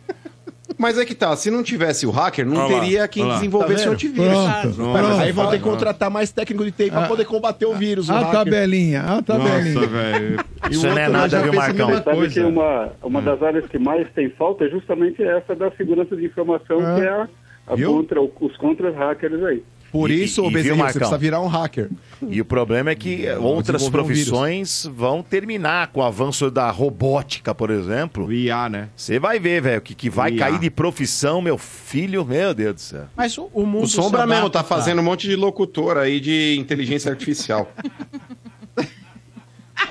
Mas 0.77 0.97
é 0.97 1.03
que 1.05 1.15
tá, 1.15 1.35
se 1.35 1.49
não 1.49 1.63
tivesse 1.63 2.05
o 2.05 2.11
hacker, 2.11 2.45
não 2.45 2.57
Olha 2.65 2.75
lá, 2.75 2.79
teria 2.81 3.07
quem 3.07 3.23
olha 3.23 3.29
lá. 3.31 3.35
desenvolvesse 3.39 3.73
Tá 3.75 3.81
o 3.81 3.83
vendo? 3.85 3.93
antivírus. 3.93 4.33
Pronto. 4.33 4.81
Mas 4.91 5.05
pronto. 5.07 5.21
aí 5.21 5.31
vão 5.31 5.49
ter 5.49 5.57
que 5.57 5.63
contratar 5.63 6.09
mais 6.11 6.31
técnico 6.31 6.63
de 6.65 6.71
TI 6.71 6.91
pra 6.91 7.05
Ah. 7.05 7.07
poder 7.07 7.25
combater 7.25 7.65
o 7.65 7.73
vírus. 7.73 8.09
o 8.09 8.11
A 8.13 8.19
hacker. 8.19 8.31
tabelinha, 8.33 9.01
a 9.01 9.21
tabelinha. 9.23 9.73
Nossa, 9.73 9.87
velho. 9.87 10.39
E 10.69 10.73
Isso 10.73 10.85
não 10.87 10.97
é 10.97 11.07
nada, 11.09 11.29
já 11.29 11.41
viu, 11.41 11.53
Marcão? 11.53 11.87
mesma 11.87 12.03
Sabe 12.03 12.17
coisa. 12.17 12.33
que 12.33 12.39
uma, 12.45 12.89
uma 13.01 13.21
das 13.21 13.41
áreas 13.41 13.65
que 13.65 13.79
mais 13.79 14.07
tem 14.13 14.29
falta 14.29 14.65
é 14.65 14.69
justamente 14.69 15.23
essa 15.23 15.55
da 15.55 15.71
segurança 15.71 16.15
de 16.15 16.25
informação, 16.25 16.77
que 16.77 17.01
é 17.01 17.09
a, 17.09 17.27
a 17.67 17.77
contra, 17.83 18.21
os 18.21 18.57
contra-hackers 18.57 19.43
aí. 19.43 19.63
Por 19.91 20.11
E- 20.11 20.23
isso, 20.23 20.41
e- 20.41 20.43
o 20.43 20.49
e 20.49 20.53
Bezerril, 20.53 20.75
viu, 20.75 20.85
você 20.85 20.99
precisa 20.99 21.17
virar 21.17 21.39
um 21.41 21.47
hacker. 21.47 21.89
E 22.29 22.41
o 22.41 22.45
problema 22.45 22.89
é 22.89 22.95
que 22.95 23.25
outras 23.39 23.81
desenvolver 23.81 23.87
um 23.87 23.91
profissões 24.07 24.89
vão 24.93 25.23
terminar 25.23 25.87
com 25.87 26.01
o 26.01 26.03
avanço 26.03 26.51
da 26.51 26.69
robótica, 26.69 27.55
por 27.55 27.69
exemplo. 27.69 28.25
O 28.25 28.33
IA, 28.33 28.67
né? 28.69 28.89
Você 28.95 29.17
vai 29.19 29.39
ver, 29.39 29.61
velho, 29.61 29.81
que, 29.81 29.95
que 29.95 30.09
vai 30.09 30.31
cair 30.33 30.59
de 30.59 30.69
profissão, 30.69 31.41
meu 31.41 31.57
filho, 31.57 32.25
meu 32.25 32.53
Deus 32.53 32.75
do 32.75 32.81
céu. 32.81 33.05
Mas 33.15 33.37
o, 33.37 33.49
o 33.53 33.65
mundo. 33.65 33.85
O 33.85 33.87
Sombra 33.87 34.21
se 34.23 34.27
mesmo 34.27 34.49
tá 34.49 34.59
adapta. 34.59 34.75
fazendo 34.75 34.99
um 34.99 35.03
monte 35.03 35.27
de 35.27 35.35
locutor 35.35 35.97
aí 35.97 36.19
de 36.19 36.55
inteligência 36.59 37.09
artificial. 37.11 37.71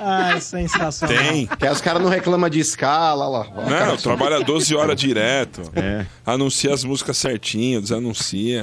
Ai, 0.01 0.41
sensacional. 0.43 1.17
Tem. 1.17 1.47
que 1.47 1.67
os 1.69 1.81
caras 1.81 2.03
não 2.03 2.11
reclamam 2.11 2.51
de 2.51 2.59
escala 2.61 3.27
lá. 3.29 3.45
Não, 3.45 3.65
cara, 3.69 3.97
trabalha 3.97 4.41
12 4.41 4.75
horas 4.75 4.99
direto. 5.01 5.63
É. 5.75 6.05
Anuncia 6.25 6.75
as 6.75 6.85
músicas 6.85 7.17
certinho, 7.17 7.81
desanuncia. 7.81 8.63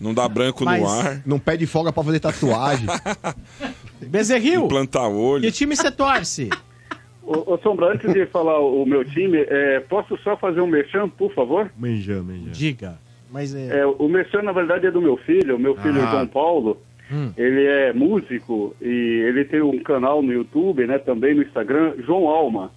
Não 0.00 0.14
dá 0.14 0.28
branco 0.28 0.64
Mas- 0.64 0.80
no 0.82 0.88
ar. 0.88 1.22
Não 1.26 1.38
pede 1.38 1.66
folga 1.66 1.92
pra 1.92 2.02
fazer 2.04 2.20
tatuagem. 2.20 2.86
Bezerril, 4.00 4.64
Implantar 4.66 5.08
olho. 5.10 5.42
que 5.42 5.50
time 5.52 5.74
você 5.76 5.90
torce? 5.90 6.48
Ô, 7.22 7.54
ô 7.54 7.58
Sombra, 7.58 7.92
antes 7.92 8.12
de 8.12 8.24
falar 8.26 8.58
o 8.60 8.86
meu 8.86 9.04
time, 9.04 9.38
é, 9.48 9.80
posso 9.80 10.16
só 10.18 10.36
fazer 10.36 10.60
um 10.60 10.66
merchan, 10.66 11.08
por 11.08 11.32
favor? 11.34 11.70
Manjã, 11.76 12.22
manjã. 12.22 12.50
Diga. 12.52 12.98
Mas 13.30 13.54
é. 13.54 13.80
É, 13.80 13.86
o 13.86 14.08
merchan, 14.08 14.42
na 14.42 14.52
verdade, 14.52 14.86
é 14.86 14.90
do 14.90 15.02
meu 15.02 15.16
filho, 15.18 15.56
o 15.56 15.58
meu 15.58 15.74
filho 15.76 16.02
Ah. 16.02 16.10
João 16.10 16.26
Paulo. 16.26 16.78
Ele 17.38 17.64
é 17.64 17.90
músico 17.94 18.76
e 18.82 18.86
ele 19.26 19.42
tem 19.42 19.62
um 19.62 19.82
canal 19.82 20.20
no 20.22 20.30
YouTube, 20.30 20.86
né, 20.86 20.98
também 20.98 21.34
no 21.34 21.42
Instagram, 21.42 21.94
João 22.06 22.28
Alma. 22.28 22.70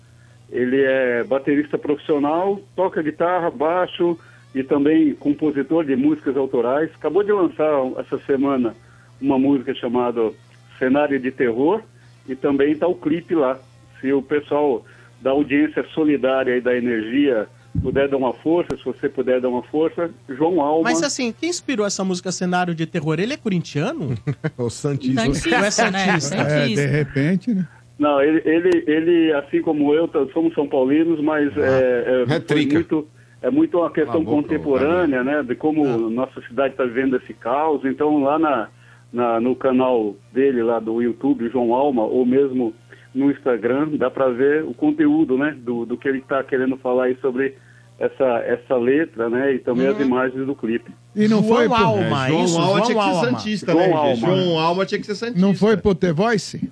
Ele 0.50 0.82
é 0.82 1.22
baterista 1.26 1.78
profissional, 1.78 2.58
toca 2.74 3.02
guitarra, 3.02 3.52
baixo 3.52 4.18
e 4.54 4.64
também 4.64 5.14
compositor 5.16 5.86
de 5.86 5.96
músicas 5.96 6.36
autorais. 6.36 6.90
Acabou 6.96 7.24
de 7.24 7.32
lançar 7.32 7.70
essa 7.98 8.18
semana 8.20 8.76
uma 9.22 9.38
música 9.38 9.74
chamada 9.76 10.32
Cenário 10.78 11.20
de 11.20 11.32
Terror 11.32 11.82
e 12.28 12.36
também 12.36 12.74
está 12.74 12.88
o 12.88 12.96
clipe 12.96 13.36
lá. 13.36 13.60
Se 14.00 14.12
o 14.12 14.22
pessoal 14.22 14.86
da 15.22 15.32
audiência 15.32 15.86
solidária 15.94 16.58
e 16.58 16.62
da 16.62 16.76
energia 16.76 17.48
puder 17.82 18.10
dar 18.10 18.18
uma 18.18 18.34
força, 18.34 18.76
se 18.76 18.84
você 18.84 19.08
puder 19.08 19.40
dar 19.40 19.48
uma 19.48 19.64
força, 19.64 20.10
João 20.28 20.60
Alma. 20.60 20.84
Mas 20.84 21.04
assim, 21.04 21.32
quem 21.32 21.50
inspirou 21.50 21.86
essa 21.86 22.04
música 22.04 22.32
Cenário 22.32 22.76
de 22.76 22.86
Terror? 22.86 23.20
Ele 23.20 23.34
é 23.34 23.38
corintiano? 23.38 24.16
o 24.58 24.70
Santista. 24.70 25.24
Não 25.24 25.66
é 25.66 25.70
Santista. 25.72 26.36
É, 26.36 26.68
de 26.68 26.86
repente, 26.86 27.54
né? 27.54 27.68
Não, 27.98 28.20
ele, 28.20 28.42
ele, 28.46 28.84
ele, 28.88 29.34
assim 29.34 29.62
como 29.62 29.94
eu, 29.94 30.10
somos 30.34 30.56
São 30.56 30.68
Paulinos, 30.68 31.22
mas 31.22 31.56
é, 31.56 32.24
é, 32.28 32.42
foi 32.42 32.66
muito, 32.66 33.08
é 33.42 33.50
muito 33.50 33.78
uma 33.80 33.90
questão 33.90 34.24
contemporânea, 34.24 35.24
né? 35.24 35.44
De 35.44 35.56
como 35.56 35.84
nossa 36.10 36.42
cidade 36.42 36.74
está 36.74 36.84
vivendo 36.86 37.16
esse 37.18 37.34
caos. 37.34 37.84
Então, 37.86 38.22
lá 38.24 38.38
na, 38.38 38.68
na- 39.12 39.40
no 39.40 39.56
canal 39.56 40.16
dele, 40.34 40.62
lá 40.64 40.80
do 40.80 41.02
YouTube, 41.02 41.50
João 41.50 41.74
Alma, 41.74 42.04
ou 42.04 42.26
mesmo 42.26 42.74
no 43.14 43.30
Instagram, 43.32 43.90
dá 43.98 44.10
para 44.10 44.30
ver 44.30 44.64
o 44.64 44.74
conteúdo, 44.74 45.38
né? 45.38 45.56
Do, 45.60 45.86
do 45.86 45.98
que 45.98 46.08
ele 46.08 46.20
está 46.20 46.44
querendo 46.44 46.78
falar 46.78 47.06
aí 47.06 47.18
sobre 47.22 47.56
essa, 48.00 48.24
essa 48.46 48.76
letra, 48.78 49.30
né? 49.30 49.56
E 49.56 49.60
também 49.60 49.88
as 49.88 50.00
imagens 50.00 50.46
do 50.46 50.56
clipe. 50.56 50.92
E 51.16 51.28
não 51.28 51.44
foi 51.44 51.66
pro... 51.68 51.76
Alma, 51.76 52.26
É, 52.28 52.30
João 52.30 52.44
isso, 52.46 52.58
Alma 52.60 52.72
João 52.72 52.82
tinha 52.86 52.98
que 52.98 53.04
ser 53.04 53.10
Alma. 53.10 53.26
Santista, 53.30 53.72
João 53.74 53.88
né? 53.88 53.94
Alma. 53.96 54.16
João 54.16 54.60
Alma 54.60 54.86
tinha 54.86 55.00
que 55.00 55.06
ser 55.08 55.16
Santista. 55.16 55.42
Não 55.42 55.54
foi 55.54 55.78
pro 55.78 55.94
The 55.94 56.14
Voice? 56.14 56.72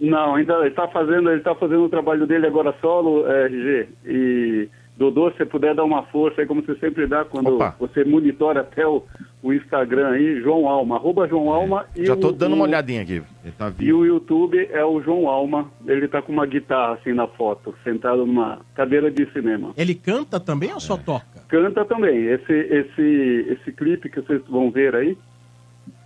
Não, 0.00 0.34
ainda 0.34 0.54
ele 0.58 0.68
está 0.68 0.86
fazendo, 0.88 1.30
ele 1.30 1.40
tá 1.40 1.54
fazendo 1.54 1.84
o 1.84 1.88
trabalho 1.88 2.26
dele 2.26 2.46
agora 2.46 2.74
solo, 2.82 3.26
é, 3.30 3.46
RG. 3.46 3.88
E 4.04 4.68
Dodô, 4.96 5.30
se 5.30 5.36
você 5.36 5.44
puder 5.44 5.74
dar 5.74 5.84
uma 5.84 6.04
força 6.04 6.40
aí, 6.40 6.46
como 6.46 6.62
você 6.62 6.74
sempre 6.76 7.06
dá 7.06 7.22
quando 7.24 7.54
Opa. 7.56 7.76
você 7.78 8.02
monitora 8.02 8.60
até 8.62 8.86
o, 8.86 9.02
o 9.42 9.52
Instagram 9.52 10.08
aí, 10.08 10.40
João 10.40 10.66
Alma, 10.66 10.96
arroba 10.96 11.28
João 11.28 11.50
Alma. 11.52 11.84
e 11.94 12.06
Já 12.06 12.16
tô 12.16 12.28
o- 12.28 12.32
dando 12.32 12.54
uma 12.54 12.64
olhadinha 12.64 13.02
aqui. 13.02 13.22
tá 13.58 13.70
E 13.78 13.92
o 13.92 14.06
YouTube 14.06 14.56
é 14.72 14.82
o 14.84 15.00
João 15.02 15.28
Alma. 15.28 15.70
Ele 15.86 16.08
tá 16.08 16.22
com 16.22 16.32
uma 16.32 16.46
guitarra 16.46 16.94
assim 16.94 17.12
na 17.12 17.26
foto, 17.26 17.74
sentado 17.84 18.24
numa 18.24 18.60
cadeira 18.74 19.10
de 19.10 19.30
cinema. 19.32 19.72
Ele 19.76 19.94
canta 19.94 20.40
também 20.40 20.72
ou 20.72 20.80
só 20.80 20.96
toca? 20.96 21.26
Canta 21.46 21.84
também. 21.84 22.24
Esse, 22.24 22.52
esse, 22.52 23.46
esse 23.50 23.72
clipe 23.72 24.08
que 24.08 24.22
vocês 24.22 24.40
vão 24.48 24.70
ver 24.70 24.94
aí, 24.96 25.16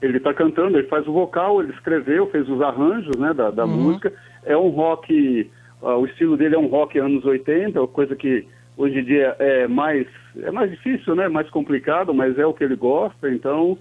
ele 0.03 0.17
está 0.17 0.35
cantando, 0.35 0.77
ele 0.77 0.89
faz 0.89 1.07
o 1.07 1.13
vocal, 1.13 1.63
ele 1.63 1.73
escreveu, 1.73 2.27
fez 2.27 2.49
os 2.49 2.61
arranjos 2.61 3.17
né, 3.17 3.33
da, 3.33 3.51
da 3.53 3.67
música. 3.69 4.13
É 4.45 4.57
um 4.57 4.69
rock, 4.71 5.49
ah, 5.81 5.97
o 5.97 6.07
estilo 6.07 6.37
dele 6.37 6.57
é 6.57 6.59
um 6.59 6.67
rock 6.67 6.99
anos 6.99 7.25
80, 7.25 7.87
coisa 7.87 8.17
que 8.17 8.45
hoje 8.81 8.99
em 9.01 9.05
dia 9.05 9.37
é 9.39 9.67
mais, 9.69 10.07
é 10.43 10.51
mais 10.51 10.71
difícil, 10.71 11.15
né? 11.15 11.29
Mais 11.29 11.49
complicado, 11.51 12.13
mas 12.15 12.39
é 12.39 12.47
o 12.47 12.55
que 12.55 12.65
ele 12.65 12.77
gosta, 12.77 13.31
então 13.31 13.77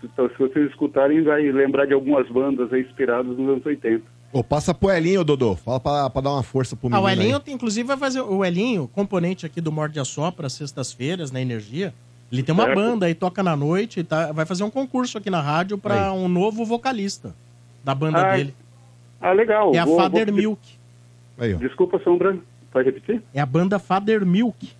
se, 0.00 0.06
então, 0.06 0.28
se 0.28 0.36
vocês 0.38 0.68
escutarem, 0.70 1.22
vai 1.22 1.42
lembrar 1.50 1.86
de 1.86 1.94
algumas 1.94 2.28
bandas 2.28 2.72
aí 2.72 2.82
inspiradas 2.82 3.36
nos 3.36 3.48
anos 3.48 3.64
80. 3.66 4.02
Ô, 4.32 4.42
passa 4.42 4.74
pro 4.74 4.90
Elinho, 4.90 5.22
Dodô. 5.24 5.54
Fala 5.54 5.78
pra, 5.78 6.10
pra 6.10 6.20
dar 6.20 6.30
uma 6.32 6.42
força 6.42 6.74
pro 6.74 6.88
Ah, 6.88 6.90
menino 6.90 7.06
o 7.06 7.08
Elinho, 7.08 7.36
aí. 7.36 7.42
tem- 7.42 7.54
inclusive, 7.54 7.86
vai 7.86 7.96
fazer. 7.96 8.20
O 8.20 8.44
Elinho, 8.44 8.88
componente 8.92 9.46
aqui 9.46 9.60
do 9.60 9.70
Morde 9.70 9.98
a 10.00 10.04
Sopra, 10.04 10.48
sextas-feiras, 10.48 11.30
na 11.30 11.40
Energia. 11.40 11.94
Ele 12.32 12.42
tem 12.42 12.52
uma 12.52 12.64
Certo. 12.64 12.76
banda 12.76 13.06
aí, 13.06 13.14
toca 13.14 13.44
na 13.44 13.54
noite, 13.56 14.02
tá, 14.02 14.32
vai 14.32 14.44
fazer 14.44 14.64
um 14.64 14.70
concurso 14.70 15.16
aqui 15.18 15.30
na 15.30 15.40
rádio 15.40 15.78
pra 15.78 16.12
um 16.12 16.26
novo 16.28 16.64
vocalista 16.64 17.32
da 17.84 17.94
banda 17.94 18.20
Ah, 18.26 18.36
dele. 18.36 18.54
Ah, 19.20 19.32
legal. 19.32 19.72
É 19.72 19.78
a 19.78 19.84
Vou- 19.84 19.96
Father 19.96 20.26
vou- 20.26 20.34
Milk. 20.34 20.60
Desculpa, 21.60 21.98
Sombra, 22.00 22.36
pode 22.74 22.90
repetir? 22.90 23.22
É 23.32 23.40
a 23.40 23.46
banda 23.46 23.78
Father 23.78 24.26
Milk. 24.26 24.70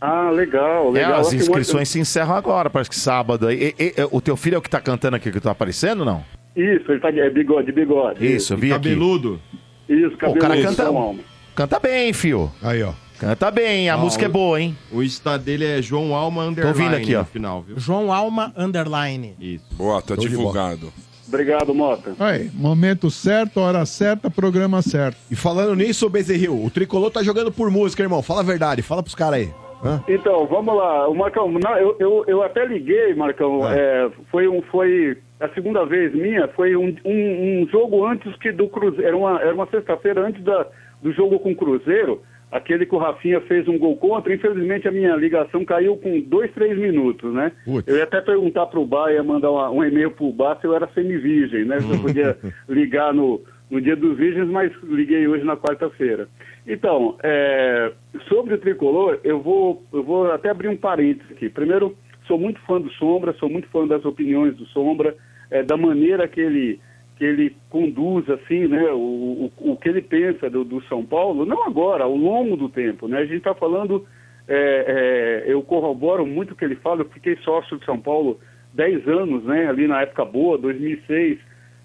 Ah, 0.00 0.28
legal, 0.30 0.88
É, 0.88 0.90
legal. 0.90 1.20
as 1.20 1.28
Assim, 1.28 1.36
inscrições 1.36 1.88
se 1.88 1.98
encerram 2.00 2.34
agora, 2.34 2.68
parece 2.68 2.90
que 2.90 2.96
sábado. 2.96 3.50
E- 3.50 3.74
e- 3.78 3.94
e- 3.96 4.08
o 4.10 4.20
teu 4.20 4.36
filho 4.36 4.56
é 4.56 4.58
o 4.58 4.62
que 4.62 4.68
tá 4.68 4.80
cantando 4.80 5.16
aqui, 5.16 5.30
que 5.30 5.40
tá 5.40 5.52
aparecendo, 5.52 6.04
não? 6.04 6.22
Isso, 6.56 6.90
ele 6.92 7.00
tá 7.00 7.10
de 7.10 7.20
é 7.20 7.30
bigode, 7.30 7.72
bigode. 7.72 8.24
Isso, 8.26 8.52
eu 8.52 8.58
vi 8.58 8.72
aqui. 8.72 8.90
Isso, 8.90 10.10
Pô, 10.18 10.30
o 10.30 10.34
cara 10.34 10.54
cabeludo, 10.54 10.62
canta, 10.76 10.86
Alma. 10.86 11.20
canta 11.54 11.78
bem, 11.80 12.12
fio. 12.12 12.50
Aí, 12.62 12.82
ó. 12.82 12.92
Canta 13.18 13.50
bem, 13.50 13.88
a 13.88 13.94
Ah, 13.94 13.96
música 13.96 14.24
é 14.24 14.28
o- 14.28 14.32
boa, 14.32 14.60
hein? 14.60 14.76
O 14.92 15.02
Insta 15.02 15.38
dele 15.38 15.64
é 15.64 15.80
João 15.80 16.14
Alma 16.14 16.42
Tô 16.42 16.48
Underline 16.50 16.82
ouvindo 16.84 16.96
aqui, 16.96 17.14
ó. 17.14 17.20
no 17.20 17.24
final, 17.26 17.62
viu? 17.62 17.78
João 17.78 18.12
Alma 18.12 18.52
Underline. 18.56 19.34
Isso. 19.40 19.64
Boa, 19.74 20.02
tá 20.02 20.16
de 20.16 20.28
divulgado. 20.28 20.92
Obrigado, 21.26 21.74
Mota. 21.74 22.14
Aí, 22.18 22.50
momento 22.54 23.10
certo, 23.10 23.60
hora 23.60 23.84
certa, 23.86 24.30
programa 24.30 24.82
certo. 24.82 25.16
E 25.30 25.36
falando 25.36 25.74
nisso, 25.74 26.08
Bezerril, 26.08 26.64
o 26.64 26.70
Tricolor 26.70 27.10
tá 27.10 27.22
jogando 27.22 27.50
por 27.50 27.70
música, 27.70 28.02
irmão. 28.02 28.22
Fala 28.22 28.40
a 28.40 28.44
verdade, 28.44 28.82
fala 28.82 29.02
pros 29.02 29.14
caras 29.14 29.40
aí. 29.40 29.50
Hã? 29.84 30.02
Então, 30.08 30.46
vamos 30.46 30.74
lá. 30.74 31.08
O 31.08 31.14
Marcão, 31.14 31.50
não, 31.50 31.76
eu, 31.76 31.96
eu, 31.98 32.24
eu 32.26 32.42
até 32.42 32.64
liguei, 32.64 33.14
Marcão. 33.14 33.68
é, 33.70 34.10
foi, 34.30 34.48
um, 34.48 34.62
foi 34.62 35.18
a 35.38 35.48
segunda 35.50 35.84
vez 35.84 36.14
minha, 36.14 36.48
foi 36.48 36.74
um, 36.74 36.96
um, 37.04 37.62
um 37.62 37.68
jogo 37.70 38.06
antes 38.06 38.34
que 38.36 38.50
do 38.50 38.68
Cruzeiro. 38.68 39.06
Era 39.06 39.16
uma, 39.16 39.40
era 39.40 39.54
uma 39.54 39.66
sexta-feira 39.66 40.26
antes 40.26 40.42
da, 40.42 40.66
do 41.02 41.12
jogo 41.12 41.38
com 41.38 41.52
o 41.52 41.56
Cruzeiro. 41.56 42.22
Aquele 42.56 42.86
que 42.86 42.94
o 42.94 42.98
Rafinha 42.98 43.40
fez 43.42 43.66
um 43.66 43.76
gol 43.76 43.96
contra. 43.96 44.32
Infelizmente, 44.32 44.86
a 44.86 44.92
minha 44.92 45.16
ligação 45.16 45.64
caiu 45.64 45.96
com 45.96 46.20
dois, 46.20 46.52
três 46.52 46.78
minutos, 46.78 47.34
né? 47.34 47.50
Eu 47.84 47.96
ia 47.96 48.04
até 48.04 48.20
perguntar 48.20 48.66
pro 48.66 48.86
Bar, 48.86 49.10
ia 49.12 49.24
mandar 49.24 49.50
uma- 49.50 49.70
um 49.70 49.82
e-mail 49.84 50.12
pro 50.12 50.30
Bar 50.32 50.58
se 50.60 50.66
eu 50.66 50.72
era 50.74 50.86
semi-virgem, 50.94 51.64
né? 51.64 51.80
Se 51.80 51.90
eu 51.90 51.98
podia 52.00 52.36
ligar 52.68 53.12
no, 53.12 53.40
no 53.68 53.80
dia 53.80 53.96
dos 53.96 54.16
virgens, 54.16 54.48
mas 54.48 54.70
liguei 54.84 55.26
hoje 55.26 55.42
na 55.44 55.56
quarta-feira. 55.56 56.28
Então, 56.64 57.16
é, 57.24 57.90
sobre 58.28 58.54
o 58.54 58.58
tricolor, 58.58 59.18
eu 59.24 59.40
vou, 59.40 59.82
eu 59.92 60.04
vou 60.04 60.30
até 60.30 60.48
abrir 60.50 60.68
um 60.68 60.76
parênteses 60.76 61.32
aqui. 61.32 61.48
Primeiro, 61.48 61.96
sou 62.28 62.38
muito 62.38 62.60
fã 62.60 62.80
do 62.80 62.90
Sombra, 62.92 63.32
sou 63.34 63.50
muito 63.50 63.66
fã 63.68 63.84
das 63.86 64.04
opiniões 64.04 64.56
do 64.56 64.64
Sombra, 64.66 65.16
é, 65.50 65.62
da 65.64 65.76
maneira 65.76 66.28
que 66.28 66.40
ele, 66.40 66.78
que 67.16 67.24
ele 67.24 67.56
conduz, 67.70 68.28
assim, 68.28 68.66
né, 68.66 68.90
o, 68.90 69.50
o, 69.58 69.72
o 69.72 69.76
que 69.76 69.88
ele 69.88 70.02
pensa 70.02 70.50
do, 70.50 70.64
do 70.64 70.82
São 70.84 71.04
Paulo, 71.04 71.46
não 71.46 71.64
agora, 71.64 72.04
ao 72.04 72.16
longo 72.16 72.56
do 72.56 72.68
tempo, 72.68 73.06
né? 73.06 73.18
A 73.18 73.24
gente 73.24 73.38
está 73.38 73.54
falando, 73.54 74.04
é, 74.48 75.44
é, 75.46 75.52
eu 75.52 75.62
corroboro 75.62 76.26
muito 76.26 76.52
o 76.52 76.56
que 76.56 76.64
ele 76.64 76.74
fala, 76.74 77.02
eu 77.02 77.08
fiquei 77.08 77.36
sócio 77.36 77.78
de 77.78 77.84
São 77.84 77.98
Paulo 77.98 78.40
10 78.72 79.06
anos, 79.06 79.44
né, 79.44 79.68
ali 79.68 79.86
na 79.86 80.02
época 80.02 80.24
boa, 80.24 80.58
2006 80.58 81.38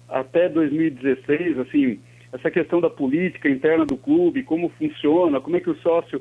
até 0.08 0.48
2016, 0.48 1.58
assim, 1.60 2.00
essa 2.32 2.50
questão 2.50 2.80
da 2.80 2.90
política 2.90 3.48
interna 3.48 3.86
do 3.86 3.96
clube, 3.96 4.42
como 4.42 4.68
funciona, 4.70 5.40
como 5.40 5.56
é 5.56 5.60
que 5.60 5.70
o 5.70 5.76
sócio 5.76 6.20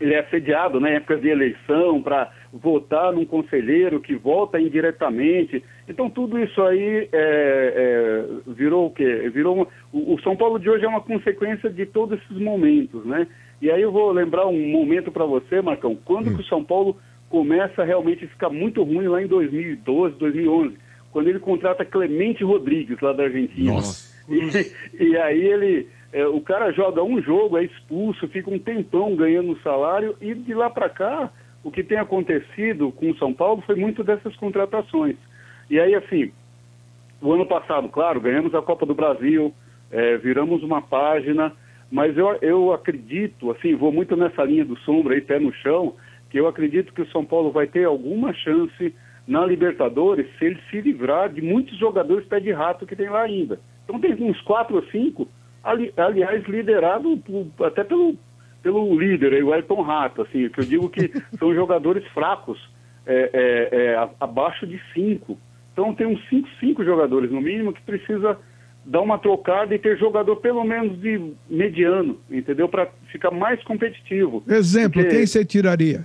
ele 0.00 0.14
é 0.14 0.20
assediado 0.20 0.78
na 0.78 0.90
época 0.90 1.16
de 1.16 1.28
eleição 1.28 2.00
para 2.00 2.30
votar 2.52 3.12
num 3.12 3.24
conselheiro 3.24 4.00
que 4.00 4.14
vota 4.14 4.60
indiretamente. 4.60 5.64
Então 5.88 6.10
tudo 6.10 6.38
isso 6.38 6.60
aí 6.62 7.08
é, 7.12 7.12
é, 7.12 8.24
virou 8.52 8.86
o 8.86 8.90
quê? 8.90 9.30
Virou 9.32 9.56
uma- 9.56 9.66
o, 9.92 10.20
São 10.20 10.36
Paulo 10.36 10.58
de 10.58 10.68
hoje 10.68 10.84
é 10.84 10.88
uma 10.88 11.00
consequência 11.00 11.70
de 11.70 11.86
todos 11.86 12.18
esses 12.20 12.36
momentos, 12.38 13.04
né? 13.06 13.26
E 13.60 13.70
aí 13.70 13.80
eu 13.82 13.90
vou 13.90 14.12
lembrar 14.12 14.46
um 14.46 14.68
momento 14.68 15.10
para 15.10 15.24
você, 15.24 15.60
Marcão, 15.62 15.96
quando 16.04 16.34
que 16.34 16.42
o 16.42 16.46
São 16.46 16.62
Paulo 16.62 16.96
começa 17.30 17.82
a 17.82 17.84
realmente 17.84 18.26
ficar 18.26 18.50
muito 18.50 18.82
ruim 18.82 19.08
lá 19.08 19.22
em 19.22 19.26
2012, 19.26 20.14
2011, 20.16 20.76
quando 21.10 21.28
ele 21.28 21.38
contrata 21.38 21.84
Clemente 21.84 22.44
Rodrigues 22.44 23.00
lá 23.00 23.12
da 23.12 23.24
Argentina. 23.24 23.72
E, 24.28 25.04
e 25.08 25.16
aí 25.16 25.40
ele, 25.42 25.88
é, 26.12 26.26
o 26.26 26.40
cara 26.40 26.70
joga 26.70 27.02
um 27.02 27.20
jogo, 27.22 27.56
é 27.56 27.64
expulso, 27.64 28.28
fica 28.28 28.50
um 28.50 28.58
tempão 28.58 29.16
ganhando 29.16 29.58
salário 29.62 30.14
e 30.20 30.34
de 30.34 30.52
lá 30.54 30.68
para 30.68 30.88
cá, 30.90 31.30
o 31.64 31.70
que 31.70 31.82
tem 31.82 31.98
acontecido 31.98 32.92
com 32.92 33.10
o 33.10 33.16
São 33.16 33.32
Paulo 33.32 33.62
foi 33.66 33.74
muito 33.74 34.04
dessas 34.04 34.36
contratações. 34.36 35.16
E 35.70 35.78
aí, 35.78 35.94
assim, 35.94 36.30
o 37.20 37.32
ano 37.32 37.46
passado, 37.46 37.88
claro, 37.88 38.20
ganhamos 38.20 38.54
a 38.54 38.62
Copa 38.62 38.86
do 38.86 38.94
Brasil, 38.94 39.52
é, 39.90 40.16
viramos 40.16 40.62
uma 40.62 40.80
página, 40.80 41.52
mas 41.90 42.16
eu, 42.16 42.36
eu 42.42 42.72
acredito, 42.72 43.50
assim, 43.50 43.74
vou 43.74 43.92
muito 43.92 44.16
nessa 44.16 44.44
linha 44.44 44.64
do 44.64 44.76
sombra 44.80 45.14
aí, 45.14 45.20
pé 45.20 45.38
no 45.38 45.52
chão, 45.52 45.94
que 46.30 46.38
eu 46.38 46.46
acredito 46.46 46.92
que 46.92 47.02
o 47.02 47.10
São 47.10 47.24
Paulo 47.24 47.50
vai 47.50 47.66
ter 47.66 47.84
alguma 47.84 48.32
chance 48.34 48.94
na 49.26 49.44
Libertadores 49.44 50.26
se 50.38 50.44
ele 50.46 50.60
se 50.70 50.80
livrar 50.80 51.28
de 51.28 51.42
muitos 51.42 51.76
jogadores 51.78 52.26
pé 52.26 52.40
de 52.40 52.50
rato 52.52 52.86
que 52.86 52.96
tem 52.96 53.08
lá 53.08 53.22
ainda. 53.22 53.58
Então 53.84 54.00
tem 54.00 54.14
uns 54.14 54.40
quatro 54.42 54.76
ou 54.76 54.82
cinco, 54.84 55.28
ali, 55.62 55.92
aliás, 55.96 56.44
liderado 56.46 57.16
por- 57.18 57.66
até 57.66 57.84
pelo, 57.84 58.14
pelo 58.62 58.98
líder, 58.98 59.34
aí, 59.34 59.42
o 59.42 59.54
Elton 59.54 59.82
Rato, 59.82 60.22
assim, 60.22 60.48
que 60.48 60.60
eu 60.60 60.64
digo 60.64 60.88
que 60.88 61.10
são 61.38 61.54
jogadores 61.54 62.06
fracos, 62.08 62.58
é, 63.06 63.30
é, 63.32 63.76
é, 63.92 64.08
abaixo 64.20 64.66
de 64.66 64.80
cinco. 64.92 65.38
Então 65.78 65.94
tem 65.94 66.08
uns 66.08 66.20
cinco, 66.28 66.48
cinco 66.58 66.84
jogadores 66.84 67.30
no 67.30 67.40
mínimo 67.40 67.72
que 67.72 67.80
precisa 67.82 68.36
dar 68.84 69.00
uma 69.00 69.16
trocada 69.16 69.72
e 69.72 69.78
ter 69.78 69.96
jogador 69.96 70.34
pelo 70.36 70.64
menos 70.64 71.00
de 71.00 71.20
mediano, 71.48 72.18
entendeu? 72.28 72.68
Para 72.68 72.88
ficar 73.12 73.30
mais 73.30 73.62
competitivo. 73.62 74.42
Exemplo, 74.48 75.00
Porque- 75.00 75.16
quem 75.18 75.24
você 75.26 75.44
tiraria? 75.44 76.04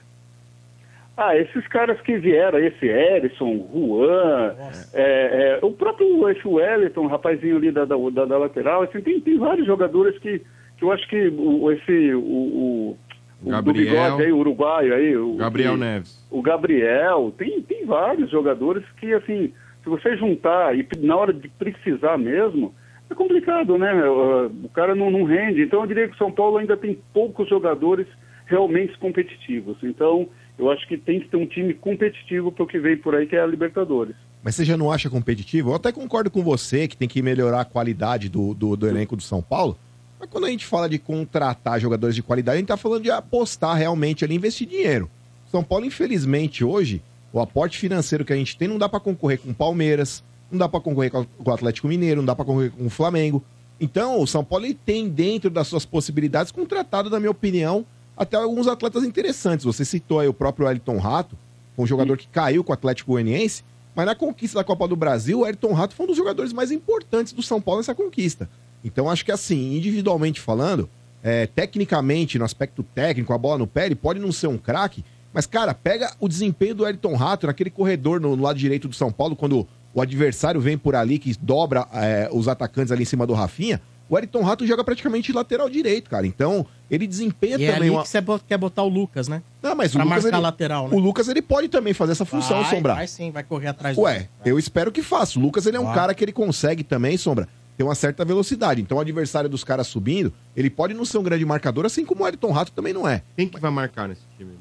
ah, 1.18 1.36
esses 1.36 1.68
caras 1.70 2.00
que 2.02 2.18
vieram, 2.18 2.60
esse 2.60 2.86
Erisson, 2.86 3.68
Juan, 3.74 4.54
é, 4.94 5.60
é, 5.64 5.66
o 5.66 5.72
próprio 5.72 6.30
esse 6.30 6.48
Wellington, 6.48 7.08
rapazinho 7.08 7.58
ali 7.58 7.72
da, 7.72 7.84
da, 7.86 7.96
da- 8.26 8.38
lateral, 8.38 8.84
assim, 8.84 9.02
tem, 9.02 9.20
tem 9.20 9.38
vários 9.40 9.66
jogadores 9.66 10.16
que, 10.20 10.40
que 10.78 10.84
eu 10.84 10.92
acho 10.92 11.08
que 11.10 11.30
o, 11.30 11.72
esse, 11.72 12.14
o, 12.14 12.20
o, 12.20 12.98
o 13.42 13.46
do 13.46 13.50
Gabriel. 13.52 13.86
bigode 13.94 14.22
aí, 14.24 14.32
o 14.32 14.38
uruguaio 14.38 14.94
aí, 14.94 15.18
o, 15.18 15.36
Gabriel 15.36 15.74
que- 15.74 15.80
Neves. 15.80 16.28
o 16.30 16.42
Gabriel, 16.44 17.34
tem, 17.38 17.60
tem 17.64 17.86
vários 17.86 18.30
jogadores 18.30 18.84
que, 19.00 19.12
assim, 19.14 19.52
se 19.84 19.90
você 19.90 20.16
juntar 20.16 20.78
e 20.78 20.88
na 21.00 21.16
hora 21.16 21.34
de 21.34 21.48
precisar 21.50 22.18
mesmo, 22.18 22.74
é 23.10 23.14
complicado, 23.14 23.78
né? 23.78 23.94
O, 24.08 24.48
o 24.64 24.70
cara 24.70 24.96
não, 24.96 25.12
não 25.12 25.24
rende. 25.24 25.62
Então, 25.62 25.82
eu 25.82 25.88
diria 25.88 26.08
que 26.08 26.16
o 26.16 26.18
São 26.18 26.32
Paulo 26.32 26.58
ainda 26.58 26.78
tem 26.78 26.98
poucos 27.14 27.50
jogadores 27.50 28.08
realmente 28.46 28.98
competitivos. 28.98 29.78
Então, 29.84 30.28
eu 30.58 30.72
acho 30.72 30.88
que 30.88 30.98
tem 30.98 31.20
que 31.20 31.28
ter 31.28 31.38
um 31.38 31.46
time 31.46 31.74
competitivo 31.74 32.52
para 32.52 32.64
o 32.64 32.68
que 32.68 32.80
vem 32.80 32.98
por 32.98 33.16
aí, 33.16 33.28
que 33.28 33.36
é 33.36 33.42
a 33.42 33.46
Libertadores. 33.46 34.16
Mas 34.44 34.56
você 34.56 34.66
já 34.66 34.78
não 34.78 34.92
acha 34.92 35.10
competitivo? 35.10 35.72
Eu 35.72 35.76
até 35.76 35.92
concordo 35.92 36.30
com 36.30 36.44
você 36.44 36.88
que 36.88 36.98
tem 36.98 37.08
que 37.08 37.22
melhorar 37.22 37.62
a 37.62 37.66
qualidade 37.66 38.30
do, 38.30 38.54
do, 38.54 38.76
do 38.76 38.88
elenco 38.88 39.16
do 39.16 39.24
São 39.24 39.42
Paulo. 39.42 39.78
Mas 40.20 40.30
quando 40.30 40.46
a 40.46 40.50
gente 40.50 40.66
fala 40.66 40.90
de 40.90 41.00
contratar 41.00 41.80
jogadores 41.80 42.16
de 42.16 42.24
qualidade, 42.24 42.56
a 42.56 42.60
gente 42.60 42.68
tá 42.68 42.78
falando 42.78 43.04
de 43.04 43.12
apostar 43.12 43.76
realmente 43.76 44.24
ali, 44.24 44.36
investir 44.36 44.68
dinheiro. 44.68 45.10
São 45.50 45.64
Paulo, 45.64 45.86
infelizmente, 45.86 46.64
hoje, 46.64 47.02
o 47.34 47.40
aporte 47.40 47.80
financeiro 47.80 48.24
que 48.24 48.32
a 48.32 48.36
gente 48.36 48.56
tem 48.56 48.68
não 48.68 48.78
dá 48.78 48.88
pra 48.88 49.00
concorrer 49.00 49.40
com 49.40 49.50
o 49.50 49.54
Palmeiras, 49.54 50.24
não 50.52 50.60
dá 50.60 50.70
pra 50.70 50.80
concorrer 50.80 51.12
com 51.12 51.26
o 51.44 51.52
Atlético 51.52 51.88
Mineiro, 51.88 52.22
não 52.22 52.26
dá 52.26 52.36
pra 52.36 52.46
concorrer 52.46 52.72
com 52.72 52.86
o 52.86 52.90
Flamengo. 52.90 53.44
Então, 53.82 54.22
o 54.22 54.28
São 54.28 54.46
Paulo 54.46 54.72
tem 54.86 55.10
dentro 55.10 55.50
das 55.50 55.68
suas 55.68 55.84
possibilidades 55.84 56.52
contratado, 56.52 57.10
na 57.10 57.20
minha 57.20 57.32
opinião, 57.32 57.84
até 58.16 58.38
alguns 58.38 58.68
atletas 58.68 59.04
interessantes. 59.04 59.66
Você 59.66 59.84
citou 59.84 60.20
aí 60.20 60.28
o 60.28 60.34
próprio 60.34 60.70
Elton 60.70 61.00
Rato, 61.00 61.36
um 61.76 61.88
jogador 61.88 62.18
que 62.18 62.28
caiu 62.28 62.64
com 62.64 62.72
o 62.72 62.74
Atlético 62.74 63.12
Goianiense, 63.12 63.64
mas 63.96 64.06
na 64.06 64.16
conquista 64.16 64.60
da 64.60 64.64
Copa 64.64 64.88
do 64.88 64.96
Brasil, 64.96 65.40
o 65.40 65.46
Ayrton 65.46 65.74
Rato 65.74 65.96
foi 65.96 66.06
um 66.06 66.10
dos 66.10 66.18
jogadores 66.18 66.54
mais 66.54 66.72
importantes 66.72 67.34
do 67.34 67.42
São 67.42 67.60
Paulo 67.60 67.80
nessa 67.80 67.96
conquista. 67.96 68.50
Então, 68.84 69.10
acho 69.10 69.26
que 69.26 69.32
assim, 69.32 69.76
individualmente 69.76 70.40
falando, 70.40 70.90
é, 71.24 71.48
tecnicamente, 71.48 72.38
no 72.38 72.46
aspecto 72.46 72.84
técnico, 72.84 73.34
a 73.34 73.38
bola 73.38 73.58
no 73.58 73.68
pé, 73.68 73.86
ele 73.86 73.96
pode 73.96 74.20
não 74.20 74.32
ser 74.32 74.48
um 74.48 74.58
craque, 74.58 75.04
mas, 75.34 75.46
cara, 75.46 75.74
pega 75.74 76.14
o 76.20 76.28
desempenho 76.30 76.76
do 76.76 76.86
Ayrton 76.86 77.16
Rato 77.16 77.48
naquele 77.48 77.70
corredor 77.70 78.20
no, 78.20 78.36
no 78.36 78.44
lado 78.44 78.60
direito 78.60 78.88
do 78.88 78.96
São 78.96 79.12
Paulo, 79.12 79.36
quando 79.36 79.68
o 79.94 80.02
adversário 80.02 80.62
vem 80.62 80.78
por 80.78 80.96
ali, 80.96 81.18
que 81.18 81.36
dobra 81.42 81.88
é, 81.94 82.30
os 82.32 82.48
atacantes 82.48 82.92
ali 82.92 83.04
em 83.04 83.06
cima 83.06 83.26
do 83.26 83.34
Rafinha. 83.34 83.82
O 84.10 84.18
Ayrton 84.18 84.44
Rato 84.44 84.68
joga 84.68 84.84
praticamente 84.84 85.32
lateral 85.32 85.70
direito, 85.70 86.10
cara. 86.10 86.28
Então, 86.28 86.66
ele 86.92 87.08
desempenha 87.08 87.58
E 87.58 87.64
é 87.64 87.72
também 87.72 87.88
ali 87.88 87.90
uma... 87.90 88.04
que 88.04 88.10
você 88.10 88.22
quer 88.48 88.58
botar 88.58 88.84
o 88.84 88.88
Lucas, 88.88 89.28
né? 89.28 89.42
Não, 89.62 89.76
mas 89.76 89.92
pra 89.92 90.02
o 90.02 90.04
Lucas, 90.04 90.24
marcar 90.24 90.38
ele, 90.38 90.44
lateral, 90.44 90.88
né? 90.90 90.96
o 90.96 91.00
Lucas 91.00 91.28
ele 91.28 91.42
pode 91.42 91.70
também 91.70 91.94
fazer 91.94 92.12
essa 92.12 92.26
função, 92.26 92.62
vai, 92.62 92.70
Sombra. 92.70 92.94
Vai 92.96 93.08
sim, 93.08 93.32
vai 93.32 93.44
correr 93.44 93.70
atrás 93.70 93.98
Ué, 93.98 94.28
eu 94.46 94.60
espero 94.60 94.92
que 94.92 95.02
faça. 95.02 95.40
O 95.40 95.42
Lucas 95.42 95.66
ele 95.66 95.78
é 95.78 95.80
um 95.80 95.86
Vai. 95.86 95.96
cara 95.96 96.14
que 96.14 96.24
ele 96.24 96.34
consegue 96.34 96.84
também, 96.84 97.18
Sombra, 97.18 97.48
ter 97.78 97.84
uma 97.84 97.96
certa 97.96 98.24
velocidade. 98.24 98.82
Então 98.82 98.98
o 98.98 99.02
adversário 99.02 99.50
dos 99.50 99.64
caras 99.64 99.88
subindo, 99.88 100.34
ele 100.56 100.70
pode 100.70 100.94
não 100.94 101.06
ser 101.06 101.18
um 101.18 101.24
grande 101.24 101.46
marcador, 101.46 101.86
assim 101.86 102.06
como 102.06 102.24
o 102.24 102.26
Ayrton 102.26 102.52
Rato 102.52 102.72
também 102.72 102.94
não 102.94 103.08
é. 103.08 103.24
Quem 103.36 103.48
que 103.48 103.60
vai 103.60 103.72
marcar 103.72 104.08
nesse 104.08 104.22
time? 104.38 104.52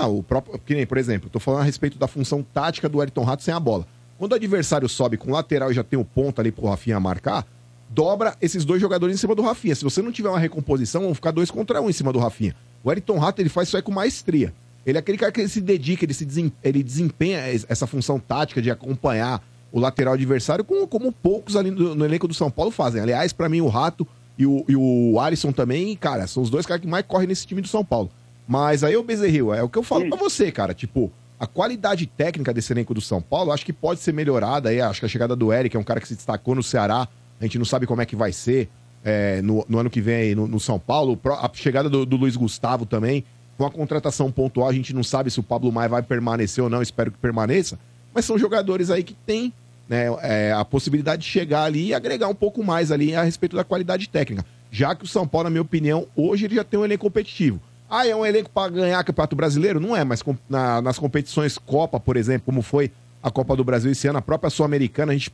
Não, 0.00 0.18
o 0.18 0.22
próprio. 0.22 0.58
Que 0.58 0.74
nem, 0.74 0.86
por 0.86 0.98
exemplo, 0.98 1.28
tô 1.30 1.38
falando 1.40 1.60
a 1.60 1.64
respeito 1.64 1.98
da 1.98 2.06
função 2.06 2.42
tática 2.42 2.88
do 2.88 3.00
Ayrton 3.00 3.24
Rato 3.24 3.42
sem 3.42 3.52
a 3.54 3.60
bola. 3.60 3.86
Quando 4.18 4.32
o 4.32 4.34
adversário 4.34 4.88
sobe 4.88 5.16
com 5.16 5.30
o 5.30 5.34
lateral 5.34 5.70
e 5.70 5.74
já 5.74 5.84
tem 5.84 5.98
o 5.98 6.04
ponto 6.04 6.40
ali 6.40 6.50
pro 6.50 6.66
Rafinha 6.66 6.98
marcar, 6.98 7.46
dobra 7.90 8.34
esses 8.40 8.64
dois 8.64 8.80
jogadores 8.80 9.14
em 9.14 9.18
cima 9.18 9.34
do 9.34 9.42
Rafinha. 9.42 9.74
Se 9.74 9.84
você 9.84 10.00
não 10.02 10.10
tiver 10.12 10.28
uma 10.28 10.38
recomposição, 10.38 11.02
vão 11.02 11.14
ficar 11.14 11.30
dois 11.30 11.50
contra 11.50 11.80
um 11.80 11.88
em 11.90 11.92
cima 11.92 12.12
do 12.12 12.18
Rafinha. 12.18 12.54
O 12.82 12.90
Ayrton 12.90 13.18
Rato, 13.18 13.40
ele 13.42 13.48
faz 13.48 13.68
isso 13.68 13.76
aí 13.76 13.82
com 13.82 13.92
maestria. 13.92 14.52
Ele 14.84 14.96
é 14.96 15.00
aquele 15.00 15.18
cara 15.18 15.32
que 15.32 15.46
se 15.48 15.60
dedica, 15.60 16.04
ele, 16.04 16.14
se 16.14 16.24
desem- 16.24 16.52
ele 16.62 16.82
desempenha 16.82 17.50
es- 17.52 17.66
essa 17.68 17.86
função 17.86 18.18
tática 18.20 18.62
de 18.62 18.70
acompanhar 18.70 19.42
o 19.72 19.80
lateral 19.80 20.14
adversário 20.14 20.64
como, 20.64 20.86
como 20.86 21.10
poucos 21.12 21.56
ali 21.56 21.70
no, 21.70 21.94
no 21.94 22.04
elenco 22.04 22.28
do 22.28 22.34
São 22.34 22.50
Paulo 22.50 22.70
fazem. 22.70 23.02
Aliás, 23.02 23.32
pra 23.32 23.48
mim, 23.48 23.60
o 23.60 23.68
Rato 23.68 24.06
e 24.38 24.46
o, 24.46 24.64
e 24.68 24.76
o 24.76 25.18
Alisson 25.20 25.50
também, 25.52 25.94
cara, 25.96 26.26
são 26.26 26.42
os 26.42 26.48
dois 26.50 26.64
caras 26.64 26.80
que 26.80 26.86
mais 26.86 27.04
correm 27.06 27.26
nesse 27.26 27.46
time 27.46 27.60
do 27.60 27.68
São 27.68 27.84
Paulo. 27.84 28.08
Mas 28.46 28.84
aí, 28.84 28.96
o 28.96 29.02
Bezerril, 29.02 29.52
é 29.52 29.62
o 29.62 29.68
que 29.68 29.78
eu 29.78 29.82
falo 29.82 30.08
pra 30.08 30.16
você, 30.16 30.52
cara. 30.52 30.72
Tipo, 30.72 31.10
a 31.38 31.46
qualidade 31.46 32.06
técnica 32.06 32.52
desse 32.54 32.72
elenco 32.72 32.94
do 32.94 33.00
São 33.00 33.20
Paulo, 33.20 33.52
acho 33.52 33.64
que 33.64 33.72
pode 33.72 34.00
ser 34.00 34.12
melhorada 34.12 34.68
aí. 34.68 34.80
Acho 34.80 35.00
que 35.00 35.06
a 35.06 35.08
chegada 35.08 35.34
do 35.34 35.52
Eric 35.52 35.76
é 35.76 35.80
um 35.80 35.84
cara 35.84 36.00
que 36.00 36.08
se 36.08 36.14
destacou 36.14 36.54
no 36.54 36.62
Ceará. 36.62 37.08
A 37.40 37.44
gente 37.44 37.58
não 37.58 37.64
sabe 37.64 37.86
como 37.86 38.00
é 38.00 38.06
que 38.06 38.16
vai 38.16 38.32
ser 38.32 38.68
é, 39.04 39.42
no, 39.42 39.64
no 39.68 39.78
ano 39.78 39.90
que 39.90 40.00
vem 40.00 40.14
aí 40.14 40.34
no, 40.34 40.46
no 40.46 40.60
São 40.60 40.78
Paulo. 40.78 41.18
A 41.24 41.50
chegada 41.52 41.90
do, 41.90 42.06
do 42.06 42.16
Luiz 42.16 42.36
Gustavo 42.36 42.86
também. 42.86 43.24
Com 43.58 43.64
a 43.64 43.70
contratação 43.70 44.30
pontual, 44.30 44.68
a 44.68 44.72
gente 44.72 44.94
não 44.94 45.02
sabe 45.02 45.30
se 45.30 45.40
o 45.40 45.42
Pablo 45.42 45.72
Maia 45.72 45.88
vai 45.88 46.02
permanecer 46.02 46.62
ou 46.62 46.70
não. 46.70 46.82
Espero 46.82 47.10
que 47.10 47.18
permaneça. 47.18 47.78
Mas 48.14 48.24
são 48.24 48.38
jogadores 48.38 48.90
aí 48.90 49.02
que 49.02 49.14
têm 49.14 49.52
né, 49.88 50.06
é, 50.22 50.52
a 50.52 50.64
possibilidade 50.64 51.22
de 51.22 51.28
chegar 51.28 51.64
ali 51.64 51.88
e 51.88 51.94
agregar 51.94 52.28
um 52.28 52.34
pouco 52.34 52.62
mais 52.62 52.90
ali 52.90 53.14
a 53.14 53.22
respeito 53.22 53.56
da 53.56 53.64
qualidade 53.64 54.08
técnica. 54.08 54.44
Já 54.70 54.94
que 54.94 55.04
o 55.04 55.08
São 55.08 55.26
Paulo, 55.26 55.44
na 55.44 55.50
minha 55.50 55.62
opinião, 55.62 56.06
hoje 56.16 56.44
ele 56.44 56.54
já 56.54 56.64
tem 56.64 56.78
um 56.78 56.84
elenco 56.84 57.04
competitivo. 57.04 57.60
Ah, 57.88 58.06
é 58.06 58.14
um 58.14 58.26
elenco 58.26 58.50
para 58.50 58.70
ganhar 58.70 59.02
Campeonato 59.04 59.36
Brasileiro? 59.36 59.78
Não 59.80 59.96
é, 59.96 60.02
mas 60.04 60.22
com- 60.22 60.36
na- 60.50 60.82
nas 60.82 60.98
competições 60.98 61.56
Copa, 61.58 62.00
por 62.00 62.16
exemplo, 62.16 62.42
como 62.46 62.62
foi 62.62 62.90
a 63.22 63.30
Copa 63.30 63.54
do 63.56 63.62
Brasil 63.64 63.90
esse 63.92 64.08
ano, 64.08 64.18
a 64.18 64.22
própria 64.22 64.50
Sul-Americana, 64.50 65.12
a 65.12 65.14
gente 65.14 65.32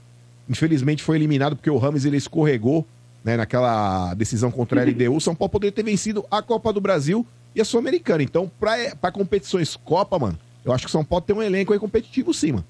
infelizmente 0.49 1.03
foi 1.03 1.16
eliminado 1.16 1.57
porque 1.57 1.70
o 1.70 1.79
Rames 1.79 2.05
ele 2.05 2.16
escorregou 2.16 2.87
né, 3.24 3.37
naquela 3.37 4.12
decisão 4.15 4.51
contra 4.51 4.81
a 4.81 4.85
LDU. 4.85 5.20
São 5.20 5.35
Paulo 5.35 5.51
poderia 5.53 5.73
ter 5.73 5.85
vencido 5.85 6.24
a 6.31 6.43
Copa 6.43 6.73
do 6.73 6.81
Brasil 6.81 7.24
e 7.55 7.61
a 7.61 7.65
Sul-Americana. 7.65 8.23
Então, 8.23 8.51
para 8.59 9.12
competições 9.12 9.77
Copa, 9.77 10.19
mano, 10.19 10.39
eu 10.65 10.73
acho 10.73 10.85
que 10.87 10.91
São 10.91 11.05
Paulo 11.05 11.24
tem 11.24 11.35
um 11.37 11.43
elenco 11.43 11.73
aí 11.73 11.79
competitivo 11.79 12.35
sim, 12.35 12.53
mano. 12.53 12.65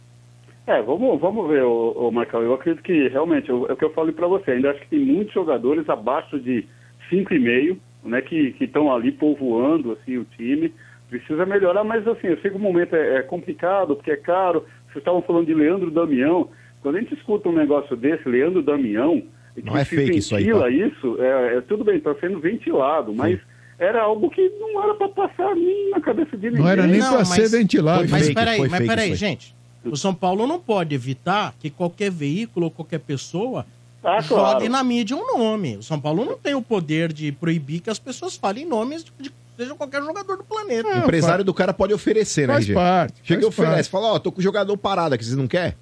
É, 0.66 0.80
vamos, 0.82 1.20
vamos 1.20 1.48
ver, 1.48 1.64
ô, 1.64 2.06
ô 2.09 2.10
Marcão. 2.12 2.40
Eu 2.42 2.54
acredito 2.54 2.84
que 2.84 3.09
realmente, 3.09 3.50
é 3.50 3.54
o 3.54 3.76
que 3.76 3.84
eu 3.84 3.92
falei 3.94 4.12
para 4.12 4.28
você, 4.28 4.52
ainda 4.52 4.70
acho 4.70 4.80
que 4.80 4.88
tem 4.90 5.00
muitos 5.04 5.32
jogadores 5.34 5.88
abaixo 5.88 6.38
de 6.38 6.66
5,5, 7.10 7.78
né, 8.04 8.20
que 8.20 8.56
estão 8.60 8.92
ali 8.92 9.12
povoando 9.12 9.92
assim, 9.92 10.18
o 10.18 10.24
time. 10.36 10.72
Precisa 11.08 11.44
melhorar, 11.44 11.84
mas 11.84 12.06
assim, 12.08 12.28
eu 12.28 12.40
sei 12.40 12.50
que 12.50 12.56
o 12.56 12.60
momento 12.60 12.96
é, 12.96 13.16
é 13.16 13.22
complicado, 13.22 13.94
porque 13.94 14.10
é 14.10 14.16
caro. 14.16 14.64
Vocês 14.86 14.98
estavam 14.98 15.22
falando 15.22 15.46
de 15.46 15.54
Leandro 15.54 15.90
Damião. 15.90 16.48
Quando 16.80 16.96
a 16.96 17.00
gente 17.00 17.14
escuta 17.14 17.48
um 17.48 17.54
negócio 17.54 17.96
desse, 17.96 18.28
Leandro 18.28 18.62
Damião, 18.62 19.22
e 19.56 19.62
Não 19.62 19.76
é 19.76 19.84
se 19.84 19.94
fake 19.94 20.18
isso 20.18 20.34
aí, 20.34 20.44
ventila 20.44 20.62
tá? 20.62 20.70
isso, 20.70 21.22
é, 21.22 21.56
é 21.56 21.60
tudo 21.60 21.84
bem, 21.84 21.96
está 21.96 22.14
sendo 22.14 22.40
ventilado, 22.40 23.14
mas 23.14 23.38
era 23.78 24.02
algo 24.02 24.30
que 24.30 24.48
não 24.58 24.82
era 24.82 24.94
para 24.94 25.08
passar 25.08 25.54
nem 25.54 25.90
na 25.90 26.00
cabeça 26.00 26.36
de 26.36 26.46
ninguém. 26.46 26.62
Não 26.62 26.68
era 26.68 26.86
nem 26.86 27.00
pra 27.00 27.24
ser 27.24 27.48
ventilado. 27.48 28.08
Mas 28.08 28.32
peraí, 28.32 28.58
foi 28.58 28.68
mas 28.68 28.86
peraí, 28.86 29.14
gente. 29.14 29.54
O 29.84 29.96
São 29.96 30.14
Paulo 30.14 30.46
não 30.46 30.60
pode 30.60 30.94
evitar 30.94 31.54
que 31.60 31.68
qualquer 31.68 32.10
veículo 32.10 32.66
ou 32.66 32.70
qualquer 32.70 33.00
pessoa 33.00 33.66
Ah, 34.04 34.20
jogue 34.20 34.28
claro. 34.40 34.68
na 34.68 34.82
mídia 34.82 35.16
um 35.16 35.38
nome. 35.38 35.76
O 35.76 35.82
São 35.82 36.00
Paulo 36.00 36.24
não 36.24 36.36
tem 36.36 36.54
o 36.54 36.62
poder 36.62 37.12
de 37.12 37.30
proibir 37.32 37.80
que 37.80 37.90
as 37.90 37.98
pessoas 37.98 38.34
falem 38.36 38.66
nomes 38.66 39.04
de, 39.04 39.12
de 39.20 39.32
seja 39.56 39.74
qualquer 39.74 40.02
jogador 40.02 40.36
do 40.38 40.44
planeta. 40.44 40.88
o 40.88 40.98
empresário 40.98 41.44
do 41.44 41.54
cara 41.54 41.72
pode 41.72 41.92
oferecer, 41.94 42.48
né, 42.48 42.54
Faz 42.54 42.64
RG? 42.64 42.74
parte, 42.74 43.14
Chega 43.22 43.40
e 43.40 43.44
faz 43.44 43.58
oferece, 43.58 43.88
parte. 43.88 43.90
fala, 43.90 44.14
ó, 44.14 44.18
tô 44.18 44.32
com 44.32 44.40
o 44.40 44.42
jogador 44.42 44.76
parado 44.76 45.14
aqui, 45.14 45.24
vocês 45.24 45.36
não 45.36 45.46
querem? 45.46 45.74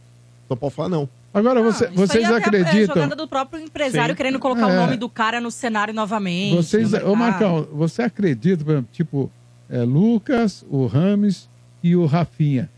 São 0.48 0.56
Paulo 0.56 0.74
fala, 0.74 0.88
não. 0.88 1.08
Agora, 1.32 1.62
você- 1.62 1.84
Isso 1.86 1.94
vocês 1.94 2.24
aí 2.24 2.32
é- 2.32 2.34
É 2.34 2.38
acreditam... 2.38 2.94
jogada 2.96 3.14
do 3.16 3.28
próprio 3.28 3.62
empresário 3.62 4.12
Sim. 4.12 4.16
querendo 4.16 4.38
colocar 4.40 4.68
É. 4.68 4.72
o 4.76 4.80
nome 4.80 4.96
do 4.96 5.08
cara 5.08 5.40
no 5.40 5.50
cenário 5.50 5.94
novamente. 5.94 6.56
Vocês, 6.56 6.90
no 6.90 7.12
ô. 7.12 7.14
Marcão, 7.16 7.68
você 7.72 8.02
acredita, 8.02 8.64
por 8.64 8.72
exemplo, 8.72 8.88
tipo, 8.92 9.30
é, 9.70 9.78
Lucas, 9.82 10.64
o 10.68 10.86
Rames 10.86 11.48
e 11.82 11.94
o 11.94 12.04
Rafinha? 12.04 12.68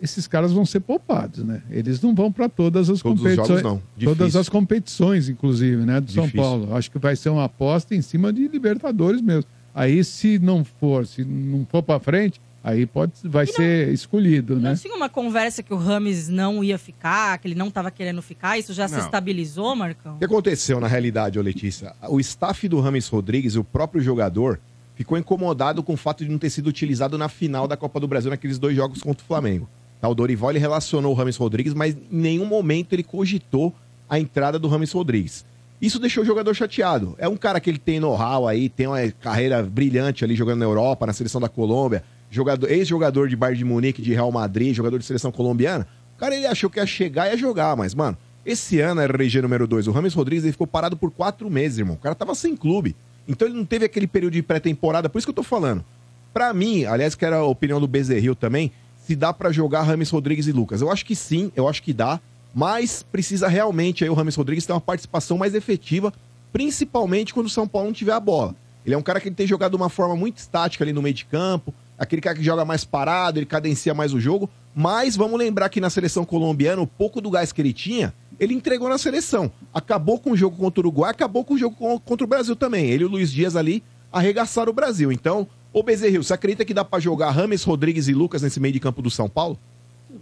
Esses 0.00 0.26
caras 0.26 0.52
vão 0.52 0.64
ser 0.64 0.80
poupados, 0.80 1.44
né? 1.44 1.62
Eles 1.70 2.00
não 2.00 2.14
vão 2.14 2.30
para 2.30 2.48
todas 2.48 2.88
as 2.88 3.00
Todos 3.00 3.20
os 3.20 3.28
competições. 3.36 3.60
jogos, 3.62 3.80
não. 3.98 4.04
Todas 4.04 4.36
as 4.36 4.48
competições, 4.48 5.28
inclusive, 5.28 5.84
né? 5.84 6.00
Do 6.00 6.12
São 6.12 6.24
Difícil. 6.24 6.42
Paulo. 6.44 6.76
Acho 6.76 6.90
que 6.90 6.98
vai 6.98 7.16
ser 7.16 7.30
uma 7.30 7.44
aposta 7.44 7.94
em 7.94 8.02
cima 8.02 8.32
de 8.32 8.46
Libertadores 8.48 9.20
mesmo. 9.20 9.44
Aí, 9.74 10.02
se 10.04 10.38
não 10.38 10.64
for, 10.64 11.06
se 11.06 11.24
não 11.24 11.66
for 11.70 11.82
para 11.82 11.98
frente, 12.00 12.40
aí 12.64 12.86
pode, 12.86 13.12
vai 13.24 13.46
ser 13.46 13.92
escolhido, 13.92 14.56
né? 14.56 14.70
Não 14.70 14.76
tinha 14.76 14.94
uma 14.94 15.08
conversa 15.08 15.62
que 15.62 15.72
o 15.72 15.76
Rames 15.76 16.28
não 16.28 16.62
ia 16.64 16.78
ficar, 16.78 17.38
que 17.38 17.48
ele 17.48 17.54
não 17.54 17.68
estava 17.68 17.90
querendo 17.90 18.20
ficar? 18.22 18.58
Isso 18.58 18.72
já 18.72 18.88
se 18.88 18.94
Não. 18.96 19.00
estabilizou, 19.04 19.74
Marcão? 19.76 20.14
O 20.16 20.18
que 20.18 20.24
aconteceu 20.24 20.80
na 20.80 20.86
realidade, 20.88 21.38
ô 21.38 21.42
Letícia? 21.42 21.92
O 22.08 22.18
staff 22.20 22.68
do 22.68 22.80
Rames 22.80 23.08
Rodrigues, 23.08 23.54
o 23.56 23.62
próprio 23.64 24.00
jogador, 24.02 24.58
ficou 24.96 25.16
incomodado 25.18 25.82
com 25.82 25.92
o 25.94 25.96
fato 25.96 26.24
de 26.24 26.30
não 26.30 26.38
ter 26.38 26.50
sido 26.50 26.66
utilizado 26.68 27.16
na 27.16 27.28
final 27.28 27.68
da 27.68 27.76
Copa 27.76 28.00
do 28.00 28.08
Brasil 28.08 28.30
naqueles 28.30 28.58
dois 28.58 28.74
jogos 28.74 29.00
contra 29.00 29.22
o 29.22 29.26
Flamengo. 29.26 29.68
Tá, 30.00 30.08
o 30.08 30.14
Dorival 30.14 30.50
ele 30.50 30.58
relacionou 30.58 31.12
o 31.12 31.14
Rames 31.14 31.36
Rodrigues, 31.36 31.74
mas 31.74 31.94
em 31.94 32.16
nenhum 32.16 32.44
momento 32.44 32.92
ele 32.92 33.02
cogitou 33.02 33.74
a 34.08 34.18
entrada 34.18 34.58
do 34.58 34.68
Rames 34.68 34.92
Rodrigues. 34.92 35.44
Isso 35.80 35.98
deixou 35.98 36.22
o 36.24 36.26
jogador 36.26 36.54
chateado. 36.54 37.14
É 37.18 37.28
um 37.28 37.36
cara 37.36 37.60
que 37.60 37.70
ele 37.70 37.78
tem 37.78 38.00
know-how 38.00 38.48
aí, 38.48 38.68
tem 38.68 38.86
uma 38.86 38.98
carreira 39.20 39.62
brilhante 39.62 40.24
ali 40.24 40.34
jogando 40.34 40.58
na 40.58 40.64
Europa, 40.64 41.06
na 41.06 41.12
seleção 41.12 41.40
da 41.40 41.48
Colômbia, 41.48 42.02
jogador, 42.30 42.70
ex-jogador 42.70 43.28
de 43.28 43.36
Bayern 43.36 43.58
de 43.58 43.64
Munique, 43.64 44.02
de 44.02 44.12
Real 44.12 44.30
Madrid, 44.32 44.74
jogador 44.74 44.98
de 44.98 45.04
seleção 45.04 45.30
colombiana. 45.30 45.86
O 46.16 46.18
cara 46.18 46.34
ele 46.34 46.46
achou 46.46 46.68
que 46.68 46.80
ia 46.80 46.86
chegar 46.86 47.28
e 47.28 47.30
ia 47.30 47.36
jogar, 47.36 47.76
mas, 47.76 47.94
mano, 47.94 48.16
esse 48.44 48.80
ano, 48.80 49.00
RG 49.00 49.40
número 49.42 49.66
2, 49.66 49.86
o 49.86 49.92
Rames 49.92 50.14
Rodrigues 50.14 50.44
ele 50.44 50.52
ficou 50.52 50.66
parado 50.66 50.96
por 50.96 51.10
quatro 51.10 51.48
meses, 51.48 51.78
irmão. 51.78 51.94
O 51.94 51.98
cara 51.98 52.14
tava 52.14 52.34
sem 52.34 52.56
clube. 52.56 52.96
Então 53.28 53.46
ele 53.46 53.56
não 53.56 53.64
teve 53.64 53.84
aquele 53.84 54.06
período 54.06 54.32
de 54.32 54.42
pré-temporada, 54.42 55.08
por 55.08 55.18
isso 55.18 55.26
que 55.26 55.30
eu 55.30 55.34
tô 55.34 55.42
falando. 55.42 55.84
Pra 56.32 56.52
mim, 56.52 56.84
aliás, 56.84 57.14
que 57.14 57.24
era 57.24 57.36
a 57.36 57.44
opinião 57.44 57.80
do 57.80 57.86
Bezerril 57.86 58.34
também, 58.34 58.72
se 59.08 59.16
dá 59.16 59.32
pra 59.32 59.50
jogar 59.50 59.84
Rames 59.84 60.10
Rodrigues 60.10 60.46
e 60.48 60.52
Lucas. 60.52 60.82
Eu 60.82 60.92
acho 60.92 61.02
que 61.06 61.16
sim, 61.16 61.50
eu 61.56 61.66
acho 61.66 61.82
que 61.82 61.94
dá, 61.94 62.20
mas 62.54 63.02
precisa 63.02 63.48
realmente 63.48 64.04
aí 64.04 64.10
o 64.10 64.14
Rames 64.14 64.34
Rodrigues 64.34 64.66
ter 64.66 64.72
uma 64.74 64.80
participação 64.82 65.38
mais 65.38 65.54
efetiva 65.54 66.12
principalmente 66.52 67.32
quando 67.32 67.46
o 67.46 67.50
São 67.50 67.66
Paulo 67.66 67.86
não 67.88 67.94
tiver 67.94 68.12
a 68.12 68.20
bola. 68.20 68.54
Ele 68.84 68.94
é 68.94 68.98
um 68.98 69.02
cara 69.02 69.18
que 69.18 69.28
ele 69.28 69.34
tem 69.34 69.46
jogado 69.46 69.70
de 69.70 69.76
uma 69.78 69.88
forma 69.88 70.14
muito 70.14 70.36
estática 70.36 70.84
ali 70.84 70.92
no 70.92 71.00
meio 71.00 71.14
de 71.14 71.24
campo, 71.24 71.72
aquele 71.98 72.20
cara 72.20 72.36
que 72.36 72.44
joga 72.44 72.66
mais 72.66 72.84
parado, 72.84 73.38
ele 73.38 73.46
cadencia 73.46 73.94
mais 73.94 74.12
o 74.12 74.20
jogo, 74.20 74.48
mas 74.74 75.16
vamos 75.16 75.38
lembrar 75.38 75.70
que 75.70 75.80
na 75.80 75.88
seleção 75.88 76.26
colombiana, 76.26 76.82
o 76.82 76.86
pouco 76.86 77.22
do 77.22 77.30
gás 77.30 77.50
que 77.50 77.62
ele 77.62 77.72
tinha, 77.72 78.12
ele 78.38 78.52
entregou 78.52 78.90
na 78.90 78.98
seleção. 78.98 79.50
Acabou 79.72 80.18
com 80.18 80.32
o 80.32 80.36
jogo 80.36 80.56
contra 80.56 80.80
o 80.80 80.84
Uruguai, 80.84 81.10
acabou 81.12 81.44
com 81.44 81.54
o 81.54 81.58
jogo 81.58 81.74
con- 81.76 81.98
contra 81.98 82.24
o 82.24 82.28
Brasil 82.28 82.54
também. 82.54 82.86
Ele 82.90 83.04
e 83.04 83.06
o 83.06 83.10
Luiz 83.10 83.32
Dias 83.32 83.56
ali 83.56 83.82
arregaçaram 84.12 84.70
o 84.70 84.74
Brasil. 84.74 85.10
Então, 85.10 85.46
ô 85.78 85.82
Bezerril, 85.82 86.22
você 86.22 86.34
acredita 86.34 86.64
que 86.64 86.74
dá 86.74 86.84
pra 86.84 86.98
jogar 86.98 87.30
Rames, 87.30 87.64
Rodrigues 87.64 88.08
e 88.08 88.14
Lucas 88.14 88.42
nesse 88.42 88.60
meio 88.60 88.74
de 88.74 88.80
campo 88.80 89.00
do 89.00 89.10
São 89.10 89.28
Paulo? 89.28 89.58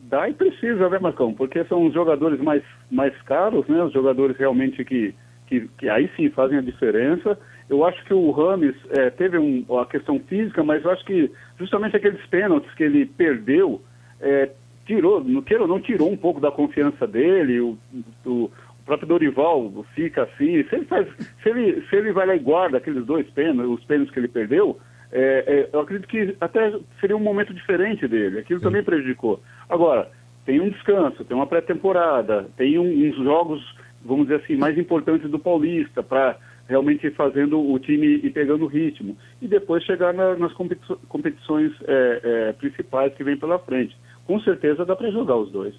Dá 0.08 0.28
e 0.28 0.34
precisa, 0.34 0.88
né, 0.88 0.98
Marcão? 0.98 1.32
Porque 1.32 1.64
são 1.64 1.86
os 1.86 1.94
jogadores 1.94 2.40
mais, 2.40 2.62
mais 2.90 3.14
caros, 3.22 3.66
né? 3.66 3.82
Os 3.82 3.92
jogadores 3.92 4.36
realmente 4.36 4.84
que, 4.84 5.14
que, 5.46 5.68
que 5.78 5.88
aí 5.88 6.10
sim 6.16 6.28
fazem 6.30 6.58
a 6.58 6.62
diferença. 6.62 7.38
Eu 7.68 7.84
acho 7.84 8.04
que 8.04 8.14
o 8.14 8.30
Rames 8.30 8.76
eh, 8.90 9.10
teve 9.10 9.38
um, 9.38 9.64
a 9.78 9.86
questão 9.86 10.20
física, 10.20 10.62
mas 10.62 10.84
eu 10.84 10.90
acho 10.90 11.04
que 11.04 11.30
justamente 11.58 11.96
aqueles 11.96 12.24
pênaltis 12.26 12.72
que 12.74 12.84
ele 12.84 13.06
perdeu, 13.06 13.80
eh, 14.20 14.50
tirou, 14.86 15.24
não 15.24 15.42
queira 15.42 15.62
ou 15.62 15.68
não, 15.68 15.80
tirou 15.80 16.10
um 16.10 16.16
pouco 16.16 16.40
da 16.40 16.50
confiança 16.50 17.06
dele. 17.06 17.60
O, 17.60 17.78
o, 18.24 18.30
o 18.30 18.50
próprio 18.84 19.08
Dorival 19.08 19.84
fica 19.94 20.24
assim. 20.24 20.62
Se 20.64 20.76
ele, 20.76 20.84
faz, 20.84 21.08
se, 21.42 21.48
ele, 21.48 21.80
se 21.88 21.96
ele 21.96 22.12
vai 22.12 22.26
lá 22.26 22.36
e 22.36 22.40
guarda 22.40 22.78
aqueles 22.78 23.04
dois 23.04 23.28
pênaltis, 23.30 23.78
os 23.78 23.84
pênaltis 23.84 24.12
que 24.12 24.20
ele 24.20 24.28
perdeu, 24.28 24.78
é, 25.12 25.44
é, 25.46 25.68
eu 25.72 25.80
acredito 25.80 26.08
que 26.08 26.36
até 26.40 26.72
seria 27.00 27.16
um 27.16 27.20
momento 27.20 27.54
diferente 27.54 28.06
dele. 28.08 28.38
Aquilo 28.40 28.60
também 28.60 28.82
prejudicou. 28.82 29.40
Agora, 29.68 30.10
tem 30.44 30.60
um 30.60 30.68
descanso, 30.68 31.24
tem 31.24 31.36
uma 31.36 31.46
pré-temporada, 31.46 32.46
tem 32.56 32.78
um- 32.78 33.08
uns 33.08 33.16
jogos, 33.16 33.62
vamos 34.04 34.26
dizer 34.28 34.42
assim, 34.42 34.56
mais 34.56 34.76
importantes 34.78 35.30
do 35.30 35.38
Paulista 35.38 36.02
para 36.02 36.36
realmente 36.68 37.06
ir 37.06 37.14
fazendo 37.14 37.60
o 37.60 37.78
time 37.78 38.20
e 38.22 38.30
pegando 38.30 38.64
o 38.64 38.68
ritmo. 38.68 39.16
E 39.40 39.46
depois 39.46 39.84
chegar 39.84 40.12
na- 40.12 40.34
nas 40.36 40.52
competi- 40.52 40.96
competições 41.08 41.72
é, 41.86 42.20
é, 42.22 42.52
principais 42.52 43.14
que 43.14 43.22
vem 43.24 43.36
pela 43.36 43.58
frente. 43.58 43.96
Com 44.26 44.40
certeza 44.40 44.84
dá 44.84 44.96
para 44.96 45.10
jogar 45.10 45.36
os 45.36 45.50
dois. 45.50 45.74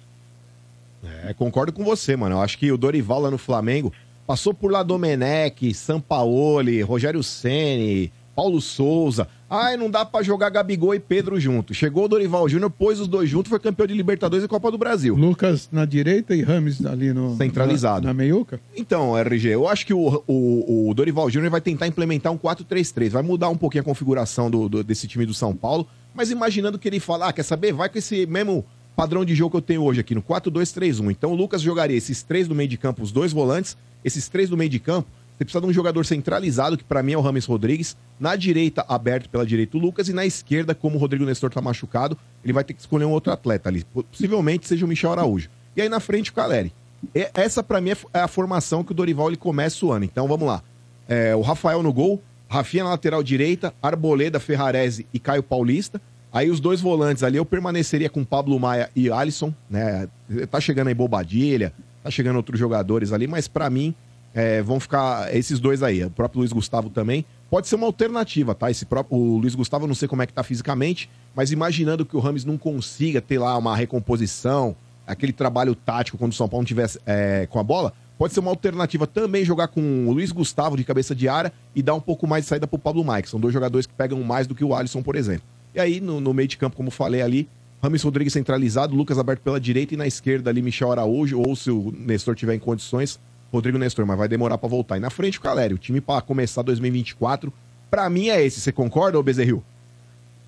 É, 1.24 1.32
concordo 1.34 1.72
com 1.72 1.84
você, 1.84 2.16
mano. 2.16 2.36
Eu 2.36 2.40
acho 2.40 2.58
que 2.58 2.72
o 2.72 2.78
Dorival 2.78 3.20
lá 3.20 3.30
no 3.30 3.38
Flamengo 3.38 3.92
passou 4.26 4.52
por 4.52 4.70
lá 4.72 4.82
Domenech, 4.82 5.72
Sampaoli, 5.74 6.82
Rogério 6.82 7.22
Ceni, 7.22 8.10
Paulo 8.38 8.60
Souza. 8.60 9.26
Ai, 9.50 9.76
não 9.76 9.90
dá 9.90 10.04
pra 10.04 10.22
jogar 10.22 10.48
Gabigol 10.50 10.94
e 10.94 11.00
Pedro 11.00 11.40
junto. 11.40 11.74
Chegou 11.74 12.04
o 12.04 12.08
Dorival 12.08 12.48
Júnior, 12.48 12.70
pôs 12.70 13.00
os 13.00 13.08
dois 13.08 13.28
juntos, 13.28 13.50
foi 13.50 13.58
campeão 13.58 13.84
de 13.84 13.94
Libertadores 13.94 14.44
e 14.44 14.48
Copa 14.48 14.70
do 14.70 14.78
Brasil. 14.78 15.16
Lucas 15.16 15.68
na 15.72 15.84
direita 15.84 16.36
e 16.36 16.42
Rames 16.42 16.86
ali 16.86 17.12
no. 17.12 17.36
Centralizado. 17.36 18.02
Na, 18.06 18.10
na 18.10 18.14
meiuca? 18.14 18.60
Então, 18.76 19.18
RG, 19.18 19.48
eu 19.48 19.66
acho 19.66 19.84
que 19.84 19.92
o, 19.92 20.22
o, 20.28 20.88
o 20.88 20.94
Dorival 20.94 21.28
Júnior 21.28 21.50
vai 21.50 21.60
tentar 21.60 21.88
implementar 21.88 22.32
um 22.32 22.38
4-3-3. 22.38 23.08
Vai 23.10 23.22
mudar 23.24 23.48
um 23.48 23.56
pouquinho 23.56 23.82
a 23.82 23.84
configuração 23.84 24.48
do, 24.48 24.68
do- 24.68 24.84
desse 24.84 25.08
time 25.08 25.26
do 25.26 25.34
São 25.34 25.52
Paulo, 25.52 25.84
mas 26.14 26.30
imaginando 26.30 26.78
que 26.78 26.86
ele 26.86 27.00
fala, 27.00 27.26
ah, 27.30 27.32
quer 27.32 27.42
saber? 27.42 27.72
Vai 27.72 27.88
com 27.88 27.98
esse 27.98 28.24
mesmo 28.24 28.64
padrão 28.94 29.24
de 29.24 29.34
jogo 29.34 29.50
que 29.50 29.56
eu 29.56 29.62
tenho 29.62 29.82
hoje 29.82 29.98
aqui, 29.98 30.14
no 30.14 30.22
4-2-3-1. 30.22 31.10
Então 31.10 31.32
o 31.32 31.34
Lucas 31.34 31.60
jogaria 31.60 31.96
esses 31.96 32.22
três 32.22 32.46
do 32.46 32.54
meio 32.54 32.68
de 32.68 32.76
campo, 32.76 33.02
os 33.02 33.10
dois 33.10 33.32
volantes, 33.32 33.76
esses 34.04 34.28
três 34.28 34.48
do 34.48 34.56
meio 34.56 34.70
de 34.70 34.78
campo. 34.78 35.08
Você 35.38 35.44
precisa 35.44 35.60
de 35.60 35.66
um 35.68 35.72
jogador 35.72 36.04
centralizado, 36.04 36.76
que 36.76 36.82
pra 36.82 37.00
mim 37.00 37.12
é 37.12 37.16
o 37.16 37.20
Rames 37.20 37.44
Rodrigues. 37.44 37.96
Na 38.18 38.34
direita, 38.34 38.84
aberto 38.88 39.28
pela 39.28 39.46
direita, 39.46 39.76
o 39.76 39.80
Lucas. 39.80 40.08
E 40.08 40.12
na 40.12 40.26
esquerda, 40.26 40.74
como 40.74 40.96
o 40.96 40.98
Rodrigo 40.98 41.24
Nestor 41.24 41.48
tá 41.50 41.60
machucado, 41.60 42.18
ele 42.42 42.52
vai 42.52 42.64
ter 42.64 42.74
que 42.74 42.80
escolher 42.80 43.04
um 43.04 43.12
outro 43.12 43.32
atleta 43.32 43.68
ali. 43.68 43.84
Possivelmente 43.84 44.66
seja 44.66 44.84
o 44.84 44.88
Michel 44.88 45.12
Araújo. 45.12 45.48
E 45.76 45.80
aí 45.82 45.88
na 45.88 46.00
frente, 46.00 46.30
o 46.30 46.34
Caleri. 46.34 46.72
E- 47.14 47.28
Essa, 47.34 47.62
pra 47.62 47.80
mim, 47.80 47.90
é 47.90 47.96
é 48.14 48.20
a 48.20 48.26
formação 48.28 48.82
que 48.82 48.90
o 48.90 48.94
Dorival 48.94 49.28
ele 49.28 49.36
começa 49.36 49.86
o 49.86 49.92
ano. 49.92 50.04
Então 50.04 50.26
vamos 50.26 50.48
lá. 50.48 50.60
É, 51.08 51.36
o 51.36 51.40
Rafael 51.40 51.82
no 51.84 51.92
gol, 51.92 52.20
Rafinha 52.48 52.82
na 52.82 52.90
lateral 52.90 53.22
direita, 53.22 53.72
Arboleda, 53.80 54.40
Ferrarese 54.40 55.06
e 55.14 55.20
Caio 55.20 55.42
Paulista. 55.44 56.00
Aí 56.32 56.50
os 56.50 56.58
dois 56.58 56.80
volantes 56.80 57.22
ali 57.22 57.36
eu 57.36 57.44
permaneceria 57.44 58.10
com 58.10 58.24
Pablo 58.24 58.58
Maia 58.58 58.90
e 58.96 59.08
Alisson, 59.10 59.54
né? 59.70 60.08
Tá 60.50 60.60
chegando 60.60 60.88
aí 60.88 60.94
Bobadilha, 60.94 61.72
tá 62.02 62.10
chegando 62.10 62.36
outros 62.36 62.58
jogadores 62.58 63.12
ali, 63.12 63.26
mas 63.28 63.46
pra 63.48 63.70
mim 63.70 63.94
é, 64.38 64.62
vão 64.62 64.78
ficar 64.78 65.34
esses 65.34 65.58
dois 65.58 65.82
aí. 65.82 66.04
O 66.04 66.10
próprio 66.10 66.38
Luiz 66.38 66.52
Gustavo 66.52 66.88
também. 66.88 67.24
Pode 67.50 67.66
ser 67.66 67.74
uma 67.74 67.86
alternativa, 67.86 68.54
tá? 68.54 68.70
Esse 68.70 68.86
próprio, 68.86 69.18
o 69.18 69.36
Luiz 69.36 69.56
Gustavo 69.56 69.84
não 69.84 69.96
sei 69.96 70.06
como 70.06 70.22
é 70.22 70.26
que 70.26 70.32
tá 70.32 70.44
fisicamente, 70.44 71.10
mas 71.34 71.50
imaginando 71.50 72.06
que 72.06 72.16
o 72.16 72.20
Rames 72.20 72.44
não 72.44 72.56
consiga 72.56 73.20
ter 73.20 73.40
lá 73.40 73.58
uma 73.58 73.74
recomposição, 73.74 74.76
aquele 75.04 75.32
trabalho 75.32 75.74
tático 75.74 76.16
quando 76.16 76.30
o 76.30 76.36
São 76.36 76.48
Paulo 76.48 76.64
tivesse 76.64 77.00
é, 77.04 77.48
com 77.50 77.58
a 77.58 77.64
bola, 77.64 77.92
pode 78.16 78.32
ser 78.32 78.38
uma 78.38 78.50
alternativa 78.50 79.08
também 79.08 79.44
jogar 79.44 79.66
com 79.66 80.06
o 80.06 80.12
Luiz 80.12 80.30
Gustavo 80.30 80.76
de 80.76 80.84
cabeça 80.84 81.16
de 81.16 81.28
área 81.28 81.52
e 81.74 81.82
dar 81.82 81.94
um 81.94 82.00
pouco 82.00 82.24
mais 82.24 82.44
de 82.44 82.48
saída 82.48 82.66
pro 82.68 82.78
Pablo 82.78 83.04
que 83.20 83.28
são 83.28 83.40
dois 83.40 83.52
jogadores 83.52 83.86
que 83.86 83.94
pegam 83.94 84.22
mais 84.22 84.46
do 84.46 84.54
que 84.54 84.62
o 84.62 84.72
Alisson, 84.72 85.02
por 85.02 85.16
exemplo. 85.16 85.42
E 85.74 85.80
aí, 85.80 86.00
no, 86.00 86.20
no 86.20 86.32
meio 86.32 86.46
de 86.46 86.56
campo, 86.56 86.76
como 86.76 86.92
falei 86.92 87.22
ali, 87.22 87.48
Rames 87.82 88.02
Rodrigues 88.04 88.32
centralizado, 88.34 88.94
Lucas 88.94 89.18
aberto 89.18 89.40
pela 89.40 89.58
direita 89.58 89.94
e 89.94 89.96
na 89.96 90.06
esquerda 90.06 90.48
ali 90.48 90.62
Michel 90.62 90.92
Araújo, 90.92 91.40
ou 91.40 91.56
se 91.56 91.72
o 91.72 91.92
Nestor 91.96 92.36
tiver 92.36 92.54
em 92.54 92.60
condições, 92.60 93.18
Rodrigo 93.52 93.78
Nestor, 93.78 94.06
mas 94.06 94.18
vai 94.18 94.28
demorar 94.28 94.58
pra 94.58 94.68
voltar. 94.68 94.96
E 94.96 95.00
na 95.00 95.10
frente 95.10 95.38
o 95.38 95.42
Calério, 95.42 95.76
o 95.76 95.78
time 95.78 96.00
pra 96.00 96.20
começar 96.20 96.62
2024, 96.62 97.52
pra 97.90 98.08
mim 98.10 98.28
é 98.28 98.44
esse. 98.44 98.60
Você 98.60 98.72
concorda, 98.72 99.22
Bezerril? 99.22 99.62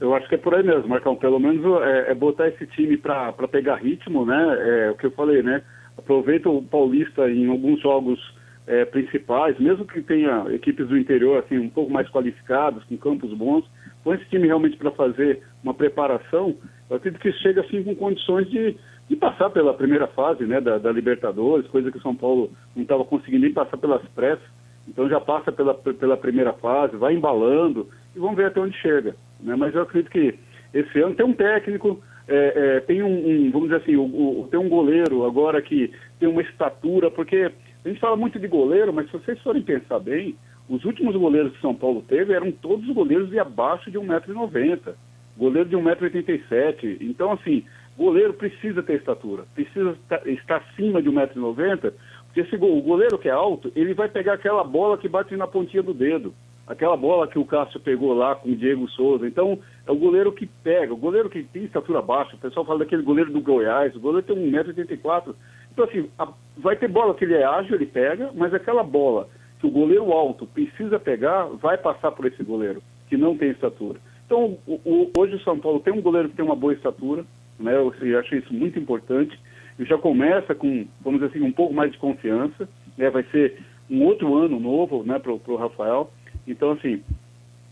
Eu 0.00 0.14
acho 0.14 0.28
que 0.28 0.34
é 0.34 0.38
por 0.38 0.54
aí 0.54 0.62
mesmo, 0.62 0.88
Marcão. 0.88 1.14
Pelo 1.14 1.38
menos 1.38 1.62
é, 1.82 2.10
é 2.10 2.14
botar 2.14 2.48
esse 2.48 2.66
time 2.66 2.96
para 2.96 3.32
pegar 3.50 3.76
ritmo, 3.76 4.24
né? 4.24 4.86
É 4.86 4.90
o 4.90 4.94
que 4.94 5.06
eu 5.06 5.10
falei, 5.10 5.42
né? 5.42 5.62
Aproveita 5.96 6.48
o 6.48 6.62
Paulista 6.62 7.30
em 7.30 7.48
alguns 7.48 7.80
jogos 7.80 8.18
é, 8.66 8.84
principais, 8.84 9.58
mesmo 9.58 9.84
que 9.84 10.00
tenha 10.00 10.46
equipes 10.54 10.88
do 10.88 10.96
interior 10.96 11.42
assim 11.44 11.58
um 11.58 11.68
pouco 11.68 11.92
mais 11.92 12.08
qualificadas, 12.08 12.84
com 12.84 12.96
campos 12.96 13.32
bons, 13.34 13.64
põe 14.04 14.16
esse 14.16 14.26
time 14.26 14.46
realmente 14.46 14.76
para 14.76 14.90
fazer 14.92 15.42
uma 15.62 15.74
preparação. 15.74 16.54
Eu 16.88 16.96
acredito 16.96 17.20
que 17.20 17.32
chega 17.32 17.60
assim 17.62 17.82
com 17.82 17.94
condições 17.94 18.48
de, 18.48 18.76
de 19.10 19.16
passar 19.16 19.50
pela 19.50 19.74
primeira 19.74 20.06
fase, 20.06 20.44
né? 20.44 20.60
Da, 20.60 20.78
da 20.78 20.92
Libertadores, 20.92 21.66
coisa 21.66 21.90
que 21.90 21.98
o 21.98 22.00
São 22.00 22.14
Paulo 22.14 22.48
não 22.76 22.84
estava 22.84 23.04
conseguindo 23.04 23.42
nem 23.42 23.52
passar 23.52 23.76
pelas 23.76 24.00
pressas. 24.14 24.44
Então 24.86 25.08
já 25.08 25.20
passa 25.20 25.50
pela, 25.50 25.74
pela 25.74 26.16
primeira 26.16 26.52
fase, 26.52 26.96
vai 26.96 27.12
embalando 27.14 27.88
e 28.14 28.20
vamos 28.20 28.36
ver 28.36 28.46
até 28.46 28.60
onde 28.60 28.76
chega. 28.78 29.16
Né? 29.40 29.56
Mas 29.56 29.74
eu 29.74 29.82
acredito 29.82 30.12
que 30.12 30.38
esse 30.72 31.00
ano 31.00 31.16
tem 31.16 31.26
um 31.26 31.32
técnico, 31.32 32.00
é, 32.28 32.76
é, 32.76 32.80
tem 32.80 33.02
um, 33.02 33.08
um, 33.08 33.50
vamos 33.50 33.68
dizer 33.68 33.82
assim, 33.82 33.96
o, 33.96 34.02
o- 34.04 34.48
tem 34.48 34.60
um 34.60 34.68
goleiro 34.68 35.26
agora 35.26 35.60
que 35.60 35.92
tem 36.20 36.28
uma 36.28 36.42
estatura, 36.42 37.10
porque 37.10 37.50
a 37.84 37.88
gente 37.88 37.98
fala 38.00 38.16
muito 38.16 38.38
de 38.38 38.46
goleiro, 38.46 38.92
mas 38.92 39.06
se 39.06 39.12
vocês 39.12 39.40
forem 39.40 39.60
pensar 39.62 39.98
bem, 39.98 40.36
os 40.68 40.84
últimos 40.84 41.16
goleiros 41.16 41.52
que 41.52 41.60
São 41.60 41.74
Paulo 41.74 42.00
teve 42.06 42.32
eram 42.32 42.52
todos 42.52 42.86
goleiros 42.94 43.28
de 43.28 43.40
abaixo 43.40 43.90
de 43.90 43.98
1,90m. 43.98 44.94
Goleiro 45.36 45.68
de 45.68 45.76
1,87m. 45.76 46.98
Então, 47.00 47.32
assim, 47.32 47.64
goleiro 48.00 48.32
precisa 48.32 48.82
ter 48.82 48.94
estatura, 48.94 49.44
precisa 49.54 49.94
estar, 50.26 50.56
acima 50.56 51.02
de 51.02 51.10
1,90m, 51.10 51.92
porque 52.32 52.56
go- 52.56 52.76
o 52.78 52.80
goleiro 52.80 53.18
que 53.18 53.28
é 53.28 53.32
alto, 53.32 53.70
ele 53.76 53.92
vai 53.92 54.08
pegar 54.08 54.34
aquela 54.34 54.64
bola 54.64 54.96
que 54.96 55.08
bate 55.08 55.36
na 55.36 55.46
pontinha 55.46 55.82
do 55.82 55.92
dedo. 55.92 56.32
Aquela 56.66 56.96
bola 56.96 57.26
que 57.26 57.38
o 57.38 57.44
Cássio 57.44 57.80
pegou 57.80 58.14
lá 58.14 58.36
com 58.36 58.48
o 58.50 58.54
Diego 58.56 58.88
Souza. 58.90 59.26
Então, 59.26 59.58
é 59.86 59.90
o 59.90 59.96
goleiro 59.96 60.30
que 60.30 60.46
pega, 60.46 60.94
o 60.94 60.96
goleiro 60.96 61.28
que 61.28 61.42
tem 61.42 61.64
estatura 61.64 62.00
baixa. 62.00 62.36
O 62.36 62.38
pessoal 62.38 62.64
fala 62.64 62.78
daquele 62.78 63.02
goleiro 63.02 63.32
do 63.32 63.40
Goiás, 63.40 63.94
o 63.96 64.00
goleiro 64.00 64.24
tem 64.24 64.36
1,84m. 64.36 65.34
Então, 65.72 65.84
assim, 65.84 66.08
a- 66.16 66.28
vai 66.56 66.76
ter 66.76 66.86
bola 66.88 67.12
que 67.14 67.24
ele 67.24 67.34
é 67.34 67.44
ágil, 67.44 67.74
ele 67.74 67.86
pega, 67.86 68.30
mas 68.34 68.54
aquela 68.54 68.84
bola 68.84 69.28
que 69.60 69.66
o 69.66 69.70
goleiro 69.70 70.12
alto 70.12 70.46
precisa 70.46 70.98
pegar, 71.00 71.44
vai 71.46 71.76
passar 71.76 72.12
por 72.12 72.24
esse 72.26 72.42
goleiro, 72.44 72.80
que 73.08 73.16
não 73.16 73.36
tem 73.36 73.50
estatura. 73.50 73.98
Então, 74.24 74.56
o- 74.64 74.80
o- 74.84 75.10
hoje 75.18 75.34
o 75.34 75.40
São 75.40 75.58
Paulo 75.58 75.80
tem 75.80 75.92
um 75.92 76.00
goleiro 76.00 76.28
que 76.28 76.36
tem 76.36 76.44
uma 76.44 76.54
boa 76.56 76.72
estatura, 76.72 77.24
né? 77.62 77.74
Eu, 77.74 77.94
eu 78.00 78.18
acho 78.18 78.34
isso 78.34 78.52
muito 78.52 78.78
importante. 78.78 79.38
E 79.78 79.84
já 79.84 79.96
começa 79.96 80.54
com, 80.54 80.86
vamos 81.02 81.20
dizer 81.20 81.34
assim, 81.34 81.44
um 81.44 81.52
pouco 81.52 81.72
mais 81.72 81.92
de 81.92 81.98
confiança. 81.98 82.68
Né? 82.96 83.08
Vai 83.10 83.22
ser 83.24 83.58
um 83.90 84.04
outro 84.04 84.36
ano 84.36 84.60
novo 84.60 85.02
né, 85.04 85.18
para 85.18 85.32
o 85.32 85.56
Rafael. 85.56 86.10
Então, 86.46 86.72
assim, 86.72 87.02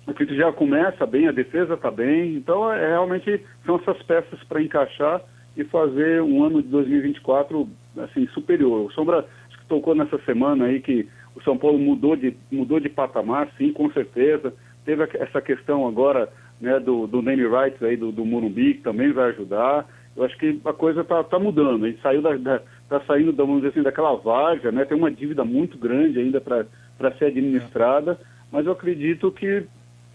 o 0.06 0.14
que 0.14 0.24
já 0.34 0.50
começa 0.52 1.04
bem, 1.06 1.28
a 1.28 1.32
defesa 1.32 1.74
está 1.74 1.90
bem. 1.90 2.34
Então, 2.36 2.72
é, 2.72 2.88
realmente 2.88 3.40
são 3.64 3.76
essas 3.76 4.02
peças 4.02 4.42
para 4.44 4.62
encaixar 4.62 5.20
e 5.56 5.64
fazer 5.64 6.22
um 6.22 6.42
ano 6.42 6.62
de 6.62 6.68
2024 6.68 7.68
assim, 7.98 8.26
superior. 8.28 8.86
O 8.86 8.92
Sombra 8.92 9.26
acho 9.48 9.58
que 9.58 9.66
tocou 9.66 9.94
nessa 9.94 10.18
semana 10.20 10.66
aí 10.66 10.80
que 10.80 11.08
o 11.34 11.42
São 11.42 11.58
Paulo 11.58 11.78
mudou 11.78 12.16
de, 12.16 12.34
mudou 12.50 12.80
de 12.80 12.88
patamar, 12.88 13.48
sim, 13.58 13.72
com 13.72 13.90
certeza. 13.90 14.52
Teve 14.84 15.04
essa 15.14 15.40
questão 15.40 15.86
agora 15.86 16.28
né, 16.60 16.78
do, 16.80 17.06
do 17.06 17.22
name 17.22 17.46
rights 17.46 17.82
aí 17.82 17.96
do, 17.96 18.10
do 18.12 18.24
Morumbi, 18.24 18.74
que 18.74 18.82
também 18.82 19.12
vai 19.12 19.30
ajudar. 19.30 19.86
Eu 20.16 20.24
acho 20.24 20.36
que 20.36 20.60
a 20.64 20.72
coisa 20.72 21.02
está 21.02 21.22
tá 21.22 21.38
mudando. 21.38 21.84
A 21.84 21.88
gente 21.88 22.00
saiu 22.02 22.20
da, 22.20 22.36
da- 22.36 22.60
tá 22.88 23.00
saindo, 23.06 23.32
vamos 23.32 23.56
dizer 23.56 23.68
assim, 23.68 23.82
daquela 23.82 24.14
várzea, 24.16 24.72
né? 24.72 24.84
Tem 24.84 24.96
uma 24.96 25.10
dívida 25.10 25.44
muito 25.44 25.76
grande 25.78 26.18
ainda 26.18 26.40
para 26.40 26.64
ser 27.18 27.26
administrada, 27.26 28.18
mas 28.50 28.66
eu 28.66 28.72
acredito 28.72 29.30
que 29.30 29.62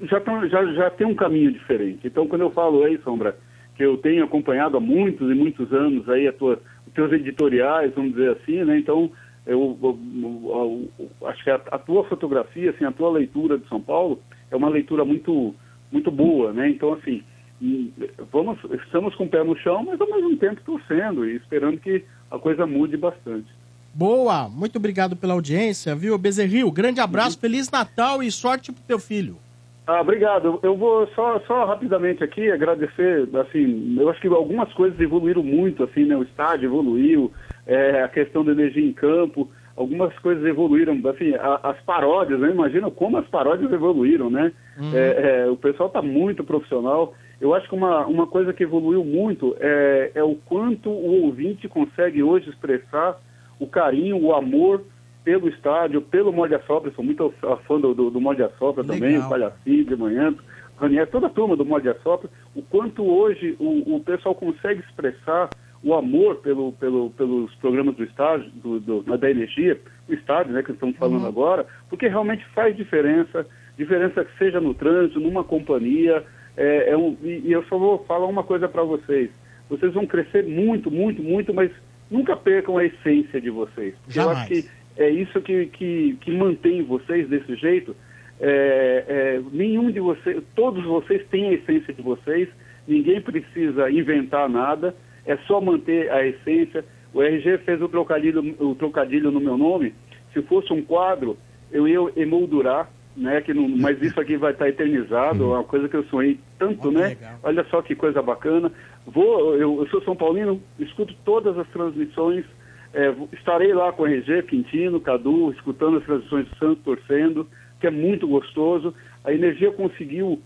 já, 0.02 0.20
tão- 0.20 0.48
já, 0.49 0.65
já 0.74 0.90
tem 0.90 1.07
um 1.07 1.15
caminho 1.15 1.52
diferente. 1.52 2.06
Então, 2.06 2.28
quando 2.28 2.41
eu 2.41 2.49
falo 2.52 2.84
aí, 2.84 2.98
Sombra, 3.03 3.36
que 3.78 3.84
eu 3.86 3.95
tenho 3.98 4.24
acompanhado 4.26 4.76
há 4.76 4.80
muitos 4.80 5.32
e 5.32 5.34
muitos 5.36 5.72
anos 5.72 6.10
aí 6.10 6.28
a 6.28 6.34
tua, 6.34 6.60
os 6.86 6.94
teus 6.94 7.11
editoriais, 7.14 7.94
vamos 7.94 8.11
dizer 8.14 8.32
assim, 8.32 8.64
né? 8.64 8.78
Então, 8.78 9.10
eu, 9.45 9.78
eu- 9.82 9.99
eu- 10.20 10.90
eu- 11.22 11.28
acho 11.28 11.44
que 11.44 11.49
a, 11.49 11.56
a 11.72 11.78
tua 11.78 12.03
fotografia, 12.06 12.72
assim, 12.72 12.86
a 12.86 12.91
tua 12.91 13.11
leitura 13.11 13.57
de 13.57 13.68
São 13.68 13.80
Paulo 13.80 14.20
é 14.52 14.56
uma 14.56 14.70
leitura 14.70 15.03
muito, 15.06 15.53
muito 15.94 16.11
boa, 16.11 16.52
né? 16.52 16.70
Então, 16.70 16.94
assim, 16.94 17.24
hum, 17.61 17.90
vamos, 18.32 18.57
estamos 18.86 19.15
com 19.15 19.26
o 19.26 19.30
pé 19.30 19.44
no 19.44 19.56
chão, 19.57 19.84
mas 19.86 20.02
ao 20.02 20.07
mesmo 20.07 20.36
tempo 20.36 20.60
torcendo 20.65 21.26
e 21.26 21.36
esperando 21.36 21.78
que 21.78 22.03
a 22.30 22.40
coisa 22.40 22.65
mude 22.65 22.98
bastante. 22.98 23.48
Boa, 23.94 24.49
muito 24.49 24.78
obrigado 24.78 25.15
pela 25.15 25.34
audiência, 25.34 25.95
viu, 25.95 26.18
Bezerril? 26.18 26.72
Grande 26.72 26.99
abraço, 26.99 27.40
Feliz 27.40 27.70
Natal 27.70 28.24
e 28.24 28.32
sorte 28.32 28.72
pro 28.72 28.82
teu 28.82 28.98
filho. 28.98 29.38
Ah, 29.86 30.02
obrigado. 30.02 30.60
Eu 30.64 30.76
vou 30.76 31.06
só, 31.14 31.40
só 31.41 31.65
rapidamente 31.65 32.24
aqui 32.24 32.49
agradecer, 32.49 33.28
assim, 33.36 33.95
eu 33.99 34.10
acho 34.10 34.20
que 34.20 34.28
algumas 34.28 34.72
coisas 34.74 34.99
evoluíram 34.99 35.44
muito, 35.44 35.84
assim, 35.84 36.06
né? 36.06 36.15
O 36.15 36.24
estádio 36.24 36.68
evoluiu, 36.68 37.32
é, 37.68 38.02
a 38.02 38.07
questão 38.07 38.44
da 38.44 38.53
energia 38.53 38.84
em 38.84 38.94
campo, 38.94 39.52
algumas 39.76 40.18
coisas 40.20 40.45
evoluíram, 40.45 41.00
assim, 41.10 41.34
a- 41.36 41.60
as 41.64 41.80
paródias, 41.82 42.40
né? 42.40 42.50
Imagina 42.52 42.90
como 42.91 43.18
as 43.18 43.28
paródias 43.28 43.72
evoluíram, 43.72 44.30
né? 44.30 44.52
É, 44.94 45.44
é, 45.45 45.50
o 45.50 45.56
pessoal 45.58 45.88
está 45.88 46.02
muito 46.02 46.44
profissional. 46.44 47.14
Eu 47.41 47.54
acho 47.54 47.68
que 47.68 47.76
uma, 47.76 48.06
uma 48.06 48.28
coisa 48.28 48.54
que 48.54 48.64
evoluiu 48.64 49.04
muito 49.04 49.56
é, 49.60 50.12
é 50.16 50.24
o 50.24 50.36
quanto 50.36 50.90
o 50.90 51.24
ouvinte 51.26 51.68
consegue 51.68 52.22
hoje 52.24 52.50
expressar 52.50 53.18
o 53.60 53.68
carinho, 53.68 54.18
o 54.22 54.34
amor 54.34 54.82
pelo 55.24 55.48
estádio, 55.48 56.02
pelo 56.02 56.32
Molde 56.34 56.56
a 56.56 56.60
Sopra. 56.62 56.91
Sou 56.91 57.04
muito 57.04 57.34
fã 57.68 57.80
do, 57.80 57.94
do, 57.94 58.10
do 58.10 58.20
Sopra 58.60 58.84
também, 58.84 59.18
o 59.18 59.30
Palhacinho 59.30 59.86
de 59.86 59.95
manhã, 59.95 60.36
Ranier, 60.78 61.08
toda 61.08 61.28
a 61.28 61.30
turma 61.30 61.56
do 61.56 61.66
Molde 61.66 61.90
a 61.90 61.95
Sopra. 61.95 62.30
O 62.56 62.62
quanto 62.62 63.04
hoje 63.04 63.56
o, 63.60 63.95
o 63.95 64.00
pessoal 64.02 64.36
consegue 64.36 64.82
expressar 64.82 65.50
o 65.84 65.94
amor 65.94 66.38
pelo, 66.38 66.72
pelo, 66.74 67.10
pelos 67.12 67.54
programas 67.56 67.96
do 67.96 68.04
estádio, 68.04 68.50
do, 68.56 68.80
do- 68.80 69.18
da 69.18 69.30
energia, 69.30 69.78
o 70.08 70.14
estádio, 70.14 70.54
né, 70.54 70.64
que 70.64 70.72
estamos 70.72 70.96
falando 70.98 71.26
agora, 71.28 71.66
porque 71.90 72.08
realmente 72.08 72.46
faz 72.56 72.76
diferença, 72.76 73.46
diferença 73.78 74.24
que 74.24 74.38
seja 74.38 74.62
no 74.62 74.74
trânsito, 74.74 75.20
numa 75.20 75.44
companhia, 75.44 76.24
é, 76.56 76.92
é 76.92 76.98
um, 76.98 77.18
e, 77.22 77.42
e 77.46 77.52
eu 77.52 77.64
só 77.66 77.78
vou 77.78 78.00
falar 78.06 78.28
uma 78.28 78.44
coisa 78.44 78.68
para 78.70 78.84
vocês, 78.84 79.30
vocês 79.70 79.94
vão 79.94 80.06
crescer 80.06 80.46
muito, 80.46 80.90
muito, 80.90 81.22
muito, 81.22 81.54
mas 81.54 81.70
nunca 82.10 82.36
percam 82.38 82.78
a 82.78 82.86
essência 82.86 83.42
de 83.42 83.50
vocês. 83.50 83.94
Porque 84.06 84.20
Eu 84.20 84.24
Jamais. 84.24 84.38
acho 84.40 84.48
que 84.50 84.70
é 84.96 85.10
isso 85.10 85.42
que, 85.42 85.66
que, 85.68 86.18
que 86.22 86.32
mantém 86.32 86.84
vocês 86.84 87.28
desse 87.28 87.56
jeito. 87.56 87.96
É, 88.40 89.04
é, 89.08 89.42
nenhum 89.52 89.90
de 89.92 90.00
vocês, 90.00 90.42
todos 90.56 90.84
vocês 90.86 91.26
têm 91.30 91.50
a 91.50 91.54
essência 91.54 91.94
de 91.94 92.02
vocês, 92.02 92.48
ninguém 92.88 93.22
precisa 93.22 93.90
inventar 93.90 94.48
nada, 94.50 94.94
é 95.26 95.38
só 95.48 95.62
manter 95.62 96.12
a 96.12 96.26
essência. 96.26 96.84
O 97.14 97.22
RG 97.22 97.60
fez 97.60 97.82
o 97.82 97.90
trocadilho, 97.90 98.56
o 98.60 98.76
trocadilho 98.76 99.32
no 99.32 99.40
meu 99.40 99.58
nome. 99.58 99.94
Se 100.34 100.41
fosse 100.41 100.74
um 100.74 100.84
quadro, 100.84 101.38
eu 101.72 101.88
ia 101.88 102.00
emoldurar, 102.16 102.90
né? 103.16 103.41
Que 103.41 103.54
não, 103.54 103.68
mas 103.68 104.02
isso 104.02 104.20
aqui 104.20 104.36
vai 104.36 104.52
estar 104.52 104.68
eternizado, 104.68 105.44
é 105.44 105.58
uma 105.58 105.64
coisa 105.64 105.88
que 105.88 105.95
eu 105.95 106.04
sonhei 106.06 106.40
tanto, 106.58 106.91
né? 106.91 107.16
Olha 107.44 107.64
só 107.66 107.82
que 107.82 107.95
coisa 107.95 108.22
bacana. 108.22 108.72
Vou, 109.06 109.56
eu, 109.56 109.80
eu 109.80 109.88
sou 109.90 110.02
São 110.04 110.16
Paulino, 110.16 110.62
escuto 110.80 111.14
todas 111.24 111.58
as 111.58 111.68
transmissões. 111.68 112.45
é, 112.94 113.14
estarei 113.34 113.74
lá 113.74 113.91
com 113.91 114.04
o 114.04 114.08
RG, 114.08 114.44
Quintino, 114.44 115.00
Cadu, 115.00 115.52
escutando 115.52 115.98
as 115.98 116.04
transmissões 116.04 116.48
do 116.48 116.56
Santos, 116.58 116.84
torcendo, 116.84 117.48
que 117.80 117.88
é 117.88 117.91
muito 117.91 118.28
gostoso. 118.28 118.94
A 119.24 119.34
energia 119.34 119.72
conseguiu, 119.72 120.41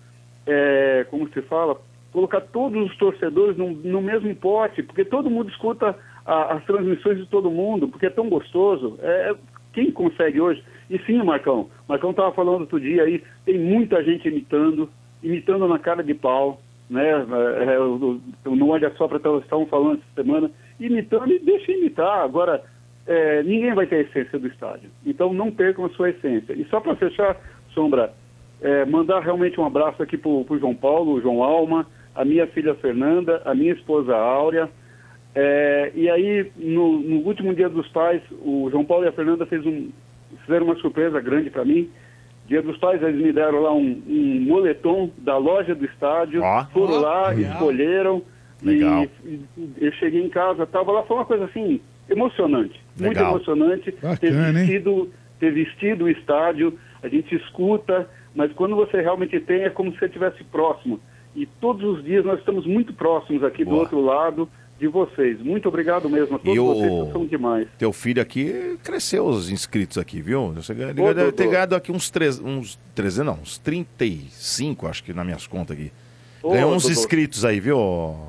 é, 0.45 1.06
como 1.10 1.28
se 1.30 1.41
fala, 1.41 1.80
colocar 2.18 2.41
todos 2.41 2.89
os 2.89 2.98
torcedores 2.98 3.56
no, 3.56 3.69
no 3.73 4.02
mesmo 4.02 4.35
pote, 4.35 4.81
porque 4.81 5.06
todo 5.06 5.30
mundo 5.30 5.52
escuta 5.52 5.95
a- 6.26 6.56
as 6.56 6.65
transmissões 6.65 7.19
de 7.19 7.27
todo 7.27 7.52
mundo, 7.52 7.88
porque 7.88 8.07
é 8.07 8.10
tão 8.10 8.27
gostoso. 8.27 8.98
É, 9.03 9.35
quem 9.72 9.91
consegue 9.91 10.41
hoje? 10.41 10.64
E 10.89 10.98
sim, 11.06 11.22
Marcão, 11.22 11.69
Marcão 11.88 12.10
estava 12.10 12.31
falando 12.31 12.61
outro 12.61 12.80
dia 12.80 13.03
aí, 13.03 13.23
tem 13.45 13.60
muita 13.60 14.03
gente 14.03 14.27
imitando, 14.27 14.89
imitando 15.22 15.68
na 15.68 15.77
cara 15.77 16.03
de 16.03 16.15
pau, 16.15 16.60
né? 16.89 17.07
É, 17.07 17.73
é, 17.76 17.80
o- 17.80 18.19
o- 18.48 18.56
no 18.56 18.69
Olha 18.69 18.91
Só 18.98 19.07
para 19.07 19.18
estavam 19.18 19.68
falando 19.68 19.99
essa 19.99 20.23
semana, 20.23 20.49
imitando 20.80 21.31
e 21.31 21.38
deixa 21.38 21.72
imitar. 21.72 22.22
Agora, 22.23 22.64
é, 23.06 23.44
ninguém 23.44 23.76
vai 23.76 23.85
ter 23.85 23.98
a 23.98 24.02
essência 24.02 24.39
do 24.39 24.48
estádio. 24.48 24.89
Então 25.06 25.31
não 25.31 25.52
percam 25.52 25.85
a 25.85 25.89
sua 25.89 26.10
essência. 26.10 26.53
E 26.53 26.65
só 26.65 26.80
para 26.80 26.95
fechar, 26.95 27.38
Sombra, 27.76 28.11
é, 28.60 28.85
mandar 28.85 29.19
realmente 29.19 29.61
um 29.61 29.65
abraço 29.68 30.02
aqui 30.02 30.18
pro, 30.18 30.44
pro 30.45 30.57
João 30.57 30.73
Paulo, 30.73 31.11
o 31.14 31.22
João 31.22 31.44
Alma, 31.44 31.85
a 32.18 32.26
minha 32.26 32.48
filha 32.48 32.76
Fernanda, 32.76 33.41
a 33.45 33.53
minha 33.53 33.72
esposa 33.72 34.15
Áurea. 34.15 34.69
É, 35.35 35.91
e 35.94 36.10
aí, 36.10 36.52
no, 36.57 36.99
no 36.99 37.18
último 37.18 37.53
dia 37.53 37.69
dos 37.69 37.88
pais, 37.89 38.22
o 38.41 38.68
João 38.72 38.84
Paulo 38.84 39.06
e 39.06 39.07
a 39.07 39.11
Fernanda 39.11 39.45
fez 39.45 39.64
um, 39.65 39.89
fizeram 40.44 40.65
uma 40.65 40.76
surpresa 40.77 41.22
grande 41.22 41.49
para 41.52 41.64
mim. 41.64 41.89
Dia 42.48 42.61
dos 42.61 42.77
pais, 42.77 43.02
eles 43.03 43.22
me 43.22 43.31
deram 43.31 43.61
lá 43.61 43.73
um, 43.73 44.02
um 44.07 44.41
moletom 44.48 45.11
da 45.18 45.38
loja 45.38 45.76
do 45.76 45.85
estádio. 45.85 46.41
Foram 46.73 46.99
lá, 47.02 47.30
legal. 47.30 47.52
escolheram. 47.53 48.23
Legal. 48.64 49.06
E, 49.23 49.30
e 49.57 49.85
eu 49.85 49.91
cheguei 49.94 50.23
em 50.23 50.30
casa, 50.30 50.65
tava 50.65 50.91
lá, 50.91 51.03
foi 51.03 51.18
uma 51.18 51.26
coisa 51.26 51.45
assim, 51.45 51.80
emocionante. 52.10 52.81
Muito 52.98 53.18
Legal. 53.18 53.35
emocionante. 53.35 53.91
ter 53.91 54.02
Bacana, 54.02 54.48
hein? 54.48 54.65
vestido, 54.65 55.11
ter 55.39 55.52
vestido 55.52 56.06
o 56.06 56.10
estádio, 56.10 56.77
a 57.03 57.07
gente 57.07 57.35
escuta, 57.35 58.10
mas 58.34 58.52
quando 58.53 58.76
você 58.76 59.02
realmente 59.02 59.39
tem, 59.39 59.64
é 59.64 59.69
como 59.69 59.91
se 59.91 59.99
você 59.99 60.06
estivesse 60.06 60.44
próximo. 60.45 60.99
E 61.38 61.46
todos 61.46 61.84
os 61.98 62.04
dias 62.04 62.26
nós 62.26 62.40
estamos 62.40 62.66
muito 62.66 62.92
próximos 62.94 63.44
aqui 63.44 63.64
do 63.64 63.70
Boa. 63.70 63.82
outro 63.84 64.02
lado 64.04 64.50
de 64.80 64.88
vocês. 64.88 65.40
Muito 65.40 65.70
obrigado 65.70 66.10
mesmo 66.10 66.36
a 66.36 66.40
todos 66.40 66.56
E 66.56 66.60
o- 66.60 66.66
vocês, 66.74 67.06
que 67.08 67.12
são 67.14 67.26
demais. 67.28 67.68
Teu 67.78 67.94
filho 67.94 68.22
aqui 68.22 68.78
cresceu 68.84 69.26
os 69.26 69.50
inscritos 69.52 69.98
aqui, 70.00 70.20
viu? 70.22 70.52
Você 70.54 70.74
Ô, 70.74 70.76
deve 70.76 70.94
ter 70.96 71.14
doutor. 71.14 71.48
ganhado 71.48 71.76
aqui 71.76 71.92
uns, 71.92 72.10
treze, 72.10 72.44
uns 72.44 72.78
300, 72.96 73.26
não, 73.26 73.42
uns 73.42 73.58
35, 73.60 74.88
acho 74.88 75.04
que 75.04 75.14
nas 75.14 75.26
minhas 75.26 75.48
contas 75.48 75.78
aqui. 75.78 75.92
Ô, 76.44 76.52
Ganhou 76.52 76.72
uns 76.74 76.84
doutor. 76.84 77.00
inscritos 77.00 77.46
aí, 77.46 77.60
viu? 77.60 77.78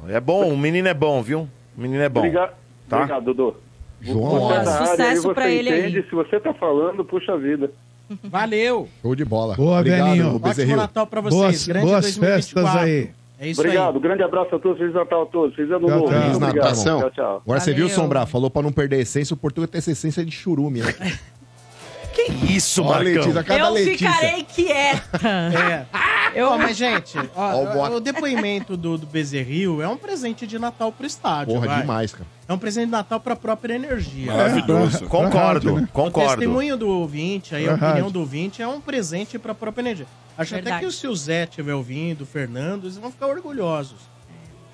É 0.09 0.21
bom, 0.21 0.53
o 0.53 0.57
menino 0.57 0.87
é 0.89 0.95
bom, 0.95 1.23
viu? 1.23 1.49
O 1.77 1.81
menino 1.81 2.03
é 2.03 2.09
bom. 2.09 2.21
Obrigado, 2.21 2.53
Tá? 2.89 2.97
obrigado 2.99 3.25
Dodô. 3.25 3.55
João 4.01 4.53
é 4.53 4.65
Sucesso 4.65 5.23
você 5.35 5.43
ele 5.51 5.71
aí. 5.71 6.03
Se 6.05 6.15
você 6.15 6.39
tá 6.39 6.55
falando, 6.55 7.05
puxa 7.05 7.37
vida. 7.37 7.71
Valeu. 8.25 8.89
Show 9.03 9.15
de 9.15 9.25
bola. 9.25 9.55
Boa, 9.55 9.81
Obrigado, 9.81 10.07
velhinho. 10.09 10.41
Ótimo. 10.43 10.77
Natal 10.77 11.07
pra 11.07 11.21
vocês. 11.21 11.41
Boas, 11.41 11.67
Grande 11.67 11.87
boas 11.87 12.05
2024. 12.05 12.43
festas 12.43 12.83
aí. 12.83 13.11
É 13.41 13.49
isso 13.49 13.61
Obrigado, 13.61 13.95
aí. 13.95 14.01
grande 14.03 14.23
abraço 14.25 14.55
a 14.57 14.59
todos, 14.59 14.79
Feliz 14.79 14.95
Natal 14.95 15.23
a 15.23 15.27
todos. 15.27 15.55
Feliz 15.55 15.71
ano 15.71 15.87
novo. 15.87 16.09
Feliz. 16.09 16.39
Natal. 16.39 16.73
Tchau, 16.73 17.11
tchau. 17.11 17.43
Agora 17.45 17.61
você 17.61 17.73
viu, 17.73 17.89
Valeu. 17.89 18.03
Sombra? 18.03 18.27
Falou 18.27 18.51
pra 18.51 18.63
não 18.63 18.73
perder 18.73 18.97
a 18.97 19.01
essência, 19.01 19.35
o 19.35 19.37
Portugal 19.37 19.69
tem 19.69 19.79
essa 19.79 19.93
essência 19.93 20.25
de 20.25 20.33
churume, 20.33 20.81
né? 20.81 20.93
Que 22.27 22.53
isso, 22.57 22.82
Ó, 22.82 22.86
a 22.86 22.97
Marcão? 22.97 23.12
Letícia, 23.15 23.45
cada 23.45 23.61
Eu 23.61 23.70
Letícia. 23.73 24.11
ficarei 24.12 24.43
quieta. 24.45 25.28
É. 25.28 25.86
Eu, 26.35 26.49
Ó, 26.51 26.59
mas, 26.59 26.77
gente, 26.77 27.16
ó, 27.35 27.55
Ó, 27.55 27.89
o 27.89 27.97
o 27.97 28.01
depoimento 28.01 28.77
do, 28.77 28.99
do 28.99 29.07
Bezerril 29.07 29.81
é 29.82 29.89
um 29.89 29.97
presente 29.97 30.47
de 30.47 30.59
Natal 30.59 30.93
pro 30.93 31.07
estádio. 31.07 31.55
Porra, 31.55 31.66
vai. 31.66 31.81
demais, 31.81 32.12
cara. 32.12 32.27
É 32.47 32.53
um 32.53 32.59
presente 32.59 32.86
de 32.86 32.93
Natal 32.93 33.19
pra 33.19 33.35
própria 33.35 33.74
energia. 33.74 34.31
Maravilhoso. 34.32 34.99
Pra 35.01 35.09
Concordo, 35.09 35.36
rádio, 35.39 35.74
né? 35.77 35.82
O 35.82 35.93
concordo. 35.93 36.28
testemunho 36.36 36.77
do 36.77 36.89
ouvinte, 36.89 37.55
aí, 37.55 37.65
a 37.65 37.69
Pra 37.69 37.74
opinião 37.77 37.95
rádio. 37.95 38.11
do 38.11 38.20
ouvinte 38.20 38.61
é 38.62 38.69
um 38.69 38.81
presente 38.81 39.39
pra 39.39 39.55
própria 39.55 39.82
energia. 39.82 40.07
Acho 40.36 40.55
até 40.55 40.62
Verdade. 40.62 40.86
que 40.86 40.93
se 40.93 41.07
o 41.09 41.16
Zé 41.16 41.45
estiver 41.45 41.74
ouvindo, 41.74 42.23
o 42.23 42.27
Fernando, 42.27 42.85
eles 42.85 42.97
vão 42.99 43.11
ficar 43.11 43.27
orgulhosos. 43.27 43.99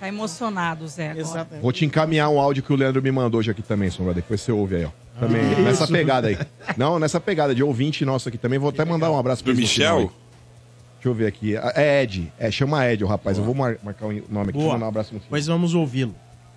Tá 0.01 0.09
emocionado, 0.09 0.87
Zé. 0.89 1.05
agora. 1.11 1.21
Exatamente. 1.21 1.63
Vou 1.63 1.73
te 1.73 1.85
encaminhar 1.85 2.29
um 2.31 2.39
áudio 2.41 2.63
que 2.65 2.73
o 2.73 2.77
Leandro 2.77 3.01
me 3.01 3.13
mandou 3.13 3.39
hoje 3.39 3.51
aqui 3.53 3.63
também, 3.63 3.91
Sombra. 3.91 4.13
Depois 4.13 4.41
você 4.41 4.51
ouve 4.53 4.77
aí, 4.77 4.85
ó. 4.85 4.91
Também, 5.19 5.55
Que 5.55 5.61
nessa 5.63 5.85
isso? 5.85 5.93
pegada 5.93 6.29
aí. 6.29 6.39
Não, 6.77 6.99
nessa 6.99 7.21
pegada 7.21 7.55
de 7.55 7.63
ouvinte 7.63 8.05
nosso 8.05 8.29
aqui 8.29 8.37
também. 8.39 8.59
Vou 8.59 8.71
até 8.71 8.85
mandar 8.85 9.11
um 9.11 9.19
abraço 9.19 9.43
final 9.45 9.57
Michel? 9.57 9.99
Deixa 9.99 11.09
eu 11.09 11.15
ver 11.15 11.27
aqui. 11.27 11.55
É 11.75 12.03
Ed. 12.03 12.33
É, 12.39 12.51
chama 12.51 12.85
Ed, 12.91 13.05
o 13.05 13.07
rapaz. 13.07 13.39
Eu 13.39 13.45
vou 13.45 13.55
mar- 13.55 13.77
marcar 13.83 14.07
o 14.07 14.13
nome 14.29 14.51
aqui. 14.51 14.59
Boa. 14.59 14.73
mandar 14.75 14.87
um 14.87 14.89
abraço 14.89 15.15
no. 15.15 15.21
Depois 15.21 15.47
vamos 15.47 15.75
ouvi-lo. 15.75 16.15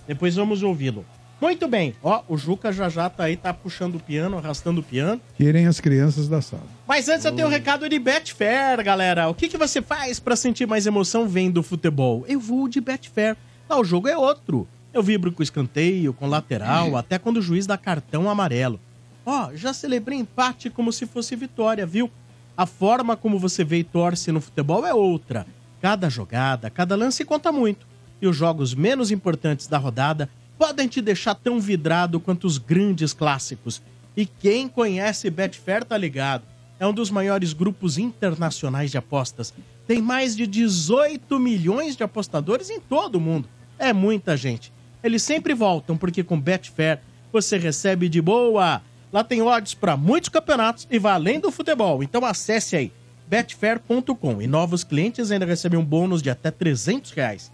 Depois 0.08 0.36
vamos 0.36 0.64
ouvi-lo. 0.64 1.06
Muito 1.40 1.68
bem. 1.68 1.94
Ó, 2.02 2.24
o 2.28 2.36
Juca 2.36 2.72
já 2.72 2.90
já 2.90 3.08
tá 3.12 3.26
aí, 3.26 3.38
tá 3.38 3.54
puxando 3.54 3.96
o 3.96 4.00
piano, 4.00 4.38
arrastando 4.40 4.82
o 4.82 4.84
piano. 4.84 5.22
Tirem 5.38 5.68
as 5.68 5.80
crianças 5.80 6.28
da 6.28 6.42
sala. 6.42 6.64
Mas 6.88 7.08
antes 7.10 7.26
eu 7.26 7.32
tenho 7.32 7.48
um 7.48 7.52
recado 7.52 7.88
de 7.88 8.00
Betfair, 8.00 8.84
galera. 8.84 9.28
O 9.30 9.36
que, 9.36 9.48
que 9.48 9.58
você 9.58 9.80
faz 9.80 10.20
pra 10.20 10.36
sentir 10.36 10.66
mais 10.66 10.88
emoção 10.88 11.28
vendo 11.28 11.62
futebol? 11.62 12.26
Eu 12.28 12.40
vou 12.40 12.68
de 12.68 12.82
Betfair. 12.82 13.38
Lá 13.70 13.80
o 13.80 13.84
jogo 13.84 14.08
é 14.08 14.18
outro. 14.18 14.68
Eu 14.94 15.04
vibro 15.04 15.32
com 15.32 15.44
escanteio, 15.44 16.14
com 16.14 16.28
lateral, 16.28 16.96
até 16.96 17.20
quando 17.20 17.38
o 17.38 17.42
juiz 17.42 17.68
dá 17.68 17.78
cartão 17.78 18.30
amarelo. 18.30 18.80
Ó, 19.26 19.52
já 19.54 19.74
celebrei 19.74 20.18
empate 20.18 20.70
como 20.70 20.92
se 20.92 21.06
fosse 21.06 21.36
vitória, 21.36 21.86
viu? 21.86 22.10
A 22.56 22.66
forma 22.66 23.16
como 23.16 23.38
você 23.38 23.64
vê 23.64 23.80
e 23.80 23.84
torce 23.84 24.32
no 24.32 24.42
futebol 24.42 24.86
é 24.86 24.94
outra. 24.94 25.46
Cada 25.82 26.10
jogada, 26.10 26.70
cada 26.70 26.96
lance 26.96 27.24
conta 27.24 27.52
muito. 27.52 27.86
E 28.22 28.28
os 28.28 28.36
jogos 28.36 28.74
menos 28.74 29.12
importantes 29.12 29.68
da 29.68 29.78
rodada 29.78 30.30
podem 30.58 30.88
te 30.88 31.02
deixar 31.02 31.36
tão 31.36 31.60
vidrado 31.60 32.20
quanto 32.20 32.48
os 32.48 32.58
grandes 32.58 33.14
clássicos. 33.14 33.82
E 34.16 34.26
quem 34.26 34.68
conhece 34.68 35.30
Betfair 35.30 35.84
tá 35.84 35.96
ligado. 35.96 36.44
É 36.80 36.88
um 36.88 36.94
dos 36.94 37.12
maiores 37.12 37.54
grupos 37.54 37.98
internacionais 37.98 38.90
de 38.90 38.98
apostas. 38.98 39.54
Tem 39.86 40.02
mais 40.02 40.36
de 40.36 40.48
18 40.48 41.40
milhões 41.40 41.96
de 41.96 42.04
apostadores 42.04 42.70
em 42.70 42.80
todo 42.80 43.16
o 43.16 43.22
mundo. 43.22 43.48
É 43.78 43.94
muita 43.94 44.36
gente. 44.36 44.72
Eles 45.08 45.24
sempre 45.24 45.54
voltam 45.54 45.96
porque 45.98 46.22
com 46.22 46.38
Betfair 46.38 47.00
você 47.32 47.58
recebe 47.58 48.10
de 48.10 48.22
boa. 48.22 48.82
Lá 49.12 49.24
tem 49.24 49.42
odds 49.42 49.74
para 49.74 49.96
muitos 49.96 50.28
campeonatos 50.28 50.86
e 50.92 51.00
vai 51.00 51.14
além 51.14 51.40
do 51.40 51.50
futebol. 51.50 52.04
Então 52.04 52.26
acesse 52.26 52.76
aí 52.76 52.92
betfair.com 53.26 54.42
e 54.42 54.48
novos 54.48 54.84
clientes 54.84 55.32
ainda 55.32 55.46
recebem 55.46 55.80
um 55.80 55.84
bônus 55.86 56.22
de 56.22 56.30
até 56.30 56.52
300 56.52 57.12
reais. 57.12 57.50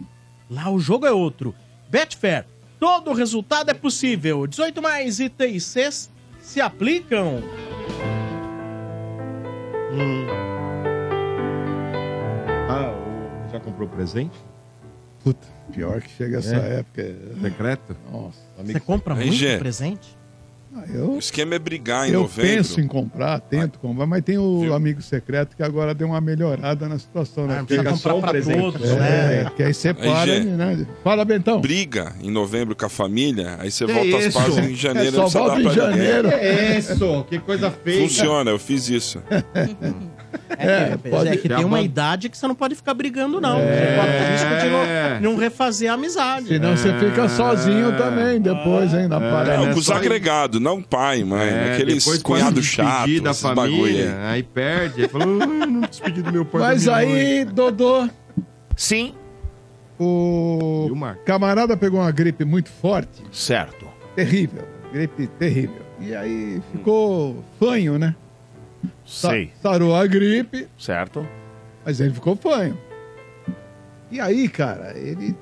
Lá 0.50 0.68
o 0.68 0.80
jogo 0.80 1.06
é 1.06 1.12
outro. 1.12 1.54
Betfair, 1.88 2.44
todo 2.80 3.12
resultado 3.12 3.70
é 3.70 3.74
possível. 3.74 4.48
18 4.48 4.82
mais 4.82 5.18
Cs 5.18 6.10
se 6.42 6.60
aplicam. 6.60 7.40
Ah, 12.68 12.90
o- 12.92 13.52
já 13.52 13.60
comprou 13.60 13.88
presente? 13.88 14.36
Puta, 15.24 15.46
pior 15.72 16.00
que 16.02 16.10
chega 16.16 16.38
essa 16.38 16.54
É? 16.54 16.78
época. 16.80 17.14
Secreto? 17.42 17.96
Nossa. 18.12 18.38
Você 18.64 18.78
compra 18.80 19.14
muito 19.14 19.58
presente? 19.58 20.16
Ah, 20.76 20.82
eu, 20.92 21.12
O 21.12 21.18
esquema 21.20 21.54
é 21.54 21.58
brigar 21.60 22.08
em 22.08 22.12
eu 22.12 22.22
novembro. 22.22 22.50
penso 22.50 22.80
em 22.80 22.86
comprar, 22.88 23.38
tento 23.38 23.78
comprar, 23.78 24.06
mas 24.06 24.24
tem 24.24 24.36
o 24.38 24.74
amigo 24.74 25.00
secreto 25.00 25.54
que 25.56 25.62
agora 25.62 25.94
deu 25.94 26.08
uma 26.08 26.20
melhorada 26.20 26.88
na 26.88 26.98
situação, 26.98 27.46
né? 27.46 27.60
Ah, 27.60 27.64
precisa 27.64 27.88
comprar 27.90 28.10
só 28.10 28.18
um 28.18 28.20
pra 28.20 28.32
todos, 28.42 28.90
é, 28.90 29.44
né? 29.44 29.52
Que 29.56 29.62
aí 29.62 29.72
separa, 29.72 30.26
Gê. 30.34 30.40
né? 30.40 30.84
Fala, 31.04 31.24
Bentão. 31.24 31.60
Briga 31.60 32.12
em 32.20 32.28
novembro 32.28 32.74
com 32.74 32.84
a 32.86 32.88
família, 32.88 33.56
aí 33.60 33.70
você 33.70 33.86
Que 33.86 33.92
volta 33.92 34.16
às 34.16 34.24
isso? 34.24 34.38
pazes 34.38 34.58
em 34.58 34.74
janeiro. 34.74 35.08
É, 35.10 35.12
só 35.12 35.16
não 35.20 35.30
precisa 35.30 35.38
volta 35.38 35.54
dar 35.54 35.60
em 35.60 35.62
pra 35.62 35.86
ninguém. 35.92 36.06
janeiro. 36.06 36.28
É 36.28 36.76
isso, 36.78 37.24
que 37.30 37.38
coisa 37.38 37.70
feia. 37.70 38.02
Funciona, 38.02 38.50
eu 38.50 38.58
fiz 38.58 38.88
isso. 38.88 39.22
É, 40.58 40.96
pode- 41.10 41.28
é 41.28 41.36
que 41.36 41.48
tem 41.48 41.64
uma 41.64 41.80
idade 41.80 42.28
que 42.28 42.36
você 42.36 42.46
não 42.46 42.54
pode 42.54 42.74
ficar 42.74 42.94
brigando, 42.94 43.40
não. 43.40 43.56
Você 43.58 43.96
corre 43.96 44.10
o 44.10 44.32
risco 44.32 44.60
de 44.60 44.70
não, 44.70 45.32
não 45.32 45.38
refazer 45.38 45.90
a 45.90 45.94
amizade. 45.94 46.48
Senão 46.48 46.76
você 46.76 46.92
fica 46.98 47.28
sozinho 47.28 47.96
também 47.96 48.40
depois, 48.40 48.92
hein? 48.94 49.08
Na 49.08 49.20
parada. 49.20 49.56
Não, 49.58 49.72
com 49.72 49.78
os 49.78 49.90
agregados, 49.90 50.60
não 50.60 50.82
pai, 50.82 51.24
mãe. 51.24 51.46
É, 51.48 51.72
aqueles 51.74 52.04
depois 52.04 52.22
cunhado 52.22 52.54
quase 52.54 52.62
chato, 52.66 53.20
da 53.22 53.30
esses 53.30 53.42
bagulho 53.42 53.64
aí. 53.84 53.92
família, 53.92 54.18
aí 54.28 54.42
perde, 54.42 55.02
aí 55.02 55.08
falou, 55.08 55.38
"Ah, 55.42 55.44
eu 55.44 55.66
não 55.66 55.80
despedi 55.82 56.22
do 56.22 56.32
meu 56.32 56.44
pai. 56.44 56.60
Mas 56.60 56.88
aí, 56.88 57.44
mãe." 57.44 57.54
Dodô. 57.54 58.08
Sim. 58.76 59.14
O 59.98 60.90
camarada 61.24 61.76
pegou 61.76 62.00
uma 62.00 62.10
gripe 62.10 62.44
muito 62.44 62.68
forte. 62.68 63.22
Certo. 63.32 63.86
Terrível. 64.16 64.62
Gripe 64.92 65.26
terrível. 65.38 65.82
E 66.00 66.14
aí 66.14 66.60
ficou 66.72 67.44
fanho, 67.58 67.98
né? 67.98 68.14
Sei. 69.04 69.52
Sarou 69.62 69.94
a 69.94 70.06
gripe, 70.06 70.66
Certo. 70.78 71.26
mas 71.84 72.00
ele 72.00 72.12
ficou 72.14 72.36
fanho. 72.36 72.76
E 74.10 74.20
aí, 74.20 74.48
cara, 74.48 74.96
ele 74.96 75.34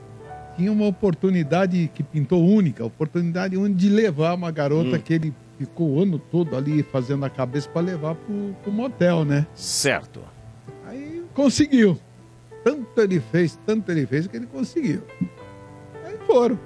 tinha 0.57 0.73
uma 0.73 0.87
oportunidade 0.87 1.91
que 1.95 2.03
pintou 2.03 2.45
única, 2.45 2.85
oportunidade 2.85 3.57
única 3.57 3.79
de 3.81 3.89
levar 3.89 4.35
uma 4.35 4.51
garota 4.51 4.97
Hum. 4.97 5.01
que 5.01 5.15
ele 5.15 5.35
ficou 5.59 5.91
o 5.91 6.03
ano 6.03 6.19
todo 6.19 6.57
ali 6.57 6.83
fazendo 6.83 7.25
a 7.25 7.31
cabeça 7.31 7.69
pra 7.69 7.81
levar 7.83 8.15
pro, 8.15 8.55
pro 8.63 8.73
motel, 8.73 9.25
né? 9.25 9.47
Certo. 9.55 10.21
Aí 10.87 11.23
conseguiu. 11.35 11.99
Tanto 12.65 13.01
ele 13.01 13.21
fez, 13.21 13.59
tanto 13.67 13.91
ele 13.91 14.07
fez 14.07 14.27
que 14.27 14.37
ele 14.37 14.47
conseguiu. 14.47 15.03
Aí 16.05 16.17
foram. 16.27 16.59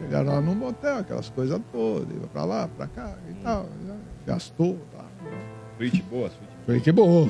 Chegaram 0.00 0.32
lá 0.32 0.40
no 0.40 0.54
motel, 0.54 0.98
aquelas 0.98 1.28
coisas 1.30 1.60
todas, 1.72 2.08
ia 2.14 2.26
pra 2.32 2.44
lá, 2.44 2.68
pra 2.68 2.86
cá 2.86 3.14
e 3.30 3.34
tal. 3.42 3.68
Gastou. 4.26 4.78
Suíte 5.76 6.02
boa, 6.02 6.28
suíte 6.28 6.52
Foi 6.66 6.80
que 6.80 6.92
boa. 6.92 7.28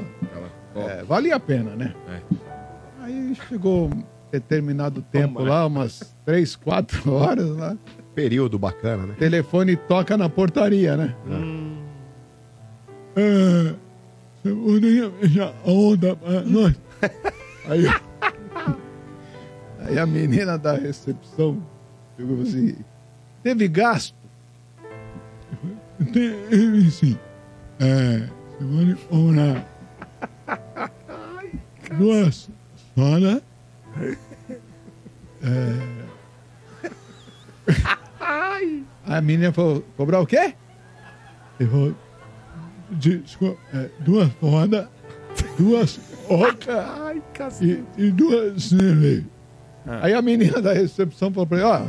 boa. 0.74 0.90
É, 0.90 1.02
valia 1.04 1.36
a 1.36 1.40
pena, 1.40 1.74
né? 1.76 1.94
É. 2.08 2.20
Aí 3.02 3.36
chegou 3.48 3.86
um 3.88 4.02
determinado 4.32 5.02
tempo 5.02 5.42
lá, 5.42 5.66
umas 5.66 6.14
três, 6.24 6.56
quatro 6.56 7.10
horas 7.12 7.48
lá. 7.50 7.76
Período 8.14 8.58
bacana, 8.58 9.06
né? 9.06 9.14
Telefone 9.18 9.76
toca 9.76 10.16
na 10.16 10.28
portaria, 10.28 10.96
né? 10.96 11.14
É, 13.16 13.74
você 14.42 14.54
poderia 14.54 15.10
fechar 15.10 15.52
a 15.64 15.70
onda 15.70 16.16
pra 16.16 16.40
nós? 16.42 16.74
Aí, 17.66 17.86
aí 19.86 19.98
a 19.98 20.04
menina 20.04 20.58
da 20.58 20.74
recepção 20.74 21.62
chegou 22.14 22.42
assim: 22.42 22.76
teve 23.42 23.66
gasto? 23.68 24.14
Teve 26.12 26.90
sim. 26.90 27.18
É, 27.80 28.28
pode 28.58 28.94
comprar 29.08 29.66
duas 31.98 32.48
sodas. 32.94 33.42
É, 35.42 35.94
a 39.06 39.20
menina 39.20 39.52
falou: 39.52 39.84
cobrar 39.96 40.20
o 40.20 40.26
quê? 40.26 40.54
Ele 41.60 41.70
falou: 41.70 41.94
desculpa, 42.90 43.60
é, 43.74 43.90
duas 44.00 44.30
sodas, 44.40 44.88
duas 45.58 46.00
coca 46.26 47.14
e, 47.60 47.82
e 47.98 48.10
duas 48.10 48.64
cervejas. 48.64 49.24
Aí 49.86 50.14
a 50.14 50.22
menina 50.22 50.62
da 50.62 50.72
recepção 50.72 51.30
falou 51.30 51.46
pra 51.46 51.58
ele, 51.58 51.66
ó, 51.66 51.82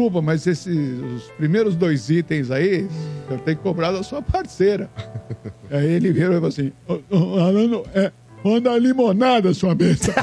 desculpa, 0.00 0.22
mas 0.22 0.46
esses, 0.46 0.66
os 0.66 1.24
primeiros 1.36 1.76
dois 1.76 2.08
itens 2.08 2.50
aí, 2.50 2.84
o 3.24 3.28
senhor 3.28 3.40
tem 3.44 3.54
que 3.54 3.62
cobrar 3.62 3.92
da 3.92 4.02
sua 4.02 4.22
parceira. 4.22 4.88
aí 5.70 5.86
ele 5.92 6.10
virou 6.10 6.32
e 6.32 6.34
falou 6.36 6.48
assim, 6.48 6.72
"Ô, 6.88 6.94
ô, 7.10 7.36
falando, 7.36 7.84
é, 7.94 8.10
manda 8.42 8.78
limonada, 8.78 9.52
sua 9.52 9.74
besta. 9.74 10.14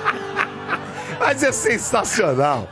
Mas 1.20 1.42
é 1.42 1.52
sensacional. 1.52 2.66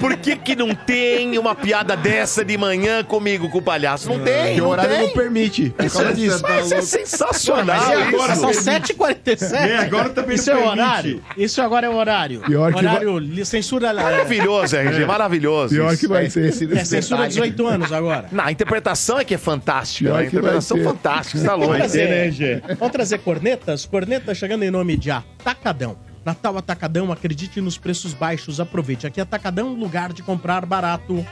Por 0.00 0.16
que 0.16 0.36
que 0.36 0.54
não 0.56 0.74
tem 0.74 1.38
uma 1.38 1.54
piada 1.54 1.96
dessa 1.96 2.44
de 2.44 2.56
manhã 2.56 3.02
comigo 3.04 3.48
com 3.50 3.58
o 3.58 3.62
palhaço? 3.62 4.08
Não 4.08 4.18
tem, 4.20 4.46
Porque 4.46 4.60
o 4.60 4.64
não 4.64 4.70
horário 4.70 4.90
tem. 4.90 5.06
não 5.06 5.10
permite. 5.10 5.70
Por 5.70 5.84
Isso 5.84 5.96
causa 5.96 6.10
é, 6.12 6.14
disso. 6.14 6.42
mas 6.42 6.72
é 6.72 6.82
sensacional 6.82 7.64
Mas 7.66 7.88
e 7.88 7.92
agora? 8.14 8.32
isso. 8.32 8.40
São 8.40 8.50
7h47. 8.50 9.52
É, 9.54 9.76
agora 9.78 10.08
também 10.10 10.36
Isso 10.36 10.50
não 10.50 10.56
é 10.56 10.60
o 10.60 10.62
permite. 10.64 10.82
horário? 10.88 11.22
Isso 11.36 11.62
agora 11.62 11.86
é 11.86 11.90
o 11.90 11.94
horário. 11.94 12.40
Pior 12.40 12.72
que 12.72 12.78
horário, 12.78 13.18
li- 13.18 13.44
censura... 13.44 13.92
Maravilhoso, 13.92 14.76
RG, 14.76 15.04
maravilhoso. 15.06 15.74
Pior 15.74 15.92
isso. 15.92 16.00
que 16.00 16.08
vai 16.08 16.26
É, 16.26 16.30
ser 16.30 16.44
esse 16.48 16.72
É 16.72 16.84
censura 16.84 17.26
18 17.28 17.66
anos 17.66 17.92
agora. 17.92 18.28
Não, 18.32 18.44
a 18.44 18.52
interpretação 18.52 19.18
é 19.18 19.24
que 19.24 19.34
é 19.34 19.38
fantástica. 19.38 20.10
Pior 20.10 20.20
né? 20.20 20.26
A 20.26 20.30
que 20.30 20.34
vai 20.36 20.40
interpretação 20.40 20.76
ser. 20.76 20.84
fantástica, 20.84 21.38
você 21.38 21.44
tá 21.44 21.50
Vamos 21.52 21.66
louco. 21.66 21.78
trazer, 21.80 22.62
vamos 22.78 22.92
trazer 22.92 23.18
cornetas? 23.18 23.84
Corneta 23.86 24.34
chegando 24.34 24.62
em 24.62 24.70
nome 24.70 24.96
de 24.96 25.10
Atacadão. 25.10 25.96
Natal 26.28 26.58
Atacadão, 26.58 27.10
acredite 27.10 27.58
nos 27.58 27.78
preços 27.78 28.12
baixos. 28.12 28.60
Aproveite. 28.60 29.06
Aqui 29.06 29.18
Atacadão, 29.18 29.72
lugar 29.72 30.12
de 30.12 30.22
comprar 30.22 30.66
barato. 30.66 31.24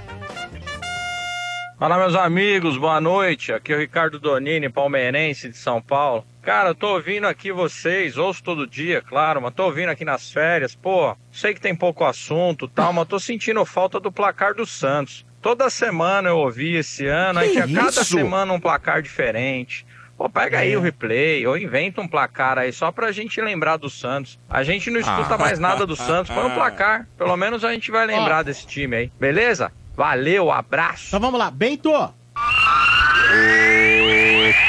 Fala, 1.78 1.99
meus 1.99 2.15
amigos, 2.15 2.78
boa 2.78 2.99
noite. 2.99 3.52
Aqui 3.52 3.75
é 3.75 3.76
o 3.76 3.78
Ricardo 3.78 4.18
Donini, 4.18 4.70
palmeirense 4.70 5.50
de 5.50 5.58
São 5.58 5.83
Paulo. 5.83 6.25
Cara, 6.41 6.70
eu 6.70 6.75
tô 6.75 6.94
ouvindo 6.94 7.26
aqui 7.26 7.52
vocês, 7.52 8.16
ouço 8.16 8.42
todo 8.42 8.66
dia, 8.66 9.02
claro, 9.02 9.42
mas 9.42 9.52
tô 9.52 9.65
ouvindo 9.65 9.91
aqui 9.91 10.02
nas 10.02 10.33
férias. 10.33 10.75
Pô, 10.75 11.15
sei 11.31 11.52
que 11.52 11.60
tem 11.60 11.76
pouco 11.76 12.02
assunto 12.02 12.65
e 12.65 12.70
tal, 12.70 12.94
mas 12.94 13.07
tô 13.07 13.18
sentindo 13.18 13.62
falta 13.66 14.00
do 14.00 14.10
placar 14.10 14.55
do 14.55 14.65
Santos. 14.65 15.26
Toda 15.42 15.68
semana 15.68 16.31
eu 16.31 16.39
ouvi 16.39 16.76
esse 16.76 17.07
ano, 17.07 17.41
aí 17.41 17.50
Que 17.50 17.62
tinha 17.62 17.84
cada 17.84 18.02
semana 18.02 18.50
um 18.50 18.58
placar 18.58 19.02
diferente. 19.02 19.84
Pô, 20.17 20.31
pega 20.31 20.59
aí 20.61 20.75
o 20.77 20.81
replay, 20.81 21.47
ou 21.47 21.59
inventa 21.59 22.01
um 22.01 22.09
placar 22.09 22.57
aí 22.59 22.73
só 22.73 22.91
pra 22.91 23.12
gente 23.12 23.39
lembrar 23.41 23.77
do 23.77 23.91
Santos. 23.91 24.39
A 24.49 24.62
gente 24.62 24.91
não 24.91 24.99
escuta 24.99 25.35
Ah. 25.35 25.39
mais 25.39 25.59
nada 25.59 25.86
do 25.86 25.95
Santos, 25.97 26.35
põe 26.35 26.45
um 26.45 26.55
placar. 26.55 27.07
Pelo 27.19 27.36
menos 27.36 27.65
a 27.65 27.73
gente 27.73 27.91
vai 27.91 28.07
lembrar 28.07 28.43
desse 28.43 28.67
time 28.67 28.97
aí, 28.97 29.12
beleza? 29.20 29.70
Valeu, 29.95 30.51
abraço. 30.51 31.09
Então 31.09 31.20
vamos 31.20 31.39
lá, 31.39 31.51
Bento. 31.51 31.91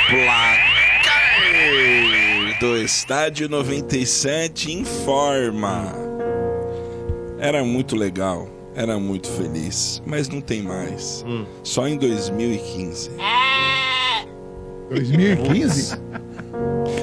Placar 0.10 0.58
do 2.60 2.78
Estádio 2.78 3.48
97 3.48 4.72
informa. 4.72 5.94
Era 7.40 7.64
muito 7.64 7.96
legal, 7.96 8.50
era 8.76 8.98
muito 8.98 9.30
feliz, 9.32 10.02
mas 10.06 10.28
não 10.28 10.42
tem 10.42 10.62
mais. 10.64 11.24
Só 11.64 11.88
em 11.88 11.98
2015. 11.98 13.12
2015? 14.90 15.98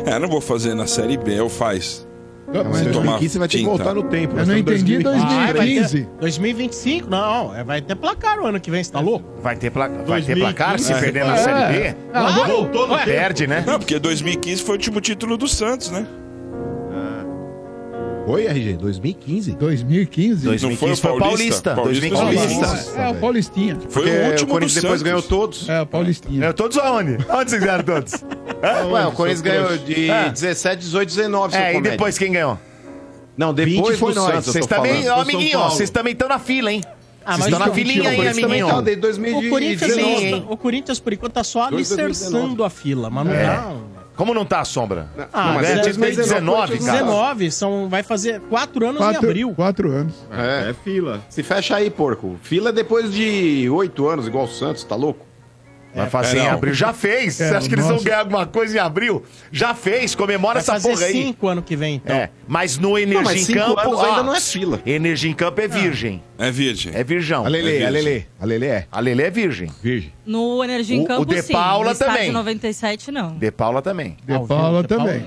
É, 0.06 0.18
não 0.18 0.28
vou 0.28 0.40
fazer 0.40 0.74
na 0.74 0.86
Série 0.86 1.16
B, 1.16 1.38
eu 1.38 1.48
faz. 1.48 2.06
Mas 2.46 2.78
Se 2.78 2.88
em 2.88 2.92
tomar 2.92 3.18
2015 3.18 3.28
você 3.32 3.38
vai 3.38 3.48
ter 3.48 3.52
que 3.52 3.58
tinta. 3.64 3.70
voltar 3.76 3.94
no 3.94 4.02
tempo. 4.04 4.38
Eu 4.38 4.46
não 4.46 4.56
entendi 4.58 4.98
2015. 4.98 5.24
Ah, 5.24 5.38
vai 5.38 5.46
ter 5.46 5.52
2015. 5.54 6.08
2025? 6.20 7.10
Não, 7.10 7.54
é, 7.54 7.64
vai 7.64 7.80
ter 7.82 7.94
placar 7.94 8.38
o 8.40 8.46
ano 8.46 8.60
que 8.60 8.70
vem, 8.70 8.82
você 8.84 8.92
tá 8.92 9.00
louco? 9.00 9.24
Vai 9.42 9.56
ter, 9.56 9.70
pla... 9.70 9.88
vai 9.88 10.20
ter 10.22 10.36
placar 10.38 10.78
se 10.78 10.92
É. 10.92 11.00
perder 11.00 11.24
na 11.24 11.34
É. 11.34 11.38
Série 11.38 11.72
B? 11.92 11.96
Ah, 12.12 12.22
vamos- 12.30 12.46
Voltou 12.48 12.86
no 12.88 12.94
Ué, 12.94 13.04
Perde, 13.04 13.46
né? 13.46 13.64
Não, 13.66 13.78
porque 13.78 13.98
2015 13.98 14.62
foi 14.62 14.74
o 14.74 14.78
último 14.78 15.00
título 15.00 15.36
do 15.36 15.48
Santos, 15.48 15.90
né? 15.90 16.06
Oi, 18.26 18.46
RG, 18.46 18.72
2015? 18.78 19.52
2015? 19.56 20.46
2015 20.46 21.00
foi 21.00 21.10
o 21.10 21.18
Paulista. 21.18 21.74
Paulista 21.74 22.14
2015. 22.14 22.60
Nossa, 22.60 22.98
É, 23.00 23.08
o. 23.10 23.14
Paulistinha. 23.16 23.76
Foi 23.90 24.02
Porque 24.02 24.10
o 24.10 24.12
o 24.12 24.26
último 24.30 24.46
do 24.46 24.52
Corinthians 24.52 24.74
depois 24.82 25.00
Santos. 25.00 25.02
ganhou 25.02 25.22
todos. 25.22 25.68
É, 25.68 25.82
o 25.82 25.86
Paulistinha. 25.86 26.40
Ganhou 26.40 26.54
todos 26.54 26.78
aonde? 26.78 27.18
Onde 27.28 27.50
vocês 27.50 27.62
ganharam 27.62 27.84
todos? 27.84 28.12
Ué, 28.92 29.06
o 29.06 29.12
Corinthians 29.12 29.42
ganhou 29.42 29.76
de 29.76 30.10
Ah. 30.10 30.28
17, 30.28 30.80
18, 30.80 31.08
19, 31.08 31.52
seu 31.52 31.60
É, 31.62 31.76
e 31.76 31.82
depois 31.82 32.16
quem 32.16 32.32
ganhou? 32.32 32.58
Não, 33.36 33.52
20 33.52 33.74
depois 33.76 33.98
foi 33.98 34.14
nós. 34.14 34.46
Vocês 34.46 34.66
também, 34.66 35.06
ó, 35.08 35.20
amiguinho, 35.20 35.58
vocês 35.64 35.90
também 35.90 36.12
estão 36.14 36.28
na 36.28 36.38
fila, 36.38 36.72
hein? 36.72 36.80
Ah, 37.26 37.32
Vocês 37.32 37.38
mas 37.38 37.46
estão 37.48 37.58
na 37.58 37.70
o 37.72 37.74
filinha 37.74 38.08
aí, 38.10 38.28
amiguinho. 38.28 38.66
tá 38.68 38.80
desde 38.82 39.00
2019, 39.02 39.46
O 39.46 39.50
Corinthians, 39.50 39.96
hein? 39.98 40.44
o 40.48 40.56
Corinthians, 40.58 41.00
por 41.00 41.12
enquanto, 41.12 41.32
tá 41.32 41.44
só 41.44 41.62
alicerçando 41.64 42.62
a 42.64 42.68
fila, 42.70 43.08
mas 43.10 43.26
não 43.26 43.32
É. 43.34 43.44
tá... 43.46 43.74
Como 44.16 44.32
não 44.32 44.44
tá 44.44 44.60
a 44.60 44.64
sombra? 44.64 45.08
Ah, 45.32 45.46
Não, 45.48 45.54
mas 45.54 45.70
é 45.70 45.74
2019, 45.82 46.78
cara. 46.78 46.98
19, 47.02 47.50
são, 47.50 47.88
vai 47.88 48.02
fazer 48.02 48.40
quatro 48.48 48.84
anos 48.86 49.00
em 49.00 49.04
Quatro, 49.04 49.26
abril. 49.28 49.52
quatro 49.54 49.90
anos. 49.90 50.14
É. 50.30 50.70
É 50.70 50.72
fila. 50.72 51.20
Se 51.28 51.42
fecha 51.42 51.74
aí, 51.76 51.90
porco. 51.90 52.36
Fila 52.42 52.68
é 52.68 52.72
depois 52.72 53.12
de 53.12 53.68
oito 53.70 54.06
anos, 54.08 54.26
igual 54.26 54.44
o 54.44 54.48
Santos, 54.48 54.84
tá 54.84 54.94
louco? 54.94 55.26
Vai 55.94 56.10
fazer 56.10 56.38
É, 56.38 56.40
em 56.40 56.44
não. 56.46 56.52
abril. 56.54 56.74
Já 56.74 56.92
fez. 56.92 57.40
É, 57.40 57.48
Você 57.48 57.54
acha 57.54 57.68
que 57.68 57.74
eles 57.74 57.86
vão 57.86 58.02
ganhar 58.02 58.18
alguma 58.20 58.44
coisa 58.46 58.76
em 58.76 58.80
abril? 58.80 59.24
Já 59.52 59.74
fez. 59.74 60.14
Comemora 60.14 60.54
Vai 60.54 60.62
essa 60.62 60.72
fazer 60.72 60.90
porra 60.90 61.04
aí. 61.06 61.12
cinco 61.12 61.46
ano 61.46 61.62
que 61.62 61.76
vem, 61.76 61.96
então. 61.96 62.14
É, 62.16 62.30
mas 62.48 62.76
no 62.78 62.98
Energia 62.98 63.22
mas 63.22 63.40
em 63.42 63.44
cinco 63.44 63.58
Campo. 63.60 63.80
anos 63.80 64.00
ainda 64.02 64.22
não 64.24 64.34
é 64.34 64.40
fila. 64.40 64.80
Energia 64.84 65.30
em 65.30 65.34
Campo 65.34 65.60
é 65.60 65.68
virgem. 65.68 66.22
É 66.38 66.50
virgem. 66.50 66.92
É 66.94 67.04
virgão. 67.04 67.46
A 67.46 67.48
Lele, 67.48 67.68
É 67.76 67.86
a 67.86 67.90
virgem. 67.90 67.92
Lele. 68.04 68.26
A 68.40 68.44
Lele 68.44 68.66
é. 68.66 68.86
A 68.90 69.00
Lele 69.00 69.22
é 69.22 69.30
virgem. 69.30 69.70
Virgem. 69.82 70.12
No 70.26 70.64
Energia 70.64 70.96
em 70.96 71.00
O- 71.00 71.04
o 71.04 71.06
Campo, 71.06 71.26
De 71.26 71.42
sim. 71.42 71.52
Paula 71.52 71.84
no 71.86 71.92
estádio 71.92 72.14
também. 72.16 72.32
97, 72.32 73.12
não. 73.12 73.36
De 73.38 73.50
Paula 73.52 73.80
também. 73.80 74.16
De 74.26 74.32
Ah, 74.34 74.40
Paula 74.40 74.82
De 74.82 74.88
Paula, 74.88 75.04
também. 75.12 75.24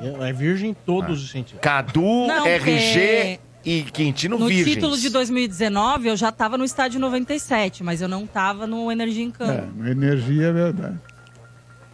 É, 0.00 0.28
é 0.28 0.32
virgem 0.32 0.70
em 0.70 0.74
todos 0.74 1.22
os 1.24 1.30
sentidos. 1.30 1.60
Cadu, 1.60 2.26
Não, 2.28 2.46
RG 2.46 3.00
é- 3.00 3.38
e 3.66 3.82
Quintino 3.82 4.38
No 4.38 4.46
virgens. 4.46 4.74
título 4.76 4.96
de 4.96 5.10
2019, 5.10 6.08
eu 6.08 6.16
já 6.16 6.30
tava 6.32 6.56
no 6.56 6.64
estádio 6.64 7.00
97, 7.00 7.82
mas 7.82 8.00
eu 8.00 8.08
não 8.08 8.26
tava 8.26 8.66
no 8.66 8.90
Energia 8.92 9.24
em 9.24 9.28
É, 9.28 9.32
Campo. 9.32 9.72
na 9.82 9.90
energia 9.90 10.46
é 10.46 10.52
verdade. 10.52 10.96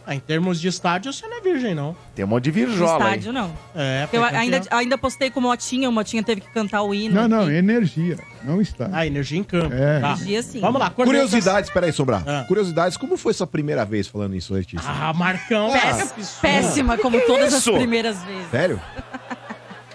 Ah, 0.05 0.13
em 0.13 0.19
termos 0.19 0.59
de 0.59 0.67
estádio, 0.67 1.13
você 1.13 1.25
não 1.25 1.37
é 1.37 1.41
virgem, 1.41 1.73
não. 1.73 1.95
Tem 2.13 2.25
um 2.25 2.27
monte 2.27 2.51
de 2.51 2.61
No 2.61 2.67
virjola 2.67 3.05
estádio, 3.05 3.31
não. 3.31 3.53
É, 3.73 4.05
Eu 4.11 4.21
ainda, 4.21 4.59
campeão. 4.59 4.77
ainda 4.77 4.97
postei 4.97 5.29
com 5.31 5.39
o 5.39 5.43
Motinha, 5.43 5.87
o 5.87 5.93
Motinha 5.93 6.21
teve 6.21 6.41
que 6.41 6.51
cantar 6.53 6.81
o 6.83 6.93
hino. 6.93 7.15
Não, 7.15 7.25
não, 7.29 7.43
aqui. 7.43 7.53
energia. 7.53 8.17
Não 8.43 8.59
está. 8.61 8.89
Ah, 8.91 9.07
energia 9.07 9.39
em 9.39 9.43
campo. 9.45 9.73
É. 9.73 10.01
Tá. 10.01 10.07
Energia, 10.11 10.43
sim. 10.43 10.59
Vamos 10.59 10.81
lá. 10.81 10.89
Curiosidades, 10.89 11.69
peraí, 11.69 11.93
Sobrar. 11.93 12.21
Ah. 12.27 12.43
Curiosidades, 12.49 12.97
como 12.97 13.15
foi 13.15 13.33
sua 13.33 13.47
primeira 13.47 13.85
vez 13.85 14.05
falando 14.05 14.35
isso, 14.35 14.53
Letícia? 14.53 14.85
Ah, 14.91 15.13
Marcão. 15.13 15.71
Péss- 15.71 16.13
Ah, 16.37 16.41
péssima, 16.41 16.97
como 16.97 17.21
todas 17.21 17.53
isso? 17.53 17.69
as 17.71 17.77
primeiras 17.77 18.21
vezes. 18.23 18.51
Sério? 18.51 18.81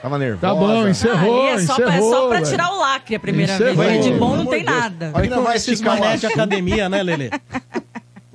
Tava 0.01 0.19
nervosa. 0.19 0.41
Tá 0.41 0.55
bom, 0.55 0.89
encerrou, 0.89 1.49
Ali 1.49 1.63
é 1.63 1.67
só, 1.67 1.75
pra, 1.75 1.85
é 1.85 1.89
encerrou. 1.89 2.13
só 2.13 2.29
pra 2.29 2.39
velho. 2.39 2.51
tirar 2.51 2.73
o 2.73 2.79
lacre 2.79 3.15
a 3.17 3.21
primeira 3.21 3.53
Encerrou. 3.55 3.75
vez. 3.77 4.05
De 4.05 4.13
bom 4.13 4.37
não 4.37 4.47
tem 4.47 4.63
nada. 4.63 5.11
Aí 5.15 5.29
não 5.29 5.43
vai 5.43 5.57
esses 5.57 5.81
mané 5.81 6.17
de 6.17 6.27
academia, 6.27 6.89
né, 6.89 7.03
Lelê? 7.03 7.31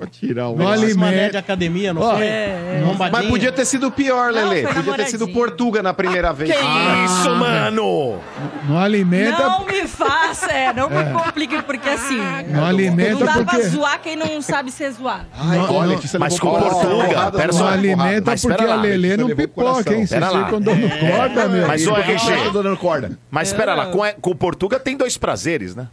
Pode 0.05 0.19
tirar 0.19 0.49
o. 0.49 0.55
Não 0.55 0.73
Esses 0.73 0.83
alimenta- 0.83 0.99
mané 1.11 1.29
de 1.29 1.37
academia, 1.37 1.93
não 1.93 2.01
Ó, 2.01 2.15
foi? 2.15 2.25
é, 2.25 2.27
é. 2.27 3.09
Mas 3.11 3.25
podia 3.27 3.51
ter 3.51 3.65
sido 3.65 3.89
pior, 3.91 4.31
Não, 4.31 4.49
Lele. 4.49 4.63
foi 4.67 4.73
Podia 4.75 4.93
ter 4.95 5.07
sido. 5.07 5.27
Portuga 5.29 5.81
na 5.81 5.93
primeira 5.93 6.31
vez. 6.33 6.51
Que 6.51 6.57
Ah, 6.57 7.05
isso, 7.05 7.29
mano? 7.35 8.19
Não 8.67 8.77
alimenta. 8.77 9.37
Não 9.43 9.65
me 9.65 9.87
faça, 9.87 10.51
é, 10.51 10.73
não 10.73 10.89
me 10.89 11.03
complique, 11.13 11.61
porque 11.63 11.89
assim. 11.89 12.21
Não 12.49 12.65
alimenta 12.65 13.11
Não 13.15 13.25
dá 13.25 13.33
pra 13.33 13.43
porque. 13.45 13.63
zoar 13.69 13.99
quem 14.01 14.15
não 14.15 14.41
sabe 14.41 14.71
ser 14.71 14.91
zoado. 14.91 15.25
Ai, 15.37 15.57
Não, 15.57 15.63
olha, 15.73 15.87
não. 15.87 15.95
Letícia 15.95 16.19
Mas 16.19 16.33
levou 16.33 16.53
com. 16.53 16.59
Portuga, 16.69 17.03
Porrada 17.05 17.37
pera 17.37 17.51
Não 17.51 17.59
só. 17.59 17.67
alimenta 17.67 18.31
mas 18.31 18.41
porque 18.41 18.63
a 18.63 18.67
lá, 18.67 18.75
Lelê 18.75 18.97
Letícia 18.97 19.17
não 19.17 19.27
levou 19.27 19.47
pipoca, 19.47 19.71
coração. 19.71 19.93
hein? 19.93 20.07
Pera 20.07 20.25
Vocês 20.27 20.39
lá. 20.41 20.45
ficam 20.45 20.61
dando 20.61 20.89
corda, 20.89 21.47
meu. 21.49 21.67
Mas, 21.67 21.87
ô, 21.87 21.91
Ele 21.97 22.01
RG, 22.11 22.19
fala 22.25 22.37
que 22.41 22.47
eu 22.47 22.53
tô 22.53 22.63
dando 22.63 22.77
corda. 22.77 23.11
Mas 23.31 23.47
espera 23.49 23.73
lá, 23.75 23.85
com, 23.87 23.99
com 24.21 24.31
o 24.31 24.35
Portuga 24.35 24.79
tem 24.79 24.95
dois 24.97 25.17
prazeres, 25.17 25.75
né? 25.75 25.87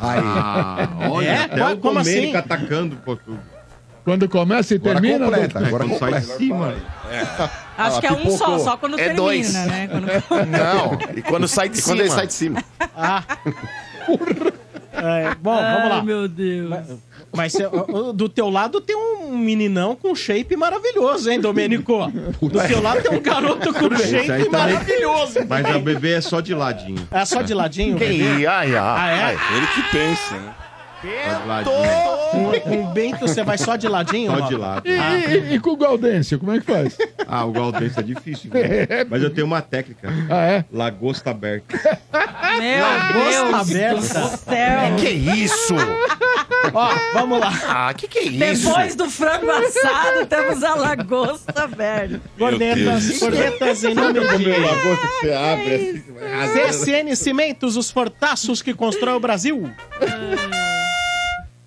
Aí. 0.00 0.20
Ah, 0.22 0.88
olha, 1.10 1.26
É? 1.28 1.36
até 1.44 1.56
Como 1.58 1.70
o 1.72 1.76
Domênico 2.02 2.04
assim? 2.04 2.36
atacando 2.36 2.96
Portugal. 2.96 3.40
Quando 4.04 4.28
começa 4.28 4.74
e 4.74 4.76
Agora 4.76 5.00
termina. 5.00 5.24
completa, 5.24 5.58
doutor? 5.60 5.66
agora 5.66 5.84
Quando 5.86 5.98
sai 5.98 6.20
de 6.20 6.26
cima. 6.26 6.74
Acho 7.78 7.96
Ah, 7.96 8.00
que 8.00 8.06
é 8.06 8.12
um 8.12 8.16
pipocou. 8.16 8.36
só, 8.38 8.58
só 8.58 8.76
quando 8.76 8.94
É 8.94 9.04
termina, 9.04 9.16
dois. 9.16 9.54
né? 9.54 9.88
Quando... 10.28 10.46
Não. 10.46 10.98
E 11.16 11.22
quando 11.22 11.48
sai 11.48 11.68
de 11.70 11.78
E 11.78 11.80
cima. 11.80 11.94
quando 11.96 12.00
ele 12.00 12.10
sai 12.10 12.26
de 12.26 12.32
cima. 12.34 12.62
É, 14.96 15.34
bom, 15.34 15.56
vamos 15.56 15.88
lá. 15.90 15.96
Ai, 15.96 16.02
meu 16.02 16.28
Deus. 16.28 16.70
Mas 17.36 17.52
cê- 17.52 17.64
do 18.14 18.28
teu 18.28 18.48
lado 18.48 18.80
tem 18.80 18.94
um 18.96 19.36
meninão 19.36 19.96
com 19.96 20.14
shape 20.14 20.56
maravilhoso, 20.56 21.30
hein, 21.30 21.40
Domênico? 21.40 22.10
Do 22.40 22.60
teu 22.68 22.80
lado 22.80 23.02
tem 23.02 23.18
um 23.18 23.22
garoto 23.22 23.72
com 23.74 23.96
shape 23.96 24.26
também- 24.44 24.50
maravilhoso. 24.50 25.38
Mas 25.48 25.66
a 25.66 25.78
bebê 25.78 26.12
é 26.14 26.20
só 26.20 26.40
de 26.40 26.54
ladinho. 26.54 27.06
É 27.10 27.24
só 27.24 27.42
de 27.42 27.52
ladinho, 27.54 27.96
Que 27.96 28.04
bebê? 28.06 28.46
ai, 28.46 28.46
ai, 28.46 28.76
Ah, 28.76 29.08
é? 29.10 29.22
ai. 29.24 29.38
Ele 29.56 29.66
que 29.66 29.82
pensa, 29.90 30.34
né? 30.36 30.54
Ladinho. 31.46 31.74
Com, 32.30 32.60
com 32.60 32.84
o 32.84 32.86
Bento 32.92 33.20
você 33.20 33.42
vai 33.44 33.56
só 33.58 33.76
de 33.76 33.86
ladinho? 33.88 34.30
Só 34.30 34.36
mano? 34.38 34.48
de 34.48 34.56
lado. 34.56 34.82
E, 34.88 34.90
e- 34.92 35.54
e 35.54 35.60
com 35.60 35.70
o 35.70 35.76
Gaudêncio, 35.76 36.38
como 36.38 36.52
é 36.52 36.58
que 36.60 36.66
faz? 36.66 36.96
Ah, 37.28 37.44
o 37.44 37.52
Galdense 37.52 38.00
é 38.00 38.02
difícil. 38.02 38.50
né? 38.52 39.04
Mas 39.08 39.22
eu 39.22 39.30
tenho 39.30 39.46
uma 39.46 39.62
técnica. 39.62 40.08
Ah, 40.30 40.44
é? 40.46 40.64
Lagosta 40.72 41.30
aberta. 41.30 41.78
Meu 42.58 42.84
Lagosta 42.84 43.74
Deus 43.74 44.10
aberta. 44.10 44.20
do 44.20 44.36
céu. 44.36 44.96
Que 44.98 45.08
isso? 45.10 45.74
Ó, 46.72 46.90
vamos 47.12 47.38
lá. 47.40 47.52
Ah, 47.68 47.94
que 47.94 48.08
que 48.08 48.18
é 48.18 48.22
isso? 48.24 48.66
Depois 48.68 48.94
do 48.96 49.08
frango 49.10 49.50
assado, 49.50 50.26
temos 50.26 50.62
a 50.62 50.74
lagosta, 50.74 51.66
velho. 51.66 52.20
Cornetas, 52.38 53.18
cornetas 53.18 53.84
em 53.84 53.94
nome 53.94 54.14
de... 54.38 54.46
lagosta 54.48 55.06
que 55.06 55.20
você 55.26 55.32
abre 55.32 55.74
assim. 55.74 56.84
CSN 56.84 57.14
Cimentos, 57.16 57.76
os 57.76 57.90
fortaços 57.90 58.60
que 58.62 58.72
constrói 58.74 59.14
o 59.14 59.20
Brasil. 59.20 59.70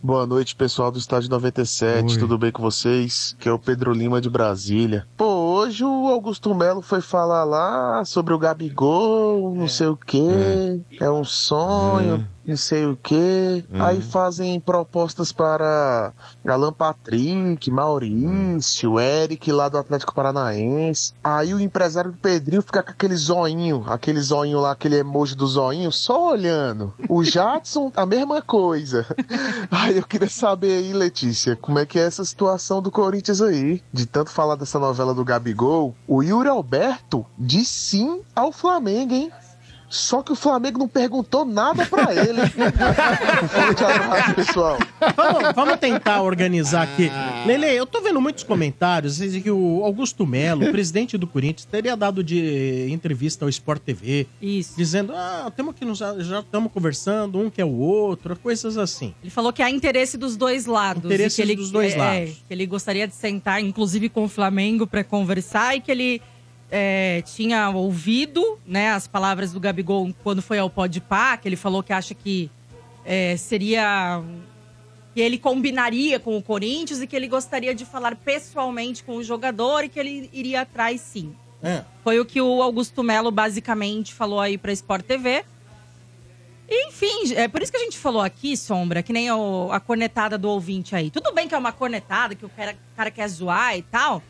Boa 0.07 0.25
noite, 0.25 0.55
pessoal 0.55 0.89
do 0.89 0.97
Estádio 0.97 1.29
97, 1.29 2.17
tudo 2.17 2.37
bem 2.37 2.49
com 2.49 2.61
vocês? 2.61 3.35
Que 3.37 3.49
é 3.49 3.51
o 3.51 3.59
Pedro 3.59 3.91
Lima 3.91 4.21
de 4.21 4.29
Brasília. 4.29 5.05
Pô, 5.17 5.25
hoje 5.25 5.83
o 5.83 6.07
Augusto 6.07 6.55
Melo 6.55 6.81
foi 6.81 7.01
falar 7.01 7.43
lá 7.43 8.05
sobre 8.05 8.33
o 8.33 8.39
Gabigol, 8.39 9.53
não 9.53 9.67
sei 9.67 9.87
o 9.87 9.97
quê, 9.97 10.79
é, 10.97 11.11
um 11.11 11.25
sonho, 11.25 12.25
não 12.47 12.57
sei 12.57 12.85
o 12.85 12.95
quê. 12.95 13.63
Aí 13.73 14.01
fazem 14.01 14.59
propostas 14.59 15.31
para 15.31 16.13
Alan 16.47 16.71
Patrick, 16.71 17.69
Maurício, 17.69 18.99
Eric 18.99 19.51
lá 19.51 19.67
do 19.67 19.77
Atlético 19.77 20.15
Paranaense. 20.15 21.13
Aí 21.23 21.53
o 21.53 21.59
empresário 21.59 22.11
do 22.11 22.17
Pedrinho 22.17 22.61
fica 22.61 22.81
com 22.81 22.91
aquele 22.91 23.15
zoinho, 23.15 23.83
aquele 23.87 24.21
zoinho 24.21 24.59
lá, 24.59 24.71
aquele 24.71 24.97
emoji 24.97 25.35
do 25.35 25.45
zoinho, 25.45 25.91
só 25.91 26.31
olhando. 26.31 26.93
O 27.09 27.23
Jadson, 27.23 27.91
a 27.95 28.05
mesma 28.05 28.41
coisa. 28.41 29.05
Aí 29.69 29.97
eu 29.97 30.03
queria 30.03 30.29
saber 30.29 30.77
aí, 30.77 30.93
Letícia, 30.93 31.55
como 31.55 31.79
é 31.79 31.85
que 31.85 31.99
é 31.99 32.03
essa 32.03 32.23
situação 32.23 32.81
do 32.81 32.91
Corinthians 32.91 33.41
aí? 33.41 33.81
De 33.91 34.05
tanto 34.05 34.31
falar 34.31 34.55
dessa 34.55 34.79
novela 34.79 35.13
do 35.13 35.25
Gabigol, 35.25 35.95
o 36.07 36.23
Yuri 36.23 36.47
Alberto 36.47 37.25
diz 37.37 37.67
sim 37.67 38.21
ao 38.35 38.51
Flamengo, 38.51 39.13
hein? 39.13 39.31
Só 39.89 40.21
que 40.21 40.31
o 40.31 40.35
Flamengo 40.35 40.79
não 40.79 40.87
perguntou 40.87 41.45
nada 41.45 41.85
pra 41.85 42.13
ele. 42.13 42.41
Forte 43.49 43.83
abraço, 43.83 44.35
pessoal. 44.35 44.77
Vamos, 45.15 45.55
vamos 45.55 45.77
tentar 45.77 46.21
organizar 46.21 46.83
aqui. 46.83 47.09
Lele, 47.45 47.67
eu 47.67 47.85
tô 47.85 48.01
vendo 48.01 48.19
muitos 48.19 48.43
comentários 48.43 49.17
dizem 49.17 49.41
que 49.41 49.51
o 49.51 49.83
Augusto 49.83 50.25
Melo, 50.25 50.69
presidente 50.71 51.17
do 51.17 51.27
Corinthians, 51.27 51.65
teria 51.65 51.95
dado 51.95 52.23
de 52.23 52.87
entrevista 52.91 53.45
ao 53.45 53.49
Sport 53.49 53.81
TV. 53.81 54.27
Isso. 54.41 54.73
Dizendo, 54.77 55.13
ah, 55.15 55.51
temos 55.55 55.75
que 55.75 55.85
nos, 55.85 55.99
já 55.99 56.39
estamos 56.39 56.71
conversando, 56.71 57.39
um 57.39 57.49
quer 57.49 57.65
o 57.65 57.77
outro, 57.77 58.37
coisas 58.37 58.77
assim. 58.77 59.13
Ele 59.21 59.31
falou 59.31 59.53
que 59.53 59.61
há 59.61 59.69
interesse 59.69 60.17
dos 60.17 60.35
dois 60.35 60.65
lados. 60.65 61.05
Interesse 61.05 61.37
que 61.37 61.41
ele, 61.41 61.55
dos 61.55 61.71
dois 61.71 61.93
é, 61.93 61.97
lados. 61.97 62.43
que 62.47 62.53
ele 62.53 62.65
gostaria 62.65 63.07
de 63.07 63.15
sentar, 63.15 63.61
inclusive, 63.61 64.09
com 64.09 64.25
o 64.25 64.29
Flamengo 64.29 64.85
para 64.85 65.03
conversar 65.03 65.75
e 65.75 65.81
que 65.81 65.91
ele 65.91 66.21
é, 66.71 67.21
tinha 67.25 67.69
ouvido 67.69 68.59
né, 68.65 68.91
as 68.91 69.07
palavras 69.07 69.51
do 69.53 69.59
Gabigol 69.59 70.13
quando 70.23 70.41
foi 70.41 70.59
ao 70.59 70.69
Podpah, 70.69 71.37
que 71.37 71.47
ele 71.47 71.55
falou 71.55 71.81
que 71.83 71.93
acha 71.93 72.13
que 72.13 72.49
é, 73.05 73.37
seria... 73.37 74.21
que 75.13 75.21
ele 75.21 75.37
combinaria 75.37 76.19
com 76.19 76.37
o 76.37 76.41
Corinthians 76.43 77.01
e 77.01 77.07
que 77.07 77.15
ele 77.15 77.27
gostaria 77.27 77.73
de 77.73 77.85
falar 77.85 78.15
pessoalmente 78.15 79.03
com 79.03 79.15
o 79.15 79.23
jogador 79.23 79.83
e 79.85 79.89
que 79.89 79.99
ele 79.99 80.29
iria 80.33 80.61
atrás 80.61 80.99
sim. 81.01 81.33
É. 81.63 81.83
Foi 82.03 82.19
o 82.19 82.25
que 82.25 82.39
o 82.41 82.61
Augusto 82.61 83.01
Melo 83.01 83.31
basicamente 83.31 84.13
falou 84.13 84.39
aí 84.39 84.57
pra 84.57 84.71
Sport 84.73 85.05
TV. 85.05 85.43
E, 86.69 86.87
Enfim, 86.89 87.33
é 87.33 87.47
por 87.47 87.61
isso 87.63 87.71
que 87.71 87.77
a 87.77 87.81
gente 87.83 87.97
falou 87.97 88.21
aqui, 88.21 88.57
Sombra, 88.57 89.01
que 89.01 89.13
nem 89.13 89.31
o- 89.31 89.69
a 89.71 89.79
cornetada 89.79 90.37
do 90.37 90.49
ouvinte 90.49 90.95
aí. 90.95 91.09
Tudo 91.09 91.33
bem 91.33 91.47
que 91.47 91.55
é 91.55 91.57
uma 91.57 91.71
cornetada, 91.71 92.35
que 92.35 92.45
o 92.45 92.49
cara, 92.49 92.73
o 92.73 92.95
cara 92.95 93.09
quer 93.09 93.27
zoar 93.29 93.77
e 93.77 93.81
tal, 93.83 94.21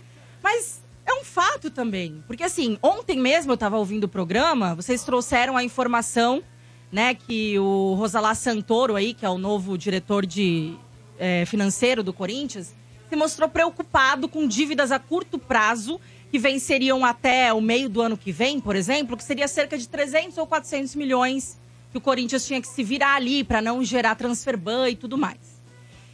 mas 0.44 0.80
é 1.08 1.14
um 1.14 1.24
fato 1.24 1.72
também. 1.72 2.24
Porque 2.28 2.44
assim, 2.44 2.78
ontem 2.84 3.18
mesmo 3.18 3.54
eu 3.54 3.58
tava 3.58 3.78
ouvindo 3.78 4.04
o 4.04 4.10
programa, 4.10 4.76
vocês 4.76 5.04
trouxeram 5.04 5.56
a 5.56 5.64
informação, 5.64 6.44
né, 6.92 7.16
que 7.16 7.58
o 7.58 7.96
Rosalá 7.96 8.36
Santoro 8.36 8.96
aí, 8.96 9.14
que 9.14 9.26
é 9.26 9.30
o 9.30 9.38
novo 9.38 9.78
diretor 9.78 10.26
de 10.26 10.76
é, 11.18 11.46
financeiro 11.46 12.04
do 12.04 12.14
Corinthians, 12.14 12.74
se 13.10 13.16
mostrou 13.16 13.48
preocupado 13.48 14.28
com 14.28 14.46
dívidas 14.46 14.92
a 14.92 15.00
curto 15.00 15.40
prazo 15.40 16.00
que 16.30 16.38
venceriam 16.38 17.06
até 17.06 17.54
o 17.54 17.62
meio 17.62 17.88
do 17.88 18.02
ano 18.02 18.18
que 18.18 18.34
vem, 18.34 18.60
por 18.60 18.76
exemplo, 18.76 19.16
que 19.16 19.24
seria 19.24 19.48
cerca 19.48 19.78
de 19.78 19.88
300 19.88 20.38
ou 20.38 20.46
400 20.46 20.94
milhões 20.96 21.58
que 21.90 21.98
o 21.98 22.02
Corinthians 22.02 22.46
tinha 22.46 22.62
que 22.62 22.68
se 22.68 22.84
virar 22.84 23.16
ali 23.16 23.46
para 23.46 23.62
não 23.62 23.82
gerar 23.82 24.16
transfer 24.16 24.58
ban 24.58 24.90
e 24.90 24.96
tudo 24.96 25.18
mais. 25.18 25.57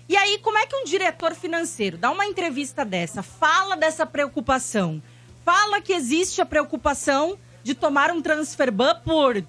E 0.08 0.18
aí, 0.18 0.38
como 0.40 0.58
é 0.58 0.66
que 0.66 0.76
um 0.76 0.84
diretor 0.84 1.34
financeiro 1.34 1.98
dá 1.98 2.12
uma 2.12 2.26
entrevista 2.26 2.84
dessa, 2.84 3.24
fala 3.24 3.76
dessa 3.76 4.06
preocupação, 4.06 5.02
fala 5.46 5.82
que 5.82 5.94
existe 5.94 6.42
a 6.42 6.46
preocupação 6.46 7.38
de 7.64 7.74
tomar 7.74 8.12
um 8.12 8.22
transfer 8.22 8.72
ban 8.72 9.00
por 9.04 9.44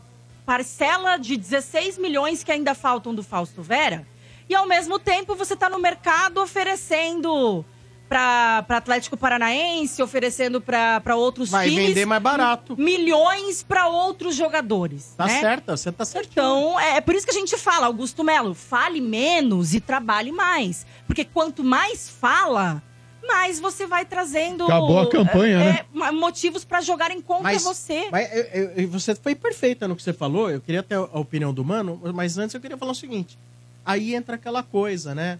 parcela 0.46 1.16
de 1.16 1.36
16 1.36 1.98
milhões 1.98 2.44
que 2.44 2.52
ainda 2.52 2.74
faltam 2.74 3.14
do 3.14 3.22
Fausto 3.22 3.62
Vera. 3.62 4.06
E 4.48 4.54
ao 4.54 4.66
mesmo 4.66 4.98
tempo 4.98 5.34
você 5.34 5.56
tá 5.56 5.68
no 5.68 5.78
mercado 5.78 6.40
oferecendo 6.40 7.64
para 8.08 8.64
Atlético 8.68 9.16
Paranaense, 9.16 10.02
oferecendo 10.02 10.60
para 10.60 11.16
outros 11.16 11.50
Vai 11.50 11.68
times. 11.68 11.88
vender 11.88 12.06
mais 12.06 12.22
barato. 12.22 12.76
Milhões 12.78 13.62
para 13.62 13.88
outros 13.88 14.36
jogadores. 14.36 15.14
Tá 15.16 15.26
né? 15.26 15.40
certa, 15.40 15.76
você 15.76 15.90
tá 15.90 16.04
certinho. 16.04 16.32
Então, 16.32 16.80
é 16.80 17.00
por 17.00 17.14
isso 17.14 17.26
que 17.26 17.32
a 17.32 17.38
gente 17.38 17.56
fala, 17.56 17.86
Augusto 17.86 18.22
Melo, 18.22 18.54
fale 18.54 19.00
menos 19.00 19.74
e 19.74 19.80
trabalhe 19.80 20.30
mais. 20.30 20.86
Porque 21.06 21.24
quanto 21.24 21.64
mais 21.64 22.08
fala, 22.08 22.82
mais 23.26 23.58
você 23.58 23.86
vai 23.86 24.04
trazendo. 24.04 24.64
Acabou 24.64 25.00
a 25.00 25.10
campanha, 25.10 25.56
é, 25.58 25.64
né? 25.72 25.84
é, 26.06 26.10
motivos 26.12 26.64
para 26.64 26.80
jogarem 26.80 27.20
contra 27.20 27.58
você. 27.58 28.08
Mas 28.12 28.30
eu- 28.32 28.70
eu- 28.76 28.88
você 28.88 29.14
foi 29.14 29.34
perfeita 29.34 29.88
no 29.88 29.96
que 29.96 30.02
você 30.02 30.12
falou. 30.12 30.50
Eu 30.50 30.60
queria 30.60 30.82
ter 30.82 30.94
a 30.96 31.02
opinião 31.18 31.52
do 31.52 31.64
Mano, 31.64 32.00
mas 32.14 32.36
antes 32.38 32.54
eu 32.54 32.60
queria 32.60 32.76
falar 32.76 32.92
o 32.92 32.94
seguinte. 32.94 33.38
Aí 33.84 34.14
entra 34.14 34.36
aquela 34.36 34.62
coisa, 34.62 35.14
né? 35.14 35.38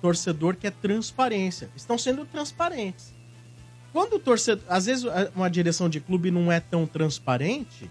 Torcedor 0.00 0.56
que 0.56 0.66
é 0.66 0.70
transparência. 0.70 1.70
Estão 1.76 1.96
sendo 1.96 2.24
transparentes. 2.24 3.14
Quando 3.92 4.16
o 4.16 4.18
torcedor. 4.18 4.64
Às 4.68 4.86
vezes 4.86 5.04
uma 5.34 5.48
direção 5.48 5.88
de 5.88 6.00
clube 6.00 6.30
não 6.30 6.52
é 6.52 6.60
tão 6.60 6.86
transparente, 6.86 7.90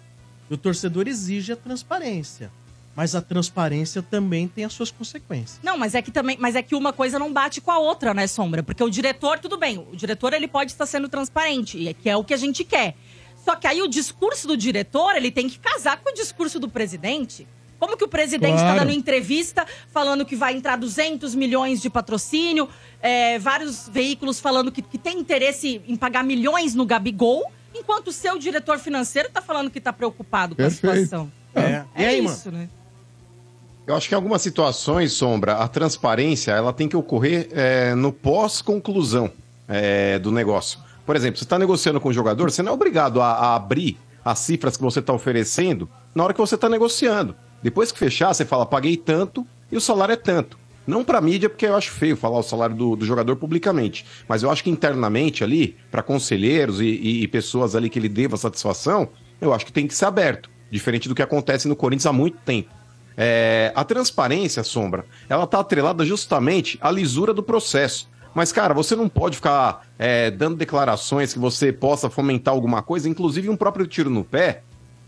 o 0.49 0.55
torcedor 0.55 1.07
exige 1.07 1.51
a 1.51 1.55
transparência. 1.55 2.51
Mas 2.95 3.13
a 3.13 3.21
transparência 3.21 4.01
também 4.01 4.47
tem 4.47 4.63
as 4.63 4.71
suas 4.71 4.89
consequências. 4.89 5.59
Não, 5.61 5.77
mas 5.77 5.95
é 5.95 6.01
que 6.01 6.11
também, 6.11 6.37
mas 6.39 6.55
é 6.55 6.61
que 6.61 6.75
uma 6.75 6.93
coisa 6.93 7.19
não 7.19 7.33
bate 7.33 7.59
com 7.59 7.69
a 7.69 7.77
outra, 7.77 8.13
né, 8.13 8.25
Sombra? 8.25 8.63
Porque 8.63 8.81
o 8.81 8.89
diretor, 8.89 9.37
tudo 9.37 9.57
bem, 9.57 9.79
o 9.79 9.95
diretor 9.97 10.31
ele 10.31 10.47
pode 10.47 10.71
estar 10.71 10.85
sendo 10.85 11.09
transparente, 11.09 11.89
é 11.89 11.93
que 11.93 12.09
é 12.09 12.15
o 12.15 12.23
que 12.23 12.33
a 12.33 12.37
gente 12.37 12.63
quer. 12.63 12.95
Só 13.43 13.55
que 13.55 13.67
aí 13.67 13.81
o 13.81 13.87
discurso 13.87 14.47
do 14.47 14.55
diretor, 14.55 15.15
ele 15.15 15.29
tem 15.29 15.49
que 15.49 15.59
casar 15.59 15.97
com 15.97 16.09
o 16.09 16.13
discurso 16.13 16.57
do 16.57 16.69
presidente. 16.69 17.45
Como 17.79 17.97
que 17.97 18.03
o 18.03 18.07
presidente 18.07 18.53
está 18.55 18.65
Claro. 18.73 18.79
dando 18.81 18.91
entrevista 18.91 19.65
falando 19.91 20.25
que 20.25 20.35
vai 20.35 20.55
entrar 20.55 20.77
200 20.77 21.35
milhões 21.35 21.81
de 21.81 21.89
patrocínio, 21.89 22.69
é, 23.01 23.37
vários 23.39 23.89
veículos 23.89 24.39
falando 24.39 24.71
que, 24.71 24.81
que 24.81 24.97
tem 24.97 25.19
interesse 25.19 25.81
em 25.87 25.95
pagar 25.95 26.23
milhões 26.23 26.73
no 26.73 26.85
Gabigol, 26.85 27.51
enquanto 27.73 28.07
o 28.07 28.11
seu 28.11 28.39
diretor 28.39 28.79
financeiro 28.79 29.27
está 29.27 29.41
falando 29.41 29.69
que 29.69 29.77
está 29.79 29.91
preocupado 29.91 30.55
com 30.55 30.61
a 30.61 30.65
Perfeito. 30.65 30.95
situação. 31.03 31.31
É. 31.53 31.83
É 31.95 32.13
isso, 32.17 32.49
né? 32.51 32.69
Eu 33.85 33.95
acho 33.95 34.07
que 34.07 34.15
em 34.15 34.17
algumas 34.17 34.41
situações, 34.41 35.11
Sombra, 35.13 35.57
a 35.57 35.67
transparência 35.67 36.51
ela 36.53 36.73
tem 36.73 36.87
que 36.87 36.97
ocorrer 36.97 37.49
é, 37.51 37.93
no 37.93 38.11
pós-conclusão 38.11 39.31
é, 39.67 40.17
do 40.17 40.31
negócio. 40.31 40.79
Por 41.05 41.15
exemplo, 41.15 41.37
você 41.37 41.43
está 41.43 41.59
negociando 41.59 41.99
com 42.01 42.09
o 42.09 42.13
jogador, 42.13 42.49
você 42.49 42.63
não 42.63 42.71
é 42.71 42.73
obrigado 42.75 43.21
a, 43.21 43.27
a 43.33 43.55
abrir 43.55 43.97
as 44.23 44.39
cifras 44.39 44.75
que 44.75 44.81
você 44.81 44.99
está 45.01 45.13
oferecendo 45.13 45.87
na 46.15 46.23
hora 46.23 46.33
que 46.33 46.39
você 46.39 46.55
está 46.55 46.67
negociando. 46.67 47.35
Depois 47.65 47.91
que 47.91 47.97
fechar, 47.97 48.31
você 48.31 48.45
fala, 48.45 48.63
paguei 48.63 48.95
tanto 48.95 49.43
e 49.71 49.75
o 49.75 49.81
salário 49.81 50.13
é 50.13 50.15
tanto. 50.15 50.55
Não 50.85 51.03
para 51.03 51.19
mídia, 51.19 51.49
porque 51.49 51.65
eu 51.65 51.75
acho 51.75 51.89
feio 51.89 52.15
falar 52.15 52.37
o 52.37 52.43
salário 52.43 52.75
do, 52.75 52.95
do 52.95 53.03
jogador 53.03 53.35
publicamente. 53.37 54.05
Mas 54.27 54.43
eu 54.43 54.51
acho 54.51 54.63
que 54.63 54.69
internamente 54.69 55.43
ali, 55.43 55.75
para 55.89 56.03
conselheiros 56.03 56.79
e, 56.79 56.85
e- 56.85 57.23
e 57.23 57.27
pessoas 57.27 57.73
ali 57.75 57.89
que 57.89 57.97
ele 57.97 58.07
deva 58.07 58.37
satisfação, 58.37 59.09
eu 59.41 59.51
acho 59.51 59.65
que 59.65 59.73
tem 59.73 59.87
que 59.87 59.95
ser 59.95 60.05
aberto. 60.05 60.47
Diferente 60.69 61.09
do 61.09 61.15
que 61.15 61.23
acontece 61.23 61.67
no 61.67 61.75
Corinthians 61.75 62.05
há 62.05 62.13
muito 62.13 62.37
tempo. 62.45 62.69
É, 63.17 63.71
a 63.73 63.83
transparência, 63.83 64.63
Sombra, 64.63 65.03
ela 65.27 65.47
tá 65.47 65.59
atrelada 65.59 66.05
justamente 66.05 66.77
à 66.79 66.91
lisura 66.91 67.33
do 67.33 67.41
processo. 67.41 68.07
Mas, 68.35 68.51
cara, 68.51 68.75
você 68.75 68.95
não 68.95 69.09
pode 69.09 69.37
ficar 69.37 69.87
é, 69.97 70.29
dando 70.29 70.55
declarações 70.55 71.33
que 71.33 71.39
você 71.39 71.73
possa 71.73 72.11
fomentar 72.11 72.53
alguma 72.53 72.83
coisa, 72.83 73.09
inclusive 73.09 73.49
um 73.49 73.57
próprio 73.57 73.87
tiro 73.87 74.11
no 74.11 74.23
pé, 74.23 74.61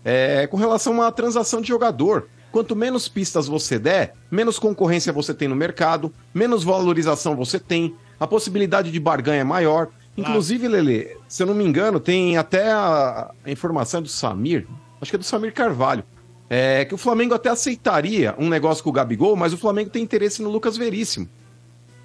é, 0.03 0.47
com 0.47 0.57
relação 0.57 1.03
à 1.03 1.11
transação 1.11 1.61
de 1.61 1.67
jogador. 1.67 2.27
Quanto 2.51 2.75
menos 2.75 3.07
pistas 3.07 3.47
você 3.47 3.77
der, 3.77 4.13
menos 4.31 4.57
concorrência 4.57 5.13
você 5.13 5.33
tem 5.33 5.47
no 5.47 5.55
mercado, 5.55 6.13
menos 6.33 6.63
valorização 6.63 7.35
você 7.35 7.59
tem, 7.59 7.95
a 8.19 8.25
possibilidade 8.25 8.91
de 8.91 8.99
barganha 8.99 9.41
é 9.41 9.43
maior. 9.43 9.89
Inclusive, 10.17 10.67
Lele, 10.67 11.15
se 11.27 11.43
eu 11.43 11.47
não 11.47 11.53
me 11.53 11.63
engano, 11.63 11.99
tem 11.99 12.37
até 12.37 12.71
a, 12.71 13.31
a 13.45 13.51
informação 13.51 14.01
do 14.01 14.09
Samir, 14.09 14.65
acho 14.99 15.11
que 15.11 15.15
é 15.15 15.19
do 15.19 15.25
Samir 15.25 15.53
Carvalho, 15.53 16.03
é, 16.49 16.85
que 16.85 16.95
o 16.95 16.97
Flamengo 16.97 17.35
até 17.35 17.49
aceitaria 17.49 18.33
um 18.37 18.49
negócio 18.49 18.83
com 18.83 18.89
o 18.89 18.93
Gabigol, 18.93 19.35
mas 19.35 19.53
o 19.53 19.57
Flamengo 19.57 19.89
tem 19.89 20.01
interesse 20.01 20.41
no 20.41 20.49
Lucas 20.49 20.77
Veríssimo. 20.77 21.29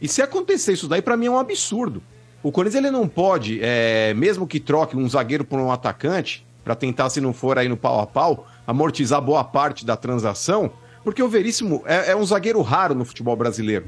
E 0.00 0.08
se 0.08 0.20
acontecer 0.20 0.72
isso 0.72 0.88
daí, 0.88 1.00
pra 1.00 1.16
mim 1.16 1.26
é 1.26 1.30
um 1.30 1.38
absurdo. 1.38 2.02
O 2.42 2.50
Corinthians 2.50 2.84
ele 2.84 2.90
não 2.90 3.06
pode, 3.06 3.60
é, 3.62 4.12
mesmo 4.14 4.46
que 4.46 4.58
troque 4.58 4.96
um 4.96 5.08
zagueiro 5.08 5.44
por 5.44 5.60
um 5.60 5.70
atacante, 5.70 6.44
pra 6.64 6.74
tentar, 6.74 7.08
se 7.08 7.20
não 7.20 7.32
for 7.32 7.56
aí 7.56 7.68
no 7.68 7.76
pau 7.76 8.00
a 8.00 8.06
pau, 8.06 8.46
amortizar 8.66 9.20
boa 9.20 9.44
parte 9.44 9.84
da 9.84 9.96
transação, 9.96 10.70
porque 11.04 11.22
o 11.22 11.28
Veríssimo 11.28 11.82
é, 11.84 12.12
é 12.12 12.16
um 12.16 12.24
zagueiro 12.24 12.60
raro 12.62 12.94
no 12.94 13.04
futebol 13.04 13.36
brasileiro. 13.36 13.86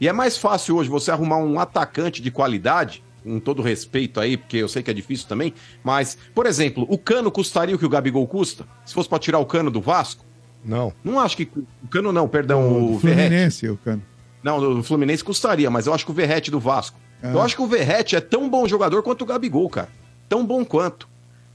E 0.00 0.08
é 0.08 0.12
mais 0.12 0.36
fácil 0.36 0.76
hoje 0.76 0.88
você 0.88 1.10
arrumar 1.10 1.38
um 1.38 1.58
atacante 1.60 2.22
de 2.22 2.30
qualidade, 2.30 3.02
com 3.22 3.38
todo 3.38 3.62
respeito 3.62 4.18
aí, 4.18 4.36
porque 4.36 4.56
eu 4.56 4.68
sei 4.68 4.82
que 4.82 4.90
é 4.90 4.94
difícil 4.94 5.28
também, 5.28 5.52
mas, 5.84 6.16
por 6.34 6.46
exemplo, 6.46 6.86
o 6.88 6.96
Cano 6.96 7.30
custaria 7.30 7.76
o 7.76 7.78
que 7.78 7.84
o 7.84 7.90
Gabigol 7.90 8.26
custa? 8.26 8.64
Se 8.84 8.94
fosse 8.94 9.08
pra 9.08 9.18
tirar 9.18 9.38
o 9.38 9.46
Cano 9.46 9.70
do 9.70 9.80
Vasco? 9.80 10.24
Não. 10.64 10.92
Não 11.02 11.18
acho 11.20 11.36
que. 11.36 11.50
O 11.82 11.88
Cano 11.88 12.12
não, 12.12 12.28
perdão, 12.28 12.68
o, 12.68 12.94
O 12.94 12.98
Verrete. 12.98 13.28
Fluminense, 13.28 13.68
o 13.68 13.76
cano. 13.76 14.02
Não, 14.42 14.78
o 14.78 14.82
Fluminense 14.82 15.22
custaria, 15.22 15.70
mas 15.70 15.86
eu 15.86 15.92
acho 15.94 16.04
que 16.04 16.10
o 16.10 16.14
Verrete 16.14 16.50
do 16.50 16.60
Vasco. 16.60 16.98
Ah. 17.22 17.32
Eu 17.32 17.40
acho 17.42 17.56
que 17.56 17.62
o 17.62 17.66
Verrete 17.66 18.16
é 18.16 18.20
tão 18.20 18.48
bom 18.48 18.66
jogador 18.66 19.02
quanto 19.02 19.22
o 19.22 19.26
Gabigol, 19.26 19.68
cara. 19.68 19.88
Tão 20.28 20.44
bom 20.44 20.64
quanto. 20.64 21.08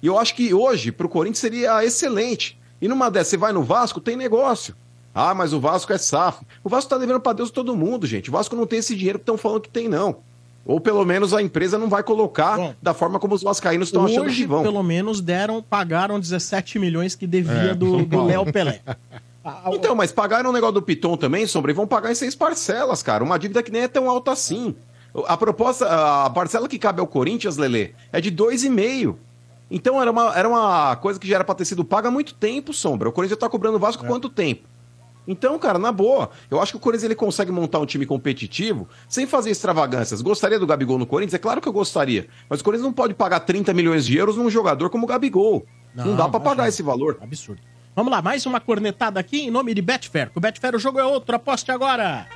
E 0.05 0.07
eu 0.07 0.19
acho 0.19 0.35
que 0.35 0.53
hoje, 0.53 0.91
pro 0.91 1.09
Corinthians, 1.09 1.39
seria 1.39 1.83
excelente. 1.83 2.55
E 2.79 2.87
numa 2.87 3.09
dessas, 3.09 3.29
você 3.29 3.37
vai 3.37 3.51
no 3.51 3.63
Vasco, 3.63 3.99
tem 3.99 4.15
negócio. 4.15 4.75
Ah, 5.15 5.33
mas 5.33 5.51
o 5.51 5.59
Vasco 5.59 5.91
é 5.91 5.97
safo. 5.97 6.45
O 6.63 6.69
Vasco 6.69 6.91
tá 6.91 6.99
devendo 6.99 7.19
pra 7.19 7.33
Deus 7.33 7.49
todo 7.49 7.75
mundo, 7.75 8.05
gente. 8.05 8.29
O 8.29 8.31
Vasco 8.31 8.55
não 8.55 8.67
tem 8.67 8.77
esse 8.77 8.95
dinheiro 8.95 9.17
que 9.17 9.23
estão 9.23 9.35
falando 9.35 9.61
que 9.61 9.69
tem, 9.69 9.89
não. 9.89 10.17
Ou 10.63 10.79
pelo 10.79 11.03
menos 11.03 11.33
a 11.33 11.41
empresa 11.41 11.79
não 11.79 11.89
vai 11.89 12.03
colocar 12.03 12.75
da 12.79 12.93
forma 12.93 13.19
como 13.19 13.33
os 13.33 13.41
vascaínos 13.41 13.87
estão 13.87 14.05
achando 14.05 14.25
que 14.25 14.29
Hoje, 14.29 14.45
vão. 14.45 14.61
pelo 14.61 14.83
menos, 14.83 15.21
deram, 15.21 15.59
pagaram 15.59 16.19
17 16.19 16.77
milhões 16.77 17.15
que 17.15 17.25
devia 17.25 17.71
É, 17.71 17.73
do, 17.73 18.05
do. 18.05 18.23
Léo 18.25 18.45
Pelé. 18.51 18.81
Então, 19.73 19.93
mas 19.95 20.11
pagaram 20.11 20.49
o 20.49 20.53
negócio 20.53 20.73
do 20.73 20.81
Piton 20.81 21.15
também, 21.15 21.45
Sombra, 21.45 21.69
e 21.71 21.73
vão 21.73 21.85
pagar 21.85 22.11
em 22.11 22.15
seis 22.15 22.33
parcelas, 22.33 23.03
cara. 23.03 23.23
Uma 23.23 23.37
dívida 23.37 23.61
que 23.61 23.71
nem 23.71 23.83
é 23.83 23.87
tão 23.87 24.09
alta 24.09 24.31
assim. 24.31 24.75
A 25.27 25.37
proposta, 25.37 25.85
a 26.25 26.29
parcela 26.31 26.67
que 26.67 26.79
cabe 26.79 26.99
ao 26.99 27.05
Corinthians, 27.05 27.55
Lelê, 27.55 27.91
é 28.11 28.19
de 28.19 28.31
dois 28.31 28.63
e 28.63 28.71
meio. 28.71 29.19
Então 29.69 30.01
era 30.01 30.11
uma, 30.11 30.37
era 30.37 30.47
uma 30.47 30.95
coisa 30.97 31.19
que 31.19 31.27
já 31.27 31.35
era 31.35 31.43
pra 31.43 31.55
ter 31.55 31.65
sido 31.65 31.83
paga 31.83 32.07
há 32.07 32.11
muito 32.11 32.33
tempo, 32.33 32.73
Sombra. 32.73 33.09
O 33.09 33.11
Corinthians 33.11 33.39
tá 33.39 33.49
cobrando 33.49 33.77
o 33.77 33.79
Vasco 33.79 34.05
há 34.05 34.07
quanto 34.07 34.29
tempo? 34.29 34.67
Então, 35.27 35.57
cara, 35.57 35.79
na 35.79 35.91
boa, 35.91 36.29
eu 36.51 36.61
acho 36.61 36.73
que 36.73 36.77
o 36.77 36.79
Corinthians 36.79 37.05
ele 37.05 37.15
consegue 37.15 37.51
montar 37.51 37.79
um 37.79 37.85
time 37.85 38.05
competitivo 38.05 38.87
sem 39.09 39.25
fazer 39.25 39.49
extravagâncias. 39.49 40.21
Gostaria 40.21 40.59
do 40.59 40.67
Gabigol 40.67 40.99
no 40.99 41.05
Corinthians? 41.05 41.33
É 41.33 41.39
claro 41.39 41.59
que 41.59 41.67
eu 41.67 41.73
gostaria. 41.73 42.27
Mas 42.47 42.61
o 42.61 42.63
Corinthians 42.63 42.85
não 42.85 42.93
pode 42.93 43.15
pagar 43.15 43.39
30 43.39 43.73
milhões 43.73 44.05
de 44.05 44.15
euros 44.15 44.37
num 44.37 44.49
jogador 44.49 44.89
como 44.89 45.05
o 45.05 45.07
Gabigol. 45.07 45.65
Não, 45.95 46.05
Não, 46.05 46.15
dá 46.15 46.29
pra 46.29 46.39
pagar 46.39 46.67
esse 46.67 46.83
valor. 46.83 47.17
Absurdo. 47.21 47.61
Vamos 47.95 48.11
lá, 48.11 48.21
mais 48.21 48.45
uma 48.45 48.59
cornetada 48.59 49.19
aqui 49.19 49.47
em 49.47 49.49
nome 49.49 49.73
de 49.73 49.81
Betfair. 49.81 50.29
Com 50.29 50.39
o 50.39 50.41
Betfair 50.41 50.75
o 50.75 50.79
jogo 50.79 50.99
é 50.99 51.05
outro, 51.05 51.35
aposte 51.35 51.71
agora. 51.71 52.27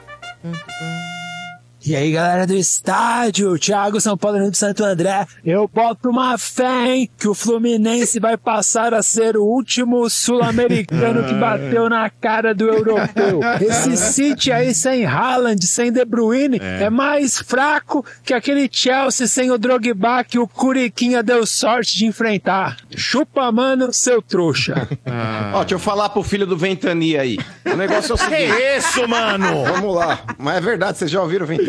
E 1.86 1.96
aí, 1.96 2.12
galera 2.12 2.46
do 2.46 2.54
estádio, 2.54 3.58
Thiago 3.58 4.02
São 4.02 4.18
Paulo 4.18 4.52
de 4.52 4.58
Santo 4.58 4.84
André, 4.84 5.26
eu 5.46 5.66
boto 5.66 6.10
uma 6.10 6.38
fé, 6.38 6.94
hein, 6.94 7.10
que 7.18 7.26
o 7.26 7.34
Fluminense 7.34 8.20
vai 8.20 8.36
passar 8.36 8.94
a 8.94 9.02
ser 9.02 9.38
o 9.38 9.46
último 9.46 10.10
sul-americano 10.10 11.24
que 11.24 11.34
bateu 11.40 11.90
na 11.90 12.10
cara 12.10 12.54
do 12.54 12.66
europeu. 12.66 13.40
Esse 13.62 13.96
City 13.96 14.52
aí 14.52 14.76
sem 14.76 15.06
Haaland, 15.06 15.66
sem 15.66 15.90
De 15.90 16.04
Bruyne, 16.04 16.60
é. 16.62 16.90
mais 16.90 17.38
fraco 17.40 18.06
que 18.26 18.34
aquele 18.34 18.68
Chelsea 18.70 19.26
sem 19.26 19.50
o 19.50 19.58
Drogba 19.58 20.26
que 20.26 20.38
o 20.38 20.48
Curiquinha 20.48 21.24
deu 21.24 21.46
sorte 21.46 21.98
de 21.98 22.06
enfrentar. 22.06 22.76
Chupa, 22.94 23.50
mano, 23.54 23.94
seu 23.94 24.22
trouxa. 24.22 24.86
Ó, 25.54 25.60
deixa 25.60 25.76
eu 25.76 25.80
falar 25.80 26.10
pro 26.10 26.24
filho 26.24 26.46
do 26.46 26.58
Ventania 26.58 27.22
aí. 27.22 27.38
O 27.66 27.78
negócio 27.78 28.12
é 28.12 28.16
o 28.16 28.18
seguinte. 28.18 28.54
Que 28.54 28.78
isso, 28.78 29.08
mano? 29.08 29.64
Vamos 29.64 29.96
lá. 29.96 30.20
Mas 30.38 30.58
é 30.58 30.62
verdade, 30.62 30.98
vocês 30.98 31.10
já 31.10 31.22
ouviram 31.22 31.46
Ventania? 31.46 31.69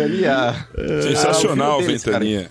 Sensacional, 1.03 1.73
Ah, 1.73 1.77
o 1.77 1.79
filho 1.79 1.87
deles, 1.89 2.05
Ventania. 2.05 2.51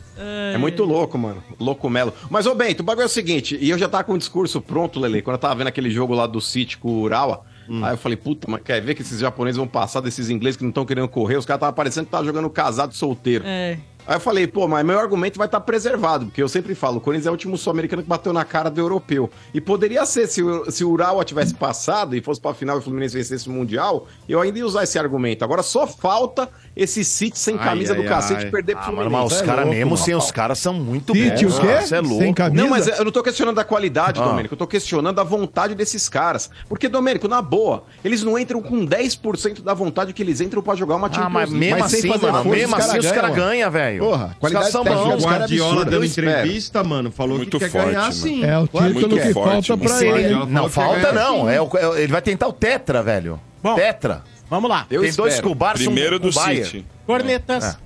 É 0.54 0.58
muito 0.58 0.84
louco, 0.84 1.18
mano. 1.18 1.44
Louco 1.60 1.90
Melo. 1.90 2.14
Mas, 2.30 2.46
ô 2.46 2.56
Bento, 2.56 2.82
o 2.82 2.84
bagulho 2.84 3.04
é 3.04 3.06
o 3.06 3.10
seguinte, 3.10 3.58
e 3.62 3.70
eu 3.70 3.78
já 3.78 3.88
tava 3.88 4.04
com 4.04 4.14
o 4.14 4.18
discurso 4.18 4.60
pronto, 4.62 5.00
Lele, 5.00 5.22
quando 5.22 5.36
eu 5.36 5.40
tava 5.40 5.56
vendo 5.56 5.68
aquele 5.68 5.90
jogo 5.90 6.14
lá 6.14 6.26
do 6.28 6.42
City 6.42 6.78
com 6.78 6.90
o 6.90 7.02
Urawa. 7.02 7.42
Aí 7.84 7.94
eu 7.94 7.98
falei, 7.98 8.18
puta, 8.18 8.48
mas 8.50 8.62
quer 8.64 8.82
ver 8.82 8.96
que 8.96 9.04
esses 9.04 9.20
japoneses 9.20 9.58
vão 9.58 9.68
passar 9.68 10.02
desses 10.02 10.28
ingleses 10.32 10.58
que 10.58 10.64
não 10.64 10.70
estão 10.70 10.84
querendo 10.86 11.08
correr? 11.08 11.38
Os 11.38 11.46
caras 11.46 11.60
estavam 11.60 11.76
parecendo 11.76 12.06
que 12.06 12.08
estavam 12.08 12.26
jogando 12.26 12.50
casado 12.50 12.96
solteiro. 12.96 13.44
É. 13.46 13.78
Aí 14.10 14.16
eu 14.16 14.20
falei, 14.20 14.48
pô, 14.48 14.68
mas 14.68 14.84
meu 14.84 14.98
argumento 14.98 15.38
vai 15.38 15.46
estar 15.46 15.60
preservado, 15.60 16.26
porque 16.26 16.42
eu 16.42 16.50
sempre 16.50 16.74
falo, 16.74 16.98
o 16.98 17.00
Corinthians 17.00 17.28
é 17.28 17.30
o 17.30 17.34
último 17.34 17.56
sul-americano 17.60 18.02
que 18.02 18.10
bateu 18.10 18.34
na 18.34 18.44
cara 18.44 18.68
do 18.68 18.82
europeu. 18.82 19.30
E 19.54 19.62
poderia 19.62 20.04
ser, 20.04 20.26
se 20.26 20.42
o, 20.42 20.72
se 20.72 20.84
o 20.84 20.90
Urawa 20.90 21.24
tivesse 21.24 21.54
passado 21.54 22.16
e 22.16 22.22
fosse 22.22 22.42
pra 22.42 22.56
final 22.56 22.78
e 22.78 22.80
o 22.80 22.82
Fluminense 22.82 23.16
vencesse 23.16 23.48
o 23.48 23.52
Mundial, 23.52 24.08
eu 24.28 24.42
ainda 24.42 24.58
ia 24.58 24.66
usar 24.66 24.82
esse 24.84 24.98
argumento. 24.98 25.44
Agora 25.46 25.62
só 25.62 25.86
falta 25.86 26.50
esse 26.76 27.04
City 27.06 27.38
sem 27.38 27.56
Ai, 27.60 27.64
camisa 27.64 27.94
ai, 27.94 28.02
do 28.02 28.08
cacete 28.08 28.46
ai. 28.46 28.50
perder 28.52 28.72
pro 28.74 28.82
Ah, 28.82 28.86
Fluminense. 28.86 29.12
mano, 29.14 29.24
mas 29.26 29.34
os 29.36 29.42
É 29.44 29.46
caras 29.46 29.68
mesmo, 29.70 29.96
sem 29.96 30.16
os 30.16 30.32
caras, 30.32 30.58
são 30.58 30.74
muito 30.74 31.14
City, 31.14 31.46
bons. 31.46 31.58
o 31.58 31.62
quê? 31.62 31.82
Você 31.82 31.96
é 31.96 32.02
louco. 32.02 32.24
Não, 32.54 32.70
mas 32.70 32.88
eu 32.88 33.06
não 33.06 33.12
tô 33.12 33.22
questionando 33.22 33.60
a 33.60 33.64
qualidade, 33.64 34.20
Ah. 34.20 34.26
Domênico. 34.26 34.56
Eu 34.56 34.58
tô 34.58 34.66
questionando 34.66 35.20
a 35.20 35.24
vontade 35.24 35.76
desses 35.76 36.10
caras. 36.10 36.50
Porque, 36.68 36.88
Domênico, 36.88 37.28
na 37.28 37.44
boa, 37.44 37.84
eles 38.04 38.24
não 38.24 38.40
entram 38.40 38.60
com 38.60 38.84
10% 38.88 39.62
da 39.62 39.76
vontade 39.76 40.14
que 40.14 40.24
eles 40.24 40.42
entram 40.42 40.64
pra 40.64 40.74
jogar 40.74 40.96
uma 40.96 41.10
Champions 41.10 41.26
Ah, 41.28 41.30
mas 41.30 41.52
mesmo 41.52 41.84
assim, 41.84 42.08
mano, 42.08 42.44
mesmo 42.50 42.76
assim 42.76 42.98
os 42.98 43.12
caras 43.12 43.36
ganham, 43.36 43.70
velho. 43.70 43.99
Porra, 44.00 44.28
Os 44.28 44.38
qualidade 44.40 44.72
são 44.72 44.84
técnica 44.84 45.06
dos 45.06 45.16
os 45.18 45.24
caras 45.24 45.38
caras 45.40 45.52
Guardiola 45.52 45.86
deu 45.86 46.00
Eu 46.00 46.04
espero. 46.04 46.30
entrevista, 46.30 46.84
mano, 46.84 47.12
falou 47.12 47.38
Muito 47.38 47.52
que 47.60 47.66
quer 47.66 47.72
forte, 47.72 47.86
ganhar 47.88 48.02
mano. 48.02 48.14
sim. 48.14 48.44
É 48.44 48.58
o 48.58 48.68
título 48.68 49.18
que 49.20 49.34
falta 49.34 49.78
pra 49.78 50.06
ele- 50.06 50.24
ele. 50.26 50.46
Não 50.48 50.70
falta, 50.70 51.12
não. 51.12 51.50
É 51.50 51.62
o- 51.62 51.70
é- 51.78 52.02
ele 52.04 52.12
vai 52.12 52.22
tentar 52.22 52.48
o 52.48 52.54
Tetra, 52.54 53.02
velho. 53.04 53.40
Bom, 53.62 53.76
Tetra. 53.76 54.24
Vamos 54.50 54.70
lá. 54.70 54.86
Tem 54.90 55.12
dois 55.14 55.40
com 55.40 55.50
o 55.50 55.56
Barça, 55.56 55.84
um 55.84 55.86
Primeiro 55.88 56.20
com 56.20 56.28
o 56.28 56.32
do 56.32 56.36
Bayern. 56.36 56.66
City. 56.66 56.86
Cornetas. 57.06 57.78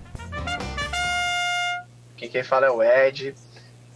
Aqui 2.16 2.28
quem 2.30 2.44
fala 2.44 2.68
é 2.68 2.72
o 2.72 2.82
Ed, 2.82 3.36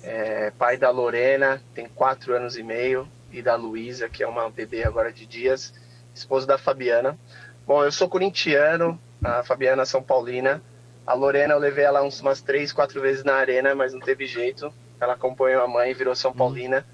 é, 0.04 0.52
pai 0.58 0.78
da 0.78 0.90
Lorena, 0.90 1.62
tem 1.74 1.88
quatro 1.94 2.36
anos 2.36 2.58
e 2.58 2.64
meio, 2.64 3.08
e 3.32 3.42
da 3.42 3.56
Luísa, 3.56 4.10
que 4.10 4.24
é 4.24 4.28
uma 4.28 4.50
bebê 4.50 4.84
agora 4.84 5.12
de 5.12 5.26
dias, 5.26 5.74
esposa 6.14 6.46
da 6.46 6.58
Fabiana. 6.58 7.18
Bom, 7.66 7.84
eu 7.84 7.92
sou 7.92 8.08
corintiano, 8.10 9.00
a 9.24 9.44
Fabiana 9.44 9.86
São 9.86 10.02
Paulina. 10.02 10.62
A 11.08 11.14
Lorena 11.14 11.54
eu 11.54 11.60
levei 11.60 11.86
ela 11.86 12.04
uns, 12.04 12.20
umas 12.20 12.42
três, 12.42 12.74
quatro 12.74 13.00
vezes 13.00 13.24
na 13.24 13.36
arena, 13.36 13.74
mas 13.74 13.94
não 13.94 14.02
teve 14.02 14.26
jeito. 14.26 14.74
Ela 15.00 15.14
acompanhou 15.14 15.64
a 15.64 15.68
mãe 15.68 15.92
e 15.92 15.94
virou 15.94 16.14
São 16.14 16.34
Paulina. 16.34 16.86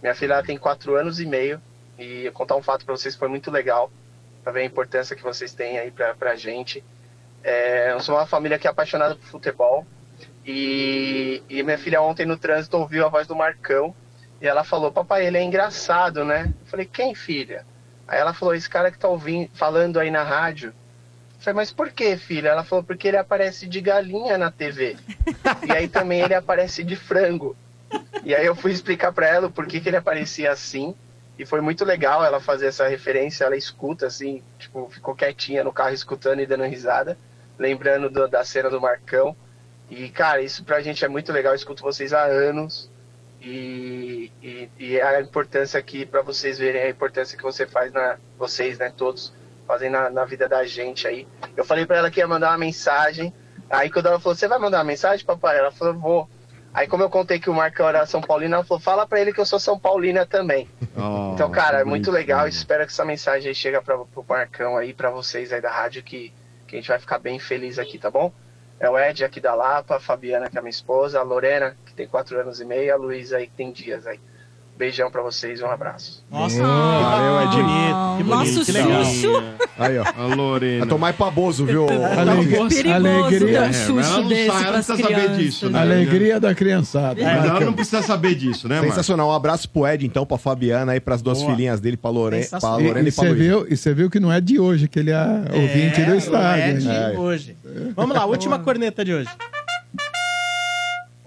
Minha 0.00 0.14
filha 0.14 0.42
tem 0.42 0.56
quatro 0.56 0.96
anos 0.96 1.20
e 1.20 1.26
meio, 1.26 1.60
e 1.98 2.24
eu 2.24 2.32
contar 2.32 2.56
um 2.56 2.62
fato 2.62 2.84
para 2.86 2.96
vocês 2.96 3.14
foi 3.14 3.28
muito 3.28 3.50
legal, 3.50 3.90
para 4.42 4.52
ver 4.52 4.60
a 4.60 4.64
importância 4.64 5.14
que 5.14 5.22
vocês 5.22 5.52
têm 5.52 5.78
aí 5.78 5.90
pra, 5.90 6.14
pra 6.14 6.34
gente. 6.34 6.82
É, 7.44 7.92
eu 7.92 8.00
sou 8.00 8.14
uma 8.14 8.26
família 8.26 8.58
que 8.58 8.66
é 8.66 8.70
apaixonada 8.70 9.16
por 9.16 9.24
futebol, 9.26 9.84
e, 10.46 11.42
e 11.46 11.62
minha 11.62 11.76
filha 11.76 12.00
ontem 12.00 12.24
no 12.24 12.38
trânsito 12.38 12.78
ouviu 12.78 13.04
a 13.04 13.08
voz 13.10 13.26
do 13.26 13.36
Marcão 13.36 13.94
e 14.40 14.46
ela 14.46 14.64
falou: 14.64 14.90
Papai, 14.90 15.26
ele 15.26 15.36
é 15.36 15.42
engraçado, 15.42 16.24
né? 16.24 16.54
Eu 16.60 16.66
falei: 16.66 16.86
Quem, 16.86 17.14
filha? 17.14 17.66
Aí 18.06 18.18
ela 18.18 18.32
falou: 18.32 18.54
Esse 18.54 18.70
cara 18.70 18.90
que 18.90 18.98
tá 18.98 19.08
ouvindo, 19.08 19.50
falando 19.52 20.00
aí 20.00 20.10
na 20.10 20.22
rádio. 20.22 20.72
Falei: 21.48 21.54
Mas 21.54 21.72
por 21.72 21.90
que, 21.90 22.16
filha? 22.16 22.48
Ela 22.50 22.64
falou: 22.64 22.84
Porque 22.84 23.08
ele 23.08 23.16
aparece 23.16 23.66
de 23.66 23.80
galinha 23.80 24.36
na 24.36 24.50
TV. 24.50 24.96
e 25.66 25.72
aí 25.72 25.88
também 25.88 26.20
ele 26.20 26.34
aparece 26.34 26.84
de 26.84 26.94
frango. 26.96 27.56
E 28.22 28.34
aí 28.34 28.44
eu 28.44 28.54
fui 28.54 28.70
explicar 28.70 29.12
para 29.12 29.26
ela 29.26 29.46
o 29.46 29.50
porquê 29.50 29.80
que 29.80 29.88
ele 29.88 29.96
aparecia 29.96 30.52
assim. 30.52 30.94
E 31.38 31.46
foi 31.46 31.60
muito 31.60 31.84
legal 31.84 32.24
ela 32.24 32.40
fazer 32.40 32.66
essa 32.66 32.86
referência. 32.88 33.44
Ela 33.44 33.56
escuta 33.56 34.06
assim, 34.06 34.42
tipo, 34.58 34.90
ficou 34.92 35.14
quietinha 35.14 35.62
no 35.64 35.72
carro 35.72 35.94
escutando 35.94 36.40
e 36.40 36.46
dando 36.46 36.64
risada, 36.64 37.16
lembrando 37.58 38.10
do- 38.10 38.28
da 38.28 38.44
cena 38.44 38.68
do 38.68 38.80
Marcão. 38.80 39.34
E, 39.88 40.08
cara, 40.10 40.42
isso 40.42 40.64
pra 40.64 40.82
gente 40.82 41.04
é 41.04 41.08
muito 41.08 41.32
legal. 41.32 41.52
Eu 41.52 41.56
escuto 41.56 41.82
vocês 41.82 42.12
há 42.12 42.24
anos. 42.24 42.90
E, 43.40 44.30
e, 44.42 44.68
e 44.78 45.00
a 45.00 45.20
importância 45.20 45.78
aqui, 45.78 46.04
pra 46.04 46.22
vocês 46.22 46.58
verem 46.58 46.82
a 46.82 46.90
importância 46.90 47.36
que 47.38 47.42
você 47.44 47.66
faz 47.66 47.92
na. 47.92 48.16
Vocês, 48.36 48.76
né, 48.78 48.92
todos, 48.94 49.32
fazem 49.68 49.90
na, 49.90 50.08
na 50.08 50.24
vida 50.24 50.48
da 50.48 50.64
gente 50.64 51.06
aí. 51.06 51.28
Eu 51.54 51.64
falei 51.64 51.84
pra 51.84 51.98
ela 51.98 52.10
que 52.10 52.20
ia 52.20 52.26
mandar 52.26 52.48
uma 52.50 52.58
mensagem. 52.58 53.32
Aí 53.68 53.90
quando 53.90 54.06
ela 54.06 54.18
falou, 54.18 54.34
você 54.34 54.48
vai 54.48 54.58
mandar 54.58 54.78
uma 54.78 54.84
mensagem, 54.84 55.24
papai? 55.26 55.58
Ela 55.58 55.70
falou, 55.70 55.94
vou. 55.94 56.30
Aí 56.72 56.86
como 56.86 57.02
eu 57.02 57.10
contei 57.10 57.38
que 57.38 57.50
o 57.50 57.54
Marcão 57.54 57.86
era 57.86 58.06
São 58.06 58.20
Paulino, 58.20 58.54
ela 58.54 58.64
falou, 58.64 58.80
fala 58.80 59.06
pra 59.06 59.20
ele 59.20 59.32
que 59.32 59.40
eu 59.40 59.44
sou 59.46 59.60
São 59.60 59.78
Paulina 59.78 60.24
também. 60.24 60.66
Oh, 60.96 61.32
Então, 61.34 61.50
cara, 61.50 61.80
é 61.80 61.84
muito 61.84 62.10
legal. 62.10 62.48
Espero 62.48 62.86
que 62.86 62.92
essa 62.92 63.04
mensagem 63.04 63.48
aí 63.48 63.54
chegue 63.54 63.78
para 63.82 63.98
pro 63.98 64.24
Marcão 64.26 64.76
aí, 64.76 64.94
pra 64.94 65.10
vocês 65.10 65.52
aí 65.52 65.60
da 65.60 65.70
rádio, 65.70 66.02
que, 66.02 66.32
que 66.66 66.76
a 66.76 66.78
gente 66.78 66.88
vai 66.88 66.98
ficar 66.98 67.18
bem 67.18 67.38
feliz 67.38 67.78
aqui, 67.78 67.98
tá 67.98 68.10
bom? 68.10 68.32
É 68.80 68.88
o 68.88 68.98
Ed 68.98 69.24
aqui 69.24 69.40
da 69.40 69.54
Lapa, 69.54 69.96
a 69.96 70.00
Fabiana, 70.00 70.48
que 70.48 70.56
é 70.56 70.60
minha 70.62 70.70
esposa, 70.70 71.18
a 71.18 71.22
Lorena, 71.22 71.76
que 71.84 71.92
tem 71.94 72.06
quatro 72.06 72.38
anos 72.40 72.60
e 72.60 72.64
meio, 72.64 72.94
a 72.94 72.96
Luísa 72.96 73.36
aí, 73.38 73.46
que 73.48 73.54
tem 73.56 73.72
dias 73.72 74.06
aí. 74.06 74.20
Beijão 74.78 75.10
pra 75.10 75.20
vocês 75.22 75.58
e 75.58 75.64
um 75.64 75.70
abraço. 75.70 76.24
Nossa, 76.30 76.62
valeu, 76.62 77.48
que 77.50 77.56
Edinho. 77.56 77.64
bonito, 77.66 78.16
que 78.16 78.22
bonito, 78.22 78.54
Nosso 78.54 78.64
que 78.64 78.72
legal. 78.72 79.04
Xuxo. 79.04 79.42
Aí, 79.76 79.98
ó. 79.98 80.04
A 80.16 80.34
Lorena. 80.36 80.78
Vai 80.78 80.88
tomar 80.88 81.12
pra 81.14 81.30
bozo, 81.32 81.66
viu? 81.66 81.86
Alegria, 81.90 82.68
Perigoso 82.68 82.92
alegria, 82.92 83.38
ter 83.38 83.60
um 83.60 83.64
É, 83.64 83.72
Xuxo 83.72 83.98
ela 83.98 84.20
não 84.20 84.28
desse 84.28 84.46
sabe, 84.46 84.62
ela 84.62 84.76
não 84.76 84.84
precisa 84.84 85.08
saber 85.08 85.36
disso, 85.36 85.70
né? 85.70 85.78
alegria 85.80 86.40
da 86.40 86.54
criançada. 86.54 87.20
Mas 87.20 87.44
ela 87.44 87.60
não 87.60 87.72
precisa 87.72 88.02
saber 88.02 88.36
disso, 88.36 88.68
né? 88.68 88.80
Sensacional. 88.80 89.28
Um 89.30 89.32
abraço 89.32 89.68
pro 89.68 89.84
Ed, 89.84 90.06
então, 90.06 90.24
pra 90.24 90.38
Fabiana 90.38 90.92
aí, 90.92 91.00
pras 91.00 91.20
duas 91.20 91.38
Boa. 91.42 91.50
filhinhas 91.50 91.80
dele, 91.80 91.96
pra, 91.96 92.10
Lore... 92.10 92.46
pra. 92.48 92.76
Lorena 92.76 93.00
E 93.00 93.08
e, 93.08 93.12
pra 93.12 93.32
viu, 93.32 93.66
e 93.68 93.76
você 93.76 93.92
viu 93.92 94.08
que 94.08 94.20
não 94.20 94.32
é 94.32 94.40
de 94.40 94.60
hoje 94.60 94.86
que 94.86 95.00
ele 95.00 95.10
é 95.10 95.24
ouvinte 95.52 96.02
do 96.04 96.12
o 96.12 96.14
estádio. 96.14 96.76
Ed 96.76 96.86
né? 96.86 97.14
hoje. 97.18 97.56
Vamos 97.96 98.16
lá, 98.16 98.24
última 98.24 98.60
corneta 98.60 99.04
de 99.04 99.12
hoje. 99.12 99.28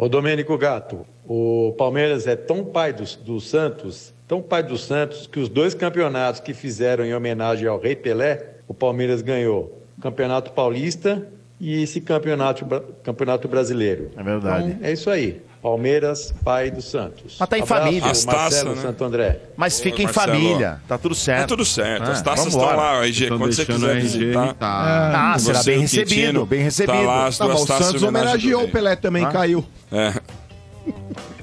Ô 0.02 0.10
Domênico 0.10 0.58
Gato, 0.58 1.06
o 1.28 1.76
Palmeiras 1.78 2.26
é 2.26 2.36
tão 2.36 2.66
pai 2.66 2.92
do, 2.92 3.04
do 3.24 3.40
Santos, 3.40 4.12
tão 4.28 4.42
pai 4.42 4.64
do 4.64 4.76
Santos, 4.76 5.28
que 5.28 5.40
os 5.40 5.48
dois 5.48 5.76
campeonatos 5.76 6.42
que 6.42 6.56
fizeram 6.56 7.06
em 7.06 7.14
homenagem 7.14 7.68
ao 7.68 7.80
Rei 7.80 7.96
Pelé, 7.96 8.56
o 8.68 8.74
Palmeiras 8.74 9.22
ganhou 9.22 9.80
o 9.96 10.02
Campeonato 10.02 10.54
Paulista 10.54 11.24
e 11.60 11.84
esse 11.84 12.02
campeonato, 12.02 12.66
campeonato 13.04 13.48
Brasileiro. 13.48 14.10
É 14.18 14.24
verdade. 14.24 14.72
Então, 14.72 14.88
é 14.88 14.92
isso 14.92 15.08
aí. 15.08 15.40
Palmeiras, 15.62 16.34
pai 16.44 16.72
do 16.72 16.82
Santos. 16.82 17.36
Mas 17.40 17.48
tá 17.50 17.58
em 17.58 17.62
Abraço, 17.62 17.84
família. 17.84 18.02
Marcelo 18.08 18.32
As 18.32 18.52
taças, 18.52 18.76
né? 18.78 18.82
Santo 18.82 19.04
André. 19.04 19.40
Mas 19.56 19.80
fica 19.80 20.02
em 20.02 20.06
Marcelo. 20.06 20.28
família. 20.34 20.82
Tá 20.88 20.98
tudo 20.98 21.14
certo. 21.14 21.42
Tá 21.42 21.48
tudo 21.48 21.66
certo. 21.66 22.10
As 22.10 22.20
É, 22.20 22.24
taças 22.24 22.48
estão 22.48 22.62
lá, 22.76 23.06
RG. 23.06 23.28
Quando 23.28 23.46
você 23.54 23.66
quiser 23.66 24.02
visitar. 24.02 24.46
irritar. 24.46 24.56
Ah, 24.62 25.34
Ah, 25.34 25.40
será 25.40 25.60
Você, 25.60 25.72
bem 25.72 25.80
recebido, 25.82 26.08
Quintino, 26.10 26.46
bem 26.48 26.64
recebido. 26.64 26.96
Tá 26.96 27.02
lá 27.02 27.28
as 27.28 27.38
Tá, 27.38 27.46
duas 27.46 27.62
o 27.62 27.66
taças 27.68 27.86
Santos 27.88 28.04
homenageou 28.04 28.64
o 28.64 28.70
Pelé 28.70 28.96
também, 28.96 29.24
Ah. 29.26 29.30
caiu. 29.32 29.64
É. 29.92 30.14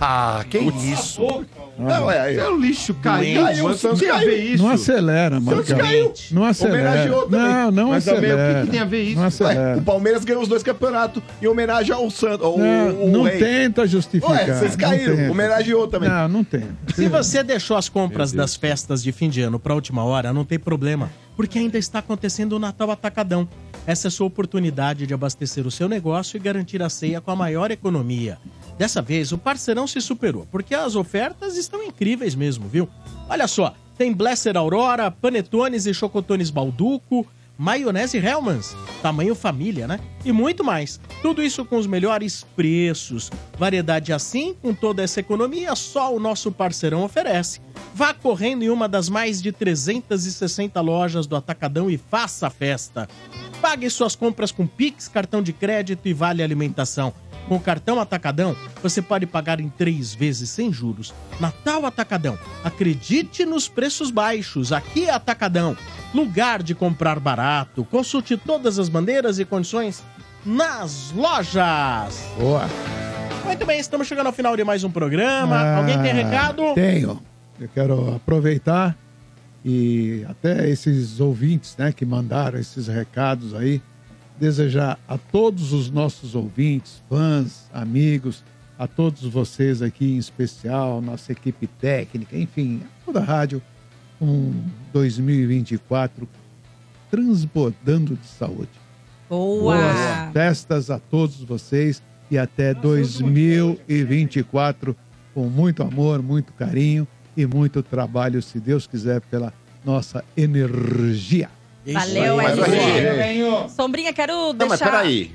Ah, 0.00 0.44
que 0.50 0.58
isso? 0.58 1.44
Não, 1.78 2.10
é, 2.10 2.34
É 2.34 2.48
o 2.48 2.56
lixo, 2.56 2.92
caiu. 2.94 3.42
Caiu, 3.44 3.64
o 3.64 3.68
o 3.68 3.74
Santos 3.74 3.80
Santos 3.80 4.00
tem 4.00 4.10
a 4.10 4.14
caiu. 4.14 4.28
ver 4.30 4.36
isso. 4.42 4.62
Não 4.64 4.70
acelera, 4.70 5.40
Santos 5.40 5.54
Marcão. 5.70 5.78
caiu. 5.78 6.12
Não 6.32 6.44
acelera. 6.44 6.78
Homenageou 6.90 7.22
também. 7.28 7.40
Não, 7.54 7.70
não 7.70 7.88
Mas 7.90 8.04
também, 8.04 8.18
o 8.18 8.22
que 8.22 8.30
acelera. 8.32 8.64
que 8.64 8.70
tem 8.70 8.80
a 8.80 8.84
ver 8.84 9.02
isso? 9.02 9.14
Não 9.14 9.22
Ué, 9.22 9.26
acelera. 9.28 9.78
o 9.78 9.82
Palmeiras 9.82 10.24
ganhou 10.24 10.42
os 10.42 10.48
dois 10.48 10.62
campeonatos 10.62 11.22
em 11.40 11.46
homenagem 11.46 11.94
ao 11.94 12.10
Santos. 12.10 12.44
ao- 12.44 12.58
Não, 12.58 13.04
o 13.04 13.10
não 13.10 13.22
rei. 13.22 13.38
tenta 13.38 13.86
justificar. 13.86 14.30
Ué, 14.36 14.46
vocês 14.54 14.74
caíram. 14.76 15.16
tenta. 15.16 15.30
Homenageou 15.30 15.86
também. 15.86 16.08
Não, 16.08 16.28
não 16.28 16.44
tem. 16.44 16.64
Se 16.94 17.06
você 17.08 17.42
deixou 17.42 17.76
as 17.76 17.88
compras 17.88 18.32
das 18.32 18.56
festas 18.56 19.02
de 19.02 19.12
fim 19.12 19.28
de 19.28 19.40
ano 19.40 19.58
para 19.58 19.74
última 19.74 20.02
hora, 20.04 20.32
não 20.32 20.44
tem 20.44 20.58
problema, 20.58 21.10
porque 21.38 21.60
ainda 21.60 21.78
está 21.78 22.00
acontecendo 22.00 22.54
o 22.54 22.58
Natal 22.58 22.90
Atacadão. 22.90 23.48
Essa 23.86 24.08
é 24.08 24.10
sua 24.10 24.26
oportunidade 24.26 25.06
de 25.06 25.14
abastecer 25.14 25.68
o 25.68 25.70
seu 25.70 25.88
negócio 25.88 26.36
e 26.36 26.40
garantir 26.40 26.82
a 26.82 26.88
ceia 26.88 27.20
com 27.20 27.30
a 27.30 27.36
maior 27.36 27.70
economia. 27.70 28.40
Dessa 28.76 29.00
vez, 29.00 29.30
o 29.30 29.38
parceirão 29.38 29.86
se 29.86 30.00
superou, 30.00 30.48
porque 30.50 30.74
as 30.74 30.96
ofertas 30.96 31.56
estão 31.56 31.80
incríveis 31.84 32.34
mesmo, 32.34 32.66
viu? 32.66 32.88
Olha 33.28 33.46
só, 33.46 33.72
tem 33.96 34.12
Blesser 34.12 34.56
Aurora, 34.56 35.12
Panetones 35.12 35.86
e 35.86 35.94
Chocotones 35.94 36.50
Balduco, 36.50 37.24
maionese 37.58 38.16
Hellmann's, 38.16 38.76
tamanho 39.02 39.34
família, 39.34 39.88
né? 39.88 39.98
E 40.24 40.30
muito 40.30 40.62
mais. 40.62 41.00
Tudo 41.20 41.42
isso 41.42 41.64
com 41.64 41.76
os 41.76 41.88
melhores 41.88 42.46
preços. 42.54 43.30
Variedade 43.58 44.12
assim, 44.12 44.54
com 44.62 44.72
toda 44.72 45.02
essa 45.02 45.18
economia, 45.18 45.74
só 45.74 46.14
o 46.14 46.20
nosso 46.20 46.52
parceirão 46.52 47.02
oferece. 47.02 47.60
Vá 47.92 48.14
correndo 48.14 48.62
em 48.62 48.70
uma 48.70 48.88
das 48.88 49.08
mais 49.08 49.42
de 49.42 49.50
360 49.50 50.80
lojas 50.80 51.26
do 51.26 51.34
Atacadão 51.34 51.90
e 51.90 51.98
faça 51.98 52.46
a 52.46 52.50
festa. 52.50 53.08
Pague 53.60 53.90
suas 53.90 54.14
compras 54.14 54.52
com 54.52 54.66
Pix, 54.66 55.08
cartão 55.08 55.42
de 55.42 55.52
crédito 55.52 56.06
e 56.06 56.12
vale 56.14 56.42
alimentação. 56.42 57.12
Com 57.48 57.56
o 57.56 57.60
cartão 57.60 57.98
Atacadão, 57.98 58.54
você 58.82 59.00
pode 59.00 59.26
pagar 59.26 59.58
em 59.58 59.70
três 59.70 60.14
vezes 60.14 60.50
sem 60.50 60.70
juros. 60.72 61.14
Natal 61.40 61.86
Atacadão. 61.86 62.38
Acredite 62.62 63.46
nos 63.46 63.66
preços 63.68 64.10
baixos. 64.10 64.70
Aqui 64.70 65.06
é 65.06 65.10
Atacadão. 65.10 65.76
Lugar 66.14 66.62
de 66.62 66.74
comprar 66.74 67.18
barato. 67.18 67.84
Consulte 67.84 68.36
todas 68.36 68.78
as 68.78 68.88
bandeiras 68.88 69.38
e 69.38 69.44
condições 69.46 70.02
nas 70.44 71.10
lojas. 71.12 72.22
Boa. 72.38 72.68
Muito 73.44 73.64
bem, 73.64 73.80
estamos 73.80 74.06
chegando 74.06 74.26
ao 74.26 74.32
final 74.32 74.54
de 74.54 74.62
mais 74.62 74.84
um 74.84 74.90
programa. 74.90 75.56
Ah, 75.56 75.76
Alguém 75.78 76.00
tem 76.02 76.12
recado? 76.12 76.74
Tenho. 76.74 77.22
Eu 77.58 77.68
quero 77.74 78.14
aproveitar 78.16 78.94
e 79.64 80.24
até 80.28 80.68
esses 80.68 81.18
ouvintes, 81.18 81.74
né, 81.76 81.92
que 81.92 82.04
mandaram 82.04 82.58
esses 82.58 82.86
recados 82.86 83.54
aí, 83.54 83.82
desejar 84.38 84.98
a 85.08 85.18
todos 85.18 85.72
os 85.72 85.90
nossos 85.90 86.34
ouvintes, 86.34 87.02
fãs, 87.08 87.68
amigos, 87.72 88.44
a 88.78 88.86
todos 88.86 89.22
vocês 89.24 89.80
aqui 89.82 90.12
em 90.12 90.18
especial, 90.18 91.00
nossa 91.00 91.32
equipe 91.32 91.66
técnica, 91.66 92.36
enfim, 92.36 92.82
toda 93.04 93.20
a 93.20 93.24
rádio, 93.24 93.62
um 94.20 94.52
2024 94.92 96.28
transbordando 97.10 98.16
de 98.16 98.26
saúde. 98.26 98.68
Boa! 99.28 99.76
Boas 99.76 100.32
festas 100.32 100.90
a 100.90 100.98
todos 100.98 101.42
vocês 101.42 102.02
e 102.30 102.38
até 102.38 102.72
2024 102.74 104.96
com 105.34 105.48
muito 105.48 105.82
amor, 105.82 106.22
muito 106.22 106.52
carinho 106.52 107.08
e 107.36 107.44
muito 107.46 107.82
trabalho, 107.82 108.42
se 108.42 108.58
Deus 108.58 108.86
quiser, 108.86 109.20
pela 109.22 109.52
nossa 109.84 110.24
energia. 110.36 111.48
Valeu, 111.92 112.36
o 112.36 112.40
RG. 112.40 113.68
Sombrinha, 113.74 114.12
quero 114.12 114.32
Não, 114.32 114.54
deixar... 114.54 114.68
mas 114.68 114.80
peraí. 114.80 115.30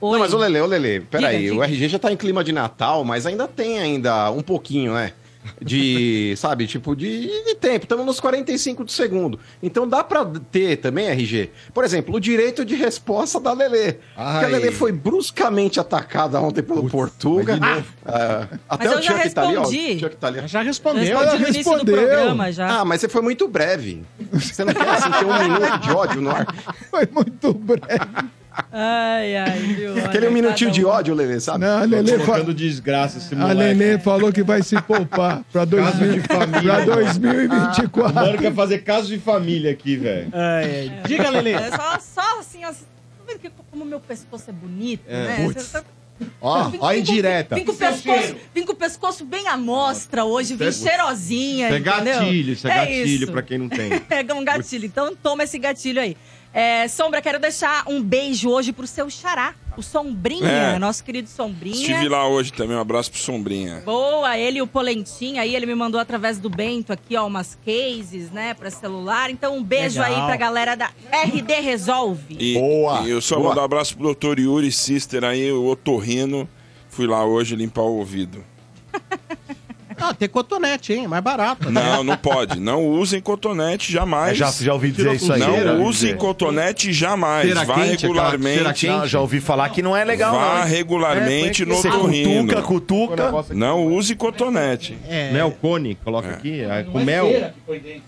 Oi. 0.00 0.12
Não, 0.12 0.18
mas 0.18 0.34
ô 0.34 0.38
Lele, 0.38 0.60
ô 0.60 0.66
Lele, 0.66 1.00
peraí. 1.00 1.38
Diga, 1.44 1.52
O 1.52 1.54
diga. 1.54 1.64
RG 1.66 1.88
já 1.88 1.98
tá 1.98 2.12
em 2.12 2.16
clima 2.16 2.42
de 2.44 2.52
Natal, 2.52 3.04
mas 3.04 3.26
ainda 3.26 3.46
tem 3.48 3.78
ainda 3.78 4.30
um 4.30 4.42
pouquinho, 4.42 4.94
né? 4.94 5.12
De, 5.60 6.34
sabe, 6.36 6.66
tipo, 6.66 6.94
de, 6.94 7.26
de 7.44 7.54
tempo. 7.54 7.84
Estamos 7.84 8.04
nos 8.04 8.20
45 8.20 8.84
de 8.84 8.92
segundo. 8.92 9.38
Então 9.62 9.86
dá 9.86 10.02
pra 10.02 10.24
ter 10.50 10.76
também, 10.76 11.06
RG, 11.08 11.50
por 11.72 11.84
exemplo, 11.84 12.14
o 12.14 12.20
direito 12.20 12.64
de 12.64 12.74
resposta 12.74 13.38
da 13.40 13.52
Lele. 13.52 13.94
Porque 14.14 14.44
a 14.44 14.48
Lele 14.48 14.70
foi 14.70 14.92
bruscamente 14.92 15.78
atacada 15.80 16.40
ontem 16.40 16.62
pelo 16.62 16.88
Portuga. 16.88 17.58
Ah, 18.04 18.48
até 18.68 18.88
Mas 18.88 18.98
o 18.98 19.02
Chuck 19.02 19.30
tá 19.30 19.42
ali, 19.42 19.56
ó. 19.56 19.60
respondi. 19.60 19.94
O 19.94 19.98
Chuck 20.00 20.16
tá 20.16 20.26
ali. 20.26 20.48
Já 20.48 20.62
respondeu. 20.62 21.02
Respondi 21.02 21.42
no 21.42 21.48
início 21.48 21.78
do 21.78 21.84
programa 21.84 22.52
já. 22.52 22.80
Ah, 22.80 22.84
mas 22.84 23.00
você 23.00 23.08
foi 23.08 23.22
muito 23.22 23.48
breve. 23.48 24.02
Você 24.32 24.64
não 24.64 24.72
quer 24.72 24.88
assim 24.88 25.10
ter 25.10 25.24
um 25.24 25.38
minuto 25.42 25.78
de 25.78 25.90
ódio 25.90 26.20
no 26.20 26.30
ar? 26.30 26.46
Foi 26.90 27.08
muito 27.12 27.52
breve. 27.54 28.28
Ai, 28.72 29.36
ai, 29.36 29.58
viu? 29.58 30.04
Aquele 30.04 30.26
Olha, 30.26 30.30
minutinho 30.34 30.70
cada 30.70 30.80
de 30.80 30.84
um. 30.84 30.88
ódio, 30.88 31.14
Lele, 31.14 31.40
sabe? 31.40 31.60
Não, 31.60 31.78
a 31.78 31.84
Lele 31.84 32.18
fa- 32.20 32.40
desgraça 32.42 33.18
esse 33.18 33.34
A 33.34 33.38
moleque. 33.38 33.58
Lelê 33.78 33.98
falou 33.98 34.32
que 34.32 34.42
vai 34.42 34.62
se 34.62 34.80
poupar 34.82 35.42
para 35.52 35.66
Caso 35.66 35.98
de 36.08 36.20
família. 36.20 36.74
pra 36.74 36.84
2024. 36.84 38.12
O 38.12 38.14
mano 38.14 38.38
quer 38.38 38.54
fazer 38.54 38.78
caso 38.78 39.08
de 39.08 39.18
família 39.18 39.70
aqui, 39.72 39.96
velho. 39.96 40.30
Diga, 41.06 41.30
Lelê. 41.30 41.52
É 41.52 41.70
só, 41.70 41.98
só 42.00 42.38
assim, 42.40 42.64
ó. 42.64 42.68
Tá 42.70 42.74
vendo 43.26 43.38
que 43.38 43.50
como 43.70 43.84
meu 43.84 44.00
pescoço 44.00 44.50
é 44.50 44.52
bonito, 44.52 45.02
É. 45.08 45.24
né? 45.38 45.44
Putz. 45.44 45.72
Tá- 45.72 45.82
Ó, 46.40 46.70
ó 46.78 46.86
a 46.88 46.96
indireta. 46.96 47.56
Vim 47.56 47.64
com, 47.64 47.72
o 47.72 47.74
pescoço, 47.74 48.36
vim 48.54 48.64
com 48.64 48.70
o 48.72 48.76
pescoço 48.76 49.24
bem 49.24 49.48
à 49.48 49.56
mostra 49.56 50.24
hoje, 50.24 50.54
vim 50.54 50.66
é- 50.66 50.70
cheirosinha, 50.72 51.66
Isso 51.66 51.74
é 51.74 51.78
entendeu? 51.80 52.14
gatilho, 52.20 52.52
isso 52.52 52.68
é, 52.68 52.70
gatilho 52.74 53.06
isso. 53.24 53.32
pra 53.32 53.42
quem 53.42 53.58
não 53.58 53.68
tem. 53.68 53.98
Pega 53.98 54.32
um 54.36 54.44
gatilho. 54.44 54.86
Então 54.86 55.16
toma 55.20 55.42
esse 55.42 55.58
gatilho 55.58 56.00
aí. 56.00 56.16
É, 56.56 56.86
Sombra, 56.86 57.20
quero 57.20 57.40
deixar 57.40 57.82
um 57.88 58.00
beijo 58.00 58.48
hoje 58.48 58.72
pro 58.72 58.86
seu 58.86 59.10
xará, 59.10 59.54
o 59.76 59.82
Sombrinha, 59.82 60.46
É. 60.48 60.78
nosso 60.78 61.02
querido 61.02 61.28
Sombrinha. 61.28 61.74
Estive 61.74 62.08
lá 62.08 62.28
hoje 62.28 62.52
também, 62.52 62.76
um 62.76 62.80
abraço 62.80 63.10
pro 63.10 63.18
Sombrinha. 63.18 63.82
Boa, 63.84 64.38
ele 64.38 64.58
e 64.58 64.62
o 64.62 64.66
Polentinho 64.68 65.40
aí, 65.42 65.56
ele 65.56 65.66
me 65.66 65.74
mandou 65.74 66.00
através 66.00 66.38
do 66.38 66.48
Bento 66.48 66.92
aqui, 66.92 67.16
ó, 67.16 67.26
umas 67.26 67.58
cases, 67.66 68.30
né, 68.30 68.54
pra 68.54 68.70
celular. 68.70 69.30
Então 69.30 69.56
um 69.56 69.64
beijo 69.64 70.00
Legal. 70.00 70.16
aí 70.20 70.26
pra 70.26 70.36
galera 70.36 70.76
da 70.76 70.92
RD 71.10 71.54
Resolve. 71.60 72.36
E, 72.38 72.56
e 72.56 73.10
eu 73.10 73.20
só 73.20 73.40
mandar 73.40 73.62
um 73.62 73.64
abraço 73.64 73.94
pro 73.96 74.04
doutor 74.04 74.38
Yuri 74.38 74.70
Sister 74.70 75.24
aí, 75.24 75.50
o 75.50 75.66
otorrino. 75.66 76.48
Fui 76.88 77.08
lá 77.08 77.24
hoje 77.24 77.56
limpar 77.56 77.82
o 77.82 77.96
ouvido. 77.98 78.44
Ah, 79.98 80.14
tem 80.14 80.28
cotonete, 80.28 80.92
hein? 80.92 81.06
Mais 81.08 81.22
barato. 81.22 81.70
né? 81.70 81.80
Não, 81.82 82.04
não 82.04 82.16
pode. 82.16 82.58
Não 82.60 82.84
usem 82.86 83.20
cotonete 83.20 83.90
jamais. 83.92 84.32
É, 84.32 84.34
já- 84.34 84.50
já 84.50 84.72
ouvi 84.72 84.90
dizer 84.90 85.14
isso 85.14 85.32
aí. 85.32 85.40
Não 85.40 85.82
usem 85.84 86.14
cotonete 86.16 86.92
jamais. 86.92 87.48
Cera 87.48 87.64
Vá 87.64 87.74
quente, 87.74 88.06
aquela 88.06 88.30
regularmente. 88.30 88.86
Não, 88.86 89.06
já 89.06 89.20
ouvi 89.20 89.40
falar 89.40 89.68
que 89.70 89.82
não 89.82 89.96
é 89.96 90.04
legal, 90.04 90.34
Vá 90.34 90.60
não, 90.60 90.64
regularmente 90.66 91.62
É, 91.62 91.66
no 91.66 91.78
otorrino. 91.78 92.46
cutuca, 92.62 92.62
cutuca. 93.26 93.54
Não 93.54 93.86
use 93.86 94.14
cotonete. 94.14 94.96
É. 95.08 95.32
Mel 95.32 95.50
cone, 95.60 95.96
coloca 96.04 96.28
aqui. 96.30 96.60
é 96.60 96.82
com 96.84 97.00
é 97.00 97.04
mel. 97.04 97.52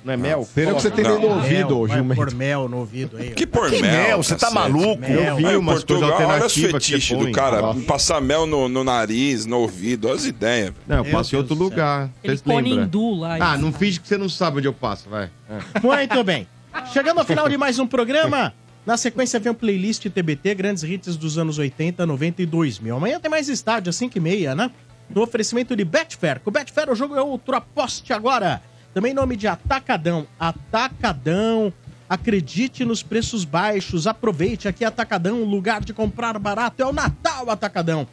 Não 0.04 0.12
é 0.12 0.16
mel? 0.16 0.48
Cera 0.54 0.74
que 0.74 0.82
você 0.82 0.90
tem 0.90 1.04
Não. 1.04 1.20
ouvido, 1.22 1.86
Gilmar. 1.88 2.16
pôr 2.16 2.34
mel 2.34 2.68
no 2.68 2.78
ouvido 2.78 3.16
aí. 3.16 3.30
Que 3.30 3.46
por 3.46 3.70
mel? 3.70 3.80
mel? 3.82 4.22
Você 4.22 4.34
tá 4.36 4.50
maluco? 4.50 5.04
Eu 5.04 5.36
vi 5.36 5.56
umas 5.56 5.76
Portugal, 5.84 6.10
coisas 6.10 6.26
olha 6.26 6.26
os 6.26 6.32
alternativas 6.32 6.52
que 6.86 6.92
fetiches 6.92 7.18
do 7.18 7.32
cara. 7.32 7.74
Passar 7.86 8.20
mel 8.20 8.46
no, 8.46 8.68
no 8.68 8.84
nariz, 8.84 9.46
no 9.46 9.58
ouvido, 9.60 10.06
olha 10.08 10.16
as 10.16 10.24
ideias. 10.24 10.72
Não, 10.86 10.98
eu 10.98 11.04
em 11.34 11.38
outro 11.38 11.54
do 11.54 11.70
lugar. 11.76 12.10
Ele? 12.22 12.38
Conindu 12.38 13.14
lá. 13.14 13.36
Ah, 13.40 13.58
não 13.58 13.72
finge 13.72 14.00
que 14.00 14.08
você 14.08 14.16
não 14.16 14.28
sabe 14.28 14.58
onde 14.58 14.68
eu 14.68 14.72
passo, 14.72 15.08
vai. 15.08 15.30
É. 15.48 15.80
Muito 15.80 16.24
bem. 16.24 16.46
Chegando 16.92 17.18
ao 17.18 17.24
final 17.24 17.48
de 17.48 17.56
mais 17.56 17.78
um 17.78 17.86
programa, 17.86 18.52
na 18.84 18.96
sequência 18.96 19.40
vem 19.40 19.52
um 19.52 19.54
playlist 19.54 20.06
TBT, 20.08 20.54
grandes 20.54 20.82
hits 20.82 21.16
dos 21.16 21.38
anos 21.38 21.58
80, 21.58 22.04
90 22.06 22.42
e 22.42 22.46
2000. 22.46 22.96
Amanhã 22.96 23.20
tem 23.20 23.30
mais 23.30 23.48
estádio, 23.48 23.90
às 23.90 23.96
5h30, 23.96 24.54
né? 24.54 24.70
No 25.08 25.22
oferecimento 25.22 25.74
de 25.76 25.84
Betfair. 25.84 26.40
Com 26.40 26.50
o 26.50 26.52
Betfair 26.52 26.90
o 26.90 26.94
jogo 26.94 27.16
é 27.16 27.22
outro, 27.22 27.56
aposte 27.56 28.12
agora. 28.12 28.62
Também 28.92 29.12
nome 29.14 29.36
de 29.36 29.46
Atacadão. 29.46 30.26
Atacadão. 30.38 31.72
Acredite 32.08 32.84
nos 32.84 33.02
preços 33.02 33.44
baixos. 33.44 34.06
Aproveite 34.06 34.68
aqui 34.68 34.84
Atacadão, 34.84 35.42
lugar 35.44 35.84
de 35.84 35.92
comprar 35.92 36.38
barato. 36.38 36.82
É 36.82 36.86
o 36.86 36.92
Natal 36.92 37.50
Atacadão. 37.50 38.06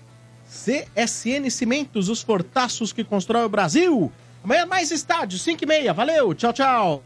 CSN 0.54 1.50
Cimentos, 1.50 2.10
os 2.10 2.22
fortaços 2.22 2.94
que 2.94 3.04
constrói 3.04 3.44
o 3.44 3.50
Brasil. 3.50 4.12
Amanhã 4.44 4.66
mais 4.66 4.92
estádio, 4.92 5.40
5h30. 5.40 5.94
Valeu, 5.94 6.34
tchau, 6.34 6.54
tchau. 6.54 7.04